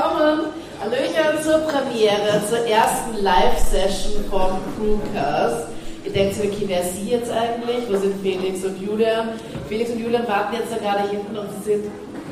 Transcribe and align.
willkommen. 0.00 0.46
Hallöchen 0.80 1.42
zur 1.42 1.58
Premiere, 1.58 2.40
zur 2.48 2.66
ersten 2.66 3.22
Live-Session 3.22 4.24
vom 4.30 4.58
Crewcast. 4.76 5.66
Ihr 6.04 6.12
denkt 6.12 6.36
so, 6.36 6.42
okay, 6.42 6.64
wer 6.66 6.80
ist 6.80 6.96
sie 6.96 7.10
jetzt 7.10 7.30
eigentlich? 7.30 7.86
Wo 7.86 7.96
sind 7.98 8.14
Felix 8.22 8.64
und 8.64 8.80
Julian? 8.80 9.30
Felix 9.68 9.90
und 9.90 10.00
Julian 10.00 10.26
warten 10.26 10.54
jetzt 10.54 10.72
da 10.72 10.78
gerade 10.78 11.06
hinten 11.10 11.36
und 11.36 11.48
sie 11.58 11.72
sind 11.72 11.84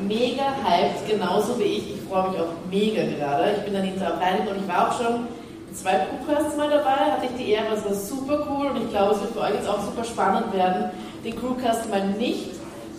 mega 0.06 0.44
hyped, 0.64 1.10
genauso 1.10 1.58
wie 1.58 1.64
ich. 1.64 1.94
Ich 1.94 2.00
freue 2.08 2.30
mich 2.30 2.40
auch 2.40 2.54
mega 2.70 3.02
gerade. 3.02 3.56
Ich 3.58 3.64
bin 3.64 3.76
Anita 3.76 4.06
Ableining 4.06 4.48
und 4.48 4.62
ich 4.62 4.68
war 4.68 4.88
auch 4.88 4.98
schon 4.98 5.26
in 5.68 5.74
zwei 5.74 6.06
Crewcasts 6.24 6.56
mal 6.56 6.70
dabei, 6.70 7.12
hatte 7.12 7.26
ich 7.26 7.44
die 7.44 7.52
Ehre, 7.52 7.74
es 7.74 7.84
war 7.84 7.92
super 7.92 8.46
cool 8.48 8.68
und 8.68 8.82
ich 8.82 8.90
glaube, 8.90 9.14
es 9.14 9.20
wird 9.20 9.32
für 9.32 9.40
euch 9.40 9.54
jetzt 9.54 9.68
auch 9.68 9.84
super 9.84 10.04
spannend 10.04 10.54
werden, 10.54 10.90
den 11.22 11.38
Crewcast 11.38 11.90
mal 11.90 12.06
nicht 12.18 12.52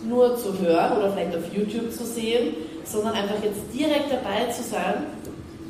nur 0.07 0.38
zu 0.38 0.59
hören 0.59 0.97
oder 0.97 1.11
vielleicht 1.11 1.36
auf 1.36 1.51
YouTube 1.51 1.91
zu 1.91 2.05
sehen, 2.05 2.54
sondern 2.92 3.14
einfach 3.14 3.36
jetzt 3.43 3.61
direkt 3.74 4.11
dabei 4.11 4.52
zu 4.52 4.64
sein 4.64 5.06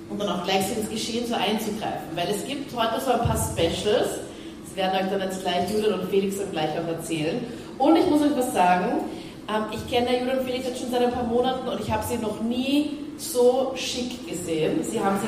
und 0.10 0.20
dann 0.20 0.30
auch 0.30 0.44
gleich 0.44 0.66
ins 0.76 0.90
Geschehen 0.90 1.28
so 1.28 1.36
einzugreifen. 1.36 2.16
Weil 2.16 2.30
es 2.30 2.46
gibt 2.46 2.76
heute 2.76 3.02
so 3.02 3.12
ein 3.12 3.20
paar 3.20 3.38
Specials, 3.38 4.20
das 4.66 4.76
werden 4.76 4.96
euch 4.96 5.12
dann 5.12 5.22
jetzt 5.22 5.42
gleich 5.42 5.70
Julian 5.70 6.00
und 6.00 6.10
Felix 6.10 6.38
dann 6.38 6.52
gleich 6.52 6.72
auch 6.72 6.88
erzählen. 6.88 7.46
Und 7.78 7.96
ich 7.96 8.06
muss 8.08 8.22
euch 8.22 8.36
was 8.36 8.54
sagen, 8.54 9.04
ähm, 9.50 9.64
ich 9.72 9.90
kenne 9.90 10.20
Julian 10.20 10.40
und 10.40 10.46
Felix 10.46 10.66
jetzt 10.68 10.80
schon 10.80 10.92
seit 10.92 11.02
ein 11.02 11.12
paar 11.12 11.24
Monaten 11.24 11.68
und 11.68 11.80
ich 11.80 11.92
habe 11.92 12.04
sie 12.08 12.18
noch 12.18 12.42
nie 12.42 12.98
so 13.18 13.74
schick 13.76 14.28
gesehen. 14.28 14.84
Sie 14.84 15.00
haben 15.00 15.18
sie, 15.22 15.28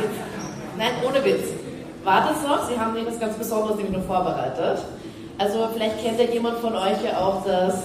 nein, 0.78 0.92
ohne 1.06 1.24
Witz, 1.26 1.50
war 2.04 2.30
das 2.30 2.42
noch? 2.48 2.70
Sie 2.70 2.80
haben 2.80 2.96
etwas 2.96 3.20
ganz 3.20 3.36
Besonderes 3.36 3.76
nämlich 3.78 3.98
noch 3.98 4.06
vorbereitet. 4.06 4.80
Also 5.38 5.68
vielleicht 5.74 6.04
kennt 6.04 6.20
ja 6.20 6.26
jemand 6.26 6.60
von 6.60 6.76
euch 6.76 7.04
ja 7.04 7.18
auch 7.20 7.44
das 7.46 7.76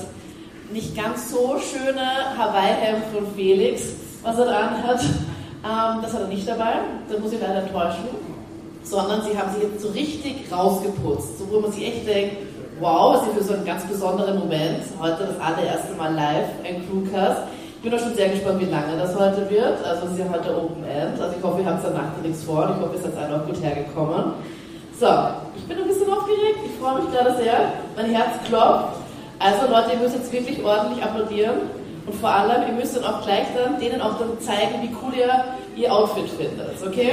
nicht 0.72 0.96
ganz 0.96 1.30
so 1.30 1.56
schöne 1.58 2.36
Hawaii-Hemd 2.36 3.04
von 3.14 3.26
Felix, 3.34 3.82
was 4.22 4.38
er 4.38 4.46
dran 4.46 4.82
hat. 4.82 5.00
Ähm, 5.00 6.02
das 6.02 6.12
hat 6.12 6.22
er 6.22 6.28
nicht 6.28 6.48
dabei, 6.48 6.74
das 7.08 7.18
muss 7.18 7.32
ich 7.32 7.40
leider 7.40 7.62
enttäuschen. 7.62 8.08
Sondern 8.82 9.22
sie 9.22 9.36
haben 9.36 9.52
sich 9.52 9.62
jetzt 9.62 9.82
so 9.82 9.88
richtig 9.88 10.50
rausgeputzt, 10.50 11.38
so 11.38 11.50
wo 11.50 11.60
man 11.60 11.72
sich 11.72 11.86
echt 11.86 12.06
denkt, 12.06 12.36
wow, 12.78 13.24
sie 13.24 13.36
für 13.36 13.44
so 13.44 13.54
einen 13.54 13.64
ganz 13.64 13.84
besonderen 13.84 14.38
Moment, 14.38 14.82
heute 15.00 15.24
das 15.24 15.40
allererste 15.40 15.94
Mal 15.96 16.14
live, 16.14 16.48
ein 16.64 16.86
Crewcast. 16.86 17.42
Ich 17.76 17.82
bin 17.82 17.94
auch 17.94 18.02
schon 18.02 18.14
sehr 18.14 18.28
gespannt, 18.28 18.60
wie 18.60 18.70
lange 18.70 18.96
das 18.98 19.14
heute 19.18 19.48
wird. 19.50 19.84
Also 19.84 20.06
es 20.06 20.12
ist 20.12 20.18
ja 20.18 20.26
heute 20.30 20.56
Open 20.56 20.84
End. 20.84 21.20
Also 21.20 21.36
ich 21.36 21.42
hoffe, 21.42 21.60
ihr 21.60 21.66
habt 21.66 21.84
danach 21.84 22.16
nichts 22.22 22.42
vor 22.44 22.64
und 22.64 22.76
ich 22.76 22.80
hoffe, 22.80 22.96
ihr 22.96 23.02
seid 23.02 23.16
alle 23.16 23.40
auch 23.40 23.46
gut 23.46 23.62
hergekommen. 23.62 24.32
So, 24.98 25.06
ich 25.56 25.64
bin 25.64 25.78
ein 25.78 25.88
bisschen 25.88 26.10
aufgeregt, 26.10 26.58
ich 26.64 26.80
freue 26.80 27.02
mich 27.02 27.12
gerade 27.12 27.36
sehr. 27.36 27.72
Mein 27.96 28.06
Herz 28.06 28.42
klopft. 28.46 29.05
Also 29.38 29.66
Leute, 29.70 29.92
ihr 29.92 29.98
müsst 29.98 30.14
jetzt 30.14 30.32
wirklich 30.32 30.64
ordentlich 30.64 31.04
applaudieren 31.04 31.70
und 32.06 32.14
vor 32.14 32.30
allem, 32.30 32.68
ihr 32.68 32.72
müsst 32.72 32.96
dann 32.96 33.04
auch 33.04 33.22
gleich 33.22 33.46
dann 33.54 33.78
denen 33.78 34.00
auch 34.00 34.18
dann 34.18 34.40
zeigen, 34.40 34.80
wie 34.82 34.96
cool 35.02 35.12
ihr 35.14 35.44
ihr 35.76 35.92
Outfit 35.92 36.28
findet, 36.30 36.82
okay? 36.86 37.12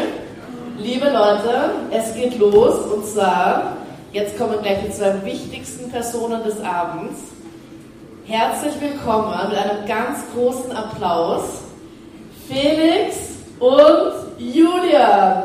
Liebe 0.78 1.06
Leute, 1.10 1.72
es 1.92 2.16
geht 2.16 2.40
los 2.40 2.76
und 2.94 3.06
zwar, 3.06 3.76
jetzt 4.14 4.38
kommen 4.38 4.56
gleich 4.62 4.80
die 4.86 4.92
zwei 4.92 5.24
wichtigsten 5.26 5.92
Personen 5.92 6.44
des 6.44 6.62
Abends. 6.64 7.20
Herzlich 8.26 8.74
willkommen 8.80 9.36
mit 9.50 9.58
einem 9.58 9.86
ganz 9.86 10.20
großen 10.34 10.72
Applaus, 10.72 11.44
Felix 12.48 13.18
und 13.60 14.14
Julian. 14.38 15.44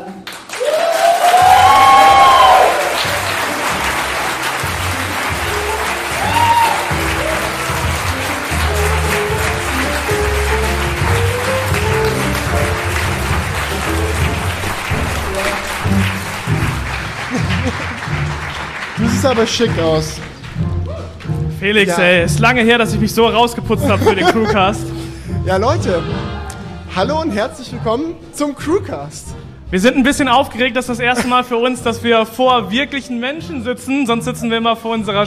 Siehst 19.19 19.25
aber 19.31 19.45
schick 19.45 19.77
aus. 19.79 20.17
Felix, 21.59 21.97
Ja. 21.97 22.03
ey, 22.03 22.23
ist 22.23 22.39
lange 22.39 22.61
her, 22.61 22.77
dass 22.77 22.93
ich 22.93 22.99
mich 23.01 23.13
so 23.13 23.27
rausgeputzt 23.27 23.85
habe 23.89 24.01
für 24.01 24.15
den 24.15 24.25
Crewcast. 24.31 24.85
Ja, 25.45 25.57
Leute, 25.57 26.01
hallo 26.95 27.19
und 27.21 27.31
herzlich 27.31 27.69
willkommen 27.73 28.15
zum 28.31 28.55
Crewcast. 28.55 29.35
Wir 29.71 29.79
sind 29.81 29.97
ein 29.97 30.03
bisschen 30.03 30.29
aufgeregt, 30.29 30.77
das 30.77 30.85
ist 30.85 30.89
das 30.91 30.99
erste 30.99 31.27
Mal 31.27 31.43
für 31.43 31.57
uns, 31.57 31.83
dass 31.83 32.01
wir 32.01 32.25
vor 32.25 32.71
wirklichen 32.71 33.19
Menschen 33.19 33.61
sitzen. 33.63 34.05
Sonst 34.07 34.23
sitzen 34.23 34.49
wir 34.49 34.57
immer 34.57 34.77
vor 34.77 34.93
unserer 34.93 35.25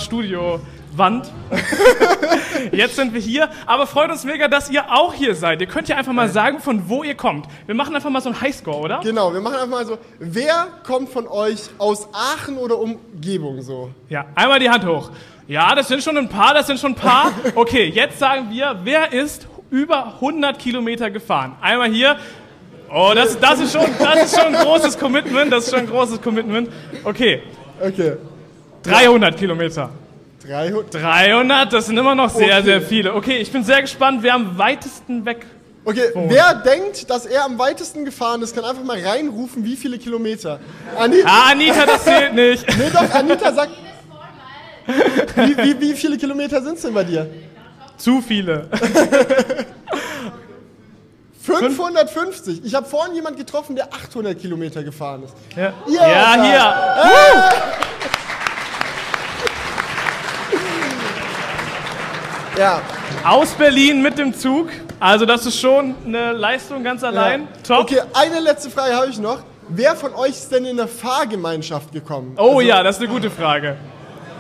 Studiowand. 0.93 1.31
Jetzt 2.73 2.97
sind 2.97 3.13
wir 3.13 3.21
hier, 3.21 3.49
aber 3.67 3.87
freut 3.87 4.11
uns 4.11 4.25
mega, 4.25 4.49
dass 4.49 4.71
ihr 4.71 4.91
auch 4.91 5.13
hier 5.15 5.35
seid. 5.35 5.61
Ihr 5.61 5.67
könnt 5.67 5.89
ja 5.89 5.97
einfach 5.97 6.13
mal 6.13 6.29
sagen, 6.29 6.61
von 6.61 6.89
wo 6.89 7.03
ihr 7.03 7.15
kommt. 7.15 7.47
Wir 7.67 7.75
machen 7.75 7.95
einfach 7.95 8.11
mal 8.11 8.21
so 8.21 8.29
einen 8.29 8.41
Highscore, 8.41 8.79
oder? 8.79 9.01
Genau, 9.03 9.33
wir 9.33 9.41
machen 9.41 9.55
einfach 9.55 9.69
mal 9.69 9.87
so, 9.87 9.99
wer 10.19 10.69
kommt 10.87 11.09
von 11.09 11.27
euch 11.27 11.71
aus 11.79 12.09
Aachen 12.13 12.57
oder 12.57 12.79
Umgebung 12.79 13.63
so? 13.63 13.91
Ja, 14.09 14.27
einmal 14.35 14.61
die 14.61 14.71
Hand 14.71 14.87
hoch. 14.87 15.11
Ja, 15.49 15.75
das 15.75 15.89
sind 15.89 16.03
schon 16.03 16.17
ein 16.17 16.29
paar, 16.29 16.55
das 16.55 16.67
sind 16.67 16.79
schon 16.79 16.93
ein 16.93 16.97
paar. 16.97 17.33
Okay, 17.55 17.87
jetzt 17.87 18.19
sagen 18.19 18.49
wir, 18.51 18.77
wer 18.85 19.13
ist 19.13 19.47
über 19.71 20.15
100 20.15 20.59
Kilometer 20.59 21.11
gefahren? 21.11 21.57
Einmal 21.61 21.91
hier. 21.91 22.17
Oh, 22.95 23.13
das, 23.15 23.39
das, 23.41 23.61
ist 23.61 23.73
schon, 23.73 23.87
das 23.99 24.25
ist 24.25 24.39
schon 24.41 24.55
ein 24.55 24.65
großes 24.65 24.99
Commitment, 24.99 25.51
das 25.53 25.65
ist 25.65 25.71
schon 25.71 25.81
ein 25.81 25.89
großes 25.89 26.21
Commitment. 26.21 26.69
Okay, 27.05 27.43
Okay, 27.81 28.13
300 28.85 29.37
Kilometer. 29.37 29.91
300. 30.47 30.95
300, 30.95 31.73
das 31.73 31.87
sind 31.87 31.97
immer 31.99 32.15
noch 32.15 32.31
sehr, 32.31 32.57
Okay. 32.59 32.65
sehr 32.65 32.83
viele. 32.83 33.15
Okay, 33.15 33.39
ich 33.39 33.51
bin 33.53 33.65
sehr 33.65 33.81
gespannt, 33.83 34.23
wer 34.23 34.35
am 34.35 34.59
weitesten 34.59 35.25
weg... 35.25 35.47
Okay, 35.85 36.11
wer 36.15 36.55
denkt, 36.55 37.11
dass 37.11 37.27
er 37.27 37.45
am 37.45 37.59
weitesten 37.59 38.05
gefahren 38.05 38.41
ist, 38.43 38.55
kann 38.55 38.65
einfach 38.65 38.85
mal 38.85 39.01
reinrufen, 39.05 39.65
wie 39.65 39.75
viele 39.77 39.99
Kilometer. 39.99 40.61
Anita, 40.97 41.29
Ah, 41.29 41.51
Anita, 41.51 41.87
das 41.87 42.05
zählt 42.05 42.35
nicht. 42.43 42.65
nee, 42.79 42.91
doch, 42.93 43.11
Anita 43.15 43.53
sagt. 43.59 43.73
Wie, 45.37 45.57
wie, 45.59 45.81
wie 45.81 45.93
viele 45.95 46.17
Kilometer 46.19 46.63
sind 46.63 46.75
es 46.77 46.83
denn 46.83 46.95
bei 46.95 47.03
dir? 47.05 47.29
Zu 47.97 48.21
viele. 48.21 48.69
550. 51.43 52.65
Ich 52.65 52.75
habe 52.75 52.87
vorhin 52.87 53.15
jemand 53.15 53.37
getroffen, 53.37 53.75
der 53.75 53.93
800 53.93 54.39
Kilometer 54.39 54.83
gefahren 54.85 55.25
ist. 55.25 55.35
Ja, 55.57 55.73
ja 55.89 56.43
hier. 56.43 56.75
Ja, 62.59 62.83
Aus 63.25 63.53
Berlin 63.53 64.03
mit 64.03 64.19
dem 64.19 64.35
Zug. 64.35 64.69
Also 65.01 65.25
das 65.25 65.47
ist 65.47 65.59
schon 65.59 65.95
eine 66.07 66.33
Leistung 66.33 66.85
ganz 66.85 67.03
allein. 67.03 67.49
Top. 67.67 67.81
Okay, 67.81 68.01
eine 68.15 68.41
letzte 68.41 68.71
Frage 68.71 68.95
habe 68.95 69.09
ich 69.09 69.19
noch. 69.19 69.39
Wer 69.69 69.97
von 69.97 70.15
euch 70.15 70.31
ist 70.31 70.53
denn 70.53 70.67
in 70.67 70.77
der 70.77 70.89
Fahrgemeinschaft 70.89 71.93
gekommen? 71.93 72.35
Oh 72.37 72.61
ja, 72.61 72.83
das 72.83 72.97
ist 72.97 73.03
eine 73.03 73.11
gute 73.11 73.31
Frage. 73.31 73.77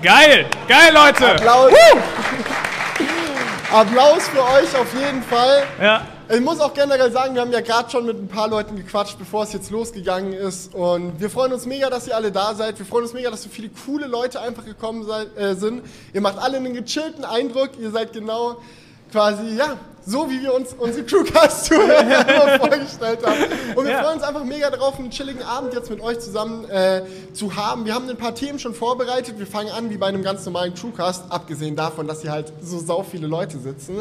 Geil, 0.02 0.46
geil, 0.68 0.92
Leute. 0.92 1.32
Applaus. 1.32 1.72
Applaus 3.72 4.28
für 4.28 4.42
euch 4.42 4.76
auf 4.78 4.92
jeden 4.94 5.22
Fall. 5.22 5.62
Ja, 5.80 6.02
Ich 6.34 6.40
muss 6.40 6.60
auch 6.60 6.72
generell 6.72 7.12
sagen, 7.12 7.34
wir 7.34 7.42
haben 7.42 7.52
ja 7.52 7.60
gerade 7.60 7.90
schon 7.90 8.06
mit 8.06 8.16
ein 8.16 8.26
paar 8.26 8.48
Leuten 8.48 8.74
gequatscht, 8.74 9.18
bevor 9.18 9.42
es 9.42 9.52
jetzt 9.52 9.70
losgegangen 9.70 10.32
ist. 10.32 10.74
Und 10.74 11.20
wir 11.20 11.28
freuen 11.28 11.52
uns 11.52 11.66
mega, 11.66 11.90
dass 11.90 12.06
ihr 12.06 12.16
alle 12.16 12.32
da 12.32 12.54
seid. 12.54 12.78
Wir 12.78 12.86
freuen 12.86 13.04
uns 13.04 13.12
mega, 13.12 13.30
dass 13.30 13.42
so 13.42 13.50
viele 13.50 13.68
coole 13.68 14.06
Leute 14.06 14.40
einfach 14.40 14.64
gekommen 14.64 15.04
seid, 15.04 15.36
äh, 15.36 15.54
sind. 15.54 15.82
Ihr 16.14 16.22
macht 16.22 16.38
alle 16.38 16.56
einen 16.56 16.72
gechillten 16.72 17.26
Eindruck. 17.26 17.72
Ihr 17.78 17.90
seid 17.90 18.14
genau 18.14 18.56
quasi, 19.12 19.54
ja, 19.56 19.76
so 20.04 20.28
wie 20.28 20.42
wir 20.42 20.52
uns 20.52 20.72
unsere 20.76 21.04
Crewcast-Tour 21.06 21.78
vorgestellt 22.58 23.20
haben. 23.24 23.36
Und 23.76 23.84
wir 23.84 23.92
Ja. 23.92 24.02
freuen 24.02 24.14
uns 24.16 24.24
einfach 24.24 24.42
mega 24.42 24.68
darauf, 24.68 24.98
einen 24.98 25.10
chilligen 25.10 25.42
Abend 25.44 25.74
jetzt 25.74 25.90
mit 25.90 26.00
euch 26.00 26.18
zusammen 26.18 26.68
äh, 26.68 27.02
zu 27.32 27.54
haben. 27.54 27.84
Wir 27.84 27.94
haben 27.94 28.08
ein 28.08 28.16
paar 28.16 28.34
Themen 28.34 28.58
schon 28.58 28.74
vorbereitet. 28.74 29.38
Wir 29.38 29.46
fangen 29.46 29.70
an 29.70 29.90
wie 29.90 29.98
bei 29.98 30.06
einem 30.06 30.24
ganz 30.24 30.44
normalen 30.44 30.74
Crewcast, 30.74 31.24
abgesehen 31.28 31.76
davon, 31.76 32.08
dass 32.08 32.22
hier 32.22 32.32
halt 32.32 32.52
so 32.64 32.80
sau 32.80 33.04
viele 33.04 33.28
Leute 33.28 33.58
sitzen. 33.60 33.98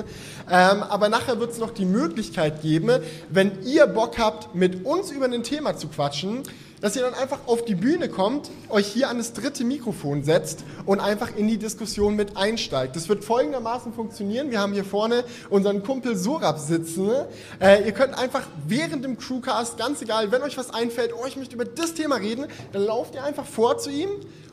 Ähm, 0.50 0.82
aber 0.82 1.08
nachher 1.10 1.40
wird 1.40 1.52
es 1.52 1.60
noch 1.60 1.70
die 1.72 1.86
Möglichkeit 1.86 2.64
geben, 2.64 2.90
wenn 3.30 3.62
ihr 3.64 3.85
Bock 3.85 4.18
habt, 4.18 4.56
mit 4.56 4.85
uns 4.85 5.12
über 5.12 5.26
ein 5.26 5.44
Thema 5.44 5.78
zu 5.78 5.88
quatschen, 5.88 6.41
dass 6.82 6.96
ihr 6.96 7.04
dann 7.04 7.14
einfach 7.14 7.40
auf 7.46 7.64
die 7.64 7.76
Bühne 7.76 8.10
kommt, 8.10 8.50
euch 8.70 8.88
hier 8.88 9.10
an 9.10 9.18
das 9.18 9.34
dritte 9.34 9.64
Mikrofon 9.64 10.24
setzt 10.24 10.64
und 10.86 11.00
einfach 11.00 11.36
in 11.36 11.48
die 11.48 11.58
Diskussion 11.58 12.16
mit 12.16 12.36
einsteigt. 12.36 12.96
Das 12.96 13.08
wird 13.08 13.24
folgendermaßen 13.24 13.94
funktionieren. 13.94 14.52
Wir 14.52 14.60
haben 14.60 14.74
hier 14.74 14.84
vorne 14.84 15.24
unseren 15.50 15.84
Kumpel 15.84 16.16
Sorab 16.16 16.60
sitzen. 16.60 17.10
Äh, 17.60 17.86
ihr 17.86 17.92
könnt 17.92 18.18
einfach 18.18 18.48
während 18.68 19.06
dem 19.06 19.18
Crewcast, 19.18 19.78
ganz 19.78 20.02
egal, 20.02 20.32
wenn 20.32 20.42
euch 20.42 20.58
was 20.58 20.74
einfällt, 20.74 21.14
oh, 21.14 21.26
ich 21.28 21.38
möchte 21.38 21.56
über 21.56 21.66
das 21.66 21.94
Thema 21.94 22.16
reden, 22.16 22.48
dann 22.74 22.84
lauft 22.84 23.16
ihr 23.16 23.24
einfach 23.24 23.46
vor 23.46 23.78
zu 23.78 23.92
ihm 23.92 24.10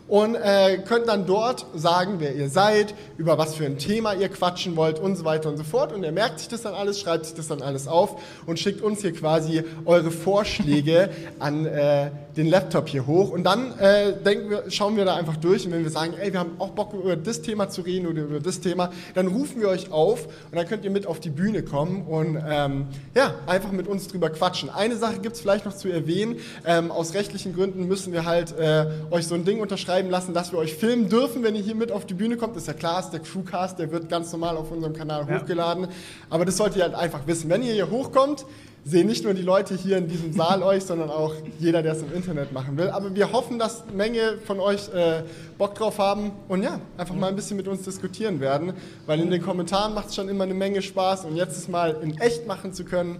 und 0.08 0.34
äh, 0.34 0.78
könnt 0.78 1.06
dann 1.06 1.26
dort 1.26 1.66
sagen, 1.74 2.14
wer 2.18 2.34
ihr 2.34 2.48
seid, 2.48 2.94
über 3.18 3.36
was 3.38 3.54
für 3.54 3.66
ein 3.66 3.78
Thema 3.78 4.14
ihr 4.14 4.30
quatschen 4.30 4.74
wollt 4.74 4.98
und 4.98 5.16
so 5.16 5.24
weiter 5.24 5.50
und 5.50 5.58
so 5.58 5.64
fort. 5.64 5.92
Und 5.92 6.02
er 6.02 6.12
merkt 6.12 6.40
sich 6.40 6.48
das 6.48 6.62
dann 6.62 6.74
alles, 6.74 6.98
schreibt 6.98 7.26
sich 7.26 7.34
das 7.34 7.48
dann 7.48 7.62
alles 7.62 7.86
auf 7.86 8.20
und 8.46 8.58
schickt 8.58 8.80
uns 8.80 9.02
hier 9.02 9.12
quasi 9.12 9.62
eure 9.84 10.10
Vorschläge 10.10 11.10
an 11.38 11.66
äh, 11.66 12.10
den 12.38 12.46
Laptop 12.46 12.88
hier 12.88 13.06
hoch 13.06 13.30
und 13.30 13.42
dann 13.42 13.76
äh, 13.78 14.12
denken 14.14 14.48
wir, 14.48 14.64
schauen 14.70 14.96
wir 14.96 15.04
da 15.04 15.16
einfach 15.16 15.36
durch 15.36 15.66
und 15.66 15.72
wenn 15.72 15.82
wir 15.82 15.90
sagen, 15.90 16.14
ey, 16.18 16.32
wir 16.32 16.38
haben 16.38 16.52
auch 16.60 16.70
Bock 16.70 16.94
über 16.94 17.16
das 17.16 17.42
Thema 17.42 17.68
zu 17.68 17.80
reden 17.82 18.06
oder 18.06 18.22
über 18.22 18.38
das 18.40 18.60
Thema, 18.60 18.90
dann 19.14 19.26
rufen 19.26 19.60
wir 19.60 19.68
euch 19.68 19.90
auf 19.90 20.26
und 20.26 20.54
dann 20.56 20.66
könnt 20.66 20.84
ihr 20.84 20.90
mit 20.90 21.06
auf 21.06 21.18
die 21.18 21.30
Bühne 21.30 21.64
kommen 21.64 22.06
und 22.06 22.38
ähm, 22.48 22.86
ja, 23.14 23.34
einfach 23.46 23.72
mit 23.72 23.88
uns 23.88 24.06
drüber 24.06 24.30
quatschen. 24.30 24.70
Eine 24.70 24.96
Sache 24.96 25.18
gibt 25.18 25.34
es 25.34 25.42
vielleicht 25.42 25.66
noch 25.66 25.74
zu 25.74 25.88
erwähnen, 25.88 26.36
ähm, 26.64 26.92
aus 26.92 27.12
rechtlichen 27.14 27.54
Gründen 27.54 27.88
müssen 27.88 28.12
wir 28.12 28.24
halt 28.24 28.56
äh, 28.56 28.86
euch 29.10 29.26
so 29.26 29.34
ein 29.34 29.44
Ding 29.44 29.60
unterschreiben 29.60 30.08
lassen, 30.08 30.32
dass 30.32 30.52
wir 30.52 30.60
euch 30.60 30.74
filmen 30.74 31.08
dürfen, 31.08 31.42
wenn 31.42 31.56
ihr 31.56 31.62
hier 31.62 31.74
mit 31.74 31.90
auf 31.90 32.06
die 32.06 32.14
Bühne 32.14 32.36
kommt. 32.36 32.54
Das 32.54 32.62
ist 32.62 32.68
ja 32.68 32.74
klar, 32.74 33.00
ist 33.00 33.10
der 33.10 33.20
Crewcast, 33.20 33.80
der 33.80 33.90
wird 33.90 34.08
ganz 34.08 34.30
normal 34.30 34.56
auf 34.56 34.70
unserem 34.70 34.92
Kanal 34.94 35.26
Ja. 35.28 35.40
hochgeladen, 35.40 35.88
aber 36.30 36.44
das 36.44 36.56
solltet 36.56 36.76
ihr 36.76 36.82
halt 36.84 36.94
einfach 36.94 37.26
wissen. 37.26 37.50
Wenn 37.50 37.62
ihr 37.64 37.72
hier 37.74 37.90
hochkommt, 37.90 38.46
sehen 38.88 39.06
nicht 39.06 39.24
nur 39.24 39.34
die 39.34 39.42
Leute 39.42 39.74
hier 39.74 39.98
in 39.98 40.08
diesem 40.08 40.32
Saal 40.32 40.62
euch, 40.62 40.84
sondern 40.84 41.10
auch 41.10 41.34
jeder, 41.58 41.82
der 41.82 41.92
es 41.92 42.02
im 42.02 42.12
Internet 42.12 42.52
machen 42.52 42.78
will. 42.78 42.88
Aber 42.88 43.14
wir 43.14 43.32
hoffen, 43.32 43.58
dass 43.58 43.82
eine 43.82 43.92
Menge 43.92 44.38
von 44.46 44.60
euch 44.60 44.88
äh, 44.94 45.22
Bock 45.58 45.74
drauf 45.74 45.98
haben 45.98 46.32
und 46.48 46.62
ja, 46.62 46.80
einfach 46.96 47.14
mal 47.14 47.28
ein 47.28 47.36
bisschen 47.36 47.58
mit 47.58 47.68
uns 47.68 47.82
diskutieren 47.82 48.40
werden, 48.40 48.72
weil 49.06 49.20
in 49.20 49.30
den 49.30 49.42
Kommentaren 49.42 49.92
macht 49.94 50.08
es 50.08 50.14
schon 50.14 50.28
immer 50.28 50.44
eine 50.44 50.54
Menge 50.54 50.80
Spaß 50.80 51.26
und 51.26 51.36
jetzt 51.36 51.56
es 51.58 51.68
mal 51.68 51.98
in 52.02 52.18
echt 52.18 52.46
machen 52.46 52.72
zu 52.72 52.84
können, 52.84 53.18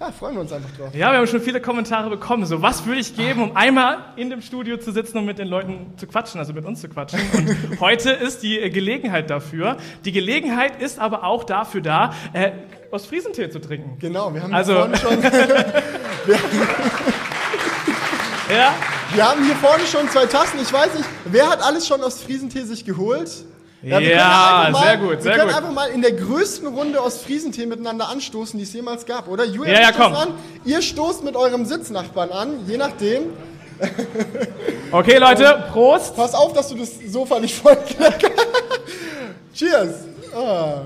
ja, 0.00 0.10
freuen 0.12 0.34
wir 0.34 0.40
uns 0.40 0.50
einfach 0.50 0.70
drauf. 0.78 0.94
Ja, 0.94 1.12
wir 1.12 1.18
haben 1.18 1.26
schon 1.26 1.42
viele 1.42 1.60
Kommentare 1.60 2.08
bekommen. 2.08 2.46
So, 2.46 2.62
was 2.62 2.86
würde 2.86 3.00
ich 3.00 3.14
geben, 3.14 3.42
um 3.42 3.54
einmal 3.54 3.98
in 4.16 4.30
dem 4.30 4.40
Studio 4.40 4.78
zu 4.78 4.92
sitzen 4.92 5.18
und 5.18 5.26
mit 5.26 5.38
den 5.38 5.46
Leuten 5.46 5.92
zu 5.98 6.06
quatschen, 6.06 6.40
also 6.40 6.54
mit 6.54 6.64
uns 6.64 6.80
zu 6.80 6.88
quatschen? 6.88 7.20
Und 7.36 7.80
heute 7.80 8.08
ist 8.10 8.42
die 8.42 8.58
Gelegenheit 8.70 9.28
dafür. 9.28 9.76
Die 10.06 10.12
Gelegenheit 10.12 10.80
ist 10.80 10.98
aber 10.98 11.24
auch 11.24 11.44
dafür 11.44 11.82
da, 11.82 12.14
äh, 12.32 12.52
Ostfriesentee 12.90 13.48
zu 13.50 13.60
trinken. 13.60 13.96
Genau, 14.00 14.32
wir 14.34 14.42
haben 14.42 14.52
Also- 14.54 14.86
hier 14.86 14.96
vorne 14.96 14.98
schon, 14.98 15.22
Ja, 18.50 18.74
wir 19.14 19.28
haben 19.28 19.44
hier 19.44 19.54
vorne 19.56 19.84
schon 19.86 20.08
zwei 20.10 20.26
Tassen. 20.26 20.58
Ich 20.60 20.72
weiß 20.72 20.94
nicht, 20.94 21.08
wer 21.26 21.48
hat 21.48 21.62
alles 21.62 21.86
schon 21.86 22.02
aus 22.02 22.20
Friesentee 22.22 22.62
sich 22.62 22.84
geholt? 22.84 23.30
wir 23.82 23.92
können 23.96 24.10
Ja, 24.10 24.62
einfach 24.66 24.80
mal, 24.80 24.86
sehr 24.88 24.96
gut, 24.98 25.22
sehr 25.22 25.32
Wir 25.32 25.38
können 25.38 25.48
gut. 25.48 25.56
einfach 25.56 25.72
mal 25.72 25.88
in 25.90 26.02
der 26.02 26.12
größten 26.12 26.66
Runde 26.68 27.00
aus 27.00 27.22
Friesentee 27.22 27.64
miteinander 27.66 28.08
anstoßen, 28.08 28.58
die 28.58 28.64
es 28.64 28.72
jemals 28.72 29.06
gab, 29.06 29.28
oder? 29.28 29.44
Julia, 29.44 29.72
Ja, 29.72 29.80
ja, 29.80 29.86
wir 29.96 30.04
komm. 30.04 30.14
An. 30.14 30.28
Ihr 30.64 30.82
stoßt 30.82 31.22
mit 31.24 31.36
eurem 31.36 31.64
Sitznachbarn 31.64 32.30
an, 32.30 32.54
je 32.66 32.76
nachdem. 32.76 33.22
okay, 34.92 35.16
Leute, 35.18 35.64
Prost. 35.72 36.14
Pass 36.16 36.34
auf, 36.34 36.52
dass 36.52 36.68
du 36.68 36.74
das 36.76 36.90
Sofa 37.08 37.38
nicht 37.40 37.54
voll 37.56 37.78
Cheers. 39.54 39.94
Ah. 40.36 40.82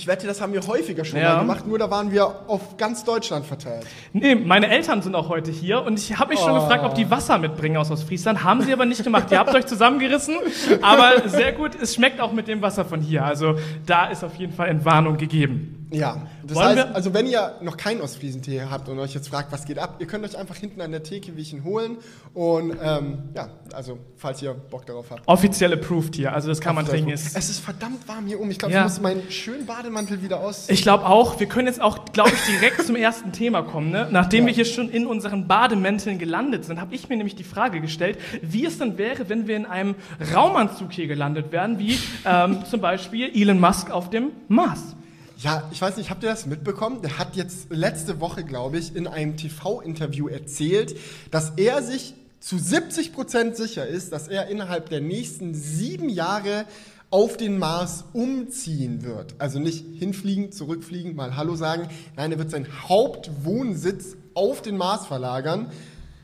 Ich 0.00 0.06
wette, 0.06 0.26
das 0.26 0.40
haben 0.40 0.54
wir 0.54 0.66
häufiger 0.66 1.04
schon 1.04 1.18
Ja. 1.20 1.34
mal 1.34 1.40
gemacht, 1.40 1.66
nur 1.66 1.78
da 1.78 1.90
waren 1.90 2.10
wir 2.10 2.24
auf 2.48 2.78
ganz 2.78 3.04
Deutschland 3.04 3.44
verteilt. 3.44 3.84
Nee, 4.14 4.34
meine 4.34 4.70
Eltern 4.70 5.02
sind 5.02 5.14
auch 5.14 5.28
heute 5.28 5.50
hier 5.50 5.82
und 5.82 5.98
ich 5.98 6.18
habe 6.18 6.30
mich 6.30 6.40
schon 6.40 6.52
Oh. 6.52 6.60
gefragt, 6.62 6.84
ob 6.86 6.94
die 6.94 7.10
Wasser 7.10 7.36
mitbringen 7.36 7.76
aus 7.76 7.90
Ostfriesland. 7.90 8.42
Haben 8.42 8.62
sie 8.62 8.72
aber 8.72 8.86
nicht 8.86 9.04
gemacht. 9.04 9.30
Ihr 9.30 9.38
habt 9.38 9.54
euch 9.54 9.66
zusammengerissen, 9.66 10.36
aber 10.80 11.28
sehr 11.28 11.52
gut. 11.52 11.72
Es 11.78 11.94
schmeckt 11.94 12.18
auch 12.22 12.32
mit 12.32 12.48
dem 12.48 12.62
Wasser 12.62 12.86
von 12.86 13.02
hier. 13.02 13.26
Also 13.26 13.56
da 13.84 14.06
ist 14.06 14.24
auf 14.24 14.34
jeden 14.36 14.54
Fall 14.54 14.68
Entwarnung 14.68 15.18
gegeben. 15.18 15.79
Ja, 15.92 16.26
das 16.44 16.56
Wollen 16.56 16.66
heißt, 16.68 16.76
wir- 16.88 16.94
also 16.94 17.14
wenn 17.14 17.26
ihr 17.26 17.54
noch 17.62 17.76
keinen 17.76 18.00
Ostfriesentee 18.00 18.62
habt 18.70 18.88
und 18.88 18.98
euch 19.00 19.12
jetzt 19.14 19.28
fragt, 19.28 19.50
was 19.50 19.64
geht 19.64 19.78
ab, 19.78 19.96
ihr 19.98 20.06
könnt 20.06 20.24
euch 20.24 20.38
einfach 20.38 20.54
hinten 20.56 20.80
an 20.80 20.92
der 20.92 21.02
Theke 21.02 21.36
wie 21.36 21.40
ich 21.40 21.52
ihn 21.52 21.64
holen 21.64 21.96
und 22.32 22.76
ähm, 22.82 23.18
ja, 23.34 23.48
also 23.72 23.98
falls 24.16 24.40
ihr 24.42 24.54
Bock 24.54 24.86
darauf 24.86 25.10
habt. 25.10 25.22
Offiziell 25.26 25.72
approved 25.72 26.14
hier, 26.14 26.32
also 26.32 26.48
das 26.48 26.60
kann 26.60 26.74
man 26.76 26.86
trinken. 26.86 27.10
Es 27.10 27.26
Ist 27.34 27.50
ist 27.50 27.58
verdammt 27.60 28.06
warm 28.06 28.26
hier 28.26 28.40
oben. 28.40 28.50
Ich 28.50 28.58
glaube, 28.58 28.72
Ja. 28.74 28.80
ich 28.82 28.84
muss 28.92 29.00
meinen 29.00 29.28
schönen 29.30 29.66
Bademantel 29.66 30.22
wieder 30.22 30.40
aus. 30.40 30.68
Ich 30.68 30.82
glaube 30.82 31.06
auch, 31.06 31.40
wir 31.40 31.48
können 31.48 31.66
jetzt 31.66 31.80
auch, 31.82 32.04
glaube 32.12 32.30
ich, 32.30 32.40
direkt 32.58 32.86
zum 32.86 32.94
ersten 32.96 33.32
Thema 33.32 33.62
kommen. 33.62 33.90
Ne? 33.90 34.06
Nachdem 34.10 34.46
wir 34.46 34.52
hier 34.52 34.64
schon 34.66 34.88
in 34.90 35.06
unseren 35.06 35.48
Bademänteln 35.48 36.18
gelandet 36.18 36.64
sind, 36.64 36.80
habe 36.80 36.94
ich 36.94 37.08
mir 37.08 37.16
nämlich 37.16 37.34
die 37.34 37.44
Frage 37.44 37.80
gestellt, 37.80 38.18
wie 38.42 38.64
es 38.64 38.78
denn 38.78 38.96
wäre, 38.98 39.28
wenn 39.28 39.48
wir 39.48 39.56
in 39.56 39.66
einem 39.66 39.96
Raumanzug 40.34 40.92
hier 40.92 41.06
gelandet 41.08 41.50
wären, 41.52 41.78
wie 41.78 41.98
ähm, 42.24 42.58
zum 42.70 42.80
Beispiel 42.80 43.30
Elon 43.34 43.58
Musk 43.58 43.90
auf 43.90 44.10
dem 44.10 44.30
Mars. 44.48 44.94
Ja, 45.42 45.62
ich 45.72 45.80
weiß 45.80 45.96
nicht, 45.96 46.10
habt 46.10 46.22
ihr 46.22 46.28
das 46.28 46.44
mitbekommen? 46.44 47.00
Der 47.00 47.18
hat 47.18 47.34
jetzt 47.34 47.70
letzte 47.70 48.20
Woche, 48.20 48.44
glaube 48.44 48.76
ich, 48.76 48.94
in 48.94 49.06
einem 49.06 49.38
TV-Interview 49.38 50.28
erzählt, 50.28 50.96
dass 51.30 51.52
er 51.56 51.82
sich 51.82 52.14
zu 52.40 52.58
70 52.58 53.14
Prozent 53.14 53.56
sicher 53.56 53.86
ist, 53.86 54.12
dass 54.12 54.28
er 54.28 54.48
innerhalb 54.48 54.90
der 54.90 55.00
nächsten 55.00 55.54
sieben 55.54 56.10
Jahre 56.10 56.66
auf 57.08 57.38
den 57.38 57.58
Mars 57.58 58.04
umziehen 58.12 59.02
wird. 59.02 59.34
Also 59.38 59.58
nicht 59.58 59.84
hinfliegen, 59.98 60.52
zurückfliegen, 60.52 61.16
mal 61.16 61.36
Hallo 61.36 61.56
sagen. 61.56 61.88
Nein, 62.16 62.32
er 62.32 62.38
wird 62.38 62.50
seinen 62.50 62.68
Hauptwohnsitz 62.88 64.16
auf 64.34 64.60
den 64.60 64.76
Mars 64.76 65.06
verlagern. 65.06 65.68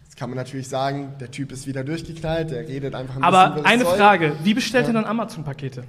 Jetzt 0.04 0.16
kann 0.18 0.28
man 0.28 0.36
natürlich 0.36 0.68
sagen, 0.68 1.14
der 1.20 1.30
Typ 1.30 1.52
ist 1.52 1.66
wieder 1.66 1.84
durchgeknallt, 1.84 2.50
der 2.50 2.68
redet 2.68 2.94
einfach 2.94 3.16
ein 3.16 3.22
Aber 3.24 3.54
bisschen. 3.54 3.60
über 3.60 3.68
eine. 3.68 3.84
Frage, 3.84 4.36
wie 4.44 4.52
bestellt 4.54 4.86
er 4.88 4.92
dann 4.92 5.06
Amazon-Pakete? 5.06 5.84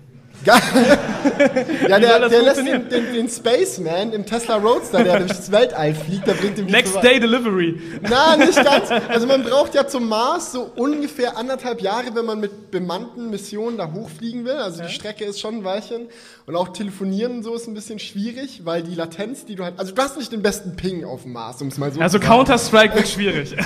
Ja, 1.88 2.00
der, 2.00 2.30
der 2.30 2.42
lässt 2.42 2.58
den, 2.58 2.90
den, 2.90 3.14
den 3.14 3.30
Spaceman 3.30 4.14
im 4.14 4.26
Tesla 4.26 4.56
Roadster, 4.58 5.04
der 5.04 5.20
durchs 5.20 5.52
Weltall 5.52 5.94
fliegt, 5.94 6.28
der 6.28 6.34
bringt 6.34 6.58
ihm 6.58 6.66
Next. 6.66 6.96
Day 7.04 7.20
Delivery. 7.20 7.80
Na, 8.02 8.36
nicht 8.38 8.56
ganz. 8.64 8.90
Also 9.10 9.28
man 9.28 9.44
braucht 9.44 9.76
ja 9.76 9.88
zum 9.88 10.08
Mars 10.08 10.52
so 10.54 10.72
ungefähr 10.76 11.38
anderthalb 11.38 11.82
Jahre, 11.82 12.16
wenn 12.16 12.26
man 12.26 12.40
mit 12.40 12.72
bemannten 12.72 13.30
Missionen 13.30 13.78
da 13.78 13.92
hochfliegen 13.92 14.46
will. 14.46 14.56
Also 14.56 14.84
die 14.84 14.90
Strecke 14.90 15.26
ist 15.26 15.40
schon 15.40 15.56
ein 15.56 15.64
Weilchen. 15.64 16.08
Und 16.46 16.56
auch 16.56 16.70
telefonieren 16.70 17.38
und 17.38 17.44
so 17.44 17.54
ist 17.56 17.68
ein 17.68 17.74
bisschen 17.74 18.00
schwierig, 18.00 18.62
weil 18.64 18.82
die 18.82 18.96
Latenz, 18.96 19.46
die 19.46 19.56
du 19.56 19.66
halt... 19.66 19.74
Also 19.78 19.94
du 19.94 20.02
hast 20.02 20.18
nicht 20.18 20.32
den 20.32 20.42
besten 20.42 20.76
Ping 20.78 21.04
auf 21.04 21.24
dem 21.24 21.34
Mars, 21.34 21.62
um 21.62 21.68
es 21.68 21.78
mal 21.78 21.92
so 21.92 22.00
Also 22.00 22.20
zu 22.20 22.24
sagen. 22.26 22.38
Counter-Strike 22.38 22.96
wird 22.96 23.08
schwierig. 23.08 23.56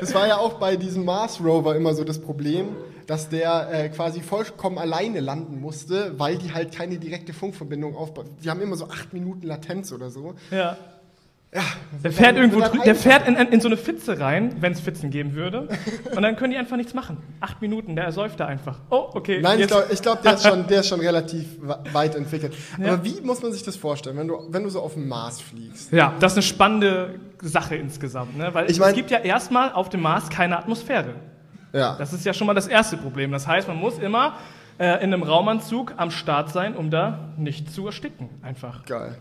Das 0.00 0.14
war 0.14 0.26
ja 0.26 0.36
auch 0.36 0.54
bei 0.54 0.76
diesem 0.76 1.04
Mars 1.04 1.38
Rover 1.42 1.76
immer 1.76 1.94
so 1.94 2.02
das 2.04 2.18
Problem, 2.18 2.68
dass 3.06 3.28
der 3.28 3.68
äh, 3.72 3.88
quasi 3.88 4.20
vollkommen 4.20 4.78
alleine 4.78 5.20
landen 5.20 5.60
musste, 5.60 6.14
weil 6.18 6.36
die 6.38 6.52
halt 6.52 6.74
keine 6.74 6.98
direkte 6.98 7.32
Funkverbindung 7.32 7.96
aufbauen. 7.96 8.26
Die 8.42 8.50
haben 8.50 8.60
immer 8.60 8.76
so 8.76 8.86
acht 8.88 9.12
Minuten 9.12 9.46
Latenz 9.46 9.92
oder 9.92 10.10
so. 10.10 10.34
Ja. 10.50 10.76
Ja, 11.54 11.60
Der 12.02 12.12
fährt 12.12 12.28
dann- 12.30 12.36
irgendwo, 12.50 12.60
der 12.82 12.94
fährt 12.94 13.28
in, 13.28 13.36
in 13.36 13.60
so 13.60 13.68
eine 13.68 13.76
Pfütze 13.76 14.18
rein, 14.18 14.56
wenn 14.60 14.72
es 14.72 14.80
Pfützen 14.80 15.10
geben 15.10 15.34
würde. 15.34 15.68
Und 16.16 16.22
dann 16.22 16.34
können 16.36 16.52
die 16.52 16.56
einfach 16.56 16.78
nichts 16.78 16.94
machen. 16.94 17.18
Acht 17.40 17.60
Minuten, 17.60 17.94
der 17.94 18.06
ersäuft 18.06 18.40
da 18.40 18.46
einfach. 18.46 18.78
Oh, 18.88 19.10
okay. 19.12 19.38
Nein, 19.42 19.56
ich 19.56 19.60
jetzt- 19.60 19.68
glaube, 19.70 19.86
ich 19.92 20.00
glaub, 20.00 20.22
der, 20.22 20.32
ist 20.32 20.46
schon- 20.46 20.66
der 20.68 20.80
ist 20.80 20.88
schon 20.88 21.00
relativ 21.00 21.44
weit 21.92 22.14
entwickelt. 22.14 22.54
Ja. 22.80 22.94
Aber 22.94 23.04
wie 23.04 23.20
muss 23.20 23.42
man 23.42 23.52
sich 23.52 23.62
das 23.62 23.76
vorstellen, 23.76 24.16
wenn 24.16 24.28
du, 24.28 24.38
wenn 24.48 24.62
du 24.62 24.70
so 24.70 24.80
auf 24.80 24.94
dem 24.94 25.06
Mars 25.08 25.42
fliegst? 25.42 25.92
Ja, 25.92 26.14
das 26.20 26.32
ist 26.32 26.36
eine 26.38 26.42
spannende 26.44 27.20
Sache 27.42 27.76
insgesamt, 27.76 28.34
ne? 28.38 28.48
weil 28.54 28.70
Ich 28.70 28.78
mein- 28.80 28.88
es 28.88 28.94
gibt 28.96 29.10
ja 29.10 29.18
erstmal 29.18 29.72
auf 29.72 29.90
dem 29.90 30.00
Mars 30.00 30.30
keine 30.30 30.56
Atmosphäre. 30.56 31.16
Ja. 31.72 31.96
Das 31.96 32.12
ist 32.12 32.24
ja 32.24 32.34
schon 32.34 32.46
mal 32.46 32.54
das 32.54 32.66
erste 32.66 32.96
Problem. 32.96 33.32
Das 33.32 33.46
heißt, 33.46 33.68
man 33.68 33.76
muss 33.76 33.98
immer 33.98 34.34
äh, 34.78 35.02
in 35.02 35.12
einem 35.12 35.22
Raumanzug 35.22 35.94
am 35.96 36.10
Start 36.10 36.50
sein, 36.50 36.76
um 36.76 36.90
da 36.90 37.30
nicht 37.36 37.72
zu 37.72 37.86
ersticken. 37.86 38.28
Einfach. 38.42 38.84
Geil. 38.84 39.16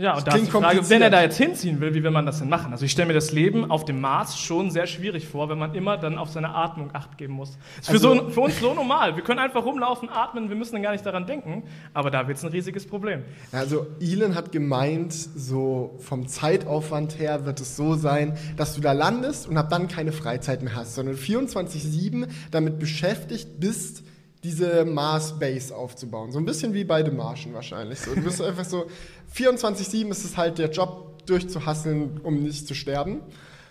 Ja, 0.00 0.16
und 0.16 0.26
da 0.26 0.34
ist 0.34 0.46
die 0.46 0.50
Frage, 0.50 0.88
wenn 0.88 1.02
er 1.02 1.10
da 1.10 1.20
jetzt 1.20 1.36
hinziehen 1.36 1.78
will, 1.78 1.92
wie 1.92 2.02
will 2.02 2.10
man 2.10 2.24
das 2.24 2.38
denn 2.38 2.48
machen? 2.48 2.72
Also 2.72 2.86
ich 2.86 2.90
stelle 2.90 3.08
mir 3.08 3.12
das 3.12 3.32
Leben 3.32 3.70
auf 3.70 3.84
dem 3.84 4.00
Mars 4.00 4.38
schon 4.40 4.70
sehr 4.70 4.86
schwierig 4.86 5.28
vor, 5.28 5.50
wenn 5.50 5.58
man 5.58 5.74
immer 5.74 5.98
dann 5.98 6.16
auf 6.16 6.30
seine 6.30 6.54
Atmung 6.54 6.88
Acht 6.94 7.18
geben 7.18 7.34
muss. 7.34 7.50
Ist 7.78 7.86
für, 7.88 7.92
Also- 7.92 8.14
so, 8.14 8.28
für 8.30 8.40
uns 8.40 8.58
so 8.58 8.72
normal. 8.72 9.16
Wir 9.16 9.22
können 9.22 9.38
einfach 9.40 9.62
rumlaufen, 9.62 10.08
atmen, 10.08 10.48
wir 10.48 10.56
müssen 10.56 10.72
dann 10.72 10.82
gar 10.82 10.92
nicht 10.92 11.04
daran 11.04 11.26
denken. 11.26 11.64
Aber 11.92 12.10
da 12.10 12.26
wird 12.26 12.38
es 12.38 12.44
ein 12.44 12.50
riesiges 12.50 12.86
Problem. 12.86 13.24
Also 13.52 13.88
Elon 14.00 14.34
hat 14.36 14.52
gemeint, 14.52 15.12
so 15.12 15.96
vom 15.98 16.26
Zeitaufwand 16.28 17.18
her 17.18 17.44
wird 17.44 17.60
es 17.60 17.76
so 17.76 17.94
sein, 17.94 18.38
dass 18.56 18.74
du 18.74 18.80
da 18.80 18.92
landest 18.92 19.48
und 19.48 19.58
ab 19.58 19.68
dann 19.68 19.86
keine 19.86 20.12
Freizeit 20.12 20.62
mehr 20.62 20.76
hast, 20.76 20.94
sondern 20.94 21.16
24-7 21.16 22.26
damit 22.50 22.78
beschäftigt 22.78 23.60
bist, 23.60 24.02
diese 24.42 24.84
Mars 24.84 25.38
Base 25.38 25.74
aufzubauen. 25.74 26.32
So 26.32 26.38
ein 26.38 26.44
bisschen 26.44 26.72
wie 26.72 26.84
bei 26.84 27.04
The 27.04 27.10
Martian 27.10 27.54
wahrscheinlich. 27.54 28.00
So, 28.00 28.14
du 28.14 28.22
bist 28.22 28.40
einfach 28.40 28.64
so, 28.64 28.86
24-7 29.34 30.10
ist 30.10 30.24
es 30.24 30.36
halt 30.36 30.58
der 30.58 30.70
Job 30.70 31.26
durchzuhasseln, 31.26 32.20
um 32.22 32.42
nicht 32.42 32.66
zu 32.66 32.74
sterben. 32.74 33.20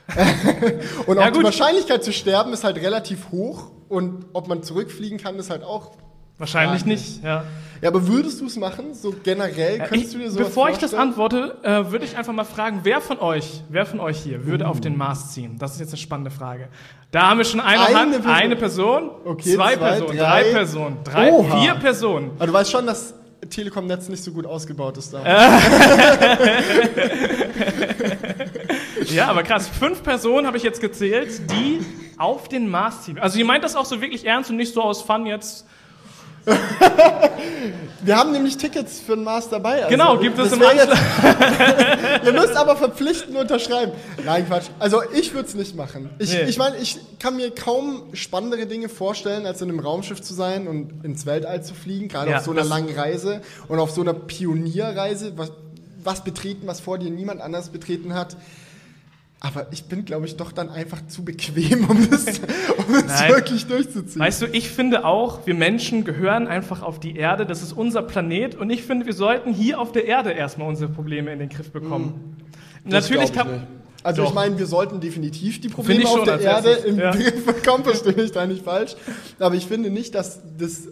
und 1.08 1.18
Ja, 1.18 1.24
auch 1.24 1.28
die 1.28 1.34
gut. 1.34 1.44
Wahrscheinlichkeit 1.44 2.04
zu 2.04 2.14
sterben 2.14 2.54
ist 2.54 2.64
halt 2.64 2.78
relativ 2.78 3.32
hoch 3.32 3.72
und 3.90 4.26
ob 4.34 4.48
man 4.48 4.64
zurückfliegen 4.64 5.18
kann, 5.18 5.36
ist 5.38 5.50
halt 5.50 5.64
auch 5.64 5.92
Wahrscheinlich 6.40 6.86
nicht. 6.86 7.22
Ja. 7.22 7.44
Ja, 7.81 7.89
aber 7.89 8.07
würdest 8.07 8.41
du 8.41 8.45
es 8.48 8.55
machen? 8.57 8.93
So 8.93 9.13
generell? 9.24 9.79
Könntest 9.79 9.93
Ich, 10.05 10.12
du 10.13 10.17
dir 10.19 10.31
sowas 10.31 10.48
bevor 10.48 10.69
ich 10.69 10.77
das 10.77 10.93
antworte, 10.93 11.57
äh, 11.63 11.91
würde 11.91 12.05
ich 12.05 12.17
einfach 12.17 12.33
mal 12.33 12.43
fragen, 12.43 12.81
wer 12.83 13.01
von 13.01 13.19
euch, 13.19 13.62
wer 13.69 13.86
von 13.86 14.00
euch 14.00 14.17
hier 14.19 14.45
würde 14.45 14.67
auf 14.67 14.81
den 14.81 14.98
Mars 14.98 15.33
ziehen? 15.33 15.57
Das 15.59 15.74
ist 15.74 15.79
jetzt 15.79 15.89
eine 15.89 15.98
spannende 15.98 16.31
Frage. 16.31 16.67
Da 17.12 17.29
haben 17.29 17.38
wir 17.39 17.45
schon 17.45 17.59
eine, 17.59 17.86
Eine 17.88 17.95
Hand, 17.98 18.12
Person. 18.12 18.31
eine 18.31 18.55
Person, 18.55 19.09
Okay, 19.25 19.55
zwei, 19.55 19.75
zwei, 19.75 19.89
Personen, 19.89 20.17
drei. 20.17 20.41
drei 20.43 20.51
Personen, 20.51 20.98
drei, 21.03 21.31
Oha. 21.31 21.62
vier 21.62 21.74
Personen. 21.75 22.31
Aber 22.38 22.48
du 22.48 22.53
weißt 22.53 22.71
schon, 22.71 22.86
dass 22.86 23.13
Telekom-Netz 23.50 24.09
nicht 24.09 24.24
so 24.24 24.31
gut 24.31 24.45
ausgebaut 24.45 24.98
ist 24.98 25.13
da. 25.13 25.24
Ja, 29.09 29.27
aber 29.27 29.43
krass, 29.43 29.67
fünf 29.67 30.03
Personen 30.03 30.45
habe 30.45 30.57
ich 30.57 30.63
jetzt 30.63 30.81
gezählt, 30.81 31.50
die 31.51 31.79
auf 32.17 32.48
den 32.48 32.69
Mars 32.69 33.03
ziehen. 33.05 33.17
Also 33.17 33.39
ihr 33.39 33.45
meint 33.45 33.63
das 33.63 33.75
auch 33.75 33.86
so 33.86 34.01
wirklich 34.01 34.25
ernst 34.25 34.50
und 34.51 34.57
nicht 34.57 34.74
so 34.74 34.81
aus 34.83 35.01
Fun 35.01 35.25
jetzt. 35.25 35.65
Wir 38.01 38.15
haben 38.15 38.32
nämlich 38.32 38.58
Tickets 38.58 39.01
für 39.01 39.15
den 39.15 39.24
Mars 39.24 39.50
dabei. 39.50 39.84
Also 39.84 39.89
Genau, 39.89 40.18
gibt 40.18 40.39
es 40.39 40.53
im 40.53 40.62
jetzt, 40.62 40.88
Ihr 42.25 42.32
müsst 42.34 42.56
aber 42.56 42.75
verpflichtend 42.77 43.36
unterschreiben. 43.38 43.91
Nein, 44.25 44.48
Quatsch. 44.48 44.68
Also 44.79 45.01
ich 45.13 45.34
würde 45.34 45.50
es 45.50 45.56
nicht 45.56 45.75
machen. 45.75 46.10
Ich, 46.18 46.32
Nee. 46.34 46.44
ich 46.44 46.58
meine, 46.58 46.77
ich 46.77 46.98
kann 47.20 47.36
mir 47.36 47.51
kaum 47.51 48.03
spannendere 48.13 48.65
Dinge 48.68 48.88
vorstellen, 48.88 49.46
als 49.46 49.62
in 49.62 49.70
einem 49.70 49.79
Raumschiff 49.79 50.22
zu 50.22 50.34
sein 50.34 50.68
und 50.68 51.03
ins 51.03 51.25
Weltall 51.25 51.62
zu 51.63 51.74
fliegen, 51.74 52.08
gerade 52.08 52.32
Ja, 52.32 52.38
auf 52.38 52.44
so 52.46 52.51
einer 52.51 52.63
langen 52.63 52.96
Reise 52.98 53.41
und 53.68 53.79
auf 53.79 53.91
so 53.91 54.01
einer 54.01 54.13
Pionierreise, 54.13 55.34
was, 55.38 55.51
was 56.01 56.24
betreten, 56.24 56.68
was 56.68 56.79
vor 56.79 56.98
dir 57.00 57.12
niemand 57.12 57.41
anders 57.41 57.70
betreten 57.70 58.13
hat. 58.13 58.38
Aber 59.41 59.67
ich 59.72 59.86
bin, 59.86 60.03
glaube 60.03 60.25
ich, 60.25 60.36
doch 60.36 60.51
dann 60.51 60.69
einfach 60.69 61.05
zu 61.08 61.24
bequem, 61.24 61.89
um 61.89 62.10
das, 62.10 62.25
um 62.77 62.93
das 63.08 63.29
wirklich 63.29 63.67
durchzuziehen. 63.67 64.19
Weißt 64.19 64.41
du, 64.41 64.48
ich 64.48 64.69
finde 64.69 65.05
auch, 65.05 65.46
wir 65.48 65.55
Menschen 65.55 66.03
gehören 66.03 66.48
einfach 66.48 66.81
auf 66.81 67.00
die 67.00 67.15
Erde. 67.15 67.46
Das 67.46 67.62
ist 67.62 67.72
unser 67.72 68.01
Planet. 68.01 68.55
Und 68.55 68.69
ich 68.69 68.84
finde, 68.84 69.05
wir 69.05 69.13
sollten 69.13 69.53
hier 69.53 69.79
auf 69.79 69.93
der 69.93 70.05
Erde 70.05 70.31
erstmal 70.31 70.67
unsere 70.67 70.91
Probleme 70.91 71.31
in 71.31 71.39
den 71.39 71.48
Griff 71.48 71.72
bekommen. 71.72 72.36
Das 72.84 73.10
Natürlich 73.10 73.31
kann. 73.31 73.51
nicht. 73.51 73.63
Also 74.03 74.24
Doch. 74.24 74.29
ich 74.29 74.36
meine, 74.36 74.58
wir 74.58 74.65
sollten 74.65 75.00
definitiv 75.00 75.60
die 75.60 75.69
Probleme 75.69 76.08
auf 76.08 76.24
der 76.24 76.39
Erde 76.39 76.72
im 76.72 76.98
ja. 76.98 77.12
Griff 77.12 77.46
bekommen, 77.46 77.84
verstehe 77.84 78.22
ich 78.24 78.31
da 78.31 78.46
nicht 78.46 78.63
falsch. 78.63 78.96
Aber 79.39 79.55
ich 79.55 79.67
finde 79.67 79.89
nicht, 79.89 80.15
dass 80.15 80.41
das 80.58 80.88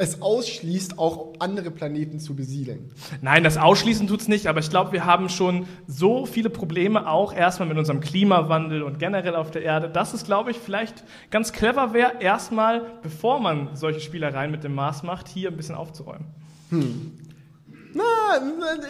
es 0.00 0.22
ausschließt, 0.22 0.98
auch 0.98 1.34
andere 1.40 1.70
Planeten 1.70 2.20
zu 2.20 2.34
besiedeln. 2.34 2.90
Nein, 3.20 3.44
das 3.44 3.58
Ausschließen 3.58 4.06
tut's 4.06 4.28
nicht, 4.28 4.46
aber 4.46 4.60
ich 4.60 4.70
glaube, 4.70 4.92
wir 4.92 5.04
haben 5.04 5.28
schon 5.28 5.66
so 5.86 6.24
viele 6.24 6.48
Probleme, 6.48 7.06
auch 7.06 7.34
erstmal 7.34 7.68
mit 7.68 7.76
unserem 7.76 8.00
Klimawandel 8.00 8.82
und 8.82 8.98
generell 8.98 9.36
auf 9.36 9.50
der 9.50 9.62
Erde, 9.62 9.90
dass 9.90 10.14
es, 10.14 10.24
glaube 10.24 10.52
ich, 10.52 10.58
vielleicht 10.58 11.04
ganz 11.30 11.52
clever 11.52 11.92
wäre, 11.92 12.14
erstmal, 12.20 12.86
bevor 13.02 13.40
man 13.40 13.76
solche 13.76 14.00
Spielereien 14.00 14.50
mit 14.50 14.64
dem 14.64 14.74
Mars 14.74 15.02
macht, 15.02 15.28
hier 15.28 15.50
ein 15.50 15.56
bisschen 15.58 15.74
aufzuräumen. 15.74 16.28
Na, 16.70 18.02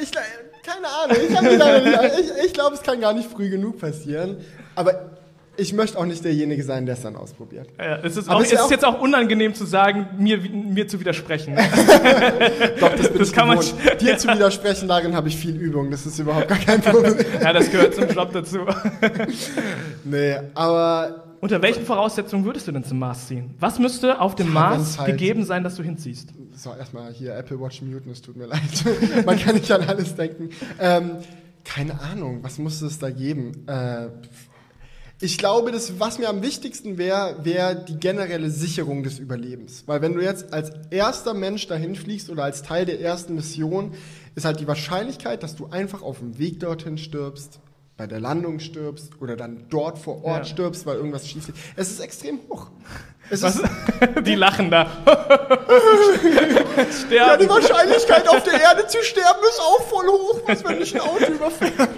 ich, 0.01 0.13
keine 0.63 0.87
Ahnung. 0.87 1.17
Ich, 2.21 2.47
ich 2.47 2.53
glaube, 2.53 2.77
es 2.77 2.83
kann 2.83 3.01
gar 3.01 3.15
nicht 3.15 3.29
früh 3.29 3.51
genug 3.51 3.81
passieren. 3.81 4.37
Aber 4.77 5.11
ich 5.61 5.73
möchte 5.73 5.99
auch 5.99 6.07
nicht 6.07 6.25
derjenige 6.25 6.63
sein, 6.65 6.87
der 6.87 6.95
es 6.95 7.03
dann 7.03 7.17
ausprobiert. 7.17 7.69
Ja, 7.79 7.99
es 8.03 8.17
ist, 8.17 8.29
auch, 8.29 8.41
es 8.41 8.53
ist 8.53 8.61
auch- 8.61 8.71
jetzt 8.71 8.85
auch 8.85 9.01
unangenehm 9.01 9.55
zu 9.55 9.65
sagen, 9.67 10.07
mir, 10.19 10.39
mir 10.39 10.89
zu 10.89 10.99
widersprechen. 11.01 11.55
Doch, 12.81 12.91
das 12.95 13.09
bin 13.11 13.19
Das 13.19 13.29
ich 13.29 13.35
kann 13.35 13.49
man. 13.49 13.59
Dir 14.01 14.19
zu 14.19 14.29
widersprechen, 14.29 14.89
darin 14.89 15.15
habe 15.15 15.29
ich 15.29 15.37
viel 15.37 15.57
Übung. 15.57 15.91
Das 15.91 16.07
ist 16.07 16.19
überhaupt 16.19 16.49
gar 16.49 16.59
kein 16.59 16.81
Problem. 16.81 17.15
ja, 17.43 17.53
das 17.53 17.71
gehört 17.71 17.95
zum 17.95 18.09
Job 18.09 18.33
dazu. 18.33 18.59
Nee, 20.05 20.37
aber 20.55 21.25
Unter 21.41 21.61
welchen 21.63 21.85
Voraussetzungen 21.85 22.45
würdest 22.45 22.67
du 22.69 22.73
denn 22.73 22.85
zum 22.85 22.99
Mars 22.99 23.27
ziehen? 23.29 23.55
Was 23.61 23.79
müsste 23.79 24.21
auf 24.21 24.35
dem 24.35 24.47
Ja, 24.49 24.53
Mars 24.53 24.99
halt- 24.99 25.11
gegeben 25.13 25.45
sein, 25.45 25.63
dass 25.65 25.77
du 25.77 25.83
hinziehst? 25.83 26.31
So, 26.55 26.75
erstmal 26.79 27.13
hier 27.13 27.35
Apple 27.37 27.61
Watch 27.61 27.83
muten, 27.83 28.11
es 28.11 28.21
tut 28.23 28.37
mir 28.37 28.47
leid. 28.47 28.61
Man 29.25 29.39
kann 29.39 29.55
nicht 29.55 29.71
an 29.73 29.83
alles 29.83 30.15
denken. 30.15 30.51
Ähm, 30.79 31.13
keine 31.65 32.01
Ahnung, 32.01 32.39
was 32.43 32.59
muss 32.59 32.81
es 32.83 32.99
da 32.99 33.11
geben? 33.11 33.67
Äh, 33.67 34.09
ich 35.21 35.37
glaube, 35.39 35.71
das, 35.71 35.99
was 36.01 36.19
mir 36.19 36.29
am 36.29 36.43
wichtigsten 36.43 36.97
wäre, 36.97 37.45
wäre 37.45 37.85
die 37.85 37.97
generelle 37.99 38.51
Sicherung 38.51 39.03
des 39.03 39.19
Überlebens. 39.19 39.85
Weil 39.87 40.01
wenn 40.01 40.15
du 40.15 40.21
jetzt 40.23 40.53
als 40.53 40.73
erster 40.91 41.35
Mensch 41.35 41.67
dahin 41.67 41.95
fliegst 41.95 42.31
oder 42.31 42.45
als 42.45 42.63
Teil 42.63 42.87
der 42.87 43.01
ersten 43.01 43.35
Mission, 43.35 43.93
ist 44.35 44.45
halt 44.45 44.61
die 44.61 44.67
Wahrscheinlichkeit, 44.67 45.43
dass 45.43 45.57
du 45.57 45.67
einfach 45.67 46.03
auf 46.03 46.21
dem 46.21 46.39
Weg 46.39 46.61
dorthin 46.61 46.97
stirbst, 46.97 47.61
bei 47.99 48.07
der 48.07 48.21
Landung 48.21 48.61
stirbst 48.61 49.21
oder 49.21 49.37
dann 49.37 49.67
dort 49.69 49.99
vor 49.99 50.25
Ort 50.25 50.47
Ja. 50.47 50.53
stirbst, 50.53 50.87
weil 50.87 50.97
irgendwas 50.97 51.29
schief 51.29 51.47
geht. 51.47 51.57
Es 51.77 51.91
ist 51.91 52.01
extrem 52.01 52.39
hoch. 52.49 52.71
Was? 53.31 53.57
ist, 53.57 53.65
Die 54.27 54.35
lachen 54.35 54.71
da. 54.71 54.91
Ja, 57.11 57.37
die 57.37 57.49
Wahrscheinlichkeit 57.49 58.29
auf 58.29 58.43
der 58.43 58.61
Erde 58.61 58.87
zu 58.87 59.03
sterben 59.03 59.41
ist 59.49 59.61
auch 59.61 59.83
voll 59.89 60.07
hoch, 60.07 60.41
was 60.47 60.65
wenn 60.65 60.81
ich 60.81 60.95
ein 60.95 61.01
Auto 61.01 61.33
überfährt. 61.33 61.89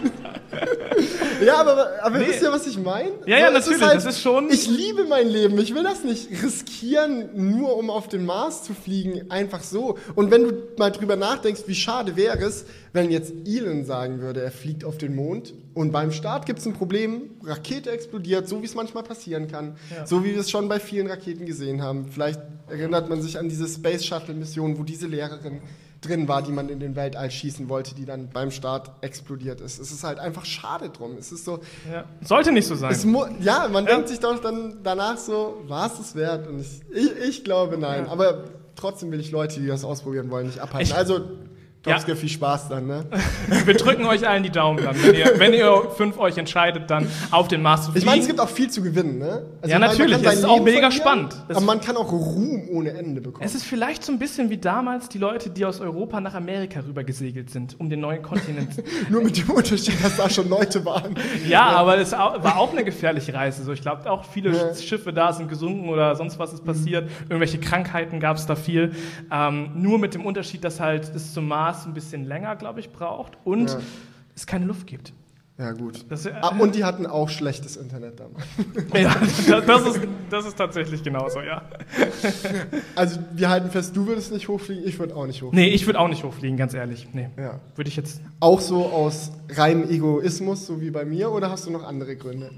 ja, 1.45 1.57
aber, 1.57 1.89
aber 2.03 2.19
Nee. 2.19 2.27
wisst 2.29 2.43
ihr, 2.43 2.53
was 2.53 2.67
ich 2.67 2.79
meine? 2.79 3.11
Ja, 3.27 3.39
ja, 3.39 3.49
es 3.49 3.67
natürlich, 3.67 3.81
das 3.93 4.05
ist 4.05 4.21
schon- 4.21 4.51
Ich 4.51 4.67
liebe 4.69 5.05
mein 5.05 5.29
Leben. 5.29 5.59
Ich 5.59 5.75
will 5.75 5.83
das 5.83 6.05
nicht 6.05 6.31
riskieren, 6.43 7.31
nur 7.35 7.77
um 7.77 7.91
auf 7.91 8.09
den 8.09 8.25
Mars 8.27 8.65
zu 8.65 8.75
fliegen, 8.75 9.31
einfach 9.31 9.63
so. 9.63 9.99
Und 10.15 10.31
wenn 10.31 10.45
du 10.45 10.53
mal 10.79 10.91
drüber 10.91 11.17
nachdenkst, 11.17 11.63
wie 11.67 11.75
schade 11.75 12.17
wäre 12.17 12.39
es, 12.45 12.65
wenn 12.93 13.11
jetzt 13.11 13.33
Elon 13.47 13.85
sagen 13.85 14.21
würde, 14.21 14.43
er 14.43 14.51
fliegt 14.51 14.85
auf 14.85 14.99
den 14.99 15.15
Mond 15.17 15.55
und 15.75 15.93
beim 15.93 16.13
Start 16.13 16.45
gibt 16.45 16.59
es 16.59 16.67
ein 16.67 16.75
Problem, 16.75 17.31
Rakete 17.43 17.91
explodiert, 17.91 18.47
so 18.47 18.61
wie 18.61 18.67
es 18.67 18.75
manchmal 18.75 19.03
passieren 19.03 19.49
kann. 19.51 19.77
So 20.05 20.25
wie 20.25 20.35
wir 20.35 20.41
es 20.41 20.51
schon 20.51 20.69
bei 20.69 20.79
vielen 20.79 21.07
Raketen 21.07 21.22
gesehen 21.27 21.83
haben. 21.83 22.07
Vielleicht 22.11 22.41
erinnert 22.69 23.09
man 23.09 23.23
sich 23.23 23.39
an 23.39 23.49
diese 23.49 23.67
Space 23.69 24.05
Shuttle 24.05 24.35
Mission, 24.35 24.79
wo 24.79 24.83
diese 24.83 25.07
Lehrerin 25.07 25.61
drin 26.01 26.27
war, 26.27 26.43
die 26.43 26.51
man 26.51 26.69
in 26.69 26.81
den 26.81 26.97
Weltall 26.97 27.31
schießen 27.31 27.69
wollte, 27.69 27.95
die 27.95 28.05
dann 28.05 28.29
beim 28.31 28.51
Start 28.51 28.91
explodiert 29.03 29.61
ist. 29.61 29.79
Es 29.79 29.93
ist 29.93 30.03
halt 30.03 30.19
einfach 30.19 30.45
schade 30.45 30.89
drum. 30.91 31.13
Es 31.19 31.31
ist 31.31 31.45
so, 31.45 31.61
Ja. 31.91 32.05
Sollte 32.25 32.51
nicht 32.51 32.67
so 32.67 32.75
sein. 32.75 32.93
ja, 33.41 33.69
man 33.69 33.85
Ja. 33.87 33.93
denkt 33.95 34.09
sich 34.09 34.19
doch 34.19 34.41
dann 34.41 34.79
danach 34.83 35.17
so, 35.17 35.63
war 35.69 35.87
es 35.87 35.99
das 35.99 36.15
wert? 36.17 36.49
Und 36.49 36.61
ich, 36.61 36.81
ich, 36.93 37.11
ich 37.29 37.45
glaube 37.45 37.79
nein. 37.79 38.07
Aber 38.09 38.45
trotzdem 38.75 39.13
will 39.13 39.21
ich 39.21 39.31
Leute, 39.31 39.61
die 39.61 39.67
das 39.69 39.85
ausprobieren 39.85 40.29
wollen, 40.31 40.47
nicht 40.47 40.59
abhalten. 40.59 40.91
Ich- 40.91 40.97
also, 40.97 41.21
Ja. 41.85 41.95
Topsker, 41.95 42.15
viel 42.15 42.29
Spaß 42.29 42.69
dann, 42.69 42.87
ne? 42.87 43.05
Wir 43.65 43.75
drücken 43.75 44.05
euch 44.07 44.29
allen 44.29 44.45
die 44.45 44.51
Daumen 44.51 44.85
dann. 44.85 44.95
Wenn 45.03 45.15
ihr, 45.17 45.33
wenn 45.39 45.53
ihr 45.53 45.89
fünf 45.97 46.17
euch 46.17 46.39
entscheidet, 46.39 46.89
dann 46.89 47.09
auf 47.33 47.49
den 47.49 47.61
Mars 47.61 47.87
zu 47.87 47.91
fliegen. 47.91 47.99
Ich 47.99 48.07
meine, 48.07 48.21
es 48.23 48.29
gibt 48.29 48.39
auch 48.39 48.49
viel 48.49 48.71
zu 48.71 48.83
gewinnen, 48.83 49.19
ne? 49.19 49.43
Also, 49.61 49.73
Ja, 49.73 49.81
natürlich. 49.81 50.23
Es 50.25 50.35
ist 50.35 50.45
auch 50.45 50.59
Leben 50.59 50.65
mega 50.67 50.93
spannend. 50.93 51.35
Aber 51.49 51.61
man 51.61 51.81
kann 51.81 51.97
auch 51.97 52.13
Ruhm 52.13 52.69
ohne 52.71 52.91
Ende 52.91 53.21
bekommen. 53.21 53.45
es 53.45 53.57
ist 53.57 53.65
vielleicht 53.65 54.05
so 54.05 54.13
ein 54.13 54.21
bisschen 54.21 54.49
wie 54.49 54.59
damals 54.59 55.09
die 55.09 55.19
Leute, 55.19 55.51
die 55.51 55.65
aus 55.65 55.81
Europa 55.81 56.21
nach 56.21 56.35
Amerika 56.35 56.81
rüber 56.87 57.03
gesegelt 57.03 57.51
sind, 57.51 57.75
um 57.81 57.91
den 57.91 57.99
neuen 57.99 58.23
Kontinent. 58.23 58.71
Nur 59.11 59.25
mit 59.25 59.37
dem 59.39 59.51
Unterschied, 59.51 60.03
dass 60.05 60.17
da 60.17 60.31
schon 60.31 60.49
Leute 60.49 60.85
waren. 60.85 61.17
ja, 61.49 61.65
aber 61.67 61.99
es 61.99 62.13
war 62.13 62.59
auch 62.59 62.71
eine 62.71 62.85
gefährliche 62.85 63.35
Reise. 63.35 63.65
So, 63.65 63.73
ich 63.73 63.83
glaube, 63.83 64.09
auch 64.09 64.25
viele 64.25 64.53
Ja. 64.57 64.73
Schiffe 64.77 65.13
da 65.13 65.33
sind 65.33 65.49
gesunken 65.49 65.89
oder 65.89 66.15
sonst 66.15 66.39
was 66.39 66.53
ist 66.53 66.65
passiert. 66.65 67.11
Irgendwelche 67.29 67.59
Krankheiten 67.59 68.21
gab 68.21 68.37
es 68.37 68.47
da 68.47 68.55
viel. 68.55 68.93
Ähm, 69.33 69.71
nur 69.75 69.99
mit 69.99 70.15
dem 70.15 70.25
Unterschied, 70.25 70.63
dass 70.63 70.79
halt 70.79 71.11
es 71.13 71.33
zum 71.35 71.49
Mars 71.49 71.72
ein 71.87 71.95
bisschen 71.95 72.25
länger, 72.25 72.57
glaube 72.57 72.81
ich, 72.81 72.91
braucht 72.93 73.33
und 73.45 73.71
Ja. 73.71 73.81
es 74.37 74.47
keine 74.47 74.65
Luft 74.67 74.87
gibt. 74.87 75.13
Ja, 75.59 75.73
gut. 75.73 76.07
Das, 76.09 76.25
äh, 76.27 76.33
Ah, 76.41 76.57
und 76.59 76.75
die 76.75 76.83
hatten 76.83 77.07
auch 77.07 77.29
schlechtes 77.29 77.77
Internet 77.77 78.19
damals. 78.19 78.45
ja, 78.95 79.15
das, 79.21 79.67
das, 79.67 79.87
ist, 79.97 80.01
das 80.31 80.47
ist 80.47 80.57
tatsächlich 80.57 81.03
genauso, 81.03 81.41
ja. 81.41 81.63
Also, 82.97 83.21
wir 83.35 83.51
halten 83.51 83.71
fest, 83.71 83.95
du 83.95 84.07
würdest 84.07 84.33
nicht 84.33 84.49
hochfliegen, 84.49 84.85
ich 84.87 84.99
würde 84.99 85.15
auch 85.15 85.27
nicht 85.27 85.43
hochfliegen. 85.43 85.69
Nee, 85.69 85.75
ich 85.75 85.85
würde 85.87 86.01
auch 86.01 86.09
nicht 86.09 86.25
hochfliegen, 86.25 86.57
ganz 86.57 86.73
ehrlich. 86.75 87.07
Nee. 87.13 87.29
Ja. 87.37 87.61
Würde 87.77 87.89
ich 87.89 87.97
jetzt. 87.97 88.23
Auch 88.41 88.61
so 88.61 88.87
aus 88.87 89.31
reinem 89.51 89.89
Egoismus, 89.89 90.67
so 90.67 90.81
wie 90.81 90.91
bei 90.91 91.05
mir, 91.05 91.31
oder 91.31 91.51
hast 91.51 91.67
du 91.67 91.71
noch 91.71 91.85
andere 91.85 92.17
Gründe? 92.17 92.51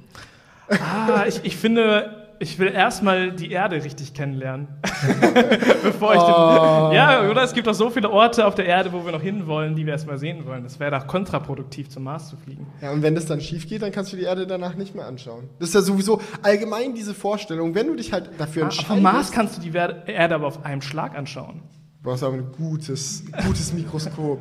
Ah, 0.69 1.25
ich, 1.27 1.41
ich 1.45 1.57
finde, 1.57 2.24
ich 2.45 2.59
will 2.59 2.69
erstmal 2.69 3.33
die 3.33 3.51
Erde 3.51 3.83
richtig 3.83 4.13
kennenlernen. 4.15 4.69
Bevor 5.83 6.15
ich 6.15 6.21
Oh. 6.21 6.89
den, 6.91 6.97
Ja, 6.97 7.29
oder? 7.31 7.43
Es 7.43 7.55
gibt 7.55 7.67
doch 7.67 7.75
so 7.75 7.91
viele 7.91 8.11
Orte 8.11 8.47
auf 8.47 8.55
der 8.55 8.67
Erde, 8.67 8.93
wo 8.93 9.05
wir 9.05 9.13
noch 9.13 9.23
hinwollen, 9.23 9.75
die 9.75 9.87
wir 9.87 9.93
erstmal 9.95 10.19
sehen 10.19 10.47
wollen. 10.47 10.63
Das 10.63 10.79
wäre 10.79 10.91
doch 10.91 11.07
kontraproduktiv, 11.07 11.89
zum 11.89 12.05
Mars 12.05 12.29
zu 12.29 12.37
fliegen. 12.37 12.67
Ja, 12.83 12.91
und 12.93 13.03
wenn 13.03 13.15
das 13.15 13.27
dann 13.27 13.41
schief 13.41 13.67
geht, 13.69 13.83
dann 13.83 13.93
kannst 13.93 14.13
du 14.13 14.17
die 14.17 14.25
Erde 14.25 14.47
danach 14.47 14.75
nicht 14.75 14.95
mehr 14.95 15.07
anschauen. 15.07 15.49
Das 15.59 15.71
ist 15.71 15.75
ja 15.75 15.81
sowieso 15.81 16.21
allgemein 16.43 16.95
diese 16.95 17.15
Vorstellung, 17.15 17.75
wenn 17.75 17.87
du 17.89 17.95
dich 17.97 18.13
halt 18.13 18.31
dafür 18.39 18.63
Ah, 18.63 18.67
entscheidest. 18.67 18.89
vom 18.93 19.03
Mars 19.03 19.33
kannst 19.33 19.57
du 19.57 19.61
die 19.63 19.75
Erde 19.75 20.35
aber 20.35 20.47
auf 20.47 20.65
einem 20.65 20.83
Schlag 20.83 21.17
anschauen. 21.17 21.63
Du 22.03 22.11
brauchst 22.11 22.23
aber 22.23 22.35
ein 22.35 22.53
gutes, 22.53 23.25
gutes 23.47 23.73
Mikroskop. 23.73 24.41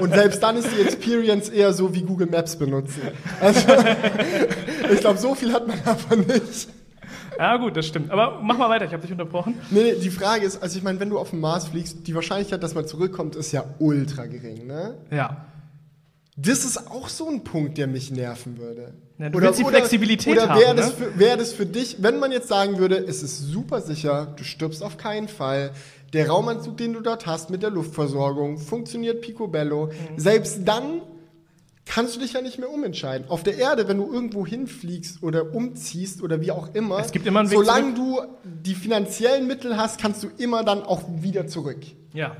Und 0.00 0.14
selbst 0.14 0.40
dann 0.44 0.56
ist 0.56 0.68
die 0.76 0.80
Experience 0.82 1.48
eher 1.48 1.72
so 1.72 1.92
wie 1.92 2.02
Google 2.02 2.28
Maps 2.28 2.54
benutzen. 2.56 3.02
Also, 3.40 3.66
ich 4.92 5.00
glaube, 5.00 5.18
so 5.18 5.34
viel 5.34 5.52
hat 5.52 5.66
man 5.66 5.76
davon 5.84 6.20
nicht. 6.20 6.68
Ja, 7.40 7.56
gut, 7.56 7.74
das 7.74 7.86
stimmt. 7.86 8.10
Aber 8.10 8.38
mach 8.42 8.58
mal 8.58 8.68
weiter, 8.68 8.84
ich 8.84 8.92
habe 8.92 9.00
dich 9.00 9.10
unterbrochen. 9.12 9.54
Nee, 9.70 9.82
nee, 9.82 9.94
die 9.94 10.10
Frage 10.10 10.44
ist, 10.44 10.62
also 10.62 10.76
ich 10.76 10.84
meine, 10.84 11.00
wenn 11.00 11.08
du 11.08 11.18
auf 11.18 11.30
den 11.30 11.40
Mars 11.40 11.68
fliegst, 11.68 12.06
die 12.06 12.14
Wahrscheinlichkeit, 12.14 12.62
dass 12.62 12.74
man 12.74 12.86
zurückkommt, 12.86 13.34
ist 13.34 13.50
ja 13.52 13.64
ultra 13.78 14.26
gering, 14.26 14.66
ne? 14.66 14.98
Ja. 15.10 15.46
Das 16.36 16.66
ist 16.66 16.90
auch 16.90 17.08
so 17.08 17.28
ein 17.30 17.42
Punkt, 17.42 17.78
der 17.78 17.86
mich 17.86 18.10
nerven 18.10 18.58
würde. 18.58 18.92
Ja, 19.18 19.30
du 19.30 19.40
willst 19.40 19.58
die 19.58 19.64
Flexibilität 19.64 20.34
oder 20.34 20.50
haben, 20.50 20.60
wäre 20.60 20.74
das, 20.74 20.98
ne? 20.98 21.06
für, 21.06 21.18
wär 21.18 21.36
das 21.38 21.52
für 21.54 21.64
dich, 21.66 21.96
wenn 22.02 22.18
man 22.18 22.30
jetzt 22.30 22.48
sagen 22.48 22.76
würde, 22.78 22.96
es 22.98 23.22
ist 23.22 23.38
super 23.38 23.80
sicher, 23.80 24.34
du 24.36 24.44
stirbst 24.44 24.82
auf 24.82 24.98
keinen 24.98 25.28
Fall, 25.28 25.70
der 26.12 26.28
Raumanzug, 26.28 26.76
den 26.76 26.92
du 26.92 27.00
dort 27.00 27.26
hast 27.26 27.48
mit 27.50 27.62
der 27.62 27.70
Luftversorgung, 27.70 28.58
funktioniert 28.58 29.22
picobello, 29.22 29.86
Mhm. 29.86 30.18
selbst 30.18 30.60
dann 30.66 31.00
kannst 31.86 32.16
du 32.16 32.20
dich 32.20 32.32
ja 32.34 32.40
nicht 32.40 32.58
mehr 32.58 32.70
umentscheiden. 32.70 33.28
Auf 33.28 33.42
der 33.42 33.58
Erde, 33.58 33.88
wenn 33.88 33.96
du 33.98 34.12
irgendwo 34.12 34.46
hinfliegst 34.46 35.22
oder 35.22 35.54
umziehst 35.54 36.22
oder 36.22 36.40
wie 36.40 36.50
auch 36.50 36.74
immer, 36.74 36.98
Es 37.00 37.12
gibt 37.12 37.26
immer 37.26 37.40
einen 37.40 37.50
Weg 37.50 37.58
solange 37.58 37.94
du 37.94 38.20
die 38.44 38.74
finanziellen 38.74 39.46
Mittel 39.46 39.76
hast, 39.76 40.00
kannst 40.00 40.22
du 40.22 40.28
immer 40.38 40.64
dann 40.64 40.82
auch 40.82 41.02
wieder 41.08 41.46
zurück. 41.46 41.80
Ja. 42.12 42.36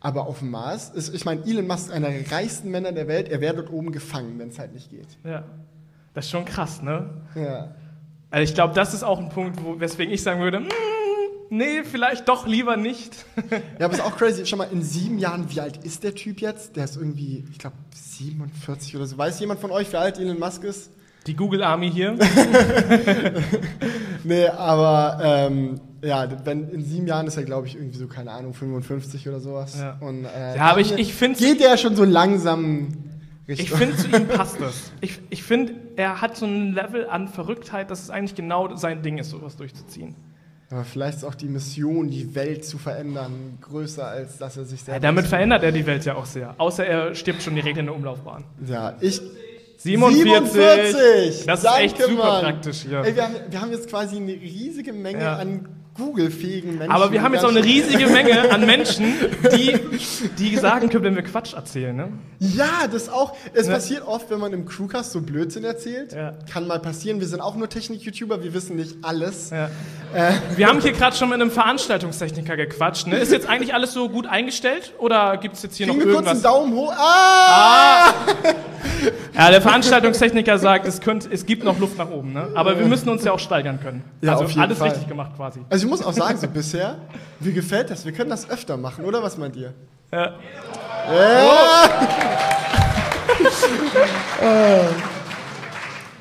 Aber 0.00 0.26
auf 0.26 0.40
dem 0.40 0.50
Mars 0.50 0.90
ist, 0.90 1.14
ich 1.14 1.24
meine, 1.24 1.44
Elon 1.46 1.66
Musk, 1.66 1.92
einer 1.92 2.10
der 2.10 2.30
reichsten 2.30 2.70
Männer 2.70 2.92
der 2.92 3.08
Welt, 3.08 3.28
er 3.28 3.40
wäre 3.40 3.56
dort 3.56 3.70
oben 3.70 3.90
gefangen, 3.90 4.38
wenn 4.38 4.48
es 4.48 4.58
halt 4.58 4.74
nicht 4.74 4.90
geht. 4.90 5.08
Ja. 5.24 5.44
Das 6.12 6.26
ist 6.26 6.30
schon 6.30 6.44
krass, 6.44 6.82
ne? 6.82 7.10
Ja. 7.34 7.74
Also 8.30 8.44
ich 8.44 8.54
glaube, 8.54 8.74
das 8.74 8.94
ist 8.94 9.02
auch 9.02 9.18
ein 9.18 9.28
Punkt, 9.28 9.62
wo, 9.64 9.80
weswegen 9.80 10.12
ich 10.12 10.22
sagen 10.22 10.40
würde, 10.40 10.60
mm, 10.60 10.68
nee, 11.50 11.82
vielleicht 11.84 12.28
doch 12.28 12.46
lieber 12.46 12.76
nicht. 12.76 13.26
Ja, 13.78 13.86
aber 13.86 13.94
ist 13.94 14.00
auch 14.02 14.16
crazy. 14.16 14.46
Schau 14.46 14.56
mal, 14.56 14.68
in 14.70 14.82
sieben 14.82 15.18
Jahren, 15.18 15.50
wie 15.50 15.60
alt 15.60 15.84
ist 15.84 16.02
der 16.04 16.14
Typ 16.14 16.40
jetzt? 16.40 16.76
Der 16.76 16.84
ist 16.84 16.96
irgendwie, 16.96 17.44
ich 17.50 17.58
glaube, 17.58 17.76
47 17.94 18.96
oder 18.96 19.06
so. 19.06 19.18
Weiß 19.18 19.38
jemand 19.40 19.60
von 19.60 19.70
euch, 19.70 19.92
wie 19.92 19.96
alt 19.96 20.18
Elon 20.18 20.38
Musk 20.38 20.64
ist? 20.64 20.90
Die 21.26 21.34
Google 21.34 21.62
Army 21.62 21.90
hier. 21.90 22.16
Nee, 24.24 24.46
aber 24.48 25.18
ähm, 25.22 25.80
ja, 26.02 26.26
wenn, 26.44 26.70
in 26.70 26.82
sieben 26.82 27.06
Jahren 27.06 27.26
ist 27.26 27.36
er, 27.36 27.44
glaube 27.44 27.66
ich, 27.66 27.76
irgendwie 27.76 27.98
so, 27.98 28.06
keine 28.06 28.30
Ahnung, 28.32 28.54
55 28.54 29.28
oder 29.28 29.38
sowas. 29.38 29.78
Ja. 29.78 29.98
Und, 30.00 30.24
äh, 30.24 30.56
Ja, 30.56 30.70
aber 30.70 30.80
ich, 30.80 30.92
ich 30.92 31.14
finde 31.14 31.38
Geht 31.38 31.60
der 31.60 31.76
schon 31.76 31.94
so 31.94 32.04
langsam 32.04 32.88
Richtung. 33.46 33.66
Ich 33.66 33.70
finde, 33.72 33.96
zu 33.96 34.08
ihm 34.08 34.26
passt 34.34 34.60
das. 34.60 34.92
Ich, 35.02 35.20
ich 35.28 35.42
finde, 35.42 35.74
er 35.96 36.22
hat 36.22 36.36
so 36.36 36.46
ein 36.46 36.72
Level 36.72 37.06
an 37.06 37.28
Verrücktheit, 37.28 37.90
dass 37.90 38.02
es 38.02 38.10
eigentlich 38.10 38.34
genau 38.34 38.74
sein 38.76 39.02
Ding 39.02 39.18
ist, 39.18 39.28
sowas 39.30 39.56
durchzuziehen. 39.56 40.14
Aber 40.74 40.84
vielleicht 40.84 41.18
ist 41.18 41.24
auch 41.24 41.34
die 41.34 41.46
Mission, 41.48 42.08
die 42.10 42.34
Welt 42.34 42.64
zu 42.64 42.78
verändern, 42.78 43.58
größer, 43.60 44.06
als 44.06 44.38
dass 44.38 44.56
er 44.56 44.64
sich 44.64 44.80
Ja, 44.80 44.86
selber. 44.86 45.00
damit 45.00 45.26
verändert 45.26 45.62
er 45.62 45.72
die 45.72 45.86
Welt 45.86 46.04
ja 46.04 46.16
auch 46.16 46.26
sehr. 46.26 46.54
Außer 46.58 46.84
er 46.86 47.14
stirbt 47.14 47.42
schon 47.42 47.54
direkt 47.54 47.78
in 47.78 47.86
der 47.86 47.94
Umlaufbahn. 47.94 48.44
Ja, 48.66 48.96
ich. 49.00 49.20
47. 49.76 50.50
47! 50.52 51.46
Das 51.46 51.58
ist 51.60 51.64
Danke, 51.64 51.82
echt 51.82 51.98
super 51.98 52.14
Mann. 52.24 52.42
praktisch 52.42 52.82
hier. 52.82 53.00
Ey, 53.04 53.14
wir, 53.16 53.24
haben, 53.24 53.34
wir 53.50 53.60
haben 53.60 53.70
jetzt 53.72 53.88
quasi 53.88 54.16
eine 54.16 54.32
riesige 54.32 54.92
Menge 54.92 55.20
Ja. 55.22 55.36
an 55.36 55.68
Google-fähigen 55.94 56.78
Menschen. 56.78 56.90
Aber 56.92 57.12
wir 57.12 57.22
haben 57.22 57.34
jetzt 57.34 57.44
auch 57.44 57.50
eine 57.50 57.62
riesige 57.64 58.06
Menge 58.08 58.50
an 58.50 58.66
Menschen, 58.66 59.14
die, 59.56 59.78
die 60.38 60.56
sagen 60.56 60.88
können, 60.90 61.04
wenn 61.04 61.14
wir 61.16 61.22
Quatsch 61.22 61.54
erzählen. 61.54 61.94
Ne? 61.94 62.08
Ja, 62.40 62.86
das 62.90 63.08
auch. 63.08 63.36
Es 63.52 63.68
Ne? 63.68 63.74
passiert 63.74 64.06
oft, 64.06 64.28
wenn 64.30 64.40
man 64.40 64.52
im 64.52 64.66
Crewcast 64.66 65.12
so 65.12 65.20
Blödsinn 65.20 65.64
erzählt. 65.64 66.12
Ja. 66.12 66.34
Kann 66.52 66.66
mal 66.66 66.80
passieren. 66.80 67.20
Wir 67.20 67.28
sind 67.28 67.40
auch 67.40 67.54
nur 67.56 67.68
Technik-YouTuber, 67.68 68.42
wir 68.42 68.54
wissen 68.54 68.76
nicht 68.76 68.96
alles. 69.02 69.50
Ja. 69.50 69.68
Wir 70.56 70.68
haben 70.68 70.80
hier 70.80 70.92
gerade 70.92 71.16
schon 71.16 71.28
mit 71.28 71.40
einem 71.40 71.50
Veranstaltungstechniker 71.50 72.56
gequatscht. 72.56 73.08
Ne? 73.08 73.16
Ist 73.18 73.32
jetzt 73.32 73.48
eigentlich 73.48 73.74
alles 73.74 73.92
so 73.92 74.08
gut 74.08 74.26
eingestellt 74.26 74.92
oder 74.98 75.36
gibt 75.38 75.56
es 75.56 75.62
jetzt 75.64 75.76
hier 75.76 75.86
Kriegen 75.86 75.98
noch 76.00 76.06
wir 76.06 76.14
kurz 76.14 76.28
einen? 76.28 76.42
Daumen 76.42 76.72
hoch. 76.74 76.92
Ah! 76.96 78.12
Ja, 79.34 79.50
der 79.50 79.60
Veranstaltungstechniker 79.60 80.58
sagt, 80.58 80.86
es, 80.86 81.00
könnt, 81.00 81.28
es 81.30 81.44
gibt 81.46 81.64
noch 81.64 81.78
Luft 81.80 81.98
nach 81.98 82.10
oben. 82.10 82.32
Ne? 82.32 82.48
Aber 82.54 82.78
wir 82.78 82.86
müssen 82.86 83.08
uns 83.08 83.24
ja 83.24 83.32
auch 83.32 83.38
steigern 83.40 83.80
können. 83.82 84.04
Ja, 84.22 84.32
also 84.32 84.44
auf 84.44 84.50
jeden 84.50 84.62
alles 84.62 84.78
Fall. 84.78 84.90
richtig 84.90 85.08
gemacht 85.08 85.32
quasi. 85.36 85.60
Also 85.68 85.83
ich 85.84 85.90
muss 85.90 86.02
auch 86.02 86.12
sagen, 86.14 86.38
so 86.38 86.48
bisher, 86.48 86.96
mir 87.40 87.52
gefällt 87.52 87.90
das. 87.90 88.04
Wir 88.04 88.12
können 88.12 88.30
das 88.30 88.48
öfter 88.48 88.76
machen, 88.76 89.04
oder? 89.04 89.22
Was 89.22 89.36
meint 89.36 89.54
ihr? 89.54 89.74
Ja. 90.10 90.38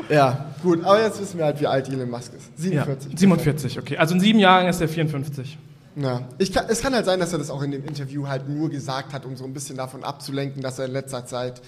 Ja, 0.10 0.46
gut. 0.64 0.84
Aber 0.84 1.02
jetzt 1.02 1.22
wissen 1.22 1.38
wir 1.38 1.46
halt, 1.46 1.62
wie 1.62 1.68
alt 1.68 1.88
Elon 1.88 2.10
Musk 2.10 2.34
ist. 2.34 2.52
Ja, 2.58 2.84
47. 2.84 3.20
47, 3.20 3.80
okay. 3.80 3.98
Also 3.98 4.16
in 4.16 4.20
sieben 4.20 4.40
Jahren 4.40 4.68
ist 4.68 4.82
er 4.82 4.90
54. 4.90 5.58
Ja. 5.96 6.22
Kann, 6.54 6.66
es 6.68 6.82
kann 6.82 6.94
halt 6.94 7.06
sein, 7.06 7.20
dass 7.20 7.32
er 7.32 7.40
das 7.40 7.50
auch 7.50 7.62
in 7.62 7.72
dem 7.72 7.86
Interview 7.86 8.28
halt 8.28 8.50
nur 8.50 8.70
gesagt 8.70 9.14
hat, 9.14 9.26
um 9.26 9.38
so 9.38 9.46
ein 9.46 9.54
bisschen 9.54 9.78
davon 9.78 10.04
abzulenken, 10.04 10.62
dass 10.62 10.80
er 10.80 10.86
in 10.86 10.92
letzter 10.92 11.26
Zeit 11.26 11.62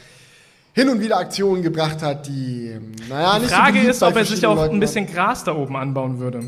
hin 0.75 0.89
und 0.89 0.99
wieder 0.99 1.17
Aktionen 1.17 1.63
gebracht 1.63 2.01
hat, 2.03 2.27
die, 2.27 2.77
naja, 3.09 3.35
Die 3.35 3.43
nicht 3.45 3.53
Frage 3.53 3.81
so 3.81 3.89
ist, 3.89 4.03
ob 4.03 4.15
er 4.17 4.25
sich 4.25 4.45
auch 4.45 4.55
Leuten 4.57 4.75
ein 4.75 4.79
bisschen 4.81 5.07
Gras 5.07 5.45
da 5.45 5.55
oben 5.55 5.77
anbauen 5.77 6.19
würde. 6.19 6.43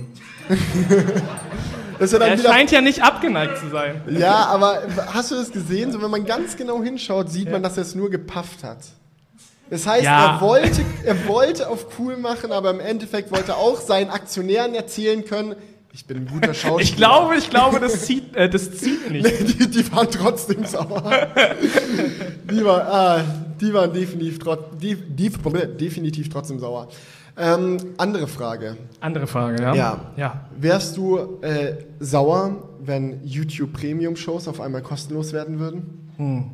Dass 2.00 2.14
er 2.14 2.22
Er 2.22 2.38
scheint 2.38 2.70
ja 2.72 2.82
nicht 2.82 3.02
abgeneigt 3.02 3.58
zu 3.58 3.70
sein. 3.70 4.02
Ja, 4.10 4.46
aber 4.48 4.84
hast 5.14 5.32
du 5.32 5.36
das 5.36 5.52
gesehen? 5.52 5.92
So, 5.92 6.02
wenn 6.02 6.12
man 6.12 6.26
ganz 6.26 6.56
genau 6.58 6.84
hinschaut, 6.84 7.32
sieht 7.32 7.50
man, 7.50 7.64
dass 7.64 7.78
er 7.78 7.84
es 7.84 7.96
nur 7.96 8.10
gepafft 8.12 8.64
hat. 8.64 8.78
Das 9.70 9.88
heißt, 9.88 10.04
Ja. 10.04 10.36
er, 10.36 10.42
wollte, 10.42 10.82
er 11.06 11.28
wollte 11.28 11.68
auf 11.70 11.88
cool 11.98 12.18
machen, 12.18 12.52
aber 12.52 12.70
im 12.70 12.80
Endeffekt 12.82 13.32
wollte 13.32 13.54
er 13.54 13.58
auch 13.58 13.80
seinen 13.82 14.10
Aktionären 14.12 14.76
erzählen 14.76 15.26
können, 15.26 15.56
ich 15.94 16.06
bin 16.06 16.18
ein 16.18 16.28
guter 16.28 16.54
Schauspieler. 16.54 16.82
Ich 16.82 16.96
glaube, 16.98 17.36
ich 17.38 17.50
glaube, 17.50 17.80
das 17.80 18.06
zieht, 18.06 18.36
äh, 18.36 18.48
das 18.50 18.72
zieht 18.78 19.10
nicht. 19.12 19.60
die, 19.60 19.68
die 19.70 19.92
waren 19.92 20.08
trotzdem 20.12 20.64
sauer. 20.66 21.28
die, 22.52 22.64
war, 22.64 22.82
ah, 22.94 23.24
die 23.62 23.74
waren 23.74 23.94
definitiv, 23.94 24.40
definitiv 25.80 26.30
trotzdem 26.30 26.60
sauer. 26.60 26.88
Ähm, 27.40 27.78
andere 27.98 28.28
Frage. 28.28 28.78
Andere 29.00 29.28
Frage, 29.28 29.62
ja? 29.62 29.76
Ja. 29.76 30.12
Ja. 30.18 30.50
Wärst 30.58 30.98
du 30.98 31.40
äh, 31.42 31.76
sauer, 32.00 32.64
wenn 32.80 33.24
YouTube 33.24 33.74
Premium 33.74 34.16
Shows 34.16 34.48
auf 34.48 34.60
einmal 34.60 34.82
kostenlos 34.82 35.34
werden 35.34 35.60
würden? 35.60 36.48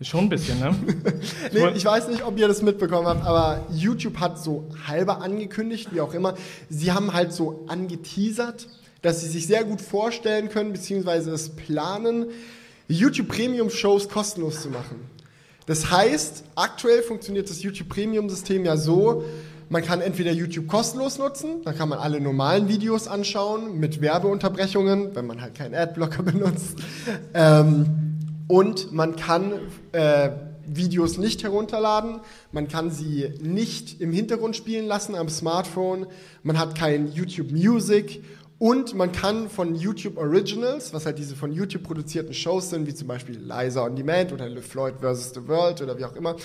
Schon 0.00 0.24
ein 0.24 0.28
bisschen, 0.28 0.60
ne? 0.60 0.74
Nee, 1.52 1.68
ich 1.74 1.84
weiß 1.84 2.08
nicht, 2.08 2.24
ob 2.24 2.38
ihr 2.38 2.46
das 2.46 2.62
mitbekommen 2.62 3.06
habt, 3.06 3.24
aber 3.24 3.66
YouTube 3.72 4.18
hat 4.20 4.38
so 4.38 4.68
halber 4.86 5.22
angekündigt, 5.22 5.88
wie 5.92 6.00
auch 6.00 6.14
immer. 6.14 6.34
Sie 6.68 6.92
haben 6.92 7.12
halt 7.12 7.32
so 7.32 7.64
angeteasert, 7.66 8.68
dass 9.02 9.22
sie 9.22 9.28
sich 9.28 9.46
sehr 9.46 9.64
gut 9.64 9.80
vorstellen 9.80 10.50
können, 10.50 10.72
beziehungsweise 10.72 11.32
es 11.32 11.48
planen, 11.48 12.26
YouTube 12.86 13.28
Premium 13.28 13.70
Shows 13.70 14.08
kostenlos 14.08 14.62
zu 14.62 14.68
machen. 14.68 15.00
Das 15.66 15.90
heißt, 15.90 16.44
aktuell 16.54 17.02
funktioniert 17.02 17.48
das 17.48 17.62
YouTube 17.62 17.88
Premium 17.88 18.28
System 18.28 18.64
ja 18.64 18.76
so, 18.76 19.24
man 19.70 19.82
kann 19.82 20.00
entweder 20.02 20.30
YouTube 20.30 20.68
kostenlos 20.68 21.18
nutzen, 21.18 21.62
dann 21.64 21.76
kann 21.76 21.88
man 21.88 21.98
alle 21.98 22.20
normalen 22.20 22.68
Videos 22.68 23.08
anschauen 23.08 23.78
mit 23.78 24.00
Werbeunterbrechungen, 24.00 25.14
wenn 25.14 25.26
man 25.26 25.40
halt 25.40 25.54
keinen 25.54 25.74
Adblocker 25.74 26.22
benutzt. 26.22 26.78
Ähm, 27.32 27.86
und 28.46 28.92
man 28.92 29.16
kann 29.16 29.52
äh, 29.92 30.30
Videos 30.66 31.18
nicht 31.18 31.42
herunterladen, 31.42 32.20
man 32.52 32.68
kann 32.68 32.90
sie 32.90 33.32
nicht 33.40 34.00
im 34.00 34.12
Hintergrund 34.12 34.56
spielen 34.56 34.86
lassen 34.86 35.14
am 35.14 35.28
Smartphone, 35.28 36.06
man 36.42 36.58
hat 36.58 36.74
kein 36.76 37.10
YouTube 37.12 37.50
Music 37.50 38.22
und 38.58 38.94
man 38.94 39.12
kann 39.12 39.48
von 39.50 39.74
YouTube 39.74 40.16
Originals, 40.16 40.92
was 40.94 41.06
halt 41.06 41.18
diese 41.18 41.34
von 41.34 41.52
YouTube 41.52 41.82
produzierten 41.82 42.32
Shows 42.32 42.70
sind, 42.70 42.86
wie 42.86 42.94
zum 42.94 43.08
Beispiel 43.08 43.38
Liza 43.38 43.84
on 43.84 43.96
Demand 43.96 44.32
oder 44.32 44.48
Le 44.48 44.62
Floyd 44.62 44.94
vs. 45.00 45.34
The 45.34 45.48
World 45.48 45.82
oder 45.82 45.98
wie 45.98 46.04
auch 46.04 46.14
immer, 46.14 46.36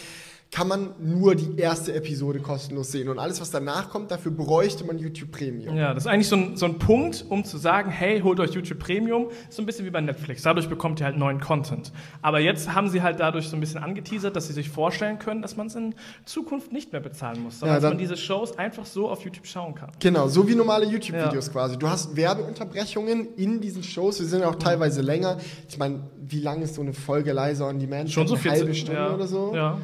kann 0.52 0.68
man 0.68 0.96
nur 1.00 1.36
die 1.36 1.58
erste 1.58 1.94
Episode 1.94 2.40
kostenlos 2.40 2.92
sehen. 2.92 3.08
Und 3.08 3.20
alles, 3.20 3.40
was 3.40 3.52
danach 3.52 3.90
kommt, 3.90 4.10
dafür 4.10 4.32
bräuchte 4.32 4.84
man 4.84 4.98
YouTube 4.98 5.32
Premium. 5.32 5.76
Ja, 5.76 5.94
das 5.94 6.06
ist 6.06 6.08
eigentlich 6.08 6.28
so 6.28 6.38
ein, 6.38 6.58
so 6.58 6.66
ein 6.66 6.80
Punkt, 6.80 7.24
um 7.30 7.44
zu 7.44 7.58
sagen, 7.58 7.92
hey, 7.92 8.22
holt 8.22 8.40
euch 8.40 8.52
YouTube 8.52 8.80
Premium. 8.80 9.28
So 9.52 9.62
ein 9.62 9.68
bisschen 9.68 9.86
wie 9.86 9.92
bei 9.92 10.02
Netflix. 10.02 10.42
Dadurch 10.42 10.68
bekommt 10.68 11.02
ihr 11.02 11.06
halt 11.06 11.18
neuen 11.18 11.40
Content. 11.40 11.92
Aber 12.24 12.40
jetzt 12.40 12.74
haben 12.74 12.90
sie 12.90 13.04
halt 13.04 13.20
dadurch 13.20 13.48
so 13.48 13.56
ein 13.56 13.60
bisschen 13.60 13.84
angeteasert, 13.84 14.36
dass 14.36 14.48
sie 14.48 14.54
sich 14.54 14.70
vorstellen 14.70 15.20
können, 15.20 15.44
dass 15.44 15.56
man 15.56 15.68
es 15.68 15.76
in 15.76 15.94
Zukunft 16.26 16.72
nicht 16.72 16.92
mehr 16.94 17.02
bezahlen 17.02 17.44
muss, 17.44 17.60
sondern 17.60 17.76
Ja, 17.76 17.82
dass 17.82 17.92
man 17.92 18.00
diese 18.00 18.18
Shows 18.18 18.58
einfach 18.58 18.88
so 18.88 19.08
auf 19.08 19.24
YouTube 19.24 19.46
schauen 19.46 19.76
kann. 19.76 19.92
Genau, 20.00 20.28
so 20.30 20.48
wie 20.48 20.56
normale 20.56 20.88
YouTube-Videos 20.88 21.52
quasi. 21.52 21.78
Du 21.78 21.88
hast 21.88 22.16
Werbeunterbrechungen 22.16 23.36
in 23.36 23.62
diesen 23.62 23.84
Shows, 23.84 24.18
die 24.18 24.26
sind 24.26 24.42
ja 24.42 24.50
auch 24.50 24.56
teilweise 24.56 25.02
länger. 25.04 25.38
Ich 25.68 25.78
meine, 25.78 26.00
wie 26.20 26.42
lang 26.42 26.62
ist 26.64 26.76
so 26.76 26.82
eine 26.82 26.94
Folge 26.94 27.34
Liza 27.34 27.68
on 27.68 27.80
Demand? 27.80 28.10
Schon 28.10 28.28
so 28.28 28.34
eine 28.34 28.42
40, 28.42 28.62
halbe 28.62 28.76
Stunde 28.76 29.00
ja. 29.00 29.14
oder 29.14 29.28
so? 29.28 29.54
Ja. 29.56 29.78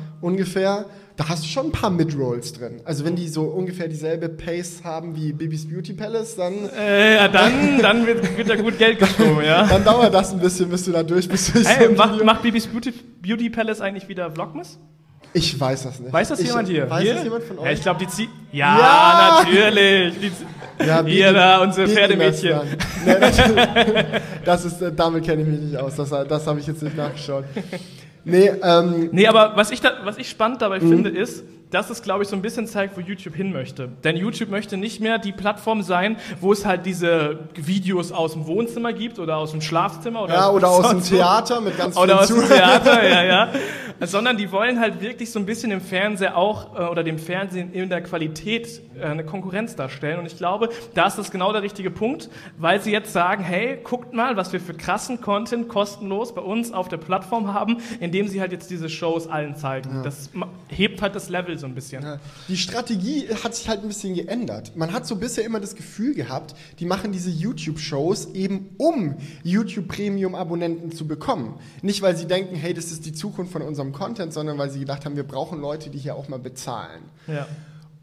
Ungefähr. 0.56 0.86
Da 1.18 1.30
hast 1.30 1.46
du 1.46 1.48
schon 1.48 1.68
ein 1.68 1.72
paar 1.72 1.90
Midrolls 1.92 2.52
drin. 2.52 2.82
Also 2.84 3.06
wenn 3.06 3.16
die 3.16 3.30
so 3.30 3.44
ungefähr 3.44 3.88
dieselbe 3.88 4.28
Pace 4.28 4.82
haben 4.84 5.16
wie 5.16 5.32
Bibis 5.32 5.66
Beauty 5.70 5.94
Palace, 5.94 6.36
dann, 6.36 6.54
Äh, 6.78 7.16
ja, 7.16 7.28
dann, 7.30 7.82
dann 7.82 8.06
wird, 8.06 8.38
wird 8.38 8.50
da 8.50 8.56
gut 8.58 8.78
Geld 8.78 9.00
geschoben, 9.00 9.42
ja. 9.46 9.66
dann 9.70 9.86
dauert 9.86 10.14
das 10.14 10.34
ein 10.34 10.40
bisschen, 10.40 10.70
bis 10.70 10.84
du 10.84 10.92
da 10.92 11.04
durch 11.04 11.30
bist. 11.30 11.54
so 11.54 11.70
Hey, 11.70 11.88
ein 11.88 11.96
macht, 11.96 12.22
macht 12.26 12.42
Bibis 12.42 12.68
Beauty, 12.68 12.92
Beauty 13.22 13.50
Palace 13.50 13.80
eigentlich 13.80 14.10
wieder 14.10 14.30
Vlogmas? 14.30 14.78
Ich 15.32 15.58
weiß 15.58 15.84
das 15.84 16.00
nicht. 16.02 16.12
Weiß 16.12 16.28
das 16.30 16.40
ich, 16.42 16.48
jemand 16.48 16.68
hier? 16.68 16.90
Weiß 16.90 17.04
hier? 17.04 17.14
das 17.16 17.24
jemand 17.24 17.44
von 17.46 17.60
euch? 17.60 17.66
Ja, 17.66 17.72
ich 17.72 17.82
glaube, 17.82 18.00
die 18.02 18.08
zieht. 18.08 18.30
Ja, 18.52 18.78
Ja! 18.78 19.44
natürlich. 19.46 20.14
Die 20.20 20.86
Ja, 20.86 21.06
hier 21.06 21.32
da, 21.32 21.62
unsere 21.62 21.88
Pferdemädchen. 21.88 22.60
Nee, 23.06 23.16
das, 23.22 23.38
das 24.44 24.66
ist, 24.66 24.82
äh, 24.82 24.92
damit 24.94 25.24
kenne 25.24 25.44
ich 25.44 25.48
mich 25.48 25.60
nicht 25.62 25.78
aus. 25.78 25.96
Das, 25.96 26.10
das 26.10 26.48
habe 26.48 26.60
ich 26.60 26.68
jetzt 26.68 26.82
nicht 26.82 26.98
nachgeschaut. 26.98 27.46
Nee, 28.26 28.52
ähm, 28.64 29.10
Nee, 29.12 29.28
aber 29.28 29.54
was 29.56 29.72
ich, 29.72 29.82
da, 29.82 29.92
was 30.04 30.18
ich 30.18 30.30
spannend 30.30 30.62
dabei 30.62 30.80
Mhm. 30.80 30.90
finde, 30.90 31.10
ist, 31.12 31.44
dass 31.76 31.90
es, 31.90 32.02
glaube 32.02 32.24
ich, 32.24 32.30
so 32.30 32.38
ein 32.38 32.42
bisschen 32.42 32.68
zeigt, 32.68 32.96
wo 32.96 33.02
YouTube 33.02 33.36
hin 33.36 33.52
möchte. 33.52 33.90
Denn 34.06 34.16
YouTube 34.16 34.50
möchte 34.50 34.78
nicht 34.78 35.02
mehr 35.02 35.18
die 35.20 35.34
Plattform 35.34 35.82
sein, 35.84 36.16
wo 36.40 36.54
es 36.54 36.66
halt 36.66 36.86
diese 36.86 37.40
Videos 37.56 38.14
aus 38.14 38.32
dem 38.32 38.48
Wohnzimmer 38.48 38.94
gibt 38.94 39.20
oder 39.20 39.36
aus 39.36 39.52
dem 39.52 39.60
Schlafzimmer 39.60 40.24
oder, 40.24 40.34
ja, 40.34 40.50
oder 40.50 40.70
aus 40.70 40.90
dem. 40.90 41.04
Theater 41.04 41.60
mit 41.60 41.78
ganz 41.78 41.98
Oder 41.98 42.22
aus 42.22 42.28
dem. 42.30 42.48
Theater, 42.48 43.08
ja, 43.08 43.24
ja. 43.24 43.50
Sondern 44.02 44.36
die 44.36 44.52
wollen 44.52 44.80
halt 44.82 45.00
wirklich 45.02 45.32
so 45.32 45.40
ein 45.40 45.46
bisschen 45.46 45.72
im 45.72 45.80
Fernseher 45.80 46.36
auch 46.38 46.76
äh, 46.78 46.84
oder 46.84 47.02
dem 47.04 47.18
Fernsehen 47.18 47.72
in 47.72 47.88
der 47.90 48.02
Qualität 48.02 48.82
äh, 49.00 49.04
eine 49.06 49.24
Konkurrenz 49.24 49.76
darstellen. 49.78 50.20
Und 50.20 50.26
ich 50.26 50.38
glaube, 50.38 50.68
da 50.96 51.08
ist 51.08 51.18
das 51.18 51.32
genau 51.32 51.54
der 51.54 51.62
richtige 51.62 51.92
Punkt, 51.92 52.30
weil 52.58 52.82
sie 52.82 52.92
jetzt 52.92 53.14
sagen, 53.14 53.42
hey, 53.44 53.80
guckt 53.84 54.14
mal, 54.14 54.36
was 54.36 54.52
wir 54.52 54.60
für 54.60 54.74
krassen 54.74 55.22
Content 55.22 55.70
kostenlos 55.70 56.36
bei 56.36 56.42
uns 56.42 56.74
auf 56.74 56.90
der 56.90 56.98
Plattform 56.98 57.54
haben, 57.54 57.78
indem 58.02 58.28
sie 58.28 58.42
halt 58.42 58.52
jetzt 58.52 58.70
diese 58.70 58.90
Shows 58.90 59.28
allen 59.28 59.56
zeigen. 59.56 60.02
Das 60.04 60.30
ma- 60.34 60.50
hebt 60.68 61.02
halt 61.02 61.16
das 61.16 61.30
Level 61.30 61.58
so 61.58 61.65
ein 61.66 61.76
bisschen. 61.76 62.04
Ja. 62.04 62.20
Die 62.48 62.58
Strategie 62.58 63.28
hat 63.44 63.56
sich 63.56 63.68
halt 63.68 63.82
ein 63.82 63.88
bisschen 63.88 64.16
geändert. 64.16 64.76
Man 64.76 64.94
hat 64.94 65.06
so 65.06 65.16
bisher 65.16 65.44
immer 65.44 65.60
das 65.60 65.76
Gefühl 65.76 66.14
gehabt, 66.14 66.56
die 66.80 66.86
machen 66.86 67.12
diese 67.12 67.30
YouTube-Shows 67.30 68.30
eben, 68.34 68.70
um 68.78 69.16
YouTube-Premium-Abonnenten 69.44 70.92
zu 70.92 71.08
bekommen. 71.08 71.60
Nicht, 71.82 72.02
weil 72.02 72.16
sie 72.16 72.28
denken, 72.28 72.56
hey, 72.56 72.74
das 72.74 72.92
ist 72.92 73.06
die 73.06 73.14
Zukunft 73.14 73.52
von 73.52 73.62
unserem 73.62 73.92
Content, 73.92 74.34
sondern 74.34 74.58
weil 74.58 74.70
sie 74.70 74.80
gedacht 74.80 75.06
haben, 75.06 75.16
wir 75.16 75.24
brauchen 75.24 75.60
Leute, 75.60 75.90
die 75.90 76.00
hier 76.00 76.16
auch 76.16 76.28
mal 76.28 76.40
bezahlen. 76.40 77.04
Ja. 77.28 77.48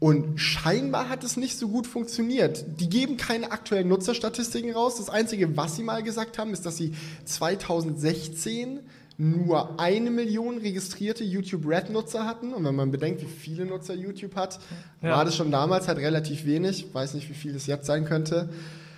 Und 0.03 0.37
scheinbar 0.37 1.07
hat 1.07 1.23
es 1.23 1.37
nicht 1.37 1.57
so 1.57 1.69
gut 1.69 1.87
funktioniert. 1.87 2.65
Die 2.81 2.89
geben 2.89 3.15
keine 3.15 3.53
aktuellen 3.53 3.87
Nutzerstatistiken 3.87 4.73
raus. 4.73 4.97
Das 4.97 5.09
Einzige, 5.09 5.55
was 5.55 5.77
sie 5.77 5.83
mal 5.83 6.03
gesagt 6.03 6.37
haben, 6.37 6.51
ist, 6.51 6.65
dass 6.65 6.75
sie 6.75 6.93
2016 7.23 8.81
nur 9.17 9.79
eine 9.79 10.09
Million 10.11 10.57
registrierte 10.57 11.23
YouTube 11.23 11.67
Red-Nutzer 11.67 12.25
hatten. 12.25 12.53
Und 12.53 12.63
wenn 12.65 12.75
man 12.75 12.91
bedenkt, 12.91 13.21
wie 13.21 13.25
viele 13.25 13.65
Nutzer 13.65 13.93
YouTube 13.93 14.35
hat, 14.35 14.59
Ja. 15.01 15.11
war 15.17 15.25
das 15.25 15.35
schon 15.35 15.51
damals 15.51 15.87
halt 15.87 15.99
relativ 15.99 16.45
wenig. 16.45 16.87
Weiß 16.93 17.13
nicht, 17.13 17.29
wie 17.29 17.33
viel 17.33 17.55
es 17.55 17.67
jetzt 17.67 17.85
sein 17.85 18.05
könnte. 18.05 18.49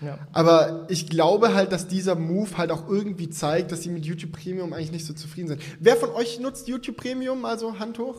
Ja. 0.02 0.18
Aber 0.34 0.86
ich 0.90 1.08
glaube 1.10 1.54
halt, 1.54 1.72
dass 1.72 1.88
dieser 1.88 2.16
Move 2.16 2.58
halt 2.58 2.72
auch 2.72 2.88
irgendwie 2.90 3.30
zeigt, 3.30 3.72
dass 3.72 3.82
sie 3.84 3.90
mit 3.90 4.06
YouTube 4.06 4.34
Premium 4.34 4.74
eigentlich 4.74 4.92
nicht 4.92 5.06
so 5.06 5.14
zufrieden 5.14 5.48
sind. 5.48 5.62
Wer 5.80 5.96
von 5.96 6.10
euch 6.12 6.40
nutzt 6.40 6.68
YouTube 6.68 6.98
Premium? 6.98 7.46
Also 7.46 7.80
Hand 7.80 7.98
hoch. 8.00 8.16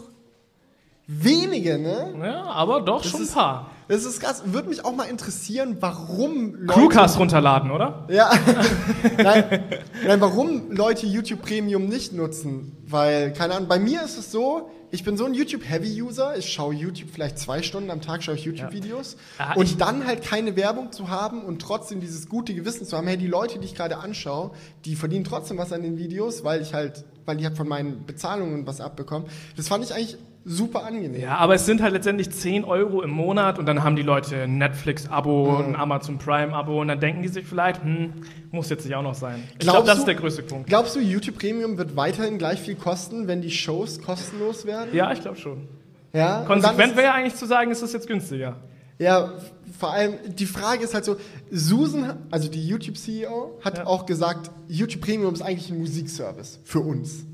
Wenige, 1.06 1.78
ne? 1.78 2.14
Ja, 2.20 2.44
aber 2.44 2.80
doch 2.80 3.04
schon 3.04 3.22
ein 3.22 3.28
paar. 3.28 3.70
Das 3.88 4.04
ist 4.04 4.20
krass. 4.20 4.42
Würde 4.46 4.68
mich 4.68 4.84
auch 4.84 4.94
mal 4.94 5.04
interessieren, 5.04 5.76
warum 5.80 6.54
Leute. 6.56 6.80
Crewcast 6.80 7.18
runterladen, 7.18 7.70
oder? 7.70 8.06
Ja. 8.10 8.30
nein, 9.16 9.62
nein, 10.06 10.20
warum 10.20 10.72
Leute 10.72 11.06
YouTube 11.06 11.42
Premium 11.42 11.86
nicht 11.86 12.12
nutzen? 12.12 12.76
Weil, 12.88 13.32
keine 13.32 13.54
Ahnung, 13.54 13.68
bei 13.68 13.78
mir 13.78 14.02
ist 14.02 14.18
es 14.18 14.32
so, 14.32 14.70
ich 14.90 15.04
bin 15.04 15.16
so 15.16 15.24
ein 15.24 15.34
YouTube-Heavy-User. 15.34 16.36
Ich 16.36 16.52
schaue 16.52 16.74
YouTube 16.74 17.10
vielleicht 17.12 17.38
zwei 17.38 17.62
Stunden 17.62 17.90
am 17.90 18.00
Tag, 18.00 18.22
schaue 18.22 18.34
ich 18.36 18.44
YouTube-Videos. 18.44 19.16
Ah, 19.38 19.52
ich- 19.52 19.56
Und 19.72 19.80
dann 19.80 20.06
halt 20.06 20.22
keine 20.22 20.56
Werbung 20.56 20.90
zu 20.92 21.08
haben 21.10 21.42
und 21.44 21.60
trotzdem 21.62 22.00
dieses 22.00 22.28
gute 22.28 22.54
Gewissen 22.54 22.86
zu 22.86 22.96
haben, 22.96 23.06
hey, 23.06 23.16
die 23.16 23.26
Leute, 23.26 23.58
die 23.58 23.66
ich 23.66 23.74
gerade 23.74 23.98
anschaue, 23.98 24.50
die 24.84 24.96
verdienen 24.96 25.24
trotzdem 25.24 25.58
was 25.58 25.72
an 25.72 25.82
den 25.82 25.96
Videos, 25.98 26.44
weil 26.44 26.60
ich 26.62 26.74
halt, 26.74 27.04
weil 27.24 27.36
die 27.36 27.44
halt 27.44 27.56
von 27.56 27.68
meinen 27.68 28.04
Bezahlungen 28.06 28.66
was 28.66 28.80
abbekommen. 28.80 29.28
Das 29.56 29.68
fand 29.68 29.84
ich 29.84 29.92
eigentlich 29.94 30.16
super 30.48 30.84
angenehm. 30.84 31.20
Ja, 31.20 31.36
aber 31.38 31.54
es 31.56 31.66
sind 31.66 31.82
halt 31.82 31.92
letztendlich 31.92 32.30
10 32.30 32.64
Euro 32.64 33.02
im 33.02 33.10
Monat 33.10 33.58
und 33.58 33.66
dann 33.66 33.82
haben 33.82 33.96
die 33.96 34.02
Leute 34.02 34.42
ein 34.44 34.58
Netflix-Abo, 34.58 35.56
ein 35.58 35.74
Amazon 35.74 36.18
Prime-Abo 36.18 36.80
und 36.80 36.88
dann 36.88 37.00
denken 37.00 37.22
die 37.22 37.28
sich 37.28 37.44
vielleicht, 37.44 37.82
hm, 37.82 38.12
muss 38.52 38.70
jetzt 38.70 38.84
nicht 38.84 38.94
auch 38.94 39.02
noch 39.02 39.14
sein. 39.16 39.42
Ich 39.54 39.58
glaube, 39.58 39.86
das 39.86 39.98
ist 39.98 40.06
der 40.06 40.14
größte 40.14 40.42
Punkt. 40.44 40.68
Glaubst 40.68 40.94
du, 40.94 41.00
YouTube 41.00 41.36
Premium 41.38 41.76
wird 41.78 41.96
weiterhin 41.96 42.38
gleich 42.38 42.60
viel 42.60 42.76
kosten, 42.76 43.26
wenn 43.26 43.42
die 43.42 43.50
Shows 43.50 44.00
kostenlos 44.00 44.66
werden? 44.66 44.94
Ja, 44.94 45.12
ich 45.12 45.20
glaube 45.20 45.36
schon. 45.36 45.66
Ja. 46.12 46.44
Konsequent 46.46 46.94
wäre 46.96 47.08
ja 47.08 47.14
eigentlich 47.14 47.34
zu 47.34 47.46
sagen, 47.46 47.70
ist 47.72 47.82
das 47.82 47.92
jetzt 47.92 48.06
günstiger. 48.06 48.56
Ja, 48.98 49.32
vor 49.78 49.92
allem, 49.92 50.14
die 50.26 50.46
Frage 50.46 50.84
ist 50.84 50.94
halt 50.94 51.04
so, 51.04 51.16
Susan, 51.50 52.16
also 52.30 52.48
die 52.48 52.66
YouTube-CEO, 52.66 53.58
hat 53.62 53.78
Ja. 53.78 53.86
auch 53.86 54.06
gesagt, 54.06 54.50
YouTube 54.68 55.02
Premium 55.02 55.34
ist 55.34 55.42
eigentlich 55.42 55.70
ein 55.70 55.78
Musikservice 55.78 56.60
für 56.64 56.80
uns. 56.80 57.26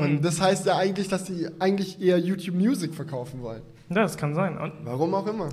Und 0.00 0.08
Hm. 0.16 0.22
das 0.22 0.40
heißt 0.40 0.66
ja 0.66 0.76
eigentlich, 0.76 1.08
dass 1.08 1.26
sie 1.26 1.48
eigentlich 1.58 2.00
eher 2.00 2.18
YouTube 2.18 2.54
Music 2.56 2.94
verkaufen 2.94 3.42
wollen. 3.42 3.62
Ja, 3.88 4.02
das 4.02 4.16
kann 4.16 4.34
sein. 4.34 4.56
Und, 4.58 4.72
Warum 4.84 5.14
auch 5.14 5.26
immer. 5.26 5.48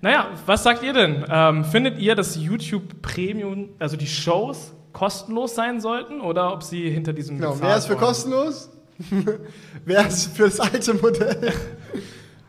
naja, 0.00 0.28
was 0.46 0.62
sagt 0.62 0.82
ihr 0.82 0.92
denn? 0.94 1.24
Ähm, 1.28 1.64
findet 1.64 1.98
ihr, 1.98 2.14
dass 2.14 2.36
YouTube 2.36 3.02
Premium, 3.02 3.68
also 3.78 3.96
die 3.96 4.06
Shows, 4.06 4.72
kostenlos 4.92 5.54
sein 5.54 5.80
sollten 5.80 6.20
oder 6.20 6.52
ob 6.52 6.62
sie 6.62 6.88
hinter 6.90 7.12
diesem 7.12 7.38
Genau, 7.38 7.56
wer 7.60 7.76
ist 7.76 7.86
für 7.86 7.96
kostenlos? 7.96 8.70
wer 9.84 10.06
ist 10.06 10.36
für 10.36 10.44
das 10.44 10.60
alte 10.60 10.94
Modell? 10.94 11.52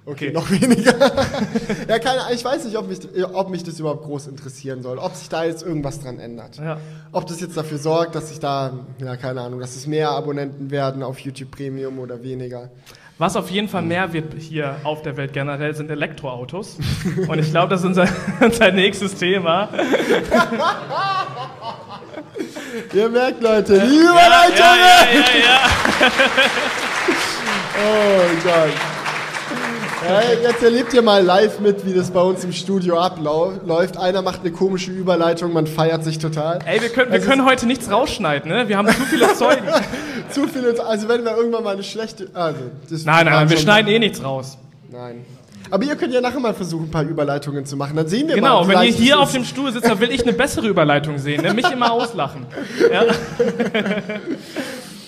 Okay, 0.06 0.32
noch 0.32 0.50
weniger. 0.52 0.94
ja, 1.88 1.98
keine 2.00 2.22
Ahnung, 2.22 2.34
ich 2.36 2.44
weiß 2.44 2.66
nicht, 2.66 2.78
ob 2.78 2.90
mich, 2.90 3.00
ob 3.34 3.50
mich 3.50 3.64
das 3.64 3.80
überhaupt 3.80 4.04
groß 4.04 4.28
interessieren 4.28 4.84
soll, 4.84 4.98
ob 4.98 5.16
sich 5.16 5.30
da 5.30 5.46
jetzt 5.46 5.64
irgendwas 5.64 6.02
dran 6.02 6.20
ändert. 6.20 6.58
Ja. 6.58 6.78
Ob 7.14 7.26
das 7.28 7.40
jetzt 7.40 7.56
dafür 7.56 7.78
sorgt, 7.78 8.14
dass 8.16 8.28
sich 8.30 8.40
da, 8.42 8.74
ja, 9.00 9.16
keine 9.16 9.40
Ahnung, 9.42 9.62
dass 9.62 9.78
es 9.78 9.88
mehr 9.88 10.12
Abonnenten 10.12 10.72
werden 10.72 11.04
auf 11.04 11.20
YouTube 11.20 11.52
Premium 11.52 12.00
oder 12.00 12.22
weniger. 12.22 12.70
Was 13.18 13.38
auf 13.38 13.50
jeden 13.52 13.70
Fall 13.70 13.84
mehr 13.84 14.12
wird 14.12 14.34
hier 14.38 14.76
auf 14.84 15.04
der 15.04 15.16
Welt 15.16 15.32
generell 15.34 15.74
sind 15.76 15.90
Elektroautos. 15.90 16.78
Und 17.28 17.40
ich 17.40 17.52
glaube, 17.52 17.70
das 17.70 17.82
ist 17.82 17.86
unser, 17.86 18.08
unser 18.42 18.72
nächstes 18.72 19.16
Thema. 19.16 19.70
Ihr 22.94 23.08
merkt, 23.10 23.42
Leute, 23.42 23.80
die 23.80 23.96
Ja, 23.96 24.12
Überleitung! 24.12 24.58
ja, 24.60 24.76
ja, 24.76 25.06
ja, 25.14 25.22
ja. 25.46 25.60
Oh 27.78 28.24
Gott. 28.44 28.93
Ja, 30.08 30.22
jetzt 30.42 30.64
erlebt 30.64 30.94
ihr 30.94 31.02
mal 31.02 31.24
live 31.24 31.60
mit, 31.60 31.86
wie 31.86 31.94
das 31.94 32.12
bei 32.12 32.22
uns 32.22 32.44
im 32.44 32.52
Studio 32.52 33.00
abläuft. 33.00 33.98
Einer 33.98 34.22
macht 34.22 34.42
eine 34.42 34.52
komische 34.52 34.92
Überleitung, 34.92 35.54
man 35.54 35.66
feiert 35.68 36.04
sich 36.04 36.20
total. 36.20 36.60
Ey, 36.66 36.82
wir 36.82 36.90
können, 36.90 37.12
wir 37.12 37.20
Es 37.20 37.26
können 37.26 37.46
heute 37.46 37.66
nichts 37.66 37.90
rausschneiden, 37.90 38.52
ne? 38.52 38.68
Wir 38.68 38.78
haben 38.78 38.88
zu 38.88 39.06
viele 39.06 39.34
Zeugen. 39.34 39.64
Zu 40.30 40.48
viele, 40.48 40.74
also 40.84 41.08
wenn 41.10 41.24
wir 41.24 41.36
irgendwann 41.38 41.64
mal 41.64 41.74
eine 41.74 41.84
schlechte. 41.84 42.28
Also, 42.34 42.60
Nein, 42.90 43.26
nein, 43.26 43.34
war 43.34 43.50
wir 43.50 43.58
schneiden 43.58 43.88
eh 43.92 44.00
nichts 44.00 44.24
raus. 44.24 44.58
Nein. 44.90 45.26
Aber 45.70 45.84
ihr 45.84 45.96
könnt 45.96 46.14
ja 46.14 46.22
nachher 46.22 46.40
mal 46.40 46.54
versuchen, 46.54 46.86
ein 46.86 46.92
paar 46.92 47.04
Überleitungen 47.04 47.66
zu 47.66 47.78
machen. 47.78 47.96
Dann 47.96 48.08
sehen 48.08 48.28
wir 48.28 48.42
mal. 48.42 48.64
Genau, 48.64 48.68
wenn 48.68 48.88
ihr 48.88 48.94
hier 48.94 49.20
auf 49.20 49.32
dem 49.32 49.44
Stuhl 49.44 49.72
sitzt, 49.72 49.88
dann 49.88 50.00
will 50.00 50.12
ich 50.12 50.24
eine 50.24 50.34
bessere 50.34 50.68
Überleitung 50.68 51.18
sehen, 51.20 51.44
ne? 51.44 51.54
Mich 51.54 51.70
immer 51.72 51.92
auslachen. 51.92 52.46
Ja, 52.92 53.04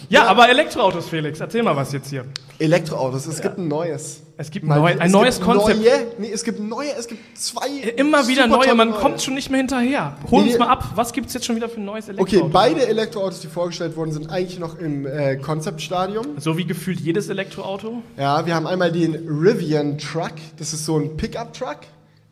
ja 0.10 0.26
aber 0.26 0.50
Elektroautos, 0.50 1.08
Felix, 1.08 1.40
erzähl 1.40 1.64
mal 1.64 1.76
was 1.76 1.92
jetzt 1.92 2.10
hier. 2.10 2.26
Elektroautos, 2.60 3.26
es 3.28 3.42
gibt 3.42 3.58
ein 3.58 3.68
neues. 3.68 4.22
Es 4.38 4.52
gibt 4.52 4.66
Mal- 4.66 4.80
neu, 4.80 4.92
es 4.92 5.00
ein 5.00 5.12
neues 5.12 5.36
gibt 5.36 5.50
Konzept. 5.50 5.80
Neue, 5.80 6.08
nee, 6.18 6.30
es 6.32 6.44
gibt 6.44 6.60
neue, 6.60 6.90
es 6.98 7.08
gibt 7.08 7.38
zwei. 7.38 7.68
Immer 7.96 8.28
wieder 8.28 8.48
neue, 8.48 8.76
man 8.76 8.90
neue. 8.90 9.00
kommt 9.00 9.22
schon 9.22 9.34
nicht 9.34 9.50
mehr 9.50 9.60
hinterher. 9.60 10.18
Hol 10.30 10.44
Nee, 10.44 10.50
uns 10.50 10.60
mal 10.60 10.68
ab, 10.68 10.84
was 10.96 11.14
gibt's 11.14 11.34
jetzt 11.34 11.46
schon 11.46 11.56
wieder 11.56 11.70
für 11.70 11.80
ein 11.80 11.86
neues 11.86 12.10
Elektroauto? 12.10 12.46
Okay, 12.46 12.50
beide 12.52 12.86
Elektroautos, 12.88 13.40
die 13.40 13.48
vorgestellt 13.48 13.96
wurden, 13.96 14.12
sind 14.12 14.30
eigentlich 14.30 14.60
noch 14.60 14.78
im 14.78 15.06
äh, 15.06 15.38
Konzeptstadium. 15.38 16.26
So 16.38 16.58
wie 16.58 16.66
gefühlt 16.66 17.00
jedes 17.00 17.30
Elektroauto. 17.30 18.02
Ja, 18.18 18.46
wir 18.46 18.56
haben 18.56 18.68
einmal 18.68 18.92
den 18.92 19.16
Rivian 19.28 19.98
Truck. 19.98 20.34
Das 20.60 20.74
ist 20.74 20.86
so 20.86 20.98
ein 20.98 21.16
Pickup-Truck 21.16 21.78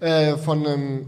äh, 0.01 0.35
von 0.35 0.65
einem 0.67 1.05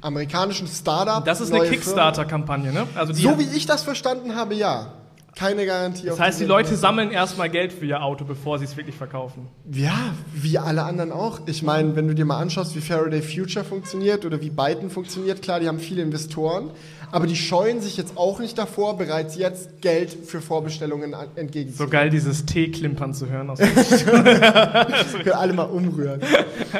amerikanischen 0.00 0.66
Startup. 0.66 1.24
Das 1.24 1.40
ist 1.42 1.52
eine 1.52 1.68
Kickstarter-Kampagne, 1.68 2.72
ne? 2.72 2.86
Also. 2.94 3.12
So 3.12 3.38
wie 3.38 3.48
ich 3.54 3.66
das 3.66 3.82
verstanden 3.82 4.34
habe, 4.34 4.54
ja. 4.54 4.92
Keine 5.38 5.66
Garantie 5.66 6.06
das 6.06 6.18
heißt, 6.18 6.40
die 6.40 6.46
Leute 6.46 6.74
sammeln 6.74 7.12
erstmal 7.12 7.48
Geld 7.48 7.72
für 7.72 7.86
ihr 7.86 8.02
Auto, 8.02 8.24
bevor 8.24 8.58
sie 8.58 8.64
es 8.64 8.76
wirklich 8.76 8.96
verkaufen. 8.96 9.46
Ja, 9.70 10.14
wie 10.34 10.58
alle 10.58 10.82
anderen 10.82 11.12
auch. 11.12 11.40
Ich 11.46 11.62
meine, 11.62 11.94
wenn 11.94 12.08
du 12.08 12.14
dir 12.14 12.24
mal 12.24 12.38
anschaust, 12.40 12.74
wie 12.74 12.80
Faraday 12.80 13.22
Future 13.22 13.64
funktioniert 13.64 14.24
oder 14.24 14.40
wie 14.40 14.50
Byton 14.50 14.90
funktioniert, 14.90 15.40
klar, 15.40 15.60
die 15.60 15.68
haben 15.68 15.78
viele 15.78 16.02
Investoren, 16.02 16.70
aber 17.10 17.26
die 17.26 17.36
scheuen 17.36 17.80
sich 17.80 17.96
jetzt 17.96 18.16
auch 18.16 18.38
nicht 18.38 18.58
davor, 18.58 18.96
bereits 18.98 19.36
jetzt 19.36 19.80
Geld 19.80 20.10
für 20.12 20.40
Vorbestellungen 20.40 21.14
an- 21.14 21.28
So 21.34 21.40
entgegenzunehmen. 21.40 21.90
geil, 21.90 22.10
dieses 22.10 22.44
T-Klimpern 22.46 23.14
zu 23.14 23.28
hören. 23.28 23.50
Aus 23.50 23.58
Können 24.04 25.32
alle 25.32 25.52
mal 25.52 25.64
umrühren. 25.64 26.20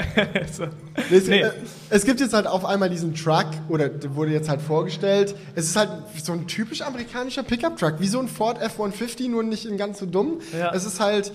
so. 0.52 0.64
Nee, 1.10 1.16
es, 1.16 1.26
Nee. 1.28 1.40
äh, 1.42 1.50
es 1.90 2.04
gibt 2.04 2.20
jetzt 2.20 2.34
halt 2.34 2.46
auf 2.46 2.64
einmal 2.64 2.90
diesen 2.90 3.14
Truck, 3.14 3.46
oder 3.68 3.88
der 3.88 4.14
wurde 4.14 4.32
jetzt 4.32 4.48
halt 4.48 4.60
vorgestellt. 4.60 5.34
Es 5.54 5.66
ist 5.66 5.76
halt 5.76 5.90
so 6.22 6.32
ein 6.32 6.46
typisch 6.46 6.82
amerikanischer 6.82 7.42
Pickup-Truck, 7.42 7.94
wie 7.98 8.08
so 8.08 8.18
ein 8.20 8.28
Ford 8.28 8.60
F-150, 8.60 9.28
nur 9.28 9.42
nicht 9.42 9.64
in 9.66 9.76
ganz 9.76 9.98
so 9.98 10.06
dumm. 10.06 10.38
Ja. 10.58 10.72
Es 10.74 10.84
ist 10.84 11.00
halt, 11.00 11.32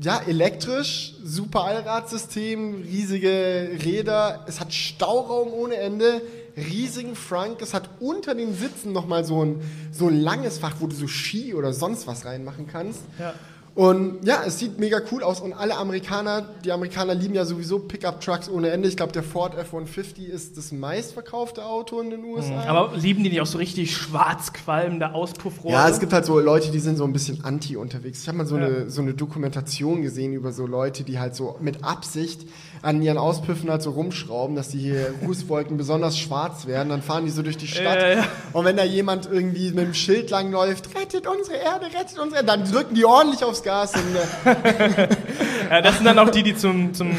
ja, 0.00 0.20
elektrisch, 0.26 1.14
super 1.24 1.64
Allradsystem, 1.64 2.82
riesige 2.82 3.70
Räder, 3.82 4.44
es 4.46 4.60
hat 4.60 4.72
Stauraum 4.72 5.52
ohne 5.52 5.76
Ende, 5.76 6.20
riesigen 6.56 7.14
Frunk, 7.14 7.60
es 7.60 7.74
hat 7.74 7.90
unter 8.00 8.34
den 8.34 8.54
Sitzen 8.54 8.92
nochmal 8.92 9.24
so 9.24 9.44
ein, 9.44 9.60
so 9.92 10.08
ein 10.08 10.18
langes 10.18 10.58
Fach, 10.58 10.76
wo 10.80 10.86
du 10.86 10.94
so 10.94 11.06
Ski 11.06 11.54
oder 11.54 11.72
sonst 11.72 12.06
was 12.06 12.24
reinmachen 12.24 12.66
kannst. 12.66 13.00
Ja. 13.18 13.34
Und 13.76 14.24
ja, 14.26 14.42
es 14.46 14.58
sieht 14.58 14.78
mega 14.78 15.02
cool 15.12 15.22
aus 15.22 15.42
und 15.42 15.52
alle 15.52 15.76
Amerikaner, 15.76 16.48
die 16.64 16.72
Amerikaner 16.72 17.14
lieben 17.14 17.34
ja 17.34 17.44
sowieso 17.44 17.78
Pickup-Trucks 17.78 18.48
ohne 18.48 18.70
Ende. 18.70 18.88
Ich 18.88 18.96
glaube, 18.96 19.12
der 19.12 19.22
Ford 19.22 19.54
F-150 19.54 20.24
ist 20.24 20.56
das 20.56 20.72
meistverkaufte 20.72 21.62
Auto 21.62 22.00
in 22.00 22.08
den 22.08 22.24
USA. 22.24 22.52
Mhm. 22.52 22.68
Aber 22.68 22.96
lieben 22.96 23.22
die 23.22 23.28
nicht 23.28 23.42
auch 23.42 23.46
so 23.46 23.58
richtig 23.58 23.94
schwarz 23.94 24.54
qualmende 24.54 25.12
Auspuffrohre? 25.12 25.74
ja, 25.74 25.90
es 25.90 26.00
gibt 26.00 26.14
halt 26.14 26.24
so 26.24 26.40
Leute, 26.40 26.70
die 26.70 26.78
sind 26.78 26.96
so 26.96 27.04
ein 27.04 27.12
bisschen 27.12 27.44
anti 27.44 27.76
unterwegs. 27.76 28.22
Ich 28.22 28.28
habe 28.28 28.38
mal 28.38 28.46
so, 28.46 28.56
eine, 28.56 28.88
so 28.88 29.02
eine 29.02 29.12
Dokumentation 29.12 30.00
gesehen 30.00 30.32
über 30.32 30.52
so 30.52 30.66
Leute, 30.66 31.04
die 31.04 31.18
halt 31.18 31.36
so 31.36 31.58
mit 31.60 31.84
Absicht 31.84 32.46
an 32.86 33.02
ihren 33.02 33.18
Auspüffen 33.18 33.68
halt 33.68 33.82
so 33.82 33.90
rumschrauben, 33.90 34.54
dass 34.54 34.68
die 34.68 34.78
hier 34.78 35.12
Rußwolken 35.26 35.76
besonders 35.76 36.18
schwarz 36.18 36.66
werden. 36.66 36.88
Dann 36.88 37.02
fahren 37.02 37.24
die 37.24 37.30
so 37.30 37.42
durch 37.42 37.56
die 37.56 37.66
Stadt. 37.66 38.00
Ja, 38.00 38.08
ja. 38.08 38.24
Und 38.52 38.64
wenn 38.64 38.76
da 38.76 38.84
jemand 38.84 39.26
irgendwie 39.30 39.72
mit 39.72 39.84
dem 39.84 39.94
Schild 39.94 40.30
langläuft, 40.30 40.88
rettet 40.94 41.26
unsere 41.26 41.56
Erde, 41.56 41.86
rettet 41.86 42.18
unsere 42.18 42.42
Erde, 42.42 42.46
dann 42.46 42.64
drücken 42.64 42.94
die 42.94 43.04
ordentlich 43.04 43.42
aufs 43.42 43.62
Gas. 43.62 43.92
Und, 43.94 44.52
äh, 44.52 45.08
Ja, 45.70 45.82
das 45.82 45.96
sind 45.96 46.04
dann 46.04 46.18
auch 46.18 46.30
die, 46.30 46.44
die 46.44 46.54
zum, 46.54 46.94
zum, 46.94 47.10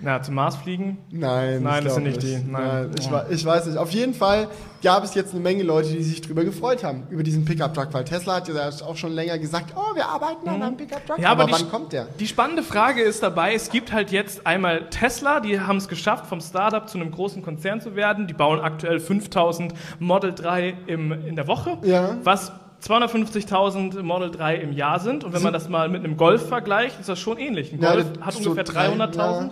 na, 0.00 0.22
zum 0.22 0.34
Mars 0.36 0.56
fliegen. 0.56 0.98
Nein, 1.10 1.62
Nein, 1.62 1.82
das 1.84 1.94
sind 1.94 2.04
nicht 2.04 2.22
die. 2.22 2.36
Nein. 2.36 2.50
Nein, 2.52 2.90
ich, 2.98 3.10
Oh. 3.10 3.20
ich 3.30 3.44
weiß 3.44 3.66
nicht. 3.66 3.78
Auf 3.78 3.90
jeden 3.90 4.14
Fall 4.14 4.48
gab 4.82 5.02
es 5.02 5.14
jetzt 5.14 5.32
eine 5.32 5.40
Menge 5.42 5.64
Leute, 5.64 5.88
die 5.90 6.02
sich 6.04 6.20
drüber 6.20 6.44
gefreut 6.44 6.84
haben, 6.84 7.02
über 7.10 7.22
diesen 7.24 7.44
Pickup-Truck, 7.44 7.88
weil 7.92 8.04
Tesla 8.04 8.36
hat 8.36 8.48
ja 8.48 8.54
auch 8.86 8.96
schon 8.96 9.12
länger 9.12 9.38
gesagt, 9.38 9.74
oh, 9.76 9.96
wir 9.96 10.06
arbeiten 10.06 10.48
an 10.48 10.62
einem 10.62 10.76
Pickup-Truck. 10.76 11.18
Mhm. 11.18 11.24
Ja, 11.24 11.30
aber, 11.30 11.44
aber 11.44 11.52
wann 11.52 11.68
kommt 11.68 11.92
der? 11.92 12.06
Die 12.20 12.26
spannende 12.28 12.62
Frage 12.62 13.02
ist 13.02 13.22
dabei, 13.22 13.54
es 13.54 13.70
gibt 13.70 13.92
halt 13.92 14.12
jetzt 14.12 14.46
einmal 14.46 14.88
Tesla, 14.90 15.40
die 15.40 15.58
haben 15.60 15.78
es 15.78 15.88
geschafft, 15.88 16.26
vom 16.26 16.40
Startup 16.40 16.88
zu 16.88 16.98
einem 16.98 17.10
großen 17.10 17.42
Konzern 17.42 17.80
zu 17.80 17.96
werden. 17.96 18.26
Die 18.28 18.34
bauen 18.34 18.60
aktuell 18.60 19.00
5000 19.00 19.74
Model 19.98 20.32
3 20.32 20.74
im, 20.86 21.10
in 21.10 21.34
der 21.34 21.48
Woche, 21.48 21.76
Ja. 21.82 22.16
was 22.22 22.52
250.000 22.80 24.02
Model 24.02 24.30
3 24.30 24.56
im 24.56 24.72
Jahr 24.72 25.00
sind. 25.00 25.24
Und 25.24 25.32
wenn 25.32 25.42
man 25.42 25.52
das 25.52 25.68
mal 25.68 25.88
mit 25.88 26.04
einem 26.04 26.16
Golf 26.16 26.46
vergleicht, 26.46 27.00
ist 27.00 27.08
das 27.08 27.18
schon 27.18 27.38
ähnlich. 27.38 27.72
Ein 27.72 27.80
Ja, 27.80 27.92
Golf 27.94 28.06
das- 28.12 28.24
hat 28.26 28.36
ungefähr 28.36 28.62
drei, 28.64 28.86
300.000. 28.88 29.50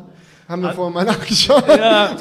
Haben 0.48 0.62
wir 0.62 0.72
vorher 0.72 0.94
mal 0.94 1.04
nachgeschaut. 1.12 1.66
Ja. 1.68 2.16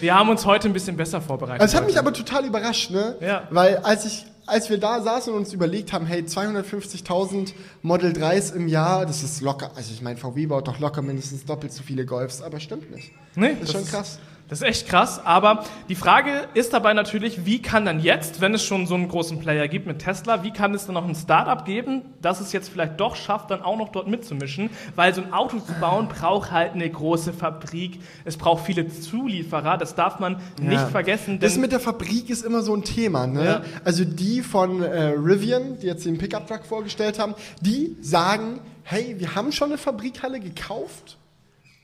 Wir 0.00 0.14
haben 0.14 0.28
uns 0.30 0.44
heute 0.46 0.68
ein 0.68 0.72
bisschen 0.72 0.96
besser 0.96 1.20
vorbereitet. 1.20 1.60
also 1.62 1.74
es 1.74 1.80
hat 1.80 1.86
mich 1.86 1.98
aber 1.98 2.12
total 2.12 2.44
überrascht, 2.46 2.90
ne? 2.90 3.16
Ja. 3.20 3.46
Weil 3.50 3.76
als 3.78 4.06
ich, 4.06 4.24
als 4.46 4.70
wir 4.70 4.78
da 4.78 5.00
saßen 5.02 5.32
und 5.32 5.40
uns 5.40 5.52
überlegt 5.52 5.92
haben, 5.92 6.06
hey, 6.06 6.22
250.000 6.22 7.52
Model 7.82 8.12
3s 8.12 8.54
im 8.54 8.66
Jahr, 8.68 9.06
das 9.06 9.22
ist 9.22 9.40
locker. 9.42 9.70
Also 9.76 9.92
ich 9.92 10.02
meine, 10.02 10.16
VW 10.18 10.46
baut 10.46 10.68
doch 10.68 10.78
locker 10.78 11.02
mindestens 11.02 11.44
doppelt 11.44 11.72
so 11.72 11.82
viele 11.82 12.04
Golfs, 12.06 12.42
aber 12.42 12.60
stimmt 12.60 12.90
nicht. 12.90 13.12
Nee, 13.36 13.56
Das 13.60 13.68
ist 13.68 13.72
schon 13.72 13.86
krass. 13.86 14.18
Das 14.50 14.62
ist 14.62 14.66
echt 14.66 14.88
krass, 14.88 15.24
aber 15.24 15.62
die 15.88 15.94
Frage 15.94 16.48
ist 16.54 16.72
dabei 16.72 16.92
natürlich, 16.92 17.46
wie 17.46 17.62
kann 17.62 17.84
dann 17.84 18.00
jetzt, 18.00 18.40
wenn 18.40 18.52
es 18.52 18.64
schon 18.64 18.88
so 18.88 18.96
einen 18.96 19.06
großen 19.06 19.38
Player 19.38 19.68
gibt 19.68 19.86
mit 19.86 20.00
Tesla, 20.00 20.42
wie 20.42 20.50
kann 20.50 20.74
es 20.74 20.86
dann 20.86 20.94
noch 20.94 21.06
ein 21.06 21.14
Startup 21.14 21.64
geben, 21.64 22.02
das 22.20 22.40
es 22.40 22.52
jetzt 22.52 22.68
vielleicht 22.68 22.98
doch 22.98 23.14
schafft, 23.14 23.52
dann 23.52 23.62
auch 23.62 23.78
noch 23.78 23.90
dort 23.90 24.08
mitzumischen, 24.08 24.68
weil 24.96 25.14
so 25.14 25.22
ein 25.22 25.32
Auto 25.32 25.60
zu 25.60 25.72
bauen 25.74 26.08
braucht 26.08 26.50
halt 26.50 26.72
eine 26.72 26.90
große 26.90 27.32
Fabrik, 27.32 28.00
es 28.24 28.36
braucht 28.36 28.64
viele 28.64 28.88
Zulieferer, 28.88 29.78
das 29.78 29.94
darf 29.94 30.18
man 30.18 30.40
nicht 30.60 30.82
vergessen, 30.88 31.38
Das 31.38 31.56
mit 31.56 31.70
der 31.70 31.78
Fabrik 31.78 32.28
ist 32.28 32.44
immer 32.44 32.62
so 32.62 32.74
ein 32.74 32.82
Thema. 32.82 33.28
Ne? 33.28 33.44
Ja. 33.44 33.62
Also 33.84 34.04
die 34.04 34.42
von 34.42 34.82
äh, 34.82 35.12
Rivian, 35.16 35.78
die 35.78 35.86
jetzt 35.86 36.04
den 36.04 36.18
Pickup-Truck 36.18 36.66
vorgestellt 36.66 37.20
haben, 37.20 37.36
die 37.60 37.96
sagen, 38.00 38.58
hey, 38.82 39.14
wir 39.16 39.36
haben 39.36 39.52
schon 39.52 39.68
eine 39.68 39.78
Fabrikhalle 39.78 40.40
gekauft 40.40 41.19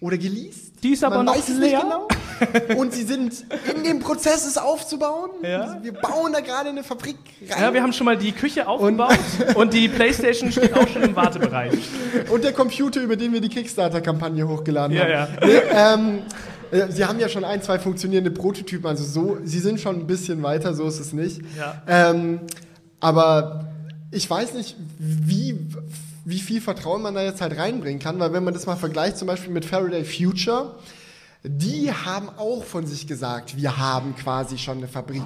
oder 0.01 0.19
geleast. 0.19 0.83
Die 0.83 0.93
ist 0.93 1.03
aber 1.03 1.23
noch 1.23 1.35
leer. 1.35 1.59
nicht 1.59 1.81
genau. 1.81 2.09
Und 2.77 2.93
sie 2.93 3.05
sind 3.05 3.45
in 3.75 3.83
dem 3.83 4.01
Prozess, 4.01 4.47
es 4.47 4.59
aufzubauen. 4.59 5.31
Ja. 5.43 5.79
Wir 5.83 5.93
bauen 5.93 6.33
da 6.33 6.41
gerade 6.41 6.69
eine 6.69 6.85
Fabrik 6.85 7.17
rein. 7.49 7.63
ja, 7.63 7.73
wir 7.73 7.83
haben 7.83 7.95
schon 7.95 8.05
mal 8.05 8.17
die 8.17 8.33
Küche 8.33 8.69
aufgebaut 8.69 9.19
und, 9.55 9.73
die 9.73 9.89
Playstation 9.89 10.53
steht 10.53 10.75
auch 10.75 10.87
schon 10.87 11.03
im 11.03 11.17
Wartebereich. 11.17 11.73
Und 12.31 12.45
der 12.45 12.53
Computer, 12.53 13.01
über 13.01 13.17
den 13.17 13.33
wir 13.33 13.41
die 13.41 13.49
Kickstarter-Kampagne 13.49 14.47
hochgeladen 14.47 14.95
Ja, 14.95 15.03
haben. 15.03 15.11
ja. 15.11 15.29
Nee, 15.47 15.61
ähm, 15.73 16.23
äh, 16.71 16.93
sie 16.93 17.05
haben 17.07 17.19
ja 17.19 17.31
schon 17.31 17.45
ein, 17.45 17.63
zwei 17.63 17.79
funktionierende 17.79 18.31
Prototypen, 18.31 18.87
also 18.87 19.03
so, 19.05 19.39
sie 19.45 19.61
sind 19.61 19.81
schon 19.81 20.01
ein 20.01 20.07
bisschen 20.07 20.43
weiter, 20.43 20.75
so 20.75 20.87
ist 20.87 21.01
es 21.01 21.15
nicht. 21.15 21.41
Ja. 21.57 21.83
Ähm, 21.89 22.41
aber 23.01 23.69
ich 24.11 24.29
weiß 24.29 24.53
nicht, 24.55 24.77
wie, 24.99 25.59
wie 26.27 26.41
viel 26.41 26.61
Vertrauen 26.61 27.03
man 27.03 27.15
da 27.15 27.23
jetzt 27.23 27.41
halt 27.41 27.57
reinbringen 27.57 28.01
kann, 28.01 28.19
weil 28.19 28.33
wenn 28.33 28.43
man 28.43 28.53
das 28.53 28.67
mal 28.67 28.77
vergleicht, 28.77 29.17
zum 29.17 29.29
Beispiel 29.29 29.53
mit 29.53 29.65
Faraday 29.65 30.05
Future, 30.05 30.75
die 31.45 31.93
haben 31.93 32.29
auch 32.37 32.65
von 32.65 32.85
sich 32.85 33.07
gesagt, 33.07 33.57
wir 33.57 33.79
haben 33.79 34.17
quasi 34.17 34.59
schon 34.59 34.79
eine 34.79 34.89
Fabrik. 34.89 35.23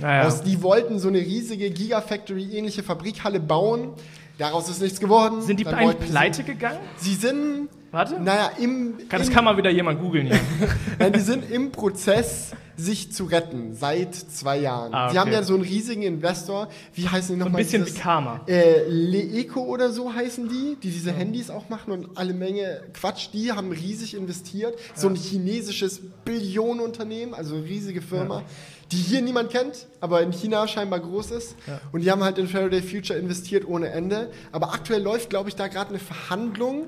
Naja. 0.00 0.26
Aus, 0.26 0.42
die 0.42 0.60
wollten 0.60 0.98
so 0.98 1.06
eine 1.06 1.18
riesige 1.18 1.70
Gigafactory-ähnliche 1.70 2.82
Fabrikhalle 2.82 3.38
bauen. 3.38 3.92
Daraus 4.38 4.68
ist 4.68 4.82
nichts 4.82 4.98
geworden. 4.98 5.40
Sind 5.40 5.60
die 5.60 5.64
Dann 5.64 5.74
eigentlich 5.74 6.10
pleite 6.10 6.42
gegangen? 6.42 6.80
Sie 6.96 7.14
sind, 7.14 7.68
Warte. 7.92 8.20
naja, 8.20 8.52
im, 8.58 8.94
Das 9.08 9.28
im, 9.28 9.34
kann 9.34 9.44
mal 9.44 9.56
wieder 9.56 9.70
jemand 9.70 10.00
googeln 10.00 10.26
hier. 10.26 10.40
nein, 10.98 11.12
die 11.12 11.20
sind 11.20 11.50
im 11.50 11.72
Prozess, 11.72 12.52
sich 12.76 13.12
zu 13.12 13.24
retten, 13.24 13.74
seit 13.74 14.14
zwei 14.14 14.58
Jahren. 14.58 14.94
Ah, 14.94 15.10
Die 15.10 15.18
haben 15.18 15.28
okay. 15.28 15.36
ja 15.38 15.42
so 15.42 15.54
einen 15.54 15.64
riesigen 15.64 16.02
Investor, 16.02 16.68
wie 16.94 17.08
heißen 17.08 17.34
die 17.34 17.40
Ein 17.40 17.44
nochmal? 17.46 17.62
bisschen 17.62 17.84
wie 17.86 17.90
Karma. 17.90 18.40
Äh, 18.46 18.88
Leeco 18.88 19.60
oder 19.64 19.90
so 19.92 20.14
heißen 20.14 20.48
die, 20.48 20.76
die 20.82 20.90
diese 20.90 21.12
Handys 21.12 21.50
auch 21.50 21.68
machen 21.68 21.92
und 21.92 22.16
alle 22.16 22.32
Menge 22.32 22.80
Quatsch. 22.94 23.28
Die 23.34 23.52
haben 23.52 23.70
riesig 23.72 24.14
investiert. 24.14 24.74
So 24.94 25.08
ein 25.08 25.14
chinesisches 25.14 26.00
Billionenunternehmen, 26.24 27.34
also 27.34 27.56
eine 27.56 27.64
riesige 27.64 28.00
Firma, 28.02 28.44
die 28.92 28.96
hier 28.96 29.20
niemand 29.20 29.50
kennt, 29.50 29.86
aber 30.00 30.22
in 30.22 30.32
China 30.32 30.66
scheinbar 30.66 31.00
groß 31.00 31.30
ist. 31.32 31.56
Und 31.92 32.00
die 32.02 32.10
haben 32.10 32.24
halt 32.24 32.38
in 32.38 32.48
Faraday 32.48 32.82
Future 32.82 33.18
investiert 33.18 33.66
ohne 33.66 33.88
Ende. 33.90 34.30
Aber 34.52 34.72
aktuell 34.72 35.02
läuft, 35.02 35.30
glaube 35.30 35.48
ich, 35.48 35.56
da 35.56 35.68
gerade 35.68 35.90
eine 35.90 35.98
Verhandlung. 35.98 36.86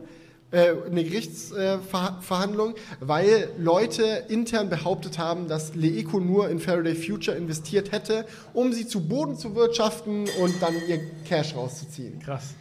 Äh, 0.53 0.73
Eine 0.91 1.03
Gerichtsverhandlung, 1.05 2.75
weil 3.01 3.49
Leute 3.59 4.25
intern 4.29 4.69
behauptet 4.69 5.19
haben, 5.19 5.49
dass 5.49 5.75
Leeco 5.75 6.21
nur 6.21 6.49
in 6.49 6.61
Faraday 6.61 6.95
Future 6.95 7.37
investiert 7.37 7.93
hätte, 7.93 8.27
um 8.55 8.73
sie 8.73 8.87
zu 8.87 9.01
Boden 9.09 9.37
zu 9.37 9.55
wirtschaften 9.55 10.27
und 10.41 10.55
dann 10.63 10.75
ihr 10.89 11.01
Cash 11.27 11.55
rauszuziehen. 11.57 12.21
Krass. 12.21 12.55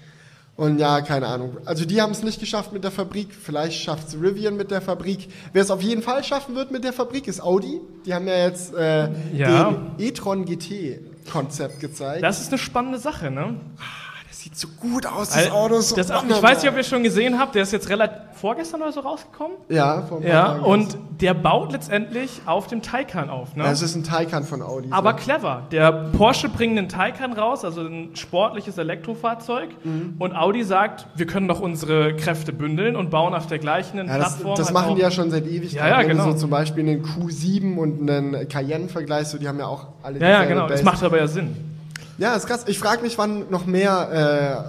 Und 0.57 0.77
ja, 0.79 1.01
keine 1.01 1.27
Ahnung. 1.27 1.57
Also 1.65 1.85
die 1.85 2.01
haben 2.01 2.11
es 2.11 2.23
nicht 2.23 2.39
geschafft 2.39 2.71
mit 2.73 2.83
der 2.83 2.91
Fabrik. 2.91 3.29
Vielleicht 3.33 3.81
schafft 3.81 4.09
es 4.09 4.15
Rivian 4.21 4.57
mit 4.57 4.69
der 4.69 4.81
Fabrik. 4.81 5.29
Wer 5.53 5.61
es 5.63 5.71
auf 5.71 5.81
jeden 5.81 6.03
Fall 6.03 6.23
schaffen 6.23 6.55
wird 6.55 6.71
mit 6.71 6.83
der 6.83 6.93
Fabrik, 6.93 7.27
ist 7.27 7.41
Audi. 7.41 7.79
Die 8.05 8.13
haben 8.13 8.27
ja 8.27 8.37
jetzt 8.45 8.73
äh, 8.75 9.09
Ja. 9.33 9.71
den 9.71 9.91
e-tron 9.97 10.45
GT-Konzept 10.45 11.79
gezeigt. 11.79 12.21
Das 12.23 12.41
ist 12.41 12.49
eine 12.49 12.57
spannende 12.59 12.99
Sache, 12.99 13.31
ne? 13.31 13.55
Das 14.41 14.45
sieht 14.45 14.57
so 14.57 14.67
gut 14.79 15.05
aus, 15.05 15.29
das 15.29 15.45
Al- 15.45 15.51
Auto 15.51 15.79
so 15.81 15.95
das, 15.95 16.09
ich 16.09 16.41
weiß 16.41 16.63
nicht, 16.63 16.71
ob 16.71 16.75
ihr 16.77 16.83
schon 16.83 17.03
gesehen 17.03 17.37
habt, 17.37 17.53
der 17.53 17.61
ist 17.61 17.71
jetzt 17.71 17.89
relativ 17.89 18.17
vorgestern 18.33 18.81
oder 18.81 18.91
so 18.91 19.01
rausgekommen. 19.01 19.55
Ja, 19.69 20.01
vor 20.01 20.23
Ja, 20.23 20.53
und 20.53 20.97
der 21.19 21.35
baut 21.35 21.71
letztendlich 21.71 22.41
auf 22.47 22.65
dem 22.65 22.81
Taycan 22.81 23.29
auf, 23.29 23.55
ne? 23.55 23.65
Ja, 23.65 23.71
es 23.71 23.83
ist 23.83 23.95
ein 23.95 24.03
Taycan 24.03 24.43
von 24.43 24.63
Audi. 24.63 24.87
Aber 24.91 25.11
so. 25.11 25.17
clever. 25.17 25.67
Der 25.71 25.91
Porsche 26.17 26.49
bringt 26.49 26.75
einen 26.75 26.89
Taycan 26.89 27.33
raus, 27.33 27.63
also 27.63 27.81
ein 27.81 28.15
sportliches 28.15 28.79
Elektrofahrzeug. 28.79 29.69
Mhm. 29.83 30.15
Und 30.17 30.35
Audi 30.35 30.63
sagt, 30.63 31.05
wir 31.15 31.27
können 31.27 31.47
doch 31.47 31.59
unsere 31.59 32.15
Kräfte 32.15 32.51
bündeln 32.51 32.95
und 32.95 33.11
bauen 33.11 33.35
auf 33.35 33.45
der 33.45 33.59
gleichen 33.59 33.97
ja, 33.97 34.05
das, 34.05 34.37
Plattform. 34.37 34.55
das 34.57 34.67
halt 34.67 34.73
machen 34.73 34.95
die 34.95 35.01
ja 35.01 35.11
schon 35.11 35.29
seit 35.29 35.45
ewig. 35.45 35.73
Ja, 35.73 35.87
ja, 35.87 35.99
Wenn 35.99 36.07
genau. 36.09 36.25
du 36.25 36.31
so 36.31 36.37
zum 36.39 36.49
Beispiel 36.49 36.81
einen 36.89 37.03
Q7 37.05 37.77
und 37.77 38.09
einen 38.09 38.47
Cayenne 38.49 38.87
vergleichst, 38.89 39.33
so, 39.33 39.37
die 39.37 39.47
haben 39.47 39.59
ja 39.59 39.67
auch 39.67 39.89
alle 40.01 40.19
Ja, 40.19 40.29
ja, 40.29 40.45
genau. 40.45 40.61
Das 40.67 40.81
Base. 40.81 40.85
macht 40.85 41.03
aber 41.03 41.17
ja 41.19 41.27
Sinn. 41.27 41.70
Ja, 42.21 42.35
ist 42.35 42.45
krass. 42.45 42.65
Ich 42.67 42.77
frage 42.77 43.01
mich, 43.01 43.17
wann 43.17 43.49
noch 43.49 43.65
mehr 43.65 44.67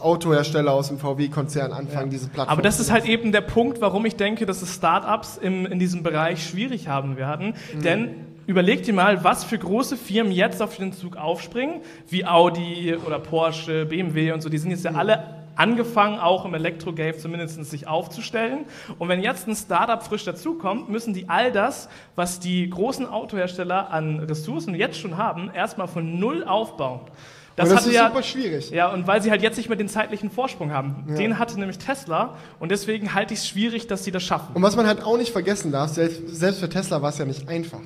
äh, 0.00 0.02
Autohersteller 0.02 0.72
aus 0.72 0.88
dem 0.88 0.98
VW-Konzern 0.98 1.70
anfangen, 1.70 2.08
diese 2.08 2.28
Plattform 2.28 2.50
Aber 2.50 2.62
das 2.62 2.80
ist 2.80 2.90
halt 2.90 3.04
eben 3.04 3.30
der 3.30 3.42
Punkt, 3.42 3.82
warum 3.82 4.06
ich 4.06 4.16
denke, 4.16 4.46
dass 4.46 4.62
es 4.62 4.74
Startups 4.74 5.36
im, 5.36 5.66
in 5.66 5.78
diesem 5.78 6.02
Bereich 6.02 6.46
schwierig 6.46 6.88
haben 6.88 7.18
werden. 7.18 7.56
Mhm. 7.74 7.82
Denn 7.82 8.14
überleg 8.46 8.84
dir 8.84 8.94
mal, 8.94 9.22
was 9.22 9.44
für 9.44 9.58
große 9.58 9.98
Firmen 9.98 10.32
jetzt 10.32 10.62
auf 10.62 10.74
den 10.78 10.94
Zug 10.94 11.18
aufspringen, 11.18 11.82
wie 12.08 12.24
Audi 12.24 12.96
oder 13.06 13.18
Porsche, 13.18 13.84
BMW 13.84 14.32
und 14.32 14.40
so. 14.40 14.48
Die 14.48 14.56
sind 14.56 14.70
jetzt 14.70 14.84
ja 14.84 14.92
Mhm. 14.92 14.96
alle 14.96 15.35
angefangen, 15.56 16.18
auch 16.18 16.44
im 16.44 16.54
Elektro-Game 16.54 17.18
zumindest 17.18 17.64
sich 17.64 17.88
aufzustellen. 17.88 18.66
Und 18.98 19.08
wenn 19.08 19.22
jetzt 19.22 19.48
ein 19.48 19.56
Startup 19.56 20.02
frisch 20.02 20.24
dazukommt, 20.24 20.88
müssen 20.88 21.14
die 21.14 21.28
all 21.28 21.50
das, 21.50 21.88
was 22.14 22.38
die 22.40 22.68
großen 22.70 23.06
Autohersteller 23.06 23.90
an 23.90 24.20
Ressourcen 24.20 24.74
jetzt 24.74 24.98
schon 24.98 25.16
haben, 25.16 25.50
erstmal 25.52 25.88
von 25.88 26.18
Null 26.18 26.44
aufbauen. 26.44 27.00
Das, 27.56 27.70
das 27.70 27.86
ist 27.86 27.94
ja, 27.94 28.08
super 28.08 28.22
schwierig. 28.22 28.70
ja, 28.70 28.92
und 28.92 29.06
weil 29.06 29.22
sie 29.22 29.30
halt 29.30 29.40
jetzt 29.40 29.56
nicht 29.56 29.70
mehr 29.70 29.78
den 29.78 29.88
zeitlichen 29.88 30.30
Vorsprung 30.30 30.72
haben. 30.72 31.06
Den 31.16 31.38
hatte 31.38 31.58
nämlich 31.58 31.78
Tesla 31.78 32.36
und 32.60 32.70
deswegen 32.70 33.14
halte 33.14 33.32
ich 33.32 33.40
es 33.40 33.48
schwierig, 33.48 33.86
dass 33.86 34.04
sie 34.04 34.10
das 34.10 34.22
schaffen. 34.22 34.54
Und 34.54 34.62
was 34.62 34.76
man 34.76 34.86
halt 34.86 35.02
auch 35.02 35.16
nicht 35.16 35.32
vergessen 35.32 35.72
darf, 35.72 35.90
selbst, 35.90 36.22
selbst 36.28 36.60
für 36.60 36.68
Tesla 36.68 37.00
war 37.00 37.08
es 37.08 37.18
ja 37.18 37.24
nicht 37.24 37.48
einfach. 37.48 37.80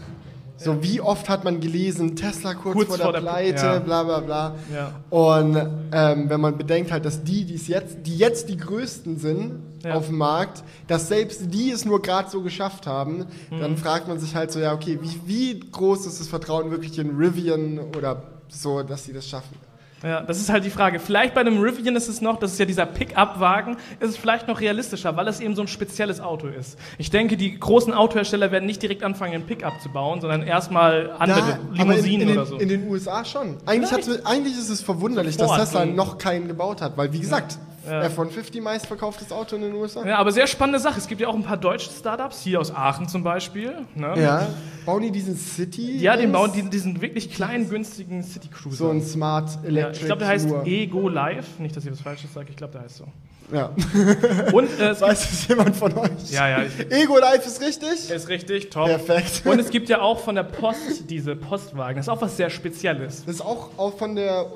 So, 0.62 0.82
wie 0.82 1.00
oft 1.00 1.28
hat 1.30 1.42
man 1.44 1.60
gelesen, 1.60 2.16
Tesla 2.16 2.52
kurz, 2.54 2.74
Kurz 2.76 2.88
vor, 2.88 2.98
vor 2.98 3.12
der 3.12 3.20
der- 3.22 3.30
Pleite, 3.30 3.64
ja. 3.66 3.78
bla 3.78 4.02
bla 4.02 4.20
bla. 4.20 4.54
Ja. 4.74 4.92
Und 5.08 5.56
ähm, 5.92 6.28
wenn 6.28 6.40
man 6.40 6.58
bedenkt 6.58 6.92
halt, 6.92 7.04
dass 7.06 7.22
die, 7.24 7.44
die's 7.44 7.66
jetzt, 7.66 7.98
die 8.04 8.16
jetzt 8.18 8.48
die 8.50 8.56
größten 8.58 9.16
sind 9.18 9.62
Ja. 9.82 9.94
auf 9.94 10.08
dem 10.08 10.18
Markt, 10.18 10.62
dass 10.86 11.08
selbst 11.08 11.54
die 11.54 11.70
es 11.70 11.84
nur 11.86 12.02
gerade 12.02 12.28
so 12.30 12.42
geschafft 12.42 12.86
haben, 12.86 13.24
Mhm. 13.50 13.60
dann 13.60 13.76
fragt 13.78 14.06
man 14.08 14.18
sich 14.20 14.34
halt 14.34 14.52
so, 14.52 14.60
ja, 14.60 14.74
okay, 14.74 14.98
wie, 15.00 15.20
wie 15.26 15.60
groß 15.60 16.04
ist 16.06 16.20
das 16.20 16.28
Vertrauen 16.28 16.70
wirklich 16.70 16.98
in 16.98 17.16
Rivian 17.16 17.78
oder 17.96 18.22
so, 18.48 18.82
dass 18.82 19.04
sie 19.04 19.14
das 19.14 19.26
schaffen? 19.26 19.56
Ja, 20.02 20.22
das 20.22 20.38
ist 20.40 20.48
halt 20.48 20.64
die 20.64 20.70
Frage. 20.70 20.98
Vielleicht 20.98 21.34
bei 21.34 21.42
einem 21.42 21.60
Rivian 21.60 21.94
ist 21.94 22.08
es 22.08 22.20
noch, 22.22 22.38
das 22.38 22.52
ist 22.52 22.58
ja 22.58 22.64
dieser 22.64 22.86
Pickup-Wagen, 22.86 23.76
ist 24.00 24.08
es 24.10 24.16
vielleicht 24.16 24.48
noch 24.48 24.60
realistischer, 24.60 25.14
weil 25.16 25.28
es 25.28 25.40
eben 25.40 25.54
so 25.54 25.62
ein 25.62 25.68
spezielles 25.68 26.20
Auto 26.20 26.46
ist. 26.46 26.78
Ich 26.96 27.10
denke, 27.10 27.36
die 27.36 27.58
großen 27.58 27.92
Autohersteller 27.92 28.50
werden 28.50 28.64
nicht 28.64 28.82
direkt 28.82 29.02
anfangen, 29.02 29.34
einen 29.34 29.46
Pickup 29.46 29.80
zu 29.82 29.90
bauen, 29.90 30.20
sondern 30.20 30.42
erstmal 30.42 31.10
andere 31.18 31.40
Ja, 31.40 31.84
Limousinen 31.84 32.22
in, 32.22 32.28
in, 32.28 32.38
oder 32.38 32.44
den, 32.44 32.50
so. 32.50 32.58
in 32.58 32.68
den 32.68 32.88
USA 32.88 33.24
schon. 33.24 33.56
Eigentlich, 33.66 33.90
eigentlich 34.26 34.54
ist 34.56 34.70
es 34.70 34.80
verwunderlich, 34.80 35.36
dass 35.36 35.54
Tesla 35.54 35.84
noch 35.84 36.16
keinen 36.16 36.48
gebaut 36.48 36.80
hat, 36.80 36.96
weil 36.96 37.12
wie 37.12 37.20
gesagt, 37.20 37.52
Ja. 37.52 37.58
F-150 37.90 38.60
meistverkauftes 38.62 39.32
Auto 39.32 39.56
in 39.56 39.62
den 39.62 39.74
USA. 39.74 40.06
Ja, 40.06 40.18
aber 40.18 40.32
sehr 40.32 40.46
spannende 40.46 40.78
Sache. 40.78 40.98
Es 40.98 41.06
gibt 41.06 41.20
ja 41.20 41.28
auch 41.28 41.34
ein 41.34 41.42
paar 41.42 41.56
deutsche 41.56 41.90
Startups, 41.90 42.42
hier 42.42 42.60
aus 42.60 42.74
Aachen 42.74 43.08
zum 43.08 43.22
Beispiel. 43.22 43.72
Ne? 43.94 44.14
Ja. 44.16 44.48
Bauen 44.86 45.02
die 45.02 45.10
diesen 45.10 45.36
City? 45.36 45.98
Ja, 45.98 46.16
den 46.16 46.32
bauen 46.32 46.52
diesen, 46.52 46.70
diesen 46.70 47.00
wirklich 47.00 47.32
kleinen, 47.32 47.68
günstigen 47.68 48.22
City 48.22 48.48
Cruiser. 48.48 48.76
So 48.76 48.90
ein 48.90 49.02
Smart 49.02 49.50
ja, 49.62 49.68
Electric. 49.68 50.00
ich 50.00 50.06
glaube, 50.06 50.20
der 50.20 50.28
heißt. 50.28 50.48
Ego 50.64 51.08
Live. 51.08 51.58
Nicht, 51.58 51.76
dass 51.76 51.84
ich 51.84 51.92
was 51.92 52.00
Falsches 52.00 52.32
sage, 52.32 52.46
ich 52.50 52.56
glaube, 52.56 52.72
der 52.72 52.82
heißt 52.82 52.96
so. 52.96 53.06
Ja. 53.52 53.70
Und 54.52 54.68
äh, 54.78 54.90
es 54.90 55.00
Weiß 55.00 55.28
das 55.28 55.48
jemand 55.48 55.74
von 55.76 55.92
euch? 55.98 56.30
ja, 56.30 56.48
ja, 56.48 56.64
Ego 56.90 57.18
Life 57.18 57.46
ist 57.46 57.60
richtig? 57.60 58.08
ist 58.10 58.28
richtig, 58.28 58.70
top. 58.70 58.86
Perfekt. 58.86 59.42
Und 59.44 59.58
es 59.58 59.70
gibt 59.70 59.88
ja 59.88 60.00
auch 60.00 60.20
von 60.20 60.34
der 60.36 60.44
Post 60.44 61.10
diese 61.10 61.34
Postwagen. 61.36 61.96
Das 61.96 62.04
ist 62.06 62.08
auch 62.08 62.22
was 62.22 62.36
sehr 62.36 62.48
Spezielles. 62.50 63.24
Das 63.24 63.34
ist 63.36 63.40
auch, 63.40 63.70
auch 63.76 63.96
von 63.96 64.14
der. 64.14 64.46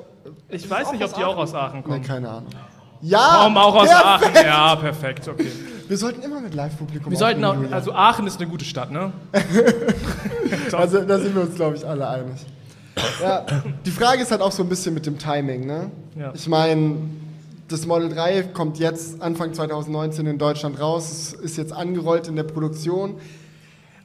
Ich 0.49 0.69
weiß 0.69 0.91
nicht, 0.93 1.03
ob 1.03 1.13
die 1.13 1.23
auch 1.23 1.33
Aachen? 1.33 1.39
aus 1.39 1.53
Aachen 1.53 1.77
Nee, 1.79 1.83
kommen. 1.83 2.03
keine 2.03 2.29
Ahnung. 2.29 2.49
Ja! 3.01 3.41
Kommen 3.43 3.57
auch 3.57 3.75
aus 3.75 3.89
perfekt. 3.89 4.37
Aachen. 4.37 4.45
Ja, 4.45 4.75
perfekt, 4.75 5.27
okay. 5.27 5.51
Wir 5.87 5.97
sollten 5.97 6.21
immer 6.23 6.39
mit 6.41 6.55
Live-Publikum 6.55 7.11
Wir 7.11 7.17
sollten 7.17 7.43
auch, 7.43 7.55
also 7.71 7.93
Aachen 7.93 8.25
ist 8.25 8.39
eine 8.41 8.49
gute 8.49 8.65
Stadt, 8.65 8.91
ne? 8.91 9.11
Also 10.71 11.01
da 11.01 11.19
sind 11.19 11.35
wir 11.35 11.43
uns, 11.43 11.55
glaube 11.55 11.75
ich, 11.75 11.85
alle 11.87 12.07
einig. 12.07 12.35
Ja, 13.21 13.45
die 13.85 13.91
Frage 13.91 14.21
ist 14.21 14.31
halt 14.31 14.41
auch 14.41 14.51
so 14.51 14.63
ein 14.63 14.69
bisschen 14.69 14.93
mit 14.93 15.05
dem 15.05 15.17
Timing, 15.19 15.65
ne? 15.65 15.91
Ja. 16.17 16.31
Ich 16.33 16.47
meine, 16.47 16.97
Das 17.67 17.85
Model 17.87 18.09
3 18.09 18.43
kommt 18.53 18.77
jetzt 18.77 19.21
Anfang 19.21 19.53
2019 19.53 20.27
in 20.27 20.37
Deutschland 20.37 20.79
raus, 20.79 21.33
ist 21.33 21.57
jetzt 21.57 21.73
angerollt 21.73 22.27
in 22.27 22.35
der 22.35 22.43
Produktion. 22.43 23.15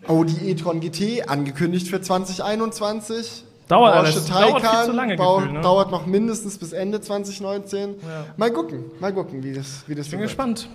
Audi 0.08 0.50
e-tron 0.50 0.80
GT 0.80 1.28
angekündigt 1.28 1.88
für 1.88 2.00
2021. 2.00 3.44
Dauert 3.70 3.94
alles. 3.94 4.26
Dauert 4.26 4.66
viel 4.66 4.84
zu 4.84 4.92
lange 4.92 5.16
bau- 5.16 5.36
gefühlt, 5.36 5.54
ne? 5.54 5.60
dauert 5.60 5.92
noch 5.92 6.04
mindestens 6.04 6.58
bis 6.58 6.72
Ende 6.72 7.00
2019. 7.00 7.90
Ja. 8.02 8.26
Mal 8.36 8.50
gucken, 8.50 8.84
mal 8.98 9.14
gucken, 9.14 9.44
wie 9.44 9.52
das, 9.52 9.84
wie 9.86 9.94
das 9.94 10.06
Ich 10.06 10.10
bin 10.10 10.20
gespannt. 10.20 10.68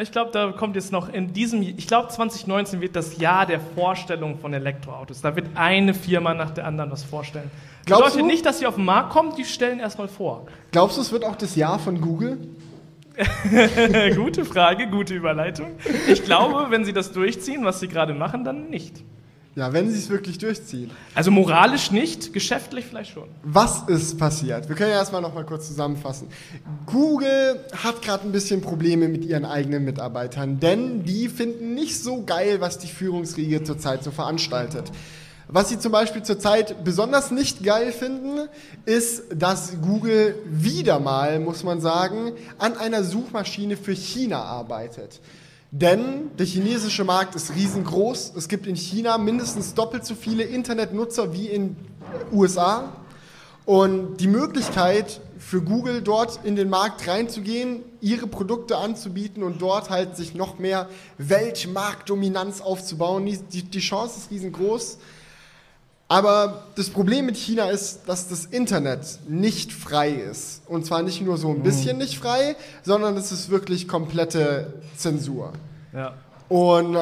Ich 0.00 0.10
glaube, 0.10 0.30
da 0.32 0.50
kommt 0.52 0.74
jetzt 0.74 0.90
noch 0.90 1.08
in 1.12 1.32
diesem, 1.34 1.62
ich 1.62 1.86
glaube 1.86 2.08
2019 2.08 2.80
wird 2.80 2.96
das 2.96 3.18
Jahr 3.18 3.46
der 3.46 3.60
Vorstellung 3.60 4.38
von 4.38 4.54
Elektroautos. 4.54 5.20
Da 5.20 5.36
wird 5.36 5.48
eine 5.54 5.94
Firma 5.94 6.34
nach 6.34 6.50
der 6.50 6.66
anderen 6.66 6.90
was 6.90 7.04
vorstellen. 7.04 7.50
Glaubst 7.84 8.06
Bedeutet 8.06 8.22
du? 8.22 8.26
nicht, 8.26 8.44
dass 8.46 8.58
sie 8.58 8.66
auf 8.66 8.74
den 8.76 8.86
Markt 8.86 9.10
kommen, 9.10 9.36
die 9.36 9.44
stellen 9.44 9.78
erstmal 9.78 10.08
vor. 10.08 10.46
Glaubst 10.72 10.96
du, 10.96 11.02
es 11.02 11.12
wird 11.12 11.24
auch 11.24 11.36
das 11.36 11.54
Jahr 11.54 11.78
von 11.78 12.00
Google? 12.00 12.38
gute 14.16 14.44
Frage, 14.44 14.88
gute 14.88 15.14
Überleitung. 15.14 15.72
Ich 16.08 16.24
glaube, 16.24 16.70
wenn 16.70 16.84
sie 16.84 16.92
das 16.92 17.12
durchziehen, 17.12 17.64
was 17.64 17.78
sie 17.78 17.86
gerade 17.86 18.14
machen, 18.14 18.42
dann 18.42 18.70
nicht. 18.70 19.04
Ja, 19.54 19.70
wenn 19.74 19.90
sie 19.90 19.98
es 19.98 20.08
wirklich 20.08 20.38
durchziehen. 20.38 20.90
Also 21.14 21.30
moralisch 21.30 21.90
nicht, 21.90 22.32
geschäftlich 22.32 22.86
vielleicht 22.86 23.12
schon. 23.12 23.28
Was 23.42 23.82
ist 23.86 24.18
passiert? 24.18 24.66
Wir 24.70 24.76
können 24.76 24.88
ja 24.88 24.96
erstmal 24.96 25.20
noch 25.20 25.34
mal 25.34 25.44
kurz 25.44 25.66
zusammenfassen. 25.68 26.28
Google 26.86 27.60
hat 27.84 28.00
gerade 28.00 28.26
ein 28.26 28.32
bisschen 28.32 28.62
Probleme 28.62 29.08
mit 29.08 29.26
ihren 29.26 29.44
eigenen 29.44 29.84
Mitarbeitern, 29.84 30.58
denn 30.58 31.04
die 31.04 31.28
finden 31.28 31.74
nicht 31.74 32.02
so 32.02 32.24
geil, 32.24 32.62
was 32.62 32.78
die 32.78 32.86
Führungsriege 32.86 33.62
zurzeit 33.62 34.02
so 34.02 34.10
veranstaltet. 34.10 34.90
Was 35.48 35.68
sie 35.68 35.78
zum 35.78 35.92
Beispiel 35.92 36.22
zurzeit 36.22 36.82
besonders 36.82 37.30
nicht 37.30 37.62
geil 37.62 37.92
finden, 37.92 38.48
ist, 38.86 39.24
dass 39.34 39.82
Google 39.82 40.34
wieder 40.46 40.98
mal, 40.98 41.40
muss 41.40 41.62
man 41.62 41.82
sagen, 41.82 42.32
an 42.56 42.78
einer 42.78 43.04
Suchmaschine 43.04 43.76
für 43.76 43.92
China 43.92 44.42
arbeitet. 44.44 45.20
Denn 45.74 46.36
der 46.36 46.44
chinesische 46.44 47.02
Markt 47.02 47.34
ist 47.34 47.54
riesengroß. 47.54 48.34
Es 48.36 48.48
gibt 48.48 48.66
in 48.66 48.76
China 48.76 49.16
mindestens 49.16 49.72
doppelt 49.72 50.04
so 50.04 50.14
viele 50.14 50.42
Internetnutzer 50.42 51.32
wie 51.32 51.46
in 51.46 51.76
USA. 52.30 52.92
Und 53.64 54.18
die 54.18 54.26
Möglichkeit 54.26 55.22
für 55.38 55.62
Google 55.62 56.02
dort 56.02 56.40
in 56.44 56.56
den 56.56 56.68
Markt 56.68 57.08
reinzugehen, 57.08 57.84
ihre 58.02 58.26
Produkte 58.26 58.76
anzubieten 58.76 59.42
und 59.42 59.62
dort 59.62 59.88
halt 59.88 60.14
sich 60.14 60.34
noch 60.34 60.58
mehr 60.58 60.90
Weltmarktdominanz 61.16 62.60
aufzubauen, 62.60 63.24
die, 63.24 63.62
die, 63.62 63.80
Chance 63.80 64.18
ist 64.18 64.30
riesengroß. 64.30 64.98
Aber 66.08 66.64
das 66.74 66.90
Problem 66.90 67.26
mit 67.26 67.36
China 67.36 67.70
ist, 67.70 68.00
dass 68.06 68.28
das 68.28 68.44
Internet 68.44 69.00
nicht 69.28 69.72
frei 69.72 70.10
ist. 70.10 70.62
Und 70.66 70.84
zwar 70.84 71.02
nicht 71.02 71.22
nur 71.22 71.38
so 71.38 71.48
ein 71.48 71.62
bisschen 71.62 71.98
nicht 71.98 72.18
frei, 72.18 72.56
sondern 72.82 73.16
es 73.16 73.32
ist 73.32 73.48
wirklich 73.48 73.88
komplette 73.88 74.74
Zensur. 74.96 75.52
Ja. 75.94 76.14
Und 76.48 76.98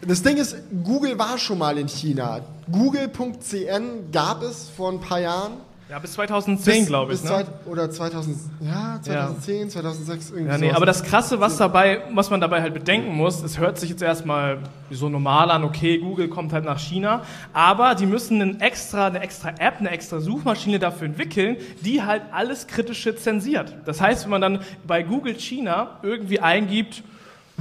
das 0.00 0.22
Ding 0.22 0.38
ist, 0.38 0.56
Google 0.82 1.18
war 1.18 1.38
schon 1.38 1.58
mal 1.58 1.78
in 1.78 1.88
China. 1.88 2.40
Google.cn 2.70 4.10
gab 4.10 4.42
es 4.42 4.68
vor 4.76 4.90
ein 4.90 5.00
paar 5.00 5.20
Jahren. 5.20 5.52
Ja, 5.92 5.98
bis 5.98 6.14
2010, 6.14 6.86
glaube 6.86 7.12
ich. 7.12 7.20
bis 7.20 7.30
Ne? 7.30 7.44
Oder 7.66 7.90
2000, 7.90 8.34
ja, 8.62 8.98
2010, 9.02 9.68
2006, 9.68 10.30
irgendwie 10.30 10.48
Ja, 10.48 10.56
nee, 10.56 10.64
sowas. 10.68 10.76
aber 10.76 10.86
das 10.86 11.04
Krasse, 11.04 11.38
was 11.38 11.58
dabei, 11.58 12.00
was 12.14 12.30
man 12.30 12.40
dabei 12.40 12.62
halt 12.62 12.72
bedenken 12.72 13.14
muss, 13.14 13.42
es 13.42 13.58
hört 13.58 13.78
sich 13.78 13.90
jetzt 13.90 14.00
erstmal 14.00 14.60
so 14.90 15.10
normal 15.10 15.50
an, 15.50 15.64
okay, 15.64 15.98
Google 15.98 16.28
kommt 16.28 16.54
halt 16.54 16.64
nach 16.64 16.78
China, 16.78 17.24
aber 17.52 17.94
die 17.94 18.06
müssen 18.06 18.40
einen 18.40 18.60
extra, 18.62 19.08
eine 19.08 19.20
extra 19.20 19.50
App, 19.58 19.80
eine 19.80 19.90
extra 19.90 20.20
Suchmaschine 20.20 20.78
dafür 20.78 21.08
entwickeln, 21.08 21.58
die 21.82 22.02
halt 22.02 22.22
alles 22.32 22.68
Kritische 22.68 23.14
zensiert. 23.14 23.76
Das 23.84 24.00
heißt, 24.00 24.24
wenn 24.24 24.30
man 24.30 24.40
dann 24.40 24.60
bei 24.86 25.02
Google 25.02 25.34
China 25.38 25.98
irgendwie 26.02 26.40
eingibt, 26.40 27.02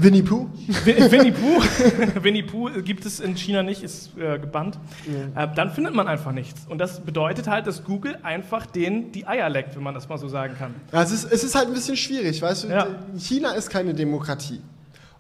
Winnie 0.04 0.22
Pooh? 0.22 0.50
Wi- 0.86 1.12
Winnie 1.12 1.32
Pooh, 1.32 1.62
Winnie 2.24 2.44
Pooh 2.44 2.70
gibt 2.84 3.06
es 3.06 3.20
in 3.20 3.36
China 3.36 3.64
nicht, 3.64 3.84
ist 3.84 4.18
äh, 4.18 4.40
gebannt. 4.40 4.78
Äh, 5.36 5.48
dann 5.56 5.72
findet 5.72 5.94
man 5.94 6.08
einfach 6.08 6.32
nichts. 6.32 6.62
Und 6.70 6.78
das 6.80 7.02
bedeutet 7.02 7.48
halt, 7.48 7.68
dass 7.68 7.84
Google 7.84 8.18
einfach 8.24 8.66
denen 8.66 9.12
die 9.12 9.28
Eier 9.28 9.50
leckt, 9.50 9.76
wenn 9.76 9.84
man 9.84 9.94
das 9.94 10.10
mal 10.10 10.18
so 10.18 10.28
sagen 10.28 10.56
kann. 10.58 10.74
Ja, 10.92 11.04
es, 11.04 11.12
ist, 11.12 11.32
es 11.32 11.44
ist 11.44 11.56
halt 11.56 11.68
ein 11.68 11.74
bisschen 11.74 11.98
schwierig, 11.98 12.42
weißt 12.42 12.64
du? 12.64 12.68
Ja. 12.70 12.88
China 13.18 13.52
ist 13.52 13.70
keine 13.70 13.94
Demokratie. 13.94 14.62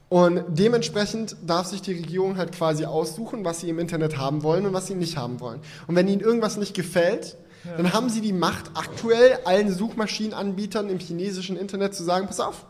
Und 0.09 0.43
dementsprechend 0.49 1.37
darf 1.47 1.67
sich 1.67 1.81
die 1.81 1.93
Regierung 1.93 2.37
halt 2.37 2.51
quasi 2.51 2.83
aussuchen, 2.85 3.45
was 3.45 3.61
sie 3.61 3.69
im 3.69 3.79
Internet 3.79 4.17
haben 4.17 4.43
wollen 4.43 4.65
und 4.65 4.73
was 4.73 4.87
sie 4.87 4.95
nicht 4.95 5.15
haben 5.15 5.39
wollen. 5.39 5.59
Und 5.87 5.95
wenn 5.95 6.07
ihnen 6.07 6.19
irgendwas 6.19 6.57
nicht 6.57 6.73
gefällt, 6.73 7.37
dann 7.77 7.93
haben 7.93 8.09
sie 8.09 8.21
die 8.21 8.33
Macht, 8.33 8.71
aktuell 8.73 9.37
allen 9.45 9.71
Suchmaschinenanbietern 9.71 10.89
im 10.89 10.99
chinesischen 10.99 11.55
Internet 11.55 11.93
zu 11.93 12.03
sagen, 12.03 12.27
pass 12.27 12.39
auf, 12.39 12.65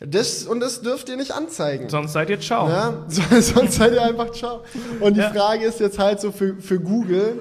das 0.00 0.44
und 0.44 0.60
das 0.60 0.80
dürft 0.82 1.08
ihr 1.10 1.16
nicht 1.16 1.32
anzeigen. 1.32 1.88
Sonst 1.88 2.12
seid 2.12 2.30
ihr 2.30 2.40
ciao. 2.40 2.68
Ja, 2.68 3.04
so- 3.08 3.22
sonst 3.40 3.74
seid 3.74 3.92
ihr 3.92 4.02
einfach 4.02 4.30
ciao. 4.32 4.62
Und 5.00 5.14
die 5.14 5.20
Ja. 5.20 5.30
Frage 5.30 5.66
ist 5.66 5.78
jetzt 5.80 5.98
halt 5.98 6.20
so 6.20 6.32
für, 6.32 6.56
für 6.56 6.80
Google, 6.80 7.38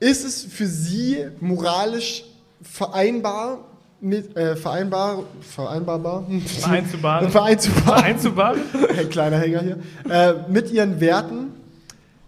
ist 0.00 0.24
es 0.24 0.42
für 0.44 0.66
sie 0.66 1.26
moralisch 1.40 2.24
vereinbar, 2.62 3.58
mit, 4.00 4.36
äh, 4.36 4.56
vereinbar, 4.56 5.22
vereinbarbar? 5.40 6.26
Vereinzubar. 6.60 7.28
vereinzubar, 7.30 8.02
Einzubar? 8.04 8.54
ein 8.98 9.08
kleiner 9.10 9.38
Hänger 9.38 9.60
hier, 9.62 9.78
äh, 10.10 10.34
mit 10.50 10.70
ihren 10.70 11.00
Werten, 11.00 11.52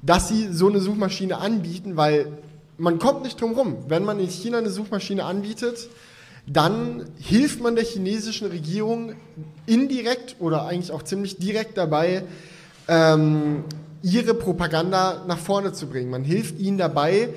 dass 0.00 0.28
sie 0.28 0.48
so 0.52 0.68
eine 0.68 0.80
Suchmaschine 0.80 1.36
anbieten, 1.36 1.96
weil 1.96 2.28
man 2.78 2.98
kommt 2.98 3.22
nicht 3.24 3.38
drum 3.40 3.52
rum. 3.52 3.76
Wenn 3.88 4.04
man 4.04 4.18
in 4.20 4.28
China 4.28 4.58
eine 4.58 4.70
Suchmaschine 4.70 5.24
anbietet, 5.24 5.88
dann 6.46 7.06
hilft 7.18 7.60
man 7.60 7.74
der 7.74 7.84
chinesischen 7.84 8.48
Regierung 8.48 9.14
indirekt 9.66 10.36
oder 10.38 10.66
eigentlich 10.66 10.92
auch 10.92 11.02
ziemlich 11.02 11.38
direkt 11.38 11.76
dabei, 11.76 12.24
ähm, 12.88 13.64
ihre 14.02 14.34
Propaganda 14.34 15.24
nach 15.26 15.38
vorne 15.38 15.72
zu 15.72 15.88
bringen. 15.88 16.10
Man 16.10 16.22
hilft 16.22 16.58
ihnen 16.60 16.78
dabei, 16.78 17.30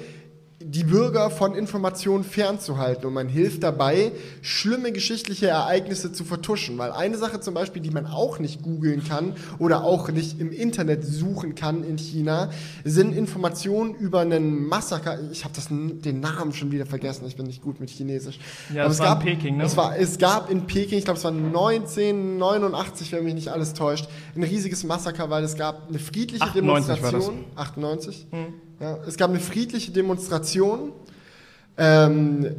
die 0.61 0.83
Bürger 0.83 1.29
von 1.29 1.55
Informationen 1.55 2.25
fernzuhalten 2.25 3.05
und 3.05 3.13
man 3.13 3.29
hilft 3.29 3.63
dabei, 3.63 4.11
schlimme 4.41 4.91
geschichtliche 4.91 5.47
Ereignisse 5.47 6.11
zu 6.11 6.25
vertuschen. 6.25 6.77
Weil 6.77 6.91
eine 6.91 7.17
Sache 7.17 7.39
zum 7.39 7.53
Beispiel, 7.53 7.81
die 7.81 7.91
man 7.91 8.05
auch 8.05 8.39
nicht 8.39 8.61
googeln 8.61 9.01
kann 9.05 9.35
oder 9.57 9.85
auch 9.85 10.09
nicht 10.09 10.41
im 10.41 10.51
Internet 10.51 11.05
suchen 11.05 11.55
kann 11.55 11.85
in 11.85 11.97
China, 11.97 12.49
sind 12.83 13.15
Informationen 13.15 13.95
über 13.95 14.19
einen 14.19 14.67
Massaker. 14.67 15.17
Ich 15.31 15.45
habe 15.45 15.53
den 15.69 16.19
Namen 16.19 16.51
schon 16.51 16.73
wieder 16.73 16.85
vergessen, 16.85 17.25
ich 17.25 17.37
bin 17.37 17.45
nicht 17.45 17.61
gut 17.61 17.79
mit 17.79 17.89
Chinesisch. 17.89 18.37
Ja, 18.73 18.81
Aber 18.81 18.89
das 18.89 18.95
es 18.95 18.99
war 18.99 19.07
in 19.07 19.13
gab, 19.13 19.23
Peking, 19.23 19.57
ne? 19.57 19.63
Es, 19.63 19.77
war, 19.77 19.97
es 19.97 20.17
gab 20.17 20.51
in 20.51 20.67
Peking, 20.67 20.97
ich 20.97 21.05
glaube 21.05 21.19
es 21.19 21.23
war 21.23 21.31
1989, 21.31 23.13
wenn 23.13 23.23
mich 23.23 23.33
nicht 23.33 23.47
alles 23.47 23.73
täuscht, 23.73 24.09
ein 24.35 24.43
riesiges 24.43 24.83
Massaker, 24.83 25.29
weil 25.29 25.45
es 25.45 25.55
gab 25.55 25.87
eine 25.87 25.99
friedliche 25.99 26.43
98 26.43 27.01
war 27.01 27.11
das. 27.11 27.25
Demonstration. 27.27 27.45
98? 27.55 28.27
Ja, 28.79 28.97
es 29.05 29.17
gab 29.17 29.29
eine 29.29 29.41
friedliche 29.41 29.91
Demonstration, 29.91 30.93
ähm, 31.77 32.55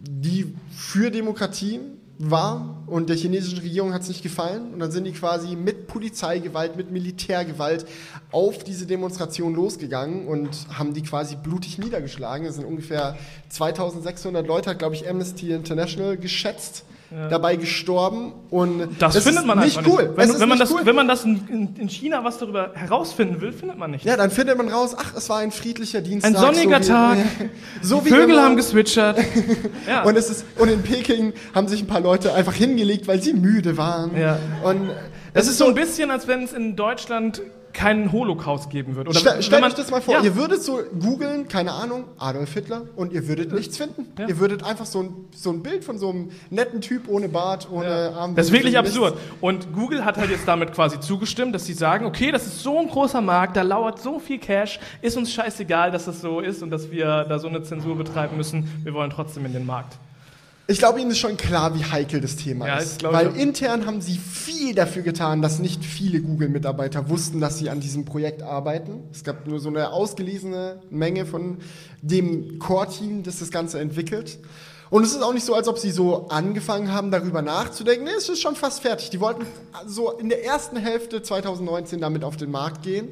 die 0.00 0.54
für 0.70 1.10
Demokratie 1.10 1.80
war 2.18 2.82
und 2.86 3.08
der 3.08 3.16
chinesischen 3.16 3.58
Regierung 3.58 3.92
hat 3.92 4.02
es 4.02 4.08
nicht 4.08 4.22
gefallen 4.22 4.72
und 4.72 4.78
dann 4.78 4.92
sind 4.92 5.04
die 5.04 5.12
quasi 5.12 5.56
mit 5.56 5.88
Polizeigewalt, 5.88 6.76
mit 6.76 6.92
Militärgewalt 6.92 7.86
auf 8.30 8.62
diese 8.62 8.86
Demonstration 8.86 9.54
losgegangen 9.54 10.26
und 10.28 10.48
haben 10.72 10.94
die 10.94 11.02
quasi 11.02 11.36
blutig 11.36 11.78
niedergeschlagen. 11.78 12.46
Es 12.46 12.56
sind 12.56 12.64
ungefähr 12.64 13.16
2600 13.48 14.46
Leute, 14.46 14.70
hat 14.70 14.78
glaube 14.78 14.94
ich 14.94 15.08
Amnesty 15.08 15.50
International 15.50 16.16
geschätzt, 16.16 16.84
dabei 17.10 17.56
gestorben 17.56 18.32
und 18.50 18.88
Das, 18.98 19.14
es 19.14 19.24
findet 19.24 19.46
man 19.46 19.60
nicht 19.60 19.80
cool. 19.86 20.12
Wenn, 20.14 20.28
Es 20.28 20.38
wenn, 20.38 20.48
man 20.48 20.58
nicht 20.58 20.60
das, 20.60 20.72
cool. 20.72 20.80
wenn 20.84 20.94
man 20.94 21.08
das 21.08 21.24
in, 21.24 21.40
in, 21.48 21.76
in 21.76 21.88
China 21.88 22.22
was 22.22 22.36
darüber 22.36 22.72
herausfinden 22.74 23.40
will, 23.40 23.52
findet 23.52 23.78
man 23.78 23.92
nicht. 23.92 24.04
Ja, 24.04 24.16
dann 24.16 24.30
findet 24.30 24.58
man 24.58 24.68
raus, 24.68 24.94
ach, 24.98 25.14
es 25.16 25.28
war 25.30 25.38
ein 25.38 25.50
friedlicher 25.50 26.02
Dienstag. 26.02 26.34
Ein 26.34 26.40
sonniger 26.40 26.82
so 26.82 26.88
wie, 26.88 26.92
Tag. 26.92 27.18
So 27.82 28.04
wie 28.04 28.10
Vögel 28.10 28.40
haben 28.40 28.56
geswitchert. 28.56 29.18
ja. 29.88 30.02
Und, 30.02 30.16
es 30.16 30.28
ist, 30.28 30.44
und 30.58 30.68
in 30.68 30.82
Peking 30.82 31.32
haben 31.54 31.68
sich 31.68 31.82
ein 31.82 31.86
paar 31.86 32.00
Leute 32.00 32.34
einfach 32.34 32.54
hingelegt, 32.54 33.08
weil 33.08 33.22
sie 33.22 33.32
müde 33.32 33.78
waren. 33.78 34.14
Ja. 34.16 34.38
Und 34.62 34.90
das 35.32 35.48
ist 35.48 35.58
so 35.58 35.66
ein 35.66 35.74
bisschen, 35.74 36.10
als 36.10 36.28
wenn 36.28 36.42
es 36.42 36.52
in 36.52 36.76
Deutschland 36.76 37.40
keinen 37.78 38.10
Holocaust 38.10 38.70
geben 38.70 38.96
würde. 38.96 39.10
Oder 39.10 39.20
Stell, 39.20 39.40
stellt 39.40 39.62
euch 39.62 39.74
das 39.74 39.92
mal 39.92 40.00
vor, 40.00 40.14
Ja. 40.14 40.22
ihr 40.24 40.34
würdet 40.34 40.60
so 40.64 40.80
googeln, 40.98 41.46
keine 41.46 41.70
Ahnung, 41.72 42.06
Adolf 42.18 42.52
Hitler, 42.52 42.82
und 42.96 43.12
ihr 43.12 43.28
würdet 43.28 43.52
nichts 43.52 43.76
finden. 43.76 44.06
Ja. 44.18 44.26
Ihr 44.26 44.40
würdet 44.40 44.64
einfach 44.64 44.84
so 44.84 45.00
ein, 45.04 45.14
so 45.32 45.50
ein 45.50 45.62
Bild 45.62 45.84
von 45.84 45.96
so 45.96 46.10
einem 46.10 46.30
netten 46.50 46.80
Typ 46.80 47.06
ohne 47.06 47.28
Bart, 47.28 47.68
ohne 47.70 47.86
Ja. 47.88 48.10
Armbinde. 48.16 48.34
Das 48.40 48.46
ist 48.48 48.52
wirklich 48.52 48.76
absurd. 48.76 49.16
Und 49.40 49.72
Google 49.72 50.04
hat 50.04 50.16
halt 50.16 50.28
jetzt 50.30 50.48
damit 50.48 50.72
quasi 50.72 50.98
zugestimmt, 50.98 51.54
dass 51.54 51.66
sie 51.66 51.72
sagen, 51.72 52.04
okay, 52.04 52.32
das 52.32 52.46
ist 52.48 52.64
so 52.64 52.80
ein 52.80 52.88
großer 52.88 53.20
Markt, 53.20 53.56
da 53.56 53.62
lauert 53.62 54.00
so 54.02 54.18
viel 54.18 54.38
Cash, 54.40 54.80
ist 55.00 55.16
uns 55.16 55.32
scheißegal, 55.32 55.92
dass 55.92 56.06
das 56.06 56.20
so 56.20 56.40
ist 56.40 56.64
und 56.64 56.70
dass 56.70 56.90
wir 56.90 57.26
da 57.28 57.38
so 57.38 57.46
eine 57.46 57.62
Zensur 57.62 57.96
betreiben 57.96 58.36
müssen. 58.36 58.68
Wir 58.82 58.92
wollen 58.92 59.10
trotzdem 59.10 59.46
in 59.46 59.52
den 59.52 59.66
Markt. 59.66 59.96
Ich 60.70 60.78
glaube, 60.78 61.00
Ihnen 61.00 61.10
ist 61.10 61.18
schon 61.18 61.38
klar, 61.38 61.74
wie 61.74 61.82
heikel 61.82 62.20
das 62.20 62.36
Thema 62.36 62.66
Ja, 62.66 62.76
ist. 62.76 63.02
Weil 63.02 63.34
intern 63.36 63.86
haben 63.86 64.02
Sie 64.02 64.18
viel 64.18 64.74
dafür 64.74 65.00
getan, 65.00 65.40
dass 65.40 65.60
nicht 65.60 65.82
viele 65.82 66.20
Google-Mitarbeiter 66.20 67.08
wussten, 67.08 67.40
dass 67.40 67.58
sie 67.58 67.70
an 67.70 67.80
diesem 67.80 68.04
Projekt 68.04 68.42
arbeiten. 68.42 69.02
Es 69.10 69.24
gab 69.24 69.46
nur 69.46 69.60
so 69.60 69.70
eine 69.70 69.92
ausgelesene 69.92 70.82
Menge 70.90 71.24
von 71.24 71.56
dem 72.02 72.58
Core-Team, 72.58 73.22
das 73.22 73.38
das 73.38 73.50
Ganze 73.50 73.80
entwickelt. 73.80 74.38
Und 74.90 75.04
es 75.04 75.12
ist 75.12 75.22
auch 75.22 75.32
nicht 75.32 75.46
so, 75.46 75.54
als 75.54 75.68
ob 75.68 75.78
sie 75.78 75.90
so 75.90 76.28
angefangen 76.28 76.92
haben, 76.92 77.10
darüber 77.10 77.40
nachzudenken. 77.40 78.04
Nee, 78.04 78.10
es 78.18 78.28
ist 78.28 78.42
schon 78.42 78.54
fast 78.54 78.80
fertig. 78.82 79.08
Die 79.08 79.20
wollten 79.20 79.46
so 79.86 80.12
in 80.12 80.28
der 80.28 80.44
ersten 80.44 80.76
Hälfte 80.76 81.22
2019 81.22 81.98
damit 81.98 82.24
auf 82.24 82.36
den 82.36 82.50
Markt 82.50 82.82
gehen. 82.82 83.08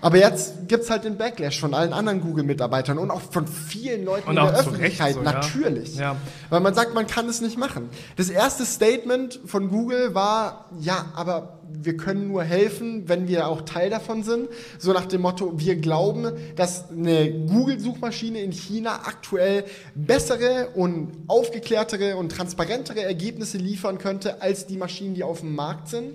Aber 0.00 0.16
jetzt 0.16 0.68
gibt 0.68 0.84
es 0.84 0.90
halt 0.90 1.04
den 1.04 1.16
Backlash 1.16 1.60
von 1.60 1.74
allen 1.74 1.92
anderen 1.92 2.20
Google-Mitarbeitern 2.20 2.98
und 2.98 3.10
auch 3.10 3.20
von 3.20 3.46
vielen 3.46 4.04
Leuten 4.04 4.28
Und 4.28 4.36
in 4.36 4.44
der 4.44 4.54
Öffentlichkeit. 4.54 5.14
So. 5.14 5.22
Natürlich. 5.22 5.96
Ja. 5.96 6.16
Weil 6.50 6.60
man 6.60 6.74
sagt, 6.74 6.94
man 6.94 7.06
kann 7.06 7.28
es 7.28 7.40
nicht 7.40 7.58
machen. 7.58 7.88
Das 8.16 8.30
erste 8.30 8.64
Statement 8.64 9.40
von 9.44 9.68
Google 9.68 10.14
war, 10.14 10.66
ja, 10.78 11.06
aber 11.14 11.58
wir 11.70 11.96
können 11.96 12.28
nur 12.28 12.44
helfen, 12.44 13.08
wenn 13.08 13.28
wir 13.28 13.48
auch 13.48 13.62
Teil 13.62 13.90
davon 13.90 14.22
sind. 14.22 14.48
So 14.78 14.92
nach 14.92 15.06
dem 15.06 15.20
Motto, 15.20 15.58
wir 15.58 15.76
glauben, 15.76 16.32
dass 16.56 16.90
eine 16.90 17.30
Google-Suchmaschine 17.46 18.40
in 18.40 18.52
China 18.52 19.00
aktuell 19.04 19.64
bessere 19.94 20.70
und 20.74 21.12
aufgeklärtere 21.26 22.16
und 22.16 22.30
transparentere 22.30 23.02
Ergebnisse 23.02 23.58
liefern 23.58 23.98
könnte 23.98 24.42
als 24.42 24.66
die 24.66 24.76
Maschinen, 24.76 25.14
die 25.14 25.24
auf 25.24 25.40
dem 25.40 25.54
Markt 25.54 25.88
sind. 25.88 26.14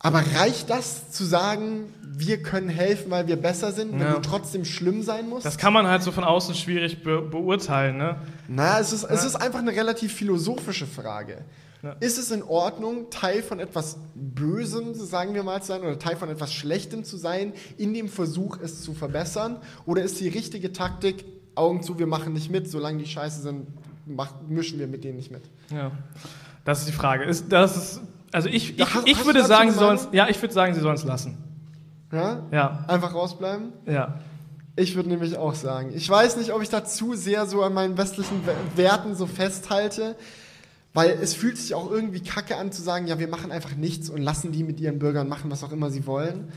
Aber 0.00 0.20
reicht 0.36 0.70
das 0.70 1.10
zu 1.10 1.24
sagen, 1.24 1.92
wir 2.02 2.40
können 2.42 2.68
helfen, 2.68 3.10
weil 3.10 3.26
wir 3.26 3.36
besser 3.36 3.72
sind, 3.72 3.92
wenn 3.92 4.00
Ja. 4.00 4.14
du 4.14 4.20
trotzdem 4.20 4.64
schlimm 4.64 5.02
sein 5.02 5.28
musst? 5.28 5.44
Das 5.44 5.58
kann 5.58 5.72
man 5.72 5.86
halt 5.88 6.02
so 6.02 6.12
von 6.12 6.24
außen 6.24 6.54
schwierig 6.54 7.02
be 7.02 7.20
beurteilen, 7.20 7.96
ne? 7.98 8.16
Na, 8.46 8.78
es 8.78 8.92
ist, 8.92 9.04
es 9.04 9.24
ist 9.24 9.34
einfach 9.36 9.58
eine 9.58 9.72
relativ 9.72 10.12
philosophische 10.14 10.86
Frage. 10.86 11.44
Ist 12.00 12.18
es 12.18 12.32
in 12.32 12.42
Ordnung, 12.42 13.08
Teil 13.10 13.40
von 13.40 13.60
etwas 13.60 13.98
Bösem, 14.16 14.94
sagen 14.94 15.34
wir 15.34 15.44
mal, 15.44 15.60
zu 15.62 15.68
sein, 15.68 15.82
oder 15.82 15.96
Teil 15.96 16.16
von 16.16 16.28
etwas 16.28 16.52
Schlechtem 16.52 17.04
zu 17.04 17.16
sein, 17.16 17.52
in 17.76 17.94
dem 17.94 18.08
Versuch, 18.08 18.58
es 18.60 18.82
zu 18.82 18.94
verbessern? 18.94 19.58
Oder 19.86 20.02
ist 20.02 20.18
die 20.18 20.26
richtige 20.28 20.72
Taktik, 20.72 21.24
Augen 21.54 21.82
zu, 21.84 21.96
wir 21.98 22.08
machen 22.08 22.32
nicht 22.32 22.50
mit, 22.50 22.68
solange 22.68 22.98
die 22.98 23.06
scheiße 23.06 23.42
sind, 23.42 23.68
mach, 24.06 24.32
mischen 24.48 24.80
wir 24.80 24.88
mit 24.88 25.04
denen 25.04 25.16
nicht 25.18 25.30
mit? 25.30 25.42
Ja. 25.70 25.92
Das 26.64 26.80
ist 26.80 26.88
die 26.88 26.92
Frage. 26.92 27.24
Ist, 27.24 27.52
das 27.52 27.76
ist, 27.76 28.00
also 28.32 28.48
ich, 28.48 28.78
ich, 28.78 28.94
hast- 28.94 29.06
ich 29.08 29.16
hast 29.16 29.26
würde 29.26 29.44
sagen, 29.44 29.70
sie 29.70 29.78
sollen 29.78 29.98
ja, 30.12 30.28
ich 30.28 30.40
würde 30.42 30.54
sagen, 30.54 30.74
sie 30.74 30.80
sollen 30.80 30.96
es 30.96 31.04
lassen. 31.04 31.38
Ja? 32.12 32.42
Ja, 32.50 32.84
Einfach 32.88 33.14
rausbleiben? 33.14 33.72
ja. 33.86 34.18
Ich 34.76 34.94
würde 34.94 35.08
nämlich 35.08 35.36
auch 35.36 35.56
sagen. 35.56 35.90
Ich 35.92 36.08
weiß 36.08 36.36
nicht, 36.36 36.52
ob 36.52 36.62
ich 36.62 36.68
da 36.68 36.84
zu 36.84 37.14
sehr 37.16 37.46
so 37.46 37.64
an 37.64 37.74
meinen 37.74 37.98
westlichen 37.98 38.46
We- 38.46 38.54
Werten 38.76 39.16
so 39.16 39.26
festhalte, 39.26 40.14
weil 40.94 41.10
es 41.20 41.34
fühlt 41.34 41.58
sich 41.58 41.74
auch 41.74 41.90
irgendwie 41.90 42.20
kacke 42.20 42.56
an 42.56 42.70
zu 42.70 42.80
sagen, 42.80 43.08
ja, 43.08 43.18
wir 43.18 43.26
machen 43.26 43.50
einfach 43.50 43.74
nichts 43.74 44.08
und 44.08 44.22
lassen 44.22 44.52
die 44.52 44.62
mit 44.62 44.78
ihren 44.78 45.00
Bürgern 45.00 45.28
machen, 45.28 45.50
was 45.50 45.64
auch 45.64 45.72
immer 45.72 45.90
sie 45.90 46.06
wollen. 46.06 46.52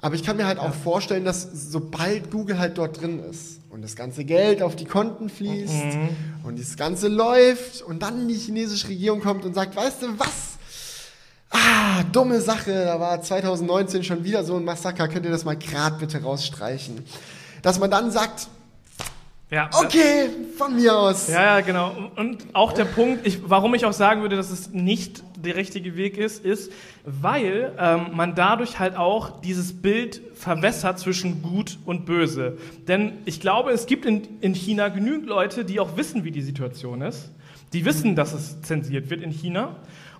Aber 0.00 0.14
ich 0.14 0.22
kann 0.22 0.38
mir 0.38 0.46
halt 0.46 0.58
auch 0.58 0.72
vorstellen, 0.72 1.26
dass 1.26 1.46
sobald 1.70 2.30
Google 2.30 2.58
halt 2.58 2.78
dort 2.78 2.98
drin 3.00 3.18
ist 3.30 3.60
und 3.68 3.82
das 3.84 3.94
ganze 3.94 4.24
Geld 4.24 4.62
auf 4.62 4.74
die 4.74 4.86
Konten 4.86 5.28
fließt 5.28 5.98
und 6.44 6.58
das 6.58 6.76
Ganze 6.78 7.08
läuft 7.08 7.82
und 7.82 8.02
dann 8.02 8.26
die 8.26 8.34
chinesische 8.36 8.88
Regierung 8.88 9.20
kommt 9.20 9.44
und 9.44 9.54
sagt, 9.54 9.76
weißt 9.76 10.00
du 10.02 10.18
was? 10.18 10.53
Ah, 11.54 12.02
dumme 12.10 12.40
Sache, 12.40 12.84
da 12.84 12.98
war 12.98 13.22
2019 13.22 14.02
schon 14.02 14.24
wieder 14.24 14.42
so 14.42 14.56
ein 14.56 14.64
Massaker, 14.64 15.06
könnt 15.06 15.24
ihr 15.24 15.30
das 15.30 15.44
mal 15.44 15.56
grad 15.56 16.00
bitte 16.00 16.20
rausstreichen? 16.20 17.04
Dass 17.62 17.78
man 17.78 17.92
dann 17.92 18.10
sagt, 18.10 18.48
ja. 19.52 19.70
okay, 19.72 20.30
von 20.58 20.74
mir 20.74 20.96
aus. 20.96 21.28
Ja, 21.28 21.42
ja, 21.42 21.60
genau. 21.60 22.10
Und 22.16 22.44
auch 22.54 22.72
der 22.72 22.86
Punkt, 22.86 23.24
ich, 23.24 23.48
warum 23.48 23.72
ich 23.76 23.84
auch 23.84 23.92
sagen 23.92 24.22
würde, 24.22 24.34
dass 24.34 24.50
es 24.50 24.70
nicht 24.72 25.22
der 25.36 25.54
richtige 25.54 25.96
Weg 25.96 26.18
ist, 26.18 26.44
ist, 26.44 26.72
weil 27.04 27.72
ähm, 27.78 28.08
man 28.14 28.34
dadurch 28.34 28.80
halt 28.80 28.96
auch 28.96 29.40
dieses 29.40 29.80
Bild 29.80 30.22
verwässert 30.34 30.98
zwischen 30.98 31.40
gut 31.40 31.78
und 31.84 32.04
böse. 32.04 32.58
Denn 32.88 33.12
ich 33.26 33.40
glaube, 33.40 33.70
es 33.70 33.86
gibt 33.86 34.06
in, 34.06 34.40
in 34.40 34.54
China 34.54 34.88
genügend 34.88 35.26
Leute, 35.28 35.64
die 35.64 35.78
auch 35.78 35.96
wissen, 35.96 36.24
wie 36.24 36.32
die 36.32 36.42
Situation 36.42 37.00
ist. 37.00 37.30
Die 37.72 37.84
wissen, 37.84 38.16
dass 38.16 38.32
es 38.32 38.60
zensiert 38.62 39.08
wird 39.08 39.22
in 39.22 39.30
China. 39.30 39.76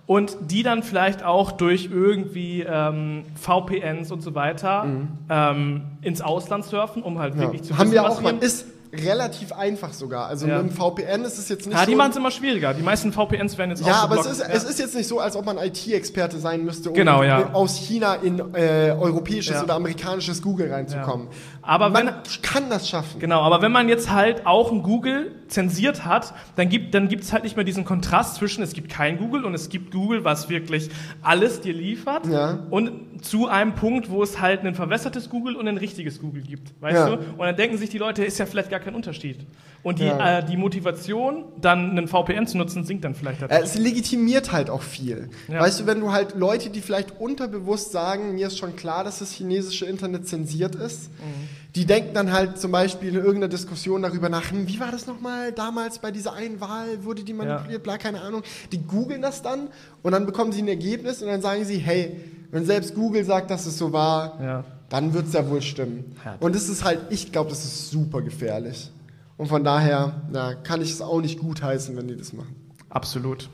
Und 0.07 0.37
die 0.51 0.61
dann 0.61 0.83
vielleicht 0.83 1.23
auch 1.23 1.51
durch 1.53 1.89
irgendwie 1.91 2.61
ähm, 2.61 3.23
VPNs 3.35 4.11
und 4.11 4.21
so 4.21 4.35
weiter 4.35 4.85
ähm, 5.29 5.81
ins 6.01 6.21
Ausland 6.21 6.63
surfen, 6.65 7.01
um 7.01 7.17
halt 7.17 7.33
Ja. 7.35 7.41
wirklich 7.41 7.63
zu 7.63 7.73
Haben 7.77 7.85
wissen, 7.85 7.93
wir 7.93 8.03
was 8.03 8.17
auch 8.17 8.21
hier- 8.21 8.41
Ist 8.41 8.67
relativ 8.93 9.51
einfach 9.51 9.93
sogar. 9.93 10.27
Also 10.27 10.47
Ja. 10.47 10.61
mit 10.61 10.71
dem 10.71 10.75
VPN 10.77 11.23
ist 11.23 11.37
es 11.37 11.49
jetzt 11.49 11.65
nicht 11.67 11.77
Ja, 11.77 11.85
die 11.85 11.91
so. 11.91 11.97
machen 11.97 12.11
es 12.11 12.17
immer 12.17 12.31
schwieriger. 12.31 12.73
Die 12.73 12.81
meisten 12.83 13.11
VPNs 13.11 13.57
werden 13.57 13.71
jetzt 13.71 13.85
Ja, 13.85 13.95
aber 14.03 14.19
es 14.19 14.25
ist, 14.25 14.39
es 14.41 14.63
ist 14.63 14.79
jetzt 14.79 14.95
nicht 14.95 15.07
so, 15.07 15.19
als 15.19 15.35
ob 15.35 15.45
man 15.45 15.57
IT-Experte 15.57 16.37
sein 16.39 16.63
müsste, 16.63 16.89
um 16.89 16.95
Genau, 16.95 17.23
ja. 17.23 17.53
aus 17.53 17.77
China 17.77 18.15
in 18.15 18.39
äh, 18.53 18.95
europäisches 18.97 19.55
Ja. 19.55 19.63
oder 19.63 19.75
amerikanisches 19.75 20.41
Google 20.41 20.71
reinzukommen. 20.71 21.27
Aber 21.61 21.89
man 21.89 22.07
wenn- 22.07 22.13
kann 22.41 22.69
das 22.69 22.87
schaffen. 22.89 23.19
Genau, 23.19 23.41
aber 23.41 23.61
wenn 23.61 23.71
man 23.71 23.89
jetzt 23.89 24.11
halt 24.11 24.45
auch 24.45 24.71
ein 24.71 24.83
Google 24.83 25.31
zensiert 25.47 26.05
hat, 26.05 26.33
dann 26.55 26.69
gibt 26.69 26.93
dann 26.95 27.07
gibt's 27.07 27.31
halt 27.33 27.43
nicht 27.43 27.55
mehr 27.55 27.65
diesen 27.65 27.85
Kontrast 27.85 28.35
zwischen, 28.35 28.63
es 28.63 28.73
gibt 28.73 28.89
kein 28.89 29.17
Google 29.17 29.45
und 29.45 29.53
es 29.53 29.69
gibt 29.69 29.91
Google, 29.91 30.23
was 30.23 30.49
wirklich 30.49 30.89
alles 31.21 31.61
dir 31.61 31.73
liefert. 31.73 32.25
Ja. 32.27 32.59
Und 32.69 33.23
zu 33.23 33.47
einem 33.47 33.73
Punkt, 33.75 34.09
wo 34.09 34.21
es 34.23 34.39
halt 34.41 34.63
ein 34.65 34.75
verwässertes 34.75 35.29
Google 35.29 35.55
und 35.55 35.67
ein 35.67 35.77
richtiges 35.77 36.19
Google 36.19 36.41
gibt. 36.41 36.73
Weißt 36.81 36.95
Ja. 36.95 37.09
du? 37.09 37.13
Und 37.15 37.39
dann 37.39 37.55
denken 37.55 37.77
sich 37.77 37.89
die 37.89 37.97
Leute, 37.97 38.23
ist 38.25 38.37
ja 38.37 38.45
vielleicht 38.45 38.69
gar 38.69 38.74
kein 38.79 38.95
Unterschied. 38.95 39.45
Und 39.83 39.99
die, 39.99 40.05
Ja. 40.05 40.39
äh, 40.39 40.45
die 40.45 40.57
Motivation, 40.57 41.45
dann 41.61 41.91
einen 41.91 42.07
VPN 42.07 42.47
zu 42.47 42.57
nutzen, 42.57 42.83
sinkt 42.85 43.03
dann 43.03 43.13
vielleicht 43.13 43.41
dadurch. 43.43 43.61
es 43.61 43.75
legitimiert 43.77 44.51
halt 44.51 44.69
auch 44.71 44.81
viel. 44.81 45.29
Ja. 45.47 45.59
Weißt 45.59 45.79
du, 45.81 45.85
wenn 45.85 45.99
du 45.99 46.11
halt 46.11 46.35
Leute, 46.35 46.69
die 46.71 46.81
vielleicht 46.81 47.19
unterbewusst 47.19 47.91
sagen, 47.91 48.33
mir 48.33 48.47
ist 48.47 48.57
schon 48.57 48.75
klar, 48.75 49.03
dass 49.03 49.19
das 49.19 49.31
chinesische 49.31 49.85
Internet 49.85 50.27
zensiert 50.27 50.73
ist, 50.73 51.09
Mhm. 51.19 51.49
die 51.75 51.85
denken 51.85 52.13
dann 52.15 52.31
halt 52.33 52.57
zum 52.57 52.71
Beispiel 52.71 53.09
in 53.09 53.15
irgendeiner 53.15 53.47
Diskussion 53.47 54.01
darüber 54.01 54.27
nach, 54.29 54.49
hm, 54.49 54.67
wie 54.67 54.79
war 54.79 54.91
das 54.91 55.05
nochmal 55.05 55.51
damals 55.51 55.99
bei 55.99 56.09
dieser 56.09 56.33
einen 56.33 56.59
Wahl, 56.61 57.03
wurde 57.03 57.23
die 57.23 57.33
manipuliert, 57.33 57.83
bla, 57.83 57.97
keine 57.99 58.21
Ahnung. 58.21 58.41
Die 58.71 58.79
googeln 58.81 59.21
das 59.21 59.43
dann 59.43 59.67
und 60.01 60.11
dann 60.13 60.25
bekommen 60.25 60.51
sie 60.51 60.63
ein 60.63 60.67
Ergebnis 60.67 61.21
und 61.21 61.27
dann 61.27 61.41
sagen 61.41 61.63
sie, 61.63 61.77
hey, 61.77 62.15
wenn 62.49 62.65
selbst 62.65 62.95
Google 62.95 63.23
sagt, 63.23 63.51
dass 63.51 63.65
es 63.67 63.77
so 63.77 63.91
war, 63.93 64.39
Ja. 64.41 64.63
Dann 64.89 65.13
wird 65.13 65.27
es 65.27 65.33
ja 65.33 65.47
wohl 65.49 65.61
stimmen. 65.61 66.15
Ja. 66.23 66.35
Und 66.39 66.55
das 66.55 66.69
ist 66.69 66.83
halt, 66.83 66.99
ich 67.09 67.31
glaube, 67.31 67.49
das 67.49 67.63
ist 67.65 67.89
super 67.91 68.21
gefährlich. 68.21 68.91
Und 69.37 69.47
von 69.47 69.63
daher 69.63 70.21
na, 70.31 70.53
kann 70.55 70.81
ich 70.81 70.91
es 70.91 71.01
auch 71.01 71.19
nicht 71.21 71.39
gutheißen, 71.39 71.95
wenn 71.97 72.07
die 72.07 72.15
das 72.15 72.31
machen. 72.33 72.55
Absolut. 72.89 73.49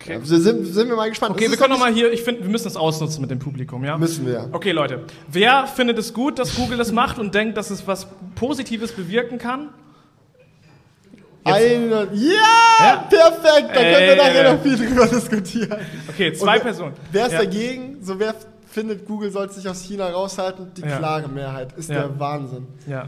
Okay. 0.00 0.14
Ja, 0.14 0.20
sind, 0.24 0.64
sind 0.64 0.88
wir 0.88 0.96
mal 0.96 1.10
gespannt. 1.10 1.32
Okay, 1.34 1.44
Es 1.44 1.50
wir 1.50 1.58
können 1.58 1.72
noch 1.72 1.78
noch 1.78 1.84
mal 1.86 1.92
hier, 1.92 2.10
ich 2.10 2.22
finde, 2.22 2.42
wir 2.42 2.48
müssen 2.48 2.64
das 2.64 2.76
ausnutzen 2.76 3.20
mit 3.20 3.30
dem 3.30 3.38
Publikum, 3.38 3.84
ja? 3.84 3.98
Müssen 3.98 4.24
wir. 4.26 4.48
Okay, 4.52 4.70
Leute. 4.72 5.04
Wer 5.30 5.66
findet 5.66 5.98
es 5.98 6.14
gut, 6.14 6.38
dass 6.38 6.54
Google 6.56 6.78
das 6.78 6.90
macht 6.92 7.18
und 7.18 7.34
denkt, 7.34 7.58
dass 7.58 7.68
es 7.68 7.86
was 7.86 8.06
Positives 8.34 8.92
bewirken 8.92 9.36
kann? 9.36 9.68
Eine, 11.44 12.08
ja, 12.12 12.32
Ja. 12.80 12.96
perfekt. 13.08 13.70
Da 13.70 13.74
können 13.74 13.84
wir 13.84 13.98
Ey, 14.12 14.16
nachher 14.16 14.54
noch 14.54 14.62
viel 14.62 14.76
drüber 14.76 15.06
diskutieren. 15.06 15.78
Okay, 16.08 16.32
zwei 16.34 16.54
wer- 16.54 16.60
Personen. 16.60 16.94
Wer 17.12 17.26
ist 17.26 17.32
Ja. 17.32 17.38
dagegen? 17.38 17.96
So 18.02 18.18
wer 18.18 18.34
findet, 18.70 19.06
Google 19.06 19.30
sollte 19.30 19.54
sich 19.54 19.68
aus 19.68 19.82
China 19.82 20.08
raushalten? 20.08 20.72
Die 20.76 20.82
Ja. 20.82 20.98
klare 20.98 21.28
Mehrheit. 21.28 21.72
Ist 21.76 21.90
Ja. 21.90 22.02
der 22.02 22.18
Wahnsinn. 22.20 22.66
Ja. 22.86 23.06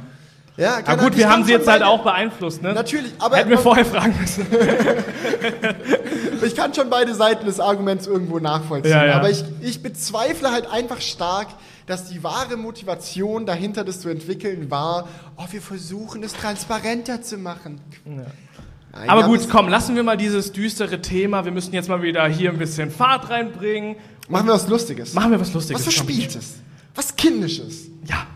Ja, 0.58 0.74
Ah, 0.76 0.82
kann- 0.82 0.98
gut, 1.00 1.16
wir 1.16 1.30
haben 1.30 1.44
sie 1.44 1.52
jetzt 1.52 1.66
halt 1.66 1.82
auch 1.82 2.02
beeinflusst, 2.02 2.62
ne? 2.62 2.74
Natürlich, 2.74 3.10
aber 3.18 3.36
Hätten 3.38 3.48
wir 3.48 3.56
vorher 3.58 3.86
fragen 3.86 4.14
müssen. 4.20 4.46
ich 6.44 6.54
kann 6.54 6.74
schon 6.74 6.90
beide 6.90 7.14
Seiten 7.14 7.46
des 7.46 7.60
Arguments 7.60 8.06
irgendwo 8.06 8.38
nachvollziehen. 8.38 8.92
Ja, 8.92 9.06
ja. 9.06 9.14
Aber 9.14 9.30
ich, 9.30 9.44
ich 9.60 9.82
bezweifle 9.82 10.50
halt 10.50 10.70
einfach 10.70 11.00
stark, 11.00 11.48
dass 11.86 12.08
die 12.10 12.22
wahre 12.22 12.56
Motivation 12.56 13.46
dahinter, 13.46 13.82
das 13.84 14.00
zu 14.00 14.08
entwickeln, 14.08 14.70
war, 14.70 15.08
oh, 15.36 15.44
wir 15.50 15.62
versuchen 15.62 16.22
es 16.22 16.34
transparenter 16.34 17.22
zu 17.22 17.38
machen. 17.38 17.80
Nein, 18.04 19.08
Aber 19.08 19.24
gut, 19.24 19.48
komm, 19.50 19.68
lassen 19.68 19.96
wir 19.96 20.02
mal 20.02 20.16
dieses 20.18 20.52
düstere 20.52 21.00
Thema. 21.00 21.44
Wir 21.46 21.52
müssen 21.52 21.72
jetzt 21.72 21.88
mal 21.88 22.02
wieder 22.02 22.26
hier 22.28 22.50
ein 22.50 22.58
bisschen 22.58 22.90
Fahrt 22.90 23.30
reinbringen. 23.30 23.96
Machen 24.28 24.46
wir 24.46 24.54
was 24.54 24.68
Lustiges. 24.68 25.14
Machen 25.14 25.30
wir 25.32 25.40
was 25.40 25.52
Lustiges. 25.52 25.86
Was. 25.86 25.94
Verspieltes. 25.94 26.54
Was 26.94 27.14
Kindisches. 27.16 27.86
Ja. 28.06 28.26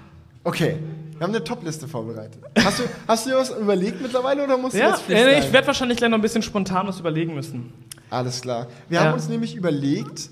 Okay, 0.44 0.76
wir 1.18 1.20
haben 1.26 1.34
eine 1.34 1.42
Top-Liste 1.44 1.88
vorbereitet. 1.88 2.42
Hast 2.58 2.78
du, 2.78 2.82
hast 3.08 3.26
du 3.26 3.30
dir 3.30 3.36
was 3.36 3.50
überlegt 3.50 4.00
mittlerweile 4.00 4.44
oder 4.44 4.56
musst 4.56 4.74
du 4.74 4.78
Ja, 4.78 4.90
das 4.90 5.00
äh, 5.00 5.04
freestylen? 5.04 5.42
ich 5.44 5.52
werde 5.52 5.66
wahrscheinlich 5.66 5.98
gleich 5.98 6.10
noch 6.10 6.18
ein 6.18 6.22
bisschen 6.22 6.42
spontan 6.42 6.86
was 6.86 7.00
überlegen 7.00 7.34
müssen. 7.34 7.72
Alles 8.10 8.40
klar. 8.40 8.66
Wir 8.88 8.98
Ja. 9.00 9.04
haben 9.06 9.14
uns 9.14 9.28
nämlich 9.28 9.54
überlegt, 9.56 10.30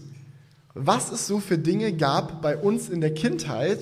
was 0.74 1.10
es 1.12 1.26
so 1.26 1.40
für 1.40 1.58
Dinge 1.58 1.92
gab 1.92 2.42
bei 2.42 2.56
uns 2.56 2.88
in 2.88 3.00
der 3.00 3.14
Kindheit, 3.14 3.78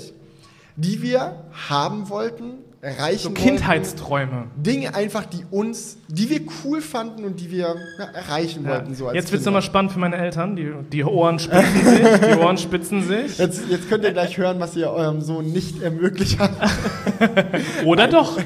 die 0.77 1.03
wir 1.03 1.45
haben 1.69 2.09
wollten, 2.09 2.59
erreichen 2.83 3.19
So 3.23 3.29
wollten. 3.31 3.41
Kindheitsträume. 3.43 4.47
Dinge 4.57 4.93
einfach, 4.97 5.25
die 5.25 5.45
uns, 5.53 5.99
die 6.09 6.29
wir 6.29 6.41
cool 6.65 6.81
fanden 6.81 7.25
und 7.25 7.39
die 7.39 7.49
wir 7.53 7.77
ja, 7.99 8.05
erreichen 8.07 8.65
Ja. 8.65 8.71
wollten. 8.71 8.95
So 8.97 9.07
als 9.07 9.15
Jetzt 9.15 9.31
wird 9.31 9.39
es 9.41 9.47
nochmal 9.47 9.63
spannend 9.63 9.93
für 9.93 10.01
meine 10.01 10.17
Eltern. 10.17 10.57
Die, 10.57 10.73
die 10.93 11.05
Ohren 11.05 11.39
spitzen 11.39 11.85
sich. 11.85 12.01
Die 12.29 12.39
Ohren 12.39 12.59
spitzen 12.59 13.03
sich. 13.07 13.39
Jetzt, 13.39 13.63
jetzt 13.71 13.89
könnt 13.89 14.03
ihr 14.03 14.11
gleich 14.13 14.37
hören, 14.37 14.59
was 14.59 14.75
ihr 14.75 14.91
eurem 14.91 15.21
Sohn 15.21 15.53
nicht 15.53 15.81
ermöglicht 15.81 16.41
habt. 16.41 16.57
Oder 17.85 18.09
doch. 18.09 18.37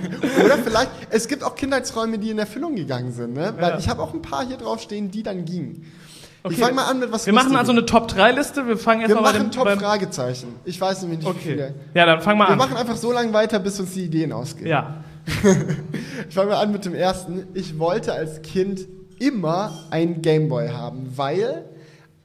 Oder 0.45 0.59
vielleicht, 0.59 0.91
es 1.09 1.29
gibt 1.29 1.43
auch 1.43 1.55
Kindheitsräume, 1.57 2.19
die 2.19 2.31
in 2.31 2.39
Erfüllung 2.39 2.77
gegangen 2.77 3.13
sind. 3.13 3.33
Ne? 3.33 3.55
Weil 3.59 3.71
Ja. 3.71 3.79
ich 3.79 3.89
habe 3.89 4.03
auch 4.03 4.13
ein 4.13 4.21
paar 4.23 4.47
hier 4.47 4.59
drauf 4.59 4.83
stehen, 4.83 5.11
die 5.11 5.23
dann 5.23 5.47
gingen. 5.47 5.87
Ich 6.49 6.53
Okay. 6.53 6.61
fange 6.63 6.75
mal 6.75 6.85
an 6.91 6.99
mit 7.01 7.11
was 7.13 7.27
Wir 7.27 7.33
machen 7.33 7.57
also 7.57 7.73
eine 7.73 7.85
Top-3-Liste. 7.87 8.67
Wir 8.69 8.77
fangen 8.77 9.01
Wir 9.01 9.09
erstmal 9.09 9.33
bei 9.33 9.39
machen 9.39 9.51
Top-Fragezeichen. 9.51 10.55
Ich 10.65 10.81
weiß 10.81 11.03
nämlich 11.03 11.19
nicht 11.21 11.27
wie 11.29 11.31
Okay. 11.31 11.41
viele. 11.43 11.75
Ja, 11.95 12.07
dann 12.07 12.21
fang 12.21 12.39
mal 12.39 12.47
Wir 12.49 12.53
an. 12.53 12.59
machen 12.59 12.77
einfach 12.77 12.97
so 12.97 13.13
lange 13.13 13.33
weiter, 13.33 13.59
bis 13.59 13.81
uns 13.81 13.93
die 13.95 14.05
Ideen 14.05 14.33
ausgehen. 14.33 14.69
Ja. 14.69 15.05
ich 16.29 16.35
fange 16.35 16.51
mal 16.51 16.63
an 16.63 16.73
mit 16.73 16.85
dem 16.85 16.95
ersten. 16.95 17.47
Ich 17.55 17.79
wollte 17.79 18.13
als 18.13 18.43
Kind 18.43 18.87
immer 19.19 19.73
einen 19.91 20.23
Gameboy 20.23 20.69
haben, 20.69 21.13
weil 21.17 21.65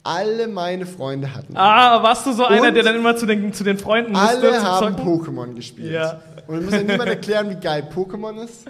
alle 0.04 0.48
meine 0.48 0.86
Freunde 0.86 1.34
hatten. 1.34 1.56
Ah, 1.56 2.02
warst 2.04 2.26
du 2.26 2.34
so 2.34 2.46
einer, 2.46 2.68
Und 2.68 2.74
der 2.76 2.84
dann 2.84 2.96
immer 2.96 3.16
zu 3.16 3.26
den, 3.26 3.54
zu 3.54 3.64
den 3.64 3.78
Freunden 3.78 4.12
musste, 4.14 4.28
alle 4.28 4.64
haben? 4.64 4.96
Pokémon 4.96 5.54
gespielt. 5.54 5.92
Ja. 5.94 6.22
Und 6.48 6.60
ich 6.60 6.66
muss 6.66 6.74
ja 6.74 6.82
niemand 6.82 7.10
erklären, 7.10 7.50
wie 7.50 7.56
geil 7.56 7.88
Pokémon 7.94 8.44
ist. 8.44 8.66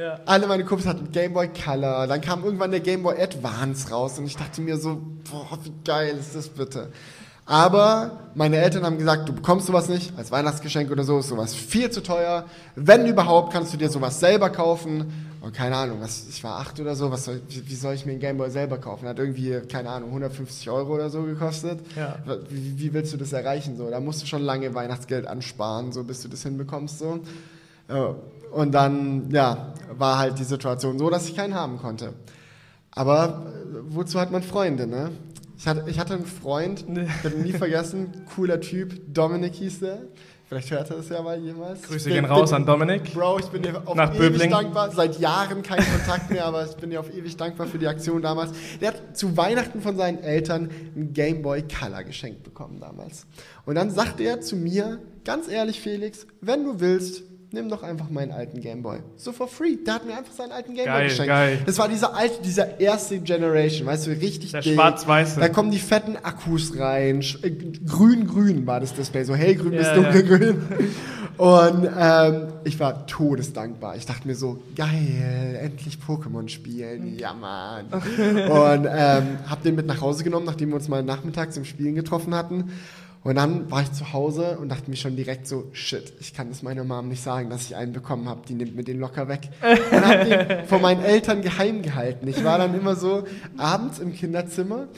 Ja. 0.00 0.18
Alle 0.24 0.46
meine 0.46 0.64
Kumpels 0.64 0.88
hatten 0.88 1.12
Game 1.12 1.34
Boy 1.34 1.48
Color. 1.48 2.06
Dann 2.06 2.22
kam 2.22 2.42
irgendwann 2.42 2.70
der 2.70 2.80
Game 2.80 3.02
Boy 3.02 3.20
Advance 3.20 3.90
raus 3.90 4.18
und 4.18 4.24
ich 4.24 4.34
dachte 4.34 4.62
mir 4.62 4.78
so, 4.78 4.98
boah, 5.30 5.58
wie 5.62 5.72
geil 5.84 6.16
ist 6.18 6.34
das 6.34 6.48
bitte. 6.48 6.88
Aber 7.44 8.12
meine 8.34 8.56
Eltern 8.56 8.84
haben 8.84 8.96
gesagt, 8.96 9.28
du 9.28 9.34
bekommst 9.34 9.66
sowas 9.66 9.88
nicht 9.88 10.16
als 10.16 10.30
Weihnachtsgeschenk 10.30 10.90
oder 10.90 11.04
so, 11.04 11.18
ist 11.18 11.28
sowas 11.28 11.54
viel 11.54 11.90
zu 11.90 12.02
teuer. 12.02 12.46
Wenn 12.76 13.06
überhaupt, 13.06 13.52
kannst 13.52 13.74
du 13.74 13.76
dir 13.76 13.90
sowas 13.90 14.20
selber 14.20 14.48
kaufen. 14.48 15.26
Und 15.42 15.52
keine 15.54 15.76
Ahnung, 15.76 15.98
was, 16.00 16.26
ich 16.28 16.42
war 16.44 16.60
acht 16.60 16.80
oder 16.80 16.94
so, 16.94 17.10
was 17.10 17.26
soll, 17.26 17.42
wie, 17.48 17.68
wie 17.68 17.74
soll 17.74 17.94
ich 17.94 18.06
mir 18.06 18.12
einen 18.12 18.20
Game 18.20 18.38
Boy 18.38 18.50
selber 18.50 18.78
kaufen? 18.78 19.06
Hat 19.06 19.18
irgendwie, 19.18 19.60
keine 19.68 19.90
Ahnung, 19.90 20.10
150 20.10 20.70
Euro 20.70 20.94
oder 20.94 21.10
so 21.10 21.24
gekostet. 21.24 21.80
Ja. 21.96 22.16
Wie, 22.48 22.78
wie 22.78 22.92
willst 22.94 23.12
du 23.12 23.18
das 23.18 23.34
erreichen? 23.34 23.76
So? 23.76 23.90
Da 23.90 24.00
musst 24.00 24.22
du 24.22 24.26
schon 24.26 24.42
lange 24.42 24.74
Weihnachtsgeld 24.74 25.26
ansparen, 25.26 25.92
so 25.92 26.04
bis 26.04 26.22
du 26.22 26.28
das 26.28 26.42
hinbekommst. 26.42 27.00
So. 27.00 27.20
Und 28.52 28.72
dann, 28.72 29.30
ja, 29.30 29.74
war 29.96 30.18
halt 30.18 30.38
die 30.38 30.44
Situation 30.44 30.98
so, 30.98 31.10
dass 31.10 31.28
ich 31.28 31.36
keinen 31.36 31.54
haben 31.54 31.78
konnte. 31.78 32.14
Aber 32.92 33.46
äh, 33.46 33.76
wozu 33.90 34.18
hat 34.20 34.30
man 34.32 34.42
Freunde, 34.42 34.86
ne? 34.86 35.10
Ich 35.58 35.66
hatte, 35.68 35.84
ich 35.88 35.98
hatte 35.98 36.14
einen 36.14 36.24
Freund, 36.26 36.80
ich 36.88 37.24
werde 37.24 37.36
ihn 37.36 37.42
nie 37.42 37.52
vergessen, 37.52 38.24
cooler 38.34 38.60
Typ, 38.60 39.14
Dominik 39.14 39.54
hieß 39.54 39.80
der. 39.80 39.98
Vielleicht 40.48 40.72
hört 40.72 40.90
er 40.90 40.96
das 40.96 41.08
ja 41.08 41.22
mal 41.22 41.38
jemals. 41.38 41.82
Grüße 41.82 42.08
Ich 42.08 42.14
gehen 42.16 42.24
bin- 42.24 42.32
raus 42.32 42.50
bin- 42.50 42.56
an 42.56 42.66
Dominik. 42.66 43.14
Bro, 43.14 43.38
ich 43.38 43.46
bin 43.46 43.62
dir 43.62 43.82
auf 43.86 43.94
Nach 43.94 44.10
ewig 44.10 44.18
Böblingen. 44.32 44.50
dankbar. 44.50 44.90
Seit 44.90 45.20
Jahren 45.20 45.62
kein 45.62 45.78
Kontakt 45.78 46.28
mehr, 46.28 46.44
aber 46.44 46.64
ich 46.64 46.72
bin 46.74 46.90
dir 46.90 46.98
auf 46.98 47.14
ewig 47.14 47.36
dankbar 47.36 47.68
für 47.68 47.78
die 47.78 47.86
Aktion 47.86 48.20
damals. 48.20 48.50
Der 48.80 48.88
hat 48.88 49.16
zu 49.16 49.36
Weihnachten 49.36 49.80
von 49.80 49.96
seinen 49.96 50.18
Eltern 50.24 50.68
einen 50.96 51.12
Game 51.12 51.42
Boy 51.42 51.62
Color 51.68 52.02
geschenkt 52.02 52.42
bekommen 52.42 52.80
damals. 52.80 53.26
Und 53.64 53.76
dann 53.76 53.90
sagte 53.92 54.24
er 54.24 54.40
zu 54.40 54.56
mir, 54.56 54.98
ganz 55.24 55.46
ehrlich 55.46 55.80
Felix, 55.80 56.26
wenn 56.40 56.64
du 56.64 56.80
willst, 56.80 57.22
nimm 57.52 57.68
doch 57.68 57.82
einfach 57.82 58.10
meinen 58.10 58.32
alten 58.32 58.60
Game 58.60 58.82
Boy. 58.82 58.98
So 59.16 59.32
for 59.32 59.48
free. 59.48 59.76
Der 59.84 59.94
hat 59.94 60.06
mir 60.06 60.16
einfach 60.16 60.32
seinen 60.32 60.52
alten 60.52 60.74
Game 60.74 60.84
Boy 60.84 60.92
Geil, 60.94 61.08
geschenkt. 61.08 61.28
geil. 61.28 61.58
Das 61.66 61.78
war 61.78 61.88
dieser 61.88 62.14
alte, 62.14 62.42
dieser 62.42 62.80
erste 62.80 63.18
Generation, 63.18 63.86
weißt 63.86 64.06
du, 64.06 64.10
richtig 64.12 64.52
Der 64.52 64.62
schwarz-weiße. 64.62 65.40
Da 65.40 65.48
kommen 65.48 65.70
die 65.70 65.78
fetten 65.78 66.16
Akkus 66.16 66.78
rein. 66.78 67.20
Sch- 67.22 67.44
äh, 67.44 67.50
Grün-grün 67.86 68.66
war 68.66 68.80
das 68.80 68.94
Display, 68.94 69.24
so 69.24 69.34
hellgrün 69.34 69.72
bis 69.72 69.86
Ja, 69.86 69.94
dunkelgrün. 69.94 70.62
Und 71.36 71.88
ähm, 71.98 72.48
ich 72.64 72.78
war 72.80 73.06
todesdankbar. 73.06 73.96
Ich 73.96 74.04
dachte 74.04 74.28
mir 74.28 74.34
so, 74.34 74.62
geil, 74.76 75.58
endlich 75.62 75.96
Pokémon 76.06 76.48
spielen. 76.48 77.18
Ja, 77.18 77.32
Mann. 77.32 77.86
Und 77.86 78.86
ähm, 78.90 79.38
hab 79.48 79.62
den 79.62 79.74
mit 79.74 79.86
nach 79.86 80.02
Hause 80.02 80.22
genommen, 80.22 80.44
nachdem 80.44 80.68
wir 80.68 80.76
uns 80.76 80.88
mal 80.88 81.02
nachmittags 81.02 81.56
im 81.56 81.64
Spielen 81.64 81.94
getroffen 81.94 82.34
hatten. 82.34 82.70
Und 83.22 83.34
dann 83.34 83.70
war 83.70 83.82
ich 83.82 83.92
zu 83.92 84.14
Hause 84.14 84.58
und 84.58 84.70
dachte 84.70 84.88
mir 84.88 84.96
schon 84.96 85.14
direkt 85.14 85.46
so, 85.46 85.68
shit, 85.72 86.12
ich 86.20 86.32
kann 86.32 86.48
das 86.48 86.62
meiner 86.62 86.84
Mom 86.84 87.08
nicht 87.08 87.22
sagen, 87.22 87.50
dass 87.50 87.64
ich 87.64 87.76
einen 87.76 87.92
bekommen 87.92 88.28
habe. 88.28 88.40
Die 88.48 88.54
nimmt 88.54 88.74
mir 88.74 88.84
den 88.84 88.98
locker 88.98 89.28
weg. 89.28 89.50
Und 89.62 90.06
hab 90.06 90.24
den 90.24 90.66
von 90.66 90.80
meinen 90.80 91.04
Eltern 91.04 91.42
geheim 91.42 91.82
gehalten. 91.82 92.26
Ich 92.28 92.42
war 92.42 92.56
dann 92.56 92.74
immer 92.74 92.96
so 92.96 93.24
abends 93.58 93.98
im 93.98 94.14
Kinderzimmer 94.14 94.88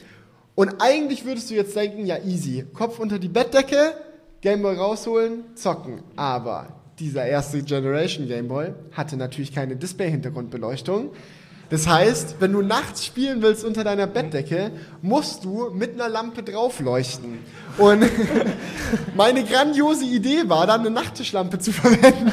und 0.54 0.76
eigentlich 0.80 1.24
würdest 1.24 1.50
du 1.50 1.54
jetzt 1.54 1.74
denken, 1.74 2.04
ja 2.04 2.18
easy, 2.18 2.66
Kopf 2.74 2.98
unter 2.98 3.18
die 3.18 3.28
Bettdecke, 3.28 3.94
Gameboy 4.42 4.76
rausholen, 4.76 5.44
zocken. 5.54 6.02
Aber 6.16 6.80
dieser 6.98 7.24
erste 7.24 7.62
Generation 7.62 8.28
Gameboy 8.28 8.72
hatte 8.92 9.16
natürlich 9.16 9.54
keine 9.54 9.76
Display-Hintergrundbeleuchtung. 9.76 11.10
Das 11.70 11.86
heißt, 11.86 12.36
wenn 12.40 12.52
du 12.52 12.60
nachts 12.60 13.06
spielen 13.06 13.40
willst 13.40 13.64
unter 13.64 13.82
deiner 13.82 14.06
Bettdecke, 14.06 14.72
musst 15.00 15.44
du 15.44 15.70
mit 15.72 15.94
einer 15.94 16.08
Lampe 16.10 16.42
draufleuchten. 16.42 17.38
Und 17.78 18.04
meine 19.16 19.42
grandiose 19.44 20.04
Idee 20.04 20.42
war 20.48 20.66
dann, 20.66 20.80
eine 20.80 20.90
Nachttischlampe 20.90 21.58
zu 21.58 21.72
verwenden, 21.72 22.30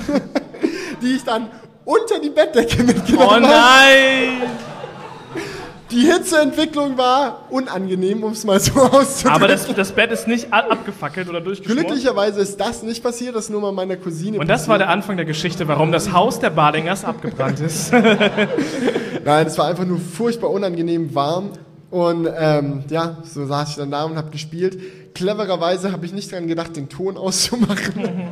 die 1.01 1.15
ich 1.15 1.23
dann 1.23 1.47
unter 1.85 2.19
die 2.19 2.29
Bettdecke 2.29 2.77
Oh 2.81 2.83
mitgenommen 2.85 3.29
habe. 3.29 3.41
nein! 3.47 4.49
Die 5.91 6.01
Hitzeentwicklung 6.01 6.99
war 6.99 7.45
unangenehm, 7.49 8.23
um 8.23 8.33
es 8.33 8.43
mal 8.45 8.59
so 8.59 8.73
auszudrücken. 8.79 9.31
Aber 9.31 9.47
das, 9.47 9.65
das 9.73 9.91
Bett 9.91 10.11
ist 10.11 10.27
nicht 10.27 10.53
abgefackelt 10.53 11.27
oder 11.29 11.41
durchgeschmort. 11.41 11.87
Glücklicherweise 11.87 12.41
ist 12.41 12.59
das 12.59 12.83
nicht 12.83 13.01
passiert, 13.01 13.35
das 13.35 13.45
ist 13.45 13.49
nur 13.49 13.61
mal 13.61 13.71
meiner 13.71 13.95
Cousine 13.97 14.37
Und 14.37 14.47
das 14.47 14.67
war 14.67 14.75
passiert. 14.75 14.81
der 14.81 14.89
Anfang 14.89 15.17
der 15.17 15.25
Geschichte, 15.25 15.67
warum 15.67 15.91
das 15.91 16.11
Haus 16.11 16.39
der 16.39 16.51
Badingers 16.51 17.03
abgebrannt 17.05 17.59
ist. 17.61 17.91
Nein, 19.25 19.47
es 19.47 19.57
war 19.57 19.67
einfach 19.67 19.85
nur 19.85 19.99
furchtbar 19.99 20.49
unangenehm 20.49 21.13
warm. 21.15 21.51
Und 21.91 22.29
ähm, 22.37 22.83
ja, 22.89 23.17
so 23.23 23.45
saß 23.47 23.71
ich 23.71 23.75
dann 23.77 23.89
da 23.89 24.03
und 24.03 24.15
habe 24.15 24.29
gespielt. 24.29 24.79
Clevererweise 25.15 25.91
habe 25.91 26.05
ich 26.05 26.13
nicht 26.13 26.31
dran 26.31 26.47
gedacht, 26.47 26.75
den 26.75 26.87
Ton 26.87 27.17
auszumachen. 27.17 28.29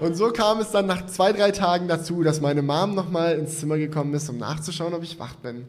und 0.00 0.16
so 0.16 0.30
kam 0.30 0.60
es 0.60 0.70
dann 0.70 0.86
nach 0.86 1.06
zwei, 1.06 1.32
drei 1.32 1.50
Tagen 1.50 1.88
dazu, 1.88 2.22
dass 2.22 2.40
meine 2.42 2.60
Mom 2.62 2.94
nochmal 2.94 3.36
ins 3.38 3.58
Zimmer 3.58 3.78
gekommen 3.78 4.12
ist, 4.14 4.28
um 4.28 4.36
nachzuschauen, 4.36 4.92
ob 4.92 5.02
ich 5.02 5.18
wach 5.18 5.34
bin. 5.36 5.64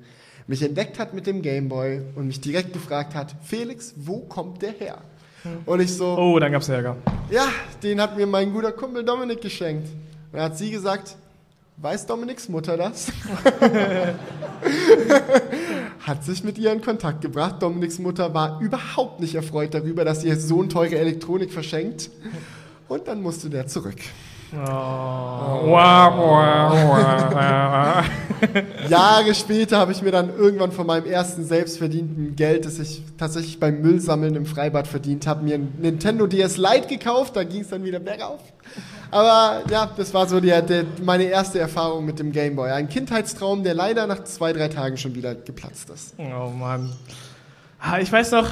Mich 0.48 0.62
entdeckt 0.62 1.00
hat 1.00 1.14
mit 1.14 1.26
dem 1.26 1.42
Gameboy 1.42 2.02
und 2.16 2.28
mich 2.28 2.42
direkt 2.42 2.74
gefragt 2.74 3.16
hat, 3.16 3.34
Felix, 3.44 3.94
wo 3.96 4.20
kommt 4.20 4.62
der 4.62 4.72
her? 4.72 4.98
Und 5.66 5.80
ich 5.80 5.94
so, 5.94 6.18
Oh, 6.18 6.38
dann 6.38 6.52
gab's 6.52 6.68
Ärger. 6.68 6.98
Ja, 7.30 7.48
den 7.82 8.02
hat 8.02 8.18
mir 8.18 8.28
mein 8.28 8.52
guter 8.52 8.74
Kumpel 8.74 9.04
Dominik 9.06 9.40
geschenkt. 9.42 9.88
Und 9.88 10.34
dann 10.34 10.42
hat 10.44 10.58
sie 10.58 10.70
gesagt, 10.70 11.16
weiß 11.78 12.06
Dominiks 12.06 12.50
Mutter 12.50 12.78
das? 12.78 13.12
hat 16.02 16.24
sich 16.24 16.44
mit 16.44 16.58
ihr 16.58 16.72
in 16.72 16.82
Kontakt 16.82 17.22
gebracht. 17.22 17.62
Dominiks 17.62 18.00
Mutter 18.00 18.34
war 18.34 18.60
überhaupt 18.60 19.20
nicht 19.20 19.36
erfreut 19.36 19.74
darüber, 19.74 20.04
dass 20.06 20.24
ihr 20.24 20.38
Sohn 20.40 20.70
teure 20.70 20.98
Elektronik 20.98 21.52
verschenkt. 21.52 22.10
Und 22.88 23.08
dann 23.08 23.22
musste 23.22 23.50
der 23.50 23.68
zurück. 23.68 24.00
Oh. 24.54 25.68
Jahre 28.90 29.34
später 29.34 29.78
habe 29.78 29.92
ich 29.92 30.02
mir 30.02 30.12
dann 30.12 30.36
irgendwann 30.36 30.72
von 30.72 30.88
meinem 30.88 31.06
ersten 31.06 31.46
selbstverdienten 31.46 32.36
Geld, 32.36 32.66
das 32.66 32.80
ich 32.80 33.02
tatsächlich 33.18 33.60
beim 33.60 33.82
Müllsammeln 33.82 34.36
im 34.36 34.46
Freibad 34.46 34.88
verdient 34.88 35.28
habe, 35.28 35.44
mir 35.44 35.56
ein 35.56 35.74
Nintendo 35.80 36.28
DS 36.28 36.58
Lite 36.58 36.88
gekauft. 36.88 37.36
Da 37.36 37.44
ging 37.44 37.62
es 37.62 37.70
dann 37.70 37.84
wieder 37.84 38.00
bergauf. 38.00 38.42
Aber 39.12 39.62
ja, 39.70 39.90
das 39.96 40.14
war 40.14 40.28
so 40.28 40.40
die, 40.40 40.48
der, 40.48 40.86
meine 41.04 41.24
erste 41.26 41.60
Erfahrung 41.60 42.06
mit 42.06 42.20
dem 42.20 42.32
Gameboy. 42.32 42.72
Ein 42.72 42.90
Kindheitstraum, 42.90 43.64
der 43.64 43.74
leider 43.74 44.08
nach 44.08 44.24
zwei, 44.24 44.54
drei 44.54 44.68
Tagen 44.70 44.98
schon 44.98 45.16
wieder 45.16 45.36
geplatzt 45.36 45.90
ist. 45.90 46.16
Oh 46.18 46.50
Mann. 46.50 46.92
Ah, 47.80 48.00
Ich 48.00 48.12
weiß 48.12 48.32
noch, 48.32 48.50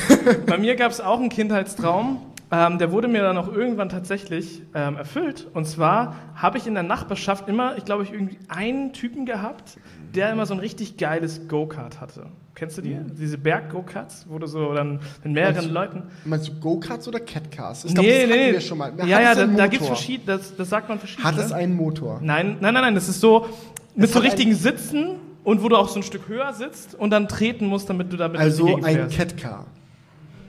bei 0.46 0.58
mir 0.58 0.74
gab 0.76 0.90
es 0.90 1.00
auch 1.00 1.18
einen 1.18 1.28
Kindheitstraum. 1.28 2.22
Ähm, 2.52 2.78
der 2.78 2.90
wurde 2.90 3.06
mir 3.06 3.22
dann 3.22 3.38
auch 3.38 3.52
irgendwann 3.52 3.88
tatsächlich 3.88 4.62
ähm, 4.74 4.96
erfüllt. 4.96 5.46
Und 5.54 5.66
zwar 5.66 6.16
habe 6.34 6.58
ich 6.58 6.66
in 6.66 6.74
der 6.74 6.82
Nachbarschaft 6.82 7.48
immer, 7.48 7.76
ich 7.76 7.84
glaube, 7.84 8.02
ich 8.02 8.12
irgendwie 8.12 8.38
einen 8.48 8.92
Typen 8.92 9.24
gehabt, 9.24 9.78
der 10.14 10.32
immer 10.32 10.46
so 10.46 10.54
ein 10.54 10.60
richtig 10.60 10.96
geiles 10.96 11.46
Go-Kart 11.46 12.00
hatte. 12.00 12.26
Kennst 12.56 12.76
du 12.76 12.82
die? 12.82 12.96
Diese 13.18 13.38
Berg-Go-Karts, 13.38 14.26
wo 14.28 14.38
du 14.40 14.46
so 14.48 14.74
dann 14.74 14.98
mit 15.22 15.32
mehreren 15.32 15.54
Meinst 15.54 15.68
du- 15.70 15.72
Leuten. 15.72 16.02
Meinst 16.24 16.48
du 16.48 16.54
Go-Karts 16.60 17.06
oder 17.06 17.20
Catcars? 17.20 17.84
Ich 17.84 17.94
glaube, 17.94 18.08
das 18.08 18.18
hatten 18.22 18.30
wir 18.52 18.60
schon 18.60 18.78
mal. 18.78 18.92
Ja, 19.06 19.16
Hat 19.16 19.22
ja, 19.22 19.34
da, 19.36 19.46
da 19.46 19.66
gibt 19.68 19.82
es 19.82 19.86
verschiedene, 19.86 20.36
das, 20.38 20.56
das 20.56 20.68
sagt 20.68 20.88
man 20.88 20.98
verschiedene. 20.98 21.28
Hat 21.28 21.38
es 21.38 21.52
einen 21.52 21.74
Motor? 21.76 22.18
Nein, 22.20 22.56
nein, 22.60 22.74
nein, 22.74 22.82
nein, 22.82 22.94
das 22.96 23.08
ist 23.08 23.20
so 23.20 23.46
mit 23.94 24.06
Es 24.08 24.12
so 24.12 24.18
richtigen 24.18 24.54
Sitzen 24.56 25.10
und 25.44 25.62
wo 25.62 25.68
du 25.68 25.76
auch 25.76 25.88
so 25.88 26.00
ein 26.00 26.02
Stück 26.02 26.26
höher 26.28 26.52
sitzt 26.52 26.96
und 26.96 27.10
dann 27.10 27.28
treten 27.28 27.66
musst, 27.66 27.88
damit 27.88 28.12
du 28.12 28.16
damit 28.16 28.40
Also 28.40 28.76
ein. 28.82 29.08
Catcar. 29.08 29.66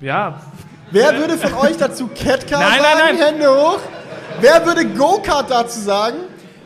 Ja, 0.01 0.41
Wer 0.91 1.17
würde 1.17 1.37
von 1.37 1.53
euch 1.55 1.77
dazu 1.77 2.07
Catcar 2.09 2.59
Nein, 2.59 2.81
sagen? 2.81 2.99
nein, 2.99 3.15
nein. 3.17 3.25
Hände 3.27 3.49
hoch. 3.49 3.79
Wer 4.41 4.65
würde 4.65 4.85
Go-Kart 4.85 5.49
dazu 5.49 5.79
sagen? 5.79 6.17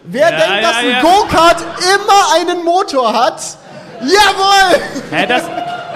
Wer 0.03 0.31
Ja, 0.31 0.37
denkt, 0.37 0.55
ja, 0.55 0.61
dass 0.61 0.77
ein 0.77 0.89
ja. 0.91 1.01
Go-Kart 1.01 1.57
immer 1.95 2.33
einen 2.35 2.63
Motor 2.63 3.13
hat? 3.13 3.41
Jawohl! 4.01 4.81
hä, 5.11 5.25
das, 5.27 5.43
äh, 5.43 5.47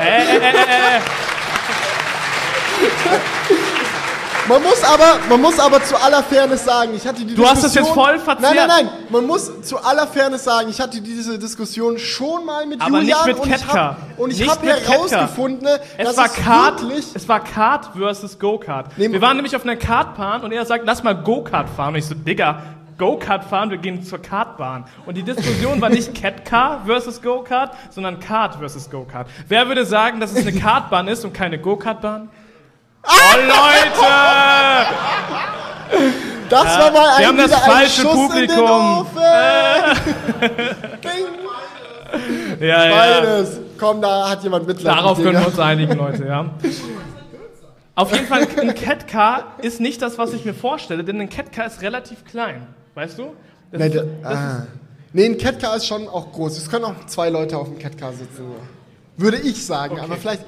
äh, 0.01 0.37
äh, 0.37 0.97
äh, 0.97 1.01
Man 4.49 4.63
muss 4.63 4.83
aber, 4.83 5.19
man 5.29 5.41
muss 5.41 5.59
aber 5.59 5.83
zu 5.83 5.95
aller 5.95 6.23
Fairness 6.23 6.65
sagen, 6.65 6.91
ich 6.95 7.05
hatte 7.05 7.23
die 7.23 7.35
Du 7.35 7.45
hast 7.45 7.63
das 7.63 7.71
Diskussion... 7.71 7.85
jetzt 7.85 7.93
voll 7.93 8.19
verzerrt. 8.19 8.55
Nein, 8.55 8.67
nein, 8.67 8.85
nein. 8.85 8.89
Man 9.09 9.27
muss 9.27 9.61
zu 9.61 9.77
aller 9.77 10.07
Fairness 10.07 10.43
sagen, 10.43 10.69
ich 10.69 10.81
hatte 10.81 10.99
diese 11.01 11.37
Diskussion 11.37 11.99
schon 11.99 12.45
mal 12.47 12.65
mit 12.65 12.81
Aber 12.81 12.99
nicht 12.99 13.09
Julian 13.09 13.27
mit 13.27 13.37
und 13.37 13.45
ich 13.47 13.53
Ketka. 13.53 13.73
habe 13.73 13.97
und 14.17 14.31
ich 14.31 14.39
Nicht 14.39 14.49
habe 14.49 14.67
herausgefunden, 14.67 15.67
es 15.97 16.07
dass 16.07 16.17
war 16.17 16.25
es 16.25 16.33
Kart, 16.33 16.81
wirklich 16.81 17.05
es 17.13 17.29
war 17.29 17.43
Kart 17.43 17.91
versus 17.95 18.39
Go-Kart. 18.39 18.87
Nee, 18.97 19.11
wir 19.11 19.21
waren 19.21 19.35
nämlich 19.35 19.55
auf 19.55 19.63
einer 19.63 19.75
Kartbahn 19.75 20.41
und 20.41 20.51
er 20.51 20.65
sagt, 20.65 20.83
lass 20.87 21.03
mal 21.03 21.13
Go-Kart 21.13 21.69
fahren. 21.69 21.93
Und 21.93 21.99
ich 21.99 22.07
so, 22.07 22.15
Digga, 22.15 22.63
Go-Kart 22.97 23.43
fahren, 23.43 23.69
wir 23.69 23.77
gehen 23.77 24.03
zur 24.03 24.19
Kartbahn. 24.19 24.85
Und 25.05 25.15
die 25.15 25.23
Diskussion 25.23 25.79
war 25.79 25.89
nicht 25.89 26.19
Cat-Car 26.19 26.81
versus 26.87 27.21
Go-Kart, 27.21 27.71
sondern 27.91 28.19
Kart 28.19 28.55
versus 28.55 28.89
Go-Kart. 28.89 29.27
Wer 29.47 29.67
würde 29.67 29.85
sagen, 29.85 30.19
dass 30.19 30.31
es 30.31 30.45
eine 30.45 30.59
Kartbahn 30.59 31.07
ist 31.07 31.23
und 31.23 31.33
keine 31.33 31.59
Go-Kart-Bahn? 31.59 32.29
Oh, 33.03 33.37
Leute! 33.37 34.09
Das 36.49 36.65
war 36.79 36.91
mal 36.91 37.09
ein, 37.09 37.19
wir 37.19 37.27
haben 37.27 37.37
das 37.37 37.55
falsche 37.55 38.03
Publikum. 38.03 39.05
Ding. 41.03 41.25
Ja, 42.59 42.85
ja. 42.85 43.21
Beides. 43.21 43.59
Komm, 43.77 44.01
da 44.01 44.29
hat 44.29 44.43
jemand 44.43 44.67
Mitleid. 44.67 44.97
Darauf 44.97 45.17
mit 45.17 45.27
können 45.27 45.39
wir 45.39 45.47
uns 45.47 45.59
einigen, 45.59 45.95
Leute, 45.97 46.25
ja. 46.25 46.49
Auf 47.95 48.11
jeden 48.11 48.25
Fall, 48.25 48.47
ein 48.59 48.75
Catcar 48.75 49.55
ist 49.61 49.79
nicht 49.79 50.01
das, 50.01 50.17
was 50.17 50.33
ich 50.33 50.43
mir 50.43 50.53
vorstelle, 50.53 51.03
denn 51.03 51.21
ein 51.21 51.29
Catcar 51.29 51.67
ist 51.67 51.81
relativ 51.81 52.25
klein. 52.25 52.67
Weißt 52.95 53.19
du? 53.19 53.35
Das 53.71 53.79
Nee, 53.79 53.89
der, 53.89 54.03
das 54.23 54.33
ah. 54.33 54.67
nee, 55.13 55.25
ein 55.25 55.37
Catcar 55.37 55.75
ist 55.75 55.85
schon 55.85 56.07
auch 56.07 56.31
groß. 56.31 56.57
Es 56.57 56.69
können 56.69 56.85
auch 56.85 57.05
zwei 57.05 57.29
Leute 57.29 57.57
auf 57.57 57.67
dem 57.67 57.77
Catcar 57.77 58.11
sitzen. 58.13 58.45
Würde 59.17 59.37
ich 59.37 59.65
sagen. 59.65 59.99
Aber 59.99 60.15
vielleicht 60.15 60.43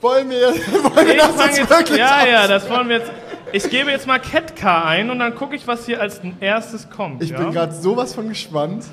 wollen 0.00 0.30
wir, 0.30 0.48
wollen 0.94 1.06
wir 1.06 1.16
das 1.16 1.46
jetzt 1.46 1.58
jetzt, 1.58 1.70
wirklich 1.70 1.98
ja, 1.98 2.20
aus? 2.20 2.26
ja, 2.28 2.46
das 2.46 2.68
wollen 2.68 2.88
wir 2.88 2.98
jetzt. 2.98 3.12
Ich 3.52 3.70
gebe 3.70 3.90
jetzt 3.90 4.06
mal 4.06 4.18
Catcar 4.18 4.84
ein 4.86 5.08
und 5.08 5.18
dann 5.20 5.34
gucke 5.34 5.54
ich, 5.54 5.66
was 5.66 5.86
hier 5.86 6.00
als 6.00 6.20
erstes 6.40 6.90
kommt. 6.90 7.22
Ich 7.22 7.30
ja? 7.30 7.38
bin 7.38 7.52
gerade 7.52 7.72
sowas 7.72 8.14
von 8.14 8.28
gespannt. 8.28 8.84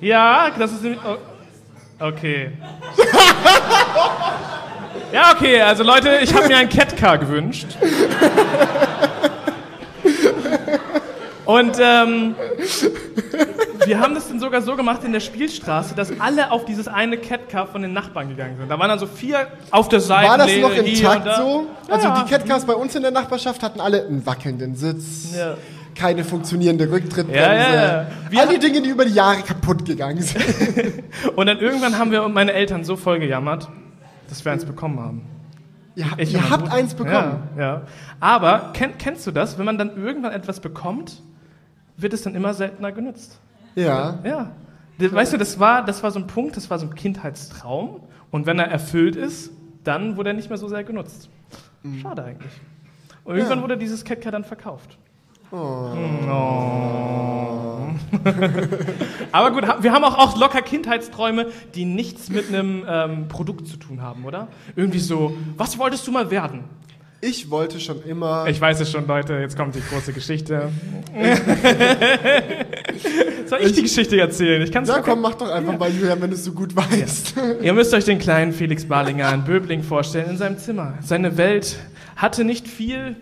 Ja, 0.00 0.50
das 0.56 0.72
ist 0.72 0.82
nämlich. 0.82 1.00
oh, 1.04 1.16
Okay. 2.00 2.52
ja, 5.12 5.32
okay, 5.34 5.60
also 5.60 5.82
Leute, 5.82 6.18
ich 6.22 6.32
habe 6.32 6.46
mir 6.46 6.56
ein 6.56 6.68
Catcar 6.68 7.18
gewünscht. 7.18 7.66
Und 11.48 11.78
ähm, 11.80 12.34
wir 13.86 14.00
haben 14.00 14.14
das 14.14 14.28
dann 14.28 14.38
sogar 14.38 14.60
so 14.60 14.76
gemacht 14.76 15.02
in 15.04 15.12
der 15.12 15.20
Spielstraße, 15.20 15.94
dass 15.94 16.20
alle 16.20 16.50
auf 16.50 16.66
dieses 16.66 16.88
eine 16.88 17.16
Catcar 17.16 17.66
von 17.66 17.80
den 17.80 17.94
Nachbarn 17.94 18.28
gegangen 18.28 18.56
sind. 18.58 18.68
Da 18.70 18.78
waren 18.78 18.90
dann 18.90 18.98
so 18.98 19.06
vier 19.06 19.46
auf 19.70 19.88
der 19.88 20.00
Seite. 20.00 20.28
War 20.28 20.36
das 20.36 20.54
noch 20.58 20.74
intakt 20.74 21.20
und 21.20 21.26
da. 21.26 21.36
so? 21.38 21.66
Also 21.88 22.08
Ja. 22.08 22.22
die 22.22 22.30
Catcars 22.30 22.66
bei 22.66 22.74
uns 22.74 22.94
in 22.94 23.00
der 23.00 23.12
Nachbarschaft 23.12 23.62
hatten 23.62 23.80
alle 23.80 24.04
einen 24.06 24.26
wackelnden 24.26 24.74
Sitz, 24.76 25.34
Ja. 25.38 25.54
keine 25.94 26.22
funktionierende 26.22 26.90
Rücktrittbremse. 26.90 27.40
Ja, 27.40 27.54
ja, 27.54 28.06
ja. 28.30 28.40
All 28.40 28.48
die 28.48 28.58
Dinge, 28.58 28.82
die 28.82 28.90
über 28.90 29.06
die 29.06 29.14
Jahre 29.14 29.40
kaputt 29.40 29.86
gegangen 29.86 30.20
sind. 30.20 30.44
Und 31.36 31.46
dann 31.46 31.58
irgendwann 31.60 31.98
haben 31.98 32.10
wir 32.10 32.28
meine 32.28 32.52
Eltern 32.52 32.84
so 32.84 32.94
voll 32.96 33.20
gejammert, 33.20 33.68
dass 34.28 34.44
wir 34.44 34.52
eins 34.52 34.66
bekommen 34.66 35.00
haben. 35.00 35.22
Ihr, 35.94 36.04
Ich 36.18 36.34
ihr 36.34 36.40
und 36.40 36.50
habt 36.50 36.64
Bruder. 36.64 36.74
eins 36.76 36.94
bekommen. 36.94 37.42
Ja, 37.56 37.62
ja. 37.62 37.82
Aber 38.20 38.70
kenn, 38.74 38.98
kennst 38.98 39.26
du 39.26 39.30
das? 39.30 39.58
Wenn 39.58 39.64
man 39.64 39.78
dann 39.78 39.96
irgendwann 39.96 40.32
etwas 40.32 40.60
bekommt, 40.60 41.22
wird 41.98 42.12
es 42.14 42.22
dann 42.22 42.34
immer 42.34 42.54
seltener 42.54 42.92
genutzt. 42.92 43.38
Ja. 43.74 44.18
Ja. 44.24 44.52
Weißt 44.98 45.32
du, 45.32 45.36
das 45.36 45.60
war, 45.60 45.84
das 45.84 46.02
war 46.02 46.10
so 46.10 46.18
ein 46.18 46.26
Punkt, 46.26 46.56
das 46.56 46.70
war 46.70 46.78
so 46.78 46.86
ein 46.86 46.94
Kindheitstraum. 46.94 48.00
Und 48.30 48.46
wenn 48.46 48.58
er 48.58 48.66
erfüllt 48.68 49.16
ist, 49.16 49.52
dann 49.84 50.16
wurde 50.16 50.30
er 50.30 50.34
nicht 50.34 50.48
mehr 50.48 50.58
so 50.58 50.68
sehr 50.68 50.84
genutzt. 50.84 51.28
Schade 52.02 52.24
eigentlich. 52.24 52.52
Und 53.24 53.36
irgendwann 53.36 53.58
Ja. 53.58 53.64
wurde 53.64 53.78
dieses 53.78 54.04
Catcar 54.04 54.32
dann 54.32 54.44
verkauft. 54.44 54.98
Oh. 55.50 55.56
Aber 59.32 59.50
gut, 59.52 59.64
wir 59.82 59.92
haben 59.92 60.04
auch, 60.04 60.18
auch 60.18 60.38
locker 60.38 60.62
Kindheitsträume, 60.62 61.46
die 61.74 61.84
nichts 61.84 62.28
mit 62.30 62.48
einem 62.48 62.84
ähm, 62.88 63.28
Produkt 63.28 63.66
zu 63.66 63.76
tun 63.76 64.02
haben, 64.02 64.24
oder? 64.24 64.48
Irgendwie 64.76 64.98
so, 64.98 65.36
was 65.56 65.78
wolltest 65.78 66.06
du 66.06 66.12
mal 66.12 66.30
werden? 66.30 66.64
Ich 67.20 67.50
wollte 67.50 67.80
schon 67.80 68.00
immer. 68.04 68.46
Ich 68.46 68.60
weiß 68.60 68.78
es 68.80 68.92
schon, 68.92 69.08
Leute, 69.08 69.34
jetzt 69.34 69.56
kommt 69.56 69.74
die 69.74 69.80
große 69.80 70.12
Geschichte. 70.12 70.70
Soll 73.46 73.58
ich 73.62 73.72
die 73.72 73.82
Geschichte 73.82 74.20
erzählen? 74.20 74.62
Ich 74.62 74.70
kann 74.70 74.84
es 74.84 74.88
ja, 74.88 75.00
komm, 75.00 75.22
mach 75.22 75.34
doch 75.34 75.50
einfach 75.50 75.76
mal, 75.76 75.90
Julian, 75.90 76.20
wenn 76.20 76.30
du 76.30 76.36
es 76.36 76.44
so 76.44 76.52
gut 76.52 76.76
weißt. 76.76 77.34
Ihr 77.60 77.72
müsst 77.72 77.92
euch 77.92 78.04
den 78.04 78.20
kleinen 78.20 78.52
Felix 78.52 78.84
Barlinger 78.84 79.34
in 79.34 79.42
Böbling 79.42 79.82
vorstellen, 79.82 80.30
in 80.30 80.36
seinem 80.36 80.58
Zimmer. 80.58 80.94
Seine 81.02 81.36
Welt 81.36 81.80
hatte 82.14 82.44
nicht 82.44 82.68
viel 82.68 83.16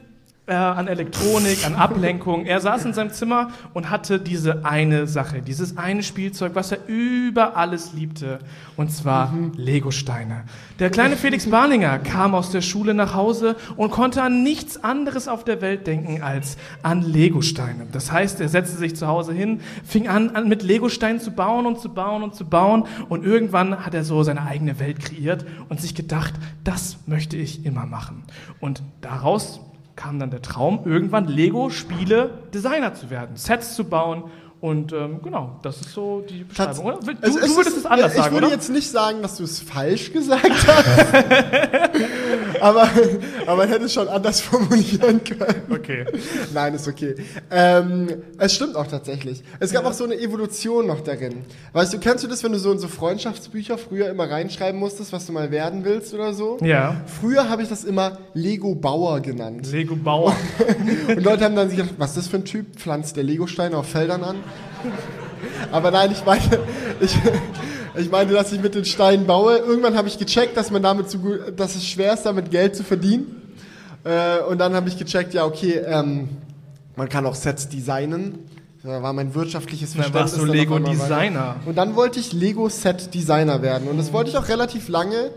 äh, 0.46 0.54
an 0.54 0.86
Elektronik, 0.86 1.66
an 1.66 1.74
Ablenkung. 1.74 2.46
Er 2.46 2.60
saß 2.60 2.84
in 2.84 2.94
seinem 2.94 3.10
Zimmer 3.10 3.50
und 3.74 3.90
hatte 3.90 4.20
diese 4.20 4.64
eine 4.64 5.06
Sache, 5.06 5.42
dieses 5.42 5.76
eine 5.76 6.02
Spielzeug, 6.02 6.52
was 6.54 6.72
er 6.72 6.78
über 6.86 7.56
alles 7.56 7.92
liebte, 7.92 8.38
und 8.76 8.92
zwar 8.92 9.32
Legosteine. 9.56 10.44
Der 10.78 10.90
kleine 10.90 11.16
Felix 11.16 11.50
Barlinger 11.50 11.98
kam 11.98 12.34
aus 12.34 12.50
der 12.50 12.60
Schule 12.60 12.94
nach 12.94 13.14
Hause 13.14 13.56
und 13.76 13.90
konnte 13.90 14.22
an 14.22 14.42
nichts 14.42 14.82
anderes 14.84 15.26
auf 15.26 15.44
der 15.44 15.60
Welt 15.60 15.86
denken 15.86 16.22
als 16.22 16.56
an 16.82 17.02
Legosteine. 17.02 17.86
Das 17.90 18.12
heißt, 18.12 18.40
er 18.40 18.48
setzte 18.48 18.76
sich 18.76 18.94
zu 18.94 19.08
Hause 19.08 19.32
hin, 19.32 19.60
fing 19.84 20.06
an, 20.06 20.36
an 20.36 20.48
mit 20.48 20.62
Legosteinen 20.62 21.20
zu 21.20 21.32
bauen 21.32 21.66
und 21.66 21.80
zu 21.80 21.92
bauen 21.92 22.22
und 22.22 22.34
zu 22.34 22.44
bauen 22.44 22.84
und 23.08 23.24
irgendwann 23.24 23.84
hat 23.84 23.94
er 23.94 24.04
so 24.04 24.22
seine 24.22 24.42
eigene 24.42 24.78
Welt 24.78 25.00
kreiert 25.00 25.44
und 25.68 25.80
sich 25.80 25.94
gedacht, 25.94 26.34
das 26.62 26.98
möchte 27.06 27.36
ich 27.36 27.64
immer 27.64 27.86
machen. 27.86 28.22
Und 28.60 28.82
daraus 29.00 29.60
kam 29.96 30.18
dann 30.18 30.30
der 30.30 30.42
Traum, 30.42 30.80
irgendwann 30.84 31.26
Lego-Spiele-Designer 31.26 32.94
zu 32.94 33.10
werden, 33.10 33.36
Sets 33.36 33.74
zu 33.74 33.84
bauen 33.84 34.24
und 34.60 34.92
ähm, 34.92 35.20
genau, 35.22 35.58
das 35.62 35.80
ist 35.80 35.92
so 35.92 36.22
die 36.28 36.44
Beschreibung. 36.44 36.84
Oder? 36.86 36.98
Du, 36.98 37.10
Es- 37.20 37.34
du 37.34 37.40
es 37.40 37.56
würdest 37.56 37.68
ist- 37.76 37.84
es 37.84 37.86
anders 37.86 38.12
ich 38.14 38.18
sagen, 38.22 38.34
würde 38.34 38.46
oder? 38.46 38.54
jetzt 38.54 38.70
nicht 38.70 38.90
sagen, 38.90 39.20
dass 39.22 39.36
du 39.36 39.44
es 39.44 39.60
falsch 39.60 40.12
gesagt 40.12 40.44
hast. 40.66 41.14
Aber, 42.60 42.88
aber 43.46 43.56
man 43.56 43.68
hätte 43.68 43.84
es 43.84 43.92
schon 43.92 44.08
anders 44.08 44.40
formulieren 44.42 45.22
können. 45.22 45.62
Okay. 45.70 46.04
Nein, 46.52 46.74
ist 46.74 46.88
okay. 46.88 47.14
Ähm, 47.50 48.08
es 48.38 48.54
stimmt 48.54 48.76
auch 48.76 48.86
tatsächlich. 48.86 49.42
Es 49.60 49.72
gab 49.72 49.84
auch 49.84 49.92
so 49.92 50.04
eine 50.04 50.14
Evolution 50.14 50.86
noch 50.86 51.00
darin. 51.00 51.44
Weißt 51.72 51.94
du, 51.94 51.98
kennst 51.98 52.24
du 52.24 52.28
das, 52.28 52.42
wenn 52.44 52.52
du 52.52 52.58
so 52.58 52.72
in 52.72 52.78
so 52.78 52.88
Freundschaftsbücher 52.88 53.78
früher 53.78 54.08
immer 54.08 54.30
reinschreiben 54.30 54.78
musstest, 54.78 55.12
was 55.12 55.26
du 55.26 55.32
mal 55.32 55.50
werden 55.50 55.84
willst 55.84 56.14
oder 56.14 56.32
so? 56.32 56.58
Ja. 56.62 57.02
Früher 57.20 57.48
habe 57.48 57.62
ich 57.62 57.68
das 57.68 57.84
immer 57.84 58.18
Lego-Bauer 58.34 59.20
genannt. 59.20 59.70
Lego 59.70 59.96
Bauer. 59.96 60.36
Und 61.08 61.22
Leute 61.22 61.44
haben 61.44 61.56
dann 61.56 61.68
sich 61.68 61.78
gedacht, 61.78 61.94
was 61.98 62.10
ist 62.10 62.16
das 62.16 62.26
für 62.28 62.36
ein 62.36 62.44
Typ? 62.44 62.76
Pflanzt 62.76 63.16
der 63.16 63.24
Lego-Steine 63.24 63.76
auf 63.76 63.88
Feldern 63.88 64.24
an? 64.24 64.36
Aber 65.72 65.90
nein, 65.90 66.10
ich 66.12 66.24
meine, 66.24 66.42
ich, 67.00 67.16
ich 67.98 68.10
meine, 68.10 68.32
dass 68.32 68.52
ich 68.52 68.60
mit 68.60 68.74
den 68.74 68.84
Steinen 68.84 69.26
baue. 69.26 69.58
Irgendwann 69.58 69.96
habe 69.96 70.08
ich 70.08 70.18
gecheckt, 70.18 70.56
dass 70.56 70.70
man 70.70 70.82
damit 70.82 71.10
zu 71.10 71.18
gut, 71.18 71.40
dass 71.56 71.76
es 71.76 71.86
schwer 71.86 72.14
ist, 72.14 72.22
damit 72.22 72.50
Geld 72.50 72.76
zu 72.76 72.82
verdienen. 72.84 73.42
Äh, 74.04 74.40
und 74.48 74.58
dann 74.58 74.74
habe 74.74 74.88
ich 74.88 74.96
gecheckt, 74.96 75.34
ja, 75.34 75.44
okay, 75.44 75.80
ähm, 75.86 76.28
man 76.96 77.08
kann 77.08 77.26
auch 77.26 77.34
Sets 77.34 77.68
designen. 77.68 78.38
Da 78.82 79.02
war 79.02 79.12
mein 79.12 79.34
wirtschaftliches 79.34 79.94
Dann 79.94 80.02
Verständnis. 80.02 80.32
warst 80.32 80.34
du 80.36 80.46
dann 80.46 80.50
auf 80.50 80.74
einmal 80.74 80.80
Lego-Designer. 80.80 81.40
weiter. 81.40 81.60
Und 81.66 81.74
dann 81.76 81.96
wollte 81.96 82.20
ich 82.20 82.32
Lego-Set-Designer 82.32 83.60
werden. 83.60 83.88
Und 83.88 83.98
das 83.98 84.12
wollte 84.12 84.30
ich 84.30 84.36
auch 84.36 84.48
relativ 84.48 84.88
lange. 84.88 85.32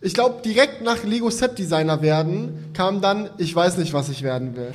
Ich 0.00 0.14
glaube, 0.14 0.42
direkt 0.44 0.82
nach 0.82 1.04
Lego-Set-Designer 1.04 2.02
werden 2.02 2.70
kam 2.74 3.00
dann, 3.00 3.30
ich 3.38 3.54
weiß 3.54 3.76
nicht, 3.78 3.92
was 3.92 4.08
ich 4.08 4.24
werden 4.24 4.56
will. 4.56 4.72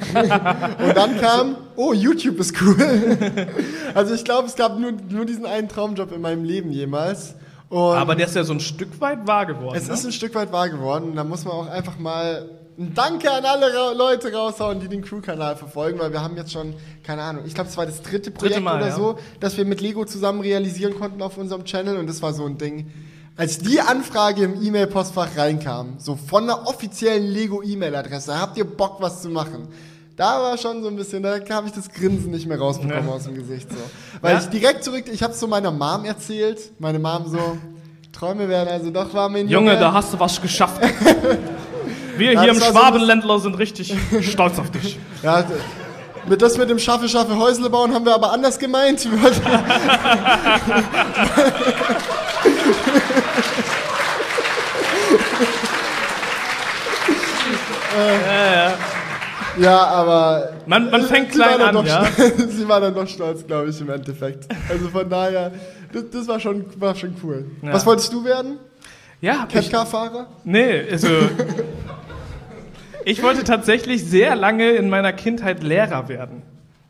Und 0.14 0.96
dann 0.96 1.20
kam, 1.20 1.56
oh, 1.76 1.92
YouTube 1.92 2.38
ist 2.40 2.60
cool. 2.62 2.76
Also 3.94 4.14
ich 4.14 4.24
glaube, 4.24 4.46
es 4.46 4.54
gab 4.54 4.78
nur, 4.78 4.92
nur 4.92 5.24
diesen 5.24 5.46
einen 5.46 5.68
Traumjob 5.68 6.12
in 6.12 6.20
meinem 6.20 6.44
Leben 6.44 6.70
jemals. 6.70 7.34
Und 7.68 7.96
Aber 7.96 8.14
der 8.14 8.26
ist 8.26 8.36
ja 8.36 8.44
so 8.44 8.52
ein 8.52 8.60
Stück 8.60 9.00
weit 9.00 9.26
wahr 9.26 9.46
geworden. 9.46 9.76
es 9.76 9.88
ne? 9.88 9.94
ist 9.94 10.04
ein 10.04 10.12
Stück 10.12 10.34
weit 10.34 10.52
wahr 10.52 10.68
geworden. 10.68 11.14
Da 11.16 11.24
muss 11.24 11.44
man 11.44 11.54
auch 11.54 11.68
einfach 11.68 11.98
mal 11.98 12.48
ein 12.80 12.94
Danke 12.94 13.30
an 13.30 13.44
alle 13.44 13.74
Ra 13.74 13.92
Leute 13.92 14.32
raushauen, 14.32 14.80
die 14.80 14.88
den 14.88 15.02
Crew-Kanal 15.02 15.56
verfolgen, 15.56 15.98
weil 15.98 16.12
wir 16.12 16.22
haben 16.22 16.36
jetzt 16.36 16.52
schon, 16.52 16.74
keine 17.04 17.22
Ahnung, 17.22 17.44
ich 17.46 17.54
glaube, 17.54 17.68
es 17.68 17.76
war 17.76 17.84
das 17.84 18.00
dritte 18.02 18.30
Projekt 18.30 18.62
Mal, 18.62 18.78
oder 18.78 18.88
ja. 18.88 18.94
so, 18.94 19.18
das 19.38 19.56
wir 19.56 19.64
mit 19.66 19.80
Lego 19.80 20.04
zusammen 20.04 20.40
realisieren 20.40 20.98
konnten 20.98 21.20
auf 21.20 21.36
unserem 21.36 21.64
Channel 21.64 21.98
und 21.98 22.08
das 22.08 22.22
war 22.22 22.32
so 22.32 22.46
ein 22.46 22.56
Ding. 22.56 22.90
Als 23.36 23.58
die 23.58 23.80
Anfrage 23.80 24.44
im 24.44 24.62
E-Mail-Postfach 24.62 25.36
reinkam, 25.36 25.94
so 25.98 26.16
von 26.16 26.44
einer 26.44 26.66
offiziellen 26.66 27.26
Lego-E-Mail-Adresse, 27.26 28.38
habt 28.38 28.56
ihr 28.56 28.64
Bock, 28.64 28.96
was 29.00 29.22
zu 29.22 29.28
machen? 29.28 29.68
Da 30.20 30.38
war 30.38 30.58
schon 30.58 30.82
so 30.82 30.88
ein 30.88 30.96
bisschen, 30.96 31.22
da 31.22 31.38
habe 31.48 31.66
ich 31.68 31.72
das 31.72 31.88
Grinsen 31.88 32.30
nicht 32.30 32.46
mehr 32.46 32.58
rausbekommen 32.58 33.06
Ja. 33.08 33.14
aus 33.14 33.24
dem 33.24 33.34
Gesicht. 33.34 33.70
So. 33.70 33.78
Weil 34.20 34.34
Ja. 34.34 34.40
ich 34.40 34.50
direkt 34.50 34.84
zurück, 34.84 35.04
ich 35.10 35.22
habe 35.22 35.32
es 35.32 35.40
so 35.40 35.46
meiner 35.46 35.70
Mom 35.70 36.04
erzählt, 36.04 36.58
meine 36.78 36.98
Mom 36.98 37.24
so, 37.26 37.56
Träume 38.12 38.46
werden 38.46 38.68
also 38.68 38.90
doch 38.90 39.14
wahr, 39.14 39.30
mein 39.30 39.48
Junge, 39.48 39.78
da 39.78 39.94
hast 39.94 40.12
du 40.12 40.20
was 40.20 40.38
geschafft. 40.42 40.78
Wir 42.18 42.34
Ja, 42.34 42.42
hier 42.42 42.50
im 42.52 42.60
war 42.60 42.66
so- 42.70 42.78
Schwabenländler 42.78 43.38
sind 43.38 43.56
richtig 43.56 43.94
stolz 44.20 44.58
auf 44.58 44.70
dich. 44.70 44.98
Ja, 45.22 45.42
mit 46.28 46.42
das 46.42 46.58
mit 46.58 46.68
dem 46.68 46.78
Schaffe, 46.78 47.08
Schaffe 47.08 47.38
Häusle 47.38 47.70
bauen 47.70 47.94
haben 47.94 48.04
wir 48.04 48.14
aber 48.14 48.30
anders 48.30 48.58
gemeint. 48.58 49.08
Wollten- 49.10 49.40
ja, 57.96 58.72
aber 59.68 60.50
Man, 60.66 60.90
man 60.90 61.02
fängt 61.02 61.30
klein 61.32 61.60
an, 61.60 61.86
ja. 61.86 62.04
stolz- 62.04 62.48
sie 62.56 62.68
war 62.68 62.80
dann 62.80 62.94
doch 62.94 63.06
stolz, 63.08 63.46
glaube 63.46 63.70
ich, 63.70 63.80
im 63.80 63.90
Endeffekt. 63.90 64.46
Also 64.68 64.88
von 64.88 65.08
daher, 65.08 65.52
das, 65.92 66.04
das 66.12 66.28
war, 66.28 66.40
schon, 66.40 66.64
war 66.80 66.94
schon 66.94 67.14
cool. 67.22 67.46
Ja. 67.62 67.72
Was 67.72 67.84
wolltest 67.86 68.12
du 68.12 68.24
werden? 68.24 68.58
Ja, 69.20 69.46
Catcar-Fahrer? 69.50 70.26
nee, 70.44 70.82
also. 70.90 71.08
Ich 73.04 73.22
wollte 73.22 73.44
tatsächlich 73.44 74.04
sehr 74.04 74.36
lange 74.36 74.72
in 74.72 74.90
meiner 74.90 75.14
Kindheit 75.14 75.62
Lehrer 75.62 76.08
werden. 76.08 76.42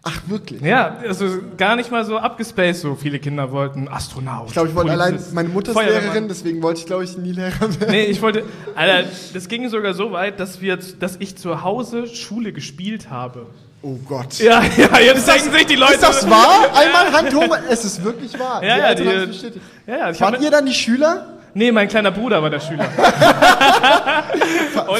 Ach, 0.02 0.18
wirklich? 0.28 0.62
Ja, 0.62 0.96
also 1.06 1.26
gar 1.58 1.76
nicht 1.76 1.90
mal 1.90 2.04
so 2.06 2.16
abgespaced, 2.16 2.80
so 2.80 2.94
viele 2.94 3.18
Kinder 3.18 3.52
wollten 3.52 3.86
Astronaut. 3.86 4.46
Ich 4.46 4.54
glaube, 4.54 4.68
ich 4.70 4.74
wollte 4.74 4.92
allein, 4.92 5.18
meine 5.32 5.50
Mutter 5.50 5.72
ist. 5.72 5.78
Lehrerin, 5.78 6.26
deswegen 6.26 6.62
wollte 6.62 6.80
ich, 6.80 6.86
glaube 6.86 7.04
ich, 7.04 7.18
nie 7.18 7.32
Lehrer 7.32 7.60
werden. 7.60 7.90
Nee, 7.90 8.04
ich 8.04 8.22
wollte, 8.22 8.44
Alter, 8.74 9.06
das 9.34 9.48
ging 9.48 9.68
sogar 9.68 9.92
so 9.92 10.12
weit, 10.12 10.40
dass 10.40 10.62
wir, 10.62 10.78
dass 10.98 11.16
ich 11.18 11.36
zu 11.36 11.62
Hause 11.62 12.06
Schule 12.06 12.52
gespielt 12.54 13.10
habe. 13.10 13.46
Oh 13.82 13.96
Gott. 14.08 14.38
Ja, 14.38 14.62
ja, 14.76 14.98
jetzt 15.00 15.28
denken 15.28 15.52
sich 15.52 15.66
die 15.66 15.76
Leute. 15.76 15.94
Ist 15.94 16.02
das 16.02 16.28
wahr? 16.30 16.70
Einmal 16.74 17.12
Hand 17.12 17.34
hoch. 17.34 17.56
Es 17.68 17.84
ist 17.84 18.02
wirklich 18.02 18.38
wahr. 18.38 18.62
Ja, 18.64 18.94
Die 18.94 19.04
ja, 19.04 19.20
die- 19.20 19.26
bestätigt. 19.26 19.64
Ja, 19.86 19.96
ja, 19.96 20.10
ich 20.10 20.20
Wart 20.20 20.40
ihr 20.40 20.50
dann 20.50 20.64
die 20.64 20.74
Schüler? 20.74 21.26
Nee, 21.52 21.72
mein 21.72 21.88
kleiner 21.88 22.10
Bruder 22.10 22.42
war 22.42 22.48
der 22.48 22.60
Schüler. 22.60 22.84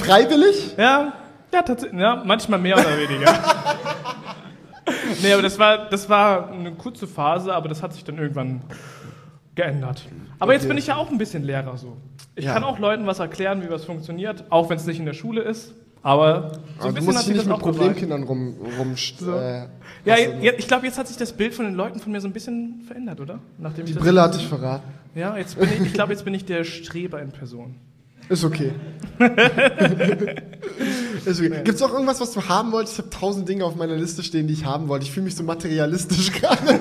Freiwillig? 0.05 0.74
Ja, 0.76 1.12
ja, 1.53 1.62
tatsächlich. 1.62 2.01
Ja, 2.01 2.22
manchmal 2.24 2.59
mehr 2.59 2.76
oder 2.78 2.98
weniger. 2.98 3.32
nee, 5.22 5.32
aber 5.32 5.43
das 5.43 5.59
war, 5.59 5.88
das 5.91 6.09
war 6.09 6.51
eine 6.51 6.72
kurze 6.72 7.07
Phase, 7.07 7.55
aber 7.55 7.68
das 7.68 7.82
hat 7.82 7.93
sich 7.93 8.05
dann 8.05 8.18
irgendwann 8.18 8.62
geändert. 9.55 10.07
Aber 10.38 10.53
jetzt 10.53 10.62
Okay. 10.62 10.68
bin 10.68 10.78
ich 10.78 10.86
ja 10.86 10.97
auch 10.97 11.11
ein 11.11 11.18
bisschen 11.18 11.45
Lehrer 11.45 11.76
so. 11.76 11.97
Ich 12.34 12.45
Ja. 12.45 12.55
kann 12.55 12.64
auch 12.64 12.78
Leuten 12.78 13.07
was 13.07 13.18
erklären, 13.18 13.62
wie 13.62 13.70
was 13.70 13.84
funktioniert, 13.84 14.45
auch 14.51 14.70
wenn 14.70 14.76
es 14.76 14.86
nicht 14.86 14.99
in 14.99 15.07
der 15.07 15.12
Schule 15.14 15.43
ist. 15.43 15.74
Aber 16.03 16.53
so 16.78 16.88
ein 16.88 16.88
du 16.88 16.95
bisschen 16.95 17.05
musst 17.05 17.18
hat 17.18 17.24
sich 17.26 17.34
nicht 17.34 17.47
das 17.47 17.57
mit. 17.57 17.59
Problemkindern 17.59 18.22
rum, 18.22 18.57
rum 18.78 18.93
äh, 18.95 18.95
Ja, 18.95 19.66
hast 20.14 20.26
du- 20.26 20.30
je- 20.41 20.55
ich 20.57 20.66
glaube, 20.66 20.86
jetzt 20.86 20.99
hat 20.99 21.09
sich 21.09 21.18
das 21.18 21.32
Bild 21.34 21.53
von 21.55 21.66
den 21.66 21.74
Leuten 21.74 22.01
von 22.01 22.11
mir 22.11 22.22
so 22.22 22.28
ein 22.28 22.32
bisschen 22.32 22.80
verändert, 22.86 23.20
oder? 23.20 23.38
Nachdem 23.59 23.84
die 23.84 23.93
ich 23.93 23.99
Brille 23.99 24.22
hat 24.22 24.34
dich 24.34 24.47
verraten. 24.47 24.88
Ja, 25.14 25.36
jetzt 25.36 25.59
bin 25.59 25.68
ich, 25.70 25.80
ich 25.88 25.93
glaube, 25.93 26.12
jetzt 26.12 26.24
bin 26.24 26.32
ich 26.32 26.47
der 26.47 26.64
Streber 26.64 27.20
in 27.20 27.32
Person. 27.32 27.74
Ist 28.31 28.45
okay. 28.45 28.72
Ist 31.24 31.41
okay. 31.41 31.62
Gibt 31.64 31.76
es 31.76 31.83
auch 31.83 31.93
irgendwas, 31.93 32.20
was 32.20 32.33
du 32.33 32.49
haben 32.49 32.70
wolltest? 32.70 32.95
Ich 32.95 33.05
habe 33.05 33.11
tausend 33.11 33.49
Dinge 33.49 33.64
auf 33.64 33.74
meiner 33.74 33.97
Liste 33.97 34.22
stehen, 34.22 34.47
die 34.47 34.55
ich 34.55 34.64
haben 34.64 34.87
wollte. 34.87 35.05
Ich 35.05 35.11
fühle 35.11 35.24
mich 35.24 35.35
so 35.35 35.43
materialistisch 35.43 36.33
gerade. 36.41 36.81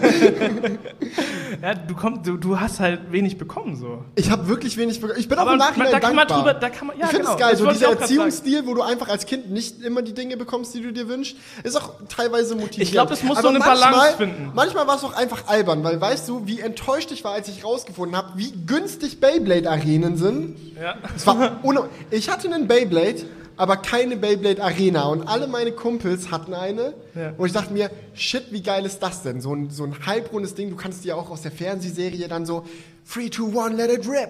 Ja, 1.62 1.74
du, 1.74 1.96
komm, 1.96 2.22
du, 2.24 2.38
du 2.38 2.60
hast 2.60 2.80
halt 2.80 3.12
wenig 3.12 3.38
bekommen 3.40 3.76
so. 3.76 4.06
Ich 4.16 4.30
habe 4.30 4.48
wirklich 4.48 4.78
wenig 4.78 5.02
bekommen. 5.02 5.20
Ich 5.20 5.28
bin 5.28 5.40
Aber 5.40 5.50
auch 5.50 5.54
im 5.54 5.60
Nachhinein 5.60 5.92
da 5.92 6.00
kann 6.00 6.16
man 6.16 6.28
drüber, 6.28 6.54
da 6.54 6.70
kann 6.70 6.88
man, 6.88 6.98
ja, 6.98 7.06
ich 7.06 7.10
finde 7.10 7.24
genau, 7.24 7.34
es 7.34 7.40
geil, 7.40 7.52
das 7.52 7.60
so 7.60 7.68
dieser. 7.68 7.90
Erziehungsstil, 7.90 8.68
wo 8.68 8.76
du 8.76 8.84
einfach 8.84 9.10
als 9.10 9.26
Kind 9.26 9.50
nicht 9.50 9.82
immer 9.82 10.04
die 10.04 10.14
Dinge 10.14 10.38
bekommst, 10.38 10.76
die 10.76 10.82
du 10.82 10.94
dir 10.94 11.10
wünschst, 11.10 11.36
ist 11.64 11.76
auch 11.76 11.94
teilweise 12.08 12.54
motivierend. 12.56 12.84
Ich 12.84 12.92
glaub, 12.92 13.10
es 13.10 13.24
muss 13.24 13.42
so 13.42 13.48
eine 13.48 13.58
manchmal, 13.60 13.92
Balance 13.92 14.18
finden. 14.18 14.52
Manchmal 14.54 14.88
war 14.88 14.98
es 14.98 15.04
auch 15.04 15.14
einfach 15.14 15.48
albern, 15.48 15.84
weil 15.84 16.00
weißt 16.00 16.30
du, 16.30 16.46
wie 16.46 16.60
enttäuscht 16.60 17.12
ich 17.12 17.24
war, 17.24 17.34
als 17.34 17.48
ich 17.50 17.66
rausgefunden 17.66 18.16
habe, 18.16 18.34
wie 18.36 18.52
günstig 18.52 19.20
Beyblade-Arenen 19.20 20.16
sind. 20.16 20.58
Ja. 20.80 20.96
Es 21.16 21.26
war 21.28 21.39
ohne, 21.64 21.84
ich 22.12 22.30
hatte 22.30 22.52
einen 22.52 22.68
Beyblade, 22.68 23.24
aber 23.58 23.78
keine 23.78 24.16
Beyblade 24.16 24.64
Arena 24.64 25.04
und 25.08 25.28
alle 25.28 25.48
meine 25.48 25.72
Kumpels 25.72 26.32
hatten 26.32 26.54
eine 26.54 26.94
Ja. 27.16 27.34
und 27.38 27.48
ich 27.48 27.54
dachte 27.54 27.74
mir, 27.74 27.90
shit, 28.14 28.52
wie 28.52 28.62
geil 28.62 28.86
ist 28.86 29.00
das 29.00 29.24
denn? 29.24 29.42
So 29.42 29.54
ein, 29.54 29.70
so 29.70 29.84
ein 29.84 29.94
halbrundes 30.06 30.56
Ding, 30.56 30.70
du 30.70 30.76
kannst 30.76 31.04
dir 31.04 31.18
auch 31.18 31.30
aus 31.30 31.42
der 31.42 31.52
Fernsehserie 31.52 32.28
dann 32.28 32.46
so 32.46 32.66
3, 33.14 33.30
2, 33.30 33.66
1, 33.66 33.76
let 33.78 33.92
it 33.92 34.08
rip 34.08 34.30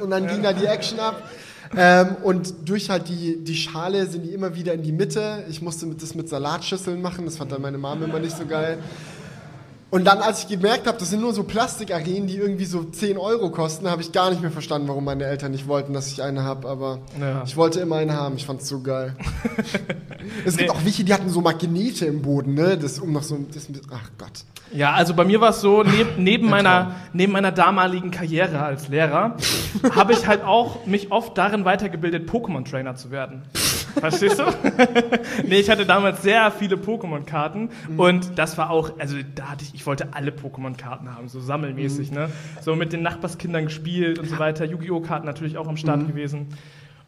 und 0.00 0.10
dann 0.10 0.26
ging 0.28 0.42
da 0.42 0.52
die 0.52 0.66
Action 0.66 1.00
ab. 1.00 1.22
Ähm, 1.76 2.16
und 2.24 2.68
durch 2.68 2.90
halt 2.90 3.08
die, 3.08 3.44
die 3.44 3.54
Schale 3.54 4.06
sind 4.06 4.24
die 4.24 4.32
immer 4.32 4.56
wieder 4.56 4.72
in 4.74 4.82
die 4.82 4.90
Mitte. 4.90 5.44
Ich 5.48 5.62
musste 5.62 5.86
das 5.86 6.16
mit 6.16 6.28
Salatschüsseln 6.28 7.00
machen, 7.00 7.26
das 7.26 7.36
fand 7.36 7.52
dann 7.52 7.62
meine 7.62 7.78
Mama 7.78 8.06
immer 8.06 8.18
nicht 8.18 8.36
so 8.36 8.44
geil. 8.44 8.78
Und 9.90 10.04
dann, 10.04 10.18
als 10.18 10.42
ich 10.44 10.48
gemerkt 10.48 10.86
habe, 10.86 10.98
das 10.98 11.10
sind 11.10 11.20
nur 11.20 11.32
so 11.34 11.42
Plastikarenen, 11.42 12.28
die 12.28 12.36
irgendwie 12.36 12.64
so 12.64 12.84
10 12.84 13.18
Euro 13.18 13.50
kosten, 13.50 13.90
habe 13.90 14.02
ich 14.02 14.12
gar 14.12 14.30
nicht 14.30 14.40
mehr 14.40 14.52
verstanden, 14.52 14.86
warum 14.86 15.04
meine 15.04 15.24
Eltern 15.24 15.50
nicht 15.50 15.66
wollten, 15.66 15.92
dass 15.92 16.12
ich 16.12 16.22
eine 16.22 16.44
habe. 16.44 16.68
Aber 16.68 17.00
Ja. 17.20 17.42
ich 17.44 17.56
wollte 17.56 17.80
immer 17.80 17.96
eine 17.96 18.12
haben. 18.14 18.36
Ich 18.36 18.46
fand's 18.46 18.68
so 18.68 18.80
geil. 18.82 19.16
es 20.44 20.56
gibt 20.56 20.70
Nee. 20.70 20.76
auch 20.78 20.84
welche, 20.84 21.02
die 21.04 21.12
hatten 21.12 21.28
so 21.28 21.40
Magnete 21.40 22.06
im 22.06 22.22
Boden, 22.22 22.54
ne? 22.54 22.78
Das 22.78 22.98
um 23.00 23.12
noch 23.12 23.22
so. 23.24 23.36
Das, 23.52 23.66
ach 23.92 24.10
Gott. 24.18 24.30
Ja, 24.72 24.92
also 24.92 25.14
bei 25.14 25.24
mir 25.24 25.40
war 25.40 25.50
es 25.50 25.60
so, 25.60 25.82
neb, 25.82 26.06
neben, 26.18 26.48
meiner, 26.48 26.94
neben 27.12 27.32
meiner 27.32 27.50
damaligen 27.50 28.12
Karriere 28.12 28.62
als 28.62 28.86
Lehrer 28.88 29.36
habe 29.96 30.12
ich 30.12 30.26
halt 30.28 30.44
auch 30.44 30.86
mich 30.86 31.10
oft 31.10 31.36
darin 31.36 31.64
weitergebildet, 31.64 32.30
Pokémon-Trainer 32.30 32.94
zu 32.94 33.10
werden. 33.10 33.42
Verstehst 33.98 34.38
du? 34.38 34.44
nee, 35.46 35.60
ich 35.60 35.70
hatte 35.70 35.86
damals 35.86 36.22
sehr 36.22 36.50
viele 36.50 36.76
Pokémon-Karten 36.76 37.70
und 37.96 38.38
das 38.38 38.58
war 38.58 38.70
auch, 38.70 38.98
also 38.98 39.16
da 39.34 39.50
hatte 39.50 39.64
ich, 39.64 39.74
ich 39.74 39.86
wollte 39.86 40.14
alle 40.14 40.30
Pokémon-Karten 40.30 41.14
haben, 41.14 41.28
so 41.28 41.40
sammelmäßig, 41.40 42.12
ne? 42.12 42.30
So 42.60 42.76
mit 42.76 42.92
den 42.92 43.02
Nachbarskindern 43.02 43.64
gespielt 43.64 44.18
und 44.18 44.28
so 44.28 44.38
weiter. 44.38 44.64
Yu-Gi-Oh! 44.64 45.00
Karten 45.00 45.26
natürlich 45.26 45.56
auch 45.56 45.68
am 45.68 45.76
Start 45.76 46.06
gewesen. 46.06 46.48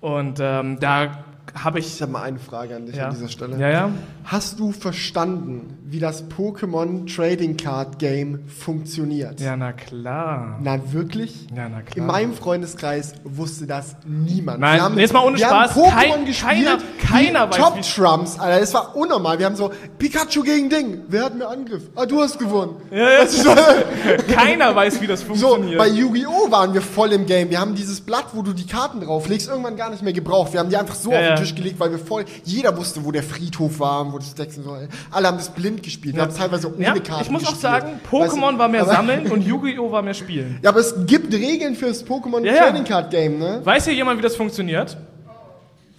Und 0.01 0.41
ähm, 0.41 0.81
da 0.81 1.25
habe 1.63 1.79
ich. 1.81 1.87
Ich 1.95 2.01
habe 2.03 2.13
mal 2.13 2.23
eine 2.23 2.39
Frage 2.39 2.77
an 2.77 2.87
dich 2.87 2.97
ja. 2.97 3.09
an 3.09 3.15
dieser 3.15 3.29
Stelle. 3.29 3.59
Ja, 3.59 3.69
ja. 3.71 3.91
Hast 4.25 4.59
du 4.59 4.73
verstanden, 4.73 5.77
wie 5.85 5.99
das 5.99 6.25
Pokémon 6.31 7.13
Trading 7.15 7.57
Card 7.57 7.99
Game 7.99 8.47
funktioniert? 8.49 9.41
Ja, 9.41 9.57
na 9.57 9.73
klar. 9.73 10.59
Na 10.63 10.93
wirklich? 10.93 11.47
Ja, 11.55 11.69
na 11.69 11.83
klar. 11.83 11.97
In 11.97 12.07
meinem 12.07 12.35
Freundeskreis 12.35 13.15
wusste 13.25 13.67
das 13.67 13.97
niemand. 14.07 14.61
Nein, 14.61 14.77
wir 14.77 14.83
haben, 14.83 14.99
jetzt 14.99 15.13
mal 15.13 15.25
ohne 15.27 15.37
wir 15.39 15.45
Spaß. 15.47 15.75
Haben 15.75 15.81
Pokémon 15.83 15.91
Kein- 16.15 16.25
gespielt, 16.25 16.67
keiner- 16.67 16.79
keiner 17.01 17.51
weiß, 17.51 17.57
Top 17.57 17.83
Trumps, 17.83 18.39
Alter. 18.39 18.61
Das 18.61 18.73
war 18.75 18.97
unnormal. 18.97 19.39
Wir 19.39 19.47
haben 19.47 19.57
so 19.57 19.71
Pikachu 19.99 20.43
gegen 20.43 20.71
Ding. 20.71 21.03
Wer 21.09 21.25
hat 21.25 21.35
mir 21.37 21.49
Angriff? 21.49 21.83
Ah, 21.95 22.07
du 22.07 22.21
hast 22.21 22.39
gewonnen. 22.39 22.77
Ist 22.91 23.43
so, 23.43 23.51
Keiner 24.33 24.75
weiß, 24.75 25.01
wie 25.01 25.07
das 25.07 25.21
so, 25.21 25.27
funktioniert. 25.27 25.79
bei 25.79 25.89
Yu-Gi-Oh! 25.89 26.51
waren 26.51 26.73
wir 26.75 26.83
voll 26.83 27.13
im 27.13 27.27
Game. 27.27 27.51
Wir 27.51 27.61
haben 27.61 27.75
dieses 27.75 28.01
Blatt, 28.01 28.27
wo 28.33 28.43
du 28.43 28.53
die 28.53 28.67
Karten 28.67 29.01
drauflegst, 29.01 29.49
irgendwann 29.49 29.77
gar 29.77 29.91
nicht 29.91 30.03
mehr 30.03 30.13
gebraucht. 30.13 30.53
Wir 30.53 30.61
haben 30.61 30.71
die 30.71 30.77
einfach 30.77 30.95
so 30.95 31.13
Ja, 31.13 31.32
auf 31.32 31.32
den. 31.35 31.45
Tisch 31.45 31.55
gelegt, 31.55 31.79
weil 31.81 31.91
wir 31.91 31.99
voll, 31.99 32.25
jeder 32.45 32.77
wusste, 32.77 33.05
wo 33.05 33.13
der 33.13 33.23
Friedhof 33.23 33.79
war 33.81 34.03
und 34.03 34.13
wo 34.13 34.19
das 34.19 34.35
Decks 34.35 34.57
und 34.59 34.65
so. 34.65 34.77
Alle 35.11 35.29
haben 35.29 35.37
das 35.39 35.51
blind 35.51 35.83
gespielt. 35.83 36.15
Wir 36.17 36.23
haben 36.23 36.35
teilweise 36.35 36.73
ohne 36.75 36.85
ja, 36.85 36.93
Karten 36.95 37.23
ich 37.23 37.31
muss 37.31 37.43
auch 37.45 37.53
gespielt. 37.53 37.61
sagen, 37.61 38.01
Weißt 38.11 38.33
du, 38.33 38.39
Pokémon 38.39 38.59
war 38.59 38.69
mehr 38.69 38.85
Sammeln 38.85 39.31
und 39.31 39.43
Yu-Gi-Oh! 39.43 39.91
war 39.91 40.03
mehr 40.03 40.15
Spielen. 40.15 40.59
Ja, 40.63 40.71
aber 40.71 40.81
es 40.81 40.95
gibt 41.07 41.33
Regeln 41.33 41.75
fürs 41.77 42.05
Pokémon. 42.07 42.43
Trading 42.57 42.85
Card 42.85 43.11
Game, 43.11 43.39
ne? 43.39 43.61
Weiß 43.65 43.85
hier 43.85 43.95
jemand, 43.95 44.19
wie 44.19 44.23
das 44.23 44.37
funktioniert? 44.37 44.97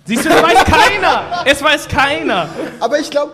Siehst 0.05 0.25
du, 0.25 0.29
das 0.29 0.43
weiß 0.43 0.65
keiner! 0.65 1.23
Es 1.45 1.63
weiß 1.63 1.87
keiner! 1.87 2.49
Aber 2.79 2.99
ich 2.99 3.09
glaube, 3.09 3.31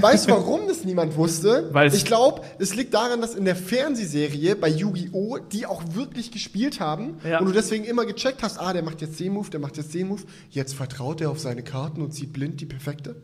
weißt 0.00 0.28
du, 0.28 0.32
warum 0.32 0.60
das 0.68 0.84
niemand 0.84 1.16
wusste? 1.16 1.68
Weil's- 1.72 1.94
ich 1.94 2.04
glaube, 2.04 2.42
es 2.58 2.74
liegt 2.74 2.94
daran, 2.94 3.20
dass 3.20 3.34
in 3.34 3.44
der 3.44 3.56
Fernsehserie 3.56 4.56
bei 4.56 4.68
Yu-Gi-Oh! 4.68 5.38
die 5.52 5.66
auch 5.66 5.82
wirklich 5.92 6.30
gespielt 6.30 6.80
haben 6.80 7.18
Ja. 7.28 7.38
und 7.40 7.46
du 7.46 7.52
deswegen 7.52 7.84
immer 7.84 8.04
gecheckt 8.06 8.42
hast, 8.42 8.58
ah, 8.60 8.72
der 8.72 8.82
macht 8.82 9.00
jetzt 9.00 9.18
den 9.20 9.32
Move, 9.32 9.50
der 9.50 9.60
macht 9.60 9.76
jetzt 9.76 9.92
den 9.94 10.08
Move, 10.08 10.22
jetzt 10.50 10.74
vertraut 10.74 11.20
er 11.20 11.30
auf 11.30 11.38
seine 11.38 11.62
Karten 11.62 12.02
und 12.02 12.12
zieht 12.12 12.32
blind 12.32 12.60
die 12.60 12.66
perfekte. 12.66 13.16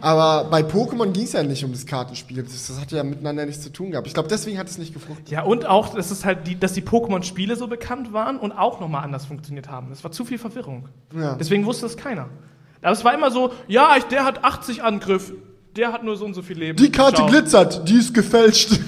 Aber 0.00 0.48
bei 0.50 0.62
Pokémon 0.62 1.12
ging 1.12 1.22
es 1.24 1.32
ja 1.32 1.42
nicht 1.42 1.64
um 1.64 1.72
das 1.72 1.86
Kartenspiel. 1.86 2.42
Das, 2.42 2.66
das 2.66 2.80
hat 2.80 2.90
ja 2.92 3.02
miteinander 3.04 3.46
nichts 3.46 3.62
zu 3.62 3.70
tun 3.72 3.90
gehabt. 3.92 4.06
Ich 4.06 4.14
glaube, 4.14 4.28
deswegen 4.28 4.58
hat 4.58 4.68
es 4.68 4.78
nicht 4.78 4.92
gefruchtet. 4.92 5.30
Ja, 5.30 5.42
und 5.44 5.64
auch, 5.66 5.94
dass, 5.94 6.10
es 6.10 6.24
halt 6.24 6.46
die, 6.46 6.58
dass 6.58 6.72
die 6.72 6.82
Pokémon-Spiele 6.82 7.56
so 7.56 7.66
bekannt 7.68 8.12
waren 8.12 8.38
und 8.38 8.52
auch 8.52 8.80
nochmal 8.80 9.04
anders 9.04 9.26
funktioniert 9.26 9.68
haben. 9.68 9.90
Es 9.92 10.02
war 10.04 10.10
zu 10.12 10.24
viel 10.24 10.38
Verwirrung. 10.38 10.88
Ja. 11.16 11.34
Deswegen 11.36 11.64
wusste 11.66 11.86
es 11.86 11.96
keiner. 11.96 12.28
Aber 12.82 12.92
es 12.92 13.04
war 13.04 13.14
immer 13.14 13.30
so, 13.30 13.52
ja, 13.68 13.94
ich, 13.96 14.04
der 14.04 14.24
hat 14.24 14.44
80 14.44 14.82
Angriff, 14.82 15.32
der 15.78 15.92
hat 15.92 16.02
nur 16.02 16.16
so 16.16 16.24
und 16.24 16.34
so 16.34 16.42
viel 16.42 16.58
Leben. 16.58 16.76
Die 16.76 16.90
Karte 16.90 17.16
Ciao. 17.16 17.28
glitzert, 17.28 17.88
die 17.88 17.94
ist 17.98 18.12
gefälscht. 18.12 18.72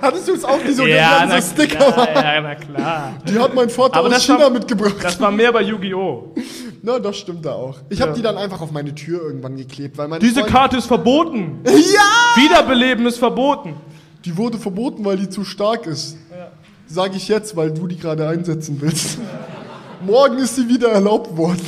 Hattest 0.00 0.28
du 0.28 0.34
es 0.34 0.44
auch, 0.44 0.58
die 0.66 0.72
so, 0.72 0.86
Ja, 0.86 1.26
so 1.28 1.40
Sticker 1.54 1.76
klar, 1.76 1.96
waren? 1.96 2.14
ja, 2.24 2.40
na 2.40 2.54
klar. 2.54 3.14
Die 3.28 3.38
hat 3.38 3.52
mein 3.54 3.68
Vater 3.68 3.96
Aber 3.96 4.08
aus 4.08 4.14
das 4.14 4.24
China 4.24 4.40
war- 4.42 4.50
mitgebracht. 4.50 4.94
Das 5.02 5.20
war 5.20 5.30
mehr 5.32 5.52
bei 5.52 5.62
Yu-Gi-Oh! 5.62 6.34
Na, 6.82 6.98
das 7.00 7.16
stimmt 7.18 7.44
da 7.44 7.52
auch. 7.52 7.78
Ich 7.88 8.00
habe 8.00 8.12
die 8.12 8.22
dann 8.22 8.36
einfach 8.36 8.60
auf 8.60 8.70
meine 8.70 8.94
Tür 8.94 9.22
irgendwann 9.22 9.56
geklebt, 9.56 9.98
weil 9.98 10.06
meine 10.06 10.20
Diese 10.20 10.40
Freundin- 10.40 10.52
Karte 10.54 10.76
ist 10.76 10.86
verboten! 10.86 11.60
Ja! 11.64 11.72
Wiederbeleben 12.42 13.06
ist 13.06 13.18
verboten! 13.18 13.74
Die 14.24 14.36
wurde 14.36 14.58
verboten, 14.58 15.04
weil 15.04 15.16
die 15.16 15.28
zu 15.28 15.44
stark 15.44 15.86
ist. 15.86 16.16
Sag 16.88 17.16
ich 17.16 17.26
jetzt, 17.26 17.56
weil 17.56 17.72
du 17.72 17.88
die 17.88 17.96
gerade 17.98 18.28
einsetzen 18.28 18.76
willst. 18.80 19.18
Morgen 20.04 20.38
ist 20.38 20.56
sie 20.56 20.68
wieder 20.68 20.88
erlaubt 20.88 21.36
worden. 21.36 21.60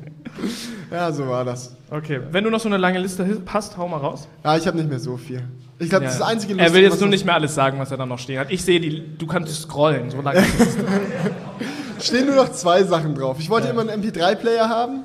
ja, 0.90 1.12
so 1.12 1.26
war 1.28 1.44
das. 1.44 1.76
Okay, 1.90 2.20
wenn 2.30 2.44
du 2.44 2.50
noch 2.50 2.60
so 2.60 2.68
eine 2.68 2.76
lange 2.76 2.98
Liste 2.98 3.42
hast, 3.46 3.76
hau 3.76 3.88
mal 3.88 3.98
raus. 3.98 4.28
Ja, 4.44 4.56
ich 4.56 4.66
habe 4.66 4.76
nicht 4.76 4.88
mehr 4.88 5.00
so 5.00 5.16
viel. 5.16 5.42
Ich 5.78 5.90
glaube, 5.90 6.04
das 6.04 6.14
ist 6.14 6.20
das 6.20 6.28
einzige 6.28 6.58
er 6.58 6.72
will 6.72 6.82
jetzt 6.82 7.00
nur 7.00 7.08
nicht 7.08 7.24
mehr 7.24 7.34
alles 7.34 7.54
sagen, 7.54 7.78
was 7.78 7.90
er 7.90 7.96
da 7.96 8.06
noch 8.06 8.18
stehen 8.18 8.38
hat. 8.38 8.50
Ich 8.50 8.62
sehe 8.62 8.80
die, 8.80 9.16
du 9.16 9.26
kannst 9.26 9.62
scrollen, 9.62 10.10
so 10.10 10.20
lange. 10.20 10.44
Stehen 12.00 12.26
nur 12.26 12.36
noch 12.36 12.52
zwei 12.52 12.84
Sachen 12.84 13.14
drauf. 13.14 13.38
Ich 13.40 13.50
wollte 13.50 13.68
immer 13.68 13.82
einen 13.82 14.02
MP3-Player 14.02 14.68
haben. 14.68 15.04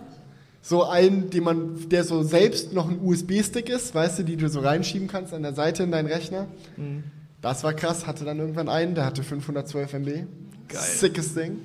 So 0.61 0.85
einen, 0.85 1.29
den 1.29 1.43
man, 1.43 1.89
der 1.89 2.03
so 2.03 2.23
selbst 2.23 2.73
noch 2.73 2.89
ein 2.89 2.99
USB-Stick 3.03 3.67
ist, 3.69 3.93
weißt 3.93 4.19
du, 4.19 4.23
die 4.23 4.37
du 4.37 4.47
so 4.47 4.61
reinschieben 4.61 5.07
kannst 5.07 5.33
an 5.33 5.43
der 5.43 5.53
Seite 5.53 5.83
in 5.83 5.91
deinen 5.91 6.07
Rechner. 6.07 6.47
Mhm. 6.77 7.03
Das 7.41 7.63
war 7.63 7.73
krass, 7.73 8.07
hatte 8.07 8.23
dann 8.23 8.39
irgendwann 8.39 8.69
einen, 8.69 8.95
der 8.95 9.05
hatte 9.05 9.23
512 9.23 9.93
MB. 9.93 10.05
Geil. 10.05 10.81
Sickes 10.81 11.35
Ding. 11.35 11.57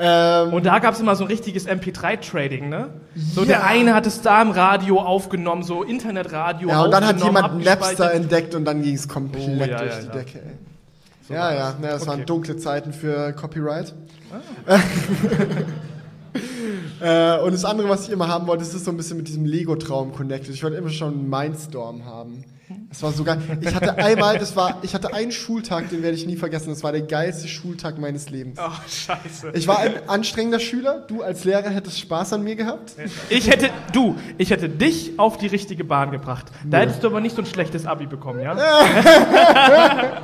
Ähm, 0.00 0.52
Und 0.54 0.64
da 0.64 0.78
gab 0.78 0.94
es 0.94 1.00
immer 1.00 1.16
so 1.16 1.24
ein 1.24 1.26
richtiges 1.28 1.66
MP3-Trading, 1.66 2.68
ne? 2.68 2.90
So 3.16 3.40
Ja. 3.40 3.46
der 3.48 3.64
eine 3.66 3.94
hat 3.94 4.06
es 4.06 4.22
da 4.22 4.40
im 4.40 4.50
Radio 4.52 5.00
aufgenommen, 5.00 5.64
so 5.64 5.82
Internetradio 5.82 6.68
ja, 6.68 6.82
und 6.82 6.90
dann 6.92 7.04
hat 7.04 7.20
jemand 7.22 7.64
Napster 7.64 8.12
entdeckt 8.12 8.54
und 8.54 8.64
dann 8.64 8.82
ging 8.82 8.94
es 8.94 9.08
komplett 9.08 9.48
Oh, 9.48 9.64
ja, 9.64 9.78
durch 9.78 9.90
ja, 9.92 10.00
die. 10.02 10.08
Decke. 10.18 10.38
Ey. 11.28 11.34
ja, 11.34 11.52
ja, 11.52 11.74
na, 11.80 11.88
das 11.88 12.06
waren 12.06 12.16
Okay. 12.20 12.26
dunkle 12.26 12.56
Zeiten 12.58 12.92
für 12.92 13.32
Copyright. 13.32 13.92
Ah. 14.66 14.78
äh, 17.00 17.38
und 17.40 17.52
das 17.52 17.64
andere, 17.64 17.88
was 17.88 18.04
ich 18.06 18.10
immer 18.12 18.28
haben 18.28 18.46
wollte, 18.46 18.64
das 18.64 18.74
ist 18.74 18.84
so 18.84 18.90
ein 18.90 18.96
bisschen 18.96 19.16
mit 19.16 19.28
diesem 19.28 19.44
Lego-Traum 19.44 20.12
connected. 20.12 20.54
Ich 20.54 20.62
wollte 20.62 20.76
immer 20.76 20.90
schon 20.90 21.14
einen 21.14 21.28
Mindstorm 21.28 22.04
haben. 22.04 22.44
Das 22.88 23.02
war 23.02 23.12
so 23.12 23.22
geil. 23.22 23.38
Ich 23.60 23.74
hatte 23.74 23.98
einmal, 23.98 24.38
das 24.38 24.56
war, 24.56 24.78
ich 24.82 24.94
hatte 24.94 25.12
einen 25.12 25.30
Schultag, 25.30 25.90
den 25.90 26.02
werde 26.02 26.16
ich 26.16 26.26
nie 26.26 26.36
vergessen. 26.36 26.70
Das 26.70 26.82
war 26.82 26.90
der 26.92 27.02
geilste 27.02 27.46
Schultag 27.46 27.98
meines 27.98 28.30
Lebens. 28.30 28.58
Oh, 28.58 28.70
scheiße. 28.88 29.50
Ich 29.52 29.68
war 29.68 29.78
ein 29.78 30.08
anstrengender 30.08 30.58
Schüler. 30.58 31.04
Du 31.06 31.22
als 31.22 31.44
Lehrer 31.44 31.68
hättest 31.68 32.00
Spaß 32.00 32.32
an 32.32 32.44
mir 32.44 32.56
gehabt. 32.56 32.94
Ich 33.28 33.50
hätte, 33.50 33.68
du, 33.92 34.16
ich 34.38 34.50
hätte 34.50 34.70
dich 34.70 35.18
auf 35.18 35.36
die 35.36 35.48
richtige 35.48 35.84
Bahn 35.84 36.10
gebracht. 36.10 36.46
Da 36.64 36.78
hättest 36.78 37.02
du 37.02 37.08
aber 37.08 37.20
nicht 37.20 37.36
so 37.36 37.42
ein 37.42 37.46
schlechtes 37.46 37.84
Abi 37.84 38.06
bekommen, 38.06 38.40
ja? 38.40 38.56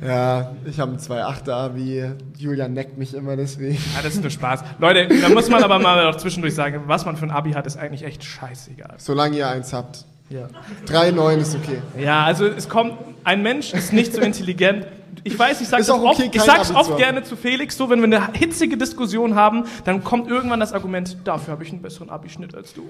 Ja, 0.00 0.52
ich 0.64 0.78
habe 0.78 0.92
ein 0.92 0.98
2,8er 0.98 1.50
Abi. 1.50 2.04
Julian 2.36 2.72
neckt 2.72 2.98
mich 2.98 3.14
immer 3.14 3.36
deswegen. 3.36 3.74
Ja, 3.96 4.02
das 4.02 4.14
ist 4.14 4.22
nur 4.22 4.30
Spaß. 4.30 4.62
Leute, 4.78 5.08
da 5.20 5.28
muss 5.28 5.48
man 5.50 5.64
aber 5.64 5.80
mal 5.80 6.06
auch 6.06 6.16
zwischendurch 6.16 6.54
sagen, 6.54 6.82
was 6.86 7.04
man 7.04 7.16
für 7.16 7.24
ein 7.24 7.32
Abi 7.32 7.50
hat, 7.52 7.66
ist 7.66 7.76
eigentlich 7.76 8.04
echt 8.04 8.22
scheißegal. 8.22 8.94
Solange 8.98 9.36
ihr 9.36 9.48
eins 9.48 9.72
habt. 9.72 10.06
Ja. 10.30 10.48
3,9 10.86 11.36
ist 11.38 11.54
okay. 11.56 11.80
Ja, 11.98 12.24
also 12.24 12.46
es 12.46 12.68
kommt, 12.68 12.94
ein 13.24 13.42
Mensch 13.42 13.72
ist 13.72 13.92
nicht 13.92 14.12
so 14.12 14.20
intelligent. 14.20 14.86
Ich 15.24 15.38
weiß, 15.38 15.60
ich 15.60 15.68
sag's, 15.68 15.84
Ist 15.84 15.90
auch 15.90 16.02
oft, 16.02 16.20
okay, 16.20 16.30
ich 16.32 16.42
sag's 16.42 16.70
oft 16.70 16.96
gerne 16.96 17.22
zu 17.22 17.34
Felix, 17.34 17.76
so 17.76 17.90
wenn 17.90 17.98
wir 18.00 18.04
eine 18.04 18.32
hitzige 18.34 18.76
Diskussion 18.76 19.34
haben, 19.34 19.64
dann 19.84 20.04
kommt 20.04 20.28
irgendwann 20.28 20.60
das 20.60 20.72
Argument, 20.72 21.16
dafür 21.24 21.52
habe 21.52 21.64
ich 21.64 21.70
einen 21.70 21.82
besseren 21.82 22.10
Abischnitt 22.10 22.54
als 22.54 22.74
du. 22.74 22.86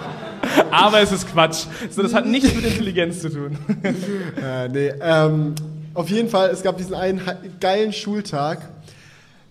Aber 0.70 1.00
es 1.00 1.12
ist 1.12 1.30
Quatsch. 1.30 1.66
So, 1.90 2.02
das 2.02 2.14
hat 2.14 2.26
nichts 2.26 2.54
mit 2.54 2.64
Intelligenz 2.64 3.20
zu 3.20 3.30
tun. 3.30 3.58
Äh, 4.42 4.68
nee, 4.68 4.92
ähm, 5.00 5.54
auf 5.94 6.08
jeden 6.08 6.28
Fall, 6.28 6.50
es 6.50 6.62
gab 6.62 6.78
diesen 6.78 6.94
einen 6.94 7.20
geilen 7.60 7.92
Schultag. 7.92 8.68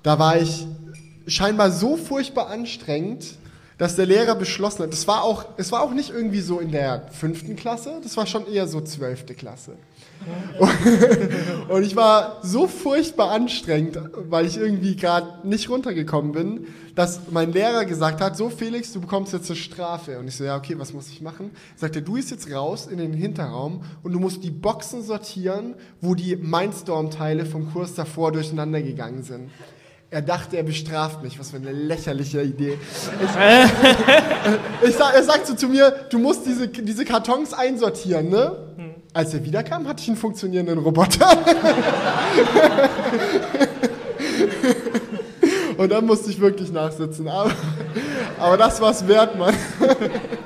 Da 0.04 0.18
war 0.20 0.38
ich 0.38 0.66
scheinbar 1.28 1.72
so 1.72 1.98
furchtbar 1.98 2.50
anstrengend, 2.50 3.36
dass 3.82 3.96
der 3.96 4.06
Lehrer 4.06 4.36
beschlossen 4.36 4.84
hat. 4.84 4.94
Das 4.94 5.08
war 5.08 5.24
auch, 5.24 5.44
es 5.58 5.72
war 5.72 5.82
auch 5.82 5.92
nicht 5.92 6.12
irgendwie 6.12 6.42
so 6.42 6.60
in 6.60 6.72
der 6.72 7.08
fünften 7.14 7.56
Klasse, 7.56 8.00
das 8.04 8.16
war 8.16 8.28
schon 8.28 8.46
eher 8.46 8.68
so 8.68 8.80
zwölfte 8.80 9.34
Klasse. 9.34 9.72
Und 11.68 11.82
ich 11.82 11.96
war 11.96 12.38
so 12.44 12.68
furchtbar 12.68 13.32
anstrengend, 13.32 14.00
weil 14.30 14.46
ich 14.46 14.58
irgendwie 14.58 14.96
gerade 14.96 15.48
nicht 15.48 15.68
runtergekommen 15.68 16.32
bin, 16.32 16.68
dass 16.94 17.22
mein 17.32 17.54
Lehrer 17.54 17.86
gesagt 17.86 18.22
hat, 18.22 18.38
so 18.38 18.52
Felix, 18.52 18.94
du 18.94 19.02
bekommst 19.02 19.34
jetzt 19.34 19.50
eine 19.50 19.58
Strafe. 19.58 20.20
Und 20.20 20.28
ich 20.28 20.36
so, 20.36 20.44
ja, 20.44 20.58
okay, 20.58 20.78
was 20.78 20.94
muss 20.94 21.10
ich 21.10 21.20
machen? 21.24 21.50
Sagt 21.76 21.96
er, 21.96 22.04
du 22.04 22.14
gehst 22.14 22.30
jetzt 22.30 22.52
raus 22.52 22.86
in 22.86 23.00
den 23.00 23.14
Hinterraum 23.14 23.82
und 24.04 24.14
du 24.14 24.20
musst 24.20 24.44
die 24.44 24.52
Boxen 24.52 25.02
sortieren, 25.02 25.74
wo 26.02 26.14
die 26.14 26.36
Mindstorm-Teile 26.36 27.48
vom 27.48 27.74
Kurs 27.74 27.96
davor 27.96 28.32
durcheinander 28.32 28.84
gegangen 28.84 29.24
sind. 29.24 29.50
Er 30.14 30.22
dachte, 30.22 30.58
er 30.58 30.64
bestraft 30.64 31.24
mich. 31.24 31.40
Was 31.40 31.52
für 31.52 31.56
eine 31.56 31.72
lächerliche 31.72 32.42
Idee. 32.42 32.78
Ich, 33.24 33.30
ich 34.90 34.96
sag, 34.96 35.16
er 35.16 35.24
sagt 35.24 35.48
so 35.48 35.54
zu 35.56 35.70
mir, 35.70 35.90
du 36.10 36.20
musst 36.20 36.46
diese, 36.46 36.68
diese 36.68 37.06
Kartons 37.06 37.54
einsortieren, 37.54 38.30
ne? 38.30 38.58
Als 39.14 39.34
er 39.34 39.46
wiederkam, 39.46 39.88
hatte 39.88 40.02
ich 40.02 40.10
einen 40.10 40.18
funktionierenden 40.18 40.80
Roboter. 40.80 41.30
Und 45.78 45.90
dann 45.90 46.06
musste 46.06 46.30
ich 46.30 46.42
wirklich 46.42 46.74
nachsitzen. 46.74 47.30
Aber, 47.30 47.52
aber 48.38 48.58
das 48.58 48.82
war's 48.82 49.08
wert, 49.08 49.40
Mann. 49.40 49.56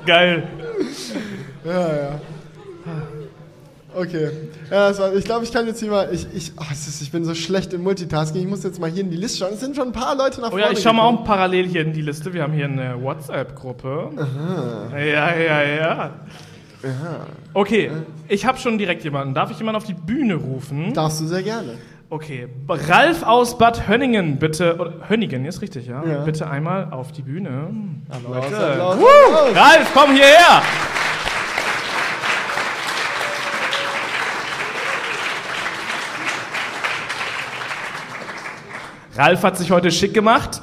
Geil. 0.05 0.47
Ja, 1.63 1.95
ja. 1.95 2.21
Okay. 3.95 4.29
Ja, 4.71 4.97
war, 4.97 5.13
ich 5.13 5.25
glaube, 5.25 5.43
ich 5.45 5.51
kann 5.51 5.67
jetzt 5.67 5.79
hier 5.79 5.89
mal. 5.91 6.09
Ich, 6.11 6.27
ich, 6.33 6.51
oh, 6.57 6.63
es 6.71 6.87
ist, 6.87 7.01
ich 7.01 7.11
bin 7.11 7.23
so 7.23 7.35
schlecht 7.35 7.73
im 7.73 7.83
Multitasking. 7.83 8.41
Ich 8.41 8.47
muss 8.47 8.63
jetzt 8.63 8.79
mal 8.79 8.89
hier 8.89 9.01
in 9.03 9.11
die 9.11 9.17
Liste 9.17 9.39
schauen. 9.39 9.53
Es 9.53 9.59
sind 9.59 9.75
schon 9.75 9.87
ein 9.87 9.91
paar 9.93 10.15
Leute 10.15 10.41
nach 10.41 10.47
Oh 10.47 10.51
vorne. 10.51 10.65
ja, 10.65 10.71
ich 10.71 10.81
schau 10.81 10.93
mal 10.93 11.03
auch 11.03 11.23
parallel 11.23 11.67
hier 11.67 11.81
in 11.81 11.93
die 11.93 12.01
Liste. 12.01 12.33
Wir 12.33 12.43
haben 12.43 12.53
hier 12.53 12.65
eine 12.65 13.01
WhatsApp-Gruppe. 13.01 14.09
Ja, 14.93 15.35
ja, 15.35 15.63
ja. 15.63 16.13
Okay, 17.53 17.89
ich 18.27 18.45
habe 18.45 18.57
schon 18.57 18.77
direkt 18.77 19.03
jemanden. 19.03 19.33
Darf 19.33 19.49
ich 19.51 19.57
jemanden 19.57 19.77
auf 19.77 19.85
die 19.85 19.93
Bühne 19.93 20.35
rufen? 20.35 20.93
Darfst 20.93 21.21
du 21.21 21.25
sehr 21.25 21.41
gerne. 21.43 21.69
Okay, 22.09 22.47
Ralf 22.69 23.23
aus 23.23 23.57
Bad 23.57 23.87
Hönningen, 23.87 24.37
bitte. 24.37 24.77
Oder 24.77 24.93
Hönningen, 25.09 25.45
ist 25.45 25.61
richtig, 25.63 25.87
ja? 25.87 26.03
Ja. 26.05 26.19
Bitte 26.23 26.47
einmal 26.47 26.89
auf 26.91 27.11
die 27.11 27.23
Bühne. 27.23 27.69
Applaus. 28.09 28.45
Applaus! 28.45 28.93
Applaus. 28.95 29.55
Ralf, 29.55 29.91
komm 29.93 30.11
hierher! 30.13 30.61
Ralf 39.15 39.43
hat 39.43 39.57
sich 39.57 39.71
heute 39.71 39.91
schick 39.91 40.13
gemacht. 40.13 40.61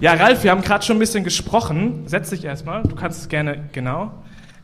Ja, 0.00 0.14
Ralf, 0.14 0.42
wir 0.42 0.50
haben 0.50 0.62
gerade 0.62 0.84
schon 0.84 0.96
ein 0.96 1.00
bisschen 1.00 1.24
gesprochen. 1.24 2.02
Setz 2.06 2.30
dich 2.30 2.44
erstmal, 2.44 2.82
du 2.82 2.94
kannst 2.94 3.20
es 3.20 3.28
gerne, 3.28 3.64
genau. 3.72 4.12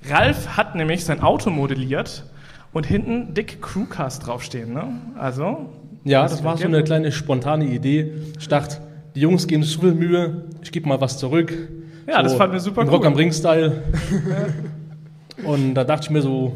Ralf 0.09 0.57
hat 0.57 0.75
nämlich 0.75 1.05
sein 1.05 1.21
Auto 1.21 1.51
modelliert 1.51 2.25
und 2.73 2.87
hinten 2.87 3.35
dick 3.35 3.63
Crewcast 3.63 4.27
draufstehen, 4.27 4.73
ne? 4.73 4.85
Also, 5.19 5.71
Ja, 6.05 6.23
Das 6.23 6.33
das 6.33 6.45
war 6.45 6.57
so 6.57 6.65
eine 6.65 6.83
kleine 6.83 7.13
spontane 7.13 7.67
Idee. 7.67 8.13
Ich 8.39 8.49
dachte, 8.49 8.79
die 9.15 9.21
Jungs 9.21 9.47
geben 9.47 9.63
sich 9.63 9.73
so 9.73 9.81
viel 9.81 9.95
Mühe, 9.95 10.45
ich 10.63 10.73
gebe 10.73 10.89
mal 10.89 11.01
was 11.01 11.19
zurück. 11.19 11.53
Ja, 12.07 12.17
so 12.19 12.23
das 12.25 12.35
fanden 12.35 12.55
wir 12.55 12.61
super 12.61 12.83
cool. 12.83 12.89
Rock 12.91 13.07
am 13.07 13.15
Ring-Style. 13.15 13.83
Und 15.45 15.75
da 15.75 15.85
dachte 15.85 16.05
ich 16.07 16.11
mir 16.11 16.23
so, 16.23 16.55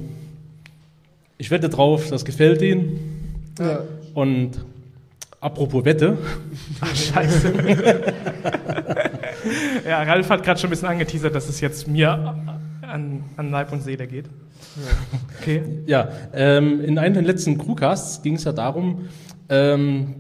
ich 1.39 1.51
wette 1.51 1.69
drauf, 1.69 2.09
das 2.11 2.25
gefällt 2.25 2.61
denen. 2.61 3.53
Ja. 3.59 3.81
Und 4.15 4.65
apropos 5.41 5.85
Wette, 5.85 6.17
Scheiße. 6.95 7.53
ja, 9.89 10.03
Ralf 10.03 10.31
hat 10.31 10.45
gerade 10.45 10.61
schon 10.61 10.69
ein 10.69 10.71
bisschen 10.71 10.89
angeteasert, 10.89 11.35
dass 11.35 11.49
es 11.49 11.61
jetzt 11.61 11.89
mir 11.89 12.37
an, 12.83 13.25
an 13.37 13.51
Leib 13.51 13.73
und 13.73 13.83
Seele 13.83 14.07
geht. 14.07 14.27
Okay. 15.41 15.63
ja, 15.87 16.09
ähm, 16.33 16.81
in 16.81 16.99
einem 16.99 17.15
der 17.15 17.25
letzten 17.25 17.59
Crewcasts 17.59 18.23
ging 18.23 18.37
es 18.37 18.45
ja 18.45 18.53
darum, 18.53 19.09
ähm, 19.49 20.15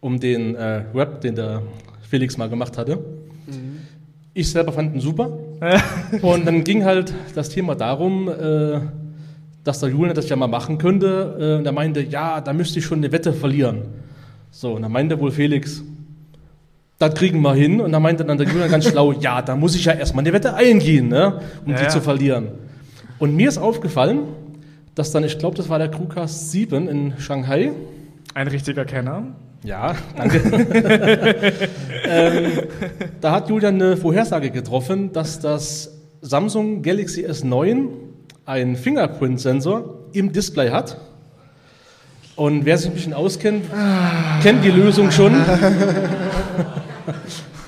um 0.00 0.18
den 0.18 0.54
äh, 0.54 0.84
Rap, 0.94 1.20
den 1.20 1.36
der 1.36 1.62
Felix 2.08 2.36
mal 2.36 2.48
gemacht 2.48 2.78
hatte. 2.78 2.98
Ich 4.32 4.50
selber 4.50 4.72
fand 4.72 4.94
ihn 4.94 5.00
super. 5.00 5.38
Und 6.22 6.46
dann 6.46 6.64
ging 6.64 6.84
halt 6.84 7.12
das 7.34 7.50
Thema 7.50 7.74
darum, 7.74 8.28
äh, 8.28 8.80
dass 9.64 9.80
der 9.80 9.90
Julian 9.90 10.14
das 10.14 10.28
ja 10.28 10.36
mal 10.36 10.46
machen 10.46 10.78
könnte. 10.78 11.36
Äh, 11.38 11.58
und 11.58 11.66
er 11.66 11.72
meinte, 11.72 12.00
ja, 12.00 12.40
da 12.40 12.52
müsste 12.52 12.78
ich 12.78 12.84
schon 12.84 12.98
eine 12.98 13.12
Wette 13.12 13.32
verlieren. 13.32 13.82
So, 14.50 14.72
und 14.72 14.82
dann 14.82 14.92
meinte 14.92 15.20
wohl 15.20 15.30
Felix, 15.30 15.82
das 16.98 17.14
kriegen 17.14 17.40
wir 17.42 17.54
hin. 17.54 17.80
Und 17.80 17.92
dann 17.92 18.02
meinte 18.02 18.24
dann 18.24 18.38
der 18.38 18.46
Julian 18.46 18.70
ganz 18.70 18.86
schlau, 18.86 19.12
ja, 19.12 19.42
da 19.42 19.56
muss 19.56 19.74
ich 19.74 19.84
ja 19.84 19.92
erstmal 19.92 20.24
eine 20.24 20.32
Wette 20.32 20.54
eingehen, 20.54 21.08
ne, 21.08 21.40
um 21.64 21.72
Ja, 21.72 21.78
die 21.78 21.84
ja. 21.84 21.88
zu 21.88 22.00
verlieren. 22.00 22.48
Und 23.18 23.36
mir 23.36 23.48
ist 23.48 23.58
aufgefallen, 23.58 24.20
dass 24.94 25.12
dann, 25.12 25.24
ich 25.24 25.38
glaube, 25.38 25.56
das 25.56 25.68
war 25.68 25.78
der 25.78 25.90
Crewcast 25.90 26.50
7 26.50 26.88
in 26.88 27.14
Shanghai. 27.18 27.72
Ein 28.34 28.48
richtiger 28.48 28.84
Kenner. 28.84 29.24
Ja, 29.62 29.94
danke. 30.16 30.38
ähm, 32.08 32.46
da 33.20 33.32
hat 33.32 33.48
Julian 33.48 33.74
eine 33.74 33.96
Vorhersage 33.96 34.50
getroffen, 34.50 35.12
dass 35.12 35.38
das 35.38 35.98
Samsung 36.22 36.82
Galaxy 36.82 37.26
S9 37.26 37.88
einen 38.50 38.74
Fingerprint-Sensor 38.74 39.94
im 40.12 40.32
Display 40.32 40.70
hat. 40.70 40.96
Und 42.34 42.64
wer 42.64 42.76
sich 42.78 42.88
ein 42.90 42.94
bisschen 42.94 43.14
auskennt, 43.14 43.66
kennt 44.42 44.64
die 44.64 44.70
Lösung 44.70 45.10
schon. 45.12 45.32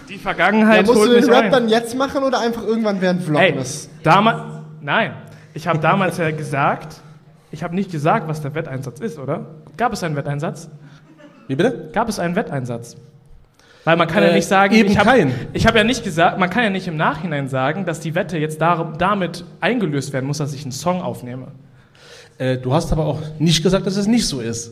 Die 0.09 0.14
Ja, 0.14 0.18
Vergangenheit 0.20 0.87
musst 0.87 1.05
du 1.05 1.09
den 1.09 1.24
Rap 1.30 1.45
ein. 1.45 1.51
dann 1.51 1.68
jetzt 1.68 1.97
machen 1.97 2.22
oder 2.24 2.41
einfach 2.41 2.62
irgendwann 2.64 3.01
während 3.01 3.20
Hey, 3.37 3.49
Vlogmas? 3.51 3.89
damals. 4.03 4.41
Nein, 4.80 5.12
ich 5.55 5.66
habe 5.68 5.78
damals 5.78 6.18
ja 6.18 6.30
gesagt, 6.33 6.97
ich 7.51 7.62
habe 7.62 7.74
nicht 7.74 7.91
gesagt, 7.93 8.26
was 8.28 8.41
der 8.43 8.55
Wetteinsatz 8.55 8.99
ist, 9.01 9.18
oder? 9.18 9.47
Gab 9.76 9.93
es 9.93 10.03
einen 10.03 10.16
Wetteinsatz? 10.16 10.68
Wie 11.49 11.55
bitte? 11.57 11.91
Gab 11.93 12.09
es 12.09 12.18
einen 12.18 12.35
Wetteinsatz? 12.37 12.97
Weil 13.85 13.97
man 13.97 14.07
kann 14.07 14.22
ja 14.22 14.28
Äh, 14.30 14.35
nicht 14.35 14.47
sagen, 14.47 14.74
eben 14.74 14.91
ich 14.91 14.99
habe 14.99 15.11
hab 15.55 15.74
ja 15.76 15.85
nicht 15.85 16.05
gesagt, 16.05 16.39
man 16.39 16.49
kann 16.51 16.62
ja 16.62 16.70
nicht 16.70 16.87
im 16.87 16.97
Nachhinein 16.97 17.49
sagen, 17.49 17.85
dass 17.85 17.99
die 18.01 18.14
Wette 18.14 18.39
jetzt 18.39 18.61
dar 18.61 18.93
damit 18.97 19.45
eingelöst 19.61 20.12
werden 20.12 20.26
muss, 20.26 20.39
dass 20.39 20.55
ich 20.55 20.62
einen 20.62 20.72
Song 20.72 21.03
aufnehme. 21.03 21.49
Äh, 22.39 22.59
du 22.59 22.72
hast 22.72 22.93
aber 22.93 23.07
auch 23.07 23.18
nicht 23.39 23.62
gesagt, 23.62 23.87
dass 23.87 23.97
es 23.97 24.07
nicht 24.07 24.26
so 24.26 24.41
ist. 24.41 24.70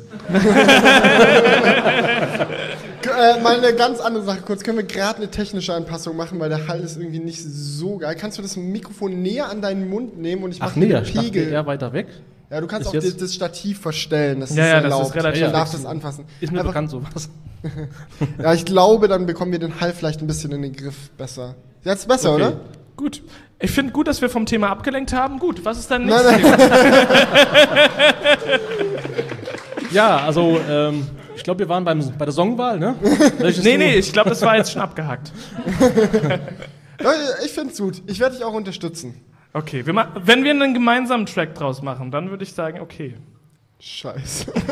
Äh, 3.02 3.40
mal 3.42 3.56
eine 3.56 3.74
ganz 3.74 3.98
andere 4.00 4.22
Sache 4.24 4.40
kurz. 4.42 4.62
Können 4.62 4.78
wir 4.78 4.84
gerade 4.84 5.18
eine 5.18 5.30
technische 5.30 5.72
Anpassung 5.74 6.16
machen, 6.16 6.38
weil 6.38 6.48
der 6.50 6.68
Hall 6.68 6.80
ist 6.80 6.96
irgendwie 6.98 7.18
nicht 7.18 7.42
so 7.42 7.96
geil. 7.96 8.14
Kannst 8.18 8.38
du 8.38 8.42
das 8.42 8.56
Mikrofon 8.56 9.22
näher 9.22 9.48
an 9.48 9.60
deinen 9.62 9.88
Mund 9.88 10.18
nehmen 10.18 10.42
und 10.44 10.52
ich 10.52 10.62
Ach 10.62 10.68
mache 10.76 10.78
nee, 10.80 10.86
den 10.88 11.02
ich 11.02 11.12
dachte 11.14 11.26
Pegel? 11.30 11.48
eher 11.52 11.66
weiter 11.66 11.92
weg. 11.92 12.06
Ja, 12.50 12.60
du 12.60 12.66
kannst 12.66 12.88
auch 12.88 12.92
das, 12.92 13.16
das 13.16 13.34
Stativ 13.34 13.80
verstellen. 13.80 14.40
Das 14.40 14.54
Ja, 14.54 14.64
ist 14.64 14.68
ja, 14.70 14.74
das 14.80 14.84
erlaubt. 14.84 15.06
ist 15.06 15.14
relativ 15.14 15.42
Man 15.42 15.52
darf 15.52 15.70
das 15.70 15.86
anfassen. 15.86 16.24
Ist 16.40 16.52
mir 16.52 16.58
Einfach- 16.58 16.72
bekannt 16.72 16.90
sowas. 16.90 17.28
Ja, 18.42 18.54
ich 18.54 18.64
glaube, 18.64 19.06
dann 19.06 19.26
bekommen 19.26 19.52
wir 19.52 19.58
den 19.58 19.80
Hall 19.80 19.92
vielleicht 19.92 20.22
ein 20.22 20.26
bisschen 20.26 20.50
in 20.52 20.62
den 20.62 20.72
Griff 20.74 21.10
besser. 21.18 21.54
Jetzt 21.84 22.08
besser, 22.08 22.32
Okay. 22.32 22.42
oder? 22.42 22.60
Gut. 22.96 23.22
Ich 23.58 23.70
finde 23.70 23.92
gut, 23.92 24.08
dass 24.08 24.22
wir 24.22 24.30
vom 24.30 24.46
Thema 24.46 24.70
abgelenkt 24.70 25.12
haben. 25.12 25.38
Gut, 25.38 25.62
was 25.64 25.78
ist 25.78 25.90
dein 25.90 26.06
nächstes 26.06 26.32
nein. 26.32 26.40
Thema? 26.42 26.56
Ja, 29.92 30.18
also 30.18 30.58
ähm, 30.68 31.06
ich 31.36 31.42
glaube, 31.42 31.60
wir 31.60 31.68
waren 31.68 31.84
beim, 31.84 31.98
bei 32.16 32.24
der 32.24 32.32
Songwahl, 32.32 32.78
ne? 32.78 32.94
Welches 33.38 33.64
Nee, 33.64 33.76
nee, 33.76 33.96
ich 33.96 34.12
glaube, 34.12 34.30
das 34.30 34.40
war 34.42 34.56
jetzt 34.56 34.72
schon 34.72 34.82
abgehakt. 34.82 35.32
Ja, 37.02 37.12
Ich 37.46 37.52
finde 37.52 37.72
es 37.72 37.78
gut. 37.78 38.02
Ich 38.06 38.20
werde 38.20 38.36
dich 38.36 38.44
auch 38.44 38.52
unterstützen. 38.52 39.14
Okay, 39.52 39.84
wir 39.84 40.08
wenn 40.14 40.44
wir 40.44 40.52
einen 40.52 40.74
gemeinsamen 40.74 41.26
Track 41.26 41.54
draus 41.56 41.82
machen, 41.82 42.10
dann 42.12 42.30
würde 42.30 42.44
ich 42.44 42.52
sagen, 42.52 42.80
okay. 42.80 43.16
Scheiße. 43.80 44.52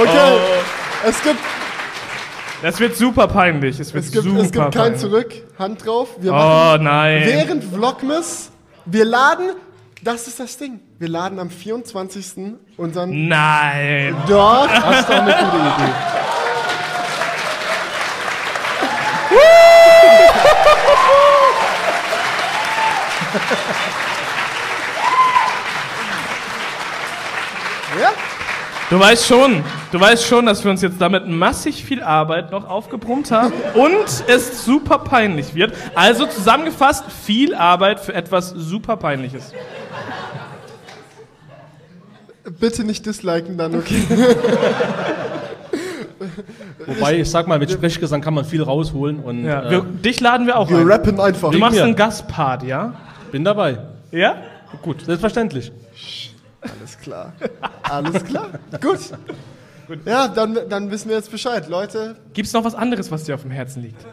okay, 0.00 0.38
es 1.06 1.22
gibt, 1.22 1.38
Das 2.62 2.78
wird 2.80 2.96
super 2.96 3.26
peinlich. 3.28 3.78
Es 3.80 3.94
wird 3.94 4.04
es 4.04 4.12
gibt, 4.12 4.24
super 4.24 4.40
es 4.40 4.52
gibt 4.52 4.64
kein 4.64 4.70
peinlich. 4.72 5.00
Zurück. 5.00 5.32
Hand 5.58 5.86
drauf. 5.86 6.08
Wir 6.20 6.32
Oh 6.32 6.34
machen 6.34 6.84
nein. 6.84 7.22
während 7.24 7.64
Vlogmas, 7.64 8.50
wir 8.84 9.04
laden, 9.04 9.52
das 10.02 10.26
ist 10.28 10.40
das 10.40 10.58
Ding, 10.58 10.80
wir 10.98 11.08
laden 11.08 11.38
am 11.38 11.50
24. 11.50 12.54
unseren 12.76 13.28
Nein. 13.28 14.14
Dort. 14.28 14.70
Das 14.70 15.00
ist 15.00 15.08
doch 15.08 15.14
eine 15.16 15.32
gute 15.32 15.56
Idee. 15.56 16.27
Ja? 28.00 28.10
Du 28.90 28.98
weißt 28.98 29.26
schon, 29.26 29.62
du 29.92 30.00
weißt 30.00 30.26
schon, 30.26 30.46
dass 30.46 30.64
wir 30.64 30.70
uns 30.70 30.80
jetzt 30.80 30.98
damit 31.00 31.26
massig 31.28 31.84
viel 31.84 32.02
Arbeit 32.02 32.50
noch 32.52 32.66
aufgebrummt 32.68 33.30
haben 33.30 33.52
und 33.74 34.24
es 34.28 34.64
super 34.64 34.98
peinlich 35.00 35.54
wird. 35.54 35.74
Also 35.94 36.24
zusammengefasst, 36.26 37.04
viel 37.26 37.54
Arbeit 37.54 38.00
für 38.00 38.14
etwas 38.14 38.48
super 38.50 38.96
peinliches. 38.96 39.52
Bitte 42.58 42.82
nicht 42.84 43.04
disliken 43.04 43.58
dann, 43.58 43.74
okay? 43.74 44.02
Wobei, 46.86 47.18
ich 47.18 47.30
sag 47.30 47.46
mal, 47.46 47.58
mit 47.58 47.70
Sprechgesang 47.70 48.22
kann 48.22 48.32
man 48.32 48.46
viel 48.46 48.62
rausholen 48.62 49.20
und 49.20 49.44
Ja, 49.44 49.64
äh, 49.66 49.70
wir, 49.70 49.80
dich 49.82 50.18
laden 50.20 50.46
wir 50.46 50.56
auch 50.56 50.70
Wir 50.70 50.78
ein. 50.78 50.90
rappen 50.90 51.20
einfach. 51.20 51.50
Du 51.50 51.58
machst 51.58 51.78
einen 51.78 51.94
Gastpart, 51.94 52.62
ja? 52.62 52.94
Bin 53.30 53.44
dabei. 53.44 53.78
Ja? 54.10 54.36
Gut, 54.82 55.02
selbstverständlich. 55.04 55.72
Alles 56.60 56.98
klar. 56.98 57.32
Alles 57.82 58.24
klar. 58.24 58.48
Gut. 58.80 58.98
Ja, 60.04 60.28
dann, 60.28 60.58
dann 60.68 60.90
wissen 60.90 61.08
wir 61.08 61.16
jetzt 61.16 61.30
Bescheid. 61.30 61.68
Leute, 61.68 62.16
Gibt's 62.34 62.52
noch 62.52 62.64
was 62.64 62.74
anderes, 62.74 63.10
was 63.10 63.24
dir 63.24 63.34
auf 63.34 63.42
dem 63.42 63.50
Herzen 63.50 63.82
liegt? 63.82 64.04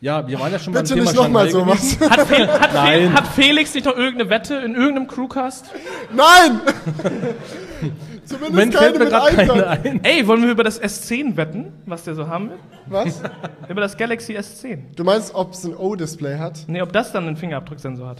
Ja, 0.00 0.26
wir 0.28 0.38
waren 0.38 0.52
ja 0.52 0.58
schon 0.58 0.72
beim 0.72 0.82
bitte 0.84 0.94
Thema 0.94 1.06
nicht 1.06 1.16
nochmal 1.16 1.50
Shanghai 1.50 1.58
so 1.60 1.64
gewesen. 1.64 2.00
was. 2.00 2.10
Hat, 2.18 2.26
Fel 2.28 2.46
hat, 2.48 2.70
Fel 2.70 3.04
Nein. 3.06 3.14
hat 3.14 3.26
Felix 3.28 3.74
nicht 3.74 3.86
noch 3.86 3.96
irgendeine 3.96 4.30
Wette 4.30 4.54
in 4.56 4.74
irgendeinem 4.74 5.08
Crewcast? 5.08 5.66
Nein! 6.14 6.60
Zumindest 8.24 8.50
Moment, 8.52 8.74
keine 8.74 8.84
fällt 8.84 8.98
mir 8.98 9.04
mit 9.04 9.08
gerade 9.08 9.78
keine. 9.82 10.00
Ey, 10.04 10.26
wollen 10.26 10.42
wir 10.42 10.50
über 10.50 10.62
das 10.62 10.80
S10 10.80 11.36
wetten, 11.36 11.72
was 11.86 12.04
der 12.04 12.14
so 12.14 12.28
haben 12.28 12.50
will? 12.50 12.58
Was? 12.86 13.22
Über 13.68 13.80
das 13.80 13.96
Galaxy 13.96 14.36
S10. 14.36 14.80
Du 14.94 15.02
meinst, 15.02 15.34
ob 15.34 15.52
es 15.52 15.64
ein 15.64 15.74
O-Display 15.74 16.38
hat? 16.38 16.60
Nee, 16.68 16.82
ob 16.82 16.92
das 16.92 17.10
dann 17.12 17.26
einen 17.26 17.36
Fingerabdrucksensor 17.36 18.08
hat. 18.08 18.18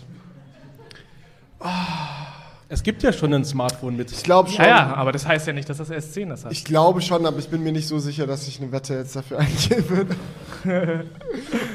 Es 2.70 2.82
gibt 2.82 3.02
ja 3.02 3.14
schon 3.14 3.32
ein 3.32 3.46
Smartphone 3.46 3.96
mit. 3.96 4.12
Ich 4.12 4.22
glaube 4.22 4.50
schon. 4.50 4.62
Ja, 4.62 4.68
ja, 4.70 4.94
aber 4.94 5.10
das 5.10 5.26
heißt 5.26 5.46
ja 5.46 5.54
nicht, 5.54 5.70
dass 5.70 5.78
das 5.78 5.90
S10 5.90 6.28
das 6.28 6.44
hat. 6.44 6.52
Ich 6.52 6.64
glaube 6.66 7.00
schon, 7.00 7.24
aber 7.24 7.38
ich 7.38 7.48
bin 7.48 7.62
mir 7.62 7.72
nicht 7.72 7.88
so 7.88 7.98
sicher, 7.98 8.26
dass 8.26 8.46
ich 8.46 8.60
eine 8.60 8.70
Wette 8.72 8.92
jetzt 8.94 9.16
dafür 9.16 9.38
eingehen 9.40 9.84
würde. 9.88 10.14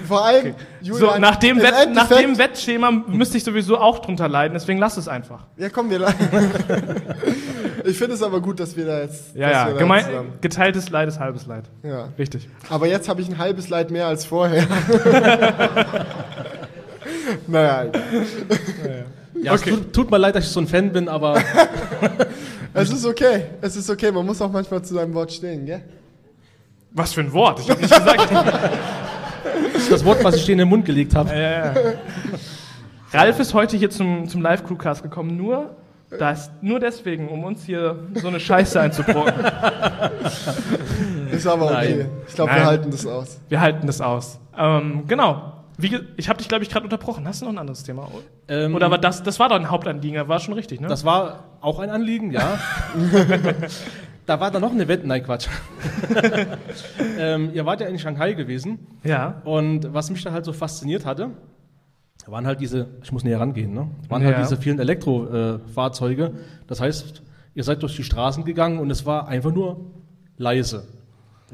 Vor 0.08 0.24
allem, 0.24 0.54
so, 0.82 0.94
Julian, 1.00 1.20
nach 1.22 1.38
dem, 1.38 1.58
Wett, 1.62 1.94
nach 1.94 2.10
dem 2.10 2.38
Wettschema 2.38 2.92
müsste 2.92 3.38
ich 3.38 3.44
sowieso 3.44 3.80
auch 3.80 4.00
drunter 4.00 4.28
leiden, 4.28 4.54
deswegen 4.54 4.78
lass 4.78 4.98
es 4.98 5.08
einfach. 5.08 5.46
Ja, 5.58 5.70
komm, 5.70 5.90
wir 5.90 6.00
la- 6.00 6.14
Ich 7.86 7.98
finde 7.98 8.14
es 8.14 8.22
aber 8.22 8.40
gut, 8.40 8.60
dass 8.60 8.78
wir 8.78 8.86
da 8.86 9.02
jetzt. 9.02 9.36
Ja, 9.36 9.50
ja, 9.52 9.72
gemein, 9.72 10.06
geteiltes 10.42 10.90
Leid 10.90 11.08
ist 11.10 11.20
halbes 11.20 11.46
Leid. 11.48 11.66
ja. 11.84 12.10
Richtig. 12.20 12.48
Aber 12.70 12.88
jetzt 12.88 13.10
habe 13.10 13.20
ich 13.22 13.28
ein 13.30 13.38
halbes 13.40 13.68
Leid 13.70 13.90
mehr 13.90 14.06
als 14.08 14.26
vorher. 14.26 14.68
naja, 17.48 17.92
Ja, 19.42 19.54
es 19.56 19.62
tut, 19.62 19.94
tut 19.94 20.12
mir 20.12 20.18
leid, 20.18 20.36
dass 20.36 20.46
ich 20.46 20.52
so 20.52 20.60
ein 20.60 20.68
Fan 20.68 20.92
bin, 20.92 21.10
aber 21.10 21.42
es 22.74 22.92
ist 22.92 23.06
okay. 23.06 23.46
Es 23.62 23.76
ist 23.76 23.90
okay. 23.90 24.12
Man 24.12 24.26
muss 24.26 24.42
auch 24.42 24.52
manchmal 24.52 24.82
zu 24.84 24.94
seinem 24.94 25.14
Wort 25.14 25.32
stehen, 25.32 25.66
gell? 25.66 25.84
Was 26.92 27.14
für 27.14 27.22
ein 27.22 27.34
Wort, 27.34 27.60
ich 27.60 27.70
hab 27.70 27.82
nicht 27.82 27.94
gesagt. 27.94 28.32
das 29.74 29.76
ist 29.84 29.92
das 29.92 30.06
Wort, 30.06 30.24
was 30.24 30.36
ich 30.36 30.46
dir 30.46 30.52
in 30.54 30.60
den 30.60 30.70
Mund 30.70 30.86
gelegt 30.86 31.16
habe. 31.16 31.30
ja, 31.30 31.66
ja. 31.66 31.74
Ralf 33.12 33.40
ist 33.40 33.54
heute 33.54 33.78
hier 33.78 33.90
zum, 33.90 34.28
zum 34.28 34.42
Live-Crewcast 34.42 35.04
gekommen, 35.04 35.38
nur, 35.38 35.76
das, 36.18 36.50
nur 36.62 36.80
deswegen, 36.80 37.28
um 37.28 37.44
uns 37.44 37.64
hier 37.64 38.08
so 38.16 38.28
eine 38.28 38.40
Scheiße 38.40 38.80
einzubrocken. 38.80 39.34
Ist 41.32 41.48
aber 41.48 41.66
okay. 41.66 41.96
Nein. 41.98 42.10
Ich 42.28 42.36
glaube, 42.36 42.54
wir 42.54 42.66
halten 42.66 42.92
das 42.92 43.06
aus. 43.06 43.40
Wir 43.50 43.62
halten 43.62 43.88
das 43.88 44.02
aus. 44.02 44.40
Ähm, 44.58 45.04
genau. 45.08 45.54
Wie, 45.78 46.00
ich 46.18 46.30
habe 46.30 46.38
dich, 46.38 46.48
glaube 46.48 46.64
ich, 46.64 46.70
gerade 46.70 46.84
unterbrochen. 46.84 47.28
Hast 47.28 47.42
du 47.42 47.46
noch 47.46 47.54
ein 47.54 47.58
anderes 47.58 47.84
Thema? 47.84 48.08
Ähm, 48.48 48.76
Oder 48.76 48.92
war 48.92 48.98
das, 48.98 49.24
das 49.24 49.40
war 49.40 49.50
doch 49.50 49.56
ein 49.56 49.70
Hauptanliegen, 49.70 50.28
war 50.28 50.40
schon 50.40 50.54
richtig, 50.54 50.80
ne? 50.82 50.88
Das 50.88 51.04
war 51.04 51.46
auch 51.62 51.80
ein 51.80 51.90
Anliegen, 51.90 52.32
ja. 52.32 52.60
da 54.26 54.40
war 54.40 54.52
da 54.52 54.60
noch 54.60 54.72
eine 54.72 54.88
Wette, 54.88 55.08
nein, 55.08 55.24
Quatsch. 55.24 55.48
ähm, 57.20 57.52
ihr 57.54 57.66
wart 57.66 57.82
ja 57.82 57.88
in 57.88 57.98
Shanghai 57.98 58.34
gewesen 58.34 58.80
ja. 59.04 59.42
und 59.46 59.94
was 59.94 60.10
mich 60.10 60.24
da 60.24 60.32
halt 60.32 60.46
so 60.46 60.54
fasziniert 60.54 61.06
hatte, 61.06 61.32
waren 62.28 62.46
halt 62.46 62.62
diese, 62.62 62.88
ich 63.04 63.12
muss 63.12 63.24
näher 63.24 63.40
rangehen, 63.40 63.74
ne? 63.74 63.90
waren 64.10 64.22
Ja. 64.22 64.30
halt 64.30 64.40
diese 64.46 64.58
vielen 64.58 64.80
Elektrofahrzeuge. 64.80 66.34
Das 66.68 66.80
heißt, 66.80 67.22
ihr 67.54 67.64
seid 67.64 67.82
durch 67.82 67.96
die 67.96 68.04
Straßen 68.04 68.46
gegangen 68.46 68.80
und 68.80 68.90
es 68.92 69.06
war 69.06 69.28
einfach 69.28 69.52
nur 69.52 69.92
leise. 70.38 70.88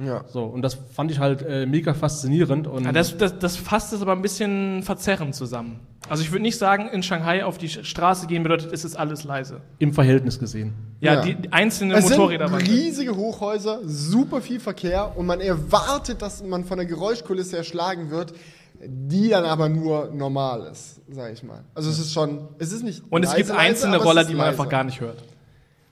Ja. 0.02 0.24
So, 0.28 0.44
und 0.46 0.62
das 0.62 0.76
fand 0.94 1.12
ich 1.12 1.20
halt 1.20 1.42
äh, 1.42 1.66
mega 1.66 1.94
faszinierend. 1.94 2.68
Und 2.68 2.86
Ja, 2.86 2.92
das, 2.92 3.18
das, 3.18 3.38
das 3.38 3.58
fasst 3.58 3.92
es 3.94 4.02
aber 4.02 4.14
ein 4.14 4.22
bisschen 4.22 4.82
verzerrend 4.84 5.36
zusammen. 5.36 5.80
Also 6.08 6.24
ich 6.24 6.32
würde 6.32 6.42
nicht 6.44 6.58
sagen, 6.58 6.88
in 6.88 7.04
Shanghai 7.04 7.44
auf 7.44 7.58
die 7.58 7.68
Straße 7.70 8.26
gehen 8.28 8.42
bedeutet, 8.44 8.72
es 8.72 8.86
ist 8.86 8.96
alles 8.96 9.24
leise. 9.26 9.62
im 9.80 9.94
Verhältnis 9.94 10.40
gesehen. 10.40 10.74
Ja, 11.02 11.16
Ja. 11.16 11.22
die, 11.22 11.36
die 11.36 11.52
einzelnen 11.52 11.98
Es 11.98 12.08
sind 12.08 12.18
Motorräder 12.18 12.50
waren. 12.52 12.62
riesige 12.62 13.16
Hochhäuser, 13.16 13.80
super 13.84 14.42
viel 14.42 14.60
Verkehr 14.60 15.18
und 15.18 15.26
man 15.26 15.42
erwartet, 15.42 16.22
dass 16.22 16.42
man 16.44 16.64
von 16.66 16.78
der 16.78 16.86
Geräuschkulisse 16.88 17.58
erschlagen 17.58 18.10
wird, 18.10 18.34
die 18.82 19.28
dann 19.30 19.44
aber 19.44 19.68
nur 19.68 20.10
normal 20.14 20.70
ist, 20.72 21.02
sag 21.10 21.34
ich 21.34 21.44
mal. 21.44 21.66
Also 21.76 21.90
es 21.90 22.00
ist 22.00 22.14
schon, 22.14 22.48
es 22.60 22.72
ist 22.72 22.84
nicht 22.84 23.04
Und 23.10 23.24
es 23.24 23.32
leise, 23.32 23.38
gibt 23.44 23.50
leise, 23.50 23.60
einzelne 23.60 23.98
es 23.98 24.06
Roller, 24.06 24.24
die 24.24 24.34
man 24.34 24.46
leise. 24.48 24.52
einfach 24.52 24.70
gar 24.70 24.86
nicht 24.86 25.02
hört. 25.02 25.22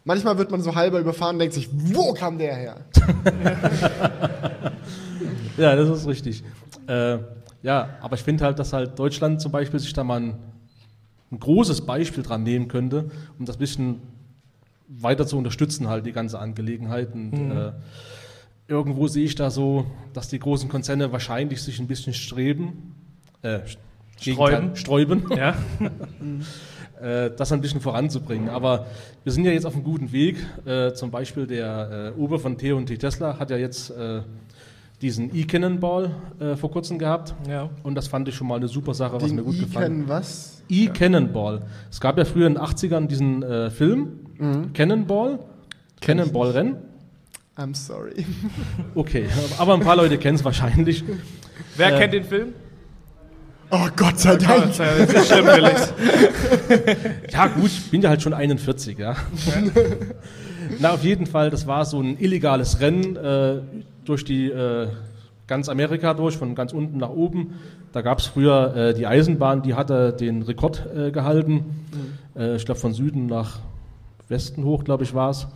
Manchmal 0.08 0.38
wird 0.38 0.52
man 0.52 0.62
so 0.62 0.74
halber 0.74 1.02
überfahren 1.02 1.36
und 1.36 1.40
denkt 1.40 1.54
sich, 1.54 1.68
wo 1.70 2.14
kam 2.14 2.38
der 2.38 2.56
her? 2.56 2.78
Ja, 5.58 5.76
das 5.76 5.90
ist 5.90 6.08
richtig. 6.08 6.44
Äh, 6.86 7.18
ja, 7.64 7.90
aber 8.00 8.16
ich 8.16 8.22
finde 8.22 8.46
halt, 8.46 8.60
dass 8.60 8.74
halt 8.74 8.98
Deutschland 9.00 9.42
zum 9.42 9.52
Beispiel 9.52 9.80
sich 9.80 9.92
da 9.92 10.04
mal 10.04 10.22
ein, 10.22 10.36
ein 11.32 11.40
großes 11.40 11.82
Beispiel 11.82 12.22
dran 12.22 12.44
nehmen 12.44 12.68
könnte, 12.68 13.10
um 13.40 13.46
das 13.46 13.58
bisschen 13.58 14.00
weiter 14.88 15.26
zu 15.26 15.36
unterstützen, 15.36 15.88
halt 15.88 16.06
die 16.06 16.12
ganze 16.12 16.38
Angelegenheit. 16.38 17.16
Und, 17.16 17.34
äh, 17.34 17.72
irgendwo 18.68 19.08
sehe 19.08 19.26
ich 19.26 19.34
da 19.34 19.50
so, 19.50 19.88
dass 20.14 20.28
die 20.28 20.38
großen 20.38 20.70
Konzerne 20.70 21.12
wahrscheinlich 21.12 21.64
sich 21.64 21.80
ein 21.80 21.88
bisschen 21.88 22.14
streben, 22.14 22.94
äh, 23.42 23.62
Gegenteil, 24.20 24.76
sträuben, 24.76 25.26
Ja? 25.36 25.56
äh, 27.02 27.32
das 27.36 27.52
ein 27.52 27.62
bisschen 27.62 27.82
voranzubringen. 27.82 28.50
Aber 28.50 28.86
wir 29.24 29.32
sind 29.34 29.46
ja 29.46 29.52
jetzt 29.52 29.66
auf 29.66 29.74
einem 29.76 29.84
guten 29.84 30.12
Weg. 30.12 30.38
Äh, 30.66 30.94
zum 30.94 31.12
Beispiel 31.12 31.48
der 31.48 32.14
äh, 32.18 32.20
Ober 32.20 32.40
von 32.40 32.58
T&T 32.58 32.98
Tesla 32.98 33.38
hat 33.40 33.50
ja 33.50 33.58
jetzt 33.58 33.90
äh, 33.92 34.22
diesen 35.02 35.36
E-Cannonball 35.36 36.12
äh, 36.40 36.56
vor 36.56 36.72
kurzem 36.72 36.98
gehabt. 36.98 37.36
ja. 37.48 37.70
Und 37.84 37.96
das 37.96 38.08
fand 38.08 38.28
ich 38.28 38.36
schon 38.36 38.48
mal 38.48 38.56
eine 38.56 38.68
super 38.68 38.94
Sache, 38.94 39.16
was 39.22 39.30
mir 39.32 39.38
Den 39.38 39.46
gut 39.46 39.56
I 39.56 39.60
gefallen 39.60 39.92
kennen 39.94 40.10
was? 40.10 40.64
E-Cannonball. 40.70 41.62
Es 41.92 42.00
gab 42.00 42.18
ja 42.18 42.26
früher 42.26 42.48
in 42.48 42.56
den 42.56 42.64
80ern 42.64 43.08
diesen 43.08 43.44
äh, 43.44 43.70
Film, 43.70 44.20
Mhm. 44.40 44.72
Cannonball, 44.74 45.40
Cannonball-Rennen. 46.02 46.76
I'm 47.58 47.74
sorry. 47.76 48.24
Okay, 48.94 49.26
aber 49.58 49.74
ein 49.74 49.80
paar 49.80 49.96
Leute 49.96 50.20
kennen 50.20 50.36
es 50.36 50.46
wahrscheinlich. 50.46 51.04
Wer 51.76 51.96
Äh, 51.96 52.00
kennt 52.00 52.14
den 52.14 52.24
Film? 52.24 52.54
Oh 53.70 53.88
Gott 53.96 54.20
sei 54.20 54.38
Dank. 54.38 54.66
Gott, 54.66 54.80
das 54.80 55.14
ist 55.14 55.28
schlimm, 55.28 55.46
Felix. 55.46 55.94
Ja 57.32 57.48
gut, 57.48 57.66
ich 57.66 57.92
bin 57.92 58.02
ja 58.02 58.10
halt 58.10 58.22
schon 58.22 58.34
41, 58.34 58.98
ja. 58.98 59.16
Na, 60.80 60.92
auf 60.92 61.04
jeden 61.04 61.26
Fall, 61.26 61.50
das 61.50 61.68
war 61.68 61.86
so 61.86 62.00
ein 62.02 62.18
illegales 62.18 62.80
Rennen 62.80 63.16
äh, 63.16 63.62
durch 64.06 64.24
die 64.24 64.50
äh, 64.50 64.88
ganz 65.48 65.70
Amerika 65.70 66.14
durch, 66.14 66.38
von 66.38 66.56
ganz 66.56 66.74
unten 66.74 66.98
nach 66.98 67.10
oben. 67.10 67.56
Da 67.92 68.02
gab 68.02 68.20
es 68.20 68.26
früher 68.26 68.76
äh, 68.76 68.94
die 68.94 69.08
Eisenbahn, 69.08 69.62
die 69.62 69.74
hatte 69.74 70.14
den 70.14 70.42
Rekord 70.44 70.86
äh, 70.96 71.12
gehalten. 71.12 71.86
Äh, 72.38 72.56
ich 72.56 72.66
glaube 72.66 72.80
von 72.80 72.94
Süden 72.94 73.26
nach 73.28 73.60
Westen 74.30 74.64
hoch, 74.64 74.84
glaube 74.84 75.04
ich, 75.04 75.14
war 75.14 75.30
es. 75.30 75.48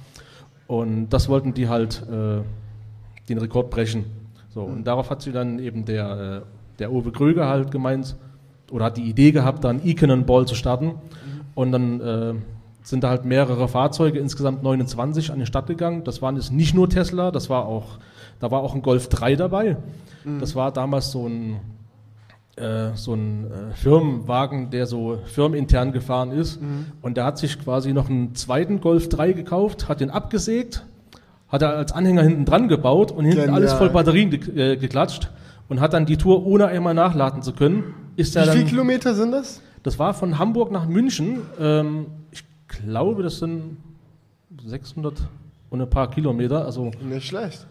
Und 0.68 1.10
das 1.10 1.30
wollten 1.30 1.54
die 1.54 1.68
halt 1.68 2.04
äh, 2.10 2.42
den 3.28 3.38
Rekord 3.38 3.70
brechen. 3.70 4.06
So, 4.54 4.64
und 4.64 4.86
darauf 4.86 5.10
hat 5.10 5.22
sie 5.22 5.32
dann 5.32 5.60
eben 5.60 5.86
der, 5.86 6.44
äh, 6.44 6.61
der 6.82 6.92
Uwe 6.92 7.12
Kröger 7.12 7.48
halt 7.48 7.72
gemeint, 7.72 8.18
oder 8.72 8.86
hat 8.86 8.98
die 8.98 9.04
Idee 9.10 9.32
gehabt, 9.32 9.64
dann 9.64 9.82
E-Cannonball 9.84 10.46
zu 10.46 10.56
starten. 10.56 10.96
Und 11.56 11.72
dann 11.72 12.02
äh, 12.02 12.34
sind 12.84 13.04
da 13.04 13.10
halt 13.10 13.26
mehrere 13.26 13.68
Fahrzeuge, 13.68 14.20
insgesamt 14.20 14.64
29, 14.64 15.32
an 15.32 15.40
den 15.40 15.46
Start 15.46 15.68
gegangen. 15.68 16.04
Das 16.04 16.22
waren 16.22 16.36
jetzt 16.36 16.52
nicht 16.52 16.74
nur 16.74 16.90
Tesla, 16.90 17.32
das 17.32 17.50
war 17.50 17.66
auch 17.66 18.00
Da 18.40 18.50
war 18.50 18.62
auch 18.62 18.74
ein 18.74 18.82
Golf 18.82 19.08
3 19.08 19.36
dabei. 19.36 19.78
Das 20.40 20.56
war 20.56 20.72
damals 20.72 21.12
so 21.12 21.28
ein, 21.28 21.60
äh, 22.56 22.96
so 22.96 23.14
ein 23.14 23.46
äh, 23.46 23.74
Firmenwagen, 23.76 24.70
der 24.72 24.86
so 24.88 25.20
firmenintern 25.26 25.92
gefahren 25.92 26.32
ist. 26.32 26.60
Und 27.02 27.18
der 27.18 27.26
hat 27.26 27.38
sich 27.38 27.60
quasi 27.60 27.94
noch 27.94 28.10
einen 28.10 28.36
zweiten 28.36 28.82
Golf 28.82 29.10
3 29.10 29.34
gekauft, 29.34 29.90
hat 29.90 30.00
den 30.00 30.10
abgesägt, 30.10 30.86
hat 31.50 31.62
er 31.62 31.76
als 31.76 31.92
Anhänger 31.92 32.24
hinten 32.24 32.46
dran 32.46 32.68
gebaut 32.68 33.12
und 33.12 33.26
hinten 33.26 33.42
Genial. 33.42 33.56
alles 33.56 33.74
voll 33.74 33.90
Batterien 33.90 34.30
ge 34.30 34.74
äh, 34.74 34.78
geklatscht 34.78 35.30
und 35.72 35.80
hat 35.80 35.94
dann 35.94 36.06
die 36.06 36.18
Tour, 36.18 36.46
ohne 36.46 36.68
einmal 36.68 36.94
nachladen 36.94 37.42
zu 37.42 37.54
können, 37.54 37.94
ist 38.18 38.36
er 38.36 38.44
Wie 38.44 38.50
viele 38.50 38.60
dann, 38.64 38.70
Kilometer 38.70 39.14
sind 39.16 39.32
das? 39.32 39.62
das 39.84 39.98
war 39.98 40.14
von 40.14 40.38
Hamburg 40.38 40.70
nach 40.70 40.86
München, 40.86 41.40
ähm, 41.58 42.08
ich 42.30 42.44
glaube, 42.68 43.24
das 43.24 43.40
sind 43.40 43.78
600 44.66 45.14
und 45.70 45.82
ein 45.82 45.90
paar 45.90 46.10
Kilometer, 46.10 46.66
also 46.66 46.92
Nicht 47.02 47.26
schlecht. 47.28 47.66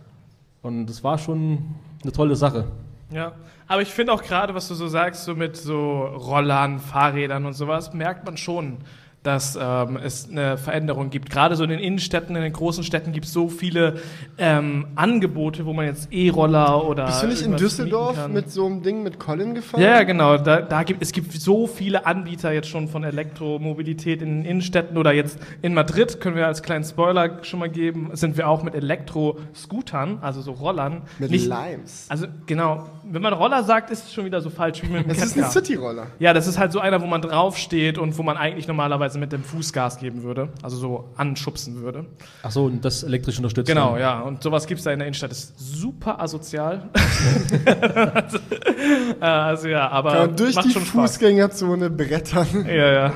und 0.62 0.86
das 0.86 1.04
war 1.04 1.18
schon 1.18 1.58
eine 2.02 2.10
tolle 2.10 2.36
Sache. 2.36 2.64
Ja, 3.12 3.32
aber 3.68 3.82
ich 3.82 3.88
finde 3.88 4.14
auch 4.14 4.22
gerade, 4.22 4.54
was 4.54 4.68
du 4.68 4.74
so 4.74 4.88
sagst, 4.88 5.24
so 5.24 5.34
mit 5.34 5.58
so 5.58 6.00
Rollern, 6.04 6.78
Fahrrädern 6.78 7.44
und 7.44 7.52
sowas, 7.52 7.92
merkt 7.92 8.24
man 8.24 8.38
schon, 8.38 8.78
dass 9.22 9.58
ähm, 9.60 9.98
es 10.02 10.30
eine 10.30 10.56
Veränderung 10.56 11.10
gibt. 11.10 11.28
Gerade 11.28 11.54
so 11.54 11.64
in 11.64 11.70
den 11.70 11.78
Innenstädten, 11.78 12.34
in 12.36 12.42
den 12.42 12.52
großen 12.52 12.82
Städten 12.84 13.12
gibt 13.12 13.26
es 13.26 13.32
so 13.32 13.48
viele 13.48 14.00
ähm, 14.38 14.86
Angebote, 14.94 15.66
wo 15.66 15.74
man 15.74 15.86
jetzt 15.86 16.08
E-Roller 16.10 16.86
oder. 16.86 17.04
Bist 17.04 17.22
du 17.22 17.26
nicht 17.26 17.42
in 17.42 17.56
Düsseldorf 17.56 18.28
mit 18.28 18.50
so 18.50 18.64
einem 18.64 18.82
Ding 18.82 19.02
mit 19.02 19.18
Colin 19.18 19.54
gefahren? 19.54 19.82
Ja, 19.82 19.96
ja, 19.96 20.02
genau. 20.04 20.38
Da, 20.38 20.62
da 20.62 20.82
gibt, 20.84 21.02
es 21.02 21.12
gibt 21.12 21.32
so 21.32 21.66
viele 21.66 22.06
Anbieter 22.06 22.52
jetzt 22.52 22.68
schon 22.68 22.88
von 22.88 23.04
Elektromobilität 23.04 24.22
in 24.22 24.42
den 24.42 24.44
Innenstädten 24.44 24.96
oder 24.96 25.12
jetzt 25.12 25.38
in 25.60 25.74
Madrid, 25.74 26.20
können 26.20 26.36
wir 26.36 26.46
als 26.46 26.62
kleinen 26.62 26.84
Spoiler 26.84 27.44
schon 27.44 27.60
mal 27.60 27.68
geben, 27.68 28.10
sind 28.14 28.38
wir 28.38 28.48
auch 28.48 28.62
mit 28.62 28.74
Elektro-Scootern, 28.74 30.18
also 30.22 30.40
so 30.40 30.52
Rollern. 30.52 31.02
Mit 31.18 31.30
nicht, 31.30 31.46
Limes. 31.46 32.06
Also 32.08 32.26
genau, 32.46 32.86
wenn 33.12 33.22
man 33.22 33.32
Roller 33.32 33.64
sagt, 33.64 33.90
ist 33.90 34.04
es 34.04 34.14
schon 34.14 34.24
wieder 34.24 34.40
so 34.40 34.50
falsch 34.50 34.82
wie 34.82 34.88
mit 34.88 35.04
dem 35.04 35.10
Es 35.10 35.22
ist 35.22 35.36
ein. 35.36 35.50
City-Roller. 35.50 36.06
Ja, 36.18 36.32
das 36.32 36.46
ist 36.46 36.58
halt 36.58 36.72
so 36.72 36.78
einer, 36.78 37.00
wo 37.02 37.06
man 37.06 37.22
draufsteht 37.22 37.98
und 37.98 38.16
wo 38.16 38.22
man 38.22 38.36
eigentlich 38.36 38.68
normalerweise 38.68 39.18
mit 39.18 39.32
dem 39.32 39.42
Fuß 39.42 39.72
Gas 39.72 39.98
geben 39.98 40.22
würde, 40.22 40.48
also 40.62 40.76
so 40.76 41.08
anschubsen 41.16 41.82
würde. 41.82 42.06
Ach 42.42 42.50
so, 42.50 42.66
und 42.66 42.84
das 42.84 43.02
elektrisch 43.02 43.38
unterstützt. 43.38 43.68
Genau, 43.68 43.92
dann. 43.92 44.00
ja. 44.00 44.20
Und 44.20 44.42
sowas 44.42 44.66
gibt's 44.66 44.84
da 44.84 44.92
in 44.92 45.00
der 45.00 45.08
Innenstadt. 45.08 45.32
ist 45.32 45.58
super 45.58 46.20
asozial. 46.20 46.88
also 49.20 49.68
ja, 49.68 49.88
aber 49.88 50.10
Kann 50.10 50.26
man 50.28 50.36
durch 50.36 50.54
macht 50.54 50.66
die 50.66 50.70
schon 50.70 50.84
Spaß. 50.84 51.12
Fußgängerzone 51.12 51.90
brettern. 51.90 52.46
Ja, 52.66 52.92
ja. 52.92 53.12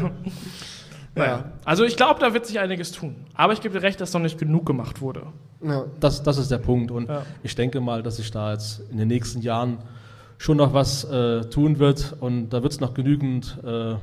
Naja. 1.14 1.30
Ja. 1.36 1.44
Also 1.64 1.84
ich 1.84 1.96
glaube, 1.96 2.20
da 2.20 2.34
wird 2.34 2.46
sich 2.46 2.58
einiges 2.58 2.92
tun. 2.92 3.14
Aber 3.34 3.52
ich 3.52 3.60
gebe 3.60 3.74
dir 3.78 3.82
recht, 3.84 4.00
dass 4.00 4.12
noch 4.12 4.20
nicht 4.20 4.38
genug 4.38 4.66
gemacht 4.66 5.00
wurde. 5.00 5.22
Ja. 5.62 5.84
Das, 6.00 6.22
das 6.22 6.38
ist 6.38 6.50
der 6.50 6.58
Punkt. 6.58 6.90
Und 6.90 7.08
Ja. 7.08 7.22
ich 7.42 7.54
denke 7.54 7.80
mal, 7.80 8.02
dass 8.02 8.16
sich 8.16 8.30
da 8.30 8.52
jetzt 8.52 8.82
in 8.90 8.98
den 8.98 9.08
nächsten 9.08 9.40
Jahren 9.40 9.78
schon 10.38 10.56
noch 10.56 10.74
was 10.74 11.04
äh, 11.04 11.42
tun 11.50 11.78
wird. 11.78 12.16
Und 12.20 12.50
da 12.50 12.62
wird 12.62 12.72
es 12.72 12.80
noch 12.80 12.94
genügend 12.94 13.58
äh, 13.64 13.94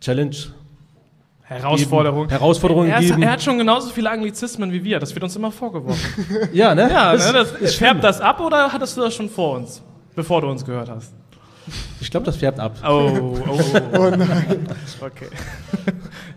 Challenge, 0.00 0.34
Herausforderung. 1.42 2.22
Geben. 2.22 2.30
Herausforderungen 2.30 2.90
er, 2.90 3.00
ist, 3.00 3.08
geben. 3.08 3.22
er 3.22 3.32
hat 3.32 3.42
schon 3.42 3.58
genauso 3.58 3.90
viele 3.90 4.10
Anglizismen 4.10 4.72
wie 4.72 4.82
wir. 4.82 4.98
Das 4.98 5.14
wird 5.14 5.22
uns 5.22 5.36
immer 5.36 5.52
vorgeworfen. 5.52 6.26
ja, 6.52 6.74
ne? 6.74 6.90
ja, 6.90 7.12
Das 7.12 7.32
ne, 7.32 7.46
das, 7.60 7.74
färbt 7.74 8.02
das 8.02 8.20
ab 8.20 8.40
oder 8.40 8.72
hattest 8.72 8.96
du 8.96 9.02
das 9.02 9.14
schon 9.14 9.28
vor 9.28 9.56
uns? 9.56 9.82
Bevor 10.14 10.40
du 10.40 10.48
uns 10.48 10.64
gehört 10.64 10.88
hast. 10.88 11.12
Ich 12.00 12.10
glaube, 12.10 12.26
das 12.26 12.36
färbt 12.36 12.58
ab. 12.60 12.76
Oh, 12.84 12.88
oh, 12.88 13.38
oh. 13.48 13.98
Oh 13.98 14.10
nein. 14.10 14.66
Okay. 15.00 15.28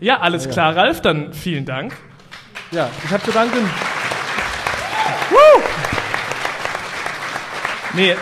Ja, 0.00 0.20
alles 0.20 0.48
klar, 0.48 0.76
Ralf, 0.76 1.00
dann 1.00 1.32
vielen 1.32 1.64
Dank. 1.64 1.94
Ja, 2.70 2.88
ich 3.04 3.10
habe 3.10 3.22
zu 3.22 3.30
danken. 3.32 3.58
Nee, 7.94 8.14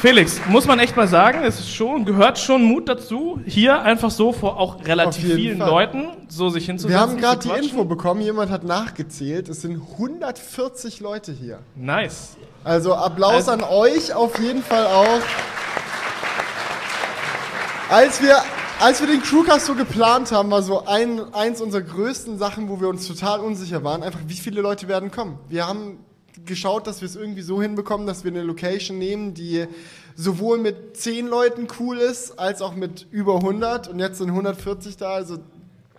Felix, 0.00 0.40
muss 0.46 0.66
man 0.66 0.78
echt 0.78 0.96
mal 0.96 1.08
sagen, 1.08 1.42
es 1.44 1.58
ist 1.58 1.74
schon, 1.74 2.04
gehört 2.04 2.38
schon 2.38 2.62
Mut 2.62 2.88
dazu, 2.88 3.40
hier 3.46 3.82
einfach 3.82 4.10
so 4.10 4.32
vor 4.32 4.56
auch 4.58 4.84
relativ 4.86 5.34
vielen 5.34 5.58
Fall. 5.58 5.68
Leuten 5.68 6.06
so 6.28 6.48
sich 6.50 6.66
hinzusetzen. 6.66 6.94
Wir 6.94 7.00
haben 7.00 7.16
gerade 7.20 7.40
die. 7.40 7.64
Info 7.66 7.84
bekommen, 7.84 8.20
jemand 8.20 8.50
hat 8.50 8.62
nachgezählt. 8.64 9.48
Es 9.48 9.62
sind 9.62 9.80
140 9.98 11.00
Leute 11.00 11.32
hier. 11.32 11.58
Nice. 11.74 12.36
Also 12.64 12.94
Applaus 12.94 13.48
Also- 13.48 13.52
an 13.52 13.64
euch 13.64 14.14
auf 14.14 14.38
jeden 14.40 14.62
Fall 14.62 14.86
auch. 14.86 15.20
Als 17.90 18.20
wir, 18.20 18.36
als 18.80 19.00
wir 19.00 19.06
den 19.06 19.22
Crewcast 19.22 19.64
so 19.64 19.74
geplant 19.74 20.30
haben, 20.30 20.50
war 20.50 20.62
so 20.62 20.84
ein, 20.84 21.32
eins 21.32 21.62
unserer 21.62 21.80
größten 21.80 22.36
Sachen, 22.36 22.68
wo 22.68 22.82
wir 22.82 22.88
uns 22.88 23.08
total 23.08 23.40
unsicher 23.40 23.82
waren, 23.82 24.02
einfach 24.02 24.20
wie 24.26 24.34
viele 24.34 24.60
Leute 24.60 24.88
werden 24.88 25.10
kommen. 25.10 25.38
Wir 25.48 25.66
haben 25.66 25.98
geschaut, 26.44 26.86
dass 26.86 27.00
wir 27.00 27.06
es 27.06 27.16
irgendwie 27.16 27.40
so 27.40 27.62
hinbekommen, 27.62 28.06
dass 28.06 28.24
wir 28.24 28.30
eine 28.30 28.42
Location 28.42 28.98
nehmen, 28.98 29.32
die 29.32 29.66
sowohl 30.16 30.58
mit 30.58 30.98
10 30.98 31.28
Leuten 31.28 31.66
cool 31.80 31.96
ist, 31.96 32.38
als 32.38 32.60
auch 32.60 32.74
mit 32.74 33.06
über 33.10 33.36
100 33.36 33.88
und 33.88 34.00
jetzt 34.00 34.18
sind 34.18 34.28
140 34.28 34.98
da, 34.98 35.14
also 35.14 35.38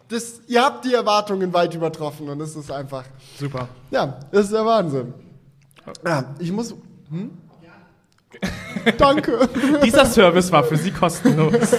das, 0.10 0.42
ihr 0.48 0.64
habt 0.64 0.86
die 0.86 0.94
Erwartungen 0.94 1.54
weit 1.54 1.74
übertroffen 1.74 2.30
und 2.30 2.40
es 2.40 2.56
ist 2.56 2.72
einfach, 2.72 3.06
Super. 3.40 3.68
ja, 3.90 4.20
das 4.32 4.46
ist 4.46 4.54
der 4.54 4.66
Wahnsinn. 4.66 5.14
Ja, 6.06 6.36
ich 6.38 6.52
muss. 6.52 6.76
Hm? 7.10 7.32
Danke. 8.98 9.50
Dieser 9.84 10.06
Service 10.06 10.52
war 10.52 10.64
für 10.64 10.78
Sie 10.78 10.92
kostenlos. 10.92 11.54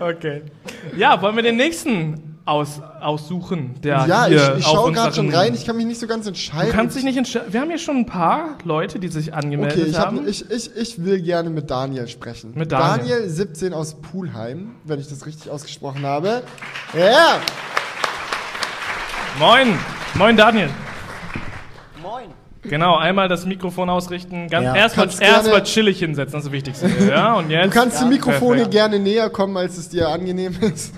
okay. 0.00 0.42
Ja, 0.96 1.20
wollen 1.22 1.36
wir 1.36 1.42
den 1.42 1.56
nächsten 1.56 2.38
aus, 2.44 2.80
aussuchen, 3.00 3.80
der 3.82 4.04
Ja, 4.06 4.26
ich, 4.26 4.34
hier 4.34 4.56
ich 4.58 4.66
auf 4.66 4.72
schaue 4.72 4.92
gerade 4.92 5.14
schon 5.14 5.34
rein. 5.34 5.54
Ich 5.54 5.64
kann 5.64 5.76
mich 5.76 5.86
nicht 5.86 6.00
so 6.00 6.06
ganz 6.06 6.26
entscheiden. 6.26 6.70
Du 6.70 6.76
kannst 6.76 6.96
dich 6.96 7.04
nicht 7.04 7.16
entscheiden. 7.16 7.52
Wir 7.52 7.60
haben 7.60 7.68
hier 7.68 7.78
schon 7.78 7.96
ein 7.98 8.06
paar 8.06 8.58
Leute, 8.64 8.98
die 8.98 9.08
sich 9.08 9.32
angemeldet 9.32 9.78
Okay, 9.78 9.88
ich, 9.88 9.98
hab, 9.98 10.06
haben. 10.06 10.28
ich, 10.28 10.50
ich, 10.50 10.76
ich 10.76 11.04
will 11.04 11.22
gerne 11.22 11.50
mit 11.50 11.70
Daniel 11.70 12.08
sprechen. 12.08 12.52
Mit 12.54 12.72
Daniel. 12.72 13.28
17 13.28 13.72
aus 13.72 13.94
Pulheim, 13.94 14.72
wenn 14.84 15.00
ich 15.00 15.08
das 15.08 15.24
richtig 15.24 15.50
ausgesprochen 15.50 16.04
habe. 16.04 16.42
Ja, 16.94 17.40
Moin. 19.38 19.78
Moin, 20.14 20.36
Daniel. 20.36 20.68
Genau, 22.62 22.96
einmal 22.96 23.28
das 23.28 23.44
Mikrofon 23.44 23.90
ausrichten. 23.90 24.46
Ganz, 24.48 24.64
Ja. 24.64 24.74
Erstmal 24.76 25.08
erst 25.20 25.72
chillig 25.72 25.98
hinsetzen, 25.98 26.32
das 26.32 26.40
ist 26.42 26.46
das 26.46 26.52
Wichtigste. 26.52 26.88
Ja, 27.08 27.34
und 27.34 27.50
jetzt. 27.50 27.66
du 27.66 27.70
kannst 27.80 28.00
die 28.00 28.04
Mikrofone 28.06 28.54
perfekt. 28.54 28.70
gerne 28.70 28.98
näher 29.00 29.30
kommen, 29.30 29.56
als 29.56 29.76
es 29.78 29.88
dir 29.88 30.08
angenehm 30.08 30.56
ist. 30.60 30.94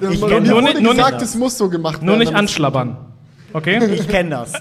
Ich 0.00 0.08
Mir 0.08 0.20
wurde 0.20 0.40
nur 0.42 0.60
nicht- 0.62 0.80
nur 0.80 0.94
gesagt, 0.94 1.12
nicht- 1.14 1.22
es 1.22 1.34
muss 1.34 1.56
so 1.56 1.70
gemacht 1.70 1.94
werden. 1.96 2.06
Nur 2.06 2.16
nicht 2.18 2.34
anschlabbern. 2.34 2.98
Okay? 3.56 3.82
Ich 3.94 4.06
kenne 4.06 4.30
das. 4.30 4.52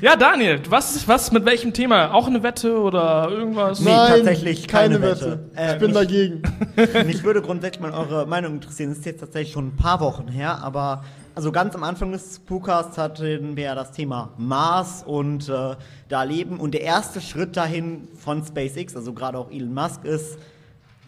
Ja, 0.00 0.14
Daniel, 0.16 0.60
was, 0.68 1.08
was 1.08 1.32
mit 1.32 1.44
welchem 1.46 1.72
Thema? 1.72 2.12
Auch 2.12 2.26
eine 2.26 2.42
Wette 2.42 2.78
oder 2.78 3.28
irgendwas? 3.30 3.80
Nee. 3.80 3.90
Nein, 3.90 4.08
tatsächlich 4.18 4.68
keine, 4.68 5.00
keine 5.00 5.02
Wette. 5.10 5.30
Wette. 5.30 5.50
Äh, 5.56 5.72
ich 5.72 5.78
bin 5.80 5.88
ich- 5.88 5.94
dagegen. 5.94 6.42
Mich 7.06 7.24
würde 7.24 7.42
grundsätzlich 7.42 7.80
mal 7.80 7.92
eure 7.92 8.26
Meinung 8.26 8.54
interessieren. 8.54 8.90
Das 8.90 8.98
ist 8.98 9.06
jetzt 9.06 9.20
tatsächlich 9.20 9.52
schon 9.52 9.68
ein 9.68 9.76
paar 9.76 10.00
Wochen 10.00 10.28
her, 10.28 10.62
aber 10.62 11.02
also 11.34 11.50
ganz 11.50 11.74
am 11.74 11.82
Anfang 11.82 12.12
des 12.12 12.38
Podcasts 12.40 12.98
hatten 12.98 13.56
wir 13.56 13.64
ja 13.64 13.74
das 13.74 13.92
Thema 13.92 14.30
Mars 14.36 15.02
und 15.04 15.48
äh, 15.48 15.74
da 16.08 16.22
leben. 16.22 16.60
Und 16.60 16.74
der 16.74 16.82
erste 16.82 17.20
Schritt 17.20 17.56
dahin 17.56 18.08
von 18.16 18.44
SpaceX, 18.44 18.94
also 18.94 19.12
gerade 19.12 19.38
auch 19.38 19.50
Elon 19.50 19.72
Musk, 19.74 20.04
ist 20.04 20.38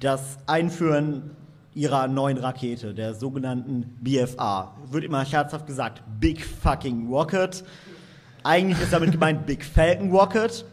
das 0.01 0.39
Einführen 0.47 1.31
ihrer 1.79 2.09
neuen 2.09 2.39
Rakete, 2.39 2.93
der 2.93 3.15
sogenannten 3.15 3.97
BFR. 4.01 4.75
Wird 4.91 5.05
immer 5.05 5.25
scherzhaft 5.25 5.65
gesagt, 5.69 6.03
Big 6.19 6.45
Fucking 6.45 7.09
Rocket. 7.09 7.63
Eigentlich 8.43 8.81
ist 8.81 8.93
damit 8.93 9.13
gemeint 9.13 9.47
Big 9.47 9.65
Falcon 9.65 10.11
Rocket. 10.11 10.65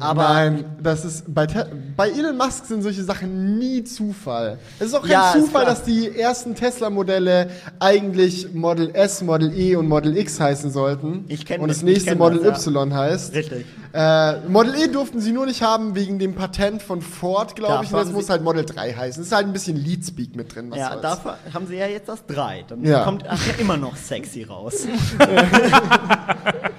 Aber 0.00 0.22
Nein, 0.22 0.64
das 0.82 1.04
ist 1.04 1.24
bei, 1.34 1.46
Te 1.46 1.70
bei 1.96 2.08
Elon 2.08 2.36
Musk 2.36 2.64
sind 2.64 2.82
solche 2.82 3.04
Sachen 3.04 3.58
nie 3.58 3.84
Zufall. 3.84 4.58
Es 4.78 4.86
ist 4.86 4.94
auch 4.94 5.02
kein 5.02 5.10
Ja, 5.10 5.32
Zufall, 5.34 5.66
dass 5.66 5.82
die 5.84 6.18
ersten 6.18 6.54
Tesla-Modelle 6.54 7.50
eigentlich 7.78 8.54
Model 8.54 8.90
S, 8.94 9.20
Model 9.22 9.52
E 9.56 9.76
und 9.76 9.88
Model 9.88 10.16
X 10.16 10.40
heißen 10.40 10.70
sollten. 10.70 11.26
Ich 11.28 11.44
kenn 11.44 11.60
und 11.60 11.68
das 11.68 11.82
nächste 11.82 12.16
Model 12.16 12.38
das, 12.42 12.64
ja. 12.64 12.70
Y 12.72 12.94
heißt. 12.94 13.34
richtig. 13.34 13.66
Äh, 13.92 14.40
Model 14.48 14.74
E 14.76 14.88
durften 14.88 15.20
sie 15.20 15.32
nur 15.32 15.44
nicht 15.44 15.60
haben 15.62 15.94
wegen 15.94 16.18
dem 16.18 16.34
Patent 16.34 16.80
von 16.82 17.02
Ford, 17.02 17.54
glaube 17.54 17.84
ich. 17.84 17.92
Und 17.92 17.98
das 18.00 18.10
muss 18.10 18.30
halt 18.30 18.42
Model 18.42 18.64
3 18.64 18.94
heißen. 18.94 19.20
Es 19.20 19.28
ist 19.28 19.34
halt 19.34 19.46
ein 19.46 19.52
bisschen 19.52 19.76
Leadspeak 19.76 20.34
mit 20.34 20.54
drin. 20.54 20.72
Ja, 20.74 20.92
soll's. 20.92 21.02
dafür 21.02 21.36
haben 21.52 21.66
sie 21.66 21.76
ja 21.76 21.86
jetzt 21.86 22.08
das 22.08 22.24
3. 22.26 22.64
Dann 22.66 22.82
Ja. 22.82 23.04
kommt 23.04 23.24
ach, 23.28 23.46
ja 23.46 23.52
immer 23.58 23.76
noch 23.76 23.94
sexy 23.96 24.44
raus. 24.44 24.86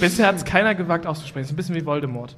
Bisher 0.00 0.26
hat 0.26 0.36
es 0.36 0.44
keiner 0.44 0.74
gewagt 0.74 1.06
auszusprechen. 1.06 1.44
Ist 1.44 1.52
ein 1.52 1.56
bisschen 1.56 1.74
wie 1.74 1.84
Voldemort. 1.86 2.36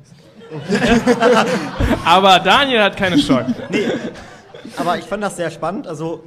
Aber 2.04 2.38
Daniel 2.40 2.82
hat 2.82 2.96
keine 2.96 3.18
Scheu. 3.18 3.42
nee, 3.70 3.86
aber 4.76 4.98
ich 4.98 5.04
fand 5.04 5.22
das 5.22 5.36
sehr 5.36 5.50
spannend. 5.50 5.86
Also, 5.86 6.24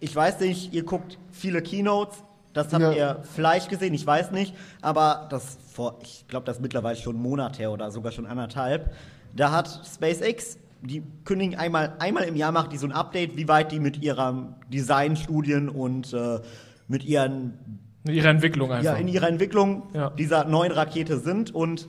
ich 0.00 0.14
weiß 0.14 0.40
nicht, 0.40 0.72
ihr 0.74 0.84
guckt 0.84 1.18
viele 1.32 1.62
Keynotes. 1.62 2.18
Das 2.52 2.72
habt 2.72 2.82
Ja. 2.82 2.92
ihr 2.92 3.22
vielleicht 3.34 3.68
gesehen, 3.68 3.94
ich 3.94 4.06
weiß 4.06 4.30
nicht. 4.30 4.54
Aber 4.80 5.26
das 5.30 5.58
vor, 5.72 5.98
ich 6.02 6.26
glaube, 6.28 6.46
das 6.46 6.56
ist 6.56 6.62
mittlerweile 6.62 6.96
schon 6.96 7.16
ein 7.16 7.22
Monat 7.22 7.58
her 7.58 7.72
oder 7.72 7.90
sogar 7.90 8.12
schon 8.12 8.26
anderthalb. 8.26 8.92
Da 9.34 9.50
hat 9.50 9.80
SpaceX 9.92 10.58
die 10.82 11.02
kündigen 11.24 11.58
einmal, 11.58 11.94
einmal 11.98 12.24
im 12.24 12.36
Jahr 12.36 12.52
macht 12.52 12.72
die 12.72 12.76
so 12.76 12.86
ein 12.86 12.92
Update, 12.92 13.36
wie 13.38 13.48
weit 13.48 13.72
die 13.72 13.80
mit 13.80 14.02
ihren 14.02 14.54
Designstudien 14.70 15.70
und 15.70 16.12
äh, 16.12 16.40
mit 16.88 17.04
ihren 17.04 17.80
In 18.04 18.14
ihrer 18.14 18.28
Entwicklung 18.28 18.70
einfach. 18.70 18.84
ja, 18.92 18.94
in 18.98 19.08
ihrer 19.08 19.28
Entwicklung 19.28 19.84
Ja. 19.94 20.10
dieser 20.10 20.44
neuen 20.44 20.72
Rakete 20.72 21.18
sind. 21.18 21.54
Und 21.54 21.88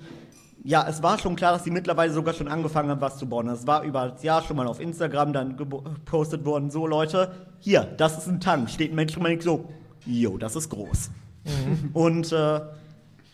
ja, 0.63 0.85
es 0.87 1.03
war 1.03 1.19
schon 1.19 1.35
klar, 1.35 1.51
dass 1.53 1.63
sie 1.63 1.71
mittlerweile 1.71 2.11
sogar 2.11 2.33
schon 2.33 2.47
angefangen 2.47 2.89
haben, 2.89 3.01
was 3.01 3.17
zu 3.17 3.27
bauen. 3.27 3.47
Das 3.47 3.67
war 3.67 3.83
über 3.83 4.07
das 4.09 4.23
Jahr 4.23 4.41
schon 4.41 4.57
mal 4.57 4.65
auf 4.67 4.79
Instagram 4.79 5.33
dann 5.33 5.57
gepostet 5.57 6.45
worden. 6.45 6.71
So, 6.71 6.87
Leute, 6.87 7.31
hier, 7.59 7.81
das 7.97 8.17
ist 8.17 8.27
ein 8.27 8.39
Tank. 8.39 8.69
Steht 8.69 8.91
ein 8.91 8.95
Mensch 8.95 9.15
und 9.15 9.23
man 9.23 9.29
denkt 9.31 9.43
so, 9.43 9.69
jo, 10.05 10.37
das 10.37 10.55
ist 10.55 10.69
groß. 10.69 11.11
Und 11.93 12.31
äh, 12.31 12.61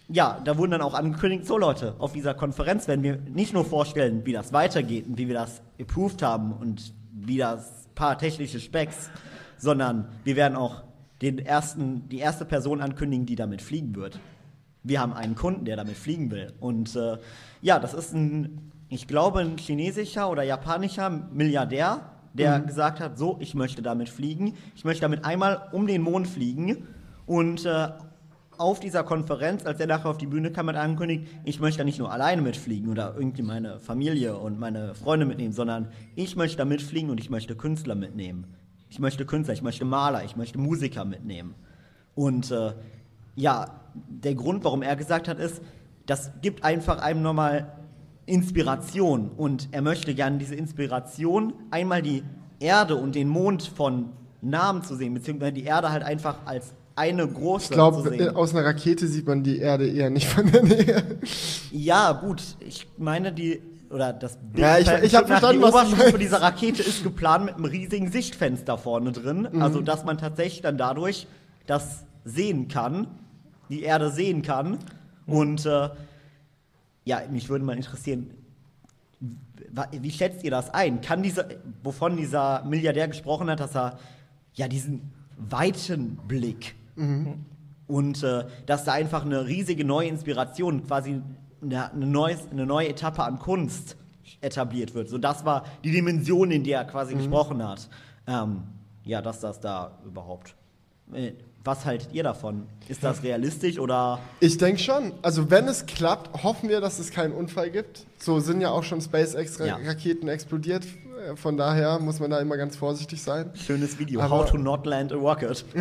ja, 0.10 0.42
da 0.44 0.58
wurden 0.58 0.72
dann 0.72 0.82
auch 0.82 0.94
angekündigt, 0.94 1.46
so 1.46 1.58
Leute, 1.58 1.96
auf 2.00 2.12
dieser 2.12 2.34
Konferenz 2.34 2.88
werden 2.90 3.04
wir 3.04 3.18
nicht 3.34 3.54
nur 3.54 3.64
vorstellen, 3.64 4.26
wie 4.26 4.34
das 4.34 4.52
weitergeht 4.52 5.08
und 5.08 5.18
wie 5.18 5.28
wir 5.30 5.36
das 5.36 5.62
approved 5.80 6.22
haben 6.22 6.52
und 6.52 6.94
wie 7.14 7.38
das 7.38 7.88
paar 7.96 8.18
technische 8.18 8.60
Specks, 8.60 9.10
sondern 9.58 10.10
wir 10.26 10.36
werden 10.36 10.58
auch 10.58 10.84
den 11.22 11.40
ersten, 11.40 12.10
die 12.10 12.20
erste 12.20 12.46
Person 12.46 12.82
ankündigen, 12.82 13.26
die 13.26 13.36
damit 13.36 13.62
fliegen 13.62 13.96
wird. 13.96 14.20
Wir 14.84 15.00
haben 15.00 15.14
einen 15.14 15.36
Kunden, 15.36 15.66
der 15.66 15.76
damit 15.76 15.96
fliegen 15.96 16.32
will. 16.32 16.54
Und 16.60 16.96
äh, 16.96 17.18
ja, 17.62 17.80
das 17.80 17.94
ist 17.94 18.14
ein, 18.14 18.72
ich 18.90 19.08
glaube, 19.08 19.40
ein 19.40 19.58
chinesischer 19.58 20.30
oder 20.30 20.44
japanischer 20.44 21.10
Milliardär, 21.10 22.12
der 22.34 22.60
gesagt 22.62 23.00
hat, 23.00 23.18
so, 23.18 23.38
ich 23.40 23.54
möchte 23.54 23.82
damit 23.82 24.10
fliegen. 24.10 24.56
Ich 24.76 24.86
möchte 24.86 25.02
damit 25.02 25.26
einmal 25.26 25.70
um 25.72 25.86
den 25.86 26.02
Mond 26.02 26.28
fliegen. 26.28 26.88
Und 27.26 27.66
äh, 27.66 27.90
auf 28.58 28.80
dieser 28.80 29.04
Konferenz, 29.04 29.66
als 29.66 29.80
er 29.80 29.88
nachher 29.88 30.10
auf 30.10 30.18
die 30.18 30.28
Bühne 30.28 30.52
kam, 30.52 30.68
hat 30.68 30.76
angekündigt, 30.76 31.28
ich 31.44 31.60
möchte 31.60 31.80
da 31.80 31.84
nicht 31.84 32.00
nur 32.00 32.12
alleine 32.12 32.42
mitfliegen 32.42 32.90
oder 32.90 33.16
irgendwie 33.16 33.42
meine 33.42 33.80
Familie 33.80 34.38
und 34.38 34.60
meine 34.60 34.96
Freunde 34.96 35.26
mitnehmen, 35.26 35.54
sondern 35.54 35.90
ich 36.16 36.36
möchte 36.36 36.58
da 36.58 36.66
mitfliegen 36.66 37.10
und 37.10 37.20
ich 37.20 37.30
möchte 37.30 37.56
Künstler 37.56 37.96
mitnehmen. 37.96 38.46
Ich 38.92 39.00
möchte 39.00 39.26
Künstler, 39.26 39.54
ich 39.54 39.62
möchte 39.62 39.86
Maler, 39.86 40.26
ich 40.26 40.36
möchte 40.36 40.60
Musiker 40.60 41.06
mitnehmen. 41.06 41.56
Und 42.14 42.52
äh, 42.52 42.74
ja, 43.36 43.80
der 43.94 44.36
Grund, 44.36 44.66
warum 44.66 44.82
er 44.82 44.98
gesagt 44.98 45.30
hat, 45.30 45.40
ist, 45.40 45.62
das 46.06 46.32
gibt 46.42 46.66
einfach 46.66 47.02
einem 47.02 47.22
nochmal 47.22 47.72
Inspiration. 48.26 49.32
Und 49.38 49.70
er 49.72 49.82
möchte 49.82 50.14
gerne 50.14 50.40
diese 50.40 50.56
Inspiration, 50.56 51.54
einmal 51.72 52.02
die 52.02 52.22
Erde 52.60 52.98
und 52.98 53.16
den 53.16 53.30
Mond 53.30 53.64
von 53.64 54.10
Namen 54.42 54.84
zu 54.84 54.98
sehen, 54.98 55.14
beziehungsweise 55.14 55.54
die 55.54 55.64
Erde 55.64 55.90
halt 55.90 56.04
einfach 56.04 56.40
als 56.46 56.74
eine 56.96 57.26
große 57.26 57.66
Ich 57.66 57.72
glaube, 57.72 58.04
zu 58.04 58.10
sehen. 58.10 58.36
aus 58.36 58.54
einer 58.54 58.66
Rakete 58.66 59.08
sieht 59.08 59.26
man 59.26 59.42
die 59.42 59.60
Erde 59.60 59.88
eher 59.90 60.10
nicht 60.10 60.28
von 60.28 60.52
der 60.52 60.64
Nähe. 60.64 61.18
Ja, 61.72 62.12
gut, 62.12 62.44
ich 62.60 62.90
meine, 62.98 63.32
die, 63.32 63.62
oder 63.92 64.14
das 64.14 64.38
Bild, 64.38 64.58
Ja, 64.60 64.78
ich- 64.78 64.88
ich 65.04 65.16
hab 65.16 65.24
nach- 65.24 65.40
verstanden, 65.40 65.62
die 65.62 65.68
Oberstufe 65.68 66.18
dieser 66.18 66.42
Rakete 66.42 66.82
ist 66.82 67.04
geplant 67.04 67.46
mit 67.46 67.56
einem 67.56 67.66
riesigen 67.66 68.12
Sichtfenster 68.12 68.78
vorne 68.78 69.12
drin, 69.12 69.48
Mhm. 69.52 69.62
also 69.62 69.82
dass 69.82 70.04
man 70.06 70.18
tatsächlich 70.18 70.62
dann 70.62 70.78
dadurch 70.78 71.28
das 71.68 72.04
sehen 72.26 72.68
kann, 72.68 73.08
die 73.70 73.84
Erde 73.84 74.12
sehen 74.12 74.42
kann. 74.42 74.78
Und 75.28 75.66
äh, 75.66 75.90
ja, 77.06 77.22
mich 77.32 77.50
würde 77.50 77.64
mal 77.66 77.76
interessieren, 77.76 78.32
wie 80.00 80.12
schätzt 80.12 80.44
ihr 80.44 80.52
das 80.52 80.70
ein? 80.74 81.02
Kann 81.02 81.24
dieser, 81.24 81.46
wovon 81.84 82.18
dieser 82.18 82.64
Milliardär 82.66 83.08
gesprochen 83.08 83.50
hat, 83.50 83.60
dass 83.60 83.76
er 83.76 83.98
ja 84.54 84.68
diesen 84.68 85.12
weiten 85.38 86.18
Blick 86.28 86.76
und 87.88 88.24
äh, 88.24 88.46
dass 88.66 88.84
da 88.84 88.92
einfach 88.94 89.26
eine 89.26 89.48
riesige 89.48 89.86
neue 89.86 90.08
Inspiration, 90.10 90.86
quasi 90.86 91.22
eine, 91.62 91.90
neues, 91.94 92.40
eine 92.52 92.66
neue 92.66 92.90
Etappe 92.90 93.24
an 93.24 93.40
Kunst 93.40 93.96
etabliert 94.42 94.94
wird. 94.96 95.10
So, 95.10 95.18
das 95.18 95.46
war 95.46 95.64
die 95.84 95.92
Dimension, 95.92 96.52
in 96.52 96.64
der 96.64 96.80
er 96.80 96.86
quasi 96.86 97.14
gesprochen 97.16 97.66
hat. 97.68 97.88
Ähm, 98.28 98.64
ja, 99.04 99.22
dass 99.22 99.40
das 99.40 99.60
da 99.60 99.98
überhaupt. 100.06 100.56
Äh, 101.14 101.34
was 101.64 101.86
haltet 101.86 102.12
ihr 102.14 102.24
davon? 102.24 102.64
Ist 102.88 103.04
das 103.04 103.22
realistisch 103.22 103.78
oder? 103.78 104.18
Ich 104.40 104.58
denke 104.58 104.80
schon. 104.82 105.14
Also 105.22 105.52
wenn 105.52 105.68
es 105.68 105.86
klappt, 105.86 106.42
hoffen 106.44 106.70
wir, 106.70 106.82
dass 106.82 106.98
es 106.98 107.12
keinen 107.12 107.34
Unfall 107.34 107.70
gibt. 107.70 108.08
So 108.18 108.40
sind 108.40 108.62
ja 108.62 108.72
auch 108.72 108.84
schon 108.84 108.98
Ja. 109.00 109.06
SpaceX-Raketen 109.06 110.28
explodiert. 110.28 110.86
Äh, 110.86 111.36
Von 111.36 111.58
daher 111.58 112.00
muss 112.00 112.20
man 112.20 112.32
da 112.32 112.40
immer 112.40 112.58
ganz 112.58 112.76
vorsichtig 112.76 113.22
sein. 113.22 113.52
Schönes 113.54 114.00
Video. 114.00 114.22
Aber- 114.22 114.40
How 114.40 114.50
to 114.50 114.58
not 114.58 114.88
land 114.88 115.12
a 115.14 115.16
rocket. 115.18 115.64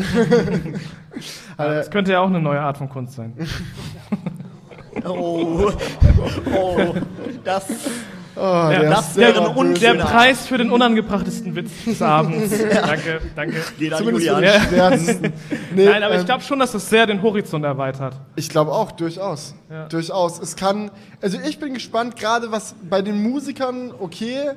Das 1.56 1.90
könnte 1.90 2.12
ja 2.12 2.20
auch 2.20 2.28
eine 2.28 2.40
neue 2.40 2.60
Art 2.60 2.78
von 2.78 2.88
Kunst 2.88 3.14
sein. 3.14 3.34
Oh, 5.06 5.72
oh, 6.54 6.94
das. 7.44 7.66
Oh, 8.36 8.40
Ja, 8.40 8.70
der 8.70 8.90
das 8.90 9.16
wäre 9.16 9.56
un-. 9.56 9.74
Der. 9.74 9.94
Preis 9.94 10.46
für 10.46 10.56
den 10.58 10.70
unangebrachtesten 10.70 11.54
Witz 11.56 11.70
des 11.86 12.00
Abends. 12.00 12.50
Danke, 12.72 13.20
danke. 13.34 13.56
Geht 13.78 13.92
an 13.92 13.98
Zumindest 13.98 14.26
Julian. 14.26 14.62
schwärzesten. 14.62 15.32
Nee, 15.74 15.84
Nein, 15.84 16.02
aber 16.02 16.14
ich 16.14 16.20
ähm, 16.20 16.26
glaube 16.26 16.42
schon, 16.42 16.58
dass 16.58 16.72
das 16.72 16.88
sehr 16.88 17.06
den 17.06 17.22
Horizont 17.22 17.64
erweitert. 17.64 18.16
Ich 18.36 18.48
glaube 18.48 18.72
auch, 18.72 18.92
durchaus. 18.92 19.54
Ja. 19.70 19.86
Durchaus. 19.88 20.38
Es 20.40 20.56
kann, 20.56 20.90
also 21.20 21.38
ich 21.44 21.58
bin 21.58 21.74
gespannt, 21.74 22.16
gerade 22.16 22.50
was 22.50 22.74
bei 22.88 23.02
den 23.02 23.22
Musikern, 23.22 23.92
okay, 23.98 24.50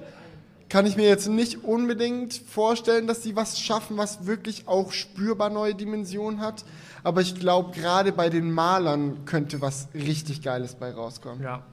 kann 0.69 0.88
ich 0.88 0.95
mir 0.97 1.07
jetzt 1.07 1.27
nicht 1.27 1.64
unbedingt 1.64 2.34
vorstellen, 2.34 3.05
dass 3.05 3.22
sie 3.22 3.35
was 3.35 3.60
schaffen, 3.60 3.97
was 3.97 4.26
wirklich 4.26 4.68
auch 4.68 4.91
spürbar 4.91 5.51
neue 5.51 5.76
Dimensionen 5.76 6.41
hat. 6.41 6.64
Aber 7.03 7.21
ich 7.21 7.35
glaube, 7.35 7.71
gerade 7.71 8.11
bei 8.11 8.30
den 8.30 8.51
Malern 8.51 9.25
könnte 9.25 9.61
was 9.61 9.89
richtig 9.93 10.41
Geiles 10.41 10.75
bei 10.75 10.91
rauskommen. 10.91 11.43
Ja. 11.43 11.63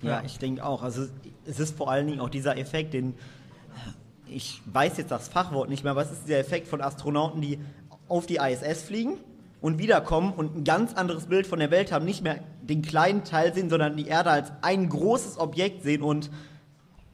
Ja, 0.00 0.22
ich 0.24 0.38
denke 0.38 0.64
auch. 0.64 0.82
Also 0.84 1.06
es 1.44 1.58
ist 1.58 1.76
vor 1.76 1.90
allen 1.90 2.06
Dingen 2.06 2.20
auch 2.20 2.28
dieser 2.28 2.56
Effekt, 2.56 2.94
den 2.94 3.14
ich 4.30 4.60
weiß 4.66 4.98
jetzt 4.98 5.10
das 5.10 5.28
Fachwort 5.28 5.68
nicht 5.68 5.84
mehr, 5.84 5.92
aber 5.92 6.02
es 6.02 6.12
ist 6.12 6.26
dieser 6.26 6.38
Effekt 6.38 6.68
von 6.68 6.80
Astronauten, 6.80 7.40
die 7.40 7.58
auf 8.08 8.26
die 8.26 8.36
ISS 8.36 8.82
fliegen 8.82 9.14
und 9.60 9.78
wiederkommen 9.78 10.32
und 10.32 10.56
ein 10.56 10.64
ganz 10.64 10.94
anderes 10.94 11.26
Bild 11.26 11.46
von 11.46 11.58
der 11.58 11.70
Welt 11.70 11.90
haben, 11.92 12.04
nicht 12.04 12.22
mehr 12.22 12.40
den 12.62 12.82
kleinen 12.82 13.24
Teil 13.24 13.54
sehen, 13.54 13.70
sondern 13.70 13.96
die 13.96 14.06
Erde 14.06 14.30
als 14.30 14.52
ein 14.62 14.88
großes 14.88 15.38
Objekt 15.38 15.82
sehen 15.82 16.02
und 16.02 16.30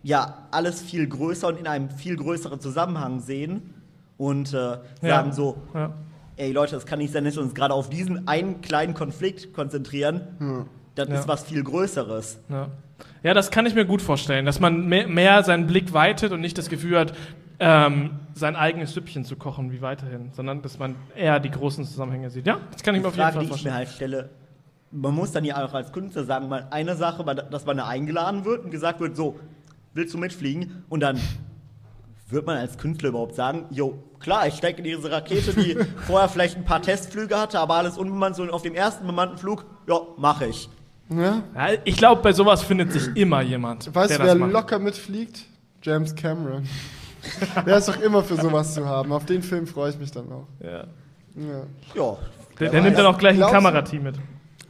ja, 0.03 0.47
alles 0.51 0.83
viel 0.83 1.07
größer 1.07 1.49
und 1.49 1.59
in 1.59 1.67
einem 1.67 1.89
viel 1.89 2.17
größeren 2.17 2.61
Zusammenhang 2.61 3.21
sehen 3.21 3.75
und 4.19 4.53
äh, 4.53 4.79
sagen 5.01 5.33
so, 5.33 5.57
Ja. 5.73 5.95
Ey 6.37 6.53
Leute, 6.53 6.77
es 6.77 6.87
kann 6.87 6.99
nicht 6.99 7.13
sein, 7.13 7.25
dass 7.25 7.37
wir 7.37 7.43
uns 7.43 7.55
gerade 7.55 7.75
auf 7.75 7.89
diesen 7.91 8.27
einen 8.29 8.61
kleinen 8.61 8.95
Konflikt 8.95 9.53
konzentrieren. 9.53 10.67
Das 10.95 11.09
Ja. 11.09 11.15
ist 11.21 11.29
was 11.29 11.45
viel 11.45 11.63
Größeres. 11.65 12.39
Ja. 12.49 12.69
ja, 13.23 13.35
das 13.35 13.51
kann 13.51 13.67
ich 13.67 13.75
mir 13.75 13.85
gut 13.85 14.03
vorstellen, 14.03 14.45
dass 14.47 14.61
man 14.61 14.87
mehr, 14.87 15.07
mehr 15.09 15.43
seinen 15.43 15.67
Blick 15.67 15.93
weitet 15.93 16.33
und 16.33 16.41
nicht 16.41 16.57
das 16.59 16.69
Gefühl 16.69 16.99
hat, 16.99 17.15
ähm, 17.61 18.11
sein 18.35 18.57
eigenes 18.57 18.95
Süppchen 18.95 19.25
zu 19.25 19.37
kochen 19.37 19.71
wie 19.73 19.81
weiterhin, 19.81 20.31
sondern 20.33 20.61
dass 20.63 20.79
man 20.79 20.97
eher 21.17 21.39
die 21.41 21.51
großen 21.51 21.85
Zusammenhänge 21.85 22.31
sieht. 22.31 22.47
Ja, 22.47 22.59
das 22.73 22.83
kann 22.83 22.95
ich 22.97 23.01
mir 23.03 23.09
auf 23.09 23.15
Die 23.15 23.21
jeden 23.21 23.33
Frage, 23.33 23.35
Fall 23.35 23.41
die 23.41 23.45
ich 23.47 23.51
mir 23.65 23.71
vorstellen. 23.71 23.75
halt 23.77 23.89
stelle, 23.89 24.31
man 24.91 25.15
muss 25.15 25.31
dann 25.33 25.45
ja 25.45 25.65
auch 25.65 25.73
als 25.73 25.93
Künstler 25.93 26.25
sagen, 26.25 26.49
mal 26.49 26.67
eine 26.71 26.97
Sache, 26.97 27.25
dass 27.25 27.65
man 27.65 27.77
da 27.77 27.87
eingeladen 27.87 28.45
wird 28.45 28.65
und 28.65 28.71
gesagt 28.71 29.01
wird, 29.01 29.17
so, 29.17 29.39
willst 29.93 30.15
du 30.15 30.19
mitfliegen? 30.19 30.85
Und 30.89 31.01
dann 31.01 31.19
wird 32.29 32.47
man 32.47 32.57
als 32.57 32.79
Künstler 32.79 33.11
überhaupt 33.11 33.35
sagen, 33.35 33.67
jo, 33.71 34.03
klar, 34.21 34.47
ich 34.47 34.55
steige 34.55 34.79
in 34.79 34.85
diese 34.85 35.11
Rakete, 35.11 35.53
die 35.53 35.77
vorher 36.07 36.29
vielleicht 36.29 36.57
ein 36.57 36.65
paar 36.65 36.83
Testflüge 36.83 37.39
hatte, 37.39 37.59
aber 37.59 37.75
alles 37.75 37.99
unbemannt, 37.99 38.37
so 38.37 38.43
und 38.43 38.51
auf 38.51 38.63
dem 38.63 38.75
ersten 38.75 39.07
bemannten 39.07 39.39
Flug, 39.39 39.65
ja, 39.87 40.01
mache 40.17 40.47
ich. 40.47 40.69
Ja? 41.11 41.43
Ja, 41.55 41.69
ich 41.85 41.97
glaube, 41.97 42.23
bei 42.23 42.33
sowas 42.33 42.63
findet 42.63 42.93
sich 42.93 43.15
immer 43.15 43.43
jemand. 43.43 43.95
Weißt 43.95 44.19
du, 44.19 44.25
wer 44.25 44.35
macht. 44.35 44.53
locker 44.53 44.79
mitfliegt? 44.79 45.45
James 45.83 46.15
Cameron. 46.15 46.67
der 47.67 47.77
ist 47.77 47.89
doch 47.89 48.01
immer 48.01 48.23
für 48.23 48.37
sowas 48.37 48.75
zu 48.75 48.87
haben. 48.87 49.13
Auf 49.13 49.27
den 49.27 49.43
Film 49.43 49.67
freue 49.67 49.91
ich 49.91 49.99
mich 49.99 50.11
dann 50.11 50.31
auch. 50.33 50.47
Ja. 50.63 50.85
Ja. 51.37 51.63
Ja, 51.95 52.17
Der, 52.59 52.71
der 52.71 52.83
nimmt 52.83 52.97
dann 52.97 53.07
auch 53.07 53.19
gleich 53.19 53.43
ein 53.43 53.51
Kamerateam 53.51 54.03
mit. 54.03 54.17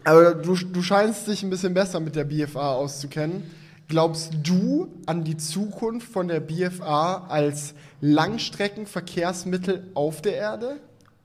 Aber 0.05 0.35
du, 0.35 0.55
du 0.57 0.83
scheinst 0.83 1.29
dich 1.29 1.43
ein 1.43 1.51
bisschen 1.51 1.75
besser 1.75 2.01
mit 2.01 2.17
der 2.17 2.25
BFA 2.25 2.75
auszukennen. 2.75 3.45
Glaubst 3.89 4.33
du 4.43 4.89
an 5.07 5.25
die 5.25 5.37
Zukunft 5.37 6.09
von 6.11 6.29
der 6.29 6.41
BFA 6.41 7.27
als 7.29 7.75
Langstreckenverkehrsmittel 8.01 9.91
auf 9.95 10.23
der 10.23 10.37
Erde? 10.37 10.77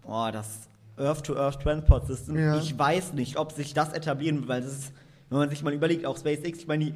Boah, 0.04 0.32
das 0.32 0.68
Earth-to-Earth 0.98 1.62
Transport 1.62 2.08
System, 2.08 2.38
Ja. 2.38 2.58
ich 2.58 2.78
weiß 2.78 3.14
nicht, 3.14 3.38
ob 3.38 3.54
sich 3.54 3.74
das 3.74 3.94
etablieren 3.94 4.40
wird, 4.40 4.48
weil 4.50 4.62
das 4.62 4.72
ist, 4.74 4.92
wenn 5.30 5.38
man 5.40 5.50
sich 5.50 5.64
mal 5.64 5.74
überlegt, 5.74 6.06
auch 6.06 6.18
SpaceX, 6.18 6.60
ich 6.60 6.68
meine, 6.68 6.86
die 6.86 6.94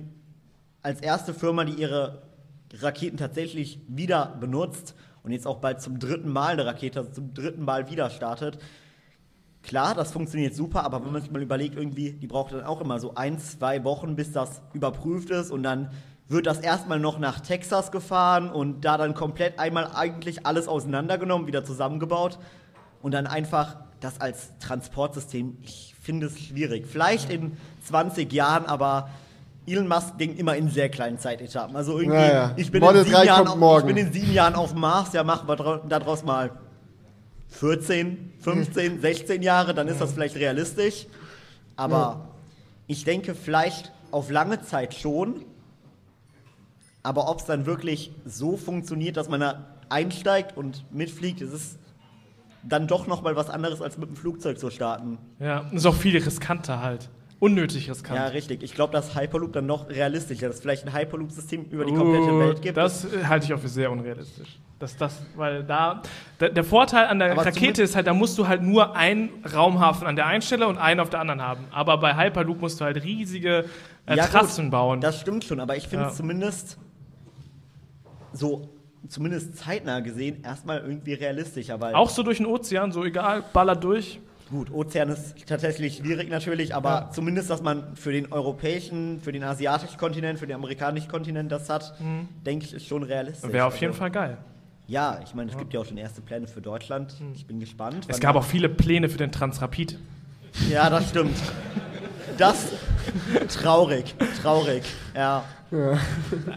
als 0.81 0.99
erste 0.99 1.33
Firma, 1.33 1.63
die 1.63 1.73
ihre 1.81 2.23
Raketen 2.81 3.15
tatsächlich 3.17 3.79
wieder 3.87 4.35
benutzt 4.41 4.95
und 5.23 5.31
jetzt 5.31 5.47
auch 5.47 5.59
bald 5.59 5.81
zum 5.81 5.99
dritten 5.99 6.29
Mal 6.29 6.53
eine 6.53 6.65
Rakete, 6.65 6.99
also 6.99 7.11
zum 7.11 7.33
dritten 7.33 7.63
Mal 7.63 7.89
wieder 7.89 8.09
startet. 8.09 8.57
Klar, 9.63 9.95
das 9.95 10.11
funktioniert 10.11 10.53
super, 10.53 10.83
aber 10.83 11.03
wenn 11.03 11.13
man 11.13 11.21
sich 11.21 11.31
mal 11.31 11.41
überlegt, 11.41 11.75
irgendwie, 11.75 12.11
die 12.11 12.27
braucht 12.27 12.51
dann 12.51 12.65
auch 12.65 12.81
immer 12.81 12.99
so 12.99 13.15
ein, 13.15 13.39
zwei 13.39 13.83
Wochen, 13.85 14.15
bis 14.15 14.33
das 14.33 14.61
überprüft 14.73 15.29
ist 15.29 15.51
und 15.51 15.63
dann 15.63 15.89
wird 16.27 16.47
das 16.47 16.59
erstmal 16.59 16.99
noch 16.99 17.17
nach 17.17 17.39
Texas 17.39 17.91
gefahren 17.91 18.51
und 18.51 18.83
da 18.83 18.97
dann 18.97 19.13
komplett 19.13 19.59
einmal 19.59 19.89
eigentlich 19.93 20.45
alles 20.45 20.67
auseinandergenommen, 20.67 21.47
wieder 21.47 21.63
zusammengebaut 21.63 22.39
und 23.01 23.13
dann 23.13 23.25
einfach 23.25 23.77
das 24.01 24.19
als 24.19 24.51
Transportsystem, 24.59 25.57
ich 25.61 25.95
finde 26.01 26.27
es 26.27 26.37
schwierig. 26.39 26.85
Vielleicht 26.85 27.29
in 27.29 27.55
20 27.85 28.31
Jahren, 28.33 28.65
aber 28.65 29.09
Elon 29.65 29.87
Musk 29.87 30.17
denkt 30.17 30.39
immer 30.39 30.57
in 30.57 30.69
sehr 30.69 30.89
kleinen 30.89 31.19
Zeitetappen. 31.19 31.75
Also 31.75 31.97
irgendwie, 31.97 32.17
Ja, 32.17 32.33
ja. 32.33 32.53
ich, 32.57 32.69
bin 32.69 32.81
Model 32.81 32.99
in 32.99 33.05
sieben 33.05 33.15
3 33.15 33.25
Jahren 33.25 33.79
ich 33.79 33.85
bin 33.85 33.97
in 33.97 34.11
sieben 34.11 34.33
Jahren 34.33 34.55
auf 34.55 34.71
dem 34.71 34.81
Mars, 34.81 35.13
ja, 35.13 35.23
machen 35.23 35.47
wir 35.47 35.81
daraus 35.87 36.23
mal 36.23 36.51
14, 37.53 38.33
15, 38.39 39.01
16 39.01 39.41
Jahre, 39.41 39.73
dann 39.73 39.87
ist 39.87 40.01
das 40.01 40.13
vielleicht 40.13 40.35
realistisch. 40.35 41.07
Aber 41.75 42.29
ich 42.87 43.03
denke 43.03 43.35
vielleicht 43.35 43.91
auf 44.11 44.29
lange 44.29 44.61
Zeit 44.61 44.93
schon. 44.93 45.45
Aber 47.03 47.29
ob 47.29 47.39
es 47.39 47.45
dann 47.45 47.65
wirklich 47.65 48.11
so 48.25 48.57
funktioniert, 48.57 49.17
dass 49.17 49.29
man 49.29 49.41
da 49.41 49.67
einsteigt 49.89 50.57
und 50.57 50.85
mitfliegt, 50.91 51.41
das 51.41 51.51
ist 51.51 51.77
dann 52.63 52.87
doch 52.87 53.07
noch 53.07 53.21
mal 53.21 53.35
was 53.35 53.49
anderes, 53.49 53.81
als 53.81 53.97
mit 53.97 54.09
dem 54.09 54.15
Flugzeug 54.15 54.57
zu 54.57 54.69
starten. 54.69 55.17
Ja, 55.39 55.69
ist 55.71 55.85
auch 55.85 55.95
viel 55.95 56.17
riskanter 56.17 56.81
halt. 56.81 57.09
Unnötig 57.43 57.89
riskant. 57.89 58.17
Ja, 58.17 58.27
richtig. 58.27 58.63
Ich 58.63 58.73
glaube, 58.73 58.93
dass 58.93 59.19
Hyperloop 59.19 59.51
dann 59.51 59.65
noch 59.65 59.89
realistischer, 59.89 60.47
dass 60.47 60.55
es 60.55 60.61
vielleicht 60.61 60.87
ein 60.87 60.93
Hyperloop-System 60.93 61.65
über 61.71 61.83
die 61.83 61.93
komplette 61.93 62.31
Uh, 62.33 62.39
Welt 62.39 62.61
gibt. 62.61 62.77
Das 62.77 63.03
äh, 63.03 63.25
halte 63.25 63.45
ich 63.47 63.53
auch 63.53 63.59
für 63.59 63.67
sehr 63.67 63.91
unrealistisch. 63.91 64.59
Dass 64.79 64.95
das, 64.95 65.21
weil 65.35 65.61
da, 65.65 66.01
der, 66.39 66.49
der 66.51 66.63
Vorteil 66.63 67.07
an 67.07 67.19
der 67.19 67.33
Aber 67.33 67.45
Rakete 67.45 67.83
ist 67.83 67.97
halt, 67.97 68.07
da 68.07 68.13
musst 68.13 68.37
du 68.37 68.47
halt 68.47 68.61
nur 68.61 68.95
einen 68.95 69.29
Raumhafen 69.53 70.07
an 70.07 70.15
der 70.15 70.25
einen 70.25 70.41
Stelle 70.41 70.67
und 70.69 70.77
einen 70.77 71.01
auf 71.01 71.09
der 71.09 71.19
anderen 71.19 71.41
haben. 71.41 71.65
Aber 71.71 71.97
bei 71.97 72.15
Hyperloop 72.15 72.61
musst 72.61 72.79
du 72.79 72.85
halt 72.85 73.03
riesige 73.03 73.65
äh, 74.05 74.15
Ja, 74.15 74.23
gut, 74.23 74.31
Trassen 74.31 74.69
bauen. 74.71 75.01
Das 75.01 75.19
stimmt 75.19 75.43
schon, 75.43 75.59
aber 75.59 75.75
ich 75.75 75.89
finde 75.89 76.05
Ja. 76.05 76.11
es 76.11 76.15
zumindest 76.15 76.77
so, 78.31 78.69
zumindest 79.09 79.57
zeitnah 79.57 79.99
gesehen, 79.99 80.43
erstmal 80.45 80.79
irgendwie 80.79 81.13
realistischer, 81.13 81.81
weil 81.81 81.93
auch 81.93 82.09
so 82.09 82.23
durch 82.23 82.37
den 82.37 82.45
Ozean, 82.45 82.93
so 82.93 83.03
egal, 83.03 83.43
baller 83.51 83.75
durch. 83.75 84.21
Gut, 84.53 84.71
Ozean 84.71 85.09
ist 85.09 85.35
tatsächlich 85.47 85.97
schwierig 85.97 86.29
natürlich, 86.29 86.73
aber 86.75 86.89
Ja. 86.89 87.09
zumindest, 87.11 87.49
dass 87.49 87.61
man 87.61 87.95
für 87.95 88.11
den 88.11 88.31
europäischen, 88.31 89.19
für 89.19 89.31
den 89.31 89.43
asiatischen 89.43 89.97
Kontinent, 89.97 90.39
für 90.39 90.47
den 90.47 90.55
amerikanischen 90.55 91.09
Kontinent 91.09 91.51
das 91.51 91.69
hat, 91.69 91.93
denke 92.45 92.65
ich, 92.65 92.73
ist 92.73 92.87
schon 92.87 93.03
realistisch. 93.03 93.51
Wäre 93.51 93.65
auf 93.65 93.75
jeden 93.77 93.91
Also, 93.93 93.99
Fall 93.99 94.11
geil. 94.11 94.37
Ja, 94.87 95.19
ich 95.23 95.33
meine, 95.33 95.49
es 95.51 95.57
gibt 95.57 95.73
ja 95.73 95.79
auch 95.79 95.85
schon 95.85 95.97
erste 95.97 96.21
Pläne 96.21 96.45
für 96.47 96.61
Deutschland. 96.61 97.15
Ich 97.35 97.45
bin 97.47 97.59
gespannt. 97.59 98.05
Es 98.07 98.19
gab 98.19 98.35
auch 98.35 98.43
viele 98.43 98.69
Pläne 98.69 99.09
für 99.09 99.17
den 99.17 99.31
Transrapid. 99.31 99.97
Ja, 100.69 100.89
das 100.89 101.09
stimmt. 101.09 101.35
Das 102.37 102.67
traurig, 103.49 104.13
traurig. 104.41 104.83
Ja. 105.15 105.43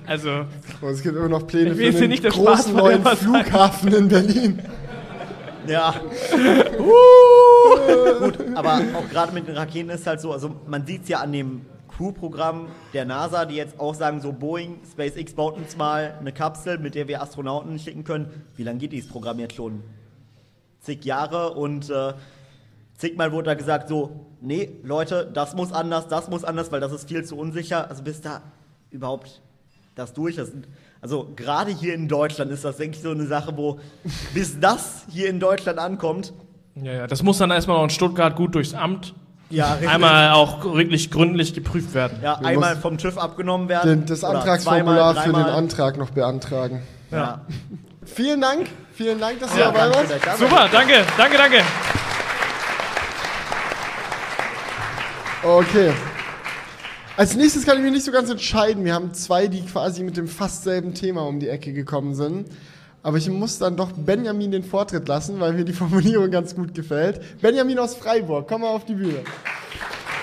Also, 0.06 0.44
Und 0.82 0.90
es 0.90 1.02
gibt 1.02 1.16
immer 1.16 1.28
noch 1.28 1.46
Pläne 1.46 1.74
für 1.74 1.90
den 1.92 2.10
nicht 2.10 2.22
Spaß 2.24 2.34
großen 2.34 2.74
neuen. 2.76 3.02
Flughafen 3.04 3.92
in 3.94 4.08
Berlin. 4.08 4.58
Ja. 5.66 5.94
Gut, 8.18 8.38
aber 8.54 8.80
auch 8.94 9.08
gerade 9.08 9.32
mit 9.32 9.48
den 9.48 9.56
Raketen 9.56 9.90
ist 9.90 10.06
halt 10.06 10.20
so, 10.20 10.32
also 10.32 10.56
man 10.66 10.86
sieht 10.86 11.04
es 11.04 11.08
ja 11.08 11.20
an 11.20 11.32
dem 11.32 11.66
Crew-Programm 11.88 12.68
der 12.92 13.04
NASA, 13.04 13.44
die 13.44 13.54
jetzt 13.54 13.80
auch 13.80 13.94
sagen, 13.94 14.20
so 14.20 14.32
Boeing, 14.32 14.80
SpaceX 14.90 15.32
baut 15.34 15.56
uns 15.56 15.76
mal 15.76 16.14
eine 16.20 16.32
Kapsel, 16.32 16.78
mit 16.78 16.94
der 16.94 17.08
wir 17.08 17.22
Astronauten 17.22 17.78
schicken 17.78 18.04
können. 18.04 18.44
Wie 18.56 18.64
lange 18.64 18.78
geht 18.78 18.92
dieses 18.92 19.10
Programm 19.10 19.38
jetzt 19.38 19.54
schon? 19.54 19.82
Zig 20.80 21.04
Jahre 21.04 21.52
und 21.54 21.88
äh, 21.90 22.12
zigmal 22.98 23.32
wurde 23.32 23.46
da 23.46 23.54
gesagt, 23.54 23.88
so, 23.88 24.26
nee, 24.40 24.70
Leute, 24.82 25.30
das 25.32 25.54
muss 25.54 25.72
anders, 25.72 26.08
das 26.08 26.28
muss 26.28 26.44
anders, 26.44 26.70
weil 26.70 26.80
das 26.80 26.92
ist 26.92 27.08
viel 27.08 27.24
zu 27.24 27.36
unsicher. 27.36 27.88
Also 27.88 28.02
bis 28.02 28.20
da 28.20 28.42
überhaupt 28.90 29.40
das 29.94 30.12
durch 30.12 30.36
ist. 30.36 30.52
Also 31.00 31.32
gerade 31.34 31.70
hier 31.70 31.94
in 31.94 32.08
Deutschland 32.08 32.50
ist 32.52 32.64
das, 32.64 32.76
denke 32.76 32.96
ich, 32.96 33.02
so 33.02 33.10
eine 33.10 33.26
Sache, 33.26 33.56
wo 33.56 33.80
bis 34.34 34.60
das 34.60 35.04
hier 35.10 35.28
in 35.28 35.40
Deutschland 35.40 35.78
ankommt, 35.78 36.32
ja, 36.82 36.92
ja, 36.92 37.06
das 37.06 37.22
muss 37.22 37.38
dann 37.38 37.50
erstmal 37.50 37.76
noch 37.76 37.84
in 37.84 37.90
Stuttgart 37.90 38.36
gut 38.36 38.54
durchs 38.54 38.74
Amt 38.74 39.14
ja, 39.48 39.72
richtig. 39.72 39.88
einmal 39.90 40.32
auch 40.32 40.64
wirklich 40.74 41.10
gründlich 41.10 41.54
geprüft 41.54 41.94
werden. 41.94 42.18
ja, 42.22 42.40
Wir 42.40 42.48
einmal 42.48 42.76
vom 42.76 42.98
TÜV 42.98 43.16
abgenommen 43.18 43.68
werden. 43.68 44.00
Den, 44.00 44.06
das 44.06 44.24
Antragsformular 44.24 45.14
zweimal, 45.14 45.44
für 45.44 45.50
den. 45.50 45.56
Antrag 45.56 45.96
noch 45.98 46.10
beantragen. 46.10 46.82
Ja. 47.10 47.42
Vielen 48.04 48.40
Dank, 48.40 48.66
vielen 48.92 49.20
Dank, 49.20 49.40
dass 49.40 49.52
ihr 49.54 49.60
Ja, 49.60 49.72
dabei 49.72 49.88
danke, 49.88 50.10
wart. 50.10 50.40
ihr 50.40 50.46
Super, 50.46 50.68
danke, 50.70 51.04
danke, 51.16 51.36
danke. 51.36 51.62
Okay. 55.42 55.92
Als 57.16 57.36
nächstes 57.36 57.64
kann 57.64 57.78
ich 57.78 57.84
mich 57.84 57.92
nicht 57.92 58.04
so 58.04 58.12
ganz 58.12 58.28
entscheiden. 58.30 58.84
Wir 58.84 58.94
haben 58.94 59.14
zwei, 59.14 59.46
die 59.46 59.64
quasi 59.64 60.02
mit 60.02 60.16
dem 60.16 60.28
fast 60.28 60.64
selben 60.64 60.92
Thema 60.92 61.22
um 61.22 61.40
die 61.40 61.48
Ecke 61.48 61.72
gekommen 61.72 62.14
sind. 62.14 62.48
Aber 63.06 63.18
ich 63.18 63.30
muss 63.30 63.60
dann 63.60 63.76
doch 63.76 63.92
Benjamin 63.92 64.50
den 64.50 64.64
Vortritt 64.64 65.06
lassen, 65.06 65.38
weil 65.38 65.52
mir 65.52 65.64
die 65.64 65.72
Formulierung 65.72 66.28
ganz 66.28 66.56
gut 66.56 66.74
gefällt. 66.74 67.40
Benjamin 67.40 67.78
aus 67.78 67.94
Freiburg, 67.94 68.48
komm 68.48 68.62
mal 68.62 68.70
auf 68.70 68.84
die 68.84 68.94
Bühne. 68.94 69.22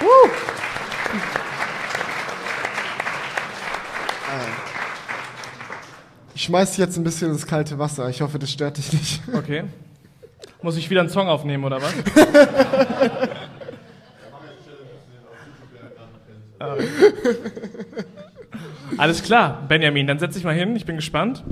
Woo! 0.02 0.30
Ich 6.36 6.44
schmeiß 6.44 6.72
dich 6.72 6.80
jetzt 6.80 6.98
ein 6.98 7.06
bisschen 7.06 7.32
ins 7.32 7.48
kalte 7.48 7.80
Wasser. 7.80 8.10
Ich 8.10 8.22
hoffe, 8.22 8.38
das 8.38 8.52
stört 8.52 8.78
dich 8.78 8.92
nicht. 8.92 9.22
Okay. 9.34 9.64
Muss 10.62 10.76
ich 10.76 10.90
wieder 10.90 11.00
einen 11.00 11.10
Song 11.10 11.30
aufnehmen 11.30 11.64
oder 11.64 11.82
was? 11.82 11.94
Ah. 16.60 16.78
Alles 18.96 19.22
klar, 19.22 19.66
Benjamin, 19.68 20.08
dann 20.08 20.18
setz 20.18 20.36
dich 20.36 20.46
mal 20.46 20.54
hin, 20.56 20.78
ich 20.78 20.86
bin 20.86 20.96
gespannt. 20.96 21.44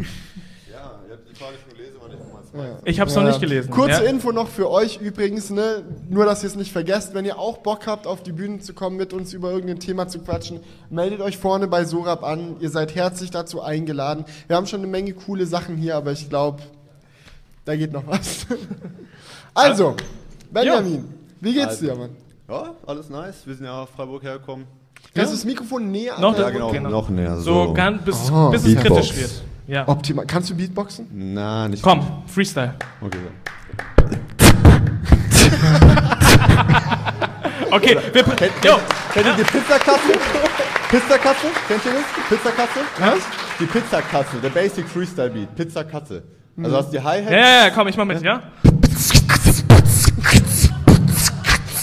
Ich 2.85 2.99
habe 2.99 3.09
es 3.09 3.15
noch 3.15 3.23
Ja. 3.23 3.29
nicht 3.29 3.39
gelesen. 3.39 3.71
Kurze 3.71 4.03
ja? 4.03 4.09
Info 4.09 4.31
noch 4.31 4.47
für 4.47 4.69
euch 4.69 4.97
übrigens, 5.01 5.49
ne? 5.49 5.83
nur 6.09 6.25
dass 6.25 6.43
ihr 6.43 6.47
es 6.47 6.55
nicht 6.55 6.71
vergesst, 6.71 7.13
wenn 7.13 7.25
ihr 7.25 7.37
auch 7.39 7.57
Bock 7.59 7.87
habt, 7.87 8.07
auf 8.07 8.23
die 8.23 8.31
Bühne 8.31 8.59
zu 8.59 8.73
kommen, 8.73 8.97
mit 8.97 9.13
uns 9.13 9.33
über 9.33 9.51
irgendein 9.51 9.79
Thema 9.79 10.07
zu 10.07 10.19
quatschen, 10.19 10.59
meldet 10.89 11.21
euch 11.21 11.37
vorne 11.37 11.67
bei 11.67 11.85
Sorab 11.85 12.23
an. 12.23 12.57
Ihr 12.59 12.69
seid 12.69 12.95
herzlich 12.95 13.31
dazu 13.31 13.61
eingeladen. 13.61 14.25
Wir 14.47 14.55
haben 14.55 14.67
schon 14.67 14.81
eine 14.81 14.87
Menge 14.87 15.13
coole 15.13 15.45
Sachen 15.45 15.77
hier, 15.77 15.95
aber 15.95 16.11
ich 16.11 16.29
glaube, 16.29 16.61
da 17.65 17.75
geht 17.75 17.93
noch 17.93 18.05
was. 18.07 18.45
also, 19.53 19.95
Benjamin, 20.51 21.05
wie 21.39 21.53
geht's 21.53 21.67
Also. 21.81 21.85
dir, 21.85 21.95
Mann? 21.95 22.09
Ja, 22.49 22.75
alles 22.85 23.09
nice. 23.09 23.45
Wir 23.45 23.55
sind 23.55 23.65
ja 23.65 23.83
aus 23.83 23.89
Freiburg 23.95 24.23
hergekommen. 24.23 24.65
Kannst 25.13 25.31
du 25.31 25.35
das 25.37 25.45
Mikrofon 25.45 25.89
näher 25.91 26.19
Noch 26.19 26.33
an 26.35 26.35
Ja, 26.35 26.41
Ja, 26.43 26.49
genau, 26.49 26.71
genau. 26.71 26.89
noch 26.89 27.09
näher. 27.09 27.37
So, 27.37 27.67
So, 27.67 27.73
ganz, 27.73 28.03
bis, 28.03 28.31
Oh. 28.31 28.49
bis 28.49 28.65
es 28.65 28.75
kritisch 28.75 29.15
wird. 29.15 29.31
Ja. 29.67 29.87
Optimal. 29.87 30.25
Kannst 30.25 30.49
du 30.49 30.55
Beatboxen? 30.55 31.07
Na, 31.11 31.67
nicht. 31.67 31.83
Komm, 31.83 32.23
Freestyle. 32.27 32.73
Okay, 33.01 33.17
Okay, 37.71 37.97
wir, 38.11 38.23
jo, 38.65 38.79
Kennt 39.13 39.27
ihr 39.27 39.33
die 39.33 39.43
Pizzakatze? 39.43 40.11
Pizzakatze? 40.89 41.47
Kennt 41.67 41.85
ihr 41.85 41.91
das? 41.93 42.03
Pizzakatze? 42.29 42.79
Was? 42.99 43.19
Die 43.59 43.65
Pizzakatze, 43.65 44.37
der 44.43 44.49
Basic 44.49 44.89
Freestyle 44.89 45.29
Beat. 45.29 45.55
Pizzakatze. 45.55 46.23
Also 46.61 46.77
hast 46.77 46.89
die 46.91 47.01
Hi-Hat. 47.01 47.31
ja, 47.31 47.37
ja, 47.37 47.63
ja, 47.65 47.69
komm, 47.69 47.87
ich 47.87 47.95
mach 47.95 48.03
mit, 48.05 48.21
ja? 48.21 48.41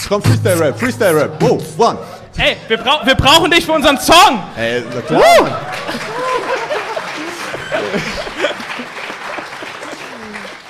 Komm, 0.08 0.22
Freestyle-Rap, 0.22 0.78
Freestyle-Rap. 0.78 1.42
Wow, 1.42 1.62
one. 1.78 1.98
Ey, 2.36 2.56
wir, 2.68 2.76
brau 2.78 3.00
wir 3.04 3.14
brauchen 3.14 3.50
dich 3.50 3.64
für 3.64 3.72
unseren 3.72 3.98
Song! 3.98 4.42
Ey, 4.56 4.82
na 4.94 5.00
klar. 5.00 5.22
Mann. 5.40 5.52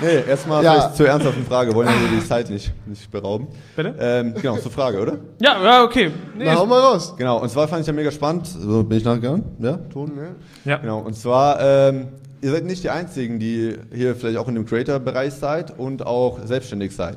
Nee, 0.01 0.23
erstmal 0.29 0.62
Ja. 0.62 0.73
vielleicht 0.75 0.97
zur 0.97 1.09
ernsthaften 1.09 1.45
Frage. 1.45 1.75
Wollen 1.75 1.89
wir 1.89 2.20
die 2.20 2.25
Zeit 2.29 2.51
nicht, 2.51 2.73
nicht 2.87 3.11
berauben? 3.11 3.49
Bitte? 3.75 3.95
Ähm, 3.99 4.35
genau, 4.41 4.57
zur 4.59 4.70
Frage, 4.70 5.01
oder? 5.01 5.19
Ja, 5.41 5.62
ja, 5.62 5.83
okay. 5.85 6.11
Nee, 6.37 6.45
Na, 6.47 6.55
hau 6.55 6.66
mal 6.66 6.81
raus. 6.81 7.15
Genau, 7.16 7.41
und 7.41 7.49
zwar 7.51 7.66
fand 7.69 7.81
ich 7.83 7.87
ja 7.89 7.93
mega 7.93 8.11
spannend. 8.11 8.47
So, 8.47 8.85
bin 8.85 8.99
ich 8.99 9.05
nachgegangen? 9.05 9.45
Ja, 9.59 9.79
Ton? 9.93 10.12
ja. 10.65 10.77
Genau, 10.77 11.01
und 11.01 11.15
zwar, 11.16 11.61
ähm, 11.61 12.09
ihr 12.41 12.53
seid 12.53 12.65
nicht 12.65 12.85
die 12.85 12.91
Einzigen, 12.91 13.41
die 13.41 13.77
hier 13.93 14.15
vielleicht 14.15 14.39
auch 14.39 14.47
in 14.49 14.55
dem 14.55 14.66
Creator-Bereich 14.66 15.35
seid 15.35 15.77
und 15.79 16.07
auch 16.07 16.39
selbstständig 16.45 16.95
seid. 16.95 17.16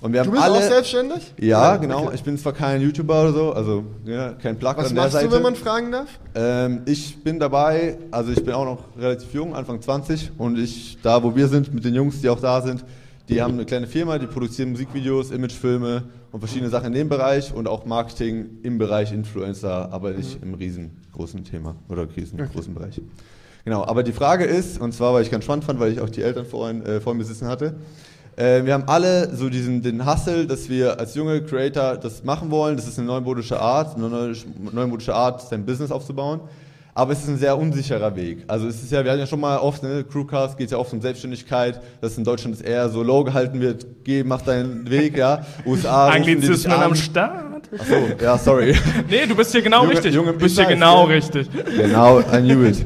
Und 0.00 0.12
wir 0.12 0.20
haben 0.20 0.26
Du 0.26 0.32
bist 0.32 0.42
alle, 0.42 0.58
auch 0.58 0.62
selbstständig? 0.62 1.34
Ja, 1.38 1.76
genau. 1.76 2.10
Ich 2.12 2.22
bin 2.22 2.38
zwar 2.38 2.54
kein 2.54 2.80
YouTuber 2.80 3.22
oder 3.22 3.32
so, 3.32 3.52
also 3.52 3.84
ja, 4.04 4.32
kein 4.32 4.58
Plug 4.58 4.74
Was 4.76 4.88
an 4.88 4.94
der 4.94 5.02
machst 5.04 5.12
Seite. 5.12 5.28
du, 5.28 5.34
wenn 5.34 5.42
man 5.42 5.56
fragen 5.56 5.92
darf? 5.92 6.08
Ähm, 6.34 6.82
ich 6.86 7.22
bin 7.22 7.38
dabei, 7.38 7.98
also 8.10 8.32
ich 8.32 8.42
bin 8.42 8.54
auch 8.54 8.64
noch 8.64 8.84
relativ 8.98 9.32
jung, 9.34 9.54
Anfang 9.54 9.80
20 9.82 10.32
und 10.38 10.58
ich, 10.58 10.96
da 11.02 11.22
wo 11.22 11.36
wir 11.36 11.48
sind, 11.48 11.74
mit 11.74 11.84
den 11.84 11.94
Jungs, 11.94 12.22
die 12.22 12.30
auch 12.30 12.40
da 12.40 12.62
sind, 12.62 12.84
die 13.28 13.42
haben 13.42 13.54
eine 13.54 13.64
kleine 13.66 13.86
Firma, 13.86 14.18
die 14.18 14.26
produzieren 14.26 14.72
Musikvideos, 14.72 15.30
Imagefilme 15.30 16.04
und 16.32 16.40
verschiedene 16.40 16.70
Sachen 16.70 16.86
in 16.88 16.94
dem 16.94 17.08
Bereich 17.08 17.52
und 17.54 17.68
auch 17.68 17.84
Marketing 17.84 18.58
im 18.62 18.78
Bereich 18.78 19.12
Influencer, 19.12 19.92
aber 19.92 20.12
nicht 20.12 20.42
im 20.42 20.54
riesengroßen 20.54 21.44
Thema 21.44 21.76
oder 21.88 22.08
riesengroßen 22.16 22.74
Bereich. 22.74 23.00
Genau, 23.64 23.84
aber 23.84 24.02
die 24.02 24.12
Frage 24.12 24.44
ist, 24.44 24.80
und 24.80 24.92
zwar, 24.94 25.12
weil 25.12 25.22
ich 25.22 25.30
ganz 25.30 25.44
spannend 25.44 25.64
fand, 25.64 25.78
weil 25.78 25.92
ich 25.92 26.00
auch 26.00 26.08
die 26.08 26.22
Eltern 26.22 26.46
vorhin 26.46 26.82
äh, 26.84 27.00
vor 27.00 27.14
mir 27.14 27.24
sitzen 27.24 27.46
hatte, 27.46 27.74
äh, 28.40 28.64
wir 28.64 28.72
haben 28.74 28.84
alle 28.86 29.34
so 29.36 29.48
diesen 29.48 29.82
den 29.82 30.04
Hustle, 30.10 30.46
dass 30.46 30.68
wir 30.68 30.98
als 30.98 31.14
junge 31.14 31.42
Creator 31.42 31.96
das 31.96 32.24
machen 32.24 32.50
wollen. 32.50 32.76
Das 32.76 32.88
ist 32.88 32.98
eine 32.98 33.06
neumodische 33.06 33.60
Art, 33.60 33.96
eine 33.96 34.08
neu- 34.08 34.34
neumodische 34.72 35.14
Art, 35.14 35.42
sein 35.42 35.64
Business 35.64 35.90
aufzubauen. 35.90 36.40
Aber 36.92 37.12
es 37.12 37.20
ist 37.20 37.28
ein 37.28 37.38
sehr 37.38 37.56
unsicherer 37.56 38.16
Weg. 38.16 38.42
Also 38.48 38.66
es 38.66 38.82
ist 38.82 38.90
ja, 38.90 39.04
wir 39.04 39.10
hatten 39.12 39.20
ja 39.20 39.26
schon 39.26 39.38
mal 39.40 39.58
oft, 39.58 39.82
ne, 39.82 40.04
Crewcast 40.04 40.58
geht 40.58 40.70
ja 40.72 40.76
oft 40.78 40.92
um 40.92 41.00
Selbstständigkeit, 41.00 41.80
dass 42.00 42.18
in 42.18 42.24
Deutschland 42.24 42.60
eher 42.60 42.88
so 42.90 43.02
low 43.04 43.22
gehalten 43.22 43.60
wird, 43.60 43.86
geh, 44.04 44.24
mach 44.24 44.42
deinen 44.42 44.90
Weg, 44.90 45.16
ja. 45.16 45.46
USA 45.64 46.08
Anglizismen 46.10 46.72
an. 46.76 46.82
am 46.82 46.94
Start. 46.96 47.44
Achso, 47.78 47.94
ja, 48.20 48.36
sorry. 48.36 48.74
Nee, 49.08 49.24
du 49.26 49.36
bist 49.36 49.52
hier 49.52 49.62
genau 49.62 49.84
Junge- 49.84 49.90
richtig. 49.92 50.14
Junge 50.14 50.32
du 50.32 50.38
bist 50.40 50.56
hier 50.58 50.66
genau 50.66 51.04
richtig. 51.04 51.48
genau, 51.76 52.18
I 52.20 52.40
knew 52.40 52.64
it. 52.64 52.84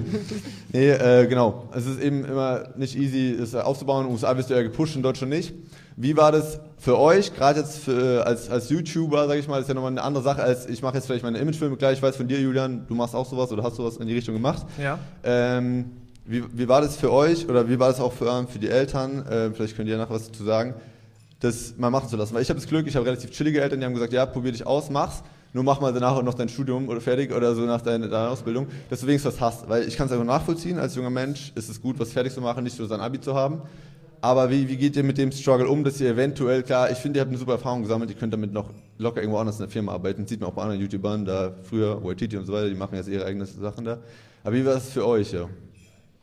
Nee, 0.74 0.90
äh, 0.90 1.28
genau. 1.28 1.68
Es 1.72 1.86
ist 1.86 2.00
eben 2.00 2.24
immer 2.24 2.64
nicht 2.74 2.96
easy, 2.96 3.30
es 3.40 3.54
aufzubauen. 3.54 4.02
In 4.02 4.08
den 4.08 4.12
USA 4.14 4.36
wirst 4.36 4.50
du 4.50 4.54
ja 4.54 4.62
gepusht, 4.62 4.96
in 4.96 5.04
Deutschland 5.04 5.32
nicht. 5.32 5.54
Wie 5.96 6.16
war 6.16 6.32
das 6.32 6.58
für 6.78 6.98
euch, 6.98 7.32
gerade 7.32 7.60
jetzt 7.60 7.78
für, 7.78 8.26
als, 8.26 8.50
als 8.50 8.70
YouTuber, 8.70 9.28
sage 9.28 9.38
ich 9.38 9.46
mal, 9.46 9.60
ist 9.60 9.68
ja 9.68 9.74
nochmal 9.74 9.92
eine 9.92 10.02
andere 10.02 10.24
Sache, 10.24 10.42
als 10.42 10.68
ich 10.68 10.82
mache 10.82 10.96
jetzt 10.96 11.06
vielleicht 11.06 11.22
meine 11.22 11.38
Imagefilme 11.38 11.76
gleich. 11.76 11.98
Ich 11.98 12.02
weiß 12.02 12.16
von 12.16 12.26
dir, 12.26 12.40
Julian, 12.40 12.88
du 12.88 12.96
machst 12.96 13.14
auch 13.14 13.30
sowas 13.30 13.52
oder 13.52 13.62
hast 13.62 13.76
sowas 13.76 13.98
in 13.98 14.08
die 14.08 14.14
Richtung 14.14 14.34
gemacht. 14.34 14.66
Ja. 14.82 14.98
Ähm, 15.22 15.92
wie, 16.24 16.42
wie 16.52 16.66
war 16.66 16.80
das 16.80 16.96
für 16.96 17.12
euch 17.12 17.48
oder 17.48 17.68
wie 17.68 17.78
war 17.78 17.90
das 17.90 18.00
auch 18.00 18.12
für, 18.12 18.44
für 18.48 18.58
die 18.58 18.68
Eltern? 18.68 19.24
Äh, 19.28 19.50
vielleicht 19.52 19.76
könnt 19.76 19.88
ihr 19.88 19.96
nachher 19.96 20.14
was 20.14 20.26
dazu 20.26 20.42
sagen, 20.42 20.74
das 21.38 21.76
mal 21.76 21.90
machen 21.90 22.08
zu 22.08 22.16
lassen. 22.16 22.34
Weil 22.34 22.42
ich 22.42 22.48
habe 22.48 22.58
das 22.58 22.68
Glück, 22.68 22.88
ich 22.88 22.96
habe 22.96 23.06
relativ 23.06 23.30
chillige 23.30 23.62
Eltern, 23.62 23.78
die 23.78 23.86
haben 23.86 23.94
gesagt, 23.94 24.12
ja, 24.12 24.26
probier 24.26 24.50
dich 24.50 24.66
aus, 24.66 24.90
mach's. 24.90 25.22
Nur 25.54 25.62
mach 25.62 25.80
mal 25.80 25.92
danach 25.92 26.16
auch 26.16 26.22
noch 26.24 26.34
dein 26.34 26.48
Studium 26.48 26.88
oder 26.88 27.00
fertig 27.00 27.32
oder 27.32 27.54
so 27.54 27.62
nach 27.62 27.80
deiner, 27.80 28.08
deiner 28.08 28.30
Ausbildung, 28.30 28.66
dass 28.90 29.00
du 29.00 29.06
wenigstens 29.06 29.34
was 29.34 29.40
hast. 29.40 29.68
Weil 29.68 29.86
ich 29.86 29.96
kann 29.96 30.08
es 30.08 30.12
einfach 30.12 30.26
nachvollziehen, 30.26 30.80
als 30.80 30.96
junger 30.96 31.10
Mensch 31.10 31.52
ist 31.54 31.70
es 31.70 31.80
gut, 31.80 31.96
was 32.00 32.12
fertig 32.12 32.34
zu 32.34 32.40
machen, 32.40 32.64
nicht 32.64 32.76
nur 32.76 32.88
sein 32.88 33.00
Abi 33.00 33.20
zu 33.20 33.36
haben. 33.36 33.62
Aber 34.20 34.50
wie, 34.50 34.68
wie 34.68 34.76
geht 34.76 34.96
ihr 34.96 35.04
mit 35.04 35.16
dem 35.16 35.30
Struggle 35.30 35.68
um, 35.68 35.84
dass 35.84 36.00
ihr 36.00 36.10
eventuell, 36.10 36.64
klar, 36.64 36.90
ich 36.90 36.98
finde, 36.98 37.18
ihr 37.18 37.20
habt 37.20 37.28
eine 37.28 37.38
super 37.38 37.52
Erfahrung 37.52 37.82
gesammelt, 37.82 38.10
ihr 38.10 38.16
könnt 38.16 38.32
damit 38.32 38.52
noch 38.52 38.70
locker 38.98 39.20
irgendwo 39.20 39.38
anders 39.38 39.56
in 39.56 39.60
der 39.60 39.68
Firma 39.68 39.92
arbeiten. 39.92 40.26
sieht 40.26 40.40
man 40.40 40.50
auch 40.50 40.54
bei 40.54 40.62
anderen 40.62 40.80
YouTubern, 40.80 41.24
da 41.24 41.54
früher, 41.62 42.02
YTT 42.04 42.34
und 42.34 42.46
so 42.46 42.52
weiter, 42.52 42.68
die 42.68 42.74
machen 42.74 42.96
jetzt 42.96 43.08
ihre 43.08 43.24
eigenen 43.24 43.46
Sachen 43.46 43.84
da. 43.84 43.98
Aber 44.42 44.56
wie 44.56 44.66
war 44.66 44.74
es 44.74 44.88
für 44.88 45.06
euch? 45.06 45.32
Ja? 45.32 45.48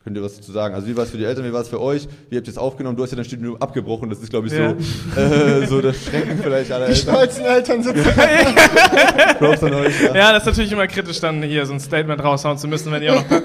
Könnt 0.04 0.18
ihr 0.18 0.24
was 0.24 0.36
dazu 0.36 0.52
sagen? 0.52 0.74
Also 0.74 0.88
wie 0.88 0.98
war 0.98 1.04
es 1.04 1.12
für 1.12 1.18
die 1.20 1.26
Eltern, 1.26 1.46
wie 1.46 1.54
war 1.54 1.62
es 1.62 1.68
für 1.70 1.80
euch? 1.80 2.08
Wie 2.32 2.36
habt 2.38 2.48
ihr 2.48 2.52
es 2.52 2.58
aufgenommen? 2.58 2.98
Du 2.98 3.04
hast 3.04 3.12
ja 3.12 3.18
dein 3.18 3.26
Studium 3.26 3.56
abgebrochen, 3.62 4.10
das 4.10 4.20
ist 4.20 4.32
glaube 4.32 4.48
ich 4.48 4.54
Ja. 4.54 4.74
so, 5.14 5.22
äh, 5.22 5.68
so 5.68 5.80
das 5.80 6.04
Schrecken 6.04 6.40
vielleicht 6.42 6.72
aller 6.72 6.88
Die 6.88 6.94
Eltern. 6.94 7.14
stolzen 7.16 7.46
Eltern 7.46 7.84
sitzen. 7.84 8.04
Props 9.38 9.64
an 9.64 9.74
euch. 9.76 10.02
Ja. 10.02 10.16
Ja, 10.16 10.32
das 10.34 10.42
ist 10.44 10.48
natürlich 10.48 10.72
immer 10.72 10.88
kritisch, 10.88 11.20
dann 11.20 11.44
hier 11.44 11.66
so 11.68 11.74
ein 11.74 11.80
Statement 11.80 12.24
raushauen 12.24 12.58
zu 12.58 12.68
müssen, 12.68 12.92
wenn 12.92 13.04
ihr 13.04 13.14
auch 13.16 13.30
noch. 13.30 13.42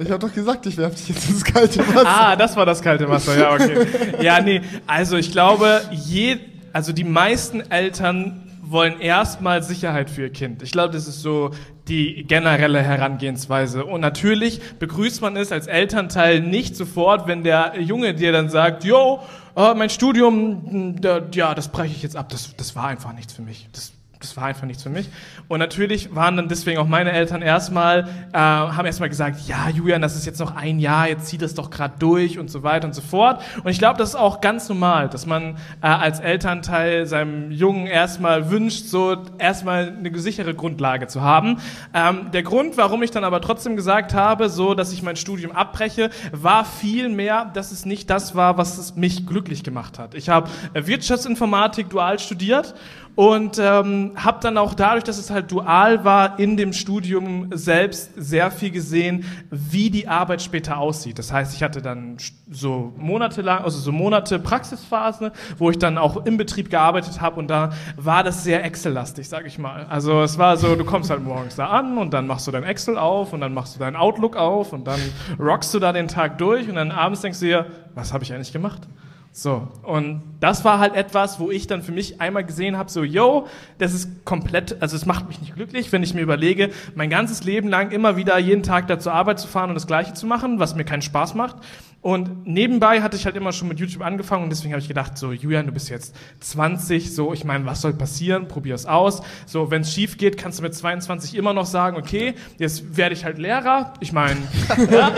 Ich 0.00 0.10
habe 0.10 0.18
doch 0.26 0.32
gesagt, 0.34 0.64
ich 0.66 0.76
werfe 0.78 0.96
dich 0.96 1.08
jetzt 1.10 1.28
ins 1.28 1.44
kalte 1.44 1.80
Wasser. 1.88 2.02
Ah, 2.06 2.36
das 2.36 2.56
war 2.56 2.64
das 2.64 2.80
kalte 2.80 3.08
Wasser, 3.08 3.38
ja, 3.38 3.52
okay. 3.52 3.86
Ja, 4.22 4.40
nee, 4.40 4.62
also 4.86 5.16
ich 5.18 5.32
glaube, 5.32 5.82
je, 5.90 6.38
also 6.72 6.92
die 6.92 7.04
meisten 7.04 7.60
Eltern 7.70 8.46
wollen 8.62 9.00
erstmal 9.00 9.62
Sicherheit 9.62 10.08
für 10.08 10.22
ihr 10.22 10.30
Kind. 10.32 10.62
Ich 10.62 10.70
glaube, 10.70 10.94
das 10.94 11.08
ist 11.08 11.22
so 11.22 11.50
die 11.90 12.24
generelle 12.24 12.82
Herangehensweise. 12.82 13.84
Und 13.84 14.00
natürlich 14.00 14.60
begrüßt 14.78 15.20
man 15.20 15.36
es 15.36 15.52
als 15.52 15.66
Elternteil 15.66 16.40
nicht 16.40 16.76
sofort, 16.76 17.26
wenn 17.26 17.42
der 17.44 17.74
Junge 17.78 18.14
dir 18.14 18.32
dann 18.32 18.48
sagt, 18.48 18.84
yo, 18.84 19.20
äh, 19.56 19.74
mein 19.74 19.90
Studium, 19.90 21.00
da, 21.00 21.20
ja, 21.32 21.54
das 21.54 21.68
breche 21.68 21.94
ich 21.94 22.02
jetzt 22.02 22.16
ab. 22.16 22.28
Das, 22.30 22.56
das 22.56 22.76
war 22.76 22.86
einfach 22.86 23.12
nichts 23.12 23.32
für 23.32 23.42
mich. 23.42 23.68
Das, 23.72 23.92
das 24.20 24.36
war 24.36 24.44
einfach 24.44 24.66
nichts 24.66 24.82
für 24.82 24.90
mich. 24.90 25.08
Und 25.48 25.58
natürlich 25.58 26.14
waren 26.14 26.36
dann 26.36 26.48
deswegen 26.48 26.78
auch 26.78 26.86
meine 26.86 27.12
Eltern 27.12 27.40
erstmal, 27.40 28.08
äh, 28.32 28.38
haben 28.38 28.84
erstmal 28.84 29.08
gesagt, 29.08 29.40
ja, 29.46 29.68
Julian, 29.70 30.02
das 30.02 30.14
ist 30.14 30.26
jetzt 30.26 30.38
noch 30.38 30.54
ein 30.54 30.78
Jahr, 30.78 31.08
jetzt 31.08 31.26
zieh 31.26 31.38
das 31.38 31.54
doch 31.54 31.70
gerade 31.70 31.94
durch 31.98 32.38
und 32.38 32.50
so 32.50 32.62
weiter 32.62 32.86
und 32.86 32.94
so 32.94 33.00
fort. 33.00 33.42
Und 33.64 33.70
ich 33.70 33.78
glaube, 33.78 33.98
das 33.98 34.10
ist 34.10 34.14
auch 34.16 34.40
ganz 34.40 34.68
normal, 34.68 35.08
dass 35.08 35.26
man 35.26 35.56
äh, 35.82 35.86
als 35.86 36.20
Elternteil 36.20 37.06
seinem 37.06 37.50
Jungen 37.50 37.86
erstmal 37.86 38.50
wünscht, 38.50 38.86
so 38.86 39.16
erstmal 39.38 39.96
eine 39.96 40.16
sichere 40.18 40.54
Grundlage 40.54 41.06
zu 41.06 41.22
haben. 41.22 41.58
Ähm, 41.94 42.30
der 42.32 42.42
Grund, 42.42 42.76
warum 42.76 43.02
ich 43.02 43.10
dann 43.10 43.24
aber 43.24 43.40
trotzdem 43.40 43.74
gesagt 43.74 44.12
habe, 44.12 44.50
so, 44.50 44.74
dass 44.74 44.92
ich 44.92 45.02
mein 45.02 45.16
Studium 45.16 45.52
abbreche, 45.52 46.10
war 46.32 46.66
vielmehr, 46.66 47.50
dass 47.54 47.72
es 47.72 47.86
nicht 47.86 48.10
das 48.10 48.34
war, 48.34 48.58
was 48.58 48.76
es 48.76 48.96
mich 48.96 49.26
glücklich 49.26 49.64
gemacht 49.64 49.98
hat. 49.98 50.14
Ich 50.14 50.28
habe 50.28 50.50
äh, 50.74 50.86
Wirtschaftsinformatik 50.86 51.88
dual 51.88 52.18
studiert 52.18 52.74
und 53.20 53.58
ähm, 53.58 54.12
habe 54.16 54.38
dann 54.40 54.56
auch 54.56 54.72
dadurch, 54.72 55.04
dass 55.04 55.18
es 55.18 55.28
halt 55.28 55.52
dual 55.52 56.06
war, 56.06 56.38
in 56.38 56.56
dem 56.56 56.72
Studium 56.72 57.48
selbst 57.50 58.12
sehr 58.16 58.50
viel 58.50 58.70
gesehen, 58.70 59.26
wie 59.50 59.90
die 59.90 60.08
Arbeit 60.08 60.40
später 60.40 60.78
aussieht. 60.78 61.18
Das 61.18 61.30
heißt, 61.30 61.54
ich 61.54 61.62
hatte 61.62 61.82
dann 61.82 62.16
so 62.50 62.94
Monate 62.96 63.42
lang, 63.42 63.62
also 63.62 63.78
so 63.78 63.92
Monate 63.92 64.38
Praxisphase, 64.38 65.32
wo 65.58 65.68
ich 65.68 65.78
dann 65.78 65.98
auch 65.98 66.24
im 66.24 66.38
Betrieb 66.38 66.70
gearbeitet 66.70 67.20
habe 67.20 67.38
und 67.38 67.48
da 67.48 67.74
war 67.98 68.24
das 68.24 68.42
sehr 68.42 68.64
Excel-lastig, 68.64 69.28
sag 69.28 69.44
ich 69.44 69.58
mal. 69.58 69.84
Also 69.90 70.22
es 70.22 70.38
war 70.38 70.56
so, 70.56 70.74
du 70.74 70.84
kommst 70.86 71.10
halt 71.10 71.22
morgens 71.22 71.56
da 71.56 71.66
an 71.66 71.98
und 71.98 72.14
dann 72.14 72.26
machst 72.26 72.46
du 72.46 72.50
dein 72.50 72.64
Excel 72.64 72.96
auf 72.96 73.34
und 73.34 73.42
dann 73.42 73.52
machst 73.52 73.74
du 73.74 73.80
dein 73.80 73.96
Outlook 73.96 74.34
auf 74.34 74.72
und 74.72 74.86
dann 74.86 75.00
rockst 75.38 75.74
du 75.74 75.78
da 75.78 75.92
den 75.92 76.08
Tag 76.08 76.38
durch 76.38 76.70
und 76.70 76.76
dann 76.76 76.90
abends 76.90 77.20
denkst 77.20 77.40
du 77.40 77.44
dir, 77.44 77.66
was 77.94 78.14
habe 78.14 78.24
ich 78.24 78.32
eigentlich 78.32 78.54
gemacht? 78.54 78.88
So, 79.32 79.68
und 79.84 80.22
das 80.40 80.64
war 80.64 80.80
halt 80.80 80.96
etwas, 80.96 81.38
wo 81.38 81.52
ich 81.52 81.68
dann 81.68 81.82
für 81.82 81.92
mich 81.92 82.20
einmal 82.20 82.44
gesehen 82.44 82.76
habe, 82.76 82.90
so, 82.90 83.04
yo, 83.04 83.46
das 83.78 83.94
ist 83.94 84.24
komplett, 84.24 84.82
also 84.82 84.96
es 84.96 85.06
macht 85.06 85.28
mich 85.28 85.40
nicht 85.40 85.54
glücklich, 85.54 85.92
wenn 85.92 86.02
ich 86.02 86.14
mir 86.14 86.22
überlege, 86.22 86.70
mein 86.96 87.10
ganzes 87.10 87.44
Leben 87.44 87.68
lang 87.68 87.92
immer 87.92 88.16
wieder 88.16 88.36
jeden 88.38 88.64
Tag 88.64 88.88
da 88.88 88.98
zur 88.98 89.12
Arbeit 89.12 89.38
zu 89.38 89.46
fahren 89.46 89.70
und 89.70 89.76
das 89.76 89.86
Gleiche 89.86 90.14
zu 90.14 90.26
machen, 90.26 90.58
was 90.58 90.74
mir 90.74 90.84
keinen 90.84 91.02
Spaß 91.02 91.34
macht. 91.34 91.56
Und 92.02 92.46
nebenbei 92.46 93.02
hatte 93.02 93.14
ich 93.18 93.26
halt 93.26 93.36
immer 93.36 93.52
schon 93.52 93.68
mit 93.68 93.78
YouTube 93.78 94.02
angefangen 94.02 94.44
und 94.44 94.50
deswegen 94.50 94.72
habe 94.72 94.80
ich 94.80 94.88
gedacht, 94.88 95.18
so, 95.18 95.32
Julian, 95.32 95.66
du 95.66 95.72
bist 95.72 95.90
jetzt 95.90 96.16
20, 96.40 97.14
so, 97.14 97.34
ich 97.34 97.44
meine, 97.44 97.66
was 97.66 97.82
soll 97.82 97.92
passieren? 97.92 98.48
Probier 98.48 98.74
es 98.74 98.86
aus. 98.86 99.20
So, 99.44 99.70
wenn 99.70 99.82
es 99.82 99.92
schief 99.92 100.16
geht, 100.16 100.38
kannst 100.38 100.58
du 100.58 100.62
mit 100.62 100.74
22 100.74 101.36
immer 101.36 101.52
noch 101.52 101.66
sagen, 101.66 101.98
okay, 101.98 102.32
jetzt 102.56 102.96
werde 102.96 103.14
ich 103.14 103.26
halt 103.26 103.36
Lehrer. 103.36 103.92
Ich 104.00 104.14
meine, 104.14 104.38
ja, 104.90 105.12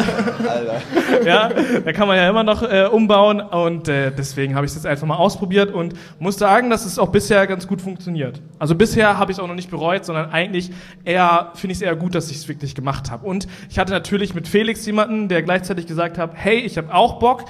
ja, 1.24 1.50
da 1.84 1.92
kann 1.92 2.08
man 2.08 2.16
ja 2.16 2.28
immer 2.28 2.42
noch 2.42 2.64
äh, 2.64 2.88
umbauen 2.90 3.40
und 3.40 3.86
äh, 3.86 4.10
deswegen 4.10 4.56
habe 4.56 4.66
ich 4.66 4.72
es 4.72 4.76
jetzt 4.76 4.86
einfach 4.86 5.06
mal 5.06 5.16
ausprobiert 5.16 5.72
und 5.72 5.94
muss 6.18 6.36
sagen, 6.36 6.68
dass 6.68 6.84
es 6.84 6.98
auch 6.98 7.10
bisher 7.10 7.46
ganz 7.46 7.68
gut 7.68 7.80
funktioniert. 7.80 8.42
Also 8.58 8.74
bisher 8.74 9.18
habe 9.18 9.30
ich 9.30 9.38
es 9.38 9.42
auch 9.42 9.46
noch 9.46 9.54
nicht 9.54 9.70
bereut, 9.70 10.04
sondern 10.04 10.32
eigentlich 10.32 10.72
eher 11.04 11.52
finde 11.54 11.72
ich 11.72 11.78
es 11.78 11.82
eher 11.82 11.94
gut, 11.94 12.16
dass 12.16 12.28
ich 12.32 12.38
es 12.38 12.48
wirklich 12.48 12.74
gemacht 12.74 13.12
habe. 13.12 13.24
Und 13.24 13.46
ich 13.70 13.78
hatte 13.78 13.92
natürlich 13.92 14.34
mit 14.34 14.48
Felix 14.48 14.84
jemanden, 14.84 15.28
der 15.28 15.44
gleichzeitig 15.44 15.86
gesagt 15.86 16.18
hat, 16.18 16.32
hey, 16.34 16.71
ich 16.71 16.71
habe 16.78 16.92
auch 16.94 17.18
Bock. 17.18 17.44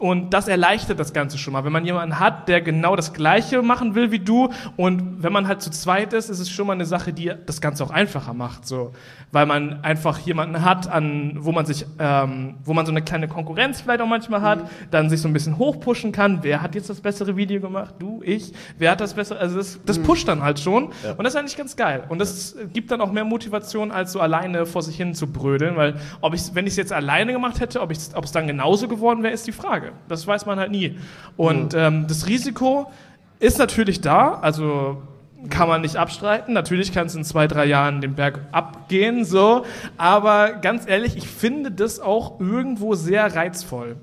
Und 0.00 0.30
das 0.30 0.48
erleichtert 0.48 0.98
das 0.98 1.12
Ganze 1.12 1.36
schon 1.36 1.52
mal. 1.52 1.62
Wenn 1.62 1.72
man 1.72 1.84
jemanden 1.84 2.18
hat, 2.18 2.48
der 2.48 2.62
genau 2.62 2.96
das 2.96 3.12
Gleiche 3.12 3.60
machen 3.60 3.94
will 3.94 4.10
wie 4.10 4.18
du 4.18 4.48
und 4.78 5.22
wenn 5.22 5.30
man 5.30 5.46
halt 5.46 5.60
zu 5.60 5.70
zweit 5.70 6.14
ist, 6.14 6.30
ist 6.30 6.40
es 6.40 6.48
schon 6.48 6.66
mal 6.66 6.72
eine 6.72 6.86
Sache, 6.86 7.12
die 7.12 7.30
das 7.44 7.60
Ganze 7.60 7.84
auch 7.84 7.90
einfacher 7.90 8.32
macht. 8.32 8.66
So, 8.66 8.92
weil 9.30 9.44
man 9.44 9.84
einfach 9.84 10.18
jemanden 10.20 10.64
hat, 10.64 10.88
an 10.88 11.36
wo 11.40 11.52
man 11.52 11.66
sich, 11.66 11.84
ähm, 11.98 12.54
wo 12.64 12.72
man 12.72 12.86
so 12.86 12.92
eine 12.92 13.02
kleine 13.02 13.28
Konkurrenz 13.28 13.82
vielleicht 13.82 14.00
auch 14.00 14.06
manchmal 14.06 14.40
hat, 14.40 14.70
dann 14.90 15.10
sich 15.10 15.20
so 15.20 15.28
ein 15.28 15.34
bisschen 15.34 15.58
hochpushen 15.58 16.12
kann. 16.12 16.38
Wer 16.42 16.62
hat 16.62 16.74
jetzt 16.74 16.88
das 16.88 17.02
bessere 17.02 17.36
Video 17.36 17.60
gemacht? 17.60 17.94
Du, 17.98 18.22
ich. 18.24 18.54
Wer 18.78 18.92
hat 18.92 19.02
das 19.02 19.12
bessere? 19.12 19.38
Also 19.38 19.58
das, 19.58 19.80
das 19.84 19.98
pusht 19.98 20.26
dann 20.28 20.42
halt 20.42 20.60
schon 20.60 20.84
und 20.86 21.24
das 21.24 21.34
ist 21.34 21.36
eigentlich 21.36 21.58
ganz 21.58 21.76
geil. 21.76 22.04
Und 22.08 22.20
das 22.20 22.56
gibt 22.72 22.90
dann 22.90 23.02
auch 23.02 23.12
mehr 23.12 23.24
Motivation, 23.24 23.90
als 23.90 24.12
so 24.12 24.20
alleine 24.20 24.64
vor 24.64 24.80
sich 24.80 24.96
hin 24.96 25.14
zu 25.14 25.26
brödeln, 25.26 25.76
weil 25.76 25.96
ob 26.22 26.32
ich, 26.32 26.54
wenn 26.54 26.66
ich 26.66 26.72
es 26.72 26.76
jetzt 26.78 26.92
alleine 26.92 27.32
gemacht 27.32 27.60
hätte, 27.60 27.82
ob 27.82 27.90
ich, 27.90 27.98
ob 28.14 28.24
es 28.24 28.32
dann 28.32 28.46
genauso 28.46 28.88
geworden 28.88 29.22
wäre, 29.22 29.34
ist 29.34 29.46
die 29.46 29.52
Frage. 29.52 29.89
Das 30.08 30.26
weiß 30.26 30.46
man 30.46 30.58
halt 30.58 30.70
nie. 30.70 30.96
Und 31.36 31.74
ähm, 31.74 32.06
das 32.08 32.26
Risiko 32.26 32.90
ist 33.38 33.58
natürlich 33.58 34.00
da, 34.00 34.34
also 34.40 35.02
kann 35.48 35.68
man 35.68 35.80
nicht 35.80 35.96
abstreiten. 35.96 36.52
Natürlich 36.52 36.92
kann 36.92 37.06
es 37.06 37.14
in 37.14 37.24
zwei, 37.24 37.46
drei 37.46 37.64
Jahren 37.64 38.00
den 38.02 38.14
Berg 38.14 38.40
abgehen, 38.52 39.24
so. 39.24 39.64
Aber 39.96 40.52
ganz 40.52 40.86
ehrlich, 40.86 41.16
ich 41.16 41.26
finde 41.28 41.70
das 41.70 41.98
auch 42.00 42.38
irgendwo 42.40 42.94
sehr 42.94 43.34
reizvoll. 43.34 43.96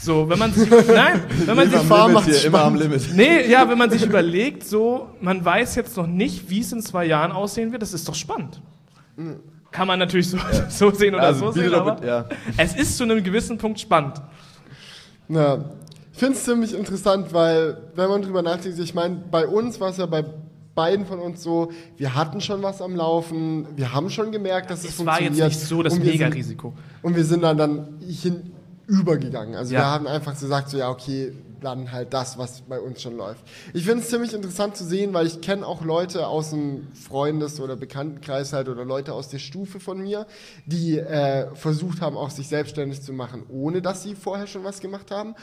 So, 0.00 0.30
wenn 0.30 0.38
man 0.38 0.52
sich, 0.52 0.70
nein, 0.88 1.22
wenn 1.44 1.56
man 1.56 1.68
sich, 1.68 1.78
Fahr 1.80 2.08
macht's 2.08 2.38
hier, 2.38 2.46
immer 2.46 2.62
am. 2.62 2.76
Limit. 2.76 3.10
nee, 3.14 3.46
ja, 3.50 3.68
wenn 3.68 3.76
man 3.76 3.90
sich 3.90 4.04
überlegt, 4.06 4.64
so, 4.64 5.08
man 5.20 5.44
weiß 5.44 5.74
jetzt 5.74 5.96
noch 5.96 6.06
nicht, 6.06 6.48
wie 6.48 6.60
es 6.60 6.72
in 6.72 6.80
zwei 6.80 7.04
Jahren 7.04 7.32
aussehen 7.32 7.72
wird, 7.72 7.82
das 7.82 7.92
ist 7.92 8.08
doch 8.08 8.14
spannend. 8.14 8.62
Kann 9.70 9.86
man 9.88 9.98
natürlich 9.98 10.30
so, 10.30 10.38
so 10.68 10.90
sehen 10.92 11.14
oder 11.14 11.24
Also, 11.24 11.46
so 11.46 11.60
sehen, 11.60 11.74
aber 11.74 11.94
mit- 11.96 12.04
ja. 12.04 12.24
es 12.56 12.74
ist 12.76 12.96
zu 12.96 13.04
einem 13.04 13.22
gewissen 13.22 13.58
Punkt 13.58 13.80
spannend. 13.80 14.22
Ja, 15.28 15.64
ich 16.12 16.18
finde 16.18 16.34
es 16.36 16.44
ziemlich 16.44 16.74
interessant, 16.74 17.32
weil, 17.32 17.76
wenn 17.94 18.08
man 18.08 18.22
drüber 18.22 18.42
nachdenkt, 18.42 18.78
ich 18.78 18.94
meine, 18.94 19.16
bei 19.30 19.46
uns 19.46 19.78
war 19.80 19.90
es 19.90 19.98
ja 19.98 20.06
bei 20.06 20.24
beiden 20.74 21.06
von 21.06 21.18
uns 21.18 21.42
so, 21.42 21.70
wir 21.96 22.14
hatten 22.14 22.40
schon 22.40 22.62
was 22.62 22.80
am 22.80 22.94
Laufen, 22.96 23.66
wir 23.76 23.92
haben 23.92 24.10
schon 24.10 24.30
gemerkt, 24.32 24.70
dass 24.70 24.84
es, 24.84 24.90
Es 24.90 24.98
war 25.06 25.16
funktioniert. 25.16 25.50
jetzt 25.50 25.60
nicht 25.60 25.68
so 25.68 25.82
das 25.82 25.98
Mega-Risiko. 25.98 26.72
Und 27.02 27.16
wir 27.16 27.24
sind 27.24 27.42
dann, 27.42 27.56
dann 27.58 27.98
hin 28.00 28.52
übergegangen. 28.86 29.54
Also 29.54 29.74
Ja. 29.74 29.80
wir 29.80 29.86
haben 29.86 30.06
einfach 30.06 30.38
gesagt, 30.38 30.70
so 30.70 30.78
ja, 30.78 30.88
okay, 30.88 31.32
dann 31.60 31.92
halt 31.92 32.12
das, 32.12 32.38
was 32.38 32.62
bei 32.62 32.80
uns 32.80 33.02
schon 33.02 33.16
läuft. 33.16 33.42
Ich 33.74 33.84
finde 33.84 34.02
es 34.02 34.08
ziemlich 34.08 34.32
interessant 34.32 34.76
zu 34.76 34.84
sehen, 34.84 35.14
weil 35.14 35.26
ich 35.26 35.40
kenne 35.40 35.66
auch 35.66 35.82
Leute 35.82 36.26
aus 36.26 36.50
dem 36.50 36.88
Freundes- 36.92 37.60
oder 37.60 37.76
Bekanntenkreis 37.76 38.52
halt 38.52 38.68
oder 38.68 38.84
Leute 38.84 39.12
aus 39.12 39.28
der 39.28 39.38
Stufe 39.38 39.80
von 39.80 40.00
mir, 40.00 40.26
die 40.66 40.98
äh, 40.98 41.54
versucht 41.54 42.00
haben, 42.00 42.16
auch 42.16 42.30
sich 42.30 42.48
selbstständig 42.48 43.02
zu 43.02 43.12
machen, 43.12 43.44
ohne 43.48 43.82
dass 43.82 44.02
sie 44.02 44.14
vorher 44.14 44.46
schon 44.46 44.64
was 44.64 44.80
gemacht 44.80 45.10
haben. 45.10 45.34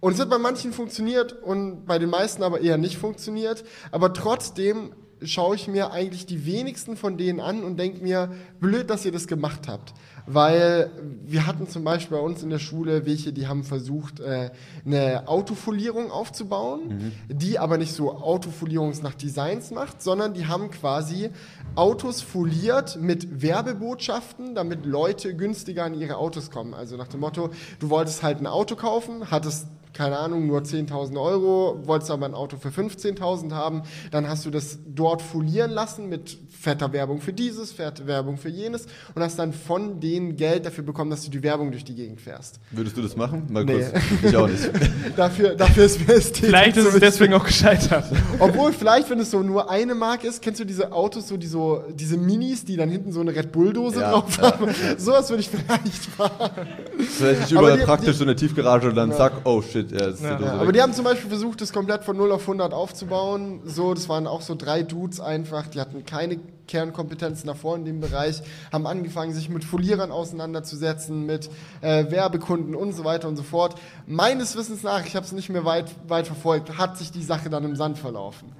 Und 0.00 0.12
es 0.12 0.20
hat 0.20 0.30
bei 0.30 0.38
manchen 0.38 0.72
funktioniert 0.72 1.32
und 1.32 1.84
bei 1.86 1.98
den 1.98 2.10
meisten 2.10 2.42
aber 2.42 2.60
eher 2.60 2.78
nicht 2.78 2.98
funktioniert. 2.98 3.64
Aber 3.90 4.12
trotzdem 4.12 4.92
schaue 5.22 5.56
ich 5.56 5.66
mir 5.66 5.90
eigentlich 5.90 6.26
die 6.26 6.46
wenigsten 6.46 6.96
von 6.96 7.16
denen 7.16 7.40
an 7.40 7.64
und 7.64 7.76
denke 7.78 8.02
mir, 8.02 8.32
blöd, 8.60 8.90
dass 8.90 9.04
ihr 9.04 9.12
das 9.12 9.26
gemacht 9.26 9.66
habt. 9.66 9.92
Weil 10.30 10.90
wir 11.24 11.46
hatten 11.46 11.68
zum 11.68 11.84
Beispiel 11.84 12.16
bei 12.16 12.22
uns 12.22 12.42
in 12.42 12.50
der 12.50 12.58
Schule 12.58 13.06
welche, 13.06 13.32
die 13.32 13.46
haben 13.46 13.64
versucht, 13.64 14.20
äh, 14.20 14.50
eine 14.84 15.26
Autofolierung 15.26 16.10
aufzubauen, 16.10 17.12
die 17.28 17.58
aber 17.58 17.78
nicht 17.78 17.92
so 17.92 18.12
Autofolierungs 18.12 19.02
nach 19.02 19.14
Designs 19.14 19.70
macht, 19.70 20.02
sondern 20.02 20.34
die 20.34 20.46
haben 20.46 20.70
quasi 20.70 21.30
Autos 21.74 22.20
foliert 22.20 22.98
mit 23.00 23.42
Werbebotschaften, 23.42 24.54
damit 24.54 24.84
Leute 24.84 25.34
günstiger 25.34 25.84
an 25.84 25.94
ihre 25.94 26.16
Autos 26.16 26.50
kommen. 26.50 26.74
Also 26.74 26.96
nach 26.96 27.08
dem 27.08 27.20
Motto, 27.20 27.50
du 27.78 27.90
wolltest 27.90 28.22
halt 28.22 28.40
ein 28.40 28.46
Auto 28.46 28.76
kaufen, 28.76 29.30
hattest 29.30 29.66
keine 29.92 30.18
Ahnung, 30.18 30.46
nur 30.46 30.60
10.000 30.60 31.20
Euro, 31.20 31.80
wolltest 31.84 32.10
aber 32.10 32.26
ein 32.26 32.34
Auto 32.34 32.56
für 32.56 32.68
15.000 32.68 33.52
haben, 33.52 33.82
dann 34.10 34.28
hast 34.28 34.46
du 34.46 34.50
das 34.50 34.78
dort 34.86 35.22
folieren 35.22 35.70
lassen 35.70 36.08
mit 36.08 36.38
fetter 36.60 36.92
Werbung 36.92 37.20
für 37.20 37.32
dieses, 37.32 37.72
fette 37.72 38.06
Werbung 38.06 38.36
für 38.36 38.48
jenes 38.48 38.86
und 39.14 39.22
hast 39.22 39.38
dann 39.38 39.52
von 39.52 40.00
denen 40.00 40.36
Geld 40.36 40.66
dafür 40.66 40.82
bekommen, 40.84 41.10
dass 41.10 41.24
du 41.24 41.30
die 41.30 41.42
Werbung 41.42 41.70
durch 41.70 41.84
die 41.84 41.94
Gegend 41.94 42.20
fährst. 42.20 42.58
Würdest 42.72 42.96
du 42.96 43.02
das 43.02 43.16
machen? 43.16 43.44
Mal 43.50 43.64
Nee. 43.64 43.74
kurz. 43.84 43.92
Ich 44.24 44.36
auch 44.36 44.48
nicht. 44.48 44.68
dafür, 45.16 45.54
dafür 45.54 45.84
ist 45.84 46.06
mir 46.06 46.14
Ästhetik 46.14 46.46
Vielleicht 46.46 46.76
ist 46.76 46.86
es 46.94 47.00
deswegen 47.00 47.34
auch 47.34 47.44
gescheitert. 47.44 48.04
Obwohl, 48.38 48.72
vielleicht, 48.72 49.08
wenn 49.10 49.20
es 49.20 49.30
so 49.30 49.40
nur 49.40 49.70
eine 49.70 49.94
Marke 49.94 50.26
ist, 50.26 50.42
kennst 50.42 50.60
du 50.60 50.64
diese 50.64 50.92
Autos, 50.92 51.28
so, 51.28 51.36
die 51.36 51.46
so 51.46 51.84
diese 51.94 52.16
Minis, 52.16 52.64
die 52.64 52.76
dann 52.76 52.88
hinten 52.90 53.12
so 53.12 53.20
eine 53.20 53.34
Red 53.34 53.52
Bull-Dose 53.52 54.00
Ja, 54.00 54.12
drauf 54.12 54.36
ja, 54.38 54.52
haben? 54.52 54.68
Sowas 54.98 55.28
würde 55.30 55.40
ich 55.42 55.48
vielleicht 55.50 55.94
fahren. 56.16 56.50
Vielleicht 56.98 57.40
nicht 57.42 57.52
überall 57.52 57.78
die- 57.78 57.84
praktisch 57.84 58.12
die- 58.12 58.18
so 58.18 58.24
eine 58.24 58.34
Tiefgarage 58.36 58.88
und 58.88 58.94
dann 58.96 59.12
zack, 59.12 59.32
oh 59.44 59.62
shit, 59.62 59.87
ja, 59.90 60.38
Ja, 60.40 60.52
aber 60.54 60.72
die 60.72 60.80
haben 60.80 60.92
zum 60.92 61.04
Beispiel 61.04 61.28
versucht, 61.28 61.60
das 61.60 61.72
komplett 61.72 62.04
von 62.04 62.16
0 62.16 62.32
auf 62.32 62.42
100 62.42 62.72
aufzubauen. 62.72 63.60
So, 63.64 63.94
das 63.94 64.08
waren 64.08 64.26
auch 64.26 64.42
so 64.42 64.54
drei 64.54 64.82
Dudes 64.82 65.20
einfach, 65.20 65.66
die 65.66 65.80
hatten 65.80 66.04
keine 66.04 66.38
Kernkompetenzen 66.66 67.46
davor 67.46 67.76
in 67.76 67.84
dem 67.84 68.00
Bereich, 68.00 68.42
haben 68.70 68.86
angefangen, 68.86 69.32
sich 69.32 69.48
mit 69.48 69.64
Folierern 69.64 70.12
auseinanderzusetzen, 70.12 71.26
mit 71.26 71.50
äh, 71.80 72.10
Werbekunden 72.10 72.74
und 72.74 72.92
so 72.92 73.04
weiter 73.04 73.26
und 73.26 73.36
so 73.36 73.42
fort. 73.42 73.80
Meines 74.06 74.56
Wissens 74.56 74.82
nach, 74.82 75.04
ich 75.04 75.16
habe 75.16 75.26
es 75.26 75.32
nicht 75.32 75.48
mehr 75.48 75.64
weit, 75.64 75.90
weit 76.06 76.26
verfolgt, 76.26 76.78
hat 76.78 76.96
sich 76.96 77.10
die 77.10 77.22
Sache 77.22 77.50
dann 77.50 77.64
im 77.64 77.74
Sand 77.74 77.98
verlaufen. 77.98 78.52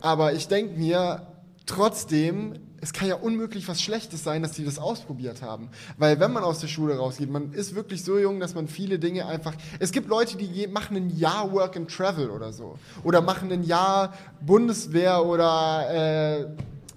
Aber 0.00 0.34
ich 0.34 0.46
denke 0.46 0.78
mir, 0.78 1.26
trotzdem, 1.66 2.54
es 2.80 2.92
kann 2.92 3.08
ja 3.08 3.16
unmöglich 3.16 3.66
was 3.68 3.82
Schlechtes 3.82 4.22
sein, 4.22 4.42
dass 4.42 4.52
die 4.52 4.64
das 4.64 4.78
ausprobiert 4.78 5.42
haben. 5.42 5.68
Weil 5.96 6.20
wenn 6.20 6.32
man 6.32 6.44
aus 6.44 6.60
der 6.60 6.68
Schule 6.68 6.96
rausgeht, 6.96 7.30
man 7.30 7.52
ist 7.52 7.74
wirklich 7.74 8.04
so 8.04 8.18
jung, 8.18 8.38
dass 8.38 8.54
man 8.54 8.68
viele 8.68 8.98
Dinge 8.98 9.26
einfach. 9.26 9.54
Es 9.80 9.90
gibt 9.90 10.08
Leute, 10.08 10.36
die 10.36 10.66
machen 10.68 10.96
ein 10.96 11.10
Jahr 11.10 11.52
Work 11.52 11.76
and 11.76 11.90
Travel 11.90 12.30
oder 12.30 12.52
so. 12.52 12.78
Oder 13.02 13.20
machen 13.20 13.50
ein 13.50 13.64
Jahr 13.64 14.14
Bundeswehr 14.40 15.24
oder 15.24 15.90
äh, 15.90 16.46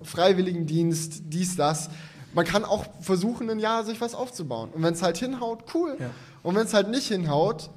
Freiwilligendienst, 0.04 1.24
dies, 1.26 1.56
das. 1.56 1.90
Man 2.34 2.46
kann 2.46 2.64
auch 2.64 2.86
versuchen, 3.02 3.50
ein 3.50 3.60
Jahr 3.60 3.84
sich 3.84 4.00
was 4.00 4.14
aufzubauen. 4.14 4.70
Und 4.70 4.84
wenn 4.84 4.94
es 4.94 5.02
halt 5.02 5.18
hinhaut, 5.18 5.66
cool. 5.74 5.98
Und 6.44 6.56
wenn 6.56 6.66
es 6.66 6.74
halt 6.74 6.90
nicht 6.90 7.08
hinhaut, 7.08 7.70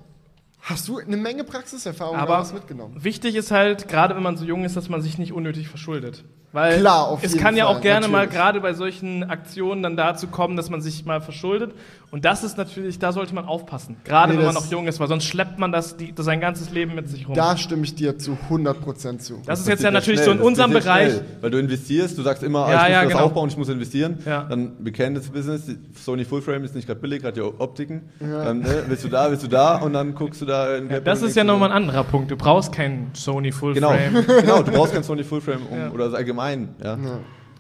hast 0.61 0.89
du 0.89 0.99
eine 0.99 1.17
Menge 1.17 1.45
Praxiserfahrung 1.45 2.17
Aber 2.17 2.47
mitgenommen. 2.53 3.03
wichtig 3.03 3.35
ist 3.35 3.51
halt, 3.51 3.89
gerade 3.89 4.15
wenn 4.15 4.23
man 4.23 4.37
so 4.37 4.45
jung 4.45 4.65
ist, 4.65 4.77
dass 4.77 4.89
man 4.89 5.03
sich 5.03 5.19
nicht 5.19 5.33
unnötig 5.33 5.69
verschuldet. 5.69 6.25
Weil 6.55 6.79
Klar, 6.79 7.09
auf 7.09 7.23
es 7.25 7.33
jeden 7.33 7.43
kann 7.45 7.57
ja 7.57 7.67
Fall, 7.67 7.75
auch 7.77 7.81
gerne 7.81 8.07
mal 8.07 8.19
natürlich. 8.21 8.35
gerade 8.39 8.61
bei 8.61 8.73
solchen 8.75 9.25
Aktionen 9.25 9.83
dann 9.83 9.97
dazu 9.97 10.29
kommen, 10.29 10.57
dass 10.57 10.71
man 10.71 10.81
sich 10.81 11.05
mal 11.05 11.21
verschuldet. 11.21 11.73
Und 12.13 12.25
das 12.25 12.45
ist 12.45 12.57
natürlich, 12.57 13.01
da 13.01 13.11
sollte 13.11 13.35
man 13.35 13.45
aufpassen. 13.45 13.97
Gerade 14.05 14.33
Nee, 14.35 14.39
wenn 14.39 14.47
man 14.47 14.55
das- 14.55 14.65
noch 14.67 14.71
jung 14.71 14.87
ist, 14.87 15.01
weil 15.01 15.09
sonst 15.09 15.25
schleppt 15.25 15.59
man 15.59 15.73
das, 15.73 15.97
die, 15.97 16.13
das 16.15 16.25
sein 16.27 16.41
ganzes 16.41 16.71
Leben 16.71 16.95
mit 16.95 17.09
sich 17.09 17.27
rum. 17.27 17.35
Da 17.35 17.57
stimme 17.57 17.83
ich 17.83 17.97
dir 17.97 18.17
zu 18.19 18.39
100% 18.49 19.19
zu. 19.21 19.43
das 19.45 19.59
ist 19.59 19.67
Das 19.67 19.67
jetzt 19.67 19.83
ja 19.83 19.91
natürlich 19.91 20.21
schnell, 20.21 20.27
so 20.27 20.31
in 20.31 20.39
das 20.39 20.47
unserem 20.47 20.71
Bereich. 20.73 21.11
Schnell, 21.15 21.25
weil 21.41 21.51
du 21.51 21.59
investierst, 21.59 22.17
du 22.17 22.23
sagst 22.23 22.45
immer, 22.45 22.67
ah, 22.67 22.71
Ja, 22.71 22.77
ich 22.77 22.83
muss 22.83 22.91
ja, 22.93 23.03
das 23.03 23.13
genau. 23.15 23.25
aufbauen, 23.25 23.49
ich 23.49 23.57
muss 23.57 23.69
investieren. 23.69 24.19
Ja. 24.25 24.45
Dann 24.45 24.85
bekennendes 24.85 25.29
Business, 25.31 25.67
die 25.67 25.77
Sony 26.01 26.25
Full 26.25 26.41
Frame 26.43 26.63
ist 26.63 26.77
nicht 26.77 26.87
gerade 26.87 27.01
billig, 27.01 27.25
hat 27.25 27.37
ja 27.37 27.43
Optiken. 27.59 28.03
Dann 28.21 28.61
ne, 28.61 28.85
willst 28.87 29.03
du 29.03 29.09
da, 29.09 29.29
willst 29.29 29.43
du 29.43 29.49
da 29.49 29.79
und 29.79 29.93
dann 29.93 30.15
guckst 30.15 30.41
du 30.41 30.47
da 30.47 30.77
in 30.77 30.89
Das 31.03 31.21
ist 31.23 31.35
ja 31.35 31.43
nochmal 31.43 31.71
ein 31.73 31.77
anderer 31.77 32.05
Punkt. 32.05 32.31
Du 32.31 32.37
brauchst 32.37 32.71
keinen 32.71 33.11
Sony 33.15 33.51
Full 33.51 33.75
Genau, 33.75 33.89
Frame. 33.91 34.25
genau, 34.41 34.63
du 34.63 34.71
brauchst 34.71 34.93
kein 34.95 35.03
Sony 35.03 35.25
Full 35.25 35.41
Frame 35.41 35.67
um, 35.69 35.79
Ja. 35.79 35.91
oder 35.91 36.11
so 36.11 36.17
allgemein, 36.45 36.75
ja. 36.83 36.99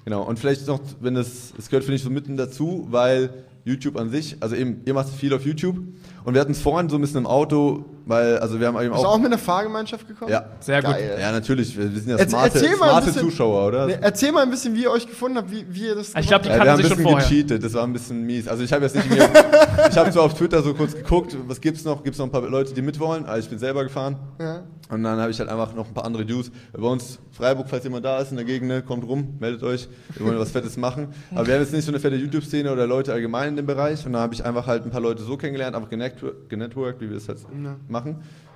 Genau, 0.04 0.22
und 0.22 0.38
vielleicht 0.38 0.66
noch, 0.66 0.80
wenn 1.00 1.14
das, 1.14 1.54
es 1.56 1.70
gehört, 1.70 1.84
finde 1.84 1.96
ich, 1.96 2.02
so 2.02 2.10
mitten 2.10 2.36
dazu, 2.36 2.86
weil 2.90 3.44
YouTube 3.64 3.96
an 3.96 4.10
sich, 4.10 4.36
also 4.40 4.54
eben, 4.54 4.82
ihr 4.84 4.92
macht 4.92 5.08
viel 5.08 5.32
auf 5.32 5.46
YouTube. 5.46 5.78
Und 6.24 6.34
wir 6.34 6.40
hatten 6.40 6.52
es 6.52 6.60
vorhin 6.60 6.90
so 6.90 6.96
ein 6.96 7.00
bisschen 7.00 7.18
im 7.18 7.26
Auto, 7.26 7.86
weil, 8.06 8.38
also 8.38 8.60
wir 8.60 8.66
haben 8.66 8.76
eben 8.80 8.90
Bist 8.90 9.02
du 9.02 9.06
auch, 9.08 9.14
auch 9.14 9.18
mit 9.18 9.26
einer 9.26 9.38
Fahrgemeinschaft 9.38 10.06
gekommen? 10.06 10.30
ja, 10.30 10.44
Sehr 10.60 10.82
gut. 10.82 10.90
Geil. 10.92 11.16
ja, 11.20 11.32
natürlich, 11.32 11.76
wir 11.76 11.92
wir 11.92 12.00
sind 12.00 12.10
ja 12.10 12.16
Erzähl- 12.16 12.28
smarte, 12.30 12.58
erzähl 12.58 12.76
mal 12.76 12.84
ein 12.84 12.90
smarte 12.90 13.06
bisschen- 13.06 13.30
Zuschauer, 13.30 13.66
oder? 13.68 13.86
Nee, 13.86 13.98
erzähl 14.00 14.32
mal 14.32 14.42
ein 14.42 14.50
bisschen, 14.50 14.74
wie 14.74 14.82
ihr 14.82 14.90
euch 14.90 15.06
gefunden 15.06 15.38
habt, 15.38 15.50
wie, 15.50 15.64
wie 15.68 15.86
ihr 15.86 15.94
das 15.94 16.08
Ich 16.14 16.26
glaube, 16.26 16.44
die 16.44 16.48
Ja, 16.50 16.54
wir 16.54 16.58
kannten 16.58 16.70
haben 16.72 16.78
ein 16.80 16.86
schon 16.86 16.96
bisschen 16.96 17.02
vorher. 17.10 17.28
gecheatet, 17.28 17.64
das 17.64 17.74
war 17.74 17.84
ein 17.84 17.92
bisschen 17.92 18.24
mies. 18.26 18.48
Also 18.48 18.62
ich 18.62 18.72
habe 18.72 18.84
jetzt 18.84 18.96
nicht 18.96 19.08
mir, 19.10 19.16
ich 19.90 19.96
habe 19.96 20.12
so 20.12 20.20
auf 20.22 20.34
Twitter 20.34 20.62
so 20.62 20.74
kurz 20.74 20.94
geguckt, 20.94 21.36
was 21.46 21.60
gibt's 21.60 21.84
noch? 21.84 22.02
Gibt's 22.04 22.18
noch 22.18 22.26
ein 22.26 22.32
paar 22.32 22.42
Leute, 22.42 22.74
die 22.74 22.82
mitwollen? 22.82 23.24
Also 23.26 23.40
ich 23.44 23.48
bin 23.50 23.58
selber 23.58 23.82
gefahren. 23.84 24.16
Ja. 24.40 24.62
Und 24.90 25.02
dann 25.02 25.18
habe 25.18 25.30
ich 25.30 25.38
halt 25.40 25.48
einfach 25.48 25.74
noch 25.74 25.88
ein 25.88 25.94
paar 25.94 26.04
andere 26.04 26.26
Dudes. 26.26 26.52
Bei 26.72 26.86
uns 26.86 27.18
Freiburg, 27.32 27.66
falls 27.70 27.84
jemand 27.84 28.04
da 28.04 28.18
ist 28.18 28.30
in 28.30 28.36
der 28.36 28.44
Gegend, 28.44 28.68
ne, 28.68 28.82
kommt 28.82 29.02
rum, 29.08 29.34
meldet 29.40 29.62
euch. 29.62 29.88
Wir 30.14 30.26
wollen 30.26 30.38
was 30.38 30.50
Fettes 30.50 30.76
machen. 30.76 31.08
Aber 31.34 31.46
wir 31.46 31.54
haben 31.54 31.62
jetzt 31.62 31.72
nicht 31.72 31.84
so 31.86 31.90
eine 31.90 31.98
fette 31.98 32.16
YouTube-Szene 32.16 32.70
oder 32.70 32.86
Leute 32.86 33.12
allgemein 33.12 33.48
in 33.48 33.56
dem 33.56 33.66
Bereich. 33.66 34.04
Und 34.04 34.12
dann 34.12 34.20
habe 34.22 34.34
ich 34.34 34.44
einfach 34.44 34.66
halt 34.66 34.84
ein 34.84 34.90
paar 34.90 35.00
Leute 35.00 35.22
so 35.22 35.36
kennengelernt, 35.38 35.74
einfach 35.74 35.88
genetwork- 35.90 36.48
genetworked, 36.48 37.00
wie 37.00 37.08
wir 37.08 37.16
es 37.16 37.26
halt 37.28 37.38
machen 37.50 37.80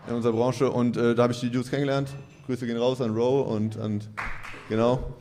in 0.09 0.15
unserer 0.15 0.33
Branche. 0.33 0.71
Und 0.71 0.97
äh, 0.97 1.15
da 1.15 1.25
habe 1.25 1.33
ich 1.33 1.41
die 1.41 1.51
Dudes 1.51 1.71
kennengelernt. 1.71 2.11
Grüße 2.47 2.67
gehen 2.67 2.79
raus 2.79 3.01
an 3.01 3.15
Row 3.15 3.47
und 3.47 3.79
an, 3.79 4.01
genau. 4.69 5.15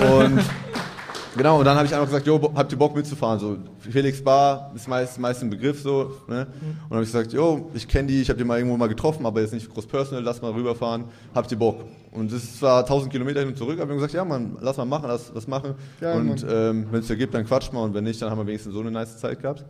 Und 0.00 0.40
Genau, 1.36 1.58
und 1.58 1.64
dann 1.64 1.76
habe 1.76 1.86
ich 1.86 1.92
einfach 1.92 2.06
gesagt, 2.06 2.26
jo, 2.26 2.52
habt 2.54 2.70
ihr 2.70 2.78
Bock 2.78 2.94
mitzufahren? 2.94 3.40
So, 3.40 3.56
Felix 3.80 4.22
Bar 4.22 4.70
ist 4.74 4.86
meist, 4.86 5.18
meist 5.18 5.42
ein 5.42 5.50
Begriff 5.50 5.82
so. 5.82 6.12
Ne? 6.28 6.46
Und 6.46 6.90
dann 6.90 6.90
habe 6.90 7.02
ich 7.02 7.10
gesagt, 7.10 7.32
jo, 7.32 7.70
ich 7.74 7.88
kenne 7.88 8.06
die, 8.06 8.22
ich 8.22 8.28
habe 8.28 8.38
die 8.38 8.44
mal 8.44 8.58
irgendwo 8.58 8.76
mal 8.76 8.88
getroffen, 8.88 9.26
aber 9.26 9.40
jetzt 9.40 9.52
nicht 9.52 9.68
groß 9.68 9.86
personal, 9.86 10.22
lass 10.22 10.40
mal 10.40 10.52
rüberfahren, 10.52 11.06
habt 11.34 11.50
ihr 11.50 11.58
Bock? 11.58 11.84
Und 12.12 12.30
das 12.30 12.44
ist 12.44 12.58
zwar 12.60 12.80
1000 12.80 13.10
Kilometer 13.10 13.40
hin 13.40 13.48
und 13.48 13.58
zurück, 13.58 13.78
aber 13.80 13.88
wir 13.88 13.94
haben 13.94 13.96
gesagt, 13.96 14.14
ja 14.14 14.24
Mann, 14.24 14.56
lass 14.60 14.76
mal 14.76 14.84
machen, 14.84 15.08
lass 15.08 15.32
das 15.32 15.48
machen. 15.48 15.74
Geil, 16.00 16.20
und 16.20 16.46
ähm, 16.48 16.86
wenn 16.92 17.00
es 17.00 17.08
dir 17.08 17.16
gibt, 17.16 17.34
dann 17.34 17.44
quatscht 17.44 17.72
mal 17.72 17.82
und 17.82 17.94
wenn 17.94 18.04
nicht, 18.04 18.22
dann 18.22 18.30
haben 18.30 18.38
wir 18.38 18.46
wenigstens 18.46 18.72
so 18.72 18.80
eine 18.80 18.92
nice 18.92 19.18
Zeit 19.18 19.42
gehabt. 19.42 19.64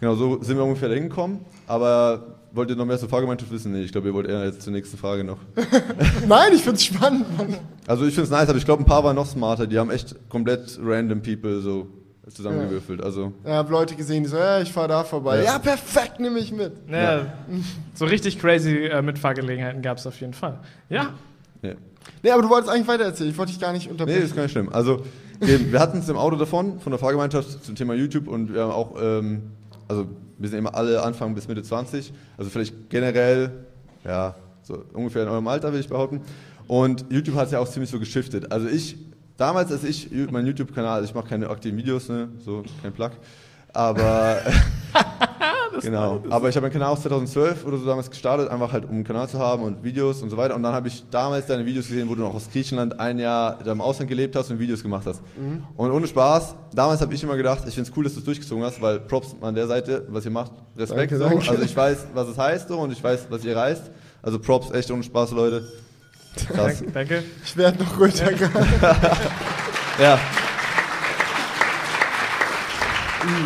Genau, 0.00 0.14
so 0.14 0.42
sind 0.42 0.58
wir 0.58 0.64
ungefähr 0.64 0.90
da 0.90 0.94
hingekommen. 0.94 1.40
Aber 1.66 2.39
wollt 2.52 2.70
ihr 2.70 2.76
noch 2.76 2.84
mehr 2.86 2.98
zur 2.98 3.08
Fahrgemeinschaft 3.08 3.50
wissen? 3.52 3.72
Nee, 3.72 3.82
ich 3.82 3.92
glaube, 3.92 4.08
ihr 4.08 4.14
wollt 4.14 4.28
eher 4.28 4.44
jetzt 4.44 4.62
zur 4.62 4.72
nächsten 4.72 4.96
Frage 4.96 5.24
noch. 5.24 5.38
Nein, 6.28 6.52
ich 6.54 6.62
find's 6.62 6.84
spannend. 6.84 7.26
Mann. 7.38 7.54
Also 7.86 8.04
ich 8.06 8.14
finde 8.14 8.24
es 8.24 8.30
nice, 8.30 8.48
aber 8.48 8.58
ich 8.58 8.64
glaube, 8.64 8.82
ein 8.82 8.86
paar 8.86 9.04
waren 9.04 9.16
noch 9.16 9.26
smarter. 9.26 9.66
Die 9.66 9.78
haben 9.78 9.90
echt 9.90 10.14
komplett 10.28 10.78
random 10.82 11.22
people 11.22 11.60
so 11.60 11.86
zusammengewürfelt. 12.28 13.02
Also 13.02 13.32
Ich 13.44 13.50
habe 13.50 13.72
Leute 13.72 13.94
gesehen, 13.96 14.22
die 14.22 14.28
so, 14.28 14.36
ja, 14.36 14.60
ich 14.60 14.70
fahr 14.72 14.86
da 14.88 15.02
vorbei. 15.04 15.38
Ja. 15.38 15.44
Ja, 15.44 15.58
perfekt, 15.58 16.20
nehme 16.20 16.38
ich 16.38 16.52
mit. 16.52 16.72
Ja. 16.90 17.26
So 17.94 18.04
richtig 18.06 18.38
crazy 18.38 18.86
äh, 18.86 19.02
Mitfahrgelegenheiten 19.02 19.82
gab 19.82 19.98
es 19.98 20.06
auf 20.06 20.18
jeden 20.20 20.32
Fall. 20.32 20.58
Ja. 20.88 21.10
ja. 21.62 21.72
Nee, 22.22 22.30
aber 22.30 22.42
du 22.42 22.48
wolltest 22.48 22.72
eigentlich 22.72 22.88
weiter 22.88 23.04
erzählen. 23.04 23.30
Ich 23.30 23.36
wollte 23.38 23.52
dich 23.52 23.60
gar 23.60 23.72
nicht 23.72 23.86
Nee, 23.86 23.90
unterbrechen. 23.92 24.22
ist 24.22 24.34
gar 24.36 24.42
nicht 24.44 24.52
schlimm. 24.52 24.68
Also 24.72 25.02
eben, 25.42 25.70
wir 25.72 25.80
hatten 25.80 25.98
es 25.98 26.08
im 26.08 26.16
Auto 26.16 26.36
davon, 26.36 26.80
von 26.80 26.92
der 26.92 26.98
Fahrgemeinschaft 26.98 27.64
zum 27.64 27.74
Thema 27.74 27.94
YouTube 27.94 28.26
und 28.28 28.54
wir 28.54 28.62
haben 28.62 28.70
auch, 28.70 28.94
ähm, 29.00 29.42
also 29.90 30.06
wir 30.38 30.48
sind 30.48 30.60
immer 30.60 30.74
alle 30.74 31.02
Anfang 31.02 31.34
bis 31.34 31.48
Mitte 31.48 31.62
20, 31.62 32.12
also 32.38 32.50
vielleicht 32.50 32.88
generell, 32.88 33.50
ja, 34.04 34.36
so 34.62 34.84
ungefähr 34.92 35.24
in 35.24 35.28
eurem 35.28 35.48
Alter 35.48 35.72
will 35.72 35.80
ich 35.80 35.88
behaupten. 35.88 36.22
Und 36.68 37.04
YouTube 37.10 37.34
hat 37.34 37.46
es 37.46 37.52
ja 37.52 37.58
auch 37.58 37.68
ziemlich 37.68 37.90
so 37.90 37.98
geschiftet. 37.98 38.52
Also 38.52 38.68
ich, 38.68 38.96
damals 39.36 39.72
als 39.72 39.82
ich, 39.82 40.08
mein 40.30 40.46
YouTube-Kanal, 40.46 41.00
also 41.00 41.08
ich 41.08 41.14
mache 41.14 41.28
keine 41.28 41.50
aktiven 41.50 41.76
Videos, 41.76 42.08
ne, 42.08 42.28
so 42.38 42.62
kein 42.80 42.92
Plug, 42.92 43.10
aber 43.72 44.38
genau. 45.80 46.22
Aber 46.30 46.48
ich 46.48 46.56
habe 46.56 46.64
meinen 46.64 46.72
Kanal 46.72 46.92
auch 46.92 46.98
2012 46.98 47.64
oder 47.64 47.78
so 47.78 47.86
damals 47.86 48.10
gestartet, 48.10 48.48
einfach 48.48 48.72
halt 48.72 48.84
um 48.84 48.90
einen 48.90 49.04
Kanal 49.04 49.28
zu 49.28 49.38
haben 49.38 49.62
und 49.62 49.82
Videos 49.82 50.22
und 50.22 50.30
so 50.30 50.36
weiter. 50.36 50.54
Und 50.56 50.62
dann 50.62 50.72
habe 50.72 50.88
ich 50.88 51.04
damals 51.10 51.46
deine 51.46 51.66
Videos 51.66 51.88
gesehen, 51.88 52.08
wo 52.08 52.14
du 52.14 52.22
noch 52.22 52.34
aus 52.34 52.50
Griechenland 52.50 52.98
ein 52.98 53.18
Jahr 53.18 53.58
da 53.64 53.72
im 53.72 53.80
Ausland 53.80 54.08
gelebt 54.08 54.36
hast 54.36 54.50
und 54.50 54.58
Videos 54.58 54.82
gemacht 54.82 55.06
hast. 55.06 55.22
Und 55.76 55.90
ohne 55.90 56.06
Spaß, 56.06 56.54
damals 56.74 57.00
habe 57.00 57.14
ich 57.14 57.22
immer 57.22 57.36
gedacht, 57.36 57.62
ich 57.66 57.74
finde 57.74 57.90
es 57.90 57.96
cool, 57.96 58.04
dass 58.04 58.14
du 58.14 58.20
es 58.20 58.24
durchgezogen 58.24 58.64
hast, 58.64 58.80
weil 58.80 59.00
Props 59.00 59.34
an 59.40 59.54
der 59.54 59.66
Seite, 59.66 60.06
was 60.08 60.24
ihr 60.24 60.30
macht, 60.30 60.52
Respekt. 60.76 61.12
Danke, 61.12 61.18
so. 61.18 61.24
danke. 61.24 61.50
Also 61.50 61.62
ich 61.62 61.76
weiß, 61.76 62.06
was 62.14 62.28
es 62.28 62.38
heißt 62.38 62.68
so 62.68 62.78
und 62.78 62.92
ich 62.92 63.02
weiß, 63.02 63.26
was 63.30 63.44
ihr 63.44 63.56
reißt. 63.56 63.90
Also 64.22 64.38
Props, 64.38 64.70
echt 64.72 64.90
ohne 64.90 65.02
Spaß, 65.02 65.32
Leute. 65.32 65.64
Krass. 66.48 66.78
Danke. 66.78 66.92
danke. 66.92 67.24
Ich 67.44 67.56
werde 67.56 67.82
noch 67.82 67.98
ruhiger 67.98 68.32
gerade. 68.32 68.66
Ja. 70.00 70.18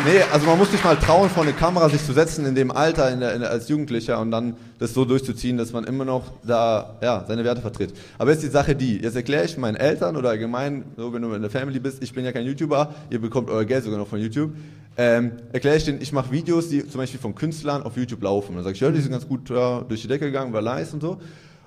Nee, 0.05 0.21
also 0.31 0.45
man 0.45 0.57
muss 0.57 0.71
sich 0.71 0.81
mal 0.83 0.95
trauen, 0.95 1.29
vor 1.29 1.43
eine 1.43 1.51
Kamera 1.51 1.89
sich 1.89 2.05
zu 2.05 2.13
setzen 2.13 2.45
in 2.45 2.55
dem 2.55 2.71
Alter, 2.71 3.11
in 3.11 3.19
der, 3.19 3.33
in 3.33 3.41
der, 3.41 3.51
als 3.51 3.67
Jugendlicher 3.67 4.19
und 4.21 4.31
dann 4.31 4.55
das 4.79 4.93
so 4.93 5.03
durchzuziehen, 5.03 5.57
dass 5.57 5.73
man 5.73 5.83
immer 5.83 6.05
noch 6.05 6.31
da 6.43 6.95
ja, 7.01 7.25
seine 7.27 7.43
Werte 7.43 7.59
vertritt. 7.59 7.93
Aber 8.17 8.31
jetzt 8.31 8.41
die 8.41 8.47
Sache 8.47 8.73
die, 8.75 8.99
jetzt 9.01 9.15
erkläre 9.15 9.43
ich 9.43 9.57
meinen 9.57 9.75
Eltern 9.75 10.15
oder 10.15 10.29
allgemein, 10.29 10.85
so 10.95 11.11
wenn 11.11 11.21
du 11.21 11.33
in 11.33 11.41
der 11.41 11.51
Family 11.51 11.79
bist, 11.79 12.01
ich 12.01 12.13
bin 12.13 12.23
ja 12.23 12.31
kein 12.31 12.45
YouTuber, 12.45 12.95
ihr 13.09 13.19
bekommt 13.19 13.49
euer 13.49 13.65
Geld 13.65 13.83
sogar 13.83 13.99
noch 13.99 14.07
von 14.07 14.19
YouTube, 14.19 14.53
ähm, 14.97 15.33
erkläre 15.51 15.75
ich 15.75 15.83
denen, 15.83 16.01
ich 16.01 16.13
mache 16.13 16.31
Videos, 16.31 16.69
die 16.69 16.87
zum 16.87 16.99
Beispiel 16.99 17.19
von 17.19 17.35
Künstlern 17.35 17.83
auf 17.83 17.97
YouTube 17.97 18.23
laufen. 18.23 18.51
Und 18.51 18.55
dann 18.55 18.63
sage 18.63 18.75
ich, 18.75 18.81
ja, 18.81 18.91
die 18.91 19.01
sind 19.01 19.11
ganz 19.11 19.27
gut 19.27 19.49
ja, 19.49 19.81
durch 19.81 20.01
die 20.01 20.07
Decke 20.07 20.27
gegangen, 20.27 20.53
war 20.53 20.61
nice 20.61 20.93
und 20.93 21.01
so. 21.01 21.17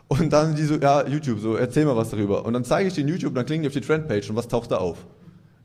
Und 0.07 0.33
dann 0.33 0.55
die 0.55 0.65
so, 0.65 0.77
ja, 0.77 1.07
YouTube, 1.07 1.41
so, 1.41 1.57
erzähl 1.57 1.85
mal 1.85 1.97
was 1.97 2.09
darüber. 2.09 2.47
Und 2.47 2.55
dann 2.55 2.65
zeige 2.65 2.89
ich 2.89 2.95
den 2.95 3.07
YouTube, 3.07 3.35
dann 3.35 3.45
klicken 3.45 3.65
die 3.65 3.69
auf 3.69 3.75
die 3.75 3.83
Trendpage 3.83 4.31
und 4.31 4.37
was 4.37 4.49
taucht 4.49 4.71
da 4.71 4.77
auf? 4.77 4.97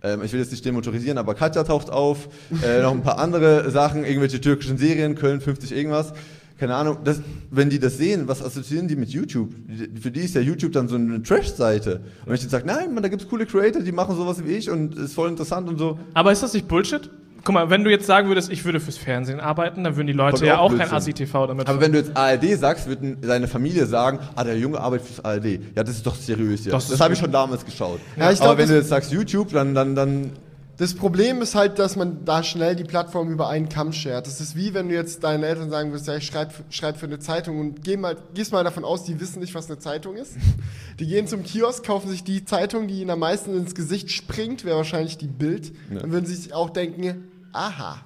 Ähm, 0.04 0.22
ich 0.24 0.34
will 0.34 0.40
jetzt 0.42 0.52
nicht 0.52 0.66
demotorisieren, 0.66 1.18
aber 1.18 1.34
Katja 1.34 1.64
taucht 1.64 1.90
auf, 1.90 2.28
äh, 2.62 2.82
noch 2.82 2.92
ein 2.92 3.04
paar 3.04 3.20
andere 3.20 3.72
Sachen, 3.72 4.04
irgendwelche 4.04 4.42
türkischen 4.42 4.78
Serien, 4.78 5.16
Köln 5.16 5.40
50 5.40 5.72
irgendwas. 5.72 6.14
Keine 6.60 6.76
Ahnung, 6.76 6.98
das, 7.04 7.22
wenn 7.52 7.70
die 7.70 7.80
das 7.80 7.98
sehen, 7.98 8.28
was 8.28 8.44
assoziieren 8.44 8.88
die 8.88 8.96
mit 8.96 9.10
YouTube? 9.10 9.54
Für 10.00 10.12
die 10.12 10.22
ist 10.22 10.36
ja 10.36 10.42
YouTube 10.42 10.74
dann 10.74 10.88
so 10.88 10.96
eine 10.96 11.24
Trash-Seite. 11.24 12.02
Und 12.22 12.28
wenn 12.28 12.36
ich 12.36 12.42
dann 12.42 12.50
sage, 12.50 12.68
nein, 12.68 12.94
man, 12.94 13.02
da 13.02 13.10
gibt's 13.10 13.28
coole 13.28 13.46
Creator, 13.46 13.82
die 13.82 13.92
machen 13.92 14.16
sowas 14.16 14.44
wie 14.46 14.52
ich 14.52 14.70
und 14.70 14.96
ist 14.96 15.14
voll 15.14 15.30
interessant 15.30 15.68
und 15.68 15.78
so. 15.78 15.98
Aber 16.14 16.32
ist 16.32 16.44
das 16.44 16.54
nicht 16.54 16.68
Bullshit? 16.68 17.10
Guck 17.46 17.54
mal, 17.56 17.70
wenn 17.70 17.84
du 17.84 17.92
jetzt 17.92 18.06
sagen 18.06 18.30
würdest, 18.30 18.50
ich 18.52 18.64
würde 18.64 18.80
fürs 18.80 18.98
Fernsehen 18.98 19.40
arbeiten, 19.42 19.84
dann 19.84 19.96
würden 19.98 20.08
die 20.08 20.14
Leute 20.14 20.38
Kommt 20.38 20.48
ja 20.48 20.60
auch 20.60 20.76
kein. 20.76 20.90
Assi-TV 20.90 21.48
damit 21.48 21.68
Aber 21.68 21.82
wenn 21.82 21.92
du 21.92 21.98
jetzt 21.98 22.16
ARD 22.16 22.58
sagst, 22.58 22.88
wird 22.88 23.00
seine 23.22 23.48
Familie 23.50 23.86
sagen, 23.86 24.20
ah, 24.36 24.44
der 24.46 24.58
Junge 24.58 24.80
arbeitet 24.80 25.08
fürs 25.08 25.26
ARD. 25.26 25.60
Ja, 25.76 25.84
das 25.84 25.96
ist 25.98 26.08
doch 26.08 26.16
seriös, 26.16 26.64
ja. 26.66 26.72
Das 26.72 26.88
Das, 26.88 27.02
habe 27.02 27.14
ich 27.14 27.20
schon 27.20 27.32
damals 27.34 27.66
geschaut. 27.66 28.00
Ja, 28.16 28.32
ich 28.32 28.40
Aber 28.42 28.56
glaub, 28.56 28.58
wenn 28.60 28.64
das- 28.64 28.70
du 28.70 28.76
jetzt 28.78 28.90
sagst 28.90 29.12
YouTube, 29.12 29.52
dann, 29.52 29.76
dann, 29.76 29.94
dann 29.94 30.32
Das 30.78 30.94
Problem 30.96 31.42
ist 31.42 31.54
halt, 31.54 31.80
dass 31.80 31.98
man 31.98 32.24
da 32.24 32.44
schnell 32.44 32.76
die 32.78 32.86
Plattform 32.86 33.30
über 33.30 33.50
einen 33.50 33.68
Kamm 33.68 33.92
schert. 33.92 34.26
Das 34.26 34.40
ist 34.40 34.56
wie 34.56 34.74
wenn 34.74 34.88
du 34.88 34.96
jetzt 34.96 35.24
deinen 35.26 35.44
Eltern 35.44 35.70
sagen 35.70 35.92
würdest, 35.92 36.08
ja, 36.08 36.16
ich 36.16 36.26
schreibe 36.26 36.52
schreib 36.70 36.98
für 36.98 37.06
eine 37.08 37.20
Zeitung 37.20 37.60
und 37.60 37.84
geh 37.84 37.98
mal, 37.98 38.16
gehst 38.34 38.54
mal 38.54 38.64
davon 38.64 38.86
aus, 38.86 39.04
die 39.04 39.20
wissen 39.20 39.40
nicht, 39.42 39.54
was 39.54 39.68
eine 39.70 39.80
Zeitung 39.80 40.16
ist. 40.16 40.34
Die 41.00 41.08
gehen 41.08 41.26
zum 41.28 41.44
Kiosk, 41.44 41.84
kaufen 41.86 42.08
sich 42.10 42.24
die 42.24 42.46
Zeitung, 42.46 42.88
die 42.88 43.02
ihnen 43.02 43.10
am 43.10 43.18
meisten 43.20 43.58
ins 43.58 43.74
Gesicht 43.74 44.12
springt, 44.12 44.64
wäre 44.64 44.78
wahrscheinlich 44.78 45.18
die 45.18 45.28
Bild. 45.28 45.74
Ja. 45.92 46.02
Dann 46.02 46.12
würden 46.12 46.26
sie 46.28 46.36
sich 46.36 46.54
auch 46.54 46.70
denken, 46.70 47.26
aha, 47.54 48.02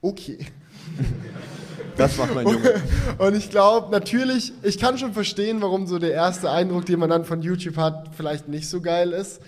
okay. 0.00 0.38
das 1.96 2.16
macht 2.16 2.34
mein 2.34 2.46
Junge. 2.46 2.74
Und 3.18 3.36
ich 3.36 3.50
glaube, 3.50 3.90
natürlich, 3.90 4.52
ich 4.62 4.78
kann 4.78 4.98
schon 4.98 5.12
verstehen, 5.12 5.62
warum 5.62 5.86
so 5.86 5.98
der 5.98 6.12
erste 6.12 6.50
Eindruck, 6.50 6.86
den 6.86 6.98
man 6.98 7.10
dann 7.10 7.24
von 7.24 7.42
YouTube 7.42 7.76
hat, 7.76 8.10
vielleicht 8.16 8.48
nicht 8.48 8.68
so 8.68 8.80
geil 8.80 9.12
ist. 9.12 9.40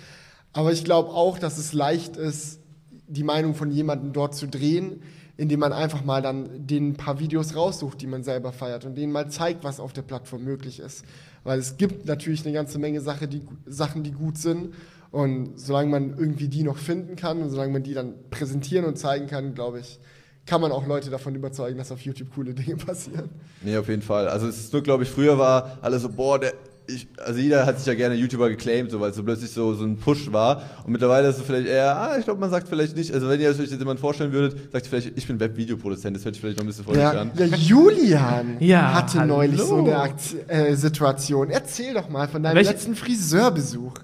Aber 0.53 0.73
ich 0.73 0.85
glaube 0.85 1.11
auch, 1.11 1.39
dass 1.39 1.59
es 1.59 1.73
leicht 1.73 2.17
ist, 2.17 2.61
die 3.09 3.25
Meinung 3.25 3.55
von 3.55 3.71
jemandem 3.71 4.13
dort 4.13 4.35
zu 4.35 4.47
drehen, 4.47 5.03
indem 5.37 5.61
man 5.61 5.73
einfach 5.73 6.05
mal 6.05 6.23
dann 6.23 6.67
den 6.67 6.91
ein 6.91 6.95
paar 6.95 7.19
Videos 7.19 7.57
raussucht, 7.57 8.01
die 8.01 8.07
man 8.07 8.23
selber 8.23 8.53
feiert 8.53 8.85
und 8.85 8.95
denen 8.95 9.13
mal 9.13 9.29
zeigt, 9.31 9.65
was 9.65 9.81
auf 9.81 9.93
der 9.93 10.03
Plattform 10.03 10.45
möglich 10.45 10.79
ist. 10.79 11.05
Weil 11.43 11.59
es 11.59 11.77
gibt 11.77 12.07
natürlich 12.07 12.45
eine 12.45 12.55
ganze 12.55 12.79
Menge 12.79 13.01
Sache, 13.01 13.27
die, 13.27 13.43
Sachen, 13.67 14.05
die 14.05 14.13
gut 14.13 14.39
sind. 14.39 14.75
Und 15.15 15.61
solange 15.61 15.91
man 15.91 16.19
irgendwie 16.19 16.49
die 16.49 16.65
noch 16.65 16.77
finden 16.77 17.15
kann 17.15 17.41
und 17.41 17.49
solange 17.49 17.73
man 17.73 17.85
die 17.85 17.95
dann 17.95 18.15
präsentieren 18.31 18.85
und 18.85 18.99
zeigen 18.99 19.29
kann, 19.29 19.55
glaube 19.55 19.79
ich, 19.79 20.01
kann 20.45 20.61
man 20.61 20.73
auch 20.73 20.89
Leute 20.89 21.09
davon 21.09 21.37
überzeugen, 21.37 21.79
dass 21.79 21.93
auf 21.93 22.01
YouTube 22.01 22.35
coole 22.35 22.53
Dinge 22.53 22.75
passieren. 22.85 23.31
Nee, 23.63 23.77
auf 23.77 23.89
jeden 23.89 24.03
Fall. 24.03 24.27
Also 24.27 24.49
es 24.49 24.59
ist 24.59 24.73
nur, 24.73 24.83
glaube 24.83 25.05
ich, 25.05 25.09
früher 25.09 25.39
war 25.39 25.79
alles 25.83 26.03
so, 26.03 26.09
boah, 26.09 26.41
der, 26.41 26.55
ich, 26.87 27.09
also 27.25 27.41
jeder 27.41 27.65
hat 27.67 27.79
sich 27.79 27.87
ja 27.87 27.95
gerne 27.95 28.15
YouTuber 28.15 28.51
geclaimed, 28.51 28.91
so, 28.91 29.01
weil 29.01 29.11
es 29.11 29.17
so 29.17 29.23
plötzlich 29.23 29.51
so, 29.51 29.73
so 29.75 29.85
ein 29.85 29.97
Push 29.97 30.33
war. 30.33 30.63
Und 30.85 30.93
mittlerweile 30.93 31.29
ist 31.29 31.39
es 31.39 31.43
vielleicht 31.43 31.67
eher, 31.67 31.97
ah, 31.97 32.17
ich 32.19 32.25
glaube, 32.25 32.41
man 32.41 32.51
sagt 32.51 32.69
vielleicht 32.69 32.97
nicht, 32.97 33.13
also 33.15 33.29
wenn 33.29 33.41
ihr 33.41 33.49
euch 33.51 33.59
jetzt 33.59 33.71
jemand 33.79 34.01
vorstellen 34.01 34.33
würdet, 34.33 34.71
sagt 34.73 34.87
ihr 34.87 34.91
vielleicht, 34.91 35.17
ich 35.17 35.27
bin 35.27 35.41
Webvideoproduzent, 35.41 36.15
das 36.17 36.25
hört 36.25 36.35
sich 36.35 36.43
vielleicht 36.43 36.59
noch 36.59 36.65
ein 36.65 36.67
bisschen 36.67 36.85
freundlich 36.85 37.03
Ja, 37.05 37.21
an. 37.21 37.31
ja, 37.37 37.47
Julian 37.57 38.57
Ja, 38.61 38.95
hatte 38.95 39.21
hallo. 39.21 39.37
neulich 39.37 39.61
so 39.61 39.79
eine 39.79 39.97
Akt 39.99 40.21
äh, 40.49 40.75
Situation. 40.75 41.51
Erzähl 41.51 41.95
doch 41.95 42.09
mal 42.09 42.29
von 42.29 42.43
deinem 42.43 42.57
Welche- 42.57 42.73
letzten 42.73 42.95
Friseurbesuch. 42.95 43.95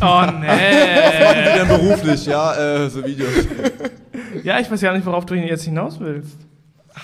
Oh 0.00 0.22
nee. 0.40 0.46
Die 0.46 1.58
dann 1.58 1.68
beruflich, 1.68 2.26
ja, 2.26 2.84
äh, 2.84 2.90
so 2.90 3.04
Videos. 3.04 3.30
ja, 4.42 4.58
ich 4.60 4.70
weiß 4.70 4.80
ja 4.80 4.92
nicht, 4.92 5.06
worauf 5.06 5.26
du 5.26 5.34
jetzt 5.34 5.64
hinaus 5.64 5.98
willst. 6.00 6.36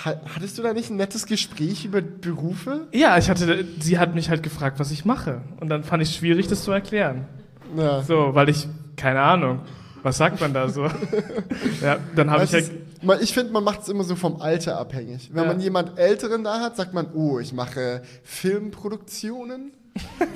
Ha 0.05 0.15
hattest 0.35 0.57
du 0.59 0.63
da 0.63 0.73
nicht 0.73 0.91
ein 0.91 0.97
nettes 0.97 1.27
Gespräch 1.27 1.85
über 1.85 2.01
Berufe? 2.01 2.87
Ja, 2.93 3.17
ich 3.19 3.29
hatte, 3.31 3.65
sie 3.81 3.99
hat 3.99 4.15
mich 4.15 4.31
halt 4.31 4.43
gefragt, 4.43 4.81
was 4.81 4.91
ich 4.91 5.05
mache. 5.05 5.43
Und 5.61 5.69
dann 5.69 5.85
fand 5.85 6.03
ich 6.03 6.09
es 6.11 6.17
schwierig, 6.17 6.49
das 6.49 6.65
zu 6.65 6.73
erklären. 6.73 7.27
Ja. 7.77 8.03
So, 8.03 8.31
weil 8.35 8.49
ich, 8.49 8.67
keine 8.97 9.21
Ahnung, 9.21 9.61
was 10.03 10.17
sagt 10.19 10.41
man 10.41 10.53
da 10.55 10.69
so? 10.69 10.85
ja, 11.83 11.99
dann 12.17 12.31
habe 12.31 12.45
ich 12.45 12.53
halt, 12.53 12.71
man- 13.03 13.21
ich 13.23 13.33
finde, 13.35 13.53
man 13.53 13.63
macht 13.65 13.83
es 13.83 13.89
immer 13.89 14.05
so 14.05 14.17
vom 14.17 14.41
Alter 14.41 14.79
abhängig. 14.79 15.31
Wenn 15.33 15.43
Ja. 15.45 15.49
man 15.49 15.61
jemand 15.61 15.99
Älteren 15.99 16.45
da 16.45 16.61
hat, 16.61 16.77
sagt 16.77 16.93
man, 16.95 17.07
oh, 17.15 17.39
ich 17.39 17.53
mache 17.53 18.03
Filmproduktionen. 18.23 19.73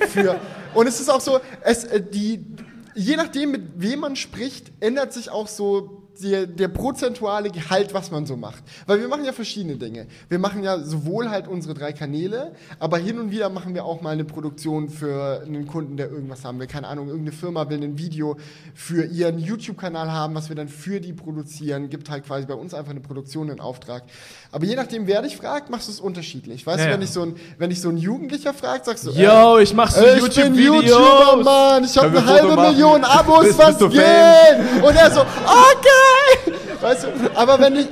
Für, 0.09 0.35
und 0.73 0.87
es 0.87 0.99
ist 0.99 1.09
auch 1.09 1.21
so, 1.21 1.39
es, 1.63 1.83
äh, 1.83 2.01
die, 2.01 2.45
je 2.95 3.15
nachdem, 3.17 3.51
mit 3.51 3.63
wem 3.75 3.99
man 3.99 4.15
spricht, 4.15 4.71
ändert 4.79 5.13
sich 5.13 5.29
auch 5.29 5.47
so 5.47 5.98
der, 6.21 6.45
der 6.47 6.67
prozentuale 6.67 7.49
Gehalt, 7.49 7.93
was 7.93 8.11
man 8.11 8.25
so 8.25 8.35
macht. 8.35 8.63
Weil 8.85 8.99
wir 8.99 9.07
machen 9.07 9.25
ja 9.25 9.33
verschiedene 9.33 9.75
Dinge. 9.75 10.07
Wir 10.27 10.39
machen 10.39 10.63
ja 10.63 10.79
sowohl 10.79 11.29
halt 11.29 11.47
unsere 11.47 11.73
drei 11.73 11.93
Kanäle, 11.93 12.53
aber 12.79 12.97
hin 12.97 13.19
und 13.19 13.31
wieder 13.31 13.49
machen 13.49 13.73
wir 13.73 13.85
auch 13.85 14.01
mal 14.01 14.11
eine 14.11 14.25
Produktion 14.25 14.89
für 14.89 15.41
einen 15.45 15.67
Kunden, 15.67 15.97
der 15.97 16.09
irgendwas 16.09 16.43
haben 16.45 16.59
will. 16.59 16.67
Keine 16.67 16.87
Ahnung, 16.87 17.07
irgendeine 17.07 17.35
Firma 17.35 17.69
will 17.69 17.83
ein 17.83 17.97
Video 17.97 18.37
für 18.73 19.05
ihren 19.05 19.39
YouTube-Kanal 19.39 20.11
haben, 20.11 20.35
was 20.35 20.49
wir 20.49 20.55
dann 20.55 20.67
für 20.67 20.99
die 20.99 21.13
produzieren. 21.13 21.89
Gibt 21.89 22.09
halt 22.09 22.25
quasi 22.25 22.45
bei 22.45 22.53
uns 22.53 22.73
einfach 22.73 22.91
eine 22.91 23.01
Produktion 23.01 23.49
in 23.49 23.59
Auftrag. 23.59 24.03
Aber 24.51 24.65
je 24.65 24.75
nachdem, 24.75 25.07
wer 25.07 25.21
dich 25.21 25.37
fragt, 25.37 25.69
machst 25.69 25.87
du 25.87 25.91
es 25.91 25.99
unterschiedlich. 25.99 26.65
Weißt 26.65 26.79
Ja, 26.79 26.85
du, 26.85 26.91
wenn 26.93 27.01
dich 27.01 27.11
so 27.11 27.21
ein, 27.23 27.35
wenn 27.57 27.69
dich 27.69 27.81
so 27.81 27.89
ein 27.89 27.97
Jugendlicher 27.97 28.53
fragt, 28.53 28.85
sagst 28.85 29.05
du, 29.05 29.11
yo, 29.11 29.57
ich 29.59 29.73
mach 29.73 29.91
so 29.91 30.03
äh, 30.03 30.17
ich 30.17 30.35
bin 30.35 30.55
YouTuber. 30.55 31.43
Mann, 31.43 31.83
ich 31.83 31.95
wir 31.95 32.03
eine 32.03 32.25
halbe? 32.25 32.55
Million 32.55 33.03
Abos, 33.03 33.57
was 33.57 33.77
geht? 33.77 34.83
Und 34.83 34.95
er 34.95 35.11
so, 35.11 35.21
okay! 35.21 36.08
Weißt 36.81 37.03
du, 37.03 37.07
aber 37.35 37.59
wenn 37.59 37.75
ich, 37.75 37.87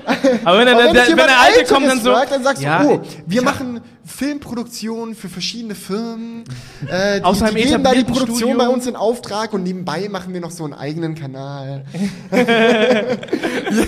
Aber 0.45 0.59
wenn 0.59 0.65
der- 0.65 0.75
aber 0.75 0.93
der- 0.93 1.03
dich 1.05 1.09
wenn 1.09 1.17
der 1.17 1.39
Alte 1.39 1.59
Älteres 1.59 1.69
kommt, 1.69 1.87
dann 1.87 2.01
so, 2.01 2.13
fragt, 2.13 2.31
dann 2.31 2.43
sagst 2.43 2.63
ja, 2.63 2.83
du, 2.83 2.89
oh, 2.91 3.01
wir 3.25 3.41
machen 3.41 3.81
Filmproduktionen 4.05 5.13
für 5.15 5.27
verschiedene 5.27 5.75
Firmen. 5.75 6.45
Äh, 6.89 7.19
die, 7.19 7.23
Aus 7.25 7.41
einem 7.41 7.55
die 7.55 7.63
geben 7.63 7.83
da 7.83 7.91
die 7.93 8.05
Produktion 8.05 8.37
Studio. 8.37 8.57
bei 8.57 8.67
uns 8.69 8.87
in 8.87 8.95
Auftrag 8.95 9.51
und 9.53 9.63
nebenbei 9.63 10.07
machen 10.09 10.33
wir 10.33 10.39
noch 10.39 10.51
so 10.51 10.63
einen 10.63 10.73
eigenen 10.73 11.15
Kanal. 11.15 11.83
je, 12.31 13.85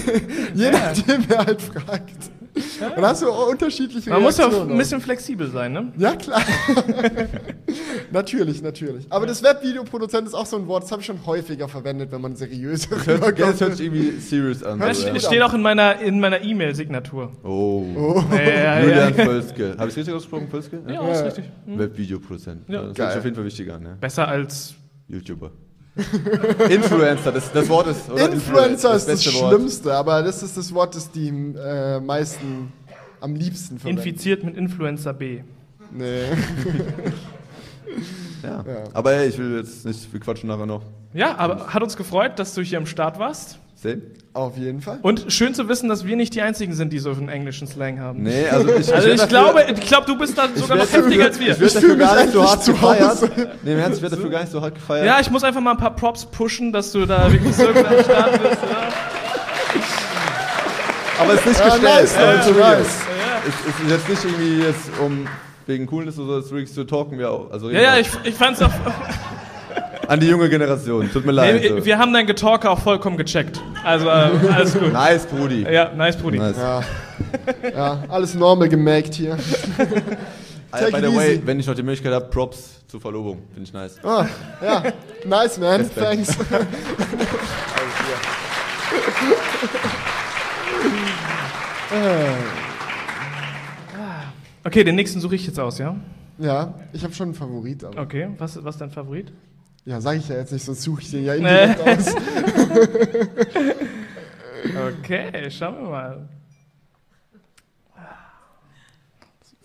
je 0.53 0.71
nachdem, 0.71 1.23
wer 1.29 1.37
halt 1.45 1.61
fragt. 1.61 2.31
Und 2.95 3.03
hast 3.03 3.21
du 3.21 3.29
unterschiedliche 3.31 4.09
Man 4.09 4.21
muss 4.21 4.37
ja 4.37 4.45
Reaktionen 4.45 4.71
ein 4.71 4.77
bisschen 4.77 5.01
flexibel 5.01 5.49
sein, 5.49 5.73
ne? 5.73 5.91
ja, 5.97 6.15
klar. 6.15 6.41
natürlich, 8.11 8.61
natürlich. 8.61 9.05
Aber 9.09 9.25
das 9.25 9.43
Webvideoproduzent 9.43 10.27
ist 10.27 10.33
auch 10.33 10.45
so 10.45 10.57
ein 10.57 10.67
Wort, 10.67 10.83
das 10.83 10.91
habe 10.91 11.01
ich 11.01 11.05
schon 11.05 11.25
häufiger 11.25 11.67
verwendet, 11.67 12.11
wenn 12.11 12.21
man 12.21 12.35
seriös 12.35 12.87
Das 12.89 13.05
hört, 13.07 13.39
ja, 13.39 13.47
das 13.51 13.61
hört 13.61 13.75
sich 13.77 13.85
irgendwie 13.87 14.19
serious 14.19 14.63
an. 14.63 14.79
Das 14.79 14.97
So, 14.97 15.03
sich 15.03 15.13
ja. 15.13 15.19
ste- 15.19 15.27
steht 15.27 15.41
auch 15.43 15.53
in 15.53 15.61
meiner 15.61 15.99
in 15.99 16.19
meiner 16.19 16.41
E-Mail-Signatur. 16.41 17.31
Oh. 17.43 17.83
Ja, 18.31 18.41
ja, 18.41 18.49
ja, 18.51 18.79
Julian 18.81 19.15
ja. 19.17 19.25
Völske. 19.25 19.75
Habe 19.77 19.89
ich 19.89 19.97
richtig 19.97 20.13
ausgesprochen, 20.13 20.47
Völske? 20.49 20.79
ja, 20.87 21.07
ist 21.11 21.25
richtig. 21.25 21.45
Webvideoproduzent. 21.65 22.61
Ja. 22.67 22.75
Ja, 22.75 22.79
das 22.81 22.87
hört 22.89 22.97
Geil. 22.97 23.07
sich 23.09 23.17
auf 23.19 23.23
jeden 23.25 23.35
Fall 23.35 23.45
wichtig 23.45 23.71
an, 23.71 23.83
ja. 23.83 23.93
Besser 23.99 24.27
als 24.27 24.73
YouTuber. 25.07 25.51
Influencer, 26.69 27.31
das, 27.31 27.51
das 27.51 27.69
Wort 27.69 27.87
ist. 27.87 28.09
oder 28.09 28.31
Influencer 28.31 28.95
ist 28.95 29.07
das 29.07 29.33
Wort. 29.33 29.53
Schlimmste, 29.53 29.93
aber 29.93 30.23
das 30.23 30.43
ist 30.43 30.57
das 30.57 30.73
Wort, 30.73 30.95
das 30.95 31.11
die 31.11 31.27
äh, 31.29 31.99
meisten 31.99 32.71
am 33.21 33.35
liebsten 33.35 33.79
verwenden. 33.79 34.01
infiziert 34.01 34.43
mit 34.43 34.55
Influencer 34.57 35.13
B. 35.13 35.41
Nee. 35.91 36.23
Ja. 38.43 38.63
Ja. 38.65 38.83
Aber 38.93 39.11
ey, 39.13 39.27
ich 39.27 39.37
will 39.37 39.57
jetzt 39.57 39.85
nicht, 39.85 40.13
wir 40.13 40.19
quatschen 40.19 40.47
nachher 40.47 40.65
noch. 40.65 40.83
Ja, 41.13 41.35
aber 41.37 41.73
hat 41.73 41.83
uns 41.83 41.97
gefreut, 41.97 42.39
dass 42.39 42.53
du 42.53 42.61
hier 42.61 42.77
am 42.77 42.85
Start 42.85 43.19
warst. 43.19 43.59
Same? 43.81 44.01
Auf 44.33 44.57
jeden 44.57 44.81
Fall. 44.81 44.99
Und 45.01 45.25
schön 45.31 45.53
zu 45.53 45.69
wissen, 45.69 45.87
dass 45.89 46.05
wir 46.05 46.15
nicht 46.17 46.35
die 46.35 46.41
einzigen 46.41 46.73
sind, 46.73 46.91
die 46.91 46.99
so 46.99 47.11
einen 47.11 47.29
englischen 47.29 47.65
Slang 47.67 47.99
haben. 47.99 48.23
Nee, 48.23 48.45
also 48.49 48.67
ich, 48.75 48.93
Also 48.93 49.07
ich 49.09 49.27
glaube, 49.27 49.65
ich 49.73 49.79
glaube, 49.87 50.05
du 50.05 50.17
bist 50.17 50.37
da 50.37 50.47
sogar 50.53 50.77
noch 50.77 50.91
heftiger 50.91 51.25
als 51.25 51.39
wir. 51.39 51.53
Ich 51.53 51.59
werde 51.59 51.73
dafür 51.75 51.95
gar 51.95 52.15
mich 52.15 52.23
nicht 52.25 52.33
so 52.33 52.43
hart 52.49 52.63
zu 52.63 52.71
gefeiert. 52.73 53.17
Nee, 53.63 53.73
im 53.73 53.79
Ernst, 53.79 53.97
ich 53.97 54.01
werde 54.03 54.15
dafür 54.17 54.29
gar 54.29 54.41
nicht 54.41 54.51
so 54.51 54.61
hart 54.61 54.75
gefeiert. 54.75 55.05
Ja, 55.05 55.19
ich 55.19 55.29
muss 55.31 55.43
einfach 55.43 55.61
mal 55.61 55.71
ein 55.71 55.77
paar 55.77 55.95
Props 55.95 56.25
pushen, 56.25 56.71
dass 56.73 56.91
du 56.91 57.05
da 57.05 57.31
wirklich 57.31 57.55
so 57.55 57.65
gut 57.67 57.77
am 57.77 58.03
Start 58.03 58.31
bist. 58.43 58.57
Ja. 58.69 58.89
aber 61.19 61.33
es 61.33 61.39
ist 61.39 61.45
nicht 61.47 61.59
Ja, 61.59 61.65
gestellt. 61.65 61.83
nice, 61.83 62.03
es 62.03 62.11
ist 62.11 62.55
wirklich- 62.55 62.57
nice. 62.65 62.87
Es 63.47 63.53
es 63.69 63.79
ist 63.83 63.89
jetzt 63.91 64.09
nicht 64.09 64.25
irgendwie 64.25 64.63
jetzt 64.65 64.89
um 65.03 65.27
wegen 65.65 65.85
Coolness 65.87 66.19
oder 66.19 66.33
so, 66.33 66.39
es 66.39 66.45
ist 66.47 66.51
wirklich 66.51 66.73
so 66.73 66.83
talken 66.83 67.17
wir 67.17 67.31
auch. 67.31 67.49
Also 67.51 67.69
Ja, 67.69 67.79
ja, 67.81 67.97
ich, 67.97 68.09
ich 68.23 68.35
fand's 68.35 68.61
auch. 68.61 68.69
An 70.09 70.19
die 70.19 70.27
junge 70.27 70.49
Generation, 70.49 71.07
tut 71.11 71.23
mir 71.23 71.33
leid. 71.33 71.61
Nee, 71.61 71.67
so. 71.67 71.85
wir 71.85 71.99
haben 71.99 72.11
dein 72.11 72.25
Getalke 72.25 72.67
auch 72.67 72.79
vollkommen 72.79 73.15
gecheckt. 73.15 73.61
Also 73.83 74.07
äh, 74.07 74.09
alles 74.09 74.73
gut. 74.73 74.91
Nice, 74.91 75.27
Brudi. 75.27 75.67
Ja, 75.71 75.91
nice, 75.93 76.17
Brudi. 76.17 76.39
Nice. 76.39 76.57
Ja. 76.57 76.81
ja, 77.71 78.03
alles 78.09 78.33
normal 78.33 78.69
gemaked 78.69 79.13
hier. 79.13 79.37
Take 80.71 80.91
by 80.91 80.99
the 80.99 81.15
way, 81.15 81.33
easy. 81.33 81.41
wenn 81.45 81.59
ich 81.59 81.67
noch 81.67 81.75
die 81.75 81.83
Möglichkeit 81.83 82.11
habe, 82.13 82.25
Props 82.25 82.81
zur 82.87 82.99
Verlobung. 82.99 83.43
Finde 83.53 83.67
ich 83.67 83.73
nice. 83.73 84.03
Ah, 84.03 84.25
ja, 84.63 84.83
nice, 85.25 85.59
man. 85.59 85.81
Respekt. 85.81 86.05
Thanks. 86.05 86.37
Okay, 94.63 94.83
den 94.83 94.95
nächsten 94.95 95.19
suche 95.19 95.35
ich 95.35 95.45
jetzt 95.47 95.59
aus, 95.59 95.77
ja? 95.79 95.95
Ja, 96.37 96.73
ich 96.93 97.03
habe 97.03 97.13
schon 97.13 97.29
einen 97.29 97.35
Favorit, 97.35 97.83
aber. 97.83 98.01
Okay, 98.01 98.29
was, 98.37 98.63
was 98.63 98.75
ist 98.75 98.81
dein 98.81 98.91
Favorit? 98.91 99.31
Ja, 99.85 100.01
sage 100.01 100.19
ich 100.19 100.27
ja 100.29 100.35
jetzt 100.35 100.51
nicht, 100.51 100.63
sonst 100.65 100.81
suche 100.83 101.01
ich 101.01 101.11
den 101.11 101.25
ja 101.25 101.35
Nee. 101.35 101.63
indirekt 101.63 101.81
aus. 101.81 102.15
Okay, 104.99 105.49
schauen 105.49 105.75
wir 105.83 105.89
mal. 105.89 106.29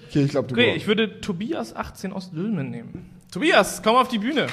Okay, 0.09 0.23
ich 0.23 0.29
glaube, 0.29 0.47
du 0.47 0.53
Okay, 0.55 0.65
brauchst- 0.67 0.77
ich 0.77 0.87
würde 0.87 1.19
Tobias 1.21 1.75
18 1.75 2.13
aus 2.13 2.31
Dülmen 2.31 2.69
nehmen. 2.69 3.09
Tobias, 3.31 3.81
komm 3.83 3.95
auf 3.95 4.07
die 4.07 4.19
Bühne. 4.19 4.47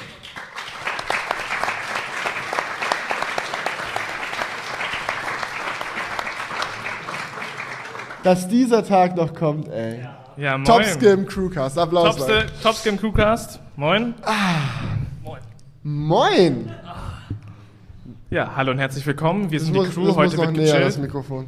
Dass 8.25 8.47
dieser 8.47 8.83
Tag 8.83 9.15
noch 9.15 9.35
kommt, 9.35 9.67
ey. 9.71 9.99
Ja, 10.35 10.57
moin. 10.57 10.65
Topskim 10.65 11.27
Crewcast. 11.27 11.77
Applaus. 11.77 12.17
Leute. 12.17 12.47
Topste, 12.47 12.61
Topskim 12.63 12.97
Crewcast. 12.99 13.59
Moin. 13.75 14.15
Moin. 15.83 16.71
Ja, 18.31 18.55
hallo 18.55 18.71
und 18.71 18.79
herzlich 18.79 19.05
willkommen. 19.05 19.51
Wir 19.51 19.59
Das 19.59 19.67
sind 19.67 19.75
muss, 19.75 19.89
die 19.89 19.93
Crew. 19.93 20.07
das 20.07 20.15
Heute 20.15 20.37
muss 20.37 20.45
noch 20.47 20.53
wird 20.55 20.57
näher, 20.57 20.79
das. 20.79 20.97
Mikrofon. 20.97 21.45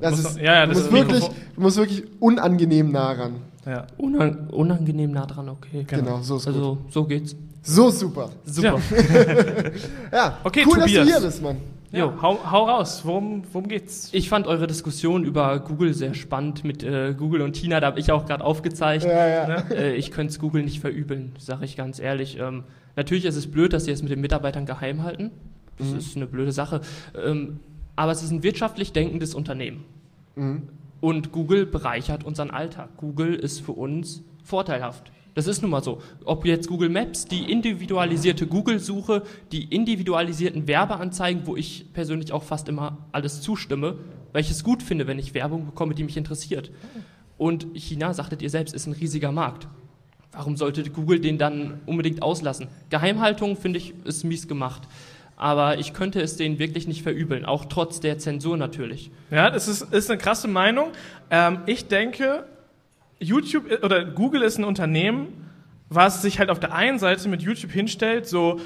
Das 0.00 0.10
Muss 0.12 0.20
ist, 0.20 0.36
noch- 0.36 0.42
ja, 0.44 0.54
ja, 0.54 0.66
du, 0.66 0.74
das 0.74 0.78
musst 0.78 0.86
ist 0.86 0.92
wirklich, 0.92 1.30
musst 1.56 1.76
wirklich 1.78 2.04
unangenehm 2.20 2.92
nah 2.92 3.10
ran. 3.10 3.34
Ja. 3.66 3.86
Unang 3.96 4.46
unangenehm 4.50 5.10
nah 5.10 5.26
dran, 5.26 5.48
okay. 5.48 5.82
Genau, 5.88 6.20
so 6.22 6.36
ist 6.36 6.44
gut. 6.46 6.54
Also, 6.54 6.78
so 6.88 7.04
geht's. 7.04 7.34
So 7.64 7.90
super. 7.90 8.30
Super. 8.44 8.78
Ja, 10.12 10.38
Okay, 10.44 10.62
cool, 10.68 10.76
dass 10.76 10.86
Tobias. 10.86 11.04
du 11.06 11.12
hier 11.12 11.20
bist, 11.20 11.42
Mann. 11.42 11.56
Ja, 11.92 12.12
hau, 12.22 12.38
hau 12.50 12.64
raus. 12.64 13.02
Worum, 13.04 13.42
worum 13.52 13.68
geht's? 13.68 14.08
Ich 14.12 14.28
fand 14.30 14.46
eure 14.46 14.66
Diskussion 14.66 15.24
über 15.24 15.60
Google 15.60 15.92
sehr 15.92 16.14
spannend 16.14 16.64
mit 16.64 16.82
äh, 16.82 17.14
Google 17.16 17.42
und 17.42 17.54
China. 17.56 17.80
Da 17.80 17.88
habe 17.88 18.00
ich 18.00 18.10
auch 18.10 18.24
gerade 18.26 18.42
aufgezeigt. 18.44 19.04
Ja, 19.04 19.26
ja. 19.28 19.46
Ne? 19.46 19.64
Äh, 19.76 19.94
ich 19.96 20.10
könnte 20.10 20.30
es 20.32 20.38
Google 20.38 20.62
nicht 20.62 20.80
verübeln, 20.80 21.32
sage 21.38 21.64
ich 21.66 21.76
ganz 21.76 21.98
ehrlich. 21.98 22.38
Ähm, 22.40 22.64
natürlich 22.96 23.26
ist 23.26 23.36
es 23.36 23.50
blöd, 23.50 23.72
dass 23.74 23.84
sie 23.84 23.90
es 23.90 24.02
mit 24.02 24.10
den 24.10 24.20
Mitarbeitern 24.22 24.64
geheim 24.64 25.02
halten. 25.02 25.30
Das 25.78 25.88
Mhm. 25.88 25.98
ist 25.98 26.16
eine 26.16 26.26
blöde 26.26 26.52
Sache. 26.52 26.80
Ähm, 27.22 27.60
aber 27.94 28.12
es 28.12 28.22
ist 28.22 28.30
ein 28.30 28.42
wirtschaftlich 28.42 28.92
denkendes 28.92 29.34
Unternehmen. 29.34 29.84
Mhm. 30.36 30.62
Und 31.02 31.30
Google 31.32 31.66
bereichert 31.66 32.24
unseren 32.24 32.50
Alltag. 32.50 32.88
Google 32.96 33.34
ist 33.34 33.60
für 33.60 33.72
uns 33.72 34.22
vorteilhaft. 34.44 35.10
Das 35.34 35.46
ist 35.46 35.62
nun 35.62 35.70
mal 35.70 35.82
so. 35.82 36.02
Ob 36.24 36.44
jetzt 36.44 36.68
Google 36.68 36.90
Maps, 36.90 37.24
die 37.24 37.50
individualisierte 37.50 38.46
Google-Suche, 38.46 39.22
die 39.50 39.64
individualisierten 39.64 40.68
Werbeanzeigen, 40.68 41.46
wo 41.46 41.56
ich 41.56 41.86
persönlich 41.94 42.32
auch 42.32 42.42
fast 42.42 42.68
immer 42.68 42.98
alles 43.12 43.40
zustimme, 43.40 43.96
weil 44.32 44.42
ich 44.42 44.50
es 44.50 44.62
gut 44.62 44.82
finde, 44.82 45.06
wenn 45.06 45.18
ich 45.18 45.34
Werbung 45.34 45.66
bekomme, 45.66 45.94
die 45.94 46.04
mich 46.04 46.16
interessiert. 46.16 46.70
Und 47.38 47.66
China, 47.74 48.12
sagtet 48.12 48.42
ihr 48.42 48.50
selbst, 48.50 48.74
ist 48.74 48.86
ein 48.86 48.92
riesiger 48.92 49.32
Markt. 49.32 49.68
Warum 50.32 50.56
sollte 50.56 50.82
Google 50.90 51.20
den 51.20 51.38
dann 51.38 51.80
unbedingt 51.86 52.22
auslassen? 52.22 52.68
Geheimhaltung, 52.90 53.56
finde 53.56 53.78
ich, 53.78 53.94
ist 54.04 54.24
mies 54.24 54.48
gemacht. 54.48 54.82
Aber 55.36 55.78
ich 55.78 55.92
könnte 55.92 56.20
es 56.20 56.36
denen 56.36 56.58
wirklich 56.58 56.86
nicht 56.86 57.02
verübeln, 57.02 57.44
auch 57.44 57.64
trotz 57.64 58.00
der 58.00 58.18
Zensur 58.18 58.56
natürlich. 58.56 59.10
Ja, 59.30 59.50
das 59.50 59.66
ist, 59.66 59.82
ist 59.92 60.10
eine 60.10 60.18
krasse 60.18 60.46
Meinung. 60.46 60.92
Ähm, 61.30 61.58
ich 61.66 61.88
denke, 61.88 62.44
YouTube 63.22 63.70
i- 63.70 63.84
oder 63.84 64.04
Google 64.04 64.42
ist 64.42 64.58
ein 64.58 64.64
Unternehmen, 64.64 65.28
was 65.88 66.22
sich 66.22 66.38
halt 66.38 66.50
auf 66.50 66.60
der 66.60 66.74
einen 66.74 66.98
Seite 66.98 67.28
mit 67.28 67.42
YouTube 67.42 67.70
hinstellt, 67.72 68.26
so 68.26 68.60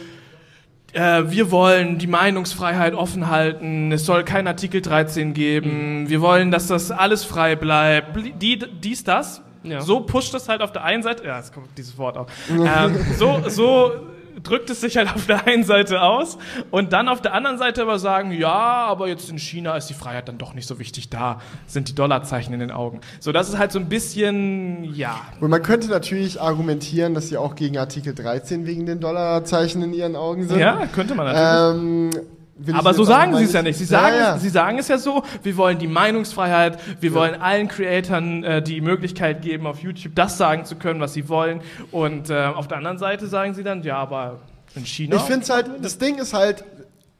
äh, 0.92 1.24
wir 1.26 1.50
wollen 1.50 1.98
die 1.98 2.06
Meinungsfreiheit 2.06 2.94
offen 2.94 3.28
halten, 3.28 3.92
es 3.92 4.06
soll 4.06 4.24
kein 4.24 4.46
Artikel 4.46 4.80
13 4.80 5.34
geben, 5.34 6.08
wir 6.08 6.20
wollen, 6.20 6.50
dass 6.50 6.68
das 6.68 6.90
alles 6.90 7.24
frei 7.24 7.56
bleibt, 7.56 8.16
die, 8.40 8.58
dies, 8.58 9.04
das. 9.04 9.42
Ja. 9.62 9.80
So 9.80 10.00
pusht 10.00 10.32
es 10.34 10.48
halt 10.48 10.62
auf 10.62 10.70
der 10.70 10.84
einen 10.84 11.02
Seite, 11.02 11.26
ja, 11.26 11.36
jetzt 11.38 11.52
kommt 11.52 11.68
dieses 11.76 11.98
Wort 11.98 12.16
auch, 12.16 12.28
ähm, 12.50 12.96
so, 13.18 13.42
so 13.48 13.92
drückt 14.42 14.70
es 14.70 14.80
sich 14.80 14.96
halt 14.96 15.14
auf 15.14 15.26
der 15.26 15.46
einen 15.46 15.64
Seite 15.64 16.02
aus 16.02 16.38
und 16.70 16.92
dann 16.92 17.08
auf 17.08 17.20
der 17.20 17.34
anderen 17.34 17.58
Seite 17.58 17.82
aber 17.82 17.98
sagen, 17.98 18.32
ja, 18.32 18.50
aber 18.50 19.08
jetzt 19.08 19.30
in 19.30 19.38
China 19.38 19.76
ist 19.76 19.88
die 19.88 19.94
Freiheit 19.94 20.28
dann 20.28 20.38
doch 20.38 20.54
nicht 20.54 20.66
so 20.66 20.78
wichtig, 20.78 21.08
da 21.10 21.40
sind 21.66 21.88
die 21.88 21.94
Dollarzeichen 21.94 22.52
in 22.52 22.60
den 22.60 22.70
Augen. 22.70 23.00
So, 23.20 23.32
das 23.32 23.48
ist 23.48 23.58
halt 23.58 23.72
so 23.72 23.78
ein 23.78 23.88
bisschen, 23.88 24.84
ja, 24.94 25.20
Und 25.40 25.50
man 25.50 25.62
könnte 25.62 25.88
natürlich 25.88 26.40
argumentieren, 26.40 27.14
dass 27.14 27.28
sie 27.28 27.36
auch 27.36 27.54
gegen 27.54 27.78
Artikel 27.78 28.14
13 28.14 28.66
wegen 28.66 28.86
den 28.86 29.00
Dollarzeichen 29.00 29.82
in 29.82 29.94
ihren 29.94 30.16
Augen 30.16 30.46
sind. 30.48 30.58
ja, 30.58 30.86
könnte 30.86 31.14
man 31.14 31.26
natürlich. 31.26 32.14
Ähm, 32.14 32.35
Aber 32.72 32.94
so 32.94 33.04
sagen 33.04 33.36
sie 33.36 33.44
es 33.44 33.52
ja 33.52 33.62
nicht. 33.62 33.76
Sie 33.76 33.84
Ja, 33.84 34.00
sagen, 34.00 34.16
ja. 34.16 34.38
sie 34.38 34.48
sagen 34.48 34.78
es 34.78 34.88
ja 34.88 34.96
so, 34.98 35.22
wir 35.42 35.56
wollen 35.56 35.78
die 35.78 35.88
Meinungsfreiheit, 35.88 36.78
wir 37.00 37.12
wollen 37.12 37.34
allen 37.34 37.68
Creatoren 37.68 38.44
äh, 38.44 38.62
die 38.62 38.80
Möglichkeit 38.80 39.42
geben, 39.42 39.66
auf 39.66 39.80
YouTube 39.80 40.14
das 40.14 40.38
sagen 40.38 40.64
zu 40.64 40.76
können, 40.76 41.00
was 41.00 41.12
sie 41.12 41.28
wollen. 41.28 41.60
Und 41.90 42.30
äh, 42.30 42.46
auf 42.46 42.66
der 42.66 42.78
anderen 42.78 42.98
Seite 42.98 43.26
sagen 43.26 43.54
sie 43.54 43.62
dann, 43.62 43.82
ja, 43.82 43.98
aber 43.98 44.40
in 44.74 44.86
China. 44.86 45.16
Ich 45.16 45.22
finde 45.22 45.42
es 45.42 45.50
halt, 45.50 45.70
das 45.82 45.98
Ding 45.98 46.18
ist 46.18 46.32
halt 46.32 46.64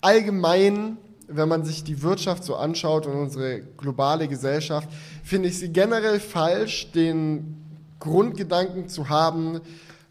allgemein, 0.00 0.96
wenn 1.28 1.48
man 1.48 1.64
sich 1.64 1.84
die 1.84 2.02
Wirtschaft 2.02 2.44
so 2.44 2.56
anschaut 2.56 3.06
und 3.06 3.14
unsere 3.14 3.60
globale 3.76 4.28
Gesellschaft, 4.28 4.88
finde 5.24 5.48
ich 5.48 5.58
sie 5.58 5.70
generell 5.70 6.20
falsch, 6.20 6.92
den 6.92 7.62
Grundgedanken 7.98 8.88
zu 8.88 9.08
haben, 9.08 9.60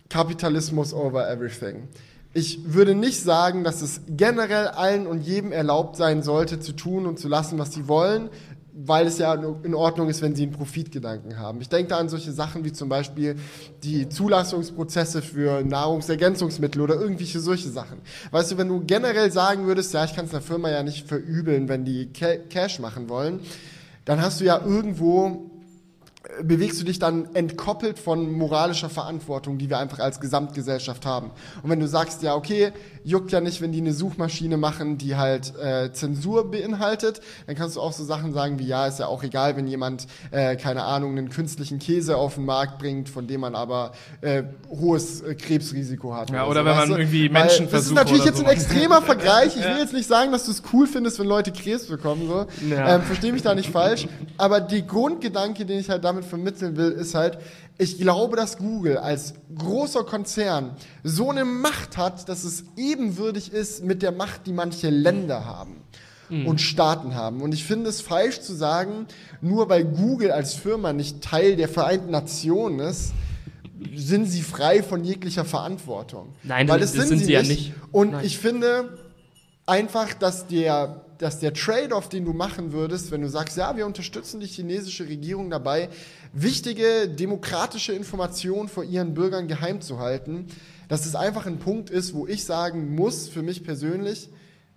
Kapitalismus 0.10 0.94
over 0.94 1.30
everything. 1.30 1.88
Ich 2.38 2.74
würde 2.74 2.96
nicht 2.96 3.22
sagen, 3.24 3.64
dass 3.64 3.82
es 3.82 4.02
generell 4.10 4.68
allen 4.68 5.08
und 5.08 5.22
jedem 5.22 5.54
erlaubt 5.54 5.96
sein 5.96 6.22
sollte, 6.22 6.60
zu 6.60 6.74
tun 6.74 7.06
und 7.06 7.18
zu 7.18 7.30
lassen, 7.30 7.58
was 7.58 7.72
sie 7.72 7.88
wollen, 7.88 8.30
weil 8.74 9.08
es 9.08 9.20
ja 9.20 9.34
in 9.64 9.74
Ordnung 9.74 10.10
ist, 10.10 10.22
wenn 10.22 10.36
sie 10.36 10.44
einen 10.44 10.52
Profitgedanken 10.52 11.40
haben. 11.40 11.62
Ich 11.62 11.70
denke 11.70 11.88
da 11.92 11.98
an 11.98 12.10
solche 12.10 12.34
Sachen 12.34 12.66
wie 12.66 12.74
zum 12.74 12.90
Beispiel 12.90 13.38
die 13.84 14.10
Zulassungsprozesse 14.10 15.22
für 15.22 15.64
Nahrungsergänzungsmittel 15.64 16.82
oder 16.82 16.96
irgendwelche 16.96 17.40
solche 17.40 17.70
Sachen. 17.70 18.00
Weißt 18.32 18.52
du, 18.52 18.58
wenn 18.58 18.68
du 18.68 18.82
generell 18.86 19.32
sagen 19.32 19.66
würdest, 19.66 19.94
ja, 19.94 20.04
ich 20.04 20.14
kann 20.14 20.26
es 20.26 20.32
einer 20.32 20.42
Firma 20.42 20.70
ja 20.70 20.84
nicht 20.84 21.08
verübeln, 21.08 21.70
wenn 21.70 21.86
die 21.86 22.12
Ca- 22.12 22.36
Cash 22.50 22.80
machen 22.80 23.08
wollen, 23.08 23.40
dann 24.04 24.22
hast 24.22 24.42
du 24.42 24.44
ja 24.44 24.60
irgendwo 24.62 25.52
bewegst 26.42 26.80
du 26.80 26.86
dich 26.86 27.00
dann 27.00 27.34
entkoppelt 27.36 28.00
von 28.00 28.32
moralischer 28.32 28.90
Verantwortung, 28.90 29.58
die 29.58 29.70
wir 29.70 29.80
einfach 29.80 30.00
als 30.00 30.20
Gesamtgesellschaft 30.20 31.06
haben. 31.06 31.32
Und 31.64 31.70
wenn 31.70 31.80
du 31.80 31.88
sagst, 31.88 32.24
ja, 32.24 32.36
okay, 32.36 32.72
juckt 33.04 33.32
ja 33.32 33.42
nicht, 33.42 33.62
wenn 33.62 33.72
die 33.72 33.80
eine 33.80 33.94
Suchmaschine 33.94 34.58
machen, 34.58 34.98
die 34.98 35.16
halt 35.16 35.54
äh, 35.58 35.92
Zensur 35.94 36.50
beinhaltet, 36.50 37.22
dann 37.46 37.56
kannst 37.56 37.76
du 37.76 37.82
auch 37.82 37.94
so 37.94 38.04
Sachen 38.04 38.34
sagen 38.34 38.60
wie, 38.60 38.66
ja, 38.66 38.88
ist 38.88 39.00
ja 39.00 39.08
auch 39.08 39.24
egal, 39.24 39.56
wenn 39.56 39.68
jemand, 39.68 40.08
äh, 40.32 40.56
keine 40.56 40.84
Ahnung, 40.84 41.12
einen 41.12 41.30
künstlichen 41.30 41.80
Käse 41.80 42.18
auf 42.18 42.36
den 42.36 42.46
Markt 42.46 42.80
bringt, 42.80 43.10
von 43.10 43.28
dem 43.28 43.42
man 43.42 43.56
aber 43.56 43.92
äh, 44.22 44.44
hohes 44.70 45.22
äh, 45.22 45.36
Krebsrisiko 45.36 46.16
hat. 46.16 46.32
Ja, 46.32 46.46
so, 46.46 46.52
oder 46.52 46.66
wenn 46.66 46.76
weißt 46.76 46.90
man 46.90 47.00
irgendwie 47.00 47.30
Menschen 47.30 47.46
Das 47.46 47.60
ist 47.60 47.70
versucht 47.70 47.96
natürlich 47.96 48.22
oder 48.22 48.32
jetzt 48.32 48.40
so. 48.40 48.46
ein 48.46 48.52
extremer 48.52 49.02
Vergleich. 49.02 49.56
Ich 49.56 49.64
will 49.64 49.78
jetzt 49.78 49.94
nicht 49.94 50.08
sagen, 50.08 50.32
dass 50.32 50.46
du 50.46 50.52
es 50.52 50.64
cool 50.74 50.88
findest, 50.88 51.20
wenn 51.20 51.28
Leute 51.28 51.52
Krebs 51.52 51.86
bekommen. 51.86 52.28
So. 52.28 52.48
Ja. 52.68 52.96
Ähm, 52.96 53.02
Verstehe 53.04 53.32
mich 53.32 53.44
da 53.44 53.54
nicht 53.54 53.70
falsch. 53.70 54.08
Aber 54.38 54.62
die 54.62 54.86
Grundgedanke, 54.86 55.66
den 55.66 55.80
ich 55.80 55.90
halt 55.90 56.04
damit 56.04 56.15
vermitteln 56.24 56.78
will, 56.78 56.92
ist 56.92 57.16
halt, 57.16 57.38
ich 57.78 57.98
glaube, 57.98 58.36
dass 58.38 58.58
Google 58.58 58.98
als 58.98 59.34
großer 59.58 60.04
Konzern 60.04 60.72
so 61.04 61.30
eine 61.32 61.46
Macht 61.46 61.98
hat, 61.98 62.30
dass 62.30 62.44
es 62.44 62.64
ebenwürdig 62.78 63.52
ist 63.52 63.84
mit 63.84 64.02
der 64.02 64.12
Macht, 64.12 64.48
die 64.48 64.54
manche 64.54 64.90
Länder 64.90 65.46
haben. 65.46 65.78
Und 66.28 66.60
Staaten 66.60 67.14
haben. 67.14 67.42
Und 67.44 67.54
ich 67.54 67.66
finde 67.66 67.88
es 67.88 68.02
falsch 68.02 68.42
zu 68.42 68.56
sagen, 68.56 69.06
nur 69.42 69.70
weil 69.70 69.86
Google 69.86 70.32
als 70.32 70.56
Firma 70.56 70.92
nicht 70.92 71.22
Teil 71.22 71.56
der 71.56 71.70
Vereinten 71.70 72.10
Nationen 72.10 72.80
ist, 72.80 73.14
sind 73.94 74.26
sie 74.26 74.42
frei 74.42 74.82
von 74.82 75.04
jeglicher 75.04 75.46
Verantwortung. 75.46 76.30
Nein, 76.42 76.68
weil 76.68 76.80
das- 76.80 76.94
das, 76.94 77.10
sind, 77.10 77.10
sind 77.10 77.20
sie 77.20 77.26
sie 77.26 77.34
ja 77.34 77.42
nicht. 77.44 77.50
nicht. 77.50 77.74
Und 77.92 78.14
Nein. 78.14 78.26
ich 78.26 78.40
finde, 78.40 78.98
einfach, 79.68 80.16
dass 80.16 80.48
der, 80.48 81.05
dass 81.18 81.40
der 81.40 81.54
Trade-off, 81.54 82.10
den 82.10 82.26
du 82.26 82.34
machen 82.34 82.72
würdest, 82.72 83.12
wenn 83.12 83.22
du 83.22 83.30
sagst, 83.30 83.58
ja, 83.58 83.76
wir 83.78 83.86
unterstützen 83.86 84.40
die 84.40 84.48
chinesische 84.48 85.08
Regierung 85.08 85.50
dabei, 85.50 85.90
wichtige 86.34 87.08
demokratische 87.08 87.94
Informationen 87.94 88.68
vor 88.68 88.84
ihren 88.84 89.14
Bürgern 89.14 89.48
geheim 89.48 89.82
zu 89.82 90.00
halten, 90.00 90.48
dass 90.88 91.06
es 91.06 91.16
einfach 91.16 91.46
ein 91.46 91.60
Punkt 91.60 91.90
ist, 91.90 92.14
wo 92.14 92.28
ich 92.28 92.46
sagen 92.46 92.96
muss, 92.96 93.28
für 93.28 93.42
mich 93.42 93.64
persönlich, 93.64 94.30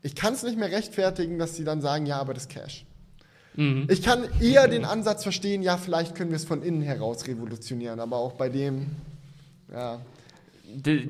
ich 0.03 0.15
kann 0.15 0.35
es 0.35 0.43
nicht 0.43 0.59
mehr 0.59 0.71
rechtfertigen, 0.71 1.39
dass 1.39 1.57
sie 1.57 1.65
dann 1.65 1.81
sagen, 1.81 2.07
ja, 2.07 2.19
aber 2.19 2.35
das 2.35 2.49
Cash. 2.49 2.85
Ich 3.89 4.03
kann 4.03 4.25
eher 4.41 4.69
den 4.69 4.85
Ansatz 4.85 5.25
verstehen, 5.25 5.63
ja, 5.63 5.77
vielleicht 5.77 6.15
können 6.15 6.31
wir 6.31 6.37
es 6.37 6.45
von 6.45 6.63
innen 6.63 6.81
heraus 6.81 7.27
revolutionieren, 7.27 7.99
aber 7.99 8.17
auch 8.17 8.35
bei 8.35 8.49
dem, 8.49 8.87
ja. 9.73 10.01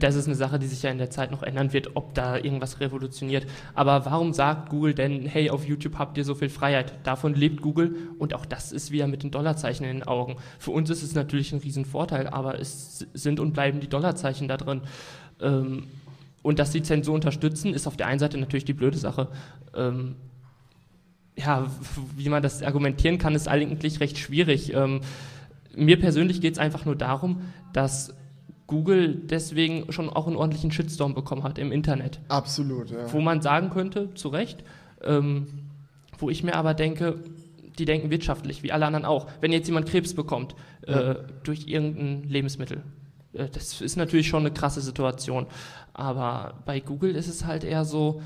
Das 0.01 0.15
ist 0.15 0.27
eine 0.27 0.37
Sache, 0.37 0.61
die 0.61 0.69
sich 0.69 0.83
ja 0.83 0.91
in 0.91 0.99
der 0.99 1.11
Zeit 1.11 1.33
noch 1.33 1.43
ändern 1.43 1.73
wird, 1.73 1.97
ob 1.97 2.15
da 2.15 2.37
irgendwas 2.37 2.79
revolutioniert. 2.79 3.45
Aber 3.75 4.07
warum 4.07 4.33
sagt 4.33 4.71
Google 4.71 4.95
denn, 4.95 5.27
hey, 5.27 5.51
auf 5.51 5.67
YouTube 5.67 5.99
habt 5.99 6.17
ihr 6.17 6.25
so 6.25 6.37
viel 6.37 6.49
Freiheit? 6.49 6.93
Davon 7.03 7.35
lebt 7.35 7.61
Google 7.61 7.97
und 8.21 8.35
auch 8.35 8.47
das 8.47 8.71
ist 8.71 8.93
wieder 8.93 9.09
mit 9.09 9.25
den 9.25 9.33
Dollarzeichen 9.33 9.85
in 9.85 9.99
den 9.99 10.07
Augen. 10.07 10.37
Für 10.61 10.71
uns 10.71 10.91
ist 10.91 11.03
es 11.03 11.15
natürlich 11.15 11.53
ein 11.53 11.59
Riesenvorteil, 11.59 12.29
aber 12.29 12.61
es 12.61 13.07
sind 13.15 13.41
und 13.41 13.53
bleiben 13.53 13.81
die 13.81 13.89
Dollarzeichen 13.89 14.47
da 14.47 14.57
drin. 14.57 14.83
Ähm, 15.41 15.89
und 16.43 16.61
dass 16.61 16.71
die 16.71 16.83
Zensur 16.83 17.15
unterstützen, 17.15 17.75
ist 17.75 17.89
auf 17.89 17.97
der 17.97 18.07
einen 18.07 18.21
Seite 18.21 18.39
natürlich 18.39 18.65
die 18.65 18.75
blöde 18.75 18.97
Sache. 18.97 19.29
Ähm, 19.75 20.15
ja, 21.37 21.67
wie 22.17 22.29
man 22.29 22.43
das 22.43 22.63
argumentieren 22.63 23.19
kann, 23.19 23.35
ist 23.35 23.49
eigentlich 23.49 23.99
recht 24.01 24.19
schwierig. 24.19 24.73
Ähm, 24.73 25.01
mir 25.75 25.99
persönlich 25.99 26.41
geht 26.41 26.55
es 26.55 26.59
einfach 26.59 26.85
nur 26.85 26.97
darum, 26.97 27.43
dass 27.73 28.15
Google 28.69 29.15
deswegen 29.15 29.91
schon 29.91 30.11
auch 30.11 30.27
einen 30.27 30.37
ordentlichen 30.37 30.71
Shitstorm 30.71 31.15
bekommen 31.15 31.43
hat 31.43 31.59
im 31.59 31.73
Internet. 31.73 32.21
Absolut, 32.29 32.91
ja. 32.91 33.13
Wo 33.13 33.21
man 33.21 33.41
sagen 33.41 33.71
könnte, 33.71 34.15
zu 34.15 34.29
Recht, 34.29 34.63
ähm, 35.03 35.49
wo 36.19 36.29
ich 36.31 36.45
mir 36.45 36.55
aber 36.55 36.75
denke, 36.75 37.19
die 37.79 37.87
denken 37.87 38.11
wirtschaftlich, 38.11 38.63
wie 38.63 38.71
alle 38.71 38.87
anderen 38.87 39.07
auch. 39.07 39.27
Wenn 39.41 39.53
jetzt 39.53 39.69
jemand 39.69 39.89
Krebs 39.89 40.13
bekommt 40.15 40.55
äh, 40.83 41.15
durch 41.45 41.67
irgendein 41.67 42.29
Lebensmittel, 42.29 42.83
äh, 43.33 43.49
das 43.49 43.81
ist 43.81 43.97
natürlich 43.97 44.29
schon 44.29 44.41
eine 44.41 44.53
krasse 44.53 44.83
Situation. 44.83 45.47
Aber 45.95 46.55
bei 46.67 46.81
Google 46.81 47.17
ist 47.17 47.29
es 47.29 47.47
halt 47.47 47.65
eher 47.65 47.87
so, 47.87 48.21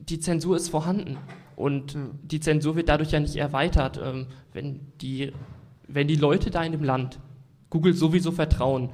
die 0.00 0.18
Zensur 0.18 0.56
ist 0.56 0.70
vorhanden. 0.70 1.18
Und 1.56 1.96
die 2.22 2.40
Zensur 2.40 2.74
wird 2.74 2.88
dadurch 2.88 3.10
ja 3.10 3.20
nicht 3.20 3.36
erweitert. 3.36 4.00
Ähm, 4.02 4.28
wenn, 4.54 4.80
die, 5.02 5.32
wenn 5.88 6.08
die 6.08 6.16
Leute 6.16 6.50
da 6.50 6.62
in 6.62 6.72
dem 6.72 6.84
Land 6.84 7.18
Google 7.68 7.92
sowieso 7.92 8.30
vertrauen 8.30 8.90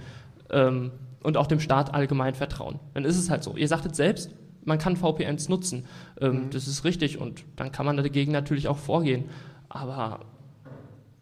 ähm, 0.52 0.90
und 1.22 1.36
auch 1.36 1.46
dem 1.46 1.60
Staat 1.60 1.94
allgemein 1.94 2.34
vertrauen, 2.34 2.78
dann 2.94 3.04
ist 3.04 3.18
es 3.18 3.30
halt 3.30 3.42
so. 3.44 3.56
Ihr 3.56 3.68
sagtet 3.68 3.94
selbst, 3.96 4.30
man 4.64 4.78
kann 4.78 4.96
VPNs 4.96 5.48
nutzen. 5.48 5.84
Ähm, 6.20 6.48
Das 6.50 6.68
ist 6.68 6.84
richtig 6.84 7.18
und 7.18 7.44
dann 7.56 7.72
kann 7.72 7.86
man 7.86 7.96
dagegen 7.96 8.32
natürlich 8.32 8.68
auch 8.68 8.78
vorgehen. 8.78 9.24
Aber 9.68 10.20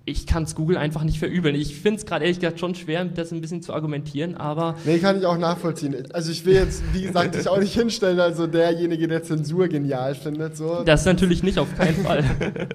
ich 0.07 0.27
kann 0.27 0.43
es 0.43 0.55
Google 0.55 0.77
einfach 0.77 1.05
nicht 1.05 1.19
verübeln. 1.19 1.55
Ich 1.55 1.78
finde 1.78 2.01
es 2.01 2.07
gerade 2.07 2.24
ehrlich 2.24 2.40
gesagt 2.40 2.59
schon 2.59 2.74
schwer, 2.74 3.05
das 3.05 3.32
ein 3.32 3.40
bisschen 3.40 3.62
zu 3.62 3.73
argumentieren, 3.73 4.35
aber 4.35 4.74
Nee, 4.85 4.98
kann 4.98 5.19
ich 5.19 5.27
auch 5.27 5.36
nachvollziehen. 5.39 5.94
Also 6.12 6.32
ich 6.32 6.44
will 6.44 6.55
jetzt, 6.55 6.82
wie 6.93 7.02
gesagt, 7.02 7.35
dich 7.35 7.48
auch 7.48 7.59
nicht 7.59 7.74
hinstellen, 7.74 8.19
also 8.19 8.47
derjenige, 8.47 9.07
der 9.09 9.23
Zensur 9.23 9.69
genial 9.69 10.15
findet. 10.15 10.57
So. 10.57 10.82
das 10.85 11.05
natürlich 11.05 11.43
nicht 11.43 11.59
auf 11.59 11.74
keinen 11.77 12.05
Fall. 12.05 12.24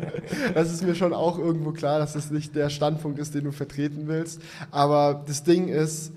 Das 0.53 0.71
ist 0.71 0.83
mir 0.83 0.95
schon 0.95 1.13
auch 1.13 1.37
irgendwo 1.37 1.71
klar, 1.71 1.99
dass 1.99 2.13
das 2.13 2.31
nicht 2.31 2.55
der 2.55 2.69
Standpunkt 2.69 3.19
ist, 3.19 3.35
den 3.35 3.43
du 3.43 3.51
vertreten 3.51 4.07
willst. 4.07 4.41
Aber 4.71 5.23
das 5.27 5.43
Ding 5.43 5.67
ist, 5.67 6.13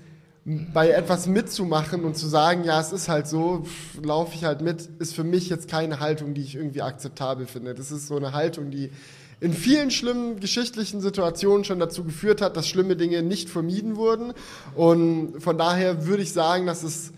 bei 0.73 0.89
etwas 0.89 1.27
mitzumachen 1.27 2.03
und 2.03 2.17
zu 2.17 2.27
sagen, 2.27 2.63
ja, 2.63 2.81
es 2.81 2.91
ist 2.91 3.07
halt 3.07 3.27
so, 3.27 3.65
laufe 4.01 4.33
ich 4.33 4.45
halt 4.45 4.61
mit, 4.61 4.89
ist 4.97 5.13
für 5.13 5.23
mich 5.23 5.47
jetzt 5.47 5.69
keine 5.69 5.99
Haltung, 5.99 6.33
die 6.33 6.41
ich 6.41 6.55
irgendwie 6.55 6.81
akzeptabel 6.81 7.45
finde. 7.45 7.75
Das 7.75 7.91
ist 7.91 8.07
so 8.07 8.17
eine 8.17 8.33
Haltung, 8.33 8.71
die 8.71 8.89
in 9.41 9.53
vielen 9.53 9.91
schlimmen 9.91 10.39
geschichtlichen 10.39 11.01
Situationen 11.01 11.65
schon 11.65 11.79
dazu 11.79 12.03
geführt 12.03 12.41
hat, 12.41 12.57
dass 12.57 12.67
schlimme 12.67 12.95
Dinge 12.95 13.21
nicht 13.21 13.47
vermieden 13.47 13.95
wurden. 13.95 14.33
Und 14.75 15.39
von 15.39 15.57
daher 15.57 16.07
würde 16.07 16.23
ich 16.23 16.33
sagen, 16.33 16.65
dass 16.65 16.81
es 16.81 17.13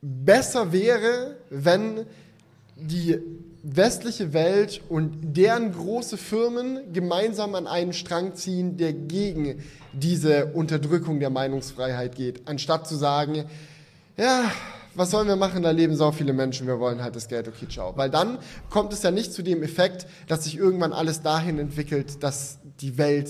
besser 0.00 0.72
wäre, 0.72 1.36
wenn 1.50 2.06
die 2.76 3.18
westliche 3.62 4.32
Welt 4.32 4.80
und 4.88 5.36
deren 5.36 5.72
große 5.72 6.16
Firmen 6.16 6.92
gemeinsam 6.92 7.54
an 7.54 7.66
einen 7.66 7.92
Strang 7.92 8.34
ziehen, 8.34 8.76
der 8.76 8.92
gegen 8.92 9.62
diese 9.92 10.46
Unterdrückung 10.46 11.20
der 11.20 11.30
Meinungsfreiheit 11.30 12.14
geht, 12.14 12.42
anstatt 12.46 12.86
zu 12.86 12.96
sagen, 12.96 13.44
ja, 14.16 14.50
was 14.94 15.10
sollen 15.10 15.28
wir 15.28 15.36
machen, 15.36 15.62
da 15.62 15.70
leben 15.70 15.94
so 15.94 16.10
viele 16.10 16.32
Menschen, 16.32 16.66
wir 16.66 16.80
wollen 16.80 17.02
halt 17.02 17.14
das 17.14 17.28
Geld, 17.28 17.46
okay, 17.46 17.68
ciao. 17.68 17.96
Weil 17.96 18.10
dann 18.10 18.38
kommt 18.68 18.92
es 18.92 19.02
ja 19.02 19.10
nicht 19.10 19.32
zu 19.32 19.42
dem 19.42 19.62
Effekt, 19.62 20.06
dass 20.26 20.44
sich 20.44 20.56
irgendwann 20.56 20.92
alles 20.92 21.22
dahin 21.22 21.58
entwickelt, 21.58 22.22
dass 22.22 22.58
die 22.80 22.98
Welt 22.98 23.28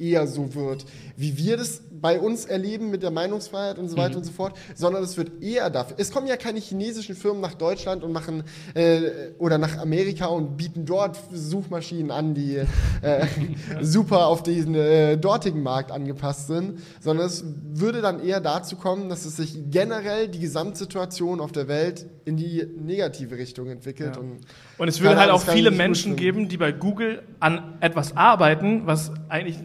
eher 0.00 0.26
so 0.26 0.54
wird, 0.54 0.86
wie 1.16 1.36
wir 1.36 1.56
das 1.56 1.82
bei 2.00 2.18
uns 2.18 2.46
erleben 2.46 2.90
mit 2.90 3.02
der 3.02 3.10
Meinungsfreiheit 3.10 3.78
und 3.78 3.88
so 3.88 3.96
weiter 3.96 4.16
und 4.16 4.24
so 4.24 4.32
fort, 4.32 4.56
sondern 4.74 5.02
es 5.02 5.16
wird 5.16 5.42
eher 5.42 5.70
dafür. 5.70 5.96
Es 5.98 6.10
kommen 6.10 6.26
ja 6.26 6.36
keine 6.36 6.58
chinesischen 6.58 7.14
Firmen 7.14 7.40
nach 7.40 7.54
Deutschland 7.54 8.02
und 8.02 8.12
machen 8.12 8.44
äh, 8.74 9.32
oder 9.38 9.58
nach 9.58 9.78
Amerika 9.78 10.26
und 10.26 10.56
bieten 10.56 10.86
dort 10.86 11.18
Suchmaschinen 11.32 12.10
an, 12.10 12.34
die 12.34 12.56
äh, 13.02 13.26
super 13.80 14.26
auf 14.26 14.42
diesen 14.42 14.74
äh, 14.74 15.18
dortigen 15.18 15.62
Markt 15.62 15.90
angepasst 15.92 16.46
sind, 16.46 16.80
sondern 17.00 17.26
es 17.26 17.44
würde 17.72 18.00
dann 18.00 18.24
eher 18.24 18.40
dazu 18.40 18.76
kommen, 18.76 19.08
dass 19.08 19.24
es 19.24 19.36
sich 19.36 19.58
generell 19.70 20.28
die 20.28 20.40
Gesamtsituation 20.40 21.40
auf 21.40 21.52
der 21.52 21.68
Welt 21.68 22.06
in 22.24 22.36
die 22.36 22.66
negative 22.78 23.36
Richtung 23.36 23.68
entwickelt. 23.68 24.16
Ja. 24.16 24.20
Und 24.20 24.40
Und 24.78 24.88
es 24.88 25.00
würde 25.00 25.18
halt 25.18 25.30
auch 25.30 25.42
viele 25.42 25.70
Menschen 25.70 26.16
geben, 26.16 26.48
die 26.48 26.56
bei 26.56 26.72
Google 26.72 27.22
an 27.40 27.76
etwas 27.80 28.16
arbeiten, 28.16 28.86
was 28.86 29.12
eigentlich 29.28 29.58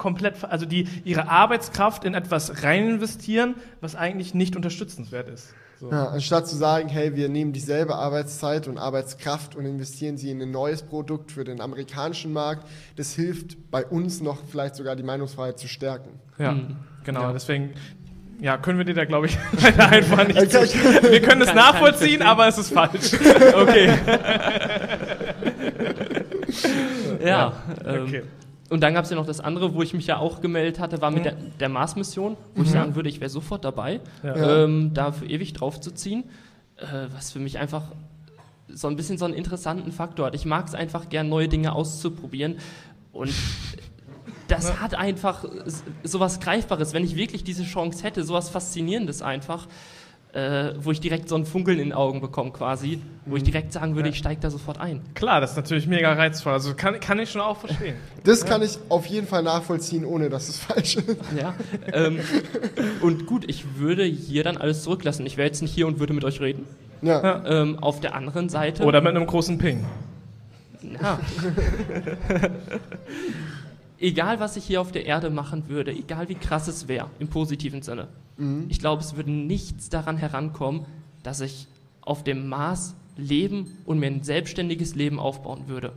komplett, 0.00 0.42
also 0.44 0.64
die 0.66 0.88
ihre 1.04 1.28
Arbeitskraft 1.28 2.04
in 2.04 2.14
etwas 2.14 2.64
rein 2.64 2.88
investieren, 2.88 3.54
was 3.80 3.94
eigentlich 3.94 4.34
nicht 4.34 4.56
unterstützenswert 4.56 5.28
ist. 5.28 5.54
So. 5.78 5.90
Ja, 5.90 6.06
anstatt 6.08 6.48
zu 6.48 6.56
sagen, 6.56 6.88
hey, 6.88 7.14
wir 7.16 7.28
nehmen 7.28 7.52
dieselbe 7.52 7.94
Arbeitszeit 7.94 8.66
und 8.66 8.78
Arbeitskraft 8.78 9.56
und 9.56 9.64
investieren 9.66 10.16
sie 10.16 10.30
in 10.30 10.40
ein 10.42 10.50
neues 10.50 10.82
Produkt 10.82 11.32
für 11.32 11.44
den 11.44 11.60
amerikanischen 11.60 12.32
Markt, 12.32 12.66
das 12.96 13.12
hilft 13.14 13.70
bei 13.70 13.84
uns 13.86 14.20
noch 14.20 14.38
vielleicht 14.50 14.74
sogar 14.74 14.96
die 14.96 15.02
Meinungsfreiheit 15.02 15.58
zu 15.58 15.68
stärken. 15.68 16.18
Ja, 16.38 16.52
Mhm. 16.52 16.76
genau. 17.04 17.22
Ja. 17.22 17.32
Deswegen 17.32 17.70
ja, 18.40 18.56
können 18.56 18.78
wir 18.78 18.86
dir 18.86 18.94
da, 18.94 19.04
glaube 19.04 19.26
ich, 19.26 19.36
leider 19.62 19.88
einfach 19.90 20.26
nicht 20.26 20.38
Okay. 20.38 20.66
Wir 21.10 21.20
können 21.20 21.42
es 21.42 21.48
Kann- 21.48 21.56
nachvollziehen, 21.56 22.22
aber 22.22 22.48
es 22.48 22.56
ist 22.58 22.72
falsch. 22.72 23.12
Okay. 23.54 23.90
ja. 27.24 27.52
Ähm, 27.86 28.02
okay. 28.06 28.22
Und 28.70 28.80
dann 28.82 28.94
gab 28.94 29.04
es 29.04 29.10
ja 29.10 29.16
noch 29.16 29.26
das 29.26 29.40
andere, 29.40 29.74
wo 29.74 29.82
ich 29.82 29.92
mich 29.94 30.06
ja 30.06 30.18
auch 30.18 30.40
gemeldet 30.40 30.78
hatte, 30.78 31.02
war 31.02 31.10
mit 31.10 31.24
der, 31.24 31.32
der 31.58 31.68
Mars-Mission, 31.68 32.36
wo 32.54 32.62
ich 32.62 32.70
sagen 32.70 32.94
würde, 32.94 33.08
ich 33.08 33.20
wäre 33.20 33.28
sofort 33.30 33.64
dabei, 33.64 34.00
Ja. 34.22 34.64
ähm, 34.64 34.94
da 34.94 35.10
für 35.12 35.26
ewig 35.26 35.52
draufzuziehen. 35.52 36.24
Äh, 36.76 37.08
was 37.14 37.32
für 37.32 37.40
mich 37.40 37.58
einfach 37.58 37.82
so 38.68 38.86
ein 38.88 38.96
bisschen 38.96 39.18
so 39.18 39.24
einen 39.26 39.34
interessanten 39.34 39.90
Faktor 39.92 40.26
hat. 40.26 40.34
Ich 40.36 40.44
mag 40.46 40.66
es 40.68 40.74
einfach 40.74 41.08
gern, 41.08 41.28
neue 41.28 41.48
Dinge 41.48 41.72
auszuprobieren. 41.72 42.56
Und 43.12 43.32
das 44.48 44.80
hat 44.80 44.94
einfach 44.94 45.44
s- 45.66 45.82
sowas 46.04 46.40
Greifbares. 46.40 46.92
Wenn 46.94 47.04
ich 47.04 47.16
wirklich 47.16 47.44
diese 47.44 47.64
Chance 47.64 48.04
hätte, 48.04 48.22
sowas 48.24 48.48
Faszinierendes 48.50 49.20
einfach, 49.22 49.66
äh, 50.32 50.74
wo 50.78 50.92
ich 50.92 51.00
direkt 51.00 51.28
so 51.28 51.34
ein 51.34 51.44
Funkeln 51.44 51.78
in 51.78 51.88
den 51.88 51.92
Augen 51.92 52.20
bekomme 52.20 52.50
quasi, 52.52 53.00
wo 53.26 53.36
ich 53.36 53.42
direkt 53.42 53.72
sagen 53.72 53.96
würde, 53.96 54.08
Ja. 54.08 54.12
ich 54.12 54.18
steige 54.18 54.40
da 54.40 54.50
sofort 54.50 54.78
ein. 54.78 55.00
Klar, 55.14 55.40
das 55.40 55.50
ist 55.52 55.56
natürlich 55.56 55.86
mega 55.86 56.12
reizvoll. 56.12 56.52
Also 56.52 56.74
kann, 56.74 57.00
kann 57.00 57.18
ich 57.18 57.30
schon 57.30 57.40
auch 57.40 57.56
verstehen. 57.58 57.96
Das 58.24 58.44
kann 58.44 58.60
ich 58.62 58.78
auf 58.90 59.06
jeden 59.06 59.26
Fall 59.26 59.42
nachvollziehen, 59.42 60.04
ohne 60.04 60.28
dass 60.28 60.48
es 60.50 60.58
falsch 60.58 60.96
ist. 60.96 61.16
Ja. 61.40 61.54
ähm, 61.92 62.20
und 63.00 63.24
gut, 63.26 63.44
ich 63.48 63.64
würde 63.78 64.04
hier 64.04 64.44
dann 64.44 64.56
alles 64.58 64.82
zurücklassen. 64.82 65.24
Ich 65.26 65.36
wäre 65.36 65.46
jetzt 65.46 65.62
nicht 65.62 65.74
hier 65.74 65.86
und 65.86 65.98
würde 66.00 66.12
mit 66.12 66.24
euch 66.24 66.40
reden. 66.40 66.66
Ja. 67.02 67.42
Ähm, 67.46 67.78
auf 67.78 68.00
der 68.00 68.14
anderen 68.14 68.48
Seite. 68.50 68.84
Oder 68.84 69.00
mit 69.00 69.16
einem 69.16 69.26
großen 69.26 69.56
Ping. 69.58 69.84
Ja. 71.00 71.18
egal, 74.00 74.40
was 74.40 74.56
ich 74.56 74.64
hier 74.64 74.80
auf 74.80 74.92
der 74.92 75.06
Erde 75.06 75.30
machen 75.30 75.68
würde, 75.68 75.92
egal 75.92 76.28
wie 76.28 76.34
krass 76.34 76.66
es 76.68 76.88
wäre, 76.88 77.08
im 77.18 77.28
positiven 77.28 77.82
Sinne, 77.82 78.08
ich 78.70 78.78
glaube, 78.78 79.02
es 79.02 79.16
würde 79.16 79.30
nichts 79.30 79.90
daran 79.90 80.16
herankommen, 80.16 80.86
dass 81.22 81.40
ich 81.42 81.68
auf 82.00 82.24
dem 82.24 82.48
Mars 82.48 82.94
leben 83.18 83.76
und 83.84 83.98
mir 83.98 84.06
ein 84.06 84.22
selbstständiges 84.22 84.94
Leben 84.94 85.18
aufbauen 85.20 85.64
würde. 85.68 85.92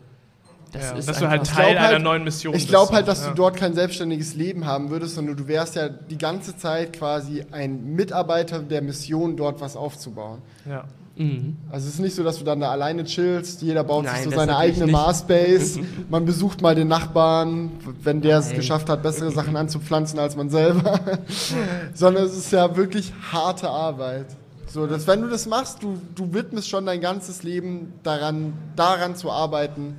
Das 0.73 0.89
Ja, 0.89 0.97
ist 0.97 1.07
dass 1.07 1.19
du 1.19 1.29
halt 1.29 1.45
Teil 1.47 1.71
glaub 1.73 1.79
halt- 1.83 1.89
einer 1.95 2.03
neuen 2.03 2.23
Mission 2.25 2.53
Ich 2.55 2.67
glaube 2.67 2.91
halt, 2.93 3.07
dass 3.07 3.21
Ja. 3.23 3.29
du 3.29 3.35
dort 3.35 3.55
kein 3.55 3.73
selbstständiges 3.75 4.35
Leben 4.35 4.65
haben 4.65 4.89
würdest, 4.89 5.15
sondern 5.15 5.37
du 5.37 5.47
wärst 5.47 5.75
ja 5.77 5.87
die 5.87 6.17
ganze 6.17 6.57
Zeit 6.57 6.91
quasi 6.93 7.45
ein 7.51 7.93
Mitarbeiter 7.95 8.59
der 8.59 8.81
Mission, 8.81 9.37
dort 9.37 9.61
was 9.61 9.77
aufzubauen. 9.77 10.41
Ja. 10.67 10.83
Mhm. 11.15 11.57
Also 11.71 11.87
es 11.87 11.95
ist 11.95 11.99
nicht 11.99 12.15
so, 12.15 12.23
dass 12.23 12.39
du 12.39 12.43
dann 12.43 12.59
da 12.59 12.71
alleine 12.71 13.03
chillst, 13.03 13.61
jeder 13.61 13.83
baut 13.83 14.05
Nein, 14.05 14.15
sich 14.15 14.23
so 14.25 14.31
seine 14.31 14.57
eigene. 14.57 14.91
Marsbase, 14.91 15.79
man 16.09 16.25
besucht 16.25 16.61
mal 16.61 16.73
den 16.73 16.87
Nachbarn, 16.87 17.71
wenn 18.01 18.21
der 18.21 18.39
es 18.39 18.47
Nein. 18.47 18.57
geschafft 18.57 18.89
hat, 18.89 19.03
bessere 19.03 19.31
Sachen 19.31 19.55
anzupflanzen 19.55 20.17
als 20.17 20.35
man 20.35 20.49
selber. 20.49 20.99
Sondern 21.93 22.25
es 22.25 22.35
ist 22.35 22.51
ja 22.51 22.75
wirklich 22.75 23.13
harte 23.31 23.69
Arbeit. 23.69 24.27
So, 24.67 24.87
dass 24.87 25.05
wenn 25.05 25.21
du 25.21 25.29
das 25.29 25.45
machst, 25.45 25.83
du, 25.83 25.99
du 26.15 26.33
widmest 26.33 26.67
schon 26.67 26.87
dein 26.87 26.99
ganzes 26.99 27.43
Leben 27.43 27.93
daran, 28.01 28.53
daran 28.75 29.15
zu 29.15 29.29
arbeiten, 29.29 29.95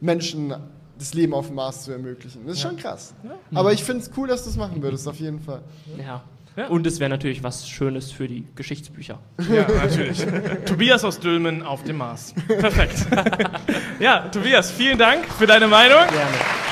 Menschen 0.00 0.54
das 0.96 1.14
Leben 1.14 1.34
auf 1.34 1.48
dem 1.48 1.56
Mars 1.56 1.82
zu 1.82 1.90
ermöglichen. 1.90 2.42
Das 2.46 2.54
ist 2.56 2.62
schon 2.62 2.76
krass. 2.76 3.12
Aber 3.52 3.72
ich 3.72 3.82
finde 3.82 4.02
es 4.02 4.10
cool, 4.16 4.28
dass 4.28 4.44
du 4.44 4.50
es 4.50 4.56
machen 4.56 4.80
würdest, 4.82 5.08
auf 5.08 5.18
jeden 5.18 5.40
Fall. 5.40 5.62
Ja. 5.98 6.22
Ja. 6.56 6.68
Und 6.68 6.86
es 6.86 7.00
wäre 7.00 7.10
natürlich 7.10 7.42
was 7.42 7.68
Schönes 7.68 8.12
für 8.12 8.28
die 8.28 8.46
Geschichtsbücher. 8.54 9.18
Ja, 9.50 9.66
natürlich. 9.68 10.24
Tobias 10.66 11.04
aus 11.04 11.18
Dülmen 11.18 11.62
auf 11.62 11.82
dem 11.82 11.96
Mars. 11.96 12.32
Perfekt. 12.46 13.06
ja, 13.98 14.28
Tobias, 14.28 14.70
vielen 14.70 14.98
Dank 14.98 15.26
für 15.26 15.46
deine 15.46 15.66
Meinung. 15.66 15.98
Gerne. 15.98 16.64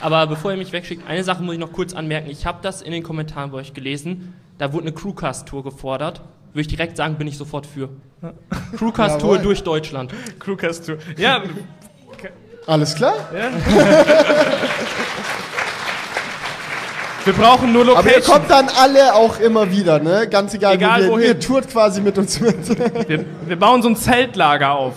Aber 0.00 0.26
bevor 0.26 0.50
ihr 0.50 0.56
mich 0.56 0.72
wegschickt, 0.72 1.06
eine 1.06 1.24
Sache 1.24 1.42
muss 1.42 1.54
ich 1.54 1.60
noch 1.60 1.72
kurz 1.72 1.92
anmerken. 1.92 2.30
Ich 2.30 2.46
habe 2.46 2.58
das 2.62 2.82
in 2.82 2.92
den 2.92 3.02
Kommentaren 3.02 3.50
bei 3.50 3.58
euch 3.58 3.74
gelesen. 3.74 4.34
Da 4.58 4.72
wurde 4.72 4.88
eine 4.88 4.92
Crewcast-Tour 4.92 5.62
gefordert. 5.62 6.22
Würde 6.52 6.62
ich 6.62 6.68
direkt 6.68 6.96
sagen, 6.96 7.16
bin 7.16 7.26
ich 7.26 7.36
sofort 7.36 7.66
für. 7.66 7.90
Crewcast-Tour 8.76 9.38
durch 9.38 9.62
Deutschland. 9.62 10.12
Crewcast 10.38 10.86
Tour. 10.86 10.98
Ja, 11.16 11.42
Alles 12.70 12.94
klar? 12.94 13.14
wir 17.24 17.32
brauchen 17.34 17.72
nur 17.72 17.82
Aber 17.82 18.08
ihr 18.08 18.16
Location. 18.18 18.34
kommt 18.36 18.50
dann 18.50 18.68
alle 18.80 19.12
auch 19.14 19.40
immer 19.40 19.70
wieder, 19.72 19.98
ne? 19.98 20.28
Ganz 20.30 20.54
egal, 20.54 20.76
Egal 20.76 21.00
wo 21.00 21.04
wir, 21.04 21.10
wohin. 21.12 21.26
ihr 21.26 21.40
tourt 21.40 21.68
quasi 21.68 22.00
mit 22.00 22.16
uns 22.16 22.40
mit. 22.40 22.56
Wir, 23.08 23.24
wir 23.46 23.58
bauen 23.58 23.82
so 23.82 23.88
ein 23.88 23.96
Zeltlager 23.96 24.70
auf. 24.70 24.94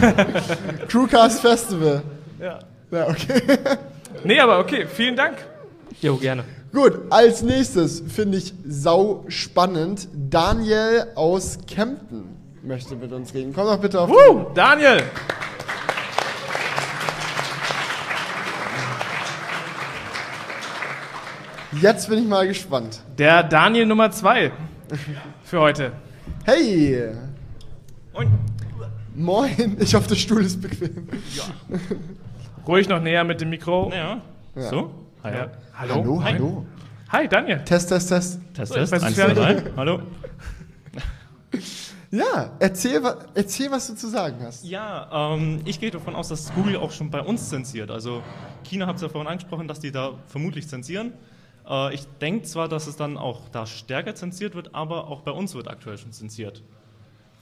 Crewcast 0.88 1.40
Festival. 1.40 2.02
Ja. 2.40 2.58
Ja, 2.90 3.08
okay. 3.08 3.40
Nee, 4.22 4.38
aber 4.40 4.58
okay, 4.58 4.86
vielen 4.86 5.16
Dank. 5.16 5.38
Jo, 6.02 6.16
gerne. 6.16 6.44
Gut, 6.72 6.98
als 7.10 7.42
nächstes 7.42 8.02
finde 8.14 8.36
ich 8.38 8.52
sau 8.66 9.24
spannend 9.28 10.08
Daniel 10.12 11.06
aus 11.14 11.58
Kempten. 11.66 12.36
möchte 12.62 12.94
mit 12.94 13.10
uns 13.12 13.32
reden. 13.32 13.52
Komm 13.54 13.66
doch 13.66 13.78
bitte 13.78 14.00
auf. 14.00 14.10
Woo, 14.10 14.46
Daniel! 14.54 15.02
Jetzt 21.80 22.08
bin 22.08 22.18
ich 22.18 22.28
mal 22.28 22.46
gespannt. 22.46 23.00
Der 23.18 23.42
Daniel 23.42 23.86
Nummer 23.86 24.10
2 24.10 24.52
für 25.42 25.60
heute. 25.60 25.92
Hey! 26.44 27.10
Moin. 28.12 28.30
Moin, 29.14 29.76
ich 29.80 29.94
hoffe, 29.94 30.08
der 30.08 30.16
Stuhl 30.16 30.44
ist 30.44 30.60
bequem. 30.60 31.08
Ruhig 32.66 32.88
noch 32.88 33.00
näher 33.00 33.24
mit 33.24 33.40
dem 33.40 33.50
Mikro. 33.50 33.90
Ja. 33.92 34.20
Ja. 34.56 34.62
So? 34.70 34.90
Hi. 35.22 35.34
Ja. 35.34 35.50
Hallo. 35.78 35.94
Hallo, 35.94 36.24
hallo. 36.24 36.66
Hi, 37.10 37.28
Daniel. 37.28 37.62
Test, 37.64 37.88
test, 37.88 38.08
test. 38.08 38.40
Test, 38.54 38.72
So, 38.72 38.78
Test. 38.78 38.92
Eins, 38.92 39.14
zwei, 39.14 39.32
drei. 39.34 39.62
Hallo. 39.76 40.00
Ja, 42.10 42.50
erzähl, 42.60 43.00
erzähl, 43.34 43.70
was 43.70 43.86
du 43.88 43.94
zu 43.94 44.08
sagen 44.08 44.36
hast. 44.42 44.64
Ja, 44.64 45.34
ähm, 45.34 45.60
ich 45.64 45.80
gehe 45.80 45.90
davon 45.90 46.14
aus, 46.14 46.28
dass 46.28 46.52
Google 46.54 46.76
auch 46.76 46.90
schon 46.92 47.10
bei 47.10 47.20
uns 47.20 47.48
zensiert. 47.48 47.90
Also 47.90 48.22
China 48.64 48.86
hat 48.86 48.96
es 48.96 49.02
ja 49.02 49.08
vorhin 49.08 49.28
angesprochen, 49.28 49.66
dass 49.66 49.80
die 49.80 49.90
da 49.92 50.12
vermutlich 50.28 50.68
zensieren. 50.68 51.12
Äh, 51.68 51.94
ich 51.94 52.06
denke 52.20 52.44
zwar, 52.44 52.68
dass 52.68 52.86
es 52.86 52.96
dann 52.96 53.16
auch 53.16 53.48
da 53.48 53.66
stärker 53.66 54.14
zensiert 54.14 54.54
wird, 54.54 54.74
aber 54.74 55.08
auch 55.08 55.22
bei 55.22 55.30
uns 55.30 55.54
wird 55.54 55.68
aktuell 55.68 55.98
schon 55.98 56.12
zensiert. 56.12 56.62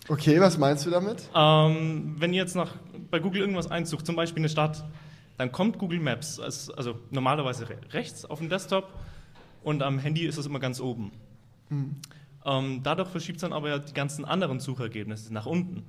Okay, 0.09 0.41
was 0.41 0.59
meinst 0.59 0.85
du 0.85 0.91
damit? 0.91 1.29
Ähm, 1.35 2.17
wenn 2.19 2.33
ihr 2.33 2.43
jetzt 2.43 2.57
nach, 2.57 2.75
bei 3.11 3.21
Google 3.21 3.41
irgendwas 3.41 3.71
einsucht, 3.71 4.05
zum 4.05 4.17
Beispiel 4.17 4.41
eine 4.41 4.49
Stadt, 4.49 4.85
dann 5.39 5.53
kommt 5.53 5.79
Google 5.79 6.01
Maps, 6.01 6.41
als, 6.41 6.71
also 6.71 6.99
normalerweise 7.11 7.69
re 7.69 7.77
rechts 7.91 8.25
auf 8.25 8.41
dem 8.41 8.49
Desktop 8.49 8.93
und 9.63 9.83
am 9.83 9.99
Handy 9.99 10.27
ist 10.27 10.39
es 10.39 10.47
immer 10.47 10.59
ganz 10.59 10.81
oben. 10.81 11.13
Ähm, 12.45 12.81
dadurch 12.83 13.09
verschiebt 13.09 13.37
es 13.37 13.43
dann 13.43 13.53
aber 13.53 13.69
ja 13.69 13.79
die 13.79 13.95
ganzen 13.95 14.25
anderen 14.25 14.61
Suchergebnisse 14.61 15.33
nach 15.33 15.47
unten. 15.47 15.85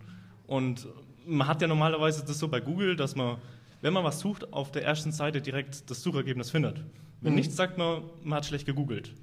Und 0.45 0.87
man 1.25 1.47
hat 1.47 1.61
ja 1.61 1.67
normalerweise 1.67 2.23
das 2.25 2.37
so 2.37 2.47
bei 2.47 2.59
Google, 2.59 2.95
dass 2.95 3.15
man, 3.15 3.37
wenn 3.81 3.93
man 3.93 4.03
was 4.03 4.19
sucht, 4.19 4.53
auf 4.53 4.71
der 4.71 4.83
ersten 4.83 5.11
Seite 5.11 5.41
direkt 5.41 5.89
das 5.89 6.03
Suchergebnis 6.03 6.51
findet. 6.51 6.83
Wenn 7.23 7.35
nichts, 7.35 7.55
sagt 7.55 7.77
man, 7.77 8.03
man 8.23 8.37
hat 8.37 8.45
schlecht 8.45 8.65
gegoogelt. 8.65 9.13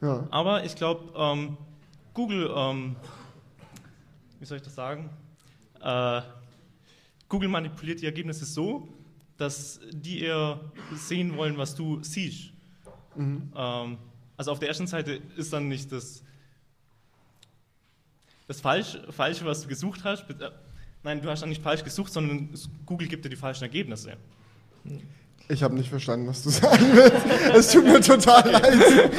Ja. 0.00 0.26
Aber 0.30 0.64
ich 0.64 0.76
glaube, 0.76 1.12
ähm, 1.16 1.56
Google, 2.14 2.52
ähm, 2.54 2.96
wie 4.38 4.44
soll 4.44 4.58
ich 4.58 4.62
das 4.62 4.74
sagen? 4.74 5.10
Äh, 5.80 6.22
Google 7.28 7.48
manipuliert 7.48 8.00
die 8.00 8.06
Ergebnisse 8.06 8.44
so, 8.44 8.88
dass 9.36 9.80
die 9.90 10.22
eher 10.22 10.60
sehen 10.94 11.36
wollen, 11.36 11.58
was 11.58 11.74
du 11.74 12.02
siehst. 12.02 12.50
Ähm, 13.56 13.98
also 14.36 14.52
auf 14.52 14.60
der 14.60 14.68
ersten 14.68 14.86
Seite 14.86 15.20
ist 15.36 15.52
dann 15.52 15.68
nicht 15.68 15.90
das, 15.90 16.22
das 18.46 18.60
Falsch, 18.60 18.98
Falsche, 19.10 19.44
was 19.44 19.62
du 19.62 19.68
gesucht 19.68 20.04
hast. 20.04 20.28
äh, 20.30 20.50
Nein, 21.02 21.22
du 21.22 21.30
hast 21.30 21.42
dann 21.42 21.48
nicht 21.48 21.62
falsch 21.62 21.84
gesucht, 21.84 22.12
sondern 22.12 22.50
Google 22.84 23.08
gibt 23.08 23.24
dir 23.24 23.28
die 23.28 23.36
falschen 23.36 23.64
Ergebnisse. 23.64 24.16
Ich 25.50 25.62
habe 25.62 25.74
nicht 25.74 25.88
verstanden, 25.88 26.26
was 26.26 26.42
du 26.42 26.50
sagen 26.50 26.84
willst. 26.92 27.56
Es 27.56 27.72
tut 27.72 27.84
mir 27.84 28.00
total 28.00 28.50
leid. 28.50 29.10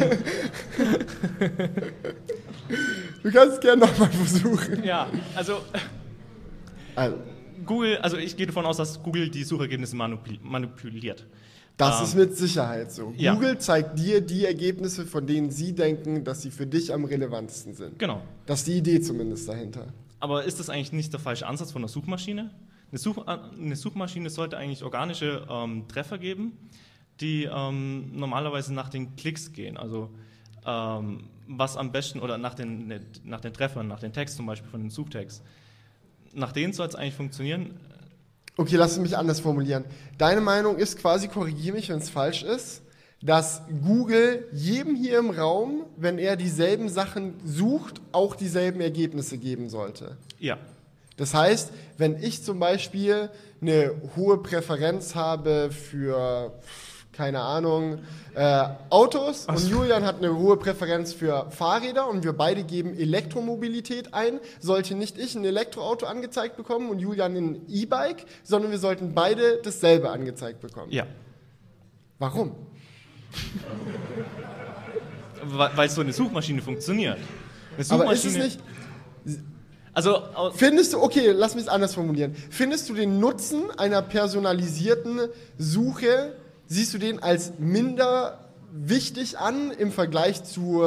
ähm, 0.00 0.04
Du 3.22 3.30
kannst 3.30 3.60
gerne 3.60 3.86
nochmal 3.86 4.10
versuchen. 4.10 4.82
ja, 4.84 5.08
also 5.34 5.58
Also, 6.94 7.16
Google, 7.64 7.98
also 7.98 8.16
ich 8.16 8.36
gehe 8.36 8.46
davon 8.46 8.66
aus, 8.66 8.76
dass 8.78 9.02
Google 9.02 9.28
die 9.28 9.44
Suchergebnisse 9.44 9.94
manipul 9.94 10.38
manipuliert. 10.42 11.26
das 11.76 11.98
Ähm, 12.00 12.04
ist 12.06 12.14
mit 12.16 12.36
Sicherheit 12.36 12.90
so. 12.92 13.12
ja. 13.16 13.34
Google 13.34 13.58
zeigt 13.58 13.98
dir 13.98 14.20
die 14.20 14.44
Ergebnisse, 14.44 15.06
von 15.06 15.26
denen 15.26 15.50
sie 15.50 15.72
denken, 15.74 16.24
dass 16.24 16.42
sie 16.42 16.50
für 16.50 16.66
dich 16.66 16.92
am 16.92 17.04
relevantesten 17.04 17.74
sind. 17.74 17.98
Genau. 17.98 18.20
Das 18.46 18.60
ist 18.60 18.66
die 18.68 18.78
Idee 18.78 19.00
zumindest 19.00 19.48
dahinter. 19.48 19.86
Aber 20.18 20.44
ist 20.44 20.58
das 20.60 20.68
eigentlich 20.70 20.92
nicht 20.92 21.12
der 21.12 21.20
falsche 21.20 21.46
Ansatz 21.46 21.70
von 21.72 21.82
einer 21.82 21.88
Suchmaschine? 21.88 22.50
Eine, 22.92 22.98
Such 22.98 23.26
eine 23.26 23.74
Suchmaschine 23.74 24.28
sollte 24.28 24.58
eigentlich 24.58 24.84
organische 24.84 25.46
ähm, 25.50 25.88
Treffer 25.88 26.18
geben, 26.18 26.52
die 27.20 27.44
ähm, 27.44 28.10
normalerweise 28.14 28.74
nach 28.74 28.90
den 28.90 29.16
Klicks 29.16 29.54
gehen. 29.54 29.78
Also 29.78 30.10
ähm, 30.66 31.24
was 31.48 31.78
am 31.78 31.90
besten, 31.90 32.20
oder 32.20 32.36
nach 32.36 32.54
den, 32.54 32.92
nach 33.24 33.40
den 33.40 33.54
Treffern, 33.54 33.88
nach 33.88 34.00
den 34.00 34.12
Text 34.12 34.36
zum 34.36 34.44
Beispiel 34.44 34.70
von 34.70 34.82
den 34.82 34.90
Suchtext. 34.90 35.42
Nach 36.34 36.52
denen 36.52 36.74
soll 36.74 36.86
es 36.86 36.94
eigentlich 36.94 37.14
funktionieren. 37.14 37.80
Okay, 38.58 38.76
lass 38.76 38.98
mich 38.98 39.16
anders 39.16 39.40
formulieren. 39.40 39.84
Deine 40.18 40.42
Meinung 40.42 40.76
ist 40.76 40.98
quasi, 40.98 41.28
korrigiere 41.28 41.76
mich, 41.76 41.88
wenn 41.88 41.98
es 41.98 42.10
falsch 42.10 42.42
ist, 42.42 42.82
dass 43.22 43.62
Google 43.82 44.46
jedem 44.52 44.96
hier 44.96 45.18
im 45.18 45.30
Raum, 45.30 45.86
wenn 45.96 46.18
er 46.18 46.36
dieselben 46.36 46.90
Sachen 46.90 47.34
sucht, 47.44 48.02
auch 48.12 48.36
dieselben 48.36 48.82
Ergebnisse 48.82 49.38
geben 49.38 49.70
sollte. 49.70 50.18
Ja, 50.38 50.58
Das 51.16 51.34
heißt, 51.34 51.72
wenn 51.98 52.22
ich 52.22 52.42
zum 52.42 52.58
Beispiel 52.58 53.30
eine 53.60 53.92
hohe 54.16 54.38
Präferenz 54.38 55.14
habe 55.14 55.70
für, 55.70 56.52
keine 57.12 57.40
Ahnung, 57.40 57.98
äh, 58.34 58.64
Autos 58.88 59.46
und 59.46 59.68
Julian 59.68 60.04
hat 60.04 60.16
eine 60.18 60.34
hohe 60.36 60.56
Präferenz 60.56 61.12
für 61.12 61.50
Fahrräder 61.50 62.08
und 62.08 62.24
wir 62.24 62.32
beide 62.32 62.64
geben 62.64 62.94
Elektromobilität 62.98 64.14
ein, 64.14 64.40
sollte 64.58 64.94
nicht 64.94 65.18
ich 65.18 65.34
ein 65.34 65.44
Elektroauto 65.44 66.06
angezeigt 66.06 66.56
bekommen 66.56 66.88
und 66.88 66.98
Julian 66.98 67.36
ein 67.36 67.60
E-Bike, 67.68 68.24
sondern 68.42 68.70
wir 68.70 68.78
sollten 68.78 69.14
beide 69.14 69.58
dasselbe 69.62 70.10
angezeigt 70.10 70.60
bekommen. 70.60 70.90
ja. 70.90 71.06
Warum? 72.18 72.54
Weil 75.44 75.90
so 75.90 76.02
eine 76.02 76.12
Suchmaschine 76.12 76.62
funktioniert. 76.62 77.18
Eine 77.76 78.00
Aber 78.02 78.12
ist 78.12 78.24
es 78.24 78.34
Suchmaschine- 78.34 78.44
nicht, 78.44 78.60
Also, 79.94 80.22
Findest 80.54 80.94
du, 80.94 81.02
okay, 81.02 81.32
lass 81.32 81.54
mich 81.54 81.64
es 81.64 81.68
anders 81.68 81.94
formulieren. 81.94 82.34
Findest 82.50 82.88
du 82.88 82.94
den 82.94 83.20
Nutzen 83.20 83.70
einer 83.76 84.00
personalisierten 84.00 85.20
Suche, 85.58 86.34
siehst 86.66 86.94
du 86.94 86.98
den 86.98 87.22
als 87.22 87.52
minder 87.58 88.38
wichtig 88.72 89.38
an 89.38 89.70
im 89.70 89.92
Vergleich 89.92 90.44
zu 90.44 90.82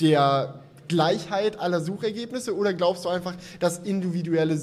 der 0.00 0.60
Gleichheit 0.88 1.58
aller 1.60 1.80
Suchergebnisse 1.80 2.56
oder 2.56 2.72
glaubst 2.72 3.04
du 3.04 3.08
einfach, 3.10 3.34
dass 3.60 3.78
individuelle, 3.80 4.58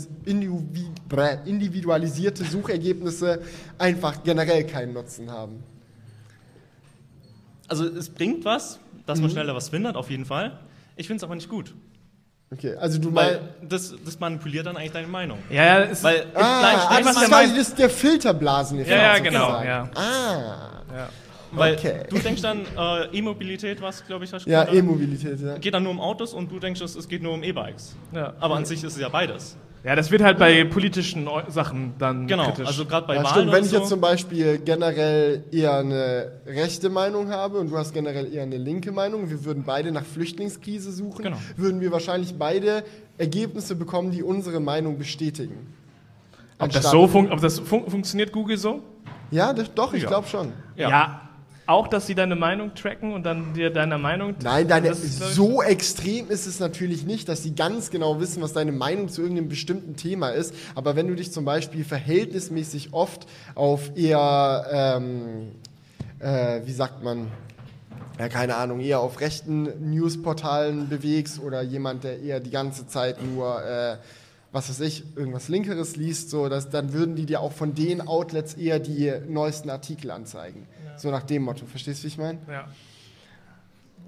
individualisierte 1.45 2.43
Suchergebnisse 2.45 3.41
einfach 3.77 4.23
generell 4.23 4.65
keinen 4.65 4.93
Nutzen 4.93 5.29
haben? 5.29 5.63
also 7.67 7.85
es 7.85 8.09
bringt 8.09 8.45
was, 8.45 8.79
dass 9.05 9.19
man 9.19 9.29
Mhm. 9.29 9.33
schneller 9.33 9.55
was 9.55 9.69
findet, 9.69 9.95
auf 9.95 10.09
jeden 10.11 10.25
Fall. 10.25 10.59
Ich 10.95 11.07
finde 11.07 11.17
es 11.17 11.23
aber 11.23 11.33
nicht 11.35 11.49
gut. 11.49 11.73
Okay, 12.53 12.75
also 12.75 12.99
du 12.99 13.09
meinst. 13.09 13.39
das, 13.61 13.93
das 14.05 14.19
manipuliert 14.19 14.65
dann 14.67 14.77
eigentlich 14.77 14.91
deine 14.91 15.07
Meinung. 15.07 15.39
Ja, 15.49 15.63
ja, 15.63 15.77
ist, 15.79 16.03
Weil, 16.03 16.27
Ah, 16.35 16.61
nein, 16.61 16.75
ah, 16.77 17.01
das 17.01 17.17
ist 17.17 17.27
quasi 17.29 17.55
das, 17.55 17.75
der 17.75 17.89
Filterblaseneffekt. 17.89 18.95
ja, 18.95 19.13
ja, 19.15 19.19
genau. 19.19 19.63
Ja. 19.63 19.89
Ah, 19.95 20.81
weil 21.55 21.75
okay. 21.75 22.03
du 22.09 22.17
denkst 22.19 22.41
dann, 22.41 22.61
äh, 22.77 23.17
E-Mobilität, 23.17 23.81
was 23.81 24.05
glaube 24.05 24.25
ich, 24.25 24.33
hast 24.33 24.45
du 24.45 24.49
ja? 24.51 24.71
E-Mobilität, 24.71 25.39
ja. 25.41 25.57
Geht 25.57 25.73
dann 25.73 25.83
nur 25.83 25.91
um 25.91 25.99
Autos 25.99 26.33
und 26.33 26.51
du 26.51 26.59
denkst, 26.59 26.81
es 26.81 27.07
geht 27.07 27.21
nur 27.23 27.33
um 27.33 27.43
E-Bikes. 27.43 27.95
Ja. 28.13 28.33
Aber 28.39 28.55
an 28.55 28.65
sich 28.65 28.83
ist 28.83 28.93
es 28.95 28.99
ja 29.01 29.09
beides. 29.09 29.55
ja, 29.83 29.95
das 29.95 30.11
wird 30.11 30.21
halt 30.23 30.39
bei 30.39 30.63
politischen 30.63 31.27
Sachen 31.49 31.93
dann 31.99 32.25
Genau, 32.27 32.45
kritisch. 32.45 32.67
also 32.67 32.85
gerade 32.85 33.05
bei 33.05 33.15
Ja, 33.15 33.23
Wahlen 33.23 33.33
stimmt. 33.33 33.51
Wenn 33.51 33.63
ich 33.65 33.69
so. 33.71 33.77
jetzt 33.77 33.89
zum 33.89 33.99
Beispiel 34.01 34.57
generell 34.59 35.43
eher 35.51 35.75
eine 35.77 36.31
rechte 36.47 36.89
Meinung 36.89 37.29
habe 37.29 37.57
und 37.59 37.69
du 37.69 37.77
hast 37.77 37.93
generell 37.93 38.33
eher 38.33 38.43
eine 38.43 38.57
linke 38.57 38.91
Meinung, 38.91 39.29
wir 39.29 39.43
würden 39.43 39.63
beide 39.65 39.91
nach 39.91 40.05
Flüchtlingskrise 40.05 40.91
suchen, 40.91 41.23
Genau. 41.23 41.37
würden 41.57 41.81
wir 41.81 41.91
wahrscheinlich 41.91 42.33
beide 42.37 42.83
Ergebnisse 43.17 43.75
bekommen, 43.75 44.11
die 44.11 44.23
unsere 44.23 44.59
Meinung 44.59 44.97
bestätigen. 44.97 45.73
ob 46.59 46.71
das 46.71 46.89
so 46.89 47.07
fun 47.07 47.29
ob 47.31 47.41
das 47.41 47.59
fun 47.59 47.83
funktioniert 47.89 48.31
Google 48.31 48.57
so? 48.57 48.81
Ja, 49.31 49.51
das, 49.51 49.73
doch, 49.73 49.93
ich 49.93 50.03
Ja. 50.03 50.09
glaube 50.09 50.27
schon. 50.27 50.53
Ja. 50.77 51.21
Auch, 51.65 51.87
dass 51.87 52.07
sie 52.07 52.15
deine 52.15 52.35
Meinung 52.35 52.73
tracken 52.75 53.13
und 53.13 53.23
dann 53.23 53.53
dir 53.53 53.69
deiner 53.69 53.97
Meinung. 53.97 54.35
Nein, 54.43 54.67
deine, 54.67 54.89
ist, 54.89 55.19
so 55.19 55.63
extrem 55.63 56.29
ist 56.29 56.45
es 56.45 56.59
natürlich 56.59 57.05
nicht, 57.05 57.29
dass 57.29 57.41
sie 57.43 57.55
ganz 57.55 57.89
genau 57.89 58.19
wissen, 58.19 58.41
was 58.41 58.51
deine 58.51 58.73
Meinung 58.73 59.07
zu 59.07 59.21
irgendeinem 59.21 59.47
bestimmten 59.47 59.95
Thema 59.95 60.29
ist. 60.29 60.53
Aber 60.75 60.97
wenn 60.97 61.07
du 61.07 61.15
dich 61.15 61.31
zum 61.31 61.45
Beispiel 61.45 61.85
verhältnismäßig 61.85 62.89
oft 62.91 63.27
auf 63.55 63.95
eher, 63.95 64.99
ähm, 64.99 65.51
äh, 66.19 66.61
wie 66.65 66.73
sagt 66.73 67.01
man, 67.01 67.27
ja, 68.19 68.27
keine 68.27 68.55
Ahnung, 68.55 68.81
eher 68.81 68.99
auf 68.99 69.21
rechten 69.21 69.89
Newsportalen 69.89 70.89
bewegst 70.89 71.39
oder 71.39 71.61
jemand, 71.61 72.03
der 72.03 72.19
eher 72.19 72.39
die 72.39 72.51
ganze 72.51 72.87
Zeit 72.87 73.23
nur, 73.23 73.63
äh, 73.63 73.97
was 74.53 74.69
weiß 74.69 74.79
ich, 74.81 75.03
irgendwas 75.15 75.49
Linkeres 75.49 75.95
liest, 75.95 76.29
so, 76.29 76.47
dass, 76.47 76.69
dann 76.69 76.93
würden 76.93 77.15
die 77.15 77.25
dir 77.25 77.41
auch 77.41 77.51
von 77.51 77.73
den 77.73 78.07
Outlets 78.07 78.53
eher 78.53 78.79
die 78.79 79.11
neuesten 79.27 79.71
Artikel 79.71 80.11
anzeigen. 80.11 80.67
So 80.95 81.09
nach 81.09 81.23
dem 81.23 81.41
Motto. 81.43 81.65
Verstehst 81.65 81.99
du, 81.99 82.03
wie 82.03 82.07
ich 82.07 82.17
meine? 82.19 82.37
Ja. 82.47 82.67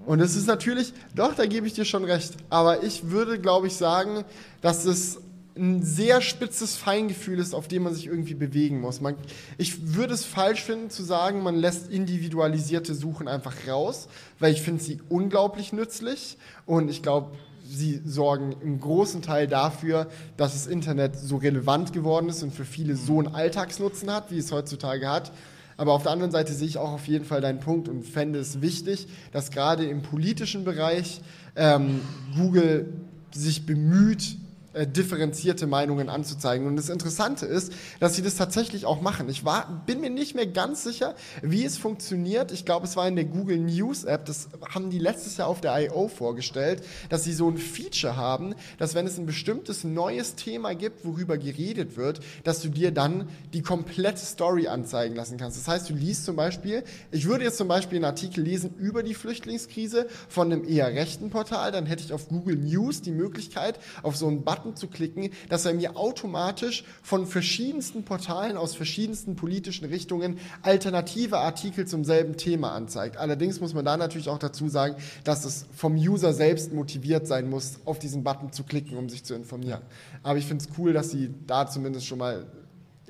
Und 0.06 0.20
es 0.20 0.36
ist 0.36 0.46
natürlich, 0.46 0.92
doch, 1.16 1.34
da 1.34 1.46
gebe 1.46 1.66
ich 1.66 1.74
dir 1.74 1.84
schon 1.84 2.04
recht. 2.04 2.34
Aber 2.48 2.84
ich 2.84 3.10
würde, 3.10 3.40
glaube 3.40 3.66
ich, 3.66 3.74
sagen, 3.74 4.24
dass 4.60 4.84
es 4.84 5.18
ein 5.56 5.82
sehr 5.82 6.20
spitzes 6.20 6.76
Feingefühl 6.76 7.40
ist, 7.40 7.54
auf 7.54 7.66
dem 7.66 7.82
man 7.82 7.94
sich 7.94 8.06
irgendwie 8.06 8.34
bewegen 8.34 8.80
muss. 8.80 9.00
Man, 9.00 9.16
ich 9.58 9.94
würde 9.94 10.14
es 10.14 10.24
falsch 10.24 10.62
finden 10.62 10.90
zu 10.90 11.02
sagen, 11.02 11.42
man 11.42 11.56
lässt 11.56 11.90
individualisierte 11.90 12.94
Suchen 12.94 13.26
einfach 13.26 13.54
raus, 13.66 14.08
weil 14.38 14.52
ich 14.52 14.62
finde 14.62 14.82
sie 14.82 15.00
unglaublich 15.08 15.72
nützlich 15.72 16.36
und 16.66 16.88
ich 16.88 17.02
glaube, 17.02 17.32
sie 17.68 18.00
sorgen 18.04 18.56
im 18.60 18.80
großen 18.80 19.22
Teil 19.22 19.46
dafür, 19.46 20.08
dass 20.36 20.52
das 20.52 20.66
Internet 20.66 21.16
so 21.16 21.36
relevant 21.36 21.92
geworden 21.92 22.28
ist 22.28 22.42
und 22.42 22.52
für 22.52 22.64
viele 22.64 22.96
so 22.96 23.18
einen 23.18 23.34
Alltagsnutzen 23.34 24.10
hat, 24.10 24.30
wie 24.30 24.38
es 24.38 24.52
heutzutage 24.52 25.08
hat. 25.08 25.32
Aber 25.76 25.92
auf 25.92 26.04
der 26.04 26.12
anderen 26.12 26.32
Seite 26.32 26.52
sehe 26.52 26.68
ich 26.68 26.78
auch 26.78 26.92
auf 26.92 27.06
jeden 27.06 27.24
Fall 27.24 27.40
deinen 27.40 27.60
Punkt 27.60 27.88
und 27.88 28.02
fände 28.04 28.38
es 28.38 28.62
wichtig, 28.62 29.08
dass 29.32 29.50
gerade 29.50 29.84
im 29.84 30.02
politischen 30.02 30.64
Bereich 30.64 31.20
ähm, 31.54 32.00
Google 32.34 32.92
sich 33.32 33.66
bemüht, 33.66 34.36
äh, 34.76 34.86
differenzierte 34.86 35.66
Meinungen 35.66 36.10
anzuzeigen. 36.10 36.66
Und 36.66 36.76
das 36.76 36.90
Interessante 36.90 37.46
ist, 37.46 37.72
dass 37.98 38.14
sie 38.14 38.20
das 38.20 38.34
tatsächlich 38.34 38.84
auch 38.84 39.00
machen. 39.00 39.26
Ich 39.30 39.42
war, 39.42 39.82
bin 39.86 40.02
mir 40.02 40.10
nicht 40.10 40.34
mehr 40.34 40.46
ganz 40.46 40.84
sicher, 40.84 41.14
wie 41.40 41.64
es 41.64 41.78
funktioniert. 41.78 42.52
Ich 42.52 42.66
glaube, 42.66 42.86
es 42.86 42.94
war 42.94 43.08
in 43.08 43.16
der 43.16 43.24
Google 43.24 43.58
News 43.58 44.04
App, 44.04 44.26
das 44.26 44.48
haben 44.68 44.90
die 44.90 44.98
letztes 44.98 45.38
Jahr 45.38 45.48
auf 45.48 45.62
der 45.62 45.74
I.O. 45.80 46.08
vorgestellt, 46.08 46.82
dass 47.08 47.24
sie 47.24 47.32
so 47.32 47.48
ein 47.48 47.56
Feature 47.56 48.16
haben, 48.16 48.54
dass 48.76 48.94
wenn 48.94 49.06
es 49.06 49.16
ein 49.16 49.24
bestimmtes 49.24 49.82
neues 49.82 50.34
Thema 50.34 50.74
gibt, 50.74 51.06
worüber 51.06 51.38
geredet 51.38 51.96
wird, 51.96 52.20
dass 52.44 52.60
du 52.60 52.68
dir 52.68 52.90
dann 52.90 53.30
die 53.54 53.62
komplette 53.62 54.26
Story 54.26 54.68
anzeigen 54.68 55.16
lassen 55.16 55.38
kannst. 55.38 55.56
Das 55.58 55.68
heißt, 55.68 55.88
du 55.88 55.94
liest 55.94 56.26
zum 56.26 56.36
Beispiel, 56.36 56.84
ich 57.10 57.26
würde 57.26 57.44
jetzt 57.44 57.56
zum 57.56 57.68
Beispiel 57.68 57.96
einen 57.96 58.04
Artikel 58.04 58.44
lesen 58.44 58.74
über 58.76 59.02
die 59.02 59.14
Flüchtlingskrise 59.14 60.06
von 60.28 60.52
einem 60.52 60.68
eher 60.68 60.88
rechten 60.88 61.30
Portal, 61.30 61.72
dann 61.72 61.86
hätte 61.86 62.04
ich 62.04 62.12
auf 62.12 62.28
Google 62.28 62.56
News 62.56 63.00
die 63.00 63.12
Möglichkeit, 63.12 63.78
auf 64.02 64.16
so 64.16 64.28
einen 64.28 64.44
Button 64.44 64.65
zu 64.74 64.88
klicken, 64.88 65.30
dass 65.48 65.64
er 65.64 65.74
mir 65.74 65.96
automatisch 65.96 66.84
von 67.02 67.26
verschiedensten 67.26 68.04
Portalen 68.04 68.56
aus 68.56 68.74
verschiedensten 68.74 69.36
politischen 69.36 69.84
Richtungen 69.86 70.38
alternative 70.62 71.38
Artikel 71.38 71.86
zum 71.86 72.04
selben 72.04 72.36
Thema 72.36 72.72
anzeigt. 72.72 73.16
Allerdings 73.16 73.60
muss 73.60 73.74
man 73.74 73.84
da 73.84 73.96
natürlich 73.96 74.28
auch 74.28 74.38
dazu 74.38 74.68
sagen, 74.68 74.96
dass 75.24 75.44
es 75.44 75.66
vom 75.74 75.94
User 75.94 76.32
selbst 76.32 76.72
motiviert 76.72 77.26
sein 77.26 77.48
muss, 77.48 77.78
auf 77.84 77.98
diesen 77.98 78.24
Button 78.24 78.52
zu 78.52 78.64
klicken, 78.64 78.96
um 78.96 79.08
sich 79.08 79.24
zu 79.24 79.34
informieren. 79.34 79.82
Aber 80.22 80.38
ich 80.38 80.46
finde 80.46 80.64
es 80.64 80.78
cool, 80.78 80.92
dass 80.92 81.10
sie 81.10 81.32
da 81.46 81.66
zumindest 81.66 82.06
schon 82.06 82.18
mal 82.18 82.46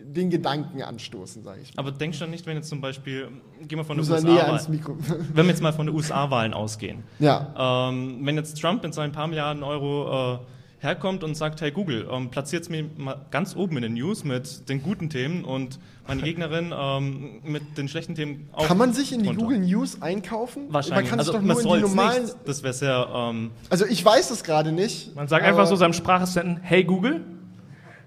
den 0.07 0.31
Gedanken 0.31 0.83
anstoßen, 0.83 1.43
sage 1.43 1.61
ich. 1.63 1.73
Aber 1.77 1.91
denkst 1.91 2.19
du 2.19 2.25
dann 2.25 2.31
nicht, 2.31 2.47
wenn 2.47 2.57
jetzt 2.57 2.69
zum 2.69 2.81
Beispiel, 2.81 3.29
gehen 3.67 3.79
wir 3.79 3.85
von 3.85 3.97
der 3.97 4.07
Muss 4.07 4.11
er 4.11 4.23
näher 4.23 4.35
USA, 4.35 4.47
ans 4.47 4.69
Mikro. 4.69 4.97
wenn 5.35 5.47
wir 5.47 5.51
jetzt 5.51 5.63
mal 5.63 5.73
von 5.73 5.87
den 5.87 5.95
USA-Wahlen 5.95 6.55
ausgehen, 6.55 7.03
ja. 7.19 7.89
ähm, 7.89 8.21
wenn 8.23 8.37
jetzt 8.37 8.61
Trump 8.61 8.83
mit 8.83 8.95
seinen 8.95 9.13
paar 9.13 9.27
Milliarden 9.27 9.63
Euro 9.63 10.35
äh, 10.35 10.39
herkommt 10.87 11.23
und 11.23 11.35
sagt, 11.37 11.61
hey 11.61 11.71
Google, 11.71 12.09
ähm, 12.11 12.31
platziert 12.31 12.63
es 12.63 12.69
mir 12.71 12.89
mal 12.97 13.27
ganz 13.31 13.55
oben 13.55 13.77
in 13.77 13.83
den 13.83 13.95
News 13.95 14.25
mit 14.25 14.69
den 14.71 14.83
guten 14.83 15.11
Themen 15.11 15.45
und 15.45 15.79
meine 16.09 16.23
Gegnerin 16.23 16.73
ähm, 16.75 17.41
mit 17.45 17.77
den 17.77 17.89
schlechten 17.89 18.15
Themen 18.15 18.49
auch. 18.53 18.67
Kann 18.67 18.79
man 18.79 18.95
sich 18.95 19.13
in 19.13 19.21
die 19.21 19.27
drunter. 19.27 19.43
Google 19.43 19.59
News 19.59 20.01
einkaufen? 20.01 20.67
Wahrscheinlich. 20.71 21.11
Man 21.11 21.11
kann 21.11 21.19
es 21.19 21.29
also, 21.29 21.39
doch 21.39 21.45
man 21.45 21.63
nur 21.63 21.77
in 21.77 21.83
die 21.83 21.89
normalen. 21.89 22.23
nicht. 22.23 22.37
Das 22.47 22.63
wäre 22.63 22.73
sehr. 22.73 23.09
Ähm, 23.13 23.51
Also 23.69 23.85
ich 23.85 24.03
weiß 24.03 24.31
es 24.31 24.45
gerade 24.45 24.73
nicht. 24.73 25.15
Man 25.15 25.29
sagt 25.29 25.45
einfach 25.45 25.67
so 25.67 25.77
seinem 25.77 25.93
Sprachassistenten, 25.93 26.59
hey 26.63 26.85
Google, 26.85 27.23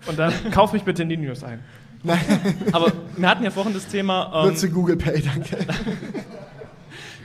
und 0.08 0.18
dann 0.18 0.34
kauf 0.52 0.74
mich 0.74 0.84
bitte 0.84 1.04
in 1.04 1.10
die 1.10 1.18
News 1.18 1.44
ein. 1.44 1.60
aber 2.72 2.94
wir 3.18 3.30
hatten 3.30 3.44
ja 3.44 3.52
vorhin 3.52 3.74
das 3.74 3.88
Thema. 3.88 4.32
Ähm, 4.34 4.50
Nutze 4.50 4.70
Google 4.70 4.96
Pay, 4.96 5.22
danke. 5.22 5.58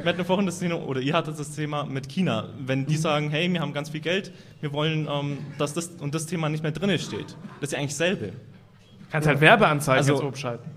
Wir 0.05 0.13
hatten 0.13 0.25
vorhin 0.27 0.45
das 0.45 0.59
Thema, 0.59 0.77
oder 0.87 1.01
ihr 1.01 1.15
hattet 1.15 1.39
das 1.39 1.53
Thema 1.55 1.85
mit 1.85 2.09
China. 2.11 2.49
Wenn 2.59 2.81
Mhm. 2.81 2.87
die 2.87 2.97
sagen, 2.99 3.31
hey, 3.31 3.51
wir 3.51 3.61
haben 3.61 3.73
ganz 3.73 3.89
viel 3.89 4.01
Geld, 4.01 4.33
wir 4.61 4.71
wollen, 4.75 5.09
ähm, 5.11 5.39
dass 5.57 5.73
das 5.73 5.87
und 5.99 6.15
das 6.15 6.27
Thema 6.27 6.51
nicht 6.51 6.63
mehr 6.63 6.73
drin 6.73 6.97
steht. 6.99 7.37
Das 7.61 7.69
ist 7.69 7.73
ja 7.73 7.79
eigentlich 7.79 7.93
dasselbe. 7.93 8.33
Kannst 9.11 9.27
halt 9.29 9.41
Werbeanzeigen 9.41 9.99
Also- 9.99 10.13
jetzt 10.15 10.23
oben 10.23 10.37
schalten. 10.37 10.71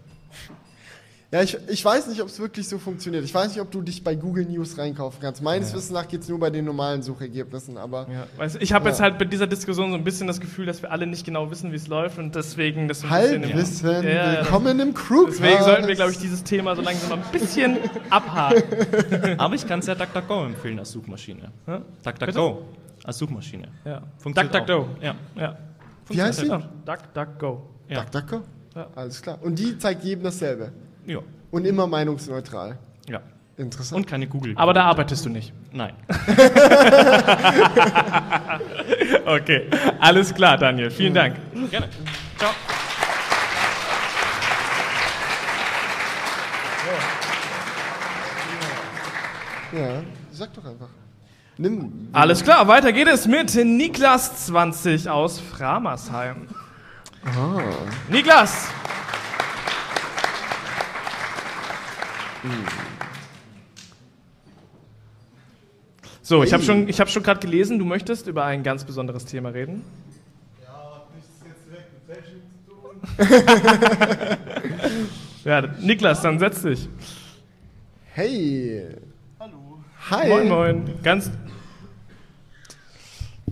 Ja, 1.30 1.41
ich, 1.41 1.58
ich 1.68 1.84
weiß 1.84 2.08
nicht, 2.08 2.22
ob 2.22 2.30
es 2.30 2.40
wirklich 2.40 2.70
so 2.70 2.78
funktioniert. 2.78 3.26
Ich 3.26 3.34
weiß 3.34 3.49
nicht, 3.49 3.60
ob 3.60 3.70
du 3.70 3.82
dich 3.82 4.02
bei 4.02 4.16
Google 4.16 4.45
News 4.45 4.78
reinkaufen 4.78 5.20
kannst. 5.22 5.41
Meines 5.41 5.74
Wissens 5.74 5.91
nach 5.91 6.08
geht 6.08 6.22
es 6.22 6.30
nur 6.30 6.40
bei 6.40 6.49
den 6.49 6.64
normalen 6.64 7.02
Suchergebnissen, 7.04 7.78
aber 7.78 8.08
Ja, 8.10 8.28
weißt, 8.38 8.62
ich 8.62 8.72
habe 8.72 8.86
Ja. 8.86 8.91
jetzt 8.91 9.02
halt 9.02 9.18
bei 9.18 9.26
dieser 9.26 9.45
Diskussion 9.45 9.90
so 9.91 9.98
ein 9.98 10.06
bisschen 10.06 10.26
das 10.28 10.40
Gefühl, 10.40 10.66
dass 10.66 10.82
wir 10.82 10.90
alle 10.90 11.06
nicht 11.06 11.26
genau 11.26 11.52
wissen, 11.52 11.74
wie 11.74 11.76
es 11.76 11.88
läuft 11.90 12.18
und 12.18 12.34
deswegen 12.34 12.88
das 12.88 13.10
Halbwissen, 13.10 13.90
Ja, 13.90 14.02
ja, 14.02 14.34
ja. 14.36 14.40
willkommen 14.44 14.80
im 14.80 14.94
Crew. 14.94 15.26
Deswegen 15.28 15.62
sollten 15.64 15.88
wir, 15.88 15.95
glaube 15.95 16.12
ich, 16.12 16.18
dieses 16.18 16.45
Thema 16.45 16.78
so 16.78 16.82
langsam 16.82 17.10
mal 17.10 17.18
ein 17.26 17.32
bisschen 17.34 17.76
abhaken. 18.10 19.38
Aber 19.38 19.54
ich 19.54 19.68
kann 19.68 19.80
es 19.80 19.88
ja 19.88 19.95
DuckDuckGo 19.95 20.45
empfehlen 20.45 20.80
als 20.80 20.91
Suchmaschine. 20.94 21.52
DuckDuckGo 22.06 22.62
als 23.04 23.18
Suchmaschine. 23.18 23.68
Ja. 23.84 24.02
Funktioniert 24.18 24.56
DuckDuckGo. 24.56 24.88
Ja. 25.02 25.16
Ja. 25.36 25.58
Wie 26.08 26.22
heißt 26.22 26.40
sie? 26.40 26.48
Ja. 26.48 26.60
Duck, 26.86 27.14
duck, 27.14 27.38
go. 27.38 27.70
Ja. 27.90 28.04
DuckDuckGo? 28.06 28.44
Ja. 28.76 28.88
Alles 28.95 29.22
klar. 29.22 29.40
Und 29.41 29.60
die 29.60 29.78
zeigt 29.78 30.06
jedem 30.06 30.24
dasselbe. 30.24 30.72
Ja. 31.07 31.19
Und 31.49 31.65
immer 31.65 31.88
meinungsneutral. 31.88 32.77
ja. 33.09 33.21
Interessant. 33.57 33.97
Und 33.97 34.05
keine 34.05 34.27
Google. 34.27 34.53
Aber 34.55 34.71
da 34.71 34.84
arbeitest 34.84 35.25
du 35.25 35.29
nicht. 35.29 35.51
Nein. 35.71 35.95
Okay, 39.25 39.69
alles 39.99 40.34
klar, 40.34 40.57
Daniel. 40.57 40.89
Vielen 40.89 41.13
Dank. 41.13 41.35
Gerne. 41.69 41.89
Ciao. 42.38 42.51
ja, 49.73 50.01
sag 50.31 50.53
doch 50.53 50.65
einfach. 50.65 50.89
Nimm. 51.57 52.09
Alles 52.13 52.43
klar, 52.43 52.67
weiter 52.67 52.93
geht 52.93 53.07
es 53.07 53.27
mit 53.27 53.53
Niklas 53.55 54.45
20 54.45 55.09
aus 55.09 55.39
Framersheim. 55.39 56.47
Niklas! 58.09 58.67
So, 66.22 66.44
ich 66.44 66.52
habe 66.53 66.61
schon, 66.64 66.90
ich 66.90 66.99
hab 66.99 67.10
schon 67.10 67.24
gerade 67.24 67.40
gelesen, 67.40 67.80
du 67.80 67.86
möchtest 67.86 68.28
über 68.28 68.44
ein 68.45 68.64
ganz 68.64 68.84
besonderes 68.84 69.26
Thema 69.26 69.49
reden. 69.49 69.84
Ja, 75.45 75.61
Niklas, 75.80 76.22
dann 76.22 76.40
setz 76.40 76.61
dich. 76.61 76.90
Hey. 78.14 78.88
Hallo. 79.40 79.80
Hi. 80.10 80.28
Moin, 80.30 80.48
moin. 80.49 80.99
Ganz. 81.03 81.32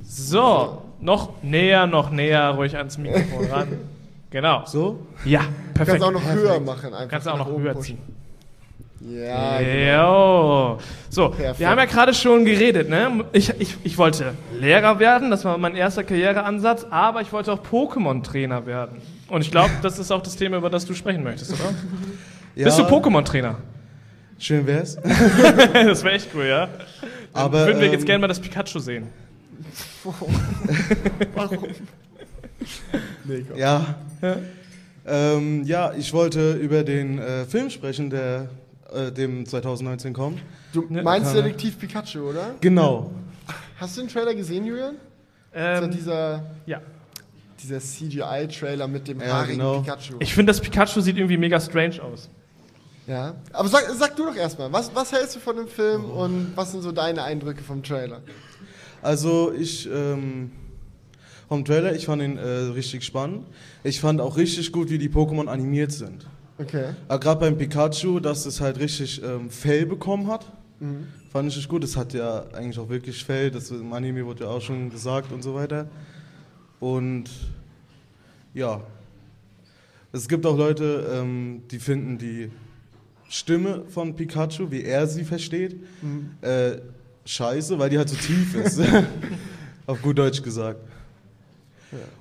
So, 0.03 0.81
noch 0.99 1.41
näher, 1.43 1.87
noch 1.87 2.09
näher, 2.09 2.49
ruhig 2.51 2.75
ans 2.75 2.97
Mikrofon 2.97 3.45
ran. 3.47 3.67
Genau. 4.31 4.65
So? 4.65 4.99
Ja, 5.23 5.43
Du 5.43 5.73
perfekt. 5.75 6.01
kannst 6.01 6.03
auch 6.03 6.11
noch 6.11 6.29
höher 6.33 6.59
machen. 6.59 6.93
Einfach 6.93 7.09
Kannst 7.09 7.27
auch 7.29 7.37
noch 7.37 7.47
höher 7.47 7.71
pushen. 7.73 7.95
ziehen. 7.97 8.15
Ja, 9.07 9.59
genau. 9.59 10.79
So, 11.09 11.29
Perfekt. 11.29 11.59
wir 11.59 11.69
haben 11.69 11.77
ja 11.77 11.85
gerade 11.85 12.13
schon 12.13 12.43
geredet, 12.43 12.89
ne? 12.89 13.25
Ich, 13.33 13.49
ich, 13.59 13.75
ich 13.83 13.97
wollte 13.97 14.33
Lehrer 14.59 14.99
werden, 14.99 15.29
das 15.29 15.45
war 15.45 15.57
mein 15.57 15.75
erster 15.75 16.03
Karriereansatz, 16.03 16.87
aber 16.89 17.21
ich 17.21 17.31
wollte 17.31 17.53
auch 17.53 17.59
Pokémon-Trainer 17.63 18.65
werden. 18.65 19.01
Und 19.27 19.41
ich 19.41 19.51
glaube, 19.51 19.71
das 19.81 19.99
ist 19.99 20.11
auch 20.11 20.21
das 20.21 20.35
Thema, 20.35 20.57
über 20.57 20.69
das 20.69 20.85
du 20.85 20.93
sprechen 20.93 21.23
möchtest, 21.23 21.53
oder? 21.53 21.73
Ja, 22.55 22.63
Bist 22.63 22.79
du 22.79 22.83
Pokémon-Trainer? 22.83 23.57
Schön 24.39 24.65
wär's. 24.65 24.95
das 25.73 26.03
wäre 26.05 26.15
echt 26.15 26.29
cool, 26.33 26.45
ja? 26.45 26.67
Dann 26.67 27.09
Aber, 27.33 27.65
würden 27.67 27.81
wir 27.81 27.89
jetzt 27.89 28.03
ähm, 28.03 28.05
gerne 28.05 28.21
mal 28.21 28.27
das 28.27 28.39
Pikachu 28.39 28.79
sehen. 28.79 29.09
Nee, 33.25 33.43
komm. 33.49 33.57
Ja. 33.57 33.95
Ähm, 35.05 35.63
ja, 35.65 35.93
ich 35.93 36.13
wollte 36.13 36.53
über 36.53 36.83
den 36.83 37.19
äh, 37.19 37.45
Film 37.45 37.69
sprechen, 37.69 38.09
der 38.09 38.47
äh, 38.95 39.11
dem 39.11 39.45
2019 39.45 40.13
kommt. 40.13 40.39
Du 40.73 40.85
meinst 40.89 41.35
Detektiv 41.35 41.77
Pikachu, 41.79 42.29
oder? 42.29 42.55
Genau. 42.61 43.11
Hast 43.77 43.97
du 43.97 44.01
den 44.01 44.09
Trailer 44.09 44.33
gesehen, 44.33 44.65
Julian? 44.65 44.95
Ähm, 45.53 45.91
dieser, 45.91 46.43
ja. 46.65 46.81
dieser 47.61 47.79
CGI-Trailer 47.79 48.87
mit 48.87 49.07
dem 49.07 49.19
Ja, 49.19 49.27
haarigen 49.27 49.57
genau. 49.57 49.79
Pikachu. 49.81 50.15
Ich 50.19 50.33
finde, 50.33 50.51
das 50.51 50.61
Pikachu 50.61 51.01
sieht 51.01 51.17
irgendwie 51.17 51.37
mega 51.37 51.59
strange 51.59 52.01
aus. 52.01 52.29
ja. 53.07 53.35
Aber 53.53 53.67
sag, 53.69 53.83
sag 53.97 54.15
du 54.15 54.25
doch 54.25 54.35
erstmal, 54.35 54.71
was, 54.73 54.93
was 54.93 55.11
hältst 55.11 55.35
du 55.35 55.39
von 55.39 55.55
dem 55.57 55.67
Film 55.67 56.05
und 56.05 56.53
was 56.55 56.71
sind 56.71 56.81
so 56.81 56.91
deine 56.91 57.23
Eindrücke 57.23 57.63
vom 57.63 57.83
Trailer? 57.83 58.21
Also 59.01 59.53
ich 59.53 59.87
ähm, 59.91 60.51
vom 61.47 61.63
Trailer, 61.63 61.93
ich 61.93 62.05
fand 62.07 62.21
ihn 62.23 62.37
äh, 62.37 62.41
richtig 62.73 63.03
spannend. 63.03 63.45
Ich 63.83 64.01
fand 64.01 64.19
auch 64.19 64.35
richtig 64.35 64.71
gut, 64.71 64.89
wie 64.89 64.97
die 64.97 65.09
Pokémon 65.09 65.47
animiert 65.47 65.91
sind. 65.91 66.25
Okay. 66.57 66.93
Aber 67.07 67.19
gerade 67.19 67.39
beim 67.41 67.57
Pikachu, 67.57 68.19
dass 68.19 68.45
es 68.45 68.61
halt 68.61 68.79
richtig 68.79 69.21
ähm, 69.23 69.49
Fell 69.49 69.85
bekommen 69.85 70.27
hat, 70.27 70.45
Mhm. 70.79 71.07
fand 71.31 71.47
ich 71.49 71.55
richtig 71.55 71.69
gut. 71.69 71.83
Es 71.85 71.95
hat 71.95 72.13
ja 72.13 72.45
eigentlich 72.53 72.77
auch 72.79 72.89
wirklich 72.89 73.23
Fell, 73.23 73.49
das 73.49 73.71
im 73.71 73.91
Anime 73.93 74.25
wurde 74.25 74.43
ja 74.43 74.49
auch 74.49 74.61
schon 74.61 74.89
gesagt 74.89 75.31
und 75.31 75.41
so 75.41 75.55
weiter. 75.55 75.87
Und 76.81 77.29
ja, 78.53 78.81
es 80.11 80.27
gibt 80.27 80.45
auch 80.45 80.57
Leute, 80.57 81.07
ähm, 81.13 81.63
die 81.71 81.79
finden 81.79 82.17
die 82.17 82.51
Stimme 83.29 83.83
von 83.89 84.15
Pikachu, 84.15 84.69
wie 84.69 84.83
er 84.83 85.07
sie 85.07 85.23
versteht, 85.23 85.77
äh, 86.41 86.73
scheiße, 87.25 87.79
weil 87.79 87.89
die 87.89 87.97
halt 87.97 88.09
so 88.09 88.15
tief 88.17 88.53
ist. 88.55 88.79
Auf 89.87 90.01
gut 90.01 90.17
Deutsch 90.17 90.41
gesagt. 90.41 90.79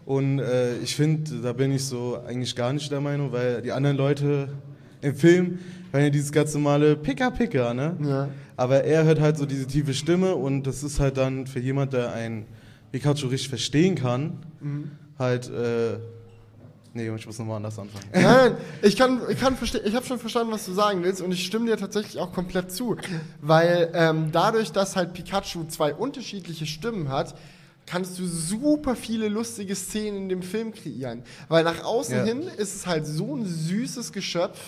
Und 0.04 0.38
äh, 0.38 0.76
ich 0.78 0.94
finde, 0.94 1.40
da 1.42 1.52
bin 1.52 1.72
ich 1.72 1.84
so 1.84 2.18
eigentlich 2.26 2.54
gar 2.54 2.72
nicht 2.72 2.90
der 2.92 3.00
Meinung, 3.00 3.32
weil 3.32 3.62
die 3.62 3.72
anderen 3.72 3.96
Leute 3.96 4.48
im 5.00 5.14
Film 5.14 5.58
hören 5.92 6.04
ja 6.04 6.10
dieses 6.10 6.30
ganz 6.32 6.54
normale 6.54 6.96
Pika 6.96 7.30
Pika, 7.30 7.74
ne? 7.74 7.96
Ja. 8.04 8.28
Aber 8.56 8.84
er 8.84 9.04
hört 9.04 9.20
halt 9.20 9.36
so 9.36 9.46
diese 9.46 9.66
tiefe 9.66 9.94
Stimme 9.94 10.34
und 10.36 10.64
das 10.64 10.82
ist 10.82 11.00
halt 11.00 11.16
dann 11.16 11.46
für 11.46 11.58
jemand, 11.60 11.92
der 11.92 12.12
ein 12.12 12.46
Pikachu 12.92 13.26
richtig 13.26 13.48
verstehen 13.48 13.94
kann, 13.96 14.38
Mhm. 14.60 14.90
halt, 15.18 15.50
äh, 15.50 15.98
nee, 16.92 17.08
ich 17.16 17.26
muss 17.26 17.38
nochmal 17.38 17.56
anders 17.56 17.76
anfangen. 17.78 18.04
Nein, 18.12 18.56
ich 18.82 18.96
kann, 18.96 19.20
ich 19.28 19.40
kann 19.40 19.56
verste- 19.56 19.82
ich 19.84 19.94
habe 19.96 20.06
schon 20.06 20.18
verstanden, 20.20 20.52
was 20.52 20.64
du 20.66 20.72
sagen 20.72 21.02
willst 21.02 21.20
und 21.20 21.32
ich 21.32 21.44
stimme 21.44 21.66
dir 21.66 21.76
tatsächlich 21.76 22.18
auch 22.20 22.32
komplett 22.32 22.70
zu, 22.70 22.96
weil 23.40 23.90
ähm, 23.94 24.28
dadurch, 24.30 24.70
dass 24.70 24.94
halt 24.94 25.12
Pikachu 25.12 25.64
zwei 25.68 25.92
unterschiedliche 25.92 26.66
Stimmen 26.66 27.08
hat, 27.08 27.34
kannst 27.86 28.18
du 28.18 28.26
super 28.26 28.96
viele 28.96 29.28
lustige 29.28 29.74
Szenen 29.74 30.16
in 30.24 30.28
dem 30.28 30.42
Film 30.42 30.72
kreieren, 30.72 31.22
weil 31.48 31.64
nach 31.64 31.84
außen 31.84 32.16
Ja. 32.16 32.24
hin 32.24 32.42
ist 32.56 32.74
es 32.74 32.86
halt 32.86 33.06
so 33.06 33.36
ein 33.36 33.46
süßes 33.46 34.12
Geschöpf. 34.12 34.58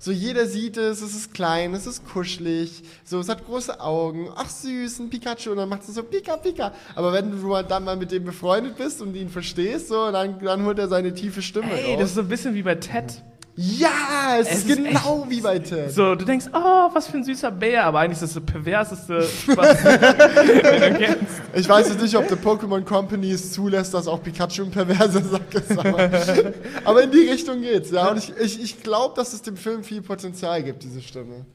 So 0.00 0.10
jeder 0.12 0.46
sieht 0.46 0.76
es, 0.76 1.00
es 1.00 1.14
ist 1.14 1.32
klein, 1.32 1.72
es 1.72 1.86
ist 1.86 2.04
kuschelig, 2.06 2.82
so 3.04 3.20
es 3.20 3.28
hat 3.30 3.46
große 3.46 3.80
Augen, 3.80 4.28
ach 4.36 4.50
süß, 4.50 4.98
ein 4.98 5.08
Pikachu 5.08 5.52
und 5.52 5.56
dann 5.56 5.68
macht 5.68 5.88
es 5.88 5.94
so 5.94 6.02
Pika 6.02 6.36
Pika. 6.36 6.72
Aber 6.94 7.12
wenn 7.14 7.30
du 7.30 7.36
mal 7.38 7.62
dann 7.62 7.84
mal 7.84 7.96
mit 7.96 8.10
dem 8.12 8.24
befreundet 8.24 8.76
bist 8.76 9.00
und 9.00 9.14
ihn 9.14 9.30
verstehst, 9.30 9.88
so 9.88 10.10
dann, 10.10 10.38
dann 10.40 10.66
holt 10.66 10.78
er 10.78 10.88
seine 10.88 11.14
tiefe 11.14 11.40
Stimme 11.40 11.72
Ey, 11.72 11.92
raus. 11.92 12.00
das 12.00 12.08
ist 12.10 12.14
so 12.16 12.20
ein 12.20 12.28
bisschen 12.28 12.54
wie 12.54 12.62
bei 12.62 12.74
Ted. 12.74 13.22
Ja, 13.56 14.36
es, 14.40 14.48
Es 14.48 14.58
ist 14.64 14.70
ist 14.70 14.76
genau 14.76 15.26
wie 15.28 15.40
bei 15.40 15.60
Ted. 15.60 15.92
So, 15.92 16.16
du 16.16 16.24
denkst, 16.24 16.46
oh, 16.52 16.90
was 16.92 17.06
für 17.06 17.18
ein 17.18 17.24
süßer 17.24 17.52
Bär, 17.52 17.84
aber 17.84 18.00
eigentlich 18.00 18.20
ist 18.20 18.34
das 18.36 18.42
das 18.42 18.52
perverseste, 18.52 19.18
was 19.56 19.82
du 19.82 20.98
kennst. 20.98 21.42
Ich 21.54 21.68
weiß 21.68 21.88
jetzt 21.90 22.02
nicht, 22.02 22.16
ob 22.16 22.26
die 22.26 22.34
Pokémon 22.34 22.82
Company 22.82 23.30
es 23.30 23.52
zulässt, 23.52 23.94
dass 23.94 24.08
auch 24.08 24.20
Pikachu 24.20 24.64
ein 24.64 24.72
perverser 24.72 25.22
Sack 25.22 25.54
ist, 25.54 25.78
aber, 25.78 26.10
aber 26.84 27.02
in 27.04 27.12
die 27.12 27.30
Richtung 27.30 27.60
geht's. 27.60 27.92
Ja, 27.92 28.10
und 28.10 28.18
ich, 28.18 28.32
ich, 28.40 28.60
ich 28.60 28.82
glaube, 28.82 29.14
dass 29.14 29.32
es 29.32 29.42
dem 29.42 29.56
Film 29.56 29.84
viel 29.84 30.02
Potenzial 30.02 30.60
gibt, 30.64 30.82
diese 30.82 31.00
Stimme. 31.00 31.46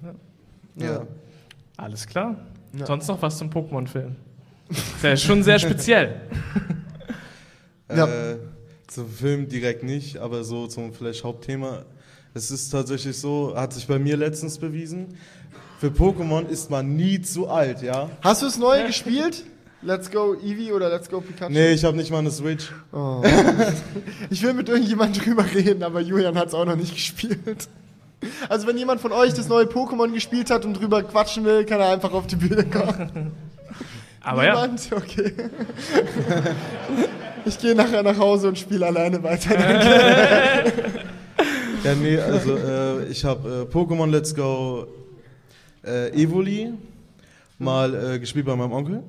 Ja. 0.76 1.06
Alles 1.76 2.08
klar. 2.08 2.38
Sonst 2.86 3.08
noch 3.10 3.22
was 3.22 3.38
zum 3.38 3.50
Pokémon-Film? 3.50 4.16
Der 5.04 5.14
ist 5.14 5.24
schon 5.24 5.44
sehr 5.44 5.60
speziell. 5.60 6.22
Ja. 7.94 8.06
Äh, 8.06 8.38
zum 8.90 9.10
Film 9.10 9.48
direkt 9.48 9.84
nicht, 9.84 10.18
aber 10.18 10.44
so 10.44 10.68
zum 10.68 10.94
vielleicht 10.94 11.24
Hauptthema. 11.24 11.84
Es 12.34 12.52
ist 12.52 12.70
tatsächlich 12.70 13.18
so, 13.18 13.54
hat 13.56 13.74
sich 13.74 13.88
bei 13.88 14.00
mir 14.00 14.18
letztens 14.18 14.58
bewiesen, 14.58 15.18
für 15.80 15.88
Pokémon 15.88 16.48
ist 16.48 16.70
man 16.70 16.96
nie 16.96 17.22
zu 17.22 17.48
alt, 17.48 17.82
ja? 17.82 18.10
Hast 18.22 18.42
du 18.42 18.46
das 18.48 18.58
neue 18.58 18.86
gespielt? 18.88 19.46
Let's 19.82 20.12
Go 20.12 20.36
Eevee 20.36 20.74
oder 20.74 20.90
Let's 20.90 21.10
Go 21.10 21.22
Pikachu? 21.22 21.54
Nee, 21.54 21.72
ich 21.72 21.86
habe 21.86 21.96
nicht 21.96 22.12
mal 22.12 22.18
eine 22.20 22.32
Switch. 22.32 22.70
Oh. 22.92 23.24
Ich 24.30 24.44
will 24.44 24.54
mit 24.54 24.68
irgendjemandem 24.68 25.24
drüber 25.24 25.46
reden, 25.56 25.84
aber 25.84 26.02
Julian 26.02 26.38
hat 26.38 26.50
es 26.50 26.54
auch 26.54 26.66
noch 26.66 26.76
nicht 26.76 26.94
gespielt. 26.94 27.70
Also 28.50 28.68
wenn 28.68 28.78
jemand 28.78 29.00
von 29.00 29.14
euch 29.14 29.34
das 29.34 29.48
neue 29.48 29.66
Pokémon 29.66 30.12
gespielt 30.14 30.50
hat 30.52 30.66
und 30.66 30.74
drüber 30.74 31.02
quatschen 31.04 31.46
will, 31.46 31.64
kann 31.64 31.80
er 31.80 31.94
einfach 31.94 32.12
auf 32.12 32.28
die 32.28 32.36
Bühne 32.36 32.66
kommen. 32.66 33.32
Aber 34.22 34.46
ja, 34.46 34.56
Niemand? 34.56 34.90
Okay. 34.92 35.34
Ich 37.46 37.58
gehe 37.58 37.76
nachher 37.76 38.04
nach 38.04 38.18
Hause 38.18 38.50
und 38.50 38.58
spiele 38.58 38.86
alleine 38.86 39.22
weiter. 39.24 39.56
Ja, 41.82 41.96
nee, 41.96 42.18
also 42.18 42.58
äh, 42.58 43.06
ich 43.06 43.24
habe 43.24 43.68
äh, 43.72 43.74
Pokémon 43.74 44.10
Let's 44.10 44.36
Go 44.36 44.86
äh, 45.82 46.10
Evoli 46.12 46.74
mal 47.58 48.16
äh, 48.16 48.20
gespielt 48.20 48.46
bei 48.46 48.56
meinem 48.56 48.74
Onkel. 48.74 49.04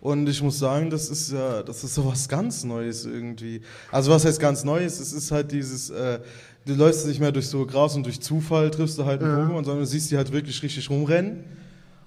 Und 0.00 0.26
ich 0.28 0.42
muss 0.42 0.58
sagen, 0.58 0.88
das 0.88 1.10
ist 1.10 1.32
ja, 1.32 1.62
das 1.62 1.84
ist 1.84 1.94
so 1.94 2.06
was 2.06 2.28
ganz 2.28 2.64
Neues 2.64 3.04
irgendwie. 3.04 3.60
Also 3.92 4.10
was 4.10 4.24
heißt 4.24 4.40
ganz 4.40 4.64
Neues? 4.64 5.00
Es 5.00 5.12
ist 5.12 5.30
halt 5.30 5.52
dieses, 5.52 5.90
äh, 5.90 6.20
du 6.64 6.74
läufst 6.74 7.06
nicht 7.06 7.20
mehr 7.20 7.32
durch 7.32 7.48
so 7.48 7.66
Gras 7.66 7.94
und 7.94 8.06
durch 8.06 8.20
Zufall 8.20 8.70
triffst 8.70 8.96
du 8.98 9.04
halt 9.04 9.22
ein 9.22 9.28
Pokémon, 9.28 9.64
sondern 9.64 9.80
du 9.80 9.86
siehst 9.86 10.10
die 10.10 10.16
halt 10.16 10.32
wirklich 10.32 10.62
richtig 10.62 10.88
rumrennen. 10.88 11.44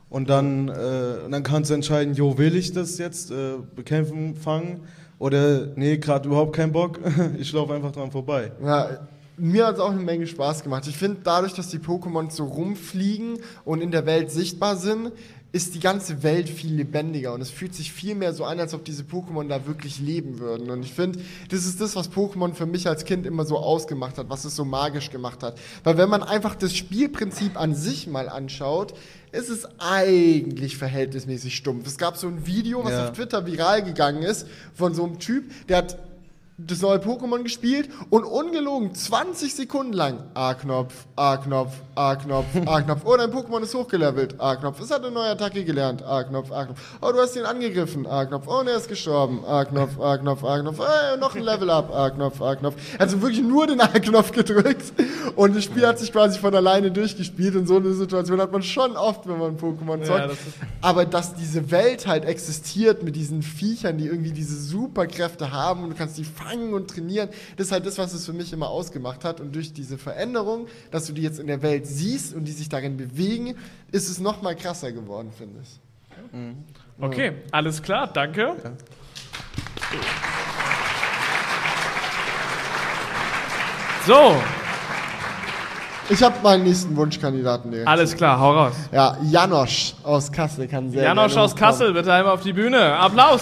Und 0.09 0.29
dann, 0.29 0.69
äh, 0.69 1.25
und 1.25 1.31
dann 1.31 1.43
kannst 1.43 1.69
du 1.69 1.75
entscheiden, 1.75 2.15
jo, 2.15 2.39
will 2.39 2.55
ich 2.55 2.71
das 2.71 2.97
jetzt 2.97 3.29
äh, 3.29 3.57
bekämpfen, 3.75 4.35
fangen? 4.35 4.81
Oder 5.19 5.67
nee, 5.75 5.97
gerade 5.97 6.27
überhaupt 6.27 6.55
keinen 6.55 6.71
Bock. 6.71 6.99
ich 7.37 7.51
laufe 7.51 7.73
einfach 7.73 7.91
dran 7.91 8.09
vorbei. 8.09 8.51
Ja, 8.63 9.07
mir 9.37 9.67
hat 9.67 9.75
es 9.75 9.81
auch 9.81 9.91
eine 9.91 10.01
Menge 10.01 10.27
Spaß 10.27 10.63
gemacht. 10.63 10.87
Ich 10.87 10.97
finde, 10.97 11.19
dadurch, 11.23 11.53
dass 11.53 11.69
die 11.69 11.79
Pokémon 11.79 12.29
so 12.29 12.45
rumfliegen 12.45 13.39
und 13.63 13.81
in 13.81 13.91
der 13.91 14.05
Welt 14.05 14.31
sichtbar 14.31 14.75
sind, 14.75 15.11
ist 15.51 15.73
die 15.73 15.79
ganze 15.79 16.21
Welt 16.21 16.47
viel 16.47 16.73
lebendiger 16.75 17.33
und 17.33 17.41
es 17.41 17.49
fühlt 17.49 17.73
sich 17.73 17.91
viel 17.91 18.13
mehr 18.13 18.33
so 18.33 18.45
an, 18.45 18.59
als 18.59 18.75
ob 18.75 18.85
diese 18.85 19.01
Pokémon 19.01 19.47
da 19.47 19.65
wirklich 19.65 19.99
leben 19.99 20.37
würden. 20.37 20.69
Und 20.69 20.83
ich 20.83 20.93
finde, 20.93 21.19
das 21.49 21.65
ist 21.65 21.81
das, 21.81 21.95
was 21.95 22.11
Pokémon 22.11 22.53
für 22.53 22.67
mich 22.67 22.87
als 22.87 23.03
Kind 23.03 23.25
immer 23.25 23.45
so 23.45 23.57
ausgemacht 23.57 24.19
hat, 24.19 24.29
was 24.29 24.45
es 24.45 24.55
so 24.55 24.63
magisch 24.63 25.09
gemacht 25.09 25.41
hat. 25.41 25.57
Weil 25.83 25.97
wenn 25.97 26.09
man 26.09 26.21
einfach 26.21 26.53
das 26.53 26.75
Spielprinzip 26.75 27.59
an 27.59 27.73
sich 27.73 28.05
mal 28.05 28.29
anschaut, 28.29 28.93
ist 29.31 29.49
es 29.49 29.67
eigentlich 29.79 30.77
verhältnismäßig 30.77 31.55
stumpf. 31.55 31.87
Es 31.87 31.97
gab 31.97 32.17
so 32.17 32.27
ein 32.27 32.45
Video, 32.45 32.83
was 32.83 32.91
Ja. 32.91 33.05
auf 33.05 33.13
Twitter 33.13 33.45
viral 33.47 33.83
gegangen 33.83 34.21
ist, 34.21 34.45
von 34.75 34.93
so 34.93 35.03
einem 35.03 35.17
Typ, 35.17 35.45
der 35.67 35.77
hat 35.77 35.97
das 36.67 36.81
neue 36.81 36.97
Pokémon 36.97 37.43
gespielt 37.43 37.89
und 38.09 38.23
ungelogen 38.23 38.93
20 38.93 39.53
Sekunden 39.53 39.93
lang 39.93 40.23
A-Knopf, 40.33 40.93
A-Knopf, 41.15 41.73
A-Knopf, 41.95 42.45
A-Knopf. 42.65 43.01
Oh, 43.05 43.15
dein 43.15 43.31
Pokémon 43.31 43.61
ist 43.61 43.73
hochgelevelt. 43.73 44.39
A-Knopf. 44.39 44.79
Es 44.81 44.91
hat 44.91 45.03
eine 45.03 45.11
neue 45.11 45.29
Attacke 45.29 45.63
gelernt. 45.63 46.03
A-Knopf, 46.03 46.51
A-Knopf. 46.51 46.79
Oh, 47.01 47.11
du 47.11 47.19
hast 47.19 47.35
ihn 47.35 47.45
angegriffen. 47.45 48.05
A-Knopf. 48.05 48.45
Oh, 48.47 48.59
und 48.59 48.67
er 48.67 48.77
ist 48.77 48.89
gestorben. 48.89 49.43
A-Knopf, 49.45 49.99
A-Knopf, 49.99 50.43
A-Knopf. 50.43 50.79
Äh, 50.79 51.17
noch 51.17 51.35
ein 51.35 51.43
Level 51.43 51.69
up. 51.69 51.93
A-Knopf, 51.93 52.41
A-Knopf. 52.41 52.75
Also 52.97 53.21
wirklich 53.21 53.41
nur 53.41 53.67
den 53.67 53.79
A-Knopf 53.81 54.31
gedrückt 54.31 54.93
und 55.35 55.55
das 55.55 55.63
Spiel 55.63 55.85
hat 55.87 55.99
sich 55.99 56.11
quasi 56.11 56.39
von 56.39 56.53
alleine 56.53 56.91
durchgespielt. 56.91 57.55
Und 57.55 57.67
so 57.67 57.77
eine 57.77 57.93
Situation 57.93 58.41
hat 58.41 58.51
man 58.51 58.63
schon 58.63 58.97
oft, 58.97 59.27
wenn 59.27 59.39
man 59.39 59.57
Pokémon 59.57 60.03
zockt. 60.03 60.19
Ja, 60.19 60.27
das 60.27 60.37
Aber 60.81 61.05
dass 61.05 61.35
diese 61.35 61.71
Welt 61.71 62.07
halt 62.07 62.25
existiert 62.25 63.03
mit 63.03 63.15
diesen 63.15 63.41
Viechern, 63.41 63.97
die 63.97 64.07
irgendwie 64.07 64.31
diese 64.31 64.61
Superkräfte 64.61 65.51
haben 65.51 65.83
und 65.83 65.91
du 65.91 65.95
kannst 65.95 66.17
die 66.17 66.23
fangen 66.49 66.73
und 66.73 66.89
trainieren, 66.89 67.29
das 67.57 67.67
ist 67.67 67.71
halt 67.71 67.85
das, 67.85 67.97
was 67.97 68.13
es 68.13 68.25
für 68.25 68.33
mich 68.33 68.51
immer 68.53 68.69
ausgemacht 68.69 69.23
hat. 69.23 69.39
Und 69.39 69.53
durch 69.55 69.73
diese 69.73 69.97
Veränderung, 69.97 70.67
dass 70.91 71.05
du 71.05 71.13
die 71.13 71.21
jetzt 71.21 71.39
in 71.39 71.47
der 71.47 71.61
Welt 71.61 71.85
siehst 71.87 72.33
und 72.33 72.45
die 72.45 72.51
sich 72.51 72.69
darin 72.69 72.97
bewegen, 72.97 73.55
ist 73.91 74.09
es 74.09 74.19
noch 74.19 74.41
mal 74.41 74.55
krasser 74.55 74.91
geworden, 74.91 75.31
finde 75.35 75.59
ich. 75.61 75.79
okay, 77.03 77.33
alles 77.51 77.81
klar, 77.81 78.11
danke. 78.11 78.55
So, 84.05 84.35
Ich 86.09 86.23
habe 86.23 86.35
meinen 86.41 86.63
nächsten 86.63 86.95
Wunschkandidaten. 86.95 87.69
direkt. 87.69 87.87
alles 87.87 88.15
klar, 88.15 88.39
hau 88.39 88.53
raus. 88.53 88.73
Ja, 88.91 89.17
Janosch 89.29 89.93
aus 90.03 90.31
Kassel 90.31 90.67
kann 90.67 90.89
sehr 90.89 91.03
Janosch 91.03 91.37
aus. 91.37 91.55
Kassel, 91.55 91.93
bitte 91.93 92.11
einmal 92.11 92.33
auf 92.33 92.41
die 92.41 92.53
Bühne. 92.53 92.95
Applaus. 92.95 93.41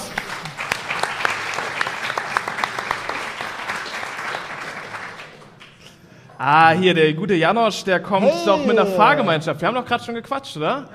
Ah, 6.38 6.72
hier, 6.72 6.94
der 6.94 7.14
gute 7.14 7.34
Janosch, 7.34 7.84
der 7.84 8.00
kommt 8.00 8.28
Hey. 8.28 8.46
doch 8.46 8.64
mit 8.66 8.78
einer 8.78 8.86
Fahrgemeinschaft. 8.88 9.60
Wir 9.62 9.68
haben 9.68 9.76
doch 9.76 9.86
gerade 9.86 10.04
schon 10.04 10.16
gequatscht, 10.16 10.56
oder? 10.58 10.86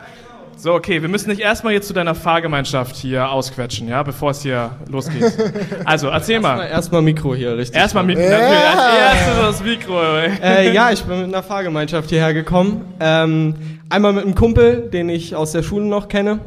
So, 0.56 0.74
okay, 0.74 1.02
wir 1.02 1.08
müssen 1.08 1.30
dich 1.30 1.40
erstmal 1.40 1.72
jetzt 1.72 1.88
zu 1.88 1.94
deiner 1.94 2.14
Fahrgemeinschaft 2.14 2.94
hier 2.94 3.28
ausquetschen, 3.28 3.88
ja, 3.88 4.02
bevor 4.04 4.30
es 4.30 4.42
hier 4.42 4.70
losgeht. 4.88 5.24
Also, 5.84 6.08
erzähl 6.08 6.38
mal. 6.38 6.62
Erstmal 6.66 7.02
Mikro 7.02 7.34
hier, 7.34 7.56
richtig. 7.56 7.76
Erstmal 7.80 8.04
mit, 8.04 8.18
Ja. 8.18 8.28
natürlich, 8.30 8.64
als 8.64 8.98
erstes 9.16 9.36
das 9.40 9.64
Mikro. 9.64 10.00
ey. 10.00 10.30
Äh, 10.68 10.72
ja, 10.72 10.92
ich 10.92 11.02
bin 11.02 11.18
mit 11.18 11.26
einer 11.28 11.42
Fahrgemeinschaft 11.42 12.10
hierher 12.10 12.34
gekommen. 12.34 12.84
Ähm, 13.00 13.54
einmal 13.88 14.12
mit 14.12 14.24
einem 14.24 14.36
Kumpel, 14.36 14.88
den 14.92 15.08
ich 15.08 15.34
aus 15.34 15.50
der 15.52 15.64
Schule 15.64 15.86
noch 15.86 16.06
kenne. 16.08 16.38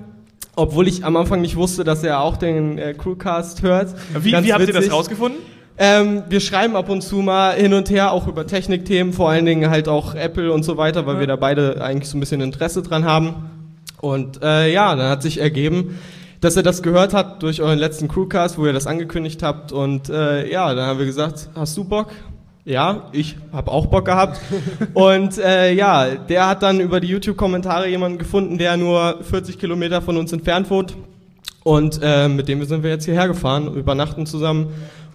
Obwohl 0.56 0.88
ich 0.88 1.04
am 1.04 1.18
Anfang 1.18 1.42
nicht 1.42 1.58
wusste, 1.58 1.84
dass 1.84 2.02
er 2.04 2.22
auch 2.22 2.38
den 2.38 2.78
äh, 2.78 2.94
Crewcast 2.94 3.62
hört. 3.62 3.94
Wie, 4.18 4.32
wie 4.32 4.54
habt 4.54 4.66
ihr 4.66 4.74
das 4.74 4.90
rausgefunden? 4.90 5.42
Ähm, 5.78 6.24
wir 6.30 6.40
schreiben 6.40 6.76
ab 6.76 6.90
und 6.90 7.02
zu 7.02 7.18
mal 7.18 7.54
hin 7.56 7.74
und 7.74 7.90
her, 7.90 8.14
auch 8.14 8.28
über 8.28 8.48
Technikthemen, 8.48 9.12
vor 9.12 9.30
allen 9.30 9.46
Dingen 9.46 9.70
halt 9.70 9.90
auch 9.90 10.16
Apple 10.16 10.52
und 10.52 10.64
so 10.64 10.78
weiter, 10.78 11.06
weil 11.06 11.20
wir 11.20 11.28
da 11.28 11.36
beide 11.36 11.84
eigentlich 11.84 12.10
so 12.10 12.18
ein 12.18 12.22
bisschen 12.22 12.40
Interesse 12.40 12.82
dran 12.82 13.04
haben. 13.04 13.50
Und 14.00 14.42
äh, 14.42 14.72
ja, 14.72 14.96
dann 14.96 15.10
hat 15.10 15.22
sich 15.22 15.42
ergeben, 15.42 16.00
dass 16.40 16.56
er 16.56 16.64
das 16.64 16.82
gehört 16.82 17.14
hat 17.14 17.44
durch 17.44 17.62
euren 17.62 17.80
letzten 17.80 18.08
Crewcast, 18.08 18.58
wo 18.58 18.66
ihr 18.66 18.74
das 18.74 18.88
angekündigt 18.88 19.44
habt. 19.44 19.72
Und 19.74 20.10
äh, 20.10 20.50
ja, 20.50 20.74
dann 20.74 20.86
haben 20.86 21.00
wir 21.00 21.06
gesagt, 21.06 21.50
hast 21.56 21.76
du 21.76 21.84
Bock? 21.84 22.08
Ja, 22.64 23.10
ich 23.12 23.36
habe 23.52 23.70
auch 23.72 23.88
Bock 23.88 24.06
gehabt. 24.06 24.40
und 24.94 25.38
äh, 25.38 25.74
ja, 25.74 26.16
der 26.16 26.48
hat 26.48 26.64
dann 26.64 26.80
über 26.80 27.00
die 27.00 27.08
YouTube-Kommentare 27.08 27.90
jemanden 27.90 28.18
gefunden, 28.18 28.58
der 28.58 28.78
nur 28.78 29.20
40 29.24 29.60
Kilometer 29.60 30.02
von 30.02 30.18
uns 30.18 30.32
entfernt 30.32 30.70
wohnt. 30.70 30.96
Und 31.64 32.00
äh, 32.02 32.28
mit 32.28 32.48
dem 32.48 32.64
sind 32.64 32.84
wir 32.84 32.92
jetzt 32.92 33.06
hierher 33.06 33.28
gefahren, 33.28 33.74
übernachten 33.74 34.26
zusammen. 34.26 34.68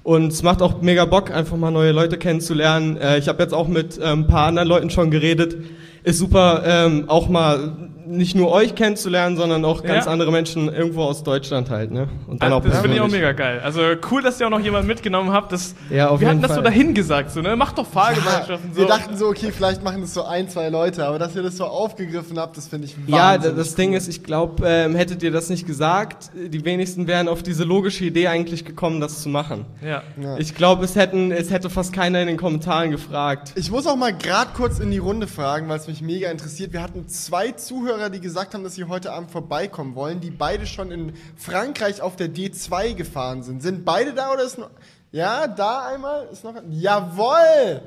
Und 0.02 0.32
es 0.32 0.42
macht 0.42 0.62
auch 0.62 0.80
mega 0.80 1.04
Bock, 1.04 1.30
einfach 1.30 1.56
mal 1.56 1.70
neue 1.70 1.92
Leute 1.92 2.16
kennenzulernen. 2.16 2.96
Äh, 2.96 3.18
ich 3.18 3.28
habe 3.28 3.42
jetzt 3.42 3.52
auch 3.52 3.68
mit 3.68 3.98
äh, 3.98 4.04
ein 4.04 4.26
paar 4.26 4.46
anderen 4.46 4.68
Leuten 4.68 4.90
schon 4.90 5.10
geredet. 5.10 5.56
Ist 6.02 6.18
super, 6.18 6.62
ähm, 6.64 7.04
auch 7.08 7.28
mal 7.28 7.90
nicht 8.10 8.34
nur 8.34 8.50
euch 8.50 8.74
kennenzulernen, 8.74 9.36
sondern 9.36 9.64
auch 9.64 9.82
ganz 9.82 10.04
Ja. 10.06 10.10
andere 10.12 10.32
Menschen 10.32 10.68
irgendwo 10.72 11.02
aus 11.04 11.22
Deutschland 11.22 11.70
halt, 11.70 11.90
ne? 11.92 12.08
Und 12.26 12.42
dann 12.42 12.52
Also, 12.52 12.68
auch 12.68 12.70
das 12.72 12.80
finde 12.80 12.96
ich 12.96 13.02
auch 13.02 13.08
mega 13.08 13.32
geil. 13.32 13.60
Also 13.62 13.80
cool, 14.10 14.22
dass 14.22 14.40
ihr 14.40 14.46
auch 14.46 14.50
noch 14.50 14.60
jemanden 14.60 14.88
mitgenommen 14.88 15.32
habt. 15.32 15.52
Das, 15.52 15.74
Ja, 15.90 16.08
auf 16.08 16.20
wir 16.20 16.28
hatten 16.28 16.38
jeden 16.38 16.48
das 16.48 16.56
so 16.56 16.62
dahin 16.62 16.94
gesagt, 16.94 17.30
so, 17.30 17.40
ne? 17.40 17.56
Macht 17.56 17.78
doch 17.78 17.86
Fahrgemeinschaften. 17.86 18.74
Wir 18.74 18.82
so. 18.82 18.88
dachten 18.88 19.16
so, 19.16 19.26
okay, 19.28 19.52
vielleicht 19.52 19.82
machen 19.84 20.00
das 20.00 20.12
so 20.14 20.24
ein, 20.24 20.48
zwei 20.48 20.68
Leute, 20.68 21.06
aber 21.06 21.18
dass 21.18 21.34
ihr 21.36 21.42
das 21.42 21.56
so 21.56 21.64
aufgegriffen 21.64 22.38
habt, 22.38 22.56
das 22.56 22.68
finde 22.68 22.86
ich 22.86 22.96
Ja, 23.06 23.32
wahnsinnig 23.34 23.54
d- 23.56 23.58
das 23.60 23.74
Ding 23.74 23.92
ist, 23.92 24.08
ich 24.08 24.22
glaube, 24.24 24.66
ähm, 24.66 24.94
hättet 24.94 25.22
ihr 25.22 25.30
das 25.30 25.48
nicht 25.48 25.66
gesagt, 25.66 26.30
die 26.34 26.64
wenigsten 26.64 27.06
wären 27.06 27.28
auf 27.28 27.42
diese 27.42 27.64
logische 27.64 28.04
Idee 28.04 28.28
eigentlich 28.28 28.64
gekommen, 28.64 29.00
das 29.00 29.22
zu 29.22 29.28
machen. 29.28 29.66
ja. 29.82 30.02
Ja. 30.20 30.36
Ich 30.38 30.54
glaube, 30.54 30.84
es 30.84 30.96
hätten, 30.96 31.30
es 31.32 31.50
hätte 31.50 31.70
fast 31.70 31.92
keiner 31.92 32.20
in 32.20 32.26
den 32.26 32.36
Kommentaren 32.36 32.90
gefragt. 32.90 33.52
Ich 33.54 33.70
muss 33.70 33.86
auch 33.86 33.96
mal 33.96 34.12
gerade 34.12 34.50
kurz 34.56 34.78
in 34.78 34.90
die 34.90 34.98
Runde 34.98 35.26
fragen, 35.26 35.68
weil 35.68 35.78
es 35.78 35.86
mich 35.86 36.00
mega 36.02 36.30
interessiert. 36.30 36.72
Wir 36.72 36.82
hatten 36.82 37.06
zwei 37.08 37.52
Zuhörer, 37.52 37.99
die 38.08 38.20
gesagt 38.20 38.54
haben, 38.54 38.64
dass 38.64 38.74
sie 38.74 38.84
heute 38.84 39.12
Abend 39.12 39.30
vorbeikommen 39.30 39.94
wollen, 39.94 40.20
die 40.20 40.30
beide 40.30 40.66
schon 40.66 40.90
in 40.90 41.12
Frankreich 41.36 42.00
auf 42.00 42.16
der 42.16 42.28
D2 42.28 42.94
gefahren 42.94 43.42
sind. 43.42 43.62
Sind 43.62 43.84
beide 43.84 44.14
da 44.14 44.32
oder 44.32 44.44
ist 44.44 44.58
noch. 44.58 44.70
Ja, 45.12 45.46
da 45.46 45.86
einmal 45.88 46.28
ist 46.32 46.44
noch. 46.44 46.54
Jawoll! 46.70 47.82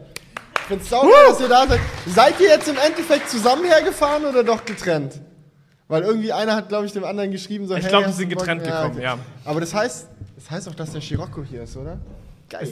Ich 0.56 0.62
find's 0.68 0.90
sauber, 0.90 1.10
dass 1.28 1.40
ihr 1.42 1.50
da 1.50 1.68
seid. 1.68 1.80
Seid 2.08 2.40
ihr 2.40 2.50
jetzt 2.50 2.68
im 2.68 2.78
Endeffekt 2.78 3.30
zusammen 3.30 3.66
hergefahren 3.66 4.26
oder 4.26 4.44
doch 4.44 4.64
getrennt? 4.64 5.20
Weil 5.88 6.04
irgendwie 6.04 6.32
einer 6.32 6.56
hat, 6.56 6.70
glaube 6.70 6.86
ich, 6.86 6.94
dem 6.94 7.04
anderen 7.04 7.32
geschrieben, 7.32 7.68
so 7.68 7.76
Ich 7.76 7.84
hey, 7.84 7.90
glaub, 7.90 8.04
die 8.04 8.10
hast 8.10 8.18
sind 8.18 8.32
du 8.32 8.36
Bock? 8.36 8.46
getrennt 8.46 8.64
gekommen, 8.64 9.02
ja. 9.02 9.18
Aber 9.46 9.60
das 9.60 9.74
heißt, 9.74 10.08
das 10.36 10.52
heißt 10.52 10.70
auch, 10.70 10.76
dass 10.76 10.92
der 10.92 11.02
Scirocco 11.02 11.44
hier 11.44 11.64
ist, 11.64 11.76
oder? 11.78 11.98
Geil. 12.54 12.68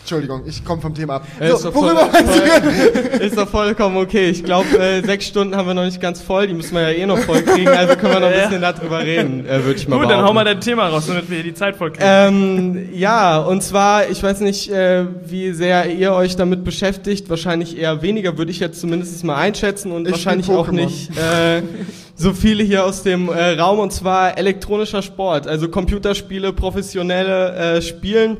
Entschuldigung, 0.00 0.42
ich 0.46 0.64
komme 0.64 0.80
vom 0.82 0.94
Thema 0.94 1.16
ab. 1.16 1.26
Ist 1.40 1.58
So, 1.58 1.68
doch 1.68 1.74
voll- 1.74 1.88
worüber 1.94 2.08
meinst 2.12 2.34
du 2.36 2.40
reden? 2.42 3.20
Ist 3.22 3.36
doch 3.38 3.48
vollkommen 3.48 3.96
okay. 3.96 4.28
Ich 4.30 4.44
glaube, 4.44 4.66
äh, 4.78 5.02
sechs 5.02 5.26
Stunden 5.26 5.56
haben 5.56 5.66
wir 5.68 5.74
noch 5.74 5.84
nicht 5.84 6.00
ganz 6.00 6.20
voll. 6.20 6.46
Die 6.46 6.54
müssen 6.54 6.74
wir 6.74 6.82
ja 6.82 6.90
eh 6.90 7.06
noch 7.06 7.18
voll 7.18 7.42
kriegen. 7.42 7.68
Also 7.68 7.96
können 7.96 8.12
wir 8.14 8.20
noch 8.20 8.26
ein 8.28 8.34
Ja. 8.34 8.46
bisschen 8.46 8.60
darüber 8.62 8.98
reden, 9.00 9.46
äh, 9.46 9.64
würde 9.64 9.78
ich 9.78 9.88
mal 9.88 9.96
Gut, 9.98 10.04
dann 10.06 10.12
hau 10.16 10.32
behaupten. 10.32 10.34
mal 10.34 10.44
dein 10.44 10.60
Thema 10.60 10.88
raus, 10.88 11.06
damit 11.06 11.28
wir 11.30 11.36
hier 11.36 11.44
die 11.44 11.54
Zeit 11.54 11.76
voll 11.76 11.92
kriegen. 11.92 12.04
Ähm, 12.06 12.88
ja, 12.92 13.38
und 13.38 13.62
zwar, 13.62 14.08
ich 14.08 14.22
weiß 14.22 14.40
nicht, 14.40 14.70
äh, 14.70 15.04
wie 15.24 15.52
sehr 15.52 15.86
ihr 15.90 16.12
euch 16.12 16.36
damit 16.36 16.62
beschäftigt. 16.64 17.30
Wahrscheinlich 17.30 17.78
eher 17.78 18.02
weniger, 18.02 18.36
würde 18.36 18.50
ich 18.50 18.60
jetzt 18.60 18.80
zumindest 18.80 19.24
mal 19.24 19.36
einschätzen 19.36 19.92
und 19.92 20.06
Ich 20.06 20.12
wahrscheinlich 20.12 20.50
auch 20.50 20.68
nicht 20.70 21.10
äh, 21.16 21.62
so 22.16 22.32
viele 22.32 22.62
hier 22.64 22.84
aus 22.84 23.02
dem 23.02 23.28
äh, 23.28 23.52
Raum. 23.58 23.78
Und 23.78 23.92
zwar 23.92 24.36
elektronischer 24.36 25.02
Sport, 25.02 25.46
also 25.46 25.68
Computerspiele, 25.68 26.52
professionelle 26.52 27.76
äh, 27.76 27.82
Spielen, 27.82 28.38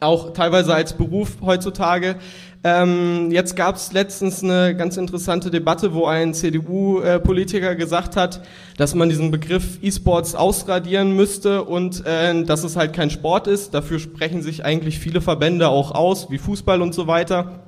auch 0.00 0.32
teilweise 0.32 0.74
als 0.74 0.92
Beruf 0.92 1.38
heutzutage. 1.42 2.16
Ähm, 2.64 3.30
jetzt 3.30 3.54
gab 3.54 3.76
es 3.76 3.92
letztens 3.92 4.42
eine 4.42 4.74
ganz 4.76 4.96
interessante 4.96 5.50
Debatte, 5.50 5.94
wo 5.94 6.06
ein 6.06 6.34
CDU-Politiker 6.34 7.76
gesagt 7.76 8.16
hat, 8.16 8.42
dass 8.76 8.94
man 8.94 9.08
diesen 9.08 9.30
Begriff 9.30 9.78
E-Sports 9.80 10.34
ausradieren 10.34 11.14
müsste 11.14 11.64
und 11.64 12.04
äh, 12.04 12.42
dass 12.44 12.64
es 12.64 12.76
halt 12.76 12.92
kein 12.92 13.10
Sport 13.10 13.46
ist. 13.46 13.74
Dafür 13.74 13.98
sprechen 13.98 14.42
sich 14.42 14.64
eigentlich 14.64 14.98
viele 14.98 15.20
Verbände 15.20 15.68
auch 15.68 15.92
aus, 15.92 16.30
wie 16.30 16.38
Fußball 16.38 16.82
und 16.82 16.94
so 16.94 17.06
weiter. 17.06 17.64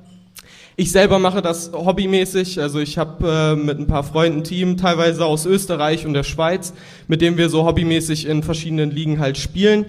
Ich 0.77 0.91
selber 0.91 1.19
mache 1.19 1.41
das 1.41 1.71
hobbymäßig, 1.73 2.59
also 2.59 2.79
ich 2.79 2.97
habe 2.97 3.27
äh, 3.27 3.55
mit 3.55 3.77
ein 3.77 3.87
paar 3.87 4.03
Freunden 4.03 4.39
ein 4.39 4.43
Team, 4.43 4.77
teilweise 4.77 5.25
aus 5.25 5.45
Österreich 5.45 6.05
und 6.05 6.13
der 6.13 6.23
Schweiz, 6.23 6.73
mit 7.07 7.21
dem 7.21 7.37
wir 7.37 7.49
so 7.49 7.65
hobbymäßig 7.65 8.25
in 8.25 8.41
verschiedenen 8.41 8.89
Ligen 8.89 9.19
halt 9.19 9.37
spielen. 9.37 9.85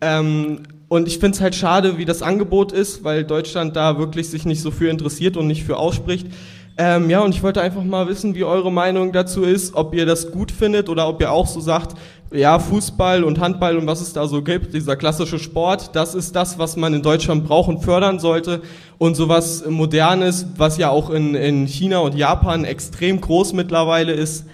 Ähm, 0.00 0.60
und 0.88 1.08
ich 1.08 1.18
finde 1.18 1.36
es 1.36 1.40
halt 1.40 1.54
schade, 1.54 1.98
wie 1.98 2.04
das 2.04 2.22
Angebot 2.22 2.72
ist, 2.72 3.02
weil 3.02 3.24
Deutschland 3.24 3.74
da 3.74 3.98
wirklich 3.98 4.30
sich 4.30 4.44
nicht 4.44 4.62
so 4.62 4.70
für 4.70 4.88
interessiert 4.88 5.36
und 5.36 5.46
nicht 5.46 5.64
für 5.64 5.76
ausspricht. 5.76 6.28
Ähm, 6.78 7.08
ja, 7.08 7.20
und 7.20 7.34
ich 7.34 7.42
wollte 7.42 7.62
einfach 7.62 7.82
mal 7.82 8.06
wissen, 8.06 8.34
wie 8.34 8.44
eure 8.44 8.70
Meinung 8.70 9.10
dazu 9.10 9.42
ist, 9.42 9.74
ob 9.74 9.94
ihr 9.94 10.04
das 10.04 10.30
gut 10.30 10.52
findet 10.52 10.88
oder 10.88 11.08
ob 11.08 11.20
ihr 11.22 11.32
auch 11.32 11.46
so 11.46 11.58
sagt, 11.58 11.96
ja, 12.32 12.58
Fußball 12.58 13.24
und 13.24 13.40
Handball 13.40 13.78
und 13.78 13.86
was 13.86 14.00
es 14.00 14.12
da 14.12 14.26
so 14.26 14.42
gibt, 14.42 14.74
dieser 14.74 14.94
klassische 14.96 15.38
Sport, 15.38 15.96
das 15.96 16.14
ist 16.14 16.36
das, 16.36 16.58
was 16.58 16.76
man 16.76 16.92
in 16.92 17.02
Deutschland 17.02 17.46
braucht 17.46 17.68
und 17.68 17.82
fördern 17.82 18.18
sollte. 18.18 18.60
Und 18.98 19.14
sowas 19.14 19.64
Modernes, 19.66 20.46
was 20.56 20.76
ja 20.76 20.90
auch 20.90 21.10
in, 21.10 21.34
in 21.34 21.66
China 21.66 21.98
und 21.98 22.14
Japan 22.14 22.64
extrem 22.64 23.20
groß 23.20 23.54
mittlerweile 23.54 24.12
ist, 24.12 24.44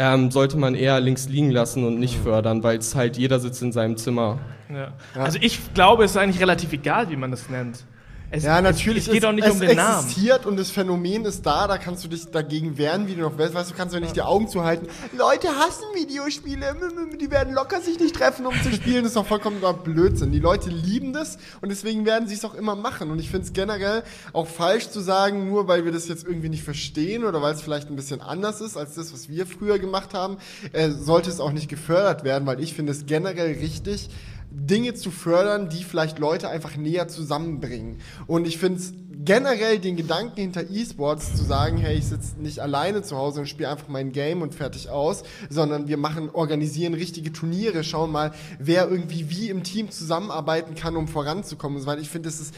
ähm, 0.00 0.30
sollte 0.30 0.56
man 0.56 0.74
eher 0.74 0.98
links 0.98 1.28
liegen 1.28 1.50
lassen 1.50 1.84
und 1.84 2.00
nicht 2.00 2.18
fördern, 2.18 2.62
weil 2.62 2.78
es 2.78 2.94
halt 2.94 3.18
jeder 3.18 3.38
sitzt 3.38 3.60
in 3.60 3.70
seinem 3.70 3.98
Zimmer. 3.98 4.38
Ja. 4.72 4.94
Also 5.14 5.36
ich 5.42 5.74
glaube, 5.74 6.04
es 6.04 6.12
ist 6.12 6.16
eigentlich 6.16 6.40
relativ 6.40 6.72
egal, 6.72 7.10
wie 7.10 7.16
man 7.16 7.30
das 7.30 7.50
nennt. 7.50 7.84
Es, 8.32 8.44
Ja, 8.44 8.60
natürlich. 8.60 9.04
Es, 9.04 9.08
es 9.08 9.14
geht 9.14 9.24
auch 9.24 9.32
nicht 9.32 9.46
es 9.46 9.52
um 9.52 9.60
den 9.60 9.76
Namen. 9.76 10.04
existiert 10.04 10.46
und 10.46 10.56
das 10.56 10.70
Phänomen 10.70 11.24
ist 11.24 11.44
da, 11.44 11.66
da 11.66 11.78
kannst 11.78 12.04
du 12.04 12.08
dich 12.08 12.30
dagegen 12.30 12.78
wehren, 12.78 13.08
wie 13.08 13.14
du 13.14 13.22
noch 13.22 13.36
weißt. 13.36 13.54
Weißt 13.54 13.70
du, 13.70 13.74
kannst 13.74 13.94
du 13.94 14.00
nicht 14.00 14.14
die 14.14 14.22
Augen 14.22 14.48
zuhalten. 14.48 14.86
Leute 15.16 15.48
hassen 15.48 15.84
Videospiele, 15.94 16.76
die 17.20 17.30
werden 17.30 17.54
locker 17.54 17.80
sich 17.80 17.98
nicht 17.98 18.14
treffen, 18.14 18.46
um 18.46 18.54
zu 18.62 18.72
spielen. 18.72 19.02
Das 19.02 19.10
ist 19.10 19.16
doch 19.16 19.26
vollkommen 19.26 19.60
Blödsinn. 19.82 20.30
Die 20.30 20.38
Leute 20.38 20.70
lieben 20.70 21.12
das 21.12 21.38
und 21.60 21.70
deswegen 21.70 22.04
werden 22.06 22.28
sie 22.28 22.34
es 22.34 22.44
auch 22.44 22.54
immer 22.54 22.76
machen. 22.76 23.10
Und 23.10 23.18
ich 23.18 23.30
finde 23.30 23.46
es 23.46 23.52
generell 23.52 24.04
auch 24.32 24.46
falsch 24.46 24.90
zu 24.90 25.00
sagen, 25.00 25.48
nur 25.48 25.66
weil 25.66 25.84
wir 25.84 25.92
das 25.92 26.06
jetzt 26.06 26.24
irgendwie 26.24 26.48
nicht 26.48 26.62
verstehen 26.62 27.24
oder 27.24 27.42
weil 27.42 27.54
es 27.54 27.62
vielleicht 27.62 27.90
ein 27.90 27.96
bisschen 27.96 28.20
anders 28.20 28.60
ist 28.60 28.76
als 28.76 28.94
das, 28.94 29.12
was 29.12 29.28
wir 29.28 29.46
früher 29.46 29.78
gemacht 29.78 30.14
haben, 30.14 30.36
äh, 30.72 30.90
sollte 30.90 31.30
es 31.30 31.40
auch 31.40 31.52
nicht 31.52 31.68
gefördert 31.68 32.22
werden, 32.22 32.46
weil 32.46 32.60
ich 32.60 32.74
finde 32.74 32.92
es 32.92 33.06
generell 33.06 33.58
richtig, 33.58 34.08
Dinge 34.50 34.94
zu 34.94 35.10
fördern, 35.10 35.68
die 35.68 35.84
vielleicht 35.84 36.18
Leute 36.18 36.48
einfach 36.48 36.76
näher 36.76 37.08
zusammenbringen. 37.08 37.98
Und 38.26 38.46
ich 38.46 38.58
finde 38.58 38.80
es 38.80 38.92
generell 39.24 39.78
den 39.78 39.96
Gedanken 39.96 40.40
hinter 40.40 40.70
E-Sports 40.70 41.36
zu 41.36 41.44
sagen, 41.44 41.76
hey, 41.76 41.96
ich 41.96 42.06
sitze 42.06 42.40
nicht 42.40 42.60
alleine 42.60 43.02
zu 43.02 43.16
Hause 43.16 43.40
und 43.40 43.46
spiele 43.46 43.68
einfach 43.68 43.88
mein 43.88 44.12
Game 44.12 44.42
und 44.42 44.54
fertig 44.54 44.88
aus, 44.88 45.24
sondern 45.48 45.88
wir 45.88 45.98
machen, 45.98 46.30
organisieren 46.32 46.94
richtige 46.94 47.32
Turniere, 47.32 47.84
schauen 47.84 48.10
mal, 48.10 48.32
wer 48.58 48.88
irgendwie 48.88 49.28
wie 49.30 49.50
im 49.50 49.62
Team 49.62 49.90
zusammenarbeiten 49.90 50.74
kann, 50.74 50.96
um 50.96 51.06
voranzukommen. 51.06 51.84
Weil 51.86 52.00
ich 52.00 52.08
finde, 52.08 52.28
es 52.28 52.40
ist 52.40 52.54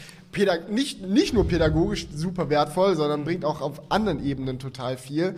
nicht, 0.69 1.01
nicht 1.01 1.33
nur 1.33 1.47
pädagogisch 1.47 2.07
super 2.13 2.49
wertvoll, 2.49 2.95
sondern 2.95 3.23
bringt 3.23 3.45
auch 3.45 3.61
auf 3.61 3.91
anderen 3.91 4.23
Ebenen 4.23 4.57
total 4.57 4.97
viel. 4.97 5.35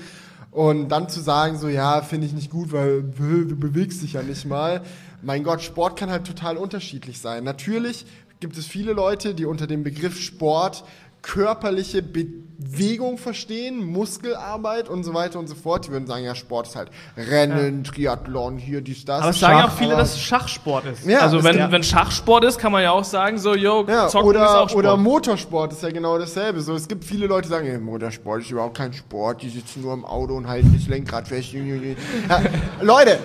Und 0.51 0.87
dann 0.87 1.09
zu 1.09 1.19
sagen, 1.19 1.57
so, 1.57 1.67
ja, 1.67 2.01
finde 2.01 2.27
ich 2.27 2.33
nicht 2.33 2.49
gut, 2.49 2.71
weil 2.71 3.03
du 3.17 3.55
bewegst 3.57 4.01
dich 4.03 4.13
ja 4.13 4.21
nicht 4.21 4.45
mal. 4.45 4.83
Mein 5.25 5.43
Gott, 5.43 5.63
Sport 5.63 5.97
kann 5.97 6.11
halt 6.11 6.27
total 6.27 6.55
unterschiedlich 6.55 7.19
sein. 7.19 7.43
Natürlich 7.43 8.05
gibt 8.39 8.57
es 8.57 8.67
viele 8.67 8.93
Leute, 8.93 9.33
die 9.33 9.45
unter 9.45 9.65
dem 9.65 9.83
Begriff 9.83 10.19
Sport 10.19 10.83
körperliche 11.23 12.03
Bewegung 12.03 13.17
verstehen, 13.17 13.83
Muskelarbeit 13.83 14.87
und 14.87 15.03
so 15.03 15.15
weiter 15.15 15.39
und 15.39 15.47
so 15.47 15.55
fort. 15.55 15.87
Die 15.87 15.91
würden 15.91 16.05
sagen, 16.05 16.23
ja, 16.23 16.35
Sport 16.35 16.67
ist 16.67 16.75
halt 16.75 16.91
Rennen, 17.17 17.83
Triathlon, 17.83 18.59
hier, 18.59 18.81
dies, 18.81 19.03
das. 19.05 19.21
Aber 19.21 19.31
es 19.31 19.39
sagen 19.39 19.57
ja 19.57 19.65
auch 19.65 19.71
viele, 19.71 19.95
dass 19.95 20.19
Schachsport 20.19 20.85
ist. 20.85 21.07
Ja, 21.07 21.21
also 21.21 21.43
wenn, 21.43 21.57
ja. 21.57 21.71
wenn 21.71 21.81
Schachsport 21.81 22.43
ist, 22.43 22.59
kann 22.59 22.71
man 22.71 22.83
ja 22.83 22.91
auch 22.91 23.03
sagen, 23.03 23.39
so, 23.39 23.55
yo, 23.55 23.83
Ja, 23.87 24.07
Zocken 24.07 24.29
ist 24.29 24.35
oder, 24.35 24.61
auch 24.61 24.69
Sport. 24.69 24.85
oder 24.85 24.97
Motorsport 24.97 25.73
ist 25.73 25.81
ja 25.81 25.89
genau 25.89 26.19
dasselbe. 26.19 26.61
So, 26.61 26.75
es 26.75 26.87
gibt 26.87 27.03
viele 27.03 27.25
Leute, 27.25 27.47
die 27.47 27.49
sagen, 27.49 27.65
ja, 27.65 27.79
Motorsport 27.79 28.41
ist 28.41 28.51
überhaupt 28.51 28.77
kein 28.77 28.93
Sport, 28.93 29.41
die 29.41 29.49
sitzen 29.49 29.81
nur 29.81 29.93
im 29.93 30.05
Auto 30.05 30.35
und 30.35 30.47
halten 30.47 30.71
das 30.77 30.87
Lenkrad 30.87 31.27
fest. 31.27 31.53
Ja, 31.53 32.41
Leute, 32.81 33.17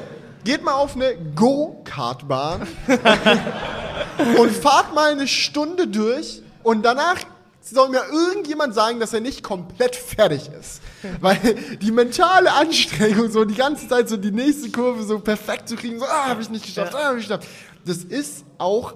geht 0.45 0.65
mal 0.65 0.75
auf 0.75 0.97
eine 0.97 1.17
Go-Kart-Bahn 1.35 2.67
und 4.39 4.51
fahrt 4.51 4.95
mal 4.95 5.12
eine 5.12 5.29
Stunde 5.29 5.87
durch 5.87 6.43
und 6.62 6.83
danach 6.83 7.19
soll 7.62 7.91
mir 7.91 8.03
irgendjemand 8.11 8.75
sagen, 8.75 9.01
dass 9.01 9.12
er 9.12 9.21
nicht 9.21 9.43
komplett 9.43 9.95
fertig 9.95 10.51
ist. 10.59 10.81
Weil 11.21 11.39
die 11.81 11.93
mentale 11.93 12.53
Anstrengung, 12.53 13.31
so 13.31 13.45
die 13.45 13.55
ganze 13.55 13.89
Zeit 13.89 14.09
so 14.09 14.17
die 14.17 14.31
nächste 14.31 14.71
Kurve 14.71 15.03
so 15.03 15.19
perfekt 15.19 15.69
zu 15.69 15.77
kriegen, 15.77 15.99
so, 15.99 16.07
ah, 16.07 16.29
habe 16.29 16.43
ich 16.43 16.51
nicht 16.51 16.65
geschafft, 16.65 16.95
ah, 16.95 17.09
habe 17.09 17.19
ich 17.19 17.27
geschafft. 17.27 17.47
Das 17.85 17.99
ist 17.99 18.45
auch 18.59 18.95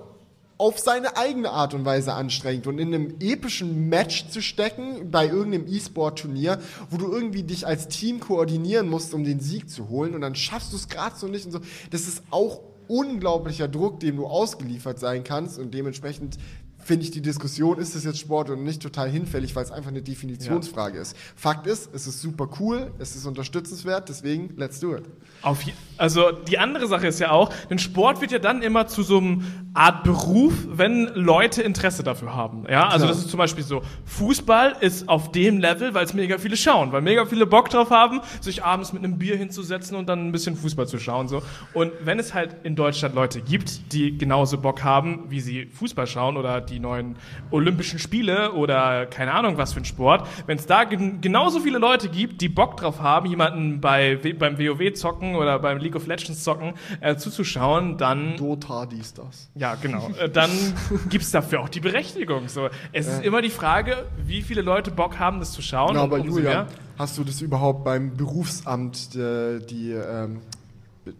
auf 0.57 0.79
seine 0.79 1.17
eigene 1.17 1.51
Art 1.51 1.75
und 1.75 1.85
Weise 1.85 2.13
anstrengend 2.13 2.67
und 2.67 2.79
in 2.79 2.95
einem 2.95 3.15
epischen 3.21 3.89
Match 3.89 4.29
zu 4.29 4.41
stecken 4.41 5.11
bei 5.11 5.27
irgendeinem 5.27 5.67
E-Sport-Turnier, 5.67 6.61
wo 6.91 6.97
du 6.97 7.11
irgendwie 7.11 7.43
dich 7.43 7.67
als 7.67 7.89
Team 7.89 8.21
koordinieren 8.21 8.89
musst, 8.89 9.15
um 9.15 9.25
den 9.25 9.41
Sieg 9.41 9.69
zu 9.69 9.89
holen 9.89 10.15
und 10.15 10.21
dann 10.21 10.35
schaffst 10.35 10.73
du 10.73 10.77
es 10.77 10.89
gerade 10.89 11.17
so 11.17 11.27
nicht 11.27 11.47
und 11.47 11.53
so. 11.53 11.61
Das 11.91 12.03
ist 12.03 12.23
auch 12.31 12.61
unglaublicher 12.87 13.69
Druck, 13.69 14.01
dem 14.01 14.17
du 14.17 14.27
ausgeliefert 14.27 14.99
sein 14.99 15.25
kannst 15.25 15.59
und 15.59 15.73
dementsprechend 15.75 16.39
finde 16.85 17.05
ich 17.05 17.11
die 17.11 17.23
Diskussion, 17.23 17.79
ist 17.79 17.95
es 17.95 18.05
jetzt 18.05 18.19
Sport 18.19 18.51
oder 18.51 18.61
nicht, 18.61 18.83
total 18.83 19.11
hinfällig, 19.11 19.57
weil 19.57 19.65
es 19.65 19.73
einfach 19.73 19.91
eine 19.91 20.03
Definitionsfrage 20.03 20.99
ist. 20.99 21.17
Fakt 21.35 21.67
ist, 21.67 21.93
es 21.95 22.07
ist 22.07 22.21
super 22.21 22.49
cool, 22.61 22.93
es 22.99 23.17
ist 23.17 23.27
unterstützenswert, 23.27 24.09
deswegen 24.09 24.55
let's 24.57 24.81
do 24.81 24.95
it. 24.95 25.05
Auf, 25.43 25.61
also 25.97 26.33
die 26.33 26.59
andere 26.59 26.87
Sache 26.87 27.07
ist 27.07 27.21
ja 27.21 27.31
auch, 27.31 27.51
denn 27.71 27.79
Sport 27.79 28.21
wird 28.21 28.33
ja 28.33 28.39
dann 28.39 28.63
immer 28.63 28.87
zu 28.87 29.03
so 29.03 29.19
einem 29.19 29.45
Art 29.75 30.05
Beruf, 30.05 30.53
wenn 30.71 31.07
Leute 31.15 31.63
Interesse 31.63 32.03
dafür 32.03 32.35
haben. 32.35 32.65
Ja, 32.69 32.85
also 32.85 32.99
Klar. 32.99 33.09
das 33.09 33.19
ist 33.19 33.31
zum 33.31 33.39
Beispiel 33.39 33.65
so, 33.65 33.83
Fußball 34.05 34.77
ist 34.81 35.09
auf 35.09 35.33
dem 35.33 35.59
Level, 35.59 35.95
weil 35.95 36.05
es 36.05 36.15
mega 36.15 36.39
viele 36.39 36.57
schauen, 36.57 36.93
weil 36.93 37.03
mega 37.03 37.27
viele 37.27 37.47
Bock 37.47 37.71
drauf 37.71 37.91
haben, 37.91 38.21
sich 38.41 38.63
abends 38.65 38.93
mit 38.93 39.03
einem 39.03 39.19
Bier 39.19 39.37
hinzusetzen 39.37 39.97
und 39.97 40.09
dann 40.09 40.29
ein 40.29 40.33
bisschen 40.33 40.57
Fußball 40.57 40.87
zu 40.87 40.99
schauen. 40.99 41.29
So. 41.29 41.43
Und 41.73 41.93
wenn 42.05 42.19
es 42.19 42.35
halt 42.35 42.57
in 42.63 42.77
Deutschland 42.77 43.15
Leute 43.15 43.41
gibt, 43.41 43.93
die 43.93 44.17
genauso 44.17 44.59
Bock 44.59 44.85
haben, 44.85 45.25
wie 45.29 45.41
sie 45.41 45.67
Fußball 45.67 46.07
schauen 46.07 46.37
oder 46.37 46.61
die 46.61 46.74
die 46.75 46.81
neuen 46.81 47.17
Olympischen 47.51 47.99
Spiele 47.99 48.53
oder 48.53 49.07
keine 49.07 49.33
Ahnung 49.33 49.57
was 49.57 49.73
für 49.73 49.81
ein 49.81 49.85
Sport, 49.85 50.27
wenn 50.47 50.59
es 50.59 50.67
da 50.67 50.85
gen 50.85 51.21
genauso 51.21 51.61
viele 51.61 51.79
Leute 51.79 52.09
gibt, 52.09 52.41
die 52.41 52.49
Bock 52.49 52.77
drauf 52.77 53.01
haben, 53.01 53.27
jemanden 53.27 53.81
bei, 53.81 54.19
beim 54.39 54.59
WoW 54.59 54.93
zocken 54.95 55.37
oder 55.37 55.59
beim 55.59 55.79
League 55.79 55.97
of 55.97 56.07
Legends 56.07 56.43
zocken, 56.43 56.75
äh, 57.01 57.17
zuzuschauen, 57.17 57.97
dann 57.97 58.37
Dota, 58.37 58.87
dies, 58.87 59.15
das. 59.15 59.51
ja, 59.55 59.77
genau. 59.77 60.11
Äh, 60.19 60.29
Dann 60.29 60.51
gibt's 61.09 61.31
dafür 61.31 61.61
auch 61.61 61.69
die 61.69 61.81
Berechtigung. 61.81 62.49
So, 62.49 62.69
es 62.93 63.07
ist 63.07 63.25
immer 63.25 63.43
die 63.43 63.51
Frage, 63.51 64.07
wie 64.25 64.43
viele 64.43 64.63
Leute 64.63 64.91
Bock 64.91 65.19
haben, 65.19 65.39
das 65.39 65.53
zu 65.53 65.63
schauen. 65.63 65.95
Ja, 65.95 66.03
aber 66.03 66.19
Julia, 66.19 66.67
hast 66.99 67.17
du 67.19 67.25
das 67.25 67.41
überhaupt 67.41 67.85
beim 67.85 68.17
Berufsamt 68.17 69.15
äh, 69.15 69.61
die, 69.61 69.93
ähm, 69.93 70.41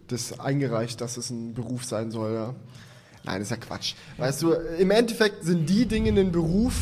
das 0.07 0.39
eingereicht, 0.39 1.01
dass 1.01 1.17
es 1.17 1.29
ein 1.29 1.53
Beruf 1.53 1.85
sein 1.85 2.11
soll? 2.11 2.33
Ja? 2.33 2.53
Nein, 3.25 3.41
ist 3.41 3.51
ja 3.51 3.57
Quatsch. 3.57 3.93
Weißt 4.17 4.41
du, 4.41 4.53
im 4.79 4.91
Endeffekt 4.91 5.43
sind 5.43 5.69
die 5.69 5.85
Dinge 5.85 6.09
ein 6.19 6.31
Beruf, 6.31 6.73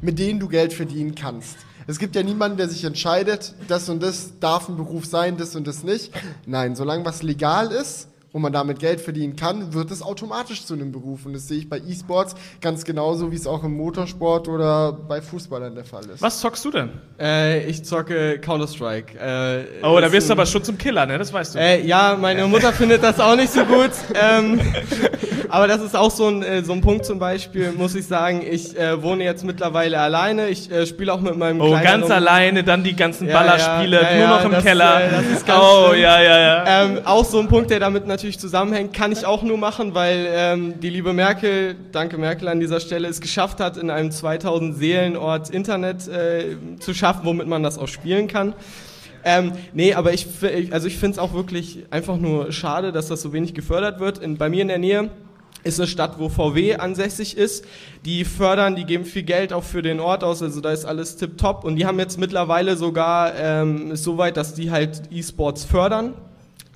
mit 0.00 0.18
denen 0.18 0.40
du 0.40 0.48
Geld 0.48 0.72
verdienen 0.72 1.14
kannst. 1.14 1.56
Es 1.86 1.98
gibt 1.98 2.16
ja 2.16 2.22
niemanden, 2.22 2.56
der 2.56 2.68
sich 2.68 2.82
entscheidet, 2.84 3.54
das 3.68 3.88
und 3.88 4.02
das 4.02 4.38
darf 4.40 4.68
ein 4.68 4.76
Beruf 4.76 5.04
sein, 5.04 5.36
das 5.36 5.54
und 5.54 5.66
das 5.66 5.82
nicht. 5.84 6.12
Nein, 6.46 6.74
solange 6.76 7.04
was 7.04 7.22
legal 7.22 7.70
ist 7.72 8.08
und 8.32 8.40
man 8.40 8.52
damit 8.54 8.78
Geld 8.78 9.00
verdienen 9.02 9.36
kann, 9.36 9.74
wird 9.74 9.90
es 9.90 10.00
automatisch 10.02 10.64
zu 10.64 10.72
einem 10.74 10.92
Beruf. 10.92 11.26
Und 11.26 11.34
das 11.34 11.46
sehe 11.46 11.58
ich 11.58 11.68
bei 11.68 11.78
E-Sports 11.78 12.34
ganz 12.62 12.84
genauso, 12.84 13.30
wie 13.30 13.36
es 13.36 13.46
auch 13.46 13.62
im 13.64 13.76
Motorsport 13.76 14.48
oder 14.48 14.92
bei 14.92 15.20
Fußballern 15.20 15.74
der 15.74 15.84
Fall 15.84 16.04
ist. 16.08 16.22
Was 16.22 16.40
zockst 16.40 16.64
du 16.64 16.70
denn? 16.70 16.88
Äh, 17.20 17.66
ich 17.66 17.84
zocke 17.84 18.38
Counter-Strike. 18.40 19.18
Äh, 19.18 19.84
Oh, 19.84 20.00
da 20.00 20.10
wirst 20.10 20.30
du 20.30 20.32
aber 20.32 20.46
schon 20.46 20.64
zum 20.64 20.78
Killer, 20.78 21.04
ne? 21.06 21.18
Das 21.18 21.32
weißt 21.34 21.54
du. 21.54 21.58
Äh, 21.58 21.86
ja, 21.86 22.16
meine 22.18 22.46
Mutter 22.48 22.72
findet 22.72 23.02
das 23.02 23.20
auch 23.20 23.36
nicht 23.36 23.52
so 23.52 23.64
gut. 23.66 23.90
Ähm, 24.14 24.58
aber 25.48 25.68
das 25.68 25.80
ist 25.82 25.96
auch 25.96 26.10
so 26.10 26.26
ein, 26.28 26.42
äh, 26.42 26.62
so 26.62 26.72
ein 26.72 26.80
Punkt 26.80 27.04
zum 27.04 27.18
Beispiel, 27.18 27.72
muss 27.72 27.94
ich 27.94 28.06
sagen. 28.06 28.42
Ich 28.48 28.78
äh, 28.78 29.02
wohne 29.02 29.24
jetzt 29.24 29.44
mittlerweile 29.44 29.98
alleine. 30.00 30.48
Ich 30.48 30.70
äh, 30.70 30.86
spiele 30.86 31.12
auch 31.12 31.20
mit 31.20 31.36
meinem 31.36 31.60
oh, 31.60 31.70
ganz 31.82 32.10
alleine, 32.10 32.64
dann 32.64 32.82
die 32.84 32.94
ganzen 32.96 33.28
Ja, 33.28 33.34
Ballerspiele, 33.38 34.02
ja, 34.02 34.10
ja, 34.16 34.26
nur 34.28 34.36
noch 34.38 34.44
im 34.46 34.50
das, 34.52 34.64
Keller. 34.64 35.00
äh, 35.04 35.08
oh, 35.52 35.88
schlimm. 35.90 36.02
ja, 36.02 36.22
ja, 36.22 36.38
ja. 36.38 36.64
Ähm, 36.84 37.00
auch 37.04 37.24
so 37.24 37.38
ein 37.40 37.48
Punkt, 37.48 37.70
der 37.70 37.80
damit 37.80 38.06
natürlich 38.06 38.38
zusammenhängt, 38.38 38.92
kann 38.92 39.12
ich 39.12 39.24
auch 39.26 39.42
nur 39.42 39.58
machen, 39.58 39.94
weil 39.94 40.26
ähm, 40.32 40.80
die 40.80 40.90
liebe 40.90 41.12
Merkel, 41.12 41.74
danke 41.92 42.18
Merkel 42.18 42.48
an 42.48 42.60
dieser 42.60 42.80
Stelle, 42.80 43.08
es 43.08 43.20
geschafft 43.20 43.60
hat, 43.60 43.76
in 43.76 43.90
einem 43.90 44.10
2000 44.10 44.76
Seelenort 44.76 45.50
Internet 45.50 46.08
äh, 46.08 46.56
zu 46.80 46.94
schaffen, 46.94 47.20
womit 47.24 47.46
man 47.46 47.62
das 47.62 47.78
auch 47.78 47.88
spielen 47.88 48.28
kann. 48.28 48.54
Ähm, 49.26 49.52
nee, 49.72 49.94
aber 49.94 50.12
ich- 50.12 50.26
also 50.70 50.86
ich 50.86 50.98
finde 50.98 51.12
es 51.12 51.18
auch 51.18 51.32
wirklich 51.32 51.84
einfach 51.90 52.18
nur 52.18 52.52
schade, 52.52 52.92
dass 52.92 53.08
das 53.08 53.22
so 53.22 53.32
wenig 53.32 53.54
gefördert 53.54 53.98
wird. 53.98 54.18
In, 54.18 54.36
bei 54.36 54.50
mir 54.50 54.60
in 54.60 54.68
der 54.68 54.76
Nähe 54.78 55.08
ist 55.64 55.80
eine 55.80 55.86
Stadt, 55.86 56.18
wo 56.18 56.28
VW 56.28 56.76
ansässig 56.76 57.36
ist. 57.36 57.64
Die 58.04 58.24
fördern, 58.24 58.76
die 58.76 58.84
geben 58.84 59.04
viel 59.04 59.22
Geld 59.22 59.52
auch 59.52 59.64
für 59.64 59.82
den 59.82 59.98
Ort 59.98 60.22
aus, 60.22 60.42
also 60.42 60.60
da 60.60 60.70
ist 60.70 60.84
alles 60.84 61.16
tipptopp. 61.16 61.64
Und 61.64 61.76
die 61.76 61.86
haben 61.86 61.98
jetzt 61.98 62.18
mittlerweile 62.18 62.76
sogar 62.76 63.34
ähm, 63.34 63.96
so 63.96 64.18
weit, 64.18 64.36
dass 64.36 64.54
die 64.54 64.70
halt 64.70 65.02
E-Sports 65.10 65.64
fördern. 65.64 66.14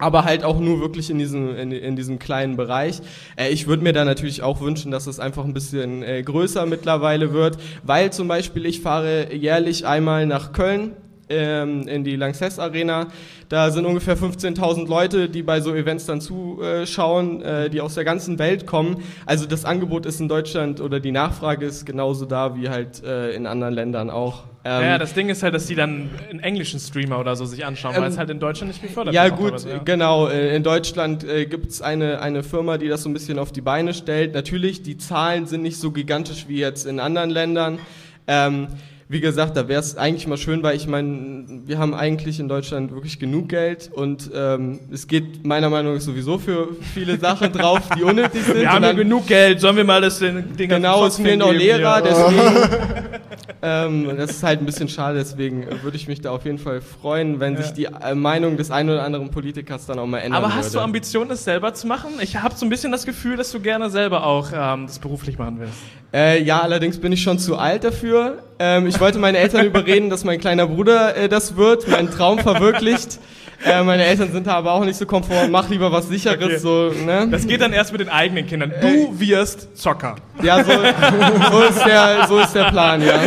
Aber 0.01 0.24
halt 0.24 0.44
auch 0.44 0.60
nur 0.60 0.81
wirklich 0.81 1.10
in 1.10 1.19
diesem, 1.19 1.56
in, 1.56 1.73
in 1.73 1.97
diesem 1.97 2.20
kleinen 2.20 2.56
Bereich. 2.56 3.01
Äh, 3.36 3.51
ich 3.51 3.66
würde 3.66 3.82
mir 3.82 3.93
da 3.93 4.05
natürlich 4.05 4.43
auch 4.43 4.60
wünschen, 4.60 4.93
dass 4.93 5.09
es 5.09 5.19
einfach 5.19 5.44
ein 5.44 5.55
bisschen 5.55 6.05
äh, 6.05 6.23
größer 6.23 6.66
mittlerweile 6.66 7.32
wird, 7.32 7.59
weil 7.82 8.12
zum 8.12 8.28
Beispiel 8.28 8.65
ich 8.65 8.81
fahre 8.81 9.35
jährlich 9.35 9.86
einmal 9.86 10.24
nach 10.27 10.52
Köln 10.52 10.93
ähm, 11.30 11.86
in 11.88 12.05
die 12.05 12.16
Lanxess 12.16 12.59
Arena. 12.59 13.09
Da 13.48 13.70
sind 13.70 13.86
ungefähr 13.86 14.16
15.000 14.16 14.88
Leute, 14.88 15.28
die 15.28 15.42
bei 15.42 15.60
so 15.60 15.74
Events 15.74 16.06
dann 16.06 16.20
zuschauen, 16.20 17.42
äh, 17.42 17.70
die 17.70 17.80
aus 17.80 17.94
der 17.94 18.05
ganzen 18.05 18.38
Welt 18.38 18.66
kommen. 18.66 19.02
Also 19.26 19.46
das 19.46 19.64
Angebot 19.64 20.06
ist 20.06 20.20
in 20.20 20.28
Deutschland 20.28 20.80
oder 20.80 21.00
die 21.00 21.12
Nachfrage 21.12 21.66
ist 21.66 21.86
genauso 21.86 22.24
da 22.26 22.56
wie 22.56 22.68
halt 22.68 23.02
äh, 23.05 23.30
in 23.32 23.46
anderen 23.46 23.74
Ländern 23.74 24.10
auch. 24.10 24.44
Ähm, 24.64 24.82
ja, 24.82 24.98
das 24.98 25.14
Ding 25.14 25.28
ist 25.28 25.42
halt, 25.42 25.55
dass 25.55 25.66
die 25.66 25.76
dann 25.76 26.10
einen 26.28 26.40
englischen 26.40 26.80
Streamer 26.80 27.20
oder 27.20 27.36
so 27.36 27.46
sich 27.46 27.64
anschauen, 27.64 27.94
weil 27.94 28.02
Ähm, 28.02 28.09
es 28.09 28.18
halt 28.18 28.28
in 28.30 28.40
Deutschland 28.40 28.72
nicht 28.72 28.82
gefördert 28.82 29.14
Ja 29.14 29.24
wird. 29.24 29.36
gut, 29.36 29.48
oder 29.50 29.59
so, 29.60 29.68
ja. 29.68 29.78
genau. 29.84 30.26
Äh, 30.28 30.56
In 30.56 30.62
Deutschland 30.62 31.24
äh, 31.24 31.46
gibt 31.46 31.68
es 31.70 31.80
eine, 31.80 32.20
eine 32.20 32.42
Firma, 32.42 32.76
die 32.76 32.88
das 32.88 33.05
so 33.05 33.09
ein 33.09 33.12
bisschen 33.14 33.38
auf 33.38 33.52
die 33.52 33.60
Beine 33.60 33.94
stellt. 33.94 34.34
Natürlich, 34.34 34.82
die 34.82 34.98
Zahlen 34.98 35.46
sind 35.46 35.62
nicht 35.62 35.78
so 35.78 35.90
gigantisch 35.92 36.46
wie 36.48 36.59
jetzt 36.59 36.86
in 36.86 36.98
anderen 37.00 37.30
Ländern. 37.30 37.78
Ähm, 38.26 38.66
wie 39.10 39.20
gesagt, 39.20 39.56
da 39.56 39.68
wäre 39.68 39.80
es 39.80 39.97
eigentlich 39.97 40.26
mal 40.26 40.36
schön, 40.36 40.62
weil 40.62 40.76
ich 40.76 40.86
meine, 40.86 41.44
wir 41.64 41.78
haben 41.78 41.94
eigentlich 41.94 42.40
in 42.40 42.48
Deutschland 42.48 42.93
wirklich 42.93 43.18
genug 43.18 43.48
Geld 43.48 43.90
und 43.90 44.30
ähm, 44.35 44.80
es 44.93 45.06
geht 45.06 45.47
meiner 45.47 45.70
Meinung 45.70 45.94
nach 45.94 46.01
sowieso 46.02 46.36
für 46.36 46.68
viele 46.93 47.18
Sachen 47.18 47.51
drauf, 47.52 47.89
die 47.97 48.02
unnötig 48.02 48.43
sind. 48.43 48.60
Wir 48.60 48.70
haben 48.70 48.85
ja 48.85 48.93
genug 48.93 49.26
Geld, 49.26 49.62
sollen 49.62 49.76
wir 49.76 49.85
mal 49.85 50.02
das 50.02 50.18
den, 50.18 50.55
den 50.55 50.68
Genau, 50.68 51.06
es 51.06 51.16
fehlen 51.16 51.40
auch 51.40 51.52
Lehrer, 51.52 52.02
deswegen. 52.02 52.89
ähm, 53.62 54.16
das 54.18 54.32
ist 54.32 54.43
halt 54.43 54.60
ein 54.60 54.66
bisschen 54.66 54.90
schade, 54.90 55.18
deswegen 55.18 55.66
würde 55.82 55.97
ich 55.97 56.06
mich 56.06 56.20
da 56.20 56.30
auf 56.30 56.44
jeden 56.44 56.59
Fall 56.59 56.82
freuen, 56.82 57.40
wenn 57.40 57.56
sich 57.56 57.70
die 57.70 57.86
äh, 57.86 58.14
Meinung 58.14 58.59
des 58.59 58.70
einen 58.70 58.90
oder 58.90 59.05
anderen 59.05 59.30
Politikers 59.30 59.86
dann 59.86 59.98
auch 59.98 60.06
mal 60.06 60.18
ändern 60.18 60.44
Aber 60.44 60.55
hast 60.55 60.70
du 60.70 60.74
würde. 60.74 60.85
Ambitionen, 60.85 61.30
das 61.30 61.44
selber 61.44 61.72
zu 61.72 61.86
machen? 61.86 62.10
Ich 62.20 62.36
habe 62.36 62.55
so 62.55 62.66
ein 62.66 62.68
bisschen 62.68 62.93
das 62.93 63.06
Gefühl, 63.06 63.39
dass 63.39 63.51
du 63.52 63.60
gerne 63.60 63.89
selber 63.89 64.26
auch 64.26 64.51
ähm, 64.55 64.86
das 64.86 64.98
beruflich 64.98 65.39
machen 65.39 65.60
willst. 65.60 65.78
Äh, 66.12 66.43
ja, 66.43 66.60
allerdings 66.60 66.98
bin 66.98 67.12
ich 67.12 67.22
schon 67.22 67.39
zu 67.39 67.56
alt 67.59 67.85
dafür. 67.85 68.39
Ähm, 68.59 68.86
ich 68.86 68.98
wollte 68.98 69.18
meine 69.18 69.39
Eltern 69.39 69.66
überreden, 69.66 70.09
dass 70.09 70.24
mein 70.24 70.40
kleiner 70.40 70.66
Bruder 70.66 71.16
äh, 71.16 71.28
das 71.28 71.56
wird, 71.56 71.86
meinen 71.89 72.10
Traum 72.10 72.39
verwirklicht. 72.39 73.18
Äh, 73.64 73.82
meine 73.82 74.05
Eltern 74.05 74.30
sind 74.32 74.47
da 74.47 74.52
aber 74.55 74.72
auch 74.72 74.85
nicht 74.85 74.97
so 74.97 75.05
komfort. 75.05 75.48
Mach 75.51 75.68
lieber 75.68 75.90
was 75.93 76.09
sicheres, 76.09 76.39
Okay. 76.44 76.59
so, 76.59 76.93
ne? 77.05 77.28
Das 77.28 77.47
geht 77.47 77.60
dann 77.60 77.72
erst 77.72 77.90
mit 77.93 78.01
den 78.01 78.09
eigenen 78.09 78.47
Kindern. 78.47 78.72
Du 78.80 79.18
wirst 79.18 79.76
Zocker. 79.76 80.14
Ja, 80.43 80.62
so, 80.64 80.70
so, 80.70 81.62
ist 81.64 81.85
der, 81.85 82.26
so 82.28 82.39
ist 82.39 82.55
der 82.55 82.64
Plan, 82.70 83.02
ja. 83.02 83.20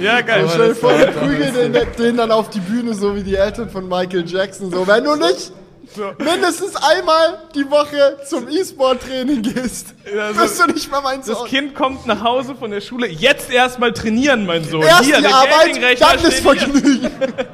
Ja, 0.00 0.20
geil. 0.20 0.40
Aber 0.40 0.48
stell 0.50 0.68
dir 0.70 0.74
vor, 0.74 0.90
prügeln 0.90 1.72
den, 1.72 1.86
den 1.96 2.16
dann 2.16 2.32
auf 2.32 2.50
die 2.50 2.58
Bühne, 2.60 2.92
so 2.92 3.14
wie 3.14 3.22
die 3.22 3.36
Eltern 3.36 3.70
von 3.70 3.88
Michael 3.88 4.24
Jackson. 4.26 4.70
So, 4.70 4.84
wenn 4.86 5.04
du 5.04 5.14
nicht 5.14 5.52
mindestens 6.18 6.76
einmal 6.76 7.38
die 7.54 7.68
Woche 7.70 8.18
zum 8.28 8.48
E-Sport-Training 8.48 9.42
gehst, 9.42 9.88
so- 10.04 10.38
wirst 10.40 10.60
du 10.60 10.66
nicht 10.72 10.90
mal 10.90 11.00
mein 11.00 11.20
Das 11.20 11.26
Sohn. 11.38 11.46
Kind 11.48 11.74
kommt 11.74 12.06
nach 12.06 12.22
Hause 12.22 12.54
von 12.54 12.70
der 12.70 12.80
Schule. 12.80 13.06
Jetzt 13.06 13.50
erstmal 13.50 13.92
trainieren, 13.92 14.46
mein 14.46 14.64
Sohn. 14.64 14.82
Erst 14.82 15.04
Hier, 15.04 15.18
die 15.20 15.26
Arbeit, 15.26 16.00
dann 16.00 16.22
das 16.22 16.34
hier. 16.34 16.42
Vergnügen. 16.42 17.10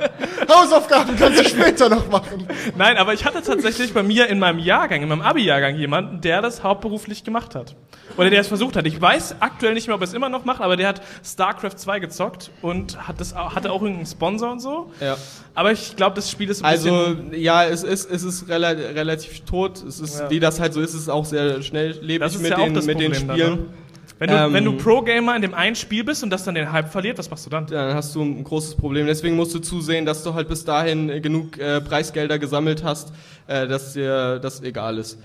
Hausaufgaben 0.48 1.16
kannst 1.16 1.40
du 1.40 1.48
später 1.48 1.88
noch 1.88 2.08
machen. 2.10 2.46
Nein, 2.76 2.96
aber 2.96 3.14
ich 3.14 3.24
hatte 3.24 3.42
tatsächlich 3.42 3.92
bei 3.94 4.02
mir 4.02 4.26
in 4.28 4.38
meinem 4.38 4.58
Jahrgang, 4.58 5.02
in 5.02 5.08
meinem 5.08 5.22
Abi-Jahrgang 5.22 5.76
jemanden, 5.76 6.20
der 6.20 6.42
das 6.42 6.62
hauptberuflich 6.62 7.24
gemacht 7.24 7.54
hat. 7.54 7.74
Oder 8.16 8.30
der 8.30 8.40
es 8.40 8.48
versucht 8.48 8.76
hat. 8.76 8.86
Ich 8.86 9.00
weiß 9.00 9.36
aktuell 9.40 9.74
nicht 9.74 9.86
mehr, 9.86 9.94
ob 9.96 10.02
er 10.02 10.06
es 10.06 10.14
immer 10.14 10.28
noch 10.28 10.44
macht, 10.44 10.60
aber 10.60 10.76
der 10.76 10.88
hat 10.88 11.02
StarCraft 11.24 11.76
2 11.76 12.00
gezockt 12.00 12.50
und 12.62 13.06
hat 13.08 13.20
das, 13.20 13.34
hatte 13.34 13.70
auch 13.72 13.80
irgendeinen 13.82 14.06
Sponsor 14.06 14.52
und 14.52 14.60
so. 14.60 14.90
ja. 15.00 15.16
Aber 15.54 15.70
ich 15.72 15.96
glaube, 15.96 16.16
das 16.16 16.30
Spiel 16.30 16.48
ist 16.48 16.62
ein 16.62 16.64
Also, 16.64 17.14
bisschen... 17.16 17.34
ja, 17.42 17.64
es 17.64 17.82
ist, 17.82 18.10
es 18.10 18.22
ist 18.22 18.48
rela 18.48 18.68
relativ 18.70 19.40
tot. 19.40 19.82
Es 19.86 20.00
ist, 20.00 20.18
Ja. 20.20 20.30
wie 20.30 20.40
das 20.40 20.58
halt 20.60 20.72
so 20.72 20.80
ist, 20.80 20.94
es 20.94 21.02
ist 21.02 21.08
auch 21.10 21.26
sehr 21.26 21.60
schnell 21.62 21.90
lebig 22.00 22.38
mit, 22.38 22.50
ja 22.50 22.56
den, 22.56 22.72
mit 22.72 22.86
den 23.00 23.12
Problem 23.12 23.12
dann, 23.12 23.36
Spielen. 23.38 23.54
ne? 23.54 23.58
Wenn 24.18 24.30
du, 24.30 24.36
Ähm, 24.36 24.52
wenn 24.54 24.64
du 24.64 24.72
Pro-Gamer 24.76 25.34
in 25.36 25.42
dem 25.42 25.52
einen 25.52 25.74
Spiel 25.76 26.04
bist 26.04 26.22
und 26.22 26.30
das 26.30 26.44
dann 26.44 26.54
den 26.54 26.70
Hype 26.72 26.88
verliert, 26.90 27.18
was 27.18 27.28
machst 27.28 27.44
du 27.44 27.50
dann? 27.50 27.66
dann 27.66 27.94
hast 27.94 28.14
du 28.14 28.22
ein 28.22 28.44
großes 28.44 28.76
Problem. 28.76 29.06
Deswegen 29.06 29.36
musst 29.36 29.52
du 29.54 29.58
zusehen, 29.58 30.06
dass 30.06 30.22
du 30.22 30.32
halt 30.32 30.48
bis 30.48 30.64
dahin 30.64 31.10
äh, 31.10 31.20
genug 31.20 31.58
äh, 31.58 31.80
Preisgelder 31.80 32.38
gesammelt 32.38 32.82
hast, 32.84 33.12
äh, 33.48 33.66
dass 33.66 33.92
dir 33.94 34.38
das 34.38 34.62
egal 34.62 34.96
ist. 34.98 35.18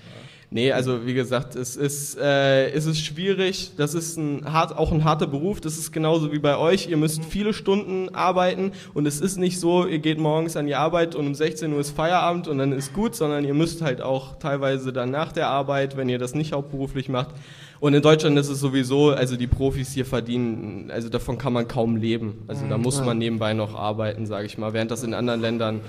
Nee, 0.50 0.72
also 0.72 1.04
wie 1.04 1.12
gesagt, 1.12 1.56
es 1.56 1.76
ist, 1.76 2.16
äh, 2.18 2.70
es 2.70 2.86
ist 2.86 3.04
schwierig. 3.04 3.72
Das 3.76 3.92
ist 3.92 4.16
ein 4.16 4.50
hart, 4.50 4.74
auch 4.74 4.92
ein 4.92 5.04
harter 5.04 5.26
Beruf. 5.26 5.60
Das 5.60 5.76
ist 5.76 5.92
genauso 5.92 6.32
wie 6.32 6.38
bei 6.38 6.56
euch. 6.56 6.88
Ihr 6.88 6.96
müsst 6.96 7.22
viele 7.22 7.52
Stunden 7.52 8.14
arbeiten 8.14 8.72
und 8.94 9.04
es 9.04 9.20
ist 9.20 9.36
nicht 9.36 9.60
so, 9.60 9.86
ihr 9.86 9.98
geht 9.98 10.18
morgens 10.18 10.56
an 10.56 10.66
die 10.66 10.74
Arbeit 10.74 11.14
und 11.14 11.26
um 11.26 11.34
16 11.34 11.70
Uhr 11.70 11.80
ist 11.80 11.90
Feierabend 11.90 12.48
und 12.48 12.56
dann 12.56 12.72
ist 12.72 12.94
gut, 12.94 13.14
sondern 13.14 13.44
ihr 13.44 13.52
müsst 13.52 13.82
halt 13.82 14.00
auch 14.00 14.38
teilweise 14.38 14.90
dann 14.90 15.10
nach 15.10 15.32
der 15.32 15.48
Arbeit, 15.48 15.98
wenn 15.98 16.08
ihr 16.08 16.18
das 16.18 16.34
nicht 16.34 16.54
hauptberuflich 16.54 17.10
macht. 17.10 17.34
Und 17.80 17.92
in 17.92 18.00
Deutschland 18.00 18.38
ist 18.38 18.48
es 18.48 18.58
sowieso, 18.58 19.10
also 19.10 19.36
die 19.36 19.46
Profis 19.46 19.92
hier 19.92 20.06
verdienen, 20.06 20.90
also 20.90 21.10
davon 21.10 21.36
kann 21.36 21.52
man 21.52 21.68
kaum 21.68 21.96
leben. 21.96 22.42
Also 22.48 22.66
da 22.66 22.78
muss 22.78 23.04
man 23.04 23.18
nebenbei 23.18 23.52
noch 23.52 23.74
arbeiten, 23.74 24.26
sage 24.26 24.46
ich 24.46 24.56
mal, 24.56 24.72
während 24.72 24.90
das 24.90 25.04
in 25.04 25.12
anderen 25.12 25.42
Ländern 25.42 25.80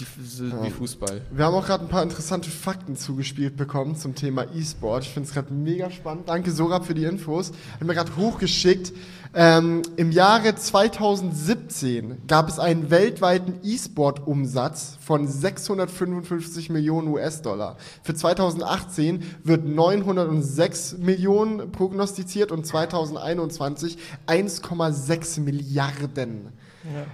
die, 0.00 0.52
wie 0.62 0.70
Fußball. 0.70 1.20
Wir 1.30 1.44
haben 1.44 1.54
auch 1.54 1.66
gerade 1.66 1.84
ein 1.84 1.88
paar 1.88 2.02
interessante 2.02 2.50
Fakten 2.50 2.96
zugespielt 2.96 3.56
bekommen 3.56 3.96
zum 3.96 4.14
Thema 4.14 4.46
E-Sport. 4.54 5.04
Ich 5.04 5.10
finde 5.10 5.28
es 5.28 5.34
gerade 5.34 5.52
mega 5.52 5.90
spannend. 5.90 6.28
Danke, 6.28 6.50
Sorab, 6.50 6.86
für 6.86 6.94
die 6.94 7.04
Infos. 7.04 7.52
Hat 7.78 7.86
mir 7.86 7.94
gerade 7.94 8.16
hochgeschickt. 8.16 8.92
Ähm, 9.32 9.82
Im 9.96 10.10
Jahre 10.10 10.56
2017 10.56 12.26
gab 12.26 12.48
es 12.48 12.58
einen 12.58 12.90
weltweiten 12.90 13.60
E-Sport-Umsatz 13.62 14.98
von 15.00 15.28
655 15.28 16.68
Millionen 16.68 17.06
US-Dollar. 17.08 17.76
Für 18.02 18.14
2018 18.14 19.22
wird 19.44 19.64
906 19.64 20.98
Millionen 20.98 21.70
prognostiziert 21.70 22.50
und 22.50 22.66
2021 22.66 23.98
1,6 24.26 25.40
Milliarden. 25.40 26.48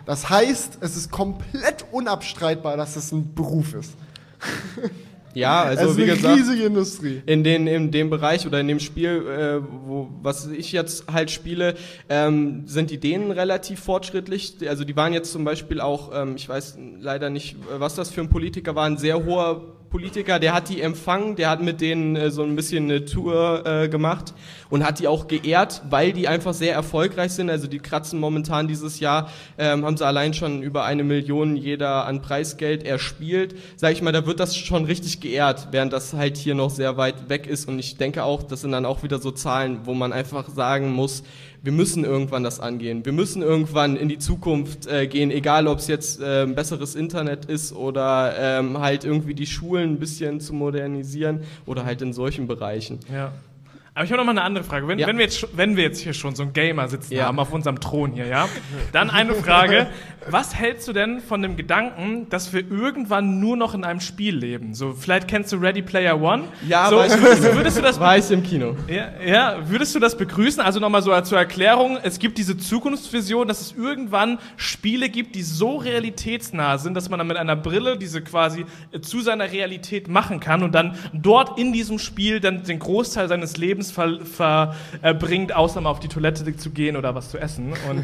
Das 0.04 0.30
heißt, 0.30 0.78
es 0.80 0.96
ist 0.96 1.10
komplett 1.10 1.84
unabstreitbar, 1.90 2.76
dass 2.76 2.96
es 2.96 3.12
ein 3.12 3.34
Beruf 3.34 3.74
ist. 3.74 3.92
Ja, 5.36 5.64
also 5.64 5.84
Es 5.84 5.90
ist 5.90 5.96
wie 5.98 6.04
eine 6.04 6.14
gesagt, 6.14 6.38
riesige 6.38 6.64
Industrie. 6.64 7.22
in, 7.26 7.44
den, 7.44 7.66
in 7.66 7.90
dem 7.90 8.08
Bereich 8.08 8.46
oder 8.46 8.58
in 8.58 8.68
dem 8.68 8.80
Spiel, 8.80 9.22
äh, 9.28 9.60
wo, 9.86 10.08
was 10.22 10.46
ich 10.46 10.72
jetzt 10.72 11.12
halt 11.12 11.30
spiele, 11.30 11.74
ähm, 12.08 12.62
sind 12.64 12.90
die 12.90 12.96
Dänen 12.96 13.30
relativ 13.30 13.80
fortschrittlich. 13.80 14.56
Also 14.66 14.84
die 14.84 14.96
waren 14.96 15.12
jetzt 15.12 15.32
zum 15.32 15.44
Beispiel 15.44 15.82
auch, 15.82 16.10
ähm, 16.14 16.36
ich 16.36 16.48
weiß 16.48 16.78
leider 17.00 17.28
nicht, 17.28 17.56
was 17.70 17.96
das 17.96 18.08
für 18.08 18.22
ein 18.22 18.30
Politiker 18.30 18.74
war, 18.76 18.86
ein 18.86 18.96
sehr 18.96 19.26
hoher 19.26 19.76
Politiker, 19.90 20.38
der 20.38 20.54
hat 20.54 20.70
die 20.70 20.80
empfangen, 20.80 21.36
der 21.36 21.50
hat 21.50 21.62
mit 21.62 21.82
denen 21.82 22.16
äh, 22.16 22.30
so 22.30 22.42
ein 22.42 22.56
bisschen 22.56 22.84
eine 22.84 23.04
Tour 23.04 23.62
äh, 23.66 23.88
gemacht 23.90 24.32
und 24.70 24.84
hat 24.84 24.98
die 24.98 25.08
auch 25.08 25.28
geehrt, 25.28 25.82
weil 25.88 26.12
die 26.12 26.28
einfach 26.28 26.54
sehr 26.54 26.74
erfolgreich 26.74 27.32
sind. 27.32 27.50
Also 27.50 27.66
die 27.66 27.78
kratzen 27.78 28.18
momentan 28.18 28.68
dieses 28.68 29.00
Jahr, 29.00 29.30
ähm, 29.58 29.84
haben 29.84 29.96
sie 29.96 30.06
allein 30.06 30.34
schon 30.34 30.62
über 30.62 30.84
eine 30.84 31.04
Million 31.04 31.56
jeder 31.56 32.06
an 32.06 32.22
Preisgeld 32.22 32.84
erspielt. 32.84 33.56
Sag 33.76 33.92
ich 33.92 34.02
mal, 34.02 34.12
da 34.12 34.26
wird 34.26 34.40
das 34.40 34.56
schon 34.56 34.84
richtig 34.84 35.20
geehrt, 35.20 35.68
während 35.70 35.92
das 35.92 36.12
halt 36.12 36.36
hier 36.36 36.54
noch 36.54 36.70
sehr 36.70 36.96
weit 36.96 37.28
weg 37.28 37.46
ist. 37.46 37.68
Und 37.68 37.78
ich 37.78 37.96
denke 37.96 38.24
auch, 38.24 38.42
das 38.42 38.62
sind 38.62 38.72
dann 38.72 38.86
auch 38.86 39.02
wieder 39.02 39.18
so 39.18 39.30
Zahlen, 39.30 39.80
wo 39.84 39.94
man 39.94 40.12
einfach 40.12 40.48
sagen 40.48 40.92
muss, 40.92 41.22
wir 41.62 41.72
müssen 41.72 42.04
irgendwann 42.04 42.44
das 42.44 42.60
angehen. 42.60 43.04
Wir 43.04 43.12
müssen 43.12 43.42
irgendwann 43.42 43.96
in 43.96 44.08
die 44.08 44.18
Zukunft 44.18 44.86
äh, 44.86 45.08
gehen, 45.08 45.32
egal 45.32 45.66
ob 45.66 45.78
es 45.78 45.88
jetzt 45.88 46.20
äh, 46.20 46.46
besseres 46.46 46.94
Internet 46.94 47.46
ist 47.46 47.72
oder 47.72 48.34
ähm, 48.38 48.78
halt 48.78 49.04
irgendwie 49.04 49.34
die 49.34 49.46
Schulen 49.46 49.94
ein 49.94 49.98
bisschen 49.98 50.40
zu 50.40 50.54
modernisieren 50.54 51.40
oder 51.66 51.84
halt 51.84 52.02
in 52.02 52.12
solchen 52.12 52.46
Bereichen. 52.46 53.00
Ja. 53.12 53.32
Aber 53.96 54.04
ich 54.04 54.10
habe 54.12 54.18
noch 54.18 54.26
mal 54.26 54.32
eine 54.32 54.42
andere 54.42 54.62
Frage. 54.62 54.86
Wenn, 54.88 54.98
Ja. 54.98 55.06
wenn, 55.06 55.16
wir 55.16 55.24
jetzt, 55.24 55.48
wenn 55.56 55.74
wir 55.74 55.82
jetzt 55.84 56.00
hier 56.00 56.12
schon 56.12 56.36
so 56.36 56.42
einen 56.42 56.52
Gamer 56.52 56.86
sitzen 56.86 57.14
Ja. 57.14 57.24
haben 57.24 57.38
auf 57.38 57.50
unserem 57.50 57.80
Thron 57.80 58.12
hier, 58.12 58.26
ja, 58.26 58.46
dann 58.92 59.08
eine 59.08 59.34
Frage. 59.34 59.86
Was 60.28 60.54
hältst 60.54 60.86
du 60.86 60.92
denn 60.92 61.20
von 61.20 61.40
dem 61.40 61.56
Gedanken, 61.56 62.28
dass 62.28 62.52
wir 62.52 62.60
irgendwann 62.70 63.40
nur 63.40 63.56
noch 63.56 63.74
in 63.74 63.84
einem 63.84 64.00
Spiel 64.00 64.36
leben? 64.36 64.74
So, 64.74 64.92
vielleicht 64.92 65.28
kennst 65.28 65.50
du 65.52 65.56
Ready 65.56 65.80
Player 65.80 66.20
One. 66.20 66.44
Ja, 66.68 66.90
so, 66.90 66.96
würdest, 66.96 67.42
würdest 67.54 67.78
du 67.78 67.82
das 67.82 67.98
war 67.98 68.18
ich 68.18 68.30
im 68.30 68.42
Kino. 68.42 68.76
Ja, 68.88 69.08
ja, 69.24 69.56
würdest 69.70 69.94
du 69.94 69.98
das 69.98 70.14
begrüßen? 70.18 70.60
Also 70.62 70.78
nochmal 70.78 71.00
so 71.00 71.18
zur 71.22 71.38
Erklärung, 71.38 71.96
es 72.02 72.18
gibt 72.18 72.36
diese 72.36 72.58
Zukunftsvision, 72.58 73.48
dass 73.48 73.62
es 73.62 73.72
irgendwann 73.78 74.38
Spiele 74.58 75.08
gibt, 75.08 75.36
die 75.36 75.42
so 75.42 75.76
realitätsnah 75.76 76.76
sind, 76.76 76.94
dass 76.94 77.08
man 77.08 77.18
dann 77.18 77.28
mit 77.28 77.36
einer 77.38 77.56
Brille 77.56 77.96
diese 77.96 78.20
quasi 78.20 78.66
zu 79.00 79.20
seiner 79.22 79.50
Realität 79.52 80.08
machen 80.08 80.40
kann 80.40 80.62
und 80.62 80.72
dann 80.74 80.96
dort 81.14 81.58
in 81.58 81.72
diesem 81.72 81.98
Spiel 81.98 82.40
dann 82.40 82.62
den 82.64 82.78
Großteil 82.78 83.28
seines 83.28 83.56
Lebens 83.56 83.85
verbringt, 83.92 84.28
ver, 84.28 84.74
äh, 85.02 85.14
bringt, 85.14 85.54
außer 85.54 85.80
mal 85.80 85.90
auf 85.90 86.00
die 86.00 86.08
Toilette 86.08 86.56
zu 86.56 86.70
gehen 86.70 86.96
oder 86.96 87.14
was 87.14 87.30
zu 87.30 87.38
essen. 87.38 87.72
Und 87.88 88.02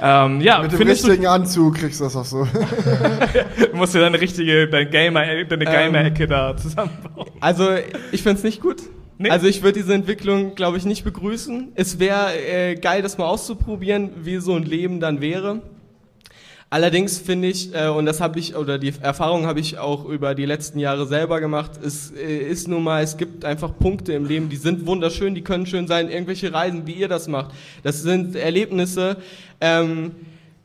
ähm, 0.00 0.40
ja, 0.40 0.60
Mit 0.60 0.72
dem 0.72 0.78
findest 0.78 1.04
du, 1.04 1.08
richtigen 1.08 1.28
Anzug 1.28 1.76
kriegst 1.76 2.00
du 2.00 2.04
das 2.04 2.16
auch 2.16 2.24
so. 2.24 2.44
du 3.70 3.76
musst 3.76 3.94
dir 3.94 4.00
deine 4.00 4.20
richtige, 4.20 4.68
deine 4.68 4.88
Gamer, 4.88 5.44
deine 5.44 5.64
Ähm, 5.64 5.72
Gamer-Ecke 5.72 6.26
da 6.26 6.56
zusammenbauen. 6.56 7.30
Also 7.40 7.68
ich 8.10 8.22
find's 8.22 8.42
nicht 8.42 8.60
gut. 8.60 8.82
Nee? 9.18 9.30
Also 9.30 9.46
ich 9.46 9.62
würde 9.62 9.78
diese 9.78 9.94
Entwicklung, 9.94 10.54
glaube 10.54 10.78
ich, 10.78 10.84
nicht 10.84 11.04
begrüßen. 11.04 11.72
Es 11.74 11.98
wäre 11.98 12.36
äh, 12.36 12.74
geil, 12.74 13.02
das 13.02 13.18
mal 13.18 13.26
auszuprobieren, 13.26 14.10
wie 14.22 14.38
so 14.38 14.54
ein 14.54 14.64
Leben 14.64 14.98
dann 14.98 15.20
wäre. 15.20 15.62
Allerdings 16.72 17.18
finde 17.18 17.48
ich, 17.48 17.74
äh, 17.74 17.88
und 17.88 18.06
das 18.06 18.22
habe 18.22 18.38
ich, 18.38 18.56
oder 18.56 18.78
die 18.78 18.94
Erfahrung 19.02 19.44
habe 19.44 19.60
ich 19.60 19.76
auch 19.76 20.06
über 20.06 20.34
die 20.34 20.46
letzten 20.46 20.78
Jahre 20.78 21.06
selber 21.06 21.38
gemacht, 21.38 21.72
es 21.84 22.12
äh, 22.12 22.38
ist 22.38 22.66
nun 22.66 22.82
mal, 22.82 23.02
es 23.02 23.18
gibt 23.18 23.44
einfach 23.44 23.76
Punkte 23.78 24.14
im 24.14 24.24
Leben, 24.24 24.48
die 24.48 24.56
sind 24.56 24.86
wunderschön, 24.86 25.34
die 25.34 25.42
können 25.42 25.66
schön 25.66 25.86
sein, 25.86 26.08
irgendwelche 26.08 26.50
Reisen, 26.50 26.86
wie 26.86 26.92
ihr 26.92 27.08
das 27.08 27.28
macht. 27.28 27.54
Das 27.82 28.00
sind 28.00 28.36
Erlebnisse, 28.36 29.18
ähm, 29.60 30.12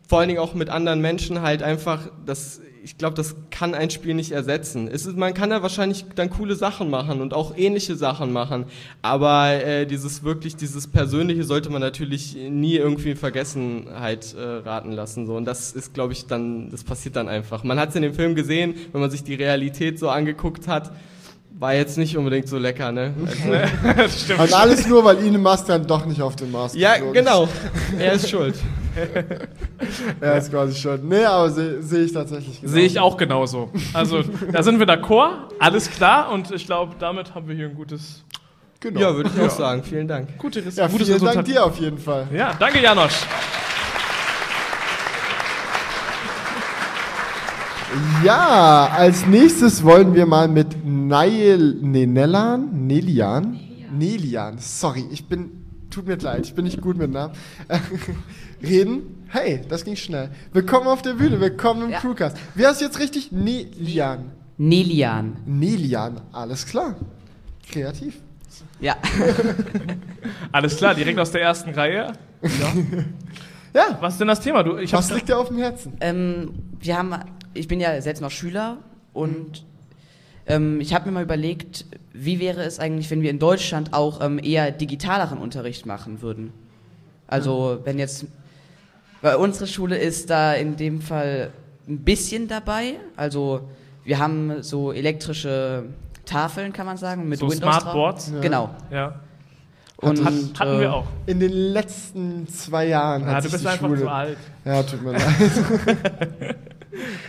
vor 0.08 0.20
allen 0.20 0.30
Dingen 0.30 0.40
auch 0.40 0.54
mit 0.54 0.70
anderen 0.70 1.02
Menschen 1.02 1.42
halt 1.42 1.62
einfach, 1.62 2.08
das, 2.26 2.62
ich 2.88 2.98
glaube, 2.98 3.18
das 3.18 3.36
kann 3.52 3.74
ein 3.74 3.90
Spiel 3.90 4.14
nicht 4.14 4.32
ersetzen. 4.32 4.88
Ist, 4.88 5.14
man 5.18 5.34
kann 5.34 5.50
da 5.50 5.62
wahrscheinlich 5.62 6.06
dann 6.16 6.30
coole 6.30 6.56
Sachen 6.56 6.90
machen 6.90 7.20
und 7.20 7.34
auch 7.34 7.54
ähnliche 7.58 7.98
Sachen 7.98 8.32
machen, 8.32 8.64
aber 9.02 9.62
äh, 9.62 9.86
dieses 9.86 10.24
wirklich, 10.24 10.56
dieses 10.56 10.88
Persönliche 10.88 11.44
sollte 11.44 11.70
man 11.70 11.82
natürlich 11.82 12.38
nie 12.50 12.78
irgendwie 12.78 13.12
in 13.12 13.18
Vergessenheit 13.18 14.34
äh, 14.36 14.42
raten 14.42 14.94
lassen. 14.94 15.28
So. 15.28 15.36
Und 15.36 15.44
das 15.44 15.74
ist, 15.74 15.94
glaube 15.94 16.14
ich, 16.14 16.28
dann, 16.28 16.70
das 16.70 16.86
passiert 16.86 17.18
dann 17.18 17.28
einfach. 17.28 17.66
Man 17.66 17.78
hat 17.78 17.90
es 17.90 17.96
in 17.96 18.04
dem 18.04 18.14
Film 18.14 18.36
gesehen, 18.36 18.76
wenn 18.94 19.02
man 19.02 19.12
sich 19.12 19.26
die 19.26 19.36
Realität 19.36 20.00
so 20.00 20.08
angeguckt 20.08 20.70
hat, 20.70 20.94
war 21.60 21.74
jetzt 21.74 21.98
nicht 21.98 22.16
unbedingt 22.18 22.48
so 22.48 22.58
lecker, 22.58 22.92
ne? 22.92 23.14
Also, 23.28 23.94
das 23.96 24.22
stimmt. 24.24 24.40
Und 24.40 24.54
alles 24.54 24.88
nur, 24.88 25.04
weil 25.04 25.24
Ihnen 25.24 25.42
Musk 25.42 25.68
dann 25.68 25.86
doch 25.88 26.06
nicht 26.06 26.22
auf 26.22 26.36
den 26.36 26.52
Mars 26.52 26.76
ja, 26.76 26.94
geflogen 26.94 27.14
genau. 27.14 27.48
Er 28.00 28.14
ist 28.14 28.30
schuld. 28.30 28.56
Er 30.22 30.38
ist 30.38 30.50
quasi 30.52 30.76
schon. 30.80 31.08
Nee, 31.08 31.24
aber 31.24 31.50
sehe 31.52 31.82
seh 31.82 32.04
ich 32.04 32.14
tatsächlich 32.14 32.62
genau. 32.62 32.74
Sehe 32.74 32.86
ich 32.86 33.00
auch 33.00 33.16
genauso. 33.16 33.70
Also, 33.94 34.24
da 34.52 34.64
sind 34.64 34.80
wir 34.80 34.88
d'accord, 34.88 35.32
alles 35.60 35.90
klar 35.92 36.32
und 36.32 36.52
ich 36.52 36.66
glaube, 36.66 36.96
damit 36.98 37.36
haben 37.36 37.48
wir 37.48 37.56
hier 37.56 37.68
ein 37.68 37.76
gutes, 37.76 38.24
Genau. 38.80 39.00
Ja, 39.00 39.16
würde 39.16 39.32
ich 39.36 39.42
auch 39.42 39.50
sagen. 39.50 39.84
Vielen 39.84 40.08
Dank. 40.08 40.38
gute 40.38 40.64
Res 40.64 40.76
ja, 40.76 40.88
gutes 40.88 41.08
vielen 41.08 41.16
Resultat. 41.16 41.36
Dank 41.38 41.48
dir 41.48 41.66
auf 41.66 41.80
jeden 41.80 41.98
Fall. 41.98 42.28
Ja, 42.32 42.54
danke 42.60 42.80
Janosch. 42.80 43.26
Ja, 48.24 48.90
als 48.94 49.26
nächstes 49.26 49.84
wollen 49.84 50.14
wir 50.14 50.26
mal 50.26 50.48
mit 50.48 50.86
Nail, 50.86 51.76
nee, 51.82 52.06
Nellan, 52.06 52.86
Nelian, 52.88 53.58
Nelian, 53.98 54.58
sorry, 54.60 55.06
ich 55.12 55.26
bin, 55.26 55.52
tut 55.90 56.06
mir 56.06 56.18
leid, 56.18 56.42
ich 56.46 56.54
bin 56.54 56.66
nicht 56.66 56.82
gut 56.82 56.98
mit 56.98 57.12
Namen, 57.12 57.34
reden. 58.62 59.24
Hey, 59.30 59.62
das 59.70 59.84
ging 59.86 59.96
schnell. 59.96 60.30
Willkommen 60.54 60.88
auf 60.88 61.02
der 61.02 61.14
Bühne, 61.14 61.40
willkommen 61.40 61.84
im 61.84 61.90
Ja. 61.92 62.00
Crewcast. 62.00 62.38
Wie 62.56 62.66
heißt 62.66 62.82
jetzt 62.82 63.00
richtig? 63.00 63.32
Nelian. 63.32 64.32
Nelian. 64.58 65.38
Nelian, 65.46 66.20
alles 66.34 66.66
klar. 66.66 66.96
Kreativ. 67.72 68.16
Ja. 68.80 68.96
Alles 70.52 70.78
klar, 70.78 70.94
direkt 70.96 71.20
aus 71.20 71.32
der 71.32 71.42
ersten 71.42 71.72
Reihe. 71.72 72.14
Ja, 73.74 73.98
Was 74.02 74.14
ist 74.14 74.20
denn 74.20 74.28
das 74.28 74.40
Thema? 74.40 74.64
Du, 74.64 74.78
ich 74.78 74.94
was 74.94 75.12
liegt 75.12 75.30
dir 75.30 75.38
auf 75.38 75.50
dem 75.50 75.58
Herzen? 75.58 75.94
ähm, 76.00 76.52
wir 76.80 76.98
haben, 76.98 77.14
ich 77.58 77.68
bin 77.68 77.80
ja 77.80 78.00
selbst 78.02 78.22
noch 78.22 78.32
Schüler 78.32 78.78
und 79.14 79.66
ähm, 80.46 80.80
ich 80.80 80.94
habe 80.94 81.06
mir 81.08 81.12
mal 81.12 81.24
überlegt, 81.24 81.86
wie 82.14 82.40
wäre 82.40 82.62
es 82.64 82.80
eigentlich, 82.80 83.10
wenn 83.12 83.22
wir 83.22 83.30
in 83.30 83.40
Deutschland 83.40 83.94
auch 83.94 84.22
ähm, 84.22 84.40
eher 84.42 84.72
digitaleren 84.72 85.38
Unterricht 85.38 85.86
machen 85.86 86.22
würden? 86.22 86.54
Also 87.28 87.80
wenn 87.84 88.00
jetzt, 88.00 88.26
weil 89.22 89.36
unsere 89.36 89.68
Schule 89.68 89.98
ist 89.98 90.30
da 90.30 90.54
in 90.54 90.78
dem 90.78 91.02
Fall 91.02 91.52
ein 91.88 92.00
bisschen 92.00 92.48
dabei. 92.48 92.96
Also 93.16 93.68
wir 94.06 94.20
haben 94.20 94.64
so 94.64 94.94
elektrische 94.94 95.84
Tafeln, 96.26 96.72
kann 96.72 96.86
man 96.86 96.98
sagen, 96.98 97.28
mit 97.28 97.40
So 97.40 97.50
Windows. 97.50 97.76
Smartboards? 97.82 98.32
Genau. 98.42 98.70
ja. 98.92 99.20
Und 100.00 100.24
Hat, 100.24 100.34
hatten 100.60 100.78
äh, 100.78 100.80
wir 100.80 100.94
auch. 100.94 101.08
In 101.26 101.40
den 101.40 101.52
letzten 101.52 102.48
zwei 102.48 102.88
Jahren 102.88 103.24
Ja, 103.24 103.28
hat 103.30 103.38
du 103.38 103.50
sich 103.50 103.52
bist 103.54 103.64
die 103.66 103.68
einfach 103.70 103.88
Schule... 103.88 104.02
zu 104.02 104.10
alt. 104.10 104.38
Ja, 104.64 104.84
tut 104.84 105.02
mir 105.02 105.14
leid. 105.14 105.24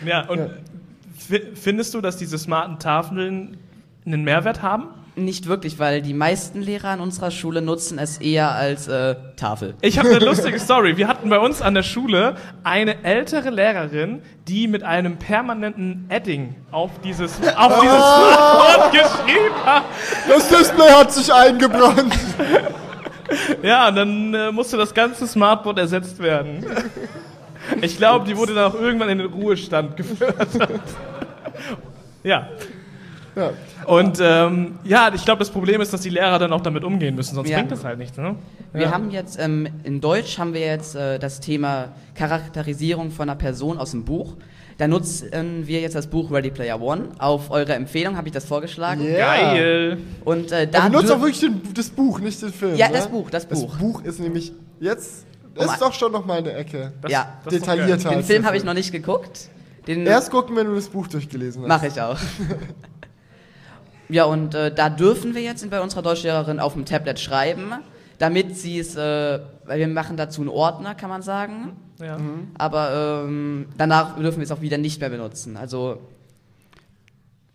Ja, 0.04 0.26
und 0.28 0.50
fi- 1.18 1.42
findest 1.54 1.94
du, 1.94 2.00
dass 2.00 2.16
diese 2.16 2.38
smarten 2.38 2.78
Tafeln 2.78 3.56
einen 4.06 4.24
Mehrwert 4.24 4.62
haben? 4.62 4.88
Nicht 5.16 5.48
wirklich, 5.48 5.80
weil 5.80 6.00
die 6.00 6.14
meisten 6.14 6.60
Lehrer 6.62 6.90
an 6.90 7.00
unserer 7.00 7.32
Schule 7.32 7.60
nutzen 7.60 7.98
es 7.98 8.18
eher 8.18 8.52
als 8.52 8.86
äh, 8.86 9.16
Tafel. 9.36 9.74
Ich 9.80 9.98
habe 9.98 10.10
eine 10.10 10.18
lustige 10.24 10.60
Story. 10.60 10.96
Wir 10.96 11.08
hatten 11.08 11.28
bei 11.28 11.40
uns 11.40 11.60
an 11.60 11.74
der 11.74 11.82
Schule 11.82 12.36
eine 12.62 13.02
ältere 13.02 13.50
Lehrerin, 13.50 14.22
die 14.46 14.68
mit 14.68 14.84
einem 14.84 15.16
permanenten 15.16 16.06
Edding 16.08 16.54
auf 16.70 16.92
dieses, 17.02 17.32
auf 17.56 17.80
dieses 17.80 17.98
Smartboard 17.98 18.92
geschrieben 18.92 19.54
hat. 19.66 19.82
Das 20.28 20.48
Display 20.48 20.88
hat 20.90 21.12
sich 21.12 21.32
eingebrannt. 21.32 22.14
Ja, 23.62 23.88
und 23.88 23.96
dann 23.96 24.32
äh, 24.34 24.50
musste 24.52 24.78
das 24.78 24.94
ganze 24.94 25.26
Smartboard 25.26 25.78
ersetzt 25.78 26.18
werden. 26.18 26.64
Ich 27.82 27.96
glaube, 27.96 28.24
die 28.26 28.36
wurde 28.36 28.54
dann 28.54 28.70
auch 28.72 28.74
irgendwann 28.80 29.08
in 29.10 29.18
den 29.18 29.26
Ruhestand 29.28 29.96
gefördert. 29.96 30.48
Ja. 32.24 32.48
Ja. 33.36 33.50
Und 33.86 34.18
ähm, 34.20 34.78
ja, 34.84 35.10
ich 35.14 35.24
glaube, 35.24 35.38
das 35.38 35.50
Problem 35.50 35.80
ist, 35.80 35.92
dass 35.92 36.00
die 36.00 36.10
Lehrer 36.10 36.38
dann 36.40 36.52
auch 36.52 36.60
damit 36.60 36.82
umgehen 36.82 37.14
müssen, 37.14 37.34
sonst 37.36 37.48
Ja. 37.48 37.58
bringt 37.58 37.70
das 37.70 37.84
halt 37.84 37.98
nichts. 37.98 38.16
Ne? 38.18 38.34
Wir 38.72 38.82
ja. 38.86 38.90
haben 38.92 39.10
jetzt, 39.10 39.38
ähm, 39.40 39.68
in 39.84 40.00
Deutsch 40.00 40.38
haben 40.38 40.52
wir 40.54 40.60
jetzt 40.60 40.96
äh, 40.96 41.18
das 41.20 41.38
Thema 41.40 41.90
Charakterisierung 42.16 43.10
von 43.12 43.28
einer 43.28 43.38
Person 43.38 43.78
aus 43.78 43.92
dem 43.92 44.04
Buch. 44.04 44.34
Da 44.76 44.86
nutzen 44.88 45.66
wir 45.66 45.80
jetzt 45.80 45.94
das 45.94 46.06
Buch 46.08 46.30
Ready 46.30 46.50
Player 46.50 46.80
One. 46.80 47.08
Auf 47.18 47.50
eure 47.50 47.74
Empfehlung 47.74 48.16
habe 48.16 48.28
ich 48.28 48.34
das 48.34 48.44
vorgeschlagen. 48.44 49.02
Yeah. 49.04 49.18
Geil. 49.36 49.98
Und 50.24 50.50
äh, 50.52 50.60
Ja, 50.60 50.66
da 50.66 50.82
wir 50.84 50.90
nutzen 50.90 51.06
dür- 51.08 51.14
auch 51.14 51.20
wirklich 51.20 51.40
den, 51.40 51.60
das 51.74 51.90
Buch, 51.90 52.20
nicht 52.20 52.42
den 52.42 52.52
Film. 52.52 52.76
Ja, 52.76 52.88
ne? 52.88 52.94
das 52.94 53.08
Buch, 53.08 53.30
das 53.30 53.46
Das 53.48 53.60
Buch. 53.60 53.76
Buch 53.76 54.02
ist 54.04 54.18
nämlich 54.20 54.52
jetzt, 54.80 55.26
Um 55.58 55.66
ist 55.72 55.80
doch 55.80 55.92
schon 55.92 56.12
noch 56.12 56.24
mal 56.24 56.38
eine 56.38 56.52
Ecke. 56.52 56.92
Das, 57.02 57.10
Ja. 57.12 57.38
das. 57.44 57.54
Detaillierter. 57.54 58.10
Den 58.10 58.22
Film 58.24 58.44
habe 58.46 58.56
ich 58.56 58.64
noch 58.64 58.74
nicht 58.74 58.92
geguckt. 58.92 59.48
Den 59.86 60.06
Erst 60.06 60.30
gucken, 60.30 60.54
wenn 60.56 60.66
du 60.66 60.74
das 60.74 60.88
Buch 60.88 61.06
durchgelesen 61.06 61.62
hast. 61.62 61.68
mache 61.68 61.86
ich 61.88 62.00
auch. 62.00 62.18
ja, 64.08 64.24
und 64.24 64.54
äh, 64.54 64.72
da 64.74 64.90
dürfen 64.90 65.34
wir 65.34 65.42
jetzt 65.42 65.68
bei 65.70 65.80
unserer 65.80 66.02
Deutschlehrerin 66.02 66.60
auf 66.60 66.74
dem 66.74 66.84
Tablet 66.84 67.18
schreiben, 67.20 67.72
damit 68.18 68.56
sie 68.56 68.78
es, 68.78 68.96
äh, 68.96 69.40
weil 69.64 69.78
wir 69.78 69.88
machen 69.88 70.16
dazu 70.16 70.40
einen 70.42 70.50
Ordner, 70.50 70.94
kann 70.94 71.08
man 71.08 71.22
sagen. 71.22 71.76
Ja. 72.00 72.16
Aber 72.56 73.24
ähm, 73.24 73.66
danach 73.76 74.16
dürfen 74.16 74.38
wir 74.38 74.44
es 74.44 74.52
auch 74.52 74.60
wieder 74.60 74.78
nicht 74.78 75.00
mehr 75.00 75.10
benutzen. 75.10 75.56
Also 75.56 76.00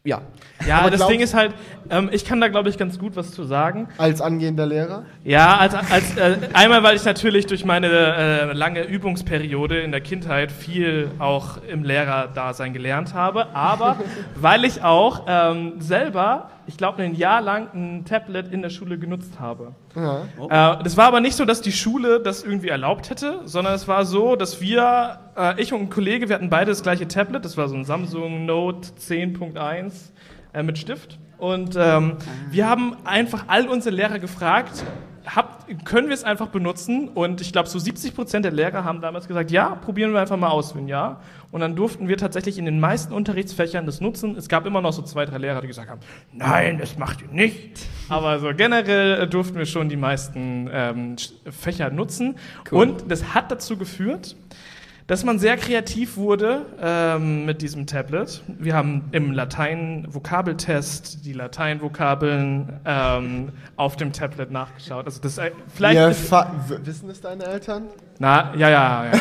Ja. 0.06 0.22
Ja, 0.68 0.80
Aber 0.80 0.92
das 0.92 1.00
glaub- 1.00 1.10
Ding 1.12 1.22
ist 1.22 1.34
halt, 1.34 1.54
ähm, 1.90 2.10
ich 2.12 2.26
kann 2.26 2.42
da 2.42 2.50
glaube 2.50 2.68
ich 2.68 2.78
ganz 2.78 3.00
gut 3.00 3.16
was 3.16 3.32
zu 3.32 3.46
sagen. 3.46 3.88
Als 3.98 4.20
angehender 4.20 4.66
Lehrer? 4.66 5.06
Ja, 5.24 5.58
als, 5.58 5.74
als 5.76 6.18
äh, 6.18 6.38
einmal, 6.54 6.84
weil 6.84 6.98
ich 6.98 7.06
natürlich 7.06 7.46
durch 7.46 7.64
meine 7.64 7.88
äh, 7.88 8.54
lange 8.54 8.84
Übungsperiode 8.84 9.80
in 9.80 9.92
der 9.92 10.02
Kindheit 10.02 10.52
viel 10.52 11.10
auch 11.20 11.58
im 11.70 11.84
Lehrerdasein 11.86 12.74
gelernt 12.74 13.14
habe, 13.14 13.56
aber 13.56 13.98
weil 14.36 14.66
ich 14.66 14.84
auch 14.84 15.24
ähm, 15.28 15.76
selber, 15.80 16.50
ich 16.66 16.78
glaube, 16.78 17.04
ein 17.04 17.16
Jahr 17.16 17.42
lang 17.42 17.68
ein 17.74 18.06
Tablet 18.06 18.52
in 18.52 18.62
der 18.62 18.70
Schule 18.70 18.98
genutzt 18.98 19.40
habe. 19.40 19.74
Ja. 19.96 20.78
Äh, 20.78 20.84
das 20.84 20.98
war 20.98 21.06
aber 21.06 21.20
nicht 21.20 21.36
so, 21.36 21.46
dass 21.46 21.62
die 21.62 21.72
Schule 21.72 22.20
das 22.20 22.44
irgendwie 22.44 22.70
erlaubt 22.70 23.10
hätte, 23.10 23.42
sondern 23.46 23.74
es 23.74 23.88
war 23.88 24.06
so, 24.06 24.36
dass 24.36 24.62
wir, 24.62 25.20
äh, 25.38 25.62
ich 25.62 25.74
und 25.74 25.82
ein 25.82 25.90
Kollege, 25.90 26.30
wir 26.30 26.36
hatten 26.36 26.50
beide 26.50 26.72
das 26.72 26.84
gleiche 26.84 27.08
Tablet, 27.08 27.46
das 27.46 27.58
war 27.58 27.68
so 27.68 27.76
ein 27.76 27.86
Samsung 27.86 28.46
Note 28.46 28.90
10.1 29.00 29.94
äh, 30.54 30.64
mit 30.64 30.78
Stift. 30.78 31.20
Und 31.38 31.76
ähm, 31.78 32.18
wir 32.52 32.70
haben 32.70 32.96
einfach 33.04 33.46
all 33.48 33.68
unsere 33.68 33.94
Lehrer 33.94 34.20
gefragt, 34.20 34.84
habt, 35.26 35.86
können 35.86 36.08
wir 36.08 36.14
es 36.14 36.24
einfach 36.24 36.48
benutzen? 36.48 37.10
Und 37.10 37.42
ich 37.42 37.52
glaube, 37.52 37.70
so 37.70 37.80
70 37.80 38.16
Prozent 38.16 38.46
der 38.46 38.52
Lehrer 38.52 38.84
haben 38.84 39.02
damals 39.02 39.28
gesagt, 39.28 39.52
ja, 39.52 39.76
probieren 39.76 40.14
wir 40.14 40.22
einfach 40.22 40.38
mal 40.38 40.50
aus, 40.50 40.76
wenn 40.76 40.88
ja. 40.88 41.20
Und 41.52 41.62
dann 41.62 41.76
durften 41.76 42.08
wir 42.08 42.18
tatsächlich 42.18 42.58
in 42.58 42.66
den 42.66 42.80
meisten 42.80 43.14
Unterrichtsfächern 43.14 43.86
das 43.86 44.02
nutzen. 44.02 44.36
Es 44.38 44.50
gab 44.50 44.66
immer 44.66 44.82
noch 44.82 44.94
so 44.94 45.02
zwei, 45.02 45.26
drei 45.26 45.38
Lehrer, 45.38 45.62
die 45.62 45.68
gesagt 45.68 45.90
haben, 45.90 46.02
nein, 46.32 46.78
das 46.78 46.98
macht 46.98 47.22
ihr 47.22 47.28
nicht. 47.30 47.80
Aber 48.10 48.40
so 48.40 48.54
generell 48.56 49.22
äh, 49.22 49.28
durften 49.28 49.58
wir 49.58 49.66
schon 49.66 49.90
die 49.90 49.98
meisten 49.98 50.70
ähm, 50.72 51.16
Fächer 51.50 51.90
nutzen. 51.90 52.36
Und 52.72 53.12
das 53.12 53.34
hat 53.34 53.52
dazu 53.52 53.78
geführt, 53.78 54.36
dass 55.08 55.24
man 55.26 55.38
sehr 55.38 55.58
kreativ 55.58 56.16
wurde 56.16 56.66
ähm, 56.82 57.46
mit 57.46 57.62
diesem 57.62 57.86
Tablet. 57.88 58.42
Wir 58.48 58.74
haben 58.74 59.04
im 59.12 59.32
Latein-Vokabeltest 59.34 61.26
die 61.26 61.34
Lateinvokabeln 61.34 62.80
ähm, 62.86 63.50
auf 63.76 63.98
dem 63.98 64.14
Tablet 64.14 64.52
nachgeschaut. 64.52 65.06
Also 65.06 65.20
das 65.22 65.38
äh, 65.38 65.52
vielleicht 65.74 65.98
Ja, 65.98 66.10
wissen 66.86 67.10
es 67.10 67.20
deine 67.22 67.44
Eltern? 67.46 67.84
na 68.20 68.54
ja 68.56 68.70
ja 68.70 69.06
ja. 69.06 69.12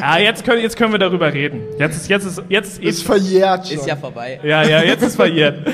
ja 0.00 0.18
jetzt 0.18 0.44
können 0.44 0.62
jetzt 0.62 0.76
können 0.76 0.92
wir 0.92 0.98
darüber 0.98 1.32
reden. 1.32 1.60
Jetzt 1.78 1.96
ist 1.96 2.08
jetzt 2.08 2.24
ist 2.24 2.42
jetzt 2.48 2.78
ist, 2.78 2.84
Ist 2.84 3.02
verjährt 3.04 3.68
schon. 3.68 3.76
Ist 3.76 3.86
ja 3.86 3.94
vorbei. 3.96 4.40
ja 4.42 4.62
ja 4.64 4.82
jetzt 4.82 5.02
ist 5.02 5.14
verjährt. 5.16 5.68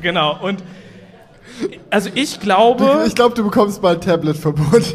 genau 0.00 0.38
und 0.40 0.62
also 1.90 2.08
ich 2.14 2.40
glaube 2.40 3.04
Ich 3.06 3.14
glaube, 3.14 3.34
du 3.34 3.44
bekommst 3.44 3.82
bald 3.82 4.02
Tablet-Verbot. 4.02 4.82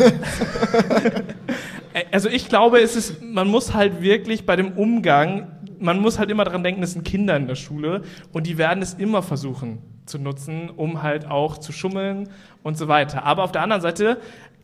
Also 2.11 2.29
ich 2.29 2.49
glaube, 2.49 2.79
es 2.79 2.95
ist, 2.95 3.21
man 3.21 3.47
muss 3.47 3.73
halt 3.73 4.01
wirklich 4.01 4.45
bei 4.45 4.55
dem 4.55 4.73
Umgang, 4.73 5.47
man 5.79 5.99
muss 5.99 6.19
halt 6.19 6.29
immer 6.31 6.43
daran 6.43 6.63
denken, 6.63 6.83
es 6.83 6.93
sind 6.93 7.03
Kinder 7.05 7.35
in 7.37 7.47
der 7.47 7.55
Schule 7.55 8.01
und 8.33 8.47
die 8.47 8.57
werden 8.57 8.81
es 8.81 8.93
immer 8.95 9.21
versuchen 9.21 9.79
zu 10.05 10.19
nutzen, 10.19 10.69
um 10.69 11.03
halt 11.03 11.29
auch 11.29 11.57
zu 11.57 11.71
schummeln 11.71 12.29
und 12.63 12.77
so 12.77 12.87
weiter. 12.87 13.23
Aber 13.23 13.43
auf 13.43 13.51
der 13.51 13.61
anderen 13.61 13.81
Seite 13.81 14.17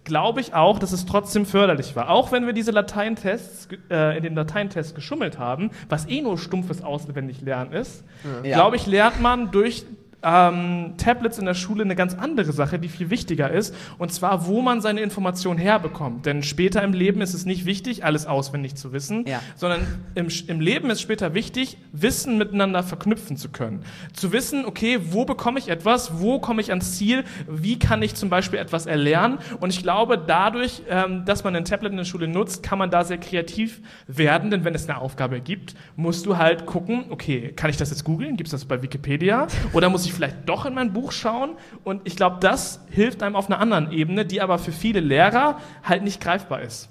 glaube 0.05 0.41
ich 0.41 0.53
auch, 0.53 0.79
dass 0.79 0.91
es 0.91 1.05
trotzdem 1.05 1.45
förderlich 1.45 1.95
war. 1.95 2.09
Auch 2.09 2.31
wenn 2.31 2.45
wir 2.45 2.51
diese 2.53 2.71
Lateintests, 2.71 3.69
äh, 3.89 4.17
in 4.17 4.23
den 4.23 4.35
Lateintests 4.35 4.93
geschummelt 4.95 5.39
haben, 5.39 5.71
was 5.87 6.07
eh 6.09 6.21
nur 6.21 6.37
stumpfes 6.37 6.83
Auswendiglernen 6.83 7.73
ist, 7.73 8.03
Ja. 8.43 8.53
glaube 8.55 8.75
ich, 8.75 8.85
lernt 8.85 9.21
man 9.21 9.51
durch 9.51 9.85
ähm, 10.23 10.93
Tablets 10.97 11.37
in 11.37 11.45
der 11.45 11.53
Schule 11.53 11.83
eine 11.83 11.95
ganz 11.95 12.13
andere 12.15 12.51
Sache, 12.53 12.79
die 12.79 12.87
viel 12.89 13.09
wichtiger 13.09 13.51
ist, 13.51 13.75
und 13.97 14.11
zwar, 14.13 14.47
wo 14.47 14.61
man 14.61 14.81
seine 14.81 15.01
Informationen 15.01 15.59
herbekommt. 15.59 16.25
Denn 16.25 16.43
später 16.43 16.81
im 16.83 16.93
Leben 16.93 17.21
ist 17.21 17.33
es 17.33 17.45
nicht 17.45 17.65
wichtig, 17.65 18.05
alles 18.05 18.25
auswendig 18.25 18.75
zu 18.75 18.93
wissen, 18.93 19.25
Ja. 19.27 19.41
sondern 19.55 19.81
im, 20.15 20.27
im 20.47 20.59
Leben 20.59 20.89
ist 20.89 21.01
später 21.01 21.33
wichtig, 21.33 21.77
Wissen 21.91 22.37
miteinander 22.37 22.83
verknüpfen 22.83 23.37
zu 23.37 23.49
können. 23.49 23.83
Zu 24.13 24.31
wissen, 24.31 24.65
okay, 24.65 24.99
wo 25.11 25.25
bekomme 25.25 25.59
ich 25.59 25.69
etwas, 25.69 26.19
wo 26.19 26.39
komme 26.39 26.61
ich 26.61 26.69
ans 26.69 26.97
Ziel, 26.97 27.23
wie 27.47 27.77
kann 27.79 28.01
ich 28.01 28.15
zum 28.15 28.29
Beispiel 28.29 28.59
etwas 28.59 28.85
erlernen. 28.85 29.37
Und 29.59 29.69
ich 29.71 29.83
glaube, 29.83 30.17
dadurch, 30.17 30.81
ähm, 30.89 31.25
dass 31.25 31.43
man 31.43 31.55
ein 31.55 31.65
Tablet 31.65 31.91
in 31.91 31.97
der 31.97 32.05
Schule 32.05 32.27
nutzt, 32.27 32.63
kann 32.63 32.77
man 32.79 32.89
da 32.89 33.03
sehr 33.03 33.17
kreativ 33.17 33.81
werden, 34.07 34.51
denn 34.51 34.63
wenn 34.63 34.75
es 34.75 34.87
eine 34.89 34.99
Aufgabe 34.99 35.39
gibt, 35.41 35.75
musst 35.95 36.25
du 36.25 36.37
halt 36.37 36.65
gucken, 36.65 37.05
okay, 37.09 37.51
kann 37.55 37.69
ich 37.69 37.77
das 37.77 37.89
jetzt 37.89 38.03
googeln? 38.03 38.37
Gibt 38.37 38.47
es 38.47 38.51
das 38.51 38.65
bei 38.65 38.81
Wikipedia? 38.81 39.47
Oder 39.73 39.89
muss 39.89 40.05
ich 40.05 40.12
vielleicht 40.13 40.47
doch 40.47 40.65
in 40.65 40.73
mein 40.73 40.93
Buch 40.93 41.11
schauen? 41.11 41.51
Und 41.83 42.01
ich 42.05 42.15
glaube, 42.15 42.37
das 42.39 42.79
hilft 42.89 43.21
einem 43.23 43.35
auf 43.35 43.47
einer 43.49 43.59
anderen 43.59 43.91
Ebene, 43.91 44.25
die 44.25 44.41
aber 44.41 44.57
für 44.59 44.71
viele 44.71 44.99
Lehrer 44.99 45.59
halt 45.83 46.03
nicht 46.03 46.21
greifbar 46.21 46.61
ist. 46.61 46.89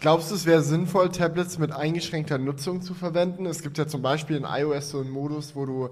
Glaubst 0.00 0.30
du, 0.30 0.36
es 0.36 0.46
wäre 0.46 0.62
sinnvoll, 0.62 1.08
Tablets 1.10 1.58
mit 1.58 1.72
eingeschränkter 1.72 2.38
Nutzung 2.38 2.82
zu 2.82 2.94
verwenden? 2.94 3.46
Es 3.46 3.62
gibt 3.62 3.78
ja 3.78 3.86
zum 3.88 4.00
Beispiel 4.02 4.36
in 4.36 4.44
iOS 4.44 4.90
so 4.90 5.00
einen 5.00 5.10
Modus, 5.10 5.56
wo 5.56 5.66
du 5.66 5.88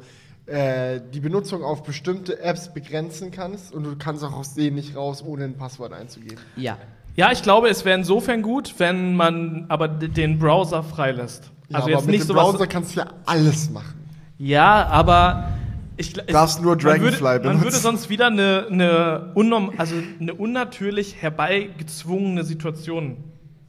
äh, 0.47 1.01
die 1.13 1.19
Benutzung 1.19 1.65
auf 1.65 1.83
bestimmte 1.83 2.39
Apps 2.41 2.73
begrenzen 2.73 3.33
kannst 3.33 3.73
und 3.75 3.83
du 3.83 3.97
kannst 3.97 4.23
auch 4.23 4.33
aus 4.33 4.55
denen 4.55 4.77
nicht 4.77 4.95
raus, 4.95 5.25
ohne 5.27 5.45
ein 5.45 5.57
Passwort 5.57 5.93
einzugeben. 5.93 6.39
Ja. 6.57 6.79
Ja, 7.17 7.33
ich 7.33 7.43
glaube, 7.43 7.69
es 7.69 7.85
wäre 7.85 7.99
insofern 7.99 8.43
gut, 8.43 8.75
wenn 8.79 9.17
man 9.17 9.65
aber 9.69 9.89
den 9.89 10.39
Browser 10.39 10.83
freilässt. 10.85 11.51
Ja, 11.69 11.77
Also 11.79 11.89
aber 11.89 11.91
jetzt 11.97 12.07
mit 12.07 12.13
nicht 12.13 12.23
dem 12.25 12.29
sowas. 12.29 12.51
Browser 12.53 12.67
kannst 12.69 12.95
du 12.95 13.01
ja 13.01 13.07
alles 13.25 13.71
machen. 13.71 14.07
Ja, 14.39 14.87
aber 14.87 15.49
ich 15.97 16.09
gl- 16.13 16.31
Darfst 16.31 16.61
nur 16.63 16.77
man 16.77 16.83
würde, 16.85 16.99
Dragonfly 16.99 17.23
man 17.25 17.43
würde 17.43 17.59
benutzen. 17.59 17.81
sonst 17.81 18.09
wieder 18.11 18.27
eine, 18.27 18.67
eine, 18.71 19.31
unnorm, 19.35 19.73
also 19.79 19.95
eine 20.21 20.35
unnatürlich 20.35 21.17
herbeigezwungene 21.21 22.45
Situation 22.45 23.25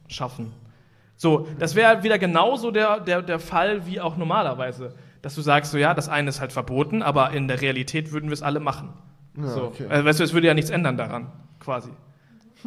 schaffen. 0.08 0.52
So, 1.16 1.48
das 1.58 1.74
wäre 1.74 2.02
wieder 2.02 2.18
genauso 2.18 2.70
der, 2.70 3.00
der, 3.00 3.22
der 3.22 3.38
Fall 3.40 3.86
wie 3.86 4.00
auch 4.00 4.16
normalerweise. 4.16 4.94
Dass 5.22 5.34
du 5.34 5.40
sagst, 5.40 5.72
so 5.72 5.78
ja, 5.78 5.94
das 5.94 6.08
eine 6.08 6.28
ist 6.28 6.40
halt 6.40 6.52
verboten, 6.52 7.02
aber 7.02 7.32
in 7.32 7.48
der 7.48 7.60
Realität 7.60 8.12
würden 8.12 8.28
wir 8.28 8.34
es 8.34 8.42
alle 8.42 8.60
machen. 8.60 8.90
Ja, 9.36 9.48
so. 9.48 9.62
okay. 9.64 9.84
äh, 9.88 10.04
weißt 10.04 10.20
du, 10.20 10.24
es 10.24 10.32
würde 10.32 10.46
ja 10.46 10.54
nichts 10.54 10.70
ändern 10.70 10.96
daran, 10.96 11.26
quasi. 11.60 11.90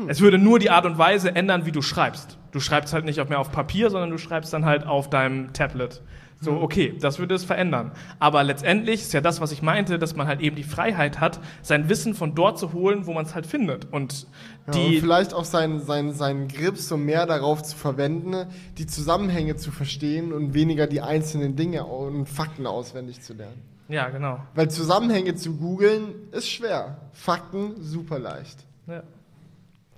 Es 0.07 0.21
würde 0.21 0.37
nur 0.37 0.57
die 0.59 0.69
Art 0.69 0.85
und 0.85 0.97
Weise 0.97 1.35
ändern, 1.35 1.65
wie 1.65 1.71
du 1.73 1.81
schreibst. 1.81 2.37
Du 2.51 2.61
schreibst 2.61 2.93
halt 2.93 3.03
nicht 3.03 3.17
mehr 3.29 3.39
auf 3.39 3.51
Papier, 3.51 3.89
sondern 3.89 4.09
du 4.09 4.17
schreibst 4.17 4.53
dann 4.53 4.63
halt 4.65 4.85
auf 4.85 5.09
deinem 5.09 5.51
Tablet. 5.53 6.01
So, 6.43 6.53
okay, 6.53 6.95
das 6.99 7.19
würde 7.19 7.35
es 7.35 7.43
verändern. 7.43 7.91
Aber 8.17 8.43
letztendlich 8.43 9.01
ist 9.01 9.13
ja 9.13 9.21
das, 9.21 9.41
was 9.41 9.51
ich 9.51 9.61
meinte, 9.61 9.99
dass 9.99 10.15
man 10.15 10.25
halt 10.25 10.41
eben 10.41 10.55
die 10.55 10.63
Freiheit 10.63 11.19
hat, 11.19 11.39
sein 11.61 11.87
Wissen 11.87 12.15
von 12.15 12.33
dort 12.33 12.57
zu 12.57 12.73
holen, 12.73 13.05
wo 13.05 13.13
man 13.13 13.25
es 13.25 13.35
halt 13.35 13.45
findet. 13.45 13.93
Und 13.93 14.25
Ja, 14.65 14.73
und 14.73 14.75
die, 14.75 14.99
vielleicht 14.99 15.35
auch 15.35 15.45
seinen, 15.45 15.79
seinen, 15.79 16.13
seinen 16.13 16.47
Grips 16.47 16.87
so 16.87 16.97
mehr 16.97 17.27
darauf 17.27 17.61
zu 17.61 17.77
verwenden, 17.77 18.47
die 18.79 18.87
Zusammenhänge 18.87 19.55
zu 19.55 19.71
verstehen 19.71 20.33
und 20.33 20.55
weniger 20.55 20.87
die 20.87 21.01
einzelnen 21.01 21.55
Dinge 21.55 21.85
und 21.85 22.25
Fakten 22.27 22.65
auswendig 22.65 23.21
zu 23.21 23.33
lernen. 23.33 23.61
ja, 23.87 24.09
genau. 24.09 24.39
Weil 24.55 24.71
Zusammenhänge 24.71 25.35
zu 25.35 25.57
googeln 25.57 26.15
ist 26.31 26.49
schwer. 26.49 26.97
Fakten 27.13 27.75
super 27.79 28.17
leicht. 28.17 28.65
Ja. 28.87 29.03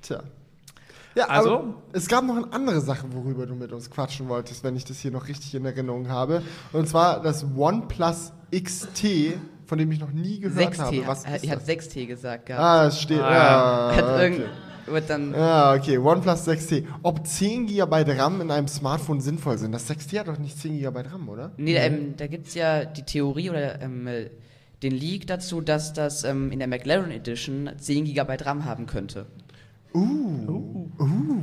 Tja. 0.01 0.23
Ja, 1.15 1.25
Also? 1.29 1.53
aber 1.53 1.73
es 1.93 2.07
gab 2.07 2.23
noch 2.25 2.35
eine 2.37 2.51
andere 2.51 2.81
Sache, 2.81 3.05
worüber 3.11 3.45
du 3.45 3.55
mit 3.55 3.71
uns 3.71 3.89
quatschen 3.89 4.27
wolltest, 4.29 4.63
wenn 4.63 4.75
ich 4.75 4.85
das 4.85 4.99
hier 4.99 5.11
noch 5.11 5.27
richtig 5.27 5.53
in 5.55 5.65
Erinnerung 5.65 6.09
habe. 6.09 6.41
Und 6.71 6.87
zwar 6.87 7.21
das 7.21 7.45
OnePlus 7.55 8.31
XT, 8.55 9.35
von 9.65 9.77
dem 9.77 9.91
ich 9.91 9.99
noch 9.99 10.11
nie 10.11 10.39
gehört 10.39 10.73
6T. 10.73 10.79
habe. 10.79 11.07
Was 11.07 11.23
er, 11.25 11.35
ist 11.35 11.45
er 11.45 11.51
hat 11.51 11.61
das? 11.61 11.67
6T 11.67 12.05
gesagt 12.07 12.45
gehabt. 12.47 12.63
Ah, 12.63 12.87
es 12.87 13.01
steht. 13.01 13.19
Ah, 13.19 13.91
ja. 13.91 13.95
Hat 13.95 14.03
okay. 14.31 14.41
wird 14.87 15.09
dann. 15.09 15.33
Ja, 15.33 15.73
okay. 15.73 15.97
OnePlus 15.97 16.47
6T. 16.47 16.85
Ob 17.03 17.25
10 17.25 17.67
GB 17.67 18.03
RAM 18.17 18.41
in 18.41 18.51
einem 18.51 18.67
Smartphone 18.67 19.21
sinnvoll 19.21 19.57
sind? 19.57 19.71
Das 19.71 19.89
6T 19.89 20.19
hat 20.19 20.27
doch 20.27 20.39
nicht 20.39 20.57
10 20.59 20.79
GB 20.79 20.99
RAM, 21.11 21.29
oder? 21.29 21.51
Nee, 21.57 21.75
ähm, 21.75 22.15
da 22.17 22.27
gibt 22.27 22.47
es 22.47 22.55
ja 22.55 22.85
die 22.85 23.03
Theorie 23.03 23.49
oder 23.49 23.81
ähm, 23.81 24.07
äh, 24.07 24.29
den 24.81 24.91
Leak 24.91 25.27
dazu, 25.27 25.61
dass 25.61 25.93
das 25.93 26.23
ähm, 26.23 26.51
in 26.51 26.59
der 26.59 26.67
McLaren 26.67 27.11
Edition 27.11 27.69
10 27.77 28.05
GB 28.05 28.35
RAM 28.43 28.65
haben 28.65 28.85
könnte. 28.85 29.25
Uh. 29.93 30.87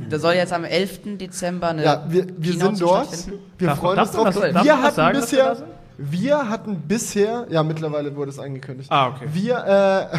Da 0.09 0.19
soll 0.19 0.33
jetzt 0.33 0.51
am 0.53 0.63
11. 0.65 1.17
Dezember 1.17 1.69
eine 1.69 1.83
Ja, 1.83 2.05
wir, 2.07 2.25
wir 2.37 2.53
sind 2.53 2.81
dort. 2.81 3.09
Wir 3.57 3.67
Darf- 3.69 3.79
freuen 3.79 3.95
darf 3.95 4.07
uns 4.09 4.15
drauf. 4.15 4.25
das- 4.25 4.53
darf 4.53 4.63
wir 4.65 4.71
das 4.73 4.81
hatten 4.83 4.95
sagen, 4.95 5.19
dass 5.19 5.31
wir 5.31 5.39
da 5.43 5.49
bisher. 5.53 5.67
Wir 5.97 6.49
hatten 6.49 6.75
bisher, 6.87 7.47
ja, 7.49 7.63
mittlerweile 7.63 8.15
wurde 8.15 8.31
es 8.31 8.39
angekündigt. 8.39 8.89
Ah, 8.91 9.09
okay. 9.09 9.27
Wir, 9.33 10.09
äh, 10.11 10.17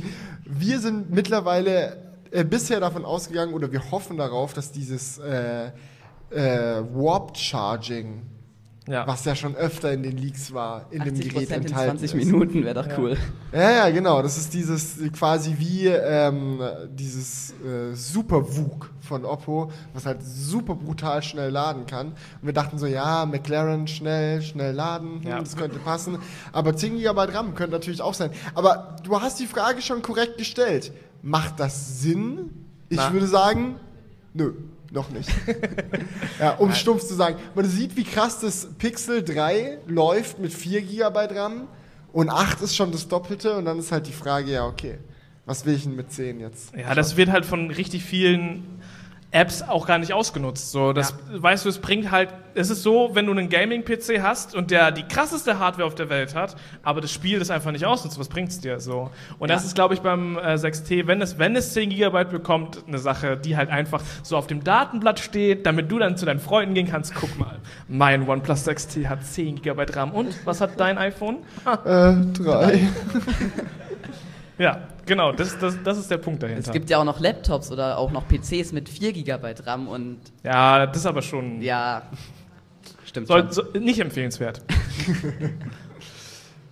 wir 0.44 0.78
sind 0.78 1.10
mittlerweile 1.10 1.96
äh, 2.30 2.44
bisher 2.44 2.80
davon 2.80 3.04
ausgegangen 3.04 3.52
oder 3.52 3.70
wir 3.72 3.90
hoffen 3.90 4.16
darauf, 4.16 4.52
dass 4.54 4.70
dieses 4.70 5.18
äh, 5.18 5.66
äh, 6.30 6.82
Warp 6.94 7.36
Charging, 7.36 8.22
Ja. 8.86 9.06
was 9.06 9.24
ja 9.24 9.34
schon 9.34 9.54
öfter 9.56 9.92
in 9.92 10.02
den 10.02 10.18
Leaks 10.18 10.52
war, 10.52 10.86
in 10.90 11.02
dem 11.04 11.14
80 11.14 11.28
Gerät 11.32 11.48
in 11.48 11.54
enthalten 11.62 11.98
20 11.98 12.04
ist. 12.04 12.14
Minuten 12.26 12.64
wäre 12.64 12.74
doch 12.82 12.98
cool. 12.98 13.16
Ja, 13.50 13.70
ja, 13.70 13.90
genau. 13.90 14.20
Das 14.20 14.36
ist 14.36 14.52
dieses 14.52 14.96
quasi 15.18 15.54
wie 15.58 15.86
ähm, 15.86 16.60
dieses 16.90 17.52
äh, 17.64 17.94
Super 17.94 18.42
VOOC 18.42 18.90
von 19.00 19.24
Oppo, 19.24 19.70
was 19.94 20.04
halt 20.04 20.18
super 20.22 20.74
brutal 20.74 21.22
schnell 21.22 21.50
laden 21.50 21.86
kann. 21.86 22.08
Und 22.08 22.16
wir 22.42 22.52
dachten 22.52 22.76
so, 22.76 22.84
ja, 22.86 23.24
McLaren 23.24 23.86
schnell, 23.86 24.42
schnell 24.42 24.74
laden, 24.74 25.22
hm, 25.22 25.30
Ja. 25.30 25.38
das 25.40 25.56
könnte 25.56 25.78
passen. 25.78 26.18
Aber 26.52 26.76
10 26.76 26.98
GB 26.98 27.08
RAM 27.32 27.54
könnte 27.54 27.72
natürlich 27.72 28.02
auch 28.02 28.14
sein. 28.14 28.30
Aber 28.54 28.96
du 29.02 29.18
hast 29.18 29.40
die 29.40 29.46
Frage 29.46 29.80
schon 29.80 30.02
korrekt 30.02 30.36
gestellt. 30.36 30.92
Macht 31.22 31.58
das 31.58 32.02
Sinn? 32.02 32.50
Ich 32.90 32.98
Na. 32.98 33.12
würde 33.14 33.26
sagen, 33.28 33.76
nö. 34.34 34.52
Noch 34.94 35.10
nicht. 35.10 35.28
ja, 36.38 36.52
um 36.54 36.72
stumpf 36.72 37.02
zu 37.02 37.14
sagen. 37.14 37.36
Man 37.56 37.64
sieht, 37.64 37.96
wie 37.96 38.04
krass 38.04 38.38
das 38.38 38.68
Pixel 38.78 39.24
3 39.24 39.78
läuft 39.88 40.38
mit 40.38 40.52
4 40.52 40.82
GB 40.82 41.18
RAM 41.34 41.66
und 42.12 42.30
8 42.30 42.60
ist 42.60 42.76
schon 42.76 42.92
das 42.92 43.08
Doppelte 43.08 43.56
und 43.56 43.64
dann 43.64 43.80
ist 43.80 43.90
halt 43.90 44.06
die 44.06 44.12
Frage, 44.12 44.52
ja, 44.52 44.64
okay, 44.64 44.98
was 45.46 45.66
will 45.66 45.74
ich 45.74 45.82
denn 45.82 45.96
mit 45.96 46.12
10 46.12 46.38
jetzt? 46.38 46.76
Ja, 46.76 46.94
das 46.94 47.16
wird 47.16 47.30
halt 47.30 47.44
von 47.44 47.72
richtig 47.72 48.04
vielen 48.04 48.80
Apps 49.34 49.62
auch 49.62 49.86
gar 49.86 49.98
nicht 49.98 50.12
ausgenutzt. 50.12 50.70
So, 50.70 50.92
das, 50.92 51.12
weißt 51.32 51.64
du, 51.64 51.68
es 51.68 51.78
bringt 51.78 52.12
halt, 52.12 52.28
es 52.54 52.70
ist 52.70 52.84
so, 52.84 53.10
wenn 53.14 53.26
du 53.26 53.32
einen 53.32 53.48
Gaming-PC 53.48 54.22
hast 54.22 54.54
und 54.54 54.70
der 54.70 54.92
die 54.92 55.02
krasseste 55.02 55.58
Hardware 55.58 55.88
auf 55.88 55.96
der 55.96 56.08
Welt 56.08 56.36
hat, 56.36 56.54
aber 56.84 57.00
das 57.00 57.10
Spiel 57.10 57.40
das 57.40 57.50
einfach 57.50 57.72
nicht 57.72 57.84
ausnutzt, 57.84 58.16
was 58.16 58.28
bringt's 58.28 58.60
dir 58.60 58.78
so? 58.78 59.10
Und 59.40 59.50
das 59.50 59.64
ist, 59.64 59.74
glaube 59.74 59.94
ich, 59.94 60.00
beim 60.02 60.38
äh, 60.38 60.54
6T, 60.54 61.08
wenn 61.08 61.20
es, 61.20 61.36
wenn 61.36 61.56
es 61.56 61.72
10 61.72 61.90
GB 61.90 62.24
bekommt, 62.24 62.84
eine 62.86 62.98
Sache, 62.98 63.36
die 63.36 63.56
halt 63.56 63.70
einfach 63.70 64.02
so 64.22 64.36
auf 64.36 64.46
dem 64.46 64.62
Datenblatt 64.62 65.18
steht, 65.18 65.66
damit 65.66 65.90
du 65.90 65.98
dann 65.98 66.16
zu 66.16 66.26
deinen 66.26 66.40
Freunden 66.40 66.74
gehen 66.74 66.88
kannst, 66.88 67.16
guck 67.16 67.36
mal, 67.36 67.58
mein 67.88 68.28
OnePlus 68.28 68.68
6T 68.68 69.08
hat 69.08 69.24
10 69.24 69.62
GB 69.62 69.86
RAM 69.94 70.12
und 70.12 70.46
was 70.46 70.60
hat 70.60 70.78
dein 70.78 70.96
iPhone? 70.96 71.38
Äh, 71.84 72.14
3. 72.34 72.88
ja, 74.58 74.78
genau, 75.06 75.32
das, 75.32 75.58
das, 75.58 75.76
das 75.82 75.98
ist 75.98 76.10
der 76.10 76.18
Punkt 76.18 76.42
dahinter. 76.42 76.60
Es 76.60 76.72
gibt 76.72 76.90
ja 76.90 76.98
auch 76.98 77.04
noch 77.04 77.20
Laptops 77.20 77.70
oder 77.70 77.98
auch 77.98 78.10
noch 78.10 78.24
PCs 78.28 78.72
mit 78.72 78.88
4 78.88 79.12
GB 79.12 79.54
RAM 79.64 79.88
und 79.88 80.18
ja, 80.42 80.86
das 80.86 80.98
ist 80.98 81.06
aber 81.06 81.22
schon 81.22 81.60
ja, 81.62 82.02
stimmt 83.04 83.26
soll, 83.28 83.52
so, 83.52 83.62
nicht 83.78 84.00
empfehlenswert. 84.00 84.62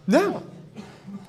Ja. 0.06 0.42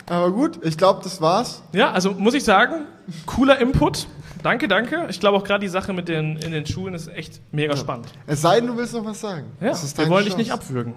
Aber 0.08 0.32
gut, 0.32 0.60
ich 0.64 0.78
glaube, 0.78 1.02
das 1.04 1.22
war's. 1.22 1.64
Ja, 1.72 1.92
also 1.92 2.12
muss 2.12 2.34
ich 2.34 2.44
sagen, 2.44 2.86
cooler 3.26 3.60
Input. 3.60 4.08
Danke, 4.42 4.68
danke. 4.68 5.06
Ich 5.10 5.20
glaube 5.20 5.38
auch 5.38 5.44
gerade 5.44 5.62
die 5.62 5.70
Sache 5.70 5.94
mit 5.94 6.10
den 6.10 6.36
in 6.38 6.52
den 6.52 6.66
Schulen 6.66 6.94
ist 6.94 7.08
echt 7.08 7.40
mega 7.54 7.78
spannend. 7.78 8.08
Es 8.28 8.42
sei 8.42 8.60
denn, 8.60 8.68
du 8.68 8.76
willst 8.76 8.94
noch 8.94 9.06
was 9.06 9.22
sagen. 9.22 9.46
Ja, 9.62 9.70
Das 9.70 9.84
ist 9.84 9.98
wir 9.98 10.10
wollen 10.10 10.26
dich 10.26 10.34
Chance. 10.34 10.44
nicht 10.44 10.52
abwürgen. 10.52 10.96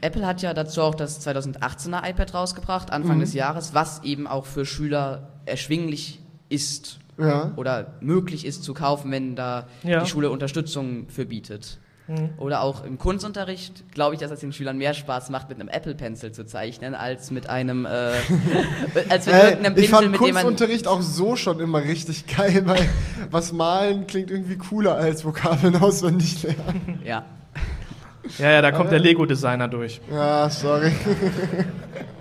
Apple 0.00 0.26
hat 0.26 0.42
ja 0.42 0.52
dazu 0.54 0.82
auch 0.82 0.94
das 0.94 1.26
2018er 1.26 2.08
iPad 2.08 2.34
rausgebracht, 2.34 2.90
Anfang 2.92 3.16
Mhm. 3.16 3.20
des 3.20 3.34
Jahres, 3.34 3.74
was 3.74 4.02
eben 4.04 4.26
auch 4.26 4.46
für 4.46 4.66
Schüler 4.66 5.28
erschwinglich 5.46 6.20
ist 6.48 6.98
Ja. 7.18 7.52
oder 7.56 7.94
möglich 8.00 8.44
ist 8.46 8.62
zu 8.62 8.74
kaufen, 8.74 9.10
wenn 9.10 9.36
da 9.36 9.66
Ja. 9.82 10.00
die 10.04 10.06
Schule 10.08 10.30
Unterstützung 10.30 11.08
für 11.08 11.24
bietet. 11.26 11.78
Mhm. 12.06 12.30
Oder 12.38 12.62
auch 12.62 12.84
im 12.84 12.96
Kunstunterricht 12.96 13.90
glaube 13.92 14.14
ich, 14.14 14.20
dass 14.20 14.30
es 14.30 14.40
den 14.40 14.52
Schülern 14.52 14.78
mehr 14.78 14.94
Spaß 14.94 15.28
macht, 15.28 15.48
mit 15.50 15.60
einem 15.60 15.68
Apple 15.68 15.94
Pencil 15.94 16.32
zu 16.32 16.46
zeichnen, 16.46 16.94
als 16.94 17.30
mit 17.30 17.50
einem 17.50 17.84
äh, 17.84 17.88
als 19.10 19.26
mit 19.26 19.34
Äh, 19.34 19.48
irgendeinem 19.50 19.72
ich 19.76 19.80
Pinsel, 19.80 19.88
fand 19.88 20.10
mit 20.12 20.20
Kunstunterricht 20.20 20.86
auch 20.86 21.02
so 21.02 21.36
schon 21.36 21.60
immer 21.60 21.82
richtig 21.82 22.26
geil, 22.26 22.62
weil 22.66 22.88
was 23.30 23.52
malen 23.52 24.06
klingt 24.06 24.30
irgendwie 24.30 24.56
cooler 24.56 24.94
als 24.94 25.24
Vokabeln 25.24 25.76
auswendig 25.76 26.42
lernen. 26.42 27.00
ja. 27.04 27.24
Ja, 28.38 28.50
ja, 28.50 28.62
da 28.62 28.72
kommt 28.72 28.92
der 28.92 28.98
Lego-Designer 28.98 29.68
durch. 29.68 30.00
Ja, 30.10 30.50
sorry. 30.50 30.92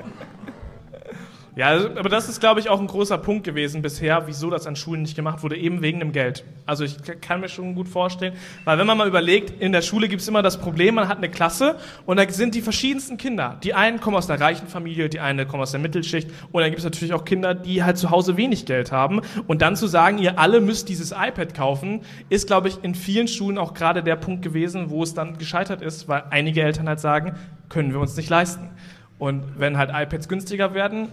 Ja, 1.57 1.69
also, 1.69 1.89
aber 1.89 2.09
das 2.09 2.29
ist, 2.29 2.39
glaube 2.39 2.59
ich, 2.59 2.69
auch 2.69 2.79
ein 2.79 2.85
großer 2.85 3.17
Punkt 3.17 3.43
gewesen 3.43 3.81
bisher, 3.81 4.27
wieso 4.27 4.51
das 4.51 4.67
an 4.67 4.75
Schulen 4.75 5.01
nicht 5.01 5.15
gemacht 5.15 5.41
wurde, 5.41 5.57
eben 5.57 5.81
wegen 5.81 5.99
dem 5.99 6.11
Geld. 6.11 6.45
Also 6.67 6.83
ich 6.83 6.97
kann 7.19 7.41
mir 7.41 7.49
schon 7.49 7.73
gut 7.73 7.87
vorstellen, 7.87 8.35
weil 8.63 8.77
wenn 8.77 8.85
man 8.85 8.95
mal 8.95 9.07
überlegt, 9.07 9.59
in 9.59 9.71
der 9.71 9.81
Schule 9.81 10.07
gibt 10.07 10.21
es 10.21 10.27
immer 10.27 10.43
das 10.43 10.59
Problem, 10.61 10.93
man 10.93 11.07
hat 11.07 11.17
eine 11.17 11.29
Klasse 11.31 11.77
und 12.05 12.17
da 12.17 12.29
sind 12.29 12.53
die 12.53 12.61
verschiedensten 12.61 13.17
Kinder. 13.17 13.57
Die 13.63 13.73
einen 13.73 13.99
kommen 13.99 14.15
aus 14.15 14.29
einer 14.29 14.39
reichen 14.39 14.67
Familie, 14.67 15.09
die 15.09 15.19
eine 15.19 15.47
kommen 15.47 15.63
aus 15.63 15.71
der 15.71 15.79
Mittelschicht 15.79 16.29
und 16.51 16.61
dann 16.61 16.69
gibt 16.69 16.77
es 16.77 16.85
natürlich 16.85 17.15
auch 17.15 17.25
Kinder, 17.25 17.55
die 17.55 17.83
halt 17.83 17.97
zu 17.97 18.11
Hause 18.11 18.37
wenig 18.37 18.67
Geld 18.67 18.91
haben. 18.91 19.21
Und 19.47 19.63
dann 19.63 19.75
zu 19.75 19.87
sagen, 19.87 20.19
ihr 20.19 20.37
alle 20.37 20.61
müsst 20.61 20.89
dieses 20.89 21.11
iPad 21.11 21.55
kaufen, 21.55 22.01
ist, 22.29 22.45
glaube 22.45 22.67
ich, 22.67 22.83
in 22.83 22.93
vielen 22.93 23.27
Schulen 23.27 23.57
auch 23.57 23.73
gerade 23.73 24.03
der 24.03 24.15
Punkt 24.15 24.43
gewesen, 24.43 24.91
wo 24.91 25.01
es 25.01 25.15
dann 25.15 25.39
gescheitert 25.39 25.81
ist, 25.81 26.07
weil 26.07 26.25
einige 26.29 26.61
Eltern 26.61 26.87
halt 26.87 26.99
sagen, 26.99 27.35
können 27.67 27.93
wir 27.93 27.99
uns 27.99 28.15
nicht 28.15 28.29
leisten. 28.29 28.69
Und 29.17 29.59
wenn 29.59 29.79
halt 29.79 29.89
iPads 29.91 30.29
günstiger 30.29 30.75
werden, 30.75 31.07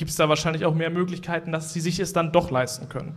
gibt 0.00 0.10
es 0.10 0.16
da 0.16 0.30
wahrscheinlich 0.30 0.64
auch 0.64 0.74
mehr 0.74 0.88
Möglichkeiten, 0.88 1.52
dass 1.52 1.74
sie 1.74 1.80
sich 1.80 2.00
es 2.00 2.14
dann 2.14 2.32
doch 2.32 2.50
leisten 2.50 2.88
können. 2.88 3.14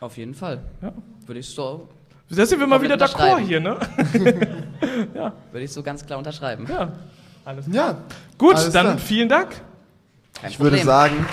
Auf 0.00 0.16
jeden 0.16 0.34
Fall. 0.34 0.58
Ja. 0.82 0.92
Würde 1.26 1.38
ich 1.38 1.48
so 1.48 1.88
Da 2.28 2.44
sind 2.44 2.58
wir 2.58 2.66
mal 2.66 2.82
wieder 2.82 2.96
d'accord 2.96 3.38
hier, 3.38 3.60
ne? 3.60 3.78
würde 5.52 5.64
ich 5.64 5.72
so 5.72 5.80
ganz 5.84 6.04
klar 6.04 6.18
unterschreiben. 6.18 6.66
Ja. 6.68 6.90
Alles 7.44 7.66
Ja, 7.70 7.98
Gut, 8.36 8.56
Alles 8.56 8.72
dann 8.72 8.86
klar. 8.86 8.98
vielen 8.98 9.28
Dank. 9.28 9.50
Kein 10.40 10.50
Ich 10.50 10.58
würde 10.58 10.70
Problem. 10.76 10.86
sagen, 10.86 11.26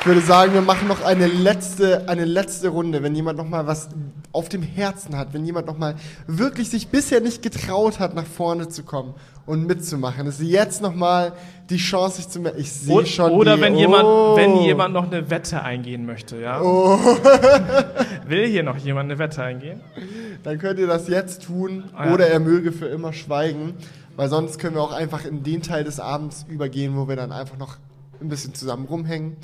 ich 0.00 0.06
würde 0.06 0.20
sagen, 0.22 0.54
wir 0.54 0.62
machen 0.62 0.88
noch 0.88 1.02
eine 1.02 1.26
letzte, 1.26 2.08
eine 2.08 2.24
letzte 2.24 2.68
Runde, 2.68 3.02
wenn 3.02 3.14
jemand 3.14 3.36
noch 3.36 3.46
mal 3.46 3.66
was 3.66 3.90
auf 4.32 4.48
dem 4.48 4.62
Herzen 4.62 5.18
hat, 5.18 5.34
wenn 5.34 5.44
jemand 5.44 5.66
noch 5.66 5.76
mal 5.76 5.94
wirklich 6.26 6.70
sich 6.70 6.88
bisher 6.88 7.20
nicht 7.20 7.42
getraut 7.42 7.98
hat, 7.98 8.14
nach 8.14 8.24
vorne 8.24 8.70
zu 8.70 8.82
kommen 8.82 9.12
und 9.50 9.66
mitzumachen. 9.66 10.26
Das 10.26 10.38
ist 10.38 10.48
jetzt 10.48 10.80
noch 10.80 10.94
mal 10.94 11.32
die 11.70 11.76
Chance, 11.76 12.18
sich 12.18 12.28
zu 12.28 12.40
melden. 12.40 12.60
Ich 12.60 12.70
sehe 12.72 13.04
schon 13.04 13.32
Oder 13.32 13.56
die, 13.56 13.62
wenn, 13.62 13.74
oh. 13.74 13.78
jemand, 13.78 14.06
wenn 14.36 14.56
jemand 14.62 14.94
noch 14.94 15.10
eine 15.10 15.28
Wette 15.28 15.62
eingehen 15.62 16.06
möchte, 16.06 16.40
ja? 16.40 16.62
Oh. 16.62 16.98
Will 18.26 18.46
hier 18.46 18.62
noch 18.62 18.76
jemand 18.76 19.10
eine 19.10 19.18
Wette 19.18 19.42
eingehen? 19.42 19.80
Dann 20.44 20.58
könnt 20.58 20.78
ihr 20.78 20.86
das 20.86 21.08
jetzt 21.08 21.42
tun 21.42 21.84
Ah, 21.94 22.06
ja. 22.06 22.14
oder 22.14 22.28
er 22.28 22.38
möge 22.38 22.70
für 22.70 22.86
immer 22.86 23.12
schweigen, 23.12 23.74
weil 24.14 24.28
sonst 24.28 24.58
können 24.60 24.76
wir 24.76 24.82
auch 24.82 24.92
einfach 24.92 25.24
in 25.24 25.42
den 25.42 25.62
Teil 25.62 25.82
des 25.82 25.98
Abends 25.98 26.46
übergehen, 26.48 26.96
wo 26.96 27.08
wir 27.08 27.16
dann 27.16 27.32
einfach 27.32 27.58
noch 27.58 27.76
ein 28.20 28.28
bisschen 28.28 28.54
zusammen 28.54 28.86
rumhängen 28.86 29.36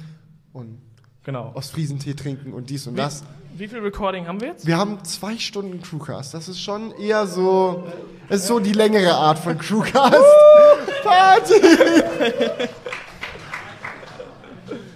und 0.53 0.79
Genau. 1.27 1.51
Ostfriesentee 1.55 2.15
trinken 2.15 2.53
und 2.53 2.71
dies 2.71 2.87
und 2.87 2.97
das. 2.97 3.25
Wie 3.57 3.67
viel 3.67 3.81
Recording 3.81 4.29
haben 4.29 4.41
wir 4.41 4.47
jetzt? 4.47 4.65
Wir 4.65 4.77
haben 4.77 5.03
zwei 5.03 5.37
Stunden 5.39 5.83
Crewcast. 5.83 6.33
Das 6.33 6.49
ist 6.49 6.61
schon 6.61 6.93
eher 6.93 7.27
so, 7.27 7.83
es 8.29 8.43
ist 8.43 8.47
so 8.47 8.61
die 8.61 8.73
längere 8.73 9.13
Art 9.13 9.37
von 9.41 9.59
Crewcast. 9.59 10.15
Party! 11.03 11.55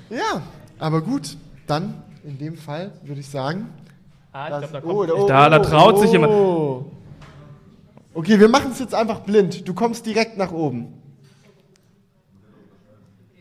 ja, 0.09 0.41
aber 0.79 1.01
gut, 1.03 1.37
dann 1.67 2.01
in 2.23 2.39
dem 2.39 2.57
Fall 2.57 2.93
würde 3.03 3.23
ich 3.23 3.29
sagen. 3.29 3.69
Ah, 4.31 4.45
ich 4.45 4.51
das- 4.51 4.71
glaub, 4.71 4.83
da, 4.83 4.89
oh, 4.89 4.97
kommt, 4.99 5.11
oh, 5.11 5.27
da, 5.27 5.51
da 5.51 5.59
oh, 5.59 5.65
traut 5.65 5.99
sich 5.99 6.11
oh. 6.11 6.13
jemand. 6.13 6.33
Okay, 8.15 8.39
wir 8.39 8.49
machen 8.49 8.71
es 8.71 8.79
jetzt 8.79 8.95
einfach 8.95 9.19
blind. 9.23 9.67
Du 9.67 9.75
kommst 9.75 10.07
direkt 10.07 10.39
nach 10.39 10.53
oben. 10.53 10.95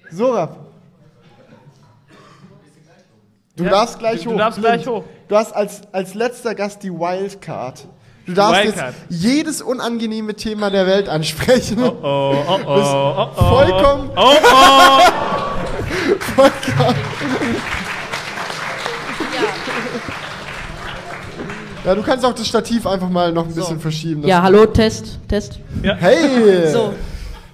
Sorab. 0.10 0.69
Du 3.60 3.66
Ja, 3.66 3.72
darfst 3.72 4.00
gleich 4.00 4.22
du- 4.24 4.28
hoch. 4.30 4.32
du 4.34 4.38
darfst 4.38 4.62
blind. 4.62 4.84
gleich 4.84 4.88
hoch. 4.88 5.04
Du 5.28 5.36
hast 5.36 5.54
als, 5.54 5.82
als 5.92 6.14
letzter 6.14 6.56
Gast 6.56 6.82
die 6.82 6.92
Wildcard. 6.92 7.86
Du 8.26 8.34
darfst 8.34 8.64
Wildcard. 8.64 8.94
jetzt 9.10 9.22
jedes 9.22 9.62
unangenehme 9.62 10.34
Thema 10.34 10.70
der 10.70 10.88
Welt 10.88 11.10
ansprechen. 11.10 11.84
Oh, 11.84 11.92
oh, 12.02 12.36
oh, 12.48 12.58
oh, 12.66 13.28
oh. 13.36 13.44
Vollkommen, 13.50 14.12
Oh, 14.16 14.34
oh. 14.44 15.02
vollkommen. 16.36 16.96
Ja, 21.86 21.96
du 21.96 22.02
kannst 22.04 22.26
auch 22.26 22.34
das 22.34 22.48
Stativ 22.48 22.86
einfach 22.86 23.10
mal 23.10 23.32
noch 23.32 23.46
ein 23.48 23.54
bisschen 23.56 23.80
verschieben. 23.80 24.26
Ja, 24.28 24.42
hallo, 24.42 24.66
Test, 24.68 25.20
Test. 25.28 25.60
Hey! 25.84 26.68
So. 26.72 26.94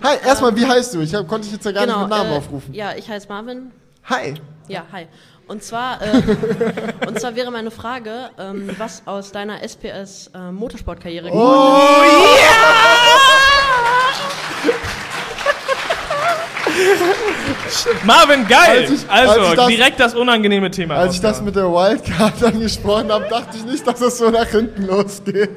Hi, 0.03 0.17
erstmal, 0.25 0.55
wie 0.55 0.65
heißt 0.65 0.93
du? 0.93 1.01
Ich 1.01 1.15
hab, 1.15 1.27
konnte 1.27 1.45
dich 1.45 1.53
jetzt 1.53 1.65
ja 1.65 1.71
gar 1.71 1.85
genau, 1.85 1.99
nicht 2.01 2.09
mit 2.09 2.17
Namen 2.17 2.31
äh, 2.33 2.37
aufrufen. 2.37 2.73
Ja, 2.75 2.91
ich 2.95 3.09
heiße 3.09 3.27
Marvin. 3.27 3.71
Hi. 4.03 4.35
Ja, 4.67 4.83
hi. 4.91 5.07
Und 5.47 5.61
zwar, 5.63 6.01
äh, 6.01 6.21
und 7.07 7.19
zwar 7.19 7.35
wäre 7.35 7.51
meine 7.51 7.69
Frage, 7.71 8.29
ähm, 8.39 8.69
was 8.77 9.03
aus 9.05 9.31
deiner 9.31 9.61
SPS 9.63 10.31
äh, 10.33 10.51
Motorsportkarriere 10.51 11.27
Oh, 11.27 11.31
geworden 11.31 12.25
Marvin, 18.05 18.47
geil! 18.47 18.81
Als 18.81 18.89
ich- 18.91 19.09
also, 19.09 19.41
als 19.41 19.55
das- 19.55 19.67
direkt 19.67 19.99
das 19.99 20.15
unangenehme 20.15 20.69
Thema. 20.71 20.95
Als 20.95 21.15
ich 21.15 21.21
das 21.21 21.41
mit 21.41 21.55
der 21.55 21.65
Wildcard 21.71 22.43
angesprochen 22.43 23.11
habe, 23.11 23.25
dachte 23.29 23.57
ich 23.57 23.65
nicht, 23.65 23.85
dass 23.87 24.01
es 24.01 24.17
so 24.17 24.29
nach 24.29 24.47
hinten 24.47 24.83
losgeht. 24.85 25.49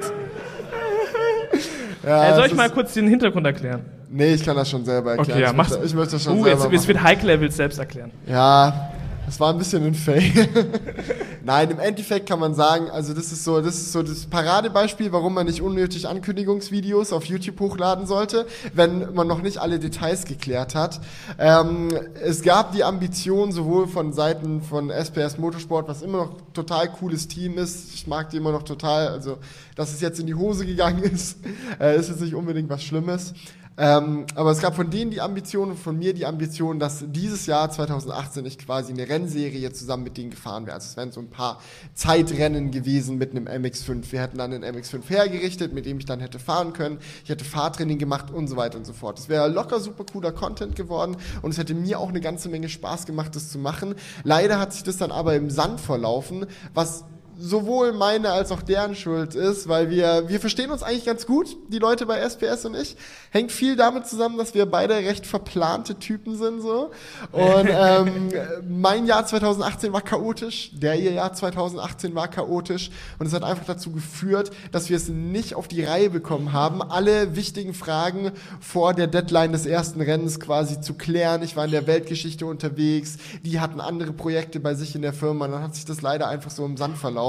Ja, 2.04 2.28
äh, 2.30 2.34
soll 2.34 2.44
es 2.46 2.50
ich 2.52 2.56
mal 2.56 2.66
ist- 2.66 2.74
kurz 2.74 2.94
den 2.94 3.08
Hintergrund 3.08 3.46
erklären? 3.46 3.84
Nee, 4.10 4.34
ich 4.34 4.44
kann 4.44 4.56
das 4.56 4.70
schon 4.70 4.84
selber 4.84 5.10
erklären. 5.16 5.30
Okay, 5.30 5.42
ja, 5.42 5.50
ich, 5.50 5.56
mach's. 5.56 5.70
möchte, 5.70 5.86
ich 5.86 5.94
möchte 5.94 6.12
das 6.12 6.24
schon 6.24 6.32
Uh, 6.38 6.44
selber 6.44 6.50
jetzt, 6.62 6.72
jetzt 6.72 6.80
machen. 6.82 6.88
wird 6.88 7.02
Heike, 7.02 7.30
er 7.30 7.40
will 7.40 7.48
es 7.48 7.56
selbst 7.56 7.78
erklären. 7.78 8.10
Ja, 8.26 8.90
das 9.28 9.38
war 9.40 9.52
ein 9.52 9.58
bisschen 9.58 9.84
ein 9.84 9.92
Fail. 9.92 10.48
Nein, 11.44 11.70
im 11.70 11.78
Endeffekt 11.78 12.26
kann 12.26 12.40
man 12.40 12.54
sagen, 12.54 12.88
also 12.88 13.12
das 13.12 13.30
ist 13.30 13.44
so, 13.44 13.60
das 13.60 13.74
ist 13.74 13.92
so 13.92 14.02
das 14.02 14.24
Paradebeispiel, 14.24 15.12
warum 15.12 15.34
man 15.34 15.44
nicht 15.44 15.60
unnötig 15.60 16.08
Ankündigungsvideos 16.08 17.12
auf 17.12 17.26
YouTube 17.26 17.60
hochladen 17.60 18.06
sollte, 18.06 18.46
wenn 18.72 19.12
man 19.12 19.26
noch 19.26 19.42
nicht 19.42 19.58
alle 19.58 19.78
Details 19.78 20.24
geklärt 20.24 20.74
hat. 20.74 21.02
Ähm, 21.38 21.90
es 22.24 22.40
gab 22.40 22.72
die 22.72 22.84
Ambition 22.84 23.52
sowohl 23.52 23.86
von 23.86 24.14
Seiten 24.14 24.62
von 24.62 24.88
SPS 24.88 25.36
Motorsport, 25.36 25.88
was 25.88 26.00
immer 26.00 26.24
noch 26.24 26.30
total 26.54 26.90
cooles 26.90 27.28
Team 27.28 27.58
ist. 27.58 27.92
Ich 27.92 28.06
mag 28.06 28.30
die 28.30 28.38
immer 28.38 28.52
noch 28.52 28.62
total. 28.62 29.08
Also, 29.08 29.36
dass 29.76 29.92
es 29.92 30.00
jetzt 30.00 30.18
in 30.20 30.26
die 30.26 30.36
Hose 30.36 30.64
gegangen 30.64 31.02
ist, 31.02 31.36
äh, 31.78 31.98
ist 31.98 32.08
jetzt 32.08 32.22
nicht 32.22 32.34
unbedingt 32.34 32.70
was 32.70 32.82
Schlimmes. 32.82 33.34
Ähm, 33.80 34.26
aber 34.34 34.50
es 34.50 34.60
gab 34.60 34.74
von 34.74 34.90
denen 34.90 35.12
die 35.12 35.20
Ambition 35.20 35.70
und 35.70 35.78
von 35.78 35.96
mir 35.96 36.12
die 36.12 36.26
Ambition, 36.26 36.80
dass 36.80 37.04
dieses 37.06 37.46
Jahr 37.46 37.70
2018 37.70 38.44
ich 38.44 38.58
quasi 38.58 38.92
eine 38.92 39.08
Rennserie 39.08 39.72
zusammen 39.72 40.02
mit 40.02 40.16
denen 40.16 40.30
gefahren 40.30 40.66
wäre. 40.66 40.74
Also 40.74 40.86
es 40.86 40.96
wären 40.96 41.12
so 41.12 41.20
ein 41.20 41.30
paar 41.30 41.60
Zeitrennen 41.94 42.72
gewesen 42.72 43.18
mit 43.18 43.30
einem 43.30 43.46
MX5. 43.46 44.10
Wir 44.10 44.20
hätten 44.20 44.36
dann 44.36 44.52
einen 44.52 44.64
MX5 44.64 45.08
hergerichtet, 45.08 45.72
mit 45.72 45.86
dem 45.86 45.98
ich 46.00 46.06
dann 46.06 46.18
hätte 46.18 46.40
fahren 46.40 46.72
können. 46.72 46.98
Ich 47.22 47.30
hätte 47.30 47.44
Fahrtraining 47.44 47.98
gemacht 47.98 48.32
und 48.32 48.48
so 48.48 48.56
weiter 48.56 48.78
und 48.78 48.84
so 48.84 48.92
fort. 48.92 49.20
Es 49.20 49.28
wäre 49.28 49.48
locker 49.48 49.78
super 49.78 50.04
cooler 50.10 50.32
Content 50.32 50.74
geworden 50.74 51.16
und 51.42 51.52
es 51.52 51.58
hätte 51.58 51.74
mir 51.74 52.00
auch 52.00 52.08
eine 52.08 52.20
ganze 52.20 52.48
Menge 52.48 52.68
Spaß 52.68 53.06
gemacht, 53.06 53.36
das 53.36 53.48
zu 53.48 53.60
machen. 53.60 53.94
Leider 54.24 54.58
hat 54.58 54.72
sich 54.72 54.82
das 54.82 54.96
dann 54.96 55.12
aber 55.12 55.36
im 55.36 55.50
Sand 55.50 55.80
verlaufen, 55.80 56.46
was 56.74 57.04
sowohl 57.38 57.92
meine 57.92 58.30
als 58.30 58.50
auch 58.50 58.62
deren 58.62 58.96
Schuld 58.96 59.34
ist, 59.36 59.68
weil 59.68 59.90
wir, 59.90 60.28
wir 60.28 60.40
verstehen 60.40 60.70
uns 60.70 60.82
eigentlich 60.82 61.04
ganz 61.04 61.24
gut, 61.24 61.56
die 61.68 61.78
Leute 61.78 62.04
bei 62.04 62.18
SPS 62.18 62.64
und 62.64 62.74
ich. 62.74 62.96
Hängt 63.30 63.52
viel 63.52 63.76
damit 63.76 64.06
zusammen, 64.06 64.38
dass 64.38 64.54
wir 64.54 64.66
beide 64.66 64.94
recht 64.94 65.26
verplante 65.26 65.98
Typen 65.98 66.36
sind, 66.36 66.60
so. 66.60 66.90
Und 67.30 67.68
ähm, 67.70 68.30
mein 68.68 69.06
Jahr 69.06 69.24
2018 69.24 69.92
war 69.92 70.00
chaotisch, 70.00 70.72
der 70.74 70.98
ihr 70.98 71.12
Jahr 71.12 71.32
2018 71.32 72.14
war 72.14 72.26
chaotisch 72.26 72.90
und 73.18 73.26
es 73.26 73.32
hat 73.32 73.44
einfach 73.44 73.66
dazu 73.66 73.92
geführt, 73.92 74.50
dass 74.72 74.90
wir 74.90 74.96
es 74.96 75.08
nicht 75.08 75.54
auf 75.54 75.68
die 75.68 75.84
Reihe 75.84 76.10
bekommen 76.10 76.52
haben, 76.52 76.82
alle 76.82 77.36
wichtigen 77.36 77.74
Fragen 77.74 78.32
vor 78.60 78.94
der 78.94 79.06
Deadline 79.06 79.52
des 79.52 79.64
ersten 79.64 80.00
Rennens 80.00 80.40
quasi 80.40 80.80
zu 80.80 80.94
klären. 80.94 81.42
Ich 81.42 81.56
war 81.56 81.66
in 81.66 81.70
der 81.70 81.86
Weltgeschichte 81.86 82.46
unterwegs, 82.46 83.18
die 83.44 83.60
hatten 83.60 83.80
andere 83.80 84.12
Projekte 84.12 84.58
bei 84.58 84.74
sich 84.74 84.96
in 84.96 85.02
der 85.02 85.12
Firma, 85.12 85.44
und 85.44 85.52
dann 85.52 85.62
hat 85.62 85.76
sich 85.76 85.84
das 85.84 86.02
leider 86.02 86.26
einfach 86.26 86.50
so 86.50 86.64
im 86.64 86.76
Sand 86.76 86.98
verlaufen. 86.98 87.27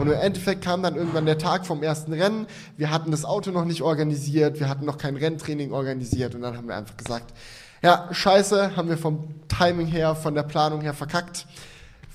Und 0.00 0.06
im 0.06 0.12
Endeffekt 0.12 0.62
kam 0.62 0.82
dann 0.82 0.96
irgendwann 0.96 1.26
der 1.26 1.38
Tag 1.38 1.66
vom 1.66 1.82
ersten 1.82 2.12
Rennen. 2.12 2.46
Wir 2.76 2.90
hatten 2.90 3.10
das 3.10 3.24
Auto 3.24 3.50
noch 3.50 3.64
nicht 3.64 3.82
organisiert, 3.82 4.60
wir 4.60 4.68
hatten 4.68 4.84
noch 4.84 4.98
kein 4.98 5.16
Renntraining 5.16 5.72
organisiert 5.72 6.34
und 6.34 6.42
dann 6.42 6.56
haben 6.56 6.68
wir 6.68 6.76
einfach 6.76 6.96
gesagt, 6.96 7.32
ja, 7.82 8.08
scheiße, 8.10 8.76
haben 8.76 8.88
wir 8.88 8.98
vom 8.98 9.34
Timing 9.48 9.86
her, 9.86 10.14
von 10.14 10.34
der 10.34 10.42
Planung 10.42 10.80
her 10.80 10.94
verkackt. 10.94 11.46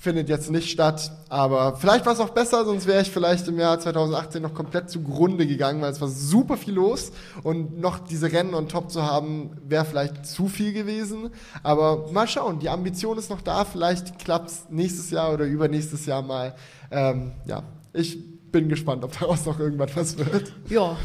Findet 0.02 0.28
jetzt 0.28 0.50
nicht 0.50 0.68
statt, 0.68 1.12
aber 1.28 1.76
vielleicht 1.76 2.04
war 2.06 2.12
es 2.12 2.18
auch 2.18 2.30
besser, 2.30 2.64
sonst 2.64 2.88
wäre 2.88 3.02
ich 3.02 3.10
vielleicht 3.12 3.46
im 3.46 3.56
Jahr 3.56 3.78
2018 3.78 4.42
noch 4.42 4.52
komplett 4.52 4.90
zugrunde 4.90 5.46
gegangen, 5.46 5.80
weil 5.80 5.92
es 5.92 6.00
war 6.00 6.08
super 6.08 6.56
viel 6.56 6.74
los 6.74 7.12
und 7.44 7.78
noch 7.78 8.00
diese 8.00 8.32
Rennen 8.32 8.52
on 8.54 8.66
top 8.66 8.90
zu 8.90 9.04
haben, 9.04 9.50
wäre 9.64 9.84
vielleicht 9.84 10.26
zu 10.26 10.48
viel 10.48 10.72
gewesen. 10.72 11.30
Aber 11.62 12.10
mal 12.10 12.26
schauen, 12.26 12.58
die 12.58 12.68
Ambition 12.68 13.16
ist 13.16 13.30
noch 13.30 13.42
da, 13.42 13.64
vielleicht 13.64 14.18
klappt 14.18 14.50
es 14.50 14.66
nächstes 14.70 15.12
Jahr 15.12 15.32
oder 15.32 15.44
übernächstes 15.44 16.04
Jahr 16.04 16.22
mal. 16.22 16.56
Ähm, 16.90 17.30
ja, 17.46 17.62
ich 17.92 18.18
bin 18.50 18.68
gespannt, 18.68 19.04
ob 19.04 19.16
daraus 19.16 19.46
noch 19.46 19.60
irgendwas 19.60 19.94
was 19.94 20.18
wird. 20.18 20.52
Ja, 20.68 20.96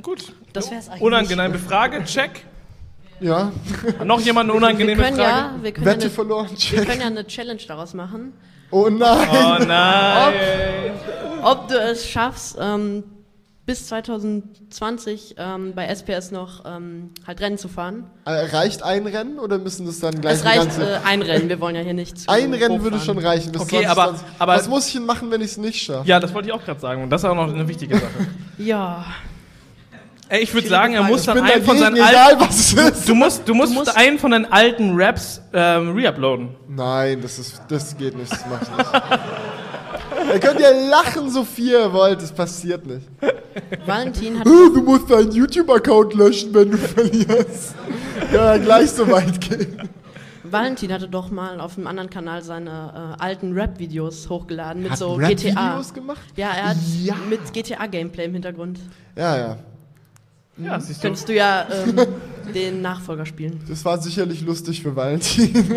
Gut. 0.00 0.32
das 0.52 0.70
wäre 0.70 0.78
es 0.78 0.88
eigentlich. 0.88 1.02
Unangenehme 1.02 1.58
Frage, 1.58 2.04
check. 2.04 2.46
Ja, 3.20 3.52
Noch 4.04 4.20
jemand 4.20 4.50
eine 4.50 4.52
Wir 4.54 4.56
unangenehme 4.66 5.02
können 5.02 5.16
Frage? 5.16 5.28
ja, 5.30 5.54
wir 5.62 5.72
können, 5.72 5.86
Wette 5.86 5.98
ja 5.98 6.04
eine, 6.06 6.10
verloren, 6.10 6.48
wir 6.50 6.56
check. 6.56 6.86
können 6.88 7.00
ja 7.00 7.06
eine 7.06 7.26
Challenge 7.26 7.60
daraus 7.68 7.94
machen. 7.94 8.32
Oh 8.70 8.88
nein! 8.88 9.28
Oh 9.30 9.64
nein. 9.64 10.34
Ob 11.42 11.68
du 11.68 11.74
es 11.78 12.06
schaffst, 12.08 12.56
ähm, 12.60 13.02
bis 13.66 13.86
2020 13.88 15.34
ähm, 15.38 15.74
bei 15.74 15.86
SPS 15.86 16.30
noch 16.30 16.64
ähm, 16.64 17.10
halt 17.26 17.40
Rennen 17.40 17.58
zu 17.58 17.68
fahren. 17.68 18.10
Äh, 18.24 18.30
reicht 18.56 18.82
ein 18.82 19.06
Rennen 19.06 19.38
oder 19.38 19.58
müssen 19.58 19.86
das 19.86 20.00
dann 20.00 20.20
gleich 20.20 20.34
Es 20.38 20.44
reicht 20.44 20.58
ganze... 20.58 20.82
äh, 20.94 20.98
ein 21.04 21.22
Rennen, 21.22 21.48
wir 21.48 21.60
wollen 21.60 21.76
ja 21.76 21.82
hier 21.82 21.94
nicht 21.94 22.18
zu 22.18 22.28
ein 22.28 22.52
Rennen 22.52 22.62
hochfahren. 22.62 22.82
würde 22.82 23.00
schon 23.00 23.18
reichen. 23.18 23.52
Bis 23.52 23.62
Okay, 23.62 23.82
20, 23.84 23.88
aber- 23.90 24.04
20. 24.08 24.26
aber- 24.38 24.54
Was 24.54 24.68
muss 24.68 24.86
ich 24.88 24.92
denn 24.94 25.06
machen, 25.06 25.30
wenn 25.30 25.40
ich 25.40 25.52
es 25.52 25.56
nicht 25.58 25.82
schaffe? 25.82 26.08
Ja, 26.08 26.18
das 26.20 26.32
wollte 26.34 26.48
ich 26.48 26.54
auch 26.54 26.64
gerade 26.64 26.80
sagen. 26.80 27.02
Und 27.02 27.10
das 27.10 27.22
ist 27.22 27.28
auch 27.28 27.34
noch 27.34 27.52
eine 27.52 27.68
wichtige 27.68 27.96
Sache. 27.96 28.10
Ja, 28.58 29.04
Ey, 30.32 30.42
ich 30.44 30.54
würde 30.54 30.68
sagen, 30.68 30.94
er 30.94 31.02
muss 31.02 31.24
dann 31.24 31.38
einen 31.40 31.64
von 31.64 31.76
seinen 31.76 31.96
egal 31.96 32.14
alten... 32.14 32.40
was 32.42 32.56
es 32.56 32.72
ist. 32.72 33.08
Du 33.08 33.16
musst, 33.16 33.48
du 33.48 33.52
musst, 33.52 33.72
Du 33.74 33.78
musst- 33.80 33.96
einen 33.96 34.16
von 34.16 34.30
deinen 34.30 34.44
alten 34.46 34.92
Raps 34.94 35.42
ähm, 35.52 35.90
reuploaden. 35.90 36.50
Nein, 36.68 37.20
das, 37.20 37.38
ist, 37.40 37.60
das 37.68 37.96
geht 37.96 38.16
nicht, 38.16 38.30
das 38.30 38.44
mach 38.48 38.62
ich 38.62 38.68
nicht. 38.76 40.34
Ihr 40.34 40.38
könnt 40.38 40.60
ja 40.60 40.70
lachen, 40.88 41.28
so 41.30 41.42
viel 41.42 41.72
ihr 41.72 41.92
wollt, 41.92 42.22
das 42.22 42.30
passiert 42.30 42.86
nicht. 42.86 43.08
Valentin 43.84 44.38
hat 44.38 44.46
du 44.46 44.80
musst 44.82 45.10
deinen 45.10 45.32
YouTube-Account 45.32 46.14
löschen, 46.14 46.54
wenn 46.54 46.70
du 46.70 46.76
verlierst. 46.78 47.74
Ja, 48.32 48.56
gleich 48.58 48.90
so 48.92 49.10
weit 49.10 49.40
gehen. 49.40 49.88
Valentin 50.44 50.92
hatte 50.92 51.08
doch 51.08 51.30
mal 51.32 51.60
auf 51.60 51.76
einem 51.76 51.86
anderen 51.88 52.08
Kanal 52.10 52.42
seine 52.42 53.16
äh, 53.18 53.22
alten 53.22 53.52
Rap-Videos 53.52 54.28
hochgeladen 54.28 54.82
mit 54.82 54.92
Hat 54.92 54.98
so 54.98 55.14
Rap-Videos 55.14 55.88
GTA. 55.88 55.94
gemacht? 55.94 56.20
Ja, 56.36 56.50
er 56.56 56.68
hat 56.70 56.76
Ja. 57.02 57.14
mit 57.28 57.52
GTA-Gameplay 57.52 58.26
im 58.26 58.32
Hintergrund. 58.34 58.78
Ja, 59.16 59.36
ja. 59.36 59.56
Ja, 60.64 60.80
siehst 60.80 61.00
du. 61.00 61.02
Könntest 61.02 61.28
du 61.28 61.34
ja 61.34 61.66
ähm, 61.70 62.06
den 62.54 62.82
Nachfolger 62.82 63.26
spielen. 63.26 63.60
Das 63.68 63.84
war 63.84 64.00
sicherlich 64.00 64.42
lustig 64.42 64.82
für 64.82 64.94
Valentin. 64.94 65.52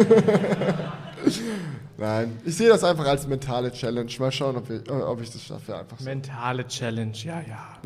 Nein, 1.97 2.37
ich 2.43 2.55
sehe 2.55 2.69
das 2.69 2.83
einfach 2.83 3.05
als 3.05 3.27
mentale 3.27 3.71
Challenge. 3.71 4.11
Mal 4.19 4.31
schauen, 4.31 4.57
ob, 4.57 4.67
wir, 4.67 4.85
äh, 4.87 4.91
ob 5.03 5.21
ich 5.21 5.31
das 5.31 5.43
schaffe. 5.43 5.77
Einfach 5.77 5.99
so. 5.99 6.05
Mentale 6.05 6.67
Challenge, 6.67 7.13
ja, 7.23 7.41
ja. 7.41 7.77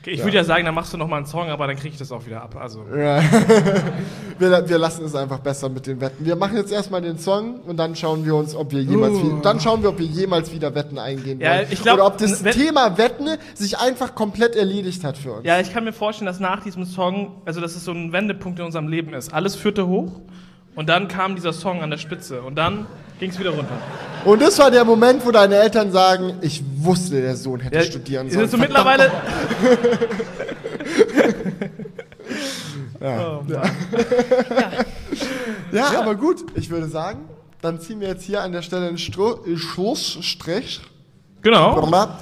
Okay, 0.00 0.10
ich 0.12 0.22
würde 0.24 0.36
ja 0.36 0.44
sagen, 0.44 0.64
dann 0.64 0.74
machst 0.74 0.92
du 0.92 0.96
noch 0.96 1.06
mal 1.08 1.18
einen 1.18 1.26
Song, 1.26 1.48
aber 1.48 1.66
dann 1.66 1.76
kriege 1.76 1.90
ich 1.90 1.98
das 1.98 2.10
auch 2.12 2.24
wieder 2.26 2.42
ab. 2.42 2.56
Also, 2.58 2.84
Ja. 2.96 3.22
wir, 4.38 4.68
wir 4.68 4.78
lassen 4.78 5.04
es 5.04 5.14
einfach 5.14 5.38
besser 5.38 5.68
mit 5.68 5.86
den 5.86 6.00
Wetten. 6.00 6.24
Wir 6.24 6.36
machen 6.36 6.56
jetzt 6.56 6.72
erstmal 6.72 7.02
den 7.02 7.18
Song 7.18 7.60
und 7.60 7.76
dann 7.76 7.94
schauen 7.96 8.24
wir 8.24 8.34
uns, 8.34 8.54
ob 8.54 8.72
wir 8.72 8.82
jemals, 8.82 9.14
wie- 9.14 9.42
dann 9.42 9.60
schauen 9.60 9.82
wir, 9.82 9.90
ob 9.90 9.98
wir 9.98 10.06
jemals 10.06 10.52
wieder 10.52 10.74
Wetten 10.74 10.98
eingehen 10.98 11.40
Ja, 11.40 11.56
wollen. 11.58 11.66
ich 11.70 11.82
glaub, 11.82 11.94
Oder 11.96 12.06
ob 12.06 12.18
das 12.18 12.42
Wett- 12.44 12.54
Thema 12.54 12.98
Wetten 12.98 13.28
sich 13.54 13.78
einfach 13.78 14.14
komplett 14.14 14.56
erledigt 14.56 15.04
hat 15.04 15.18
für 15.18 15.32
uns. 15.32 15.46
ja, 15.46 15.60
ich 15.60 15.72
kann 15.72 15.84
mir 15.84 15.92
vorstellen, 15.92 16.26
dass 16.26 16.40
nach 16.40 16.62
diesem 16.62 16.84
Song, 16.84 17.42
also 17.44 17.60
dass 17.60 17.76
es 17.76 17.84
so 17.84 17.92
ein 17.92 18.12
Wendepunkt 18.12 18.58
in 18.58 18.64
unserem 18.64 18.88
Leben 18.88 19.14
ist. 19.14 19.32
Alles 19.32 19.54
führte 19.56 19.86
hoch 19.86 20.12
und 20.74 20.88
dann 20.88 21.08
kam 21.08 21.34
dieser 21.34 21.52
Song 21.52 21.82
an 21.82 21.90
der 21.90 21.98
Spitze 21.98 22.42
und 22.42 22.56
dann 22.56 22.86
ging 23.18 23.30
es 23.30 23.38
wieder 23.38 23.50
runter. 23.50 23.76
Und 24.24 24.42
das 24.42 24.58
war 24.58 24.70
der 24.70 24.84
Moment, 24.84 25.24
wo 25.24 25.30
deine 25.30 25.56
Eltern 25.56 25.92
sagen, 25.92 26.34
ich 26.40 26.62
wusste, 26.76 27.20
der 27.20 27.36
Sohn 27.36 27.60
hätte 27.60 27.76
Ja, 27.76 27.82
studieren 27.82 28.26
ist 28.26 28.34
sollen. 28.34 28.48
so 28.48 28.56
mittlerweile. 28.56 29.10
Ja. 33.00 33.38
Oh, 33.38 33.42
Mann. 33.48 33.70
Ja, 35.72 36.00
aber 36.00 36.16
gut, 36.16 36.44
ich 36.56 36.68
würde 36.70 36.88
sagen, 36.88 37.28
dann 37.60 37.80
ziehen 37.80 38.00
wir 38.00 38.08
jetzt 38.08 38.24
hier 38.24 38.42
an 38.42 38.50
der 38.52 38.62
Stelle 38.62 38.88
einen 38.88 38.98
Stro 38.98 39.38
Schlussstrich. 39.56 40.80
Genau. 41.42 41.80
Brrrr. 41.80 42.18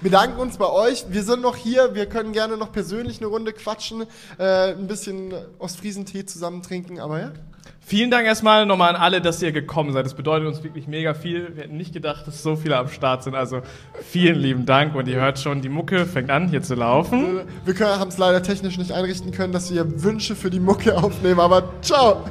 Bedanken 0.00 0.40
uns 0.40 0.56
bei 0.56 0.68
euch. 0.68 1.04
Wir 1.10 1.22
sind 1.22 1.42
noch 1.42 1.56
hier. 1.56 1.94
Wir 1.94 2.06
können 2.06 2.32
gerne 2.32 2.56
noch 2.56 2.72
persönlich 2.72 3.18
eine 3.18 3.28
Runde 3.28 3.52
quatschen, 3.52 4.04
äh, 4.38 4.72
ein 4.72 4.86
bisschen 4.88 5.32
Ostfriesentee 5.58 6.26
zusammen 6.26 6.62
trinken. 6.62 6.98
Aber 7.00 7.20
ja, 7.20 7.32
Vielen 7.80 8.10
Dank 8.10 8.26
erstmal 8.26 8.66
nochmal 8.66 8.94
an 8.94 9.00
alle, 9.00 9.20
dass 9.20 9.40
ihr 9.42 9.52
gekommen 9.52 9.92
seid. 9.92 10.04
Das 10.04 10.14
bedeutet 10.14 10.48
uns 10.48 10.64
wirklich 10.64 10.88
mega 10.88 11.14
viel. 11.14 11.54
Wir 11.54 11.64
hätten 11.64 11.76
nicht 11.76 11.92
gedacht, 11.92 12.26
dass 12.26 12.42
so 12.42 12.56
viele 12.56 12.76
am 12.76 12.88
Start 12.88 13.22
sind. 13.22 13.36
Also 13.36 13.62
vielen 14.10 14.40
lieben 14.40 14.66
Dank. 14.66 14.96
Und 14.96 15.06
ihr 15.06 15.20
hört 15.20 15.38
schon, 15.38 15.62
die 15.62 15.68
Mucke 15.68 16.04
fängt 16.04 16.30
an 16.30 16.48
hier 16.48 16.62
zu 16.62 16.74
laufen. 16.74 17.42
wir 17.64 17.78
haben 18.00 18.08
es 18.08 18.18
leider 18.18 18.42
technisch 18.42 18.76
nicht 18.76 18.90
einrichten 18.90 19.30
können, 19.30 19.52
dass 19.52 19.72
wir 19.72 20.02
Wünsche 20.02 20.34
für 20.34 20.50
die 20.50 20.60
Mucke 20.60 20.96
aufnehmen. 20.98 21.38
Aber 21.38 21.62
ciao. 21.80 22.24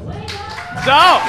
Ciao! 0.83 1.22